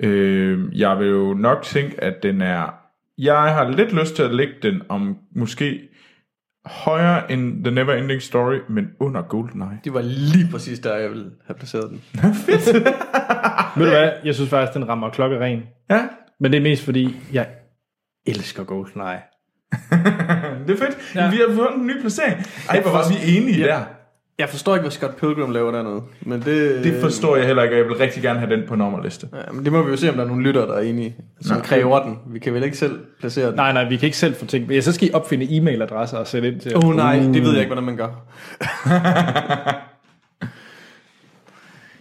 Øh, 0.00 0.78
jeg 0.80 0.98
vil 0.98 1.08
jo 1.08 1.34
nok 1.34 1.62
tænke, 1.62 2.04
at 2.04 2.14
den 2.22 2.40
er... 2.40 2.74
Jeg 3.18 3.34
har 3.54 3.70
lidt 3.70 3.92
lyst 4.00 4.16
til 4.16 4.22
at 4.22 4.34
lægge 4.34 4.54
den 4.62 4.82
om 4.88 5.16
måske 5.36 5.80
højere 6.66 7.32
end 7.32 7.64
The 7.64 7.74
Never 7.74 7.92
Ending 7.94 8.22
Story, 8.22 8.58
men 8.68 8.88
under 9.00 9.22
GoldenEye. 9.22 9.80
Det 9.84 9.94
var 9.94 10.00
lige 10.02 10.48
præcis 10.50 10.78
der, 10.78 10.96
jeg 10.96 11.10
ville 11.10 11.30
have 11.46 11.54
placeret 11.54 11.90
den. 11.90 12.02
Ved 13.76 13.84
du 13.86 13.90
hvad? 13.90 14.10
Jeg 14.24 14.34
synes 14.34 14.50
faktisk, 14.50 14.74
den 14.74 14.88
rammer 14.88 15.10
klokkeren. 15.10 15.62
Ja. 15.90 16.08
Men 16.40 16.52
det 16.52 16.58
er 16.58 16.62
mest 16.62 16.84
fordi, 16.84 17.16
jeg 17.32 17.46
elsker 18.26 18.64
GoldenEye. 18.64 19.20
Det 20.66 20.70
er 20.70 20.76
fedt. 20.86 21.14
Ja. 21.14 21.30
Vi 21.30 21.36
har 21.36 21.54
fået 21.54 21.68
en 21.76 21.86
ny 21.86 22.00
placering. 22.00 22.36
Ej, 22.70 22.80
hvor 22.80 22.90
var 22.90 23.04
vi 23.08 23.36
enige 23.38 23.58
Ja. 23.58 23.66
der. 23.66 23.84
Jeg 24.38 24.48
forstår 24.48 24.74
ikke, 24.74 24.82
hvad 24.82 24.90
Scott 24.90 25.16
Pilgrim 25.16 25.50
laver 25.50 25.72
dernede. 25.72 26.02
Men 26.20 26.42
det, 26.42 26.84
Det 26.84 27.00
forstår 27.00 27.36
jeg 27.36 27.46
heller 27.46 27.62
ikke, 27.62 27.74
og 27.74 27.78
jeg 27.78 27.88
vil 27.88 27.96
rigtig 27.96 28.22
gerne 28.22 28.38
have 28.38 28.56
den 28.56 28.62
på 28.68 28.74
nummerliste. 28.74 29.28
Ja, 29.32 29.52
men 29.52 29.64
det 29.64 29.72
må 29.72 29.82
vi 29.82 29.90
jo 29.90 29.96
se, 29.96 30.08
om 30.08 30.14
der 30.14 30.22
er 30.22 30.28
nogle 30.28 30.42
lyttere, 30.42 30.66
der 30.66 30.74
er 30.74 30.80
enige, 30.80 31.16
som 31.40 31.56
Nå. 31.56 31.62
kræver 31.62 32.02
den. 32.02 32.18
Vi 32.26 32.38
kan 32.38 32.54
vel 32.54 32.62
ikke 32.62 32.76
selv 32.76 33.00
placere 33.20 33.46
den. 33.46 33.54
Nej, 33.54 33.72
nej, 33.72 33.88
vi 33.88 33.96
kan 33.96 34.06
ikke 34.06 34.18
selv 34.18 34.34
få 34.34 34.46
ting. 34.46 34.70
Ja, 34.70 34.80
så 34.80 34.92
skal 34.92 35.08
I 35.08 35.10
opfinde 35.12 35.46
e-mailadresser 35.56 36.16
og 36.16 36.26
sætte 36.26 36.48
ind 36.48 36.60
til. 36.60 36.76
Åh 36.76 36.88
oh, 36.88 36.96
nej, 36.96 37.18
det 37.18 37.42
ved 37.42 37.50
jeg 37.50 37.60
ikke, 37.60 37.74
hvordan 37.74 37.84
man 37.84 37.96
gør. 37.96 38.08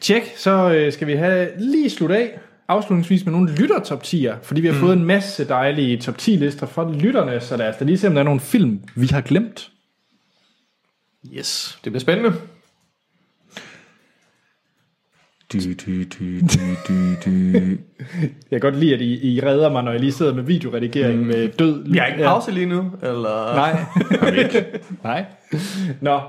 Tjek, 0.02 0.24
så 0.38 0.74
øh, 0.74 0.94
skal 0.94 1.08
vi 1.08 1.14
have 1.14 1.49
lige 1.58 1.90
slut 1.90 2.12
af 2.12 2.40
afslutningsvis 2.68 3.26
med 3.26 3.34
nogle 3.34 3.52
lytter 3.52 3.80
top 3.80 4.03
10'er, 4.03 4.34
fordi 4.44 4.62
vi 4.62 4.68
har 4.68 4.74
mm. 4.74 4.80
fået 4.80 4.94
en 4.94 5.06
masse 5.06 5.48
dejlige 5.48 5.98
top 5.98 6.18
10 6.18 6.32
lister 6.32 6.66
fra 6.66 6.91
lytterne, 6.94 7.40
så 7.40 7.58
lad 7.58 7.70
os 7.70 7.76
da 7.76 7.86
lige 7.86 7.98
se, 7.98 8.08
om 8.08 8.14
der 8.14 8.20
er 8.20 8.26
nogle 8.26 8.40
film, 8.40 8.80
vi 8.95 9.08
har 9.08 9.22
glemt. 9.22 9.72
Yes, 11.26 11.80
det 11.84 11.91
bliver 11.91 11.99
spændende. 11.99 12.34
Du, 15.53 15.57
du, 15.57 16.03
du, 16.03 16.39
du, 16.39 16.65
du, 16.88 17.15
du. 17.26 17.31
Jeg 18.52 18.52
kan 18.52 18.60
godt 18.60 18.76
lide, 18.76 18.93
at 18.93 19.02
I, 19.02 19.34
I 19.34 19.41
redder 19.43 19.69
mig, 19.69 19.84
når 19.84 19.91
jeg 19.91 19.99
lige 19.99 20.11
sidder 20.11 20.34
med 20.34 20.43
videoredigering 20.43 21.19
mm. 21.19 21.26
med 21.26 21.49
død. 21.49 21.91
Vi 21.91 21.98
har 21.98 22.06
ikke 22.06 22.23
pause 22.23 22.52
lige 22.52 22.65
nu, 22.65 22.91
eller? 23.02 23.56
Nej. 23.56 23.85
Nej. 25.03 25.26
Nå, 26.02 26.22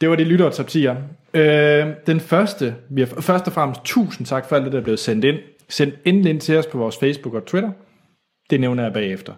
det 0.00 0.10
var 0.10 0.16
de 0.16 0.24
lytter 0.24 0.50
top 0.50 0.66
10'er. 0.66 0.94
Øh, 1.34 1.86
den 2.06 2.20
første, 2.20 2.74
vi 2.90 3.00
har, 3.00 3.06
først 3.20 3.46
og 3.46 3.52
fremmest 3.52 3.80
tusind 3.84 4.26
tak 4.26 4.48
for 4.48 4.56
alt 4.56 4.64
det, 4.64 4.72
der 4.72 4.78
er 4.78 4.82
blevet 4.82 5.00
sendt 5.00 5.24
ind. 5.24 5.38
Send 5.68 5.92
endelig 6.04 6.30
ind 6.30 6.40
til 6.40 6.58
os 6.58 6.66
på 6.66 6.78
vores 6.78 6.96
Facebook 6.96 7.34
og 7.34 7.44
Twitter. 7.46 7.70
Det 8.50 8.60
nævner 8.60 8.82
jeg 8.82 8.92
bagefter. 8.92 9.32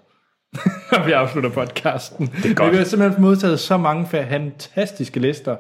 Når 0.92 1.04
vi 1.06 1.12
afslutter 1.12 1.50
podcasten. 1.50 2.26
Det 2.26 2.50
er 2.50 2.54
godt. 2.54 2.72
Vi 2.72 2.76
har 2.76 2.84
simpelthen 2.84 3.22
modtaget 3.22 3.60
så 3.60 3.76
mange 3.76 4.06
fantastiske 4.06 5.20
lister. 5.20 5.56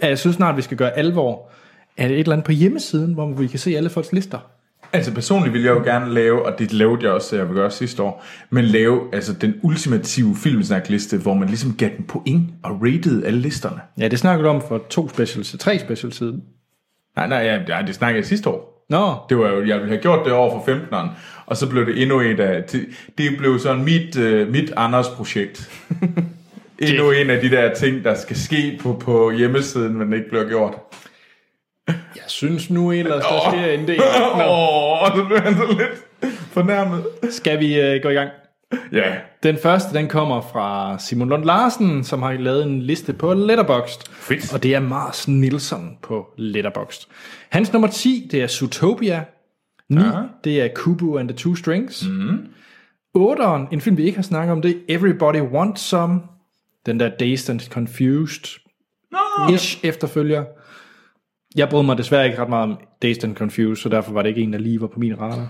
at 0.00 0.08
Jeg 0.08 0.18
synes 0.18 0.36
snart, 0.36 0.56
vi 0.56 0.62
skal 0.62 0.76
gøre 0.76 0.98
alvor 0.98 1.50
af 1.96 2.06
et 2.06 2.18
eller 2.18 2.32
andet 2.32 2.44
på 2.44 2.52
hjemmesiden, 2.52 3.14
hvor 3.14 3.26
vi 3.26 3.46
kan 3.46 3.58
se 3.58 3.76
alle 3.76 3.90
folks 3.90 4.12
lister. 4.12 4.38
Altså 4.92 5.14
personligt 5.14 5.52
vil 5.52 5.62
jeg 5.62 5.70
jo 5.70 5.82
gerne 5.82 6.14
lave, 6.14 6.46
og 6.46 6.58
det 6.58 6.72
lavede 6.72 7.02
jeg 7.02 7.12
også, 7.12 7.36
jeg 7.36 7.48
vil 7.48 7.54
gøre 7.54 7.70
sidste 7.70 8.02
år, 8.02 8.24
men 8.50 8.64
lave 8.64 9.00
altså 9.12 9.32
den 9.32 9.54
ultimative 9.62 10.36
filmsnakliste, 10.36 11.18
hvor 11.18 11.34
man 11.34 11.48
ligesom 11.48 11.74
gav 11.74 11.90
den 11.96 12.04
point 12.04 12.50
og 12.62 12.82
rated 12.82 13.24
alle 13.24 13.40
listerne. 13.40 13.80
Ja, 13.98 14.08
det 14.08 14.18
snakkede 14.18 14.44
du 14.44 14.50
om 14.50 14.62
for 14.68 14.82
to 14.90 15.08
specials, 15.08 15.56
tre 15.58 15.78
specials 15.78 16.16
siden. 16.16 16.42
Nej, 17.16 17.26
nej, 17.26 17.38
ja, 17.68 17.82
det 17.86 17.94
snakkede 17.94 18.18
jeg 18.18 18.26
sidste 18.26 18.50
år. 18.50 18.73
Nå. 18.88 19.14
Det 19.28 19.38
var 19.38 19.48
jo, 19.48 19.66
jeg 19.66 19.76
ville 19.76 19.88
have 19.88 20.02
gjort 20.02 20.24
det 20.24 20.32
over 20.32 20.50
for 20.50 20.72
15'eren, 20.72 21.08
og 21.46 21.56
så 21.56 21.70
blev 21.70 21.86
det 21.86 22.02
endnu 22.02 22.20
et 22.20 22.40
af, 22.40 22.64
det, 23.18 23.36
blev 23.38 23.58
sådan 23.58 23.84
mit, 23.84 24.16
uh, 24.16 24.48
mit 24.48 24.72
Anders 24.76 25.08
projekt. 25.08 25.70
endnu 26.78 27.10
en 27.10 27.30
af 27.30 27.40
de 27.40 27.50
der 27.50 27.74
ting, 27.74 28.04
der 28.04 28.14
skal 28.14 28.36
ske 28.36 28.78
på, 28.82 29.02
på 29.04 29.30
hjemmesiden, 29.30 29.98
men 29.98 30.12
ikke 30.12 30.28
bliver 30.28 30.48
gjort. 30.48 30.74
Jeg 31.88 32.24
synes 32.26 32.70
nu 32.70 32.92
ellers, 32.92 33.24
der 33.24 33.50
sker 33.50 33.66
en 33.66 33.88
del. 33.88 34.00
Åh, 34.00 35.02
oh, 35.02 35.16
så 35.16 35.24
blev 35.28 35.38
han 35.38 35.54
så 35.54 35.66
lidt 35.68 36.34
fornærmet. 36.52 37.04
Skal 37.30 37.60
vi 37.60 37.80
øh, 37.80 38.02
gå 38.02 38.08
i 38.08 38.14
gang? 38.14 38.30
Ja. 38.92 39.14
Den 39.42 39.56
første, 39.62 39.94
den 39.98 40.08
kommer 40.08 40.40
fra 40.40 40.98
Simon 40.98 41.28
Lund 41.28 41.44
Larsen, 41.44 42.04
som 42.04 42.22
har 42.22 42.32
lavet 42.32 42.62
en 42.66 42.82
liste 42.82 43.12
på 43.12 43.34
Letterboxd. 43.34 44.08
Fedt. 44.12 44.54
Og 44.54 44.62
det 44.62 44.74
er 44.74 44.80
Mars 44.80 45.28
Nilsson 45.28 45.98
på 46.02 46.26
Letterboxd. 46.38 47.08
Hans 47.50 47.72
nummer 47.72 47.88
10, 47.88 48.28
det 48.30 48.42
er 48.42 48.46
Zootopia. 48.46 49.24
9, 49.88 50.00
Ja. 50.00 50.10
det 50.44 50.62
er 50.62 50.68
Kubo 50.74 51.18
and 51.18 51.28
the 51.28 51.36
Two 51.36 51.54
Strings. 51.54 52.04
Mm. 52.08 52.38
8'eren, 53.18 53.66
en 53.72 53.80
film 53.80 53.96
vi 53.96 54.02
ikke 54.02 54.18
har 54.18 54.22
snakket 54.22 54.52
om, 54.52 54.62
det 54.62 54.70
er 54.70 54.74
Everybody 54.96 55.40
Wants 55.40 55.80
Some. 55.82 56.20
Den 56.86 57.00
der 57.00 57.08
Dazed 57.20 57.50
and 57.50 57.60
Confused. 57.70 58.60
Nå. 59.12 59.54
Ish 59.54 59.78
efterfølger. 59.84 60.44
Jeg 61.56 61.68
brød 61.68 61.82
mig 61.82 61.98
desværre 61.98 62.26
ikke 62.26 62.38
ret 62.42 62.48
meget 62.48 62.62
om 62.70 62.76
Dazed 63.02 63.24
and 63.24 63.36
Confused, 63.36 63.76
så 63.82 63.88
derfor 63.88 64.12
var 64.12 64.22
det 64.22 64.28
ikke 64.28 64.40
en, 64.42 64.52
der 64.52 64.58
lige 64.58 64.80
var 64.80 64.86
på 64.86 65.00
min 65.00 65.20
radar. 65.20 65.48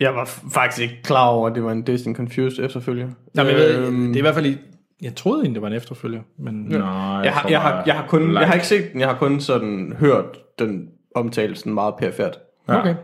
Jeg 0.00 0.14
var 0.14 0.24
faktisk 0.52 0.82
ikke 0.82 1.02
klar 1.02 1.28
over, 1.28 1.48
at 1.48 1.54
det 1.54 1.64
var 1.64 1.72
en 1.72 1.82
Dazed 1.82 2.14
Confused 2.14 2.64
efterfølger. 2.64 3.08
Nej, 3.34 3.44
men 3.44 3.52
jeg 3.52 3.56
ved, 3.60 3.86
Øhm, 3.86 4.06
det 4.06 4.14
er 4.16 4.18
i 4.18 4.20
hvert 4.20 4.34
fald... 4.34 4.46
i- 4.46 4.58
Jeg 5.02 5.14
troede 5.14 5.40
egentlig, 5.40 5.54
det 5.54 5.62
var 5.62 5.68
en 5.68 5.74
efterfølger, 5.74 6.20
men... 6.38 6.54
Nå, 6.54 6.76
jeg, 6.78 6.84
har, 7.32 7.48
jeg, 7.48 7.60
har, 7.60 7.82
jeg, 7.86 7.94
har 7.94 8.06
kun, 8.06 8.34
jeg 8.34 8.46
har 8.46 8.54
ikke 8.54 8.66
set 8.66 8.92
den, 8.92 9.00
jeg 9.00 9.08
har 9.08 9.16
kun 9.18 9.40
sådan 9.40 9.94
hørt 9.98 10.24
den 10.58 10.88
omtale 11.14 11.56
sådan 11.56 11.74
meget 11.74 11.94
perifært. 11.98 12.38
Ja. 12.68 12.80
Okay. 12.80 12.94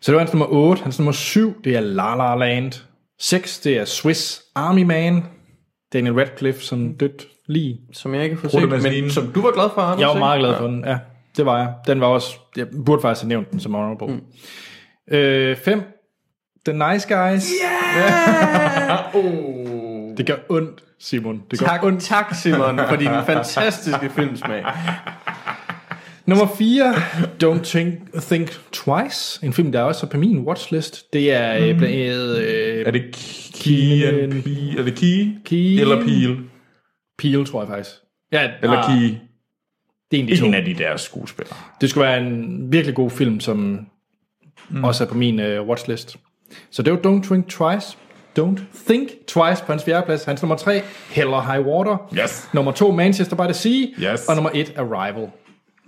Så 0.00 0.12
det 0.12 0.14
var 0.14 0.18
hans 0.20 0.32
nummer 0.32 0.46
8. 0.50 0.82
Hans 0.82 0.98
nummer 0.98 1.12
7, 1.12 1.54
det 1.64 1.76
er 1.76 1.80
La 1.80 2.16
La 2.16 2.34
Land. 2.36 2.72
6, 3.20 3.60
det 3.60 3.76
er 3.78 3.84
Swiss 3.84 4.42
Army 4.54 4.82
Man. 4.82 5.22
Daniel 5.92 6.14
Radcliffe, 6.14 6.60
som 6.62 6.94
dødt 6.94 7.26
lige. 7.46 7.80
Som 7.92 8.14
jeg 8.14 8.24
ikke 8.24 8.36
har 8.36 8.48
set, 8.48 8.82
men 8.92 9.10
som 9.10 9.26
du 9.26 9.40
var 9.42 9.50
glad 9.52 9.68
for, 9.74 9.80
Anders, 9.80 10.00
Jeg 10.00 10.08
var 10.08 10.18
meget 10.18 10.40
glad 10.40 10.56
for 10.56 10.66
den, 10.66 10.84
ja. 10.86 10.98
Det 11.36 11.46
var 11.46 11.58
jeg. 11.58 11.74
Den 11.86 12.00
var 12.00 12.06
også... 12.06 12.36
Jeg 12.56 12.66
burde 12.86 13.02
faktisk 13.02 13.22
have 13.22 13.28
nævnt 13.28 13.50
den 13.52 13.60
som 13.60 13.74
honorable. 13.74 14.06
Mm. 14.14 14.20
Øh, 15.16 15.56
5. 15.56 15.82
The 16.64 16.92
Nice 16.92 17.14
Guys. 17.14 17.50
Yeah! 17.96 19.14
oh. 19.14 20.16
Det 20.16 20.26
gør 20.26 20.36
ondt, 20.48 20.84
Simon. 20.98 21.42
Det 21.50 21.58
gør 21.58 21.66
Tak, 21.66 21.84
ondt. 21.84 22.02
tak 22.02 22.34
Simon, 22.34 22.78
for 22.88 22.96
din 22.96 23.10
fantastiske 23.26 24.10
filmsmag. 24.10 24.64
Nummer 26.26 26.46
4, 26.58 26.94
Don't 27.44 27.64
Think, 27.64 27.98
Think 28.20 28.60
Twice. 28.72 29.46
En 29.46 29.52
film, 29.52 29.72
der 29.72 29.82
også 29.82 30.06
er 30.06 30.10
på 30.10 30.18
min 30.18 30.38
watchlist. 30.38 31.12
Det 31.12 31.32
er 31.32 31.72
mm. 31.72 31.78
blandt 31.78 31.96
andet... 31.96 32.38
Øh, 32.38 32.86
Er 32.86 32.90
det 32.90 33.02
Key 33.54 34.04
and 34.04 34.42
Peel? 34.42 34.78
Er 34.78 34.82
det 34.82 34.94
Key? 34.94 35.26
Key? 35.44 35.80
Eller 35.80 36.04
Peel? 36.04 36.38
Peel, 37.18 37.46
tror 37.46 37.62
jeg 37.62 37.68
faktisk. 37.68 37.96
Ja, 38.32 38.50
Eller 38.62 38.76
ah, 38.76 38.98
Key? 38.98 39.14
Det 40.10 40.18
er 40.18 40.22
en, 40.22 40.28
af 40.30 40.36
de 40.36 40.46
En 40.46 40.54
af 40.54 40.64
de 40.64 40.74
der 40.74 40.96
skuespillere. 40.96 41.56
Det 41.80 41.90
skulle 41.90 42.06
være 42.06 42.20
en 42.20 42.72
virkelig 42.72 42.94
god 42.94 43.10
film, 43.10 43.40
som 43.40 43.86
mm. 44.68 44.84
også 44.84 45.04
er 45.04 45.08
på 45.08 45.14
min 45.14 45.40
uh, 45.40 45.68
watchlist. 45.68 46.16
Så 46.70 46.82
det 46.82 46.92
var 46.92 46.98
Don't 46.98 47.22
Think 47.26 47.48
Twice. 47.48 47.96
Don't 48.38 48.60
Think 48.88 49.08
Twice 49.26 49.64
på 49.66 49.72
hans 49.72 49.84
fjerde 49.84 50.06
plads. 50.06 50.24
Hans 50.24 50.42
nummer 50.42 50.56
3, 50.56 50.82
Hell 51.10 51.28
or 51.28 51.40
High 51.52 51.66
Water. 51.66 51.96
Yes. 52.22 52.48
Nummer 52.52 52.72
2, 52.72 52.90
Manchester 52.92 53.36
by 53.36 53.42
the 53.42 53.54
Sea. 53.54 53.86
Yes. 54.12 54.26
Og 54.28 54.34
nummer 54.34 54.50
1, 54.54 54.72
Arrival. 54.76 55.28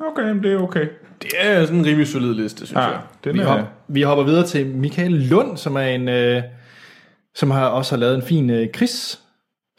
Okay, 0.00 0.34
det 0.42 0.52
er 0.52 0.58
okay. 0.62 0.86
Det 1.22 1.30
er 1.38 1.64
sådan 1.64 1.78
en 1.78 1.86
rimelig 1.86 2.06
solid 2.08 2.34
liste, 2.34 2.66
synes 2.66 2.72
Ja, 2.76 2.80
jeg. 2.86 3.00
den 3.24 3.34
Vi, 3.34 3.40
er... 3.40 3.44
hop, 3.46 3.60
vi 3.88 4.02
hopper 4.02 4.24
videre 4.24 4.46
til 4.46 4.66
Michael 4.66 5.12
Lund, 5.12 5.56
som 5.56 5.76
er 5.76 5.80
en, 5.80 6.08
øh, 6.08 6.42
som 7.34 7.50
har 7.50 7.66
også 7.66 7.94
har 7.94 8.00
lavet 8.00 8.14
en 8.14 8.22
fin 8.22 8.50
øh, 8.50 8.68
Chris 8.76 9.20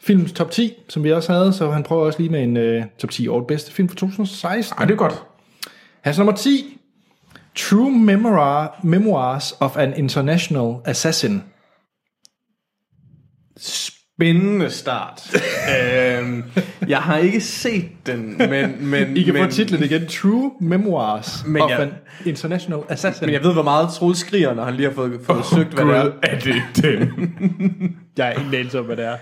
films 0.02 0.32
top 0.32 0.50
10, 0.50 0.72
som 0.88 1.04
vi 1.04 1.12
også 1.12 1.32
havde, 1.32 1.52
så 1.52 1.70
han 1.70 1.82
prøver 1.82 2.06
også 2.06 2.18
lige 2.18 2.30
med 2.30 2.42
en 2.42 2.56
øh, 2.56 2.84
top 2.98 3.10
10 3.10 3.28
over 3.28 3.42
bedste 3.46 3.72
film 3.72 3.88
for 3.88 3.96
2016. 3.96 4.78
Ej, 4.78 4.84
det 4.84 4.92
er 4.92 4.96
godt. 4.98 5.22
Hans 6.00 6.18
nummer 6.18 6.34
10, 6.34 6.78
True 7.56 7.90
Memoir, 7.90 8.80
Memoirs 8.84 9.52
of 9.60 9.76
an 9.76 9.94
International 9.96 10.74
Assassin. 10.84 11.42
Spændende 13.56 14.70
start. 14.70 15.22
øhm, 16.18 16.44
jeg 16.88 16.98
har 16.98 17.16
ikke 17.18 17.40
set 17.40 17.90
den, 18.06 18.38
men... 18.38 18.86
men 18.86 19.16
I 19.16 19.22
kan 19.22 19.34
men, 19.34 19.44
få 19.44 19.50
titlen 19.50 19.82
igen, 19.84 20.06
True 20.06 20.50
Memoirs 20.60 21.44
Men 21.46 21.62
of 21.62 21.70
jeg- 21.70 21.80
an 21.80 21.92
International 22.26 22.80
Assassin. 22.88 23.26
Men 23.26 23.34
jeg 23.34 23.42
ved, 23.44 23.52
hvor 23.52 23.62
meget 23.62 23.88
Troels 23.88 24.18
skriger, 24.18 24.54
når 24.54 24.64
han 24.64 24.74
lige 24.74 24.88
har 24.88 24.94
fået, 24.94 25.20
fået 25.24 25.38
oh, 25.38 25.44
søgt, 25.44 25.74
hvad 25.74 25.84
det 25.84 25.94
er. 25.96 26.10
er 26.22 26.38
det 26.38 26.62
den? 26.82 27.08
Jeg 28.16 28.26
har 28.26 28.32
ingen 28.32 28.54
anelse 28.54 28.78
om, 28.78 28.84
hvad 28.84 28.96
det 28.96 29.04
er. 29.04 29.16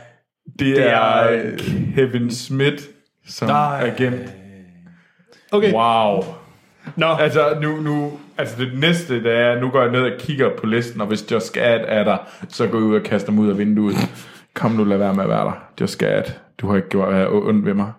Det, 0.58 0.60
Det 0.76 0.82
er, 0.82 0.90
er, 0.96 1.28
er 1.28 1.56
Kevin 1.94 2.30
Smith 2.30 2.82
som 3.26 3.48
Nej. 3.48 3.92
agent. 3.96 4.34
Okay. 5.52 5.72
Wow. 5.74 6.24
Nå. 6.96 7.06
Altså, 7.06 7.58
nu, 7.62 7.76
nu, 7.76 8.18
altså 8.38 8.56
det 8.58 8.78
næste, 8.78 9.22
det 9.22 9.32
er, 9.32 9.60
nu 9.60 9.70
går 9.70 9.82
jeg 9.82 9.90
ned 9.90 10.02
og 10.02 10.12
kigger 10.18 10.50
på 10.58 10.66
listen, 10.66 11.00
og 11.00 11.06
hvis 11.06 11.30
Josh 11.30 11.52
Gad 11.52 11.80
er 11.86 12.04
der, 12.04 12.16
så 12.48 12.66
går 12.66 12.78
jeg 12.78 12.86
ud 12.86 12.94
og 12.94 13.02
kaster 13.02 13.32
mig 13.32 13.44
ud 13.44 13.50
af 13.50 13.58
vinduet. 13.58 13.96
Kom 14.54 14.70
nu, 14.70 14.84
lad 14.84 14.98
være 14.98 15.14
med 15.14 15.22
at 15.22 15.28
være 15.28 15.44
der. 15.44 15.52
Josh 15.80 15.98
Gad, 15.98 16.22
du 16.58 16.68
har 16.68 16.76
ikke 16.76 16.88
gjort 16.88 17.32
uh, 17.32 17.46
ondt 17.48 17.66
ved 17.66 17.74
mig. 17.74 17.92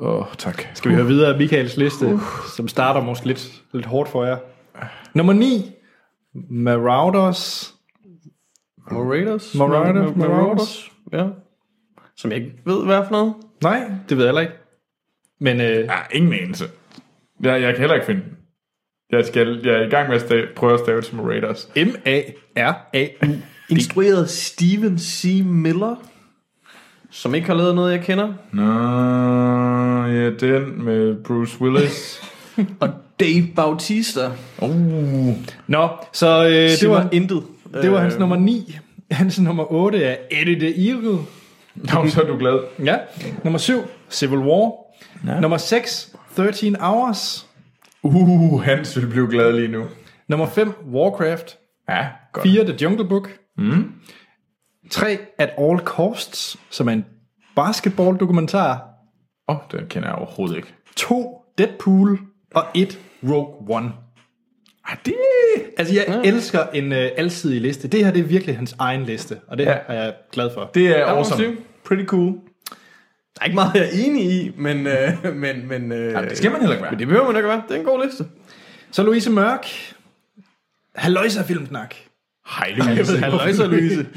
Åh, 0.00 0.18
oh, 0.18 0.26
tak. 0.38 0.62
Skal 0.74 0.90
vi 0.90 0.96
høre 0.96 1.06
videre 1.06 1.32
af 1.32 1.38
Michaels 1.38 1.76
liste, 1.76 2.06
uh. 2.06 2.20
som 2.56 2.68
starter 2.68 3.00
måske 3.00 3.26
lidt, 3.26 3.62
lidt 3.72 3.86
hårdt 3.86 4.08
for 4.10 4.24
jer. 4.24 4.36
Nummer 5.14 5.32
9. 5.32 5.72
Marauders. 6.50 7.74
Marauders? 8.90 9.54
Marauders. 9.54 10.16
Marauders? 10.16 10.90
Ja. 11.12 11.26
Som 12.16 12.30
jeg 12.30 12.38
ikke 12.40 12.52
ved, 12.64 12.84
hvad 12.84 13.02
for 13.04 13.10
noget. 13.10 13.34
Nej, 13.62 13.90
det 14.08 14.16
ved 14.16 14.24
jeg 14.24 14.28
heller 14.28 14.40
ikke. 14.40 14.54
Men 15.40 15.60
øh, 15.60 15.66
Ja, 15.66 15.94
ingen 16.12 16.32
anelse. 16.32 16.64
Jeg, 17.42 17.62
jeg 17.62 17.72
kan 17.72 17.80
heller 17.80 17.94
ikke 17.94 18.06
finde 18.06 18.20
den. 18.20 18.30
Jeg, 19.12 19.26
skal, 19.26 19.60
jeg 19.64 19.74
er 19.74 19.86
i 19.86 19.88
gang 19.90 20.08
med 20.08 20.16
at 20.16 20.22
stave, 20.22 20.46
prøve 20.56 20.74
at 20.74 20.80
stave 20.80 21.02
til 21.02 21.18
Raiders. 21.18 21.68
M-A-R-A-U. 21.76 23.26
Instrueret 23.70 24.30
Steven 24.30 24.98
C. 24.98 25.42
Miller, 25.44 25.96
som 27.10 27.34
ikke 27.34 27.46
har 27.46 27.54
lavet 27.54 27.74
noget, 27.74 27.92
jeg 27.92 28.00
kender. 28.00 28.32
Nå, 28.52 28.62
ja, 30.06 30.30
den 30.30 30.84
med 30.84 31.14
Bruce 31.24 31.60
Willis. 31.60 32.22
Og 32.80 32.88
Dave 33.20 33.46
Bautista. 33.56 34.26
uh, 34.62 34.70
Nå, 35.66 35.88
så 36.12 36.44
øh, 36.46 36.52
det, 36.80 36.90
var, 36.90 37.08
intet. 37.12 37.42
det 37.82 37.92
var 37.92 38.00
hans 38.00 38.14
Øh, 38.14 38.20
nummer 38.20 38.36
9. 38.36 38.78
Hans 39.10 39.40
nummer 39.40 39.72
8 39.72 40.02
er 40.02 40.16
Eddie 40.30 40.58
the 40.60 40.88
Eagle. 40.88 41.18
Nå, 41.74 42.08
så 42.08 42.22
er 42.22 42.26
du 42.26 42.38
glad. 42.38 42.58
Ja. 42.84 42.96
Nummer 43.44 43.58
7, 43.58 43.80
Civil 44.10 44.38
War. 44.38 44.72
Ja. 45.26 45.40
Nummer 45.40 45.56
6, 45.56 46.12
13 46.36 46.76
Hours. 46.80 47.46
Uh, 48.02 48.62
Hans 48.64 48.96
vil 49.00 49.06
blive 49.06 49.28
glad 49.30 49.52
lige 49.52 49.68
nu. 49.68 49.84
Nummer 50.28 50.46
5, 50.46 50.72
Warcraft. 50.92 51.58
Ja, 51.88 52.08
godt. 52.32 52.42
4, 52.42 52.64
The 52.64 52.76
Jungle 52.82 53.08
Book. 53.08 53.38
Mm. 53.58 53.92
3, 54.90 55.18
At 55.38 55.50
All 55.58 55.78
Costs, 55.78 56.56
som 56.70 56.88
er 56.88 56.92
en 56.92 57.04
basketball-dokumentar. 57.56 58.84
Åh, 59.48 59.56
oh, 59.56 59.62
den 59.72 59.86
kender 59.88 60.08
jeg 60.08 60.16
overhovedet 60.16 60.56
ikke. 60.56 60.74
2, 60.96 61.40
Deadpool. 61.58 62.18
Og 62.54 62.62
1, 62.74 62.98
Rogue 63.22 63.76
One. 63.76 63.92
Ah, 64.88 64.96
det... 65.06 65.14
Altså, 65.78 65.94
jeg 65.94 66.04
ja. 66.08 66.28
elsker 66.28 66.66
en 66.74 66.92
øh, 66.92 67.10
alsidig 67.16 67.60
liste. 67.60 67.88
Det 67.88 68.04
her, 68.04 68.12
det 68.12 68.20
er 68.20 68.24
virkelig 68.24 68.56
hans 68.56 68.76
egen 68.78 69.02
liste, 69.02 69.40
og 69.48 69.58
det 69.58 69.64
Ja. 69.64 69.76
er 69.88 70.02
jeg 70.02 70.14
glad 70.32 70.50
for. 70.54 70.70
Det 70.74 70.98
er 70.98 71.06
awesome. 71.06 71.56
Pretty 71.84 72.04
cool. 72.04 72.34
Der 73.38 73.42
er 73.42 73.46
ikke 73.46 73.54
meget, 73.54 73.74
jeg 73.74 73.84
er 73.84 74.06
enig 74.06 74.24
i, 74.24 74.52
men... 74.56 74.86
Øh, 74.86 75.36
men, 75.36 75.68
men 75.68 75.92
øh, 75.92 76.12
Jamen, 76.12 76.28
det 76.30 76.38
skal 76.38 76.50
man 76.50 76.60
heller 76.60 76.74
ikke 76.74 76.82
være. 76.82 76.90
Men 76.92 76.98
det 76.98 77.06
behøver 77.06 77.26
man 77.26 77.36
ikke 77.36 77.48
være. 77.48 77.62
Det 77.68 77.74
er 77.74 77.80
en 77.80 77.86
god 77.86 78.04
liste. 78.04 78.24
Så 78.90 79.02
Louise 79.02 79.30
Mørk. 79.30 79.66
Halløjsa 80.94 81.42
filmsnak. 81.42 81.94
Hej, 82.48 82.74
Louise. 82.76 83.18
Halløjsa 83.18 83.66
Louise. 83.66 84.06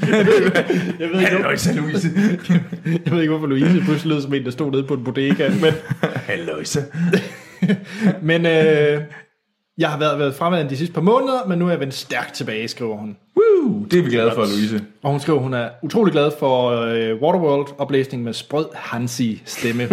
jeg 1.00 1.08
ved 1.10 1.20
ikke, 1.20 1.30
Halløjsa, 1.30 1.72
Louise. 1.72 2.10
jeg 3.04 3.12
ved 3.12 3.20
ikke, 3.20 3.30
hvorfor 3.30 3.46
Louise 3.46 3.80
pludselig 3.84 4.14
lød 4.14 4.22
som 4.22 4.34
en, 4.34 4.44
der 4.44 4.50
stod 4.50 4.72
nede 4.72 4.84
på 4.84 4.94
en 4.94 5.04
bodega. 5.04 5.48
Men, 5.48 5.72
Halløjsa. 6.28 6.80
men 8.22 8.46
øh, 8.46 9.02
jeg 9.78 9.88
har 9.88 9.98
været, 9.98 10.18
været 10.18 10.34
fraværende 10.34 10.70
de 10.70 10.76
sidste 10.76 10.94
par 10.94 11.00
måneder, 11.00 11.46
men 11.46 11.58
nu 11.58 11.66
er 11.66 11.70
jeg 11.70 11.80
vendt 11.80 11.94
stærkt 11.94 12.34
tilbage, 12.34 12.68
skriver 12.68 12.96
hun. 12.96 13.16
Woo, 13.36 13.84
det 13.90 13.98
er 13.98 14.02
vi 14.02 14.10
glade 14.10 14.32
for, 14.34 14.40
Louise. 14.40 14.84
Og 15.02 15.10
hun 15.10 15.20
skriver, 15.20 15.38
hun 15.38 15.54
er 15.54 15.68
utrolig 15.82 16.12
glad 16.12 16.30
for 16.38 16.70
øh, 16.70 17.22
Waterworld-oplæsning 17.22 18.22
med 18.22 18.32
sprød 18.32 18.66
Hansi 18.74 19.42
stemme. 19.44 19.82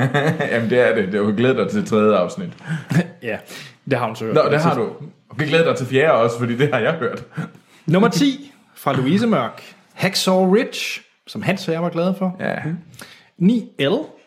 Jamen, 0.52 0.70
det 0.70 0.88
er 0.88 0.94
det. 0.94 1.12
Det 1.12 1.24
har 1.24 1.32
glædet 1.32 1.56
dig 1.56 1.68
til 1.68 1.86
tredje 1.86 2.16
afsnit. 2.16 2.52
ja, 3.22 3.38
det 3.90 3.98
har 3.98 4.06
hun 4.06 4.16
så 4.16 4.24
hørt. 4.24 4.34
Nå, 4.34 4.42
det 4.50 4.60
har 4.60 4.74
du. 4.74 4.88
Okay, 5.30 5.48
glæder 5.48 5.64
dig 5.64 5.76
til 5.76 5.86
fjerde 5.86 6.12
også, 6.12 6.38
fordi 6.38 6.56
det 6.56 6.70
har 6.72 6.80
jeg 6.80 6.92
hørt. 6.92 7.24
Nummer 7.86 8.08
10 8.08 8.52
fra 8.74 8.92
Louise 8.92 9.26
Mørk. 9.26 9.62
Hacksaw 9.94 10.54
Ridge, 10.54 11.00
som 11.26 11.42
Hans 11.42 11.68
og 11.68 11.74
jeg 11.74 11.82
var 11.82 11.88
glade 11.88 12.14
for. 12.18 12.36
Ja. 12.40 12.56
9L. 13.42 14.19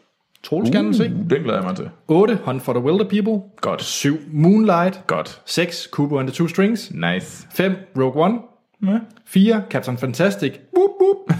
Troels 0.44 0.70
uh. 0.70 0.74
gerne 0.74 0.94
se. 0.94 1.04
Den 1.04 1.28
glæder 1.44 1.56
jeg 1.56 1.64
mig 1.64 1.76
til. 1.76 1.90
8. 2.08 2.40
Hunt 2.46 2.62
for 2.62 2.74
the 2.74 2.84
Wilder 2.84 3.10
People. 3.10 3.50
Godt. 3.62 3.84
7. 3.84 4.18
Moonlight. 4.32 5.04
Godt. 5.08 5.42
6. 5.46 5.88
Kubo 5.92 6.20
and 6.20 6.28
the 6.28 6.36
Two 6.36 6.48
Strings. 6.48 6.92
Nice. 6.92 7.48
5. 7.54 7.76
Rogue 7.98 8.24
One. 8.24 8.40
Ja. 8.86 9.00
4. 9.26 9.64
Captain 9.70 9.98
Fantastic. 9.98 10.52
Boop, 10.76 10.90
boop. 11.00 11.38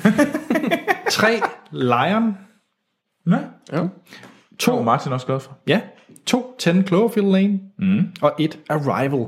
3. 1.10 1.28
Lion. 1.72 2.38
Ja. 3.28 3.38
Ja. 3.72 3.88
2 4.60 4.82
Martin 4.82 5.14
også 5.14 5.26
glad 5.26 5.40
for. 5.40 5.58
Ja. 5.68 5.82
2. 6.26 6.56
10 6.60 6.70
Cloverfield 6.84 7.32
Lane. 7.32 7.60
Mm. 7.80 8.08
Og 8.22 8.34
1. 8.40 8.60
Arrival. 8.70 9.28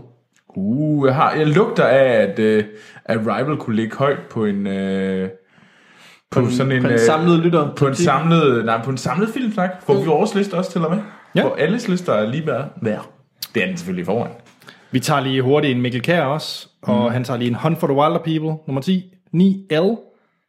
Uh, 0.55 1.07
jeg, 1.07 1.15
har, 1.15 1.33
jeg 1.33 1.47
lugter 1.47 1.85
af, 1.85 2.07
at 2.07 2.39
uh, 2.39 2.65
Arrival 3.05 3.57
kunne 3.57 3.75
ligge 3.75 3.95
højt 3.95 4.19
på 4.29 4.45
en... 4.45 4.67
Uh, 4.67 5.29
på, 6.41 6.45
en- 6.45 6.51
sådan 6.51 6.71
en, 6.71 6.81
på 6.81 6.87
en 6.87 6.93
øh, 6.93 6.99
samlet 6.99 7.39
lytter. 7.39 7.73
På 7.75 7.87
en 7.87 7.95
samlet, 7.95 8.65
nej, 8.65 8.81
på 8.83 8.89
en 8.91 8.97
samlet 8.97 9.29
filmsnak. 9.29 9.69
Får 9.85 9.93
vi 9.93 10.05
vores 10.05 10.35
liste 10.35 10.53
også 10.53 10.71
til 10.71 10.85
og 10.85 10.95
med? 10.95 10.99
Ja. 11.35 11.41
Hvor 11.41 11.55
alles 11.55 11.87
lister 11.87 12.13
er 12.13 12.29
lige 12.29 12.47
værd. 12.47 12.65
værd. 12.81 13.09
Det 13.55 13.63
er 13.63 13.67
den 13.67 13.77
selvfølgelig 13.77 14.05
foran. 14.05 14.31
Vi 14.91 14.99
tager 14.99 15.21
lige 15.21 15.41
hurtigt 15.41 15.75
en 15.75 15.81
Mikkel 15.81 16.01
Kjær 16.01 16.23
også. 16.23 16.67
Og 16.81 17.11
han 17.11 17.23
tager 17.23 17.37
lige 17.37 17.49
en 17.49 17.55
Hunt 17.55 17.79
for 17.79 17.87
the 17.87 17.95
Wilder 17.95 18.17
People. 18.17 18.63
Nummer 18.67 18.81
10. 18.81 19.03
9. 19.31 19.65
L. 19.71 19.75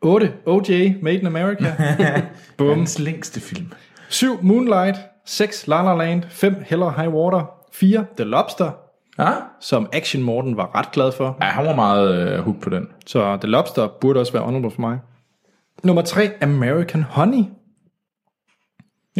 8. 0.02 0.32
OJ. 0.47 0.92
Made 1.02 1.15
in 1.18 1.26
America. 1.26 1.73
Bum. 2.58 2.68
Hans 2.78 2.98
længste 2.98 3.40
film. 3.40 3.73
7. 4.08 4.39
Moonlight. 4.42 4.97
6. 5.26 5.66
La 5.68 5.82
La 5.82 5.94
Land. 5.94 6.23
5. 6.28 6.55
Hell 6.66 6.82
or 6.82 6.90
High 6.90 7.08
Water. 7.15 7.50
4. 7.73 8.05
The 8.16 8.24
Lobster. 8.24 8.70
Ja? 9.18 9.28
Som 9.60 9.89
Action 9.92 10.23
Morten 10.23 10.56
var 10.56 10.70
ret 10.78 10.92
glad 10.92 11.12
for. 11.12 11.36
Ja, 11.40 11.47
han 11.47 11.66
var 11.66 11.74
meget 11.74 12.39
uh, 12.39 12.44
hooked 12.44 12.62
på 12.62 12.70
den. 12.70 12.89
Så 13.06 13.39
The 13.40 13.50
Lobster 13.50 13.89
burde 14.00 14.20
også 14.20 14.32
være 14.32 14.42
honorable 14.42 14.70
for 14.70 14.81
mig. 14.81 14.98
Nummer 15.84 16.02
3. 16.02 16.30
American 16.40 17.02
Honey. 17.02 17.44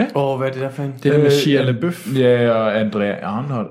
Åh, 0.01 0.05
oh, 0.15 0.39
hvad 0.39 0.49
er 0.49 0.53
det 0.53 0.61
der 0.63 0.71
for 0.71 0.83
en? 0.83 0.95
Det 1.03 1.15
er 1.15 1.19
med 1.19 1.27
Øh, 1.27 1.33
Shia 1.33 1.61
ja, 1.61 1.63
LaBeouf. 1.67 2.17
Ja, 2.19 2.51
og 2.51 2.81
Andrea 2.81 3.21
Arnold, 3.25 3.71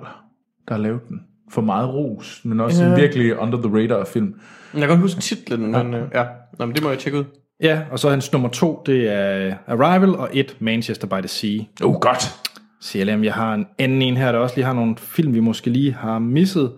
der 0.67 0.73
har 0.73 0.81
lavet 0.81 1.01
den. 1.09 1.19
For 1.51 1.61
meget 1.61 1.89
ros, 1.93 2.41
men 2.43 2.59
også 2.59 2.83
Ja. 2.83 2.89
en 2.89 2.95
virkelig 3.01 3.39
under 3.39 3.61
the 3.61 3.77
radar 3.77 4.05
film. 4.05 4.33
Jeg 4.73 4.79
kan 4.81 4.89
godt 4.89 4.99
huske 4.99 5.21
titlen, 5.21 5.71
men 5.71 5.93
øh, 5.93 6.07
ja. 6.13 6.25
Nå, 6.59 6.65
men 6.65 6.75
det 6.75 6.83
må 6.83 6.89
jeg 6.89 6.99
tjekke 6.99 7.19
ud. 7.19 7.23
Ja, 7.61 7.81
og 7.91 7.99
så 7.99 8.09
hans 8.09 8.31
nummer 8.33 8.49
2, 8.49 8.83
det 8.85 9.09
er 9.13 9.55
Arrival, 9.67 10.15
og 10.15 10.29
1. 10.33 10.57
Manchester 10.59 11.07
by 11.07 11.13
the 11.21 11.27
Sea. 11.27 11.59
Oh, 11.83 11.93
godt. 11.99 12.35
CLM, 12.83 13.23
jeg 13.23 13.33
har 13.33 13.53
en 13.53 13.65
anden 13.79 14.01
en 14.01 14.17
her, 14.17 14.31
der 14.31 14.39
også 14.39 14.55
lige 14.55 14.65
har 14.65 14.73
nogle 14.73 14.95
film, 14.97 15.33
vi 15.33 15.39
måske 15.39 15.69
lige 15.69 15.93
har 15.93 16.19
misset. 16.19 16.71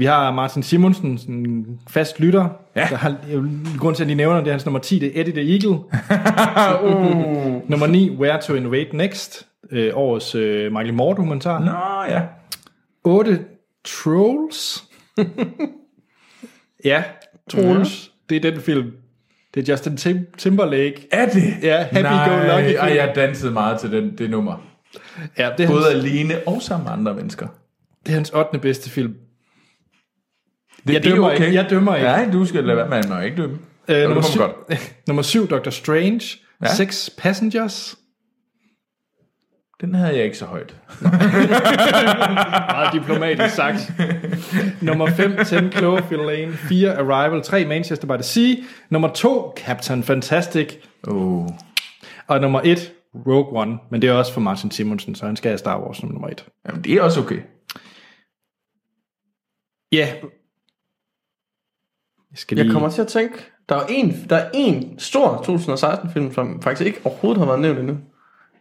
Vi 0.00 0.04
har 0.04 0.32
Martin 0.32 0.62
Simonsen, 0.62 1.18
sådan 1.18 1.34
en 1.34 1.80
fast 1.88 2.20
lytter. 2.20 2.48
Ja. 2.76 2.86
Der 2.90 2.96
har, 2.96 3.16
grund 3.78 3.96
til, 3.96 4.02
at 4.04 4.08
de 4.08 4.14
nævner, 4.14 4.38
det 4.38 4.46
er 4.46 4.50
hans 4.52 4.66
nummer 4.66 4.78
10, 4.80 4.98
det 4.98 5.16
er 5.16 5.20
Eddie 5.20 5.32
the 5.34 5.52
Eagle. 5.52 5.70
uh. 6.96 7.70
nummer 7.70 7.86
9, 7.86 8.10
Where 8.10 8.40
to 8.42 8.54
Invade 8.54 8.96
Next. 8.96 9.46
Øh, 9.70 9.90
årets 9.94 10.34
øh, 10.34 10.72
Michael 10.72 10.94
Moore 10.94 11.16
dokumentar. 11.16 11.58
Nå, 11.58 12.14
ja. 12.14 12.22
8, 13.04 13.40
Trolls. 13.84 14.84
ja, 16.84 17.02
Trolls. 17.50 18.12
Det 18.28 18.36
er 18.44 18.50
den 18.50 18.60
film. 18.60 18.92
Det 19.54 19.68
er 19.68 19.72
Justin 19.72 19.94
Tim- 19.96 20.36
Timberlake. 20.38 21.08
Er 21.12 21.26
det? 21.28 21.42
Ja, 21.62 21.76
Happy 21.82 22.02
Nej, 22.02 22.28
Go 22.28 22.56
Lucky 22.56 22.68
film. 22.80 22.96
jeg 22.96 23.12
dansede 23.14 23.52
meget 23.52 23.80
til 23.80 23.92
den, 23.92 24.18
det 24.18 24.30
nummer. 24.30 24.62
Ja, 25.38 25.50
det 25.58 25.64
er, 25.64 25.68
Både 25.68 25.82
hans, 25.92 26.04
alene 26.04 26.34
og 26.46 26.62
sammen 26.62 26.84
med 26.84 26.92
andre 26.92 27.14
mennesker. 27.14 27.46
det 28.06 28.12
er 28.12 28.16
hans 28.16 28.30
8. 28.30 28.58
bedste 28.58 28.90
film. 28.90 29.14
Det, 30.86 30.94
Jeg 30.94 31.06
er 31.06 31.10
dømmer 31.10 31.30
okay. 31.30 31.44
ikke. 31.44 31.54
Jeg 31.54 31.70
dømmer 31.70 31.94
ikke. 31.94 32.06
Nej, 32.06 32.28
du 32.32 32.44
skal 32.46 32.64
lade 32.64 32.76
være 32.76 32.88
med 32.88 32.96
at 32.96 33.08
må 33.08 33.18
ikke 33.18 33.42
dømme. 33.42 33.58
Øh, 33.88 34.02
nummer, 34.08 34.22
syv, 34.22 34.40
man 34.40 34.48
godt. 34.68 34.94
nummer 35.06 35.22
7, 35.22 35.50
Doctor 35.50 35.70
Strange. 35.70 36.20
Ja. 36.62 36.74
6, 36.74 37.10
Passengers. 37.18 37.96
Den 39.80 39.94
havde 39.94 40.16
jeg 40.16 40.24
ikke 40.24 40.38
så 40.38 40.44
højt. 40.44 40.76
Meget 42.74 42.92
diplomatisk 42.92 43.54
sagt. 43.54 43.92
nummer 44.82 45.10
5, 45.10 45.36
10 45.44 45.78
Cloverfield 45.78 46.26
Lane. 46.26 46.52
4, 46.52 46.98
Arrival. 46.98 47.42
3, 47.42 47.64
Manchester 47.64 48.06
by 48.06 48.12
the 48.12 48.22
Sea. 48.22 48.54
Nummer 48.90 49.08
2, 49.08 49.54
Captain 49.56 50.02
Fantastic. 50.02 50.74
Oh. 51.02 51.48
Og 52.26 52.40
nummer 52.40 52.60
1, 52.64 52.92
Rogue 53.14 53.60
One. 53.60 53.78
Men 53.90 54.02
det 54.02 54.10
er 54.10 54.14
også 54.14 54.32
for 54.32 54.40
Martin 54.40 54.70
Simonsen, 54.70 55.14
så 55.14 55.26
han 55.26 55.36
skal 55.36 55.48
have 55.48 55.58
Star 55.58 55.80
Wars 55.80 55.96
som 55.96 56.08
nummer 56.08 56.28
1. 56.28 56.44
Jamen, 56.66 56.84
det 56.84 56.94
er 56.94 57.02
også 57.02 57.20
okay. 57.20 57.40
Ja. 59.92 60.08
Jeg 62.30 62.38
skal 62.38 62.56
Jeg 62.56 62.64
lige... 62.64 62.72
kommer 62.72 62.88
til 62.88 63.02
at 63.02 63.08
tænke, 63.08 63.34
der 63.68 63.76
er 63.76 63.86
en, 63.88 64.26
der 64.30 64.36
er 64.36 64.48
en 64.54 64.98
stor 64.98 65.28
2016-film, 65.36 66.32
som 66.34 66.62
faktisk 66.62 66.86
ikke 66.86 67.00
overhovedet 67.04 67.38
har 67.38 67.46
været 67.46 67.60
nævnt 67.60 67.78
endnu. 67.78 67.98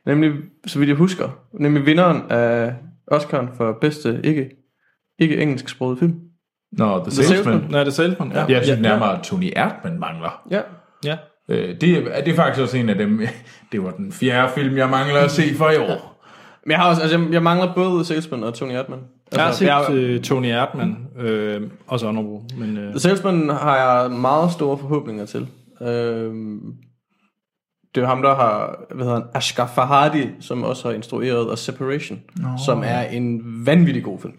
Nemlig, 0.06 0.32
så 0.68 0.80
vidt 0.80 0.88
jeg 0.90 0.98
husker, 0.98 1.30
nemlig 1.54 1.86
vinderen 1.86 2.22
af 2.30 2.74
Oscar'en 3.14 3.58
for 3.58 3.78
bedste 3.82 4.22
ikke, 4.24 4.50
ikke 5.20 5.38
engelsksproget 5.42 6.00
film. 6.00 6.14
Nå, 6.72 6.86
The 6.98 7.04
The 7.04 7.12
Salesman. 7.12 7.44
Salesman. 7.44 7.72
Nej, 7.72 7.80
det 7.84 7.88
er 7.90 7.94
Salesman. 7.96 8.32
Ja. 8.32 8.46
Jeg 8.50 8.64
synes 8.64 8.78
ja. 8.78 8.82
nærmere, 8.82 9.18
at 9.18 9.24
Tony 9.24 9.52
Erdmann 9.56 10.00
mangler. 10.00 10.42
Ja. 10.52 10.62
Ja. 11.06 11.18
Øh, 11.50 11.82
det, 11.82 11.98
er- 11.98 12.22
det 12.24 12.32
er 12.32 12.36
faktisk 12.36 12.62
også 12.64 12.78
en 12.78 12.90
af 12.90 12.96
dem. 12.98 13.22
Det 13.72 13.84
var 13.84 13.92
den 13.92 14.12
fjerde 14.12 14.52
film, 14.56 14.78
jeg 14.78 14.90
mangler 14.90 15.20
at 15.20 15.32
se 15.32 15.56
for 15.56 15.70
i 15.70 15.78
år. 15.78 16.24
Men 16.66 16.72
jeg 16.72 16.80
har 16.80 16.90
også, 16.90 17.02
altså 17.02 17.20
jeg, 17.20 17.28
jeg 17.34 17.44
mangler 17.44 17.74
både 17.74 17.90
The 17.96 18.04
Salesman 18.06 18.44
og 18.44 18.54
Tony 18.54 18.72
Erdmann. 18.72 19.02
Jeg 19.32 19.40
har 19.42 19.48
Altså, 19.48 19.60
set 19.60 19.66
jeg, 19.68 20.16
uh, 20.16 20.22
Tony 20.22 20.46
Erdmann, 20.46 20.98
øh, 21.18 21.62
også 21.88 22.06
honorable, 22.06 22.58
men... 22.58 22.78
Øh, 22.78 23.00
Salesman 23.00 23.50
har 23.50 23.78
jeg 23.78 24.12
meget 24.12 24.52
store 24.52 24.78
forhåbninger 24.78 25.26
til. 25.26 25.48
Øhm, 25.82 26.60
det 27.96 28.04
er 28.04 28.08
ham, 28.08 28.22
der 28.22 28.36
har, 28.36 28.80
hvad 28.96 29.06
hedder 29.06 29.20
han, 29.20 29.30
Ashgar 29.34 29.72
Farhadi, 29.76 30.28
som 30.40 30.64
også 30.64 30.88
har 30.88 30.96
instrueret 30.96 31.48
The 31.48 31.58
Separation, 31.58 32.20
Nå. 32.36 32.48
som 32.66 32.84
er 32.86 33.02
en 33.02 33.42
vanvittig 33.66 34.04
god 34.04 34.20
film. 34.20 34.34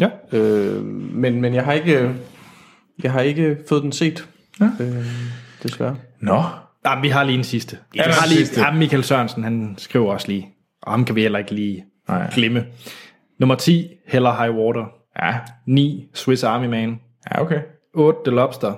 Ja. 0.00 0.08
Øh, 0.32 0.84
men, 1.14 1.40
men 1.40 1.54
jeg 1.54 1.64
har 1.64 1.72
ikke, 1.72 2.14
jeg 3.02 3.12
har 3.12 3.20
ikke 3.20 3.56
fået 3.68 3.82
den 3.82 3.92
set. 3.92 4.28
Ja. 4.60 4.70
Øh, 4.80 5.06
desværre. 5.62 5.96
Nå. 6.20 6.42
Ja, 6.86 7.00
vi 7.00 7.08
har 7.08 7.24
lige 7.24 7.38
en 7.38 7.44
sidste. 7.44 7.78
Ja, 7.94 8.06
vi 8.06 8.12
har 8.12 8.26
lige, 8.28 8.38
sidste. 8.46 8.60
ja, 8.60 8.72
Michael 8.72 9.04
Sørensen, 9.04 9.44
han 9.44 9.74
skriver 9.78 10.12
også 10.12 10.28
lige. 10.28 10.48
Og 10.82 10.92
ham 10.92 11.04
kan 11.04 11.14
vi 11.16 11.22
heller 11.22 11.38
ikke 11.38 11.54
lige 11.54 11.84
Nej. 12.08 12.30
glemme. 12.34 12.64
Nummer 13.38 13.54
10, 13.54 13.88
Hell 14.06 14.26
or 14.26 14.44
High 14.44 14.54
Water. 14.54 14.84
Ja. 15.22 15.38
9, 15.66 16.08
Swiss 16.14 16.44
Army 16.44 16.66
Man. 16.66 17.00
Ja, 17.30 17.42
okay. 17.42 17.60
8, 17.94 18.18
The 18.24 18.34
Lobster. 18.34 18.74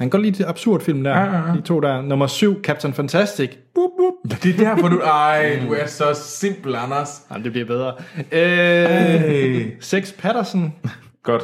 Han 0.00 0.10
går 0.10 0.18
lige 0.18 0.32
til 0.32 0.44
absurd 0.44 0.80
film 0.80 1.04
der. 1.04 1.10
Ja, 1.10 1.24
ja, 1.24 1.46
ja. 1.46 1.52
De 1.56 1.60
to 1.60 1.80
der. 1.80 2.02
Nummer 2.02 2.26
7, 2.26 2.62
Captain 2.62 2.94
Fantastic. 2.94 3.50
Boop, 3.74 3.90
boop. 3.98 4.14
Det 4.42 4.60
er 4.60 4.64
derfor, 4.64 4.88
du... 4.88 4.98
Ej, 5.26 5.60
du 5.68 5.72
er 5.72 5.86
så 5.86 6.14
simpel, 6.14 6.74
Anders. 6.74 7.26
Jamen, 7.30 7.44
det 7.44 7.52
bliver 7.52 7.66
bedre. 7.66 7.94
Øh, 8.32 9.72
6, 9.80 10.12
Patterson. 10.12 10.74
Godt. 11.22 11.42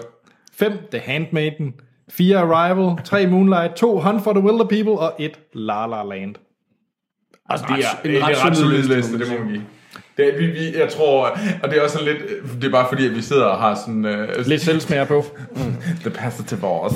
5, 0.53 0.73
The 0.93 1.01
Handmaiden. 1.01 1.75
4, 2.11 2.39
Arrival. 2.39 3.05
3, 3.05 3.27
Moonlight. 3.27 3.75
2, 3.75 4.01
Hunt 4.01 4.23
for 4.23 4.33
the 4.33 4.43
Wilder 4.43 4.65
People. 4.65 4.93
Og 4.93 5.15
1, 5.19 5.39
La 5.53 5.87
La 5.87 6.03
Land. 6.03 6.35
Altså, 7.49 7.67
det 7.69 7.85
er, 7.85 8.03
det 8.03 8.17
er 8.17 8.27
en 8.27 8.47
ret 8.47 8.57
solid 8.57 8.83
liste, 8.83 9.19
det 9.19 9.29
må 9.31 9.45
man 9.45 9.49
give. 9.53 9.63
Det 10.17 10.29
er, 10.35 10.39
vi, 10.39 10.47
vi, 10.47 10.79
jeg 10.79 10.89
tror, 10.89 11.39
og 11.63 11.71
det 11.71 11.79
er 11.79 11.83
også 11.83 11.99
sådan 11.99 12.13
lidt, 12.15 12.43
det 12.63 12.65
er 12.65 12.71
bare 12.73 12.87
fordi, 12.89 13.07
at 13.07 13.15
vi 13.15 13.23
sidder 13.23 13.45
og 13.45 13.59
har 13.59 13.75
sådan... 13.75 14.05
Uh, 14.05 14.47
Lidt 14.47 14.63
selvsmager 14.63 15.05
på. 15.05 15.25
The 16.01 16.11
positive 16.11 16.61
Oz. 16.85 16.93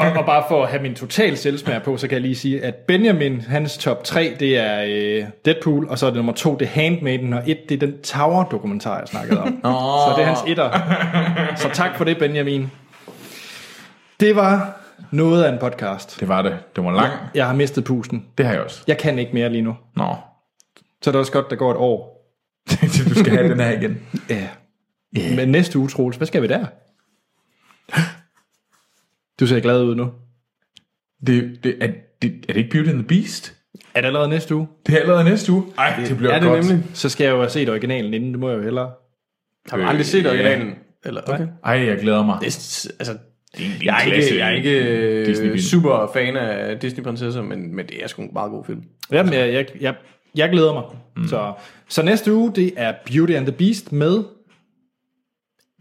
og, 0.00 0.12
og 0.16 0.26
bare 0.26 0.44
for 0.48 0.62
at 0.62 0.68
have 0.70 0.82
min 0.82 0.94
total 0.94 1.36
selvsmag 1.36 1.82
på, 1.82 1.96
så 1.96 2.08
kan 2.08 2.14
jeg 2.14 2.22
lige 2.22 2.34
sige, 2.34 2.64
at 2.64 2.74
Benjamin, 2.74 3.40
hans 3.40 3.78
top 3.78 4.04
3, 4.04 4.36
det 4.40 4.58
er 4.58 4.82
øh, 4.86 5.24
Deadpool, 5.44 5.86
og 5.88 5.98
så 5.98 6.06
er 6.06 6.10
det 6.10 6.16
nummer 6.16 6.32
2, 6.32 6.56
det 6.56 6.62
er 6.66 6.70
Handmaiden, 6.70 7.32
og 7.32 7.42
1, 7.46 7.58
det 7.68 7.82
er 7.82 7.86
den 7.86 8.02
Tower-dokumentar, 8.02 8.98
jeg 8.98 9.08
snakkede 9.08 9.40
om. 9.40 9.46
Så 9.62 10.12
det 10.16 10.22
er 10.22 10.26
hans 10.26 10.40
etter. 10.46 10.70
Så 11.56 11.68
tak 11.72 11.96
for 11.96 12.04
det, 12.04 12.18
Benjamin. 12.18 12.70
Det 14.20 14.36
var 14.36 14.78
noget 15.10 15.44
af 15.44 15.52
en 15.52 15.58
podcast. 15.58 16.20
Det 16.20 16.28
var 16.28 16.42
det. 16.42 16.58
Det 16.76 16.84
var 16.84 16.90
lang. 16.90 17.12
Jeg 17.34 17.46
har 17.46 17.54
mistet 17.54 17.84
pusten. 17.84 18.24
Det 18.38 18.46
har 18.46 18.52
jeg 18.52 18.62
også. 18.62 18.82
Jeg 18.86 18.98
kan 18.98 19.18
ikke 19.18 19.32
mere 19.34 19.48
lige 19.48 19.62
nu. 19.62 19.76
Nå. 19.96 20.14
Så 21.02 21.10
er 21.10 21.12
det 21.12 21.18
også 21.18 21.32
godt, 21.32 21.50
der 21.50 21.56
går 21.56 21.70
et 21.70 21.76
år. 21.76 22.11
du 23.08 23.14
skal 23.14 23.32
have 23.32 23.48
den 23.48 23.60
her 23.60 23.70
igen. 23.78 24.00
Ja. 24.30 24.48
Yeah. 25.18 25.36
Men 25.36 25.48
næste 25.48 25.78
uge, 25.78 25.88
Troels, 25.88 26.16
hvad 26.16 26.26
skal 26.26 26.42
vi 26.42 26.46
der? 26.46 26.66
Du 29.40 29.46
ser 29.46 29.60
glad 29.60 29.84
ud 29.84 29.94
nu. 29.94 30.10
Det, 31.26 31.58
det, 31.64 31.76
er, 31.80 31.86
det, 32.22 32.32
er 32.48 32.52
det 32.52 32.56
ikke 32.56 32.70
Beauty 32.70 32.88
and 32.90 32.98
the 32.98 33.06
Beast? 33.08 33.54
Er 33.94 34.00
det 34.00 34.06
allerede 34.06 34.28
næste 34.28 34.54
uge? 34.54 34.68
Det 34.86 34.94
er 34.94 35.00
allerede 35.00 35.24
næste 35.24 35.52
uge. 35.52 35.64
Ej, 35.78 35.96
det, 36.00 36.08
det 36.08 36.16
bliver 36.16 36.32
er 36.32 36.40
det 36.40 36.48
godt. 36.48 36.66
nemlig. 36.66 36.84
Så 36.94 37.08
skal 37.08 37.24
jeg 37.24 37.32
jo 37.32 37.38
have 37.38 37.50
set 37.50 37.68
originalen 37.68 38.14
inden, 38.14 38.30
det 38.30 38.40
må 38.40 38.48
jeg 38.50 38.58
jo 38.58 38.62
hellere. 38.62 38.90
Har 39.70 39.76
du 39.76 39.82
aldrig 39.82 40.06
set 40.06 40.24
Øh, 40.26 40.30
originalen? 40.30 40.74
Eller, 41.04 41.20
okay. 41.26 41.46
Ej, 41.64 41.72
jeg 41.72 41.98
glæder 41.98 42.24
mig. 42.24 42.38
Det 42.40 42.46
altså, 42.98 43.18
Det 43.56 43.66
er 43.66 43.70
en, 43.76 43.84
jeg 43.84 44.00
er 44.00 44.12
ikke, 44.12 44.38
jeg 44.38 44.48
er 44.48 44.56
ikke 44.56 45.44
øh, 45.50 45.58
super 45.58 46.10
fan 46.14 46.36
af 46.36 46.78
Disney-prinsesser, 46.80 47.42
men, 47.42 47.74
men 47.76 47.86
det 47.86 48.02
er 48.02 48.06
sgu 48.06 48.22
en 48.22 48.30
meget 48.32 48.50
god 48.50 48.64
film. 48.64 48.82
Jamen, 49.12 49.32
jeg, 49.32 49.52
jeg, 49.52 49.66
jeg, 49.80 49.94
jeg 50.34 50.50
glæder 50.50 50.72
mig. 50.72 50.82
Mm. 51.16 51.28
Så, 51.28 51.52
så 51.88 52.02
næste 52.02 52.34
uge, 52.34 52.52
det 52.54 52.72
er 52.76 52.92
Beauty 53.06 53.32
and 53.32 53.46
the 53.46 53.56
Beast 53.56 53.92
med... 53.92 54.24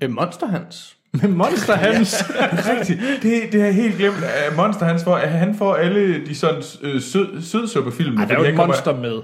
Øh, 0.04 0.10
Monster 0.10 0.48
Hans. 0.48 0.98
Med 1.22 1.30
Monster 1.30 1.76
Hans. 1.76 2.24
Rigtigt. 2.70 3.00
Det, 3.22 3.52
det 3.52 3.60
jeg 3.60 3.76
helt 3.76 3.98
glemt. 3.98 4.16
Monster, 4.56 4.86
han 4.86 5.00
får, 5.00 5.18
han 5.18 5.56
får 5.56 5.76
alle 5.76 6.26
de 6.26 6.36
sådan 6.36 6.64
øh, 6.82 7.02
sød, 7.02 7.42
sødsuppefilm. 7.42 8.18
Ej, 8.18 8.26
der 8.26 8.36
er 8.36 8.40
jo 8.40 8.46
et 8.46 8.56
monster 8.56 8.98
med. 8.98 9.22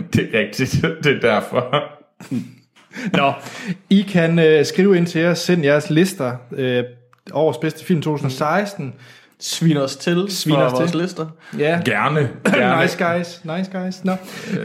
det 0.12 0.34
er 0.34 0.38
rigtigt. 0.38 0.84
Det 1.04 1.16
er 1.16 1.20
derfor. 1.20 1.84
Nå, 3.16 3.32
I 3.90 4.02
kan 4.02 4.38
øh, 4.38 4.64
skrive 4.64 4.96
ind 4.96 5.06
til 5.06 5.26
os, 5.26 5.38
send 5.38 5.64
jeres 5.64 5.90
lister. 5.90 6.36
Øh, 6.52 6.84
årets 7.32 7.58
bedste 7.58 7.84
film 7.84 8.02
2016. 8.02 8.94
Svin 9.40 9.76
os 9.76 9.96
til 9.96 10.26
Svin 10.28 10.54
for 10.54 10.60
os 10.62 10.72
vores 10.72 10.90
til. 10.90 11.00
lister. 11.00 11.26
Ja. 11.58 11.80
Gerne. 11.84 12.20
Gerne. 12.44 12.82
nice 12.82 13.04
guys, 13.04 13.44
nice 13.44 13.70
guys. 13.78 14.04
Nå. 14.04 14.12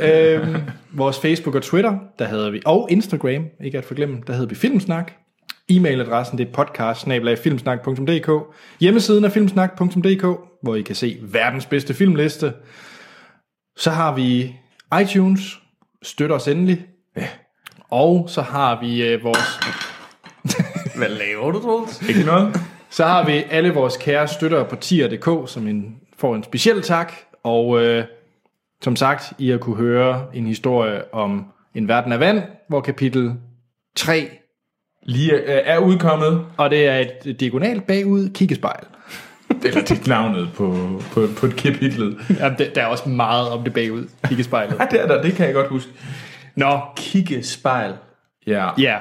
øhm, 0.02 0.56
vores 0.94 1.20
Facebook 1.20 1.56
og 1.56 1.62
Twitter, 1.62 1.98
der 2.20 2.28
hedder 2.28 2.50
vi, 2.50 2.62
og 2.66 2.88
Instagram, 2.92 3.46
ikke 3.64 3.78
at 3.78 3.86
forglemme, 3.86 4.18
der 4.28 4.34
hedder 4.34 4.48
vi 4.48 4.56
Filmsnak. 4.56 5.12
E-mailadressen 5.72 6.38
det 6.38 6.48
er 6.48 6.52
podcast 6.54 7.08
Hjemmesiden 8.80 9.24
er 9.24 9.30
filmsnak.dk, 9.30 10.26
hvor 10.64 10.76
I 10.76 10.82
kan 10.82 10.96
se 10.96 11.18
verdens 11.22 11.66
bedste 11.66 11.94
filmliste. 11.94 12.54
Så 13.78 13.92
har 13.92 14.16
vi 14.16 14.56
iTunes, 15.02 15.60
støt 16.04 16.32
os 16.32 16.48
endelig. 16.48 16.86
Ja. 17.18 17.28
Og 17.90 18.30
så 18.30 18.42
har 18.42 18.80
vi 18.80 19.08
øh, 19.08 19.24
vores... 19.24 19.60
Hvad 20.96 21.10
laver 21.10 21.52
du, 21.52 21.62
Troels? 21.62 22.10
Ikke 22.10 22.24
noget. 22.24 22.62
Så 22.96 23.06
har 23.06 23.26
vi 23.26 23.44
alle 23.50 23.74
vores 23.74 23.98
kære 23.98 24.28
støttere 24.28 24.66
på 24.66 24.76
tier.dk, 24.76 25.50
som 25.50 25.68
en, 25.68 25.96
får 26.18 26.36
en 26.36 26.44
speciel 26.44 26.82
tak. 26.82 27.14
Og 27.44 27.82
øh, 27.82 28.04
som 28.82 28.96
sagt, 28.96 29.34
I 29.38 29.50
har 29.50 29.58
kunne 29.58 29.76
høre 29.76 30.26
en 30.34 30.46
historie 30.48 31.14
om 31.14 31.46
En 31.74 31.88
Verden 31.88 32.12
af 32.12 32.20
Vand, 32.20 32.42
hvor 32.68 32.82
kapitel 32.82 33.34
3 33.96 34.30
Lige 35.04 35.46
er, 35.46 35.76
er 35.76 35.80
udkommet. 35.80 36.46
Og 36.58 36.70
det 36.70 36.88
er 36.88 36.98
et 36.98 37.40
diagonalt 37.40 37.88
bagud 37.88 38.30
kiggespejl. 38.30 38.84
Eller 39.64 39.82
det 39.82 39.92
er 39.92 40.10
navnet 40.10 40.50
på, 40.56 41.02
på, 41.12 41.28
på 41.38 41.46
et 41.46 41.56
kapitlet. 41.56 42.18
Ja, 42.40 42.50
der, 42.58 42.70
der 42.76 42.82
er 42.82 42.86
også 42.86 43.10
meget 43.10 43.50
om 43.50 43.64
det 43.64 43.74
bagud 43.74 44.08
kiggespejlet. 44.24 44.80
Ja, 44.80 44.86
det 44.92 45.02
er 45.02 45.08
der. 45.08 45.22
Det 45.22 45.34
kan 45.34 45.46
jeg 45.46 45.54
godt 45.54 45.68
huske. 45.68 45.92
Nå, 46.56 46.80
Kiggespejl. 46.96 47.94
Ja. 48.48 48.70
ja. 48.78 48.98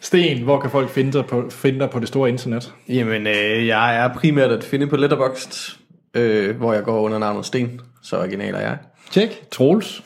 Sten, 0.00 0.42
hvor 0.42 0.60
kan 0.60 0.70
folk 0.70 0.88
finde 0.90 1.12
dig 1.12 1.26
på, 1.26 1.50
finde 1.50 1.78
dig 1.80 1.90
på 1.90 1.98
det 2.00 2.08
store 2.08 2.28
internet? 2.28 2.74
Jamen, 2.88 3.26
øh, 3.26 3.66
jeg 3.66 3.96
er 4.04 4.14
primært 4.14 4.50
at 4.50 4.64
finde 4.64 4.86
på 4.86 4.96
Letterboxd, 4.96 5.78
øh, 6.14 6.56
hvor 6.56 6.72
jeg 6.72 6.82
går 6.84 7.00
under 7.00 7.18
navnet 7.18 7.46
Sten. 7.46 7.80
Så 8.02 8.18
original 8.18 8.54
er 8.54 8.60
jeg. 8.60 8.78
Tjek. 9.10 9.50
Troels. 9.50 10.02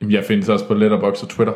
Jamen, 0.00 0.12
Jeg 0.12 0.24
findes 0.24 0.48
også 0.48 0.66
på 0.66 0.74
Letterboxd 0.74 1.22
og 1.22 1.28
Twitter. 1.28 1.54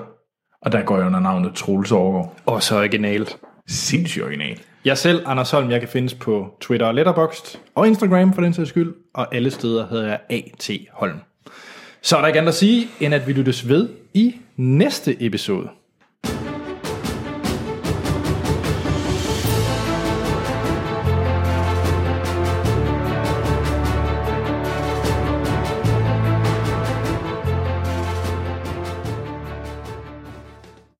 Og 0.62 0.72
der 0.72 0.82
går 0.82 0.96
jeg 0.96 1.06
under 1.06 1.20
navnet 1.20 1.54
Troels 1.54 1.92
Overgaard. 1.92 2.36
Og 2.46 2.62
så 2.62 2.78
originalt. 2.78 3.38
Sindssygt 3.68 4.24
original. 4.24 4.58
Jeg 4.84 4.98
selv, 4.98 5.22
Anders 5.26 5.50
Holm, 5.50 5.70
jeg 5.70 5.80
kan 5.80 5.88
findes 5.88 6.14
på 6.14 6.54
Twitter 6.60 6.86
og 6.86 6.94
Letterboxd, 6.94 7.58
og 7.74 7.86
Instagram 7.86 8.32
for 8.32 8.42
den 8.42 8.54
sags 8.54 8.68
skyld, 8.68 8.94
og 9.14 9.34
alle 9.34 9.50
steder 9.50 9.86
hedder 9.88 10.08
jeg 10.08 10.20
A.T. 10.30 10.70
Holm. 10.92 11.18
Så 12.02 12.16
er 12.16 12.20
der 12.20 12.26
ikke 12.28 12.38
andet 12.38 12.48
at 12.48 12.54
sige, 12.54 12.86
end 13.00 13.14
at 13.14 13.26
vi 13.26 13.32
lyttes 13.32 13.68
ved 13.68 13.88
i 14.14 14.34
næste 14.56 15.16
episode. 15.26 15.68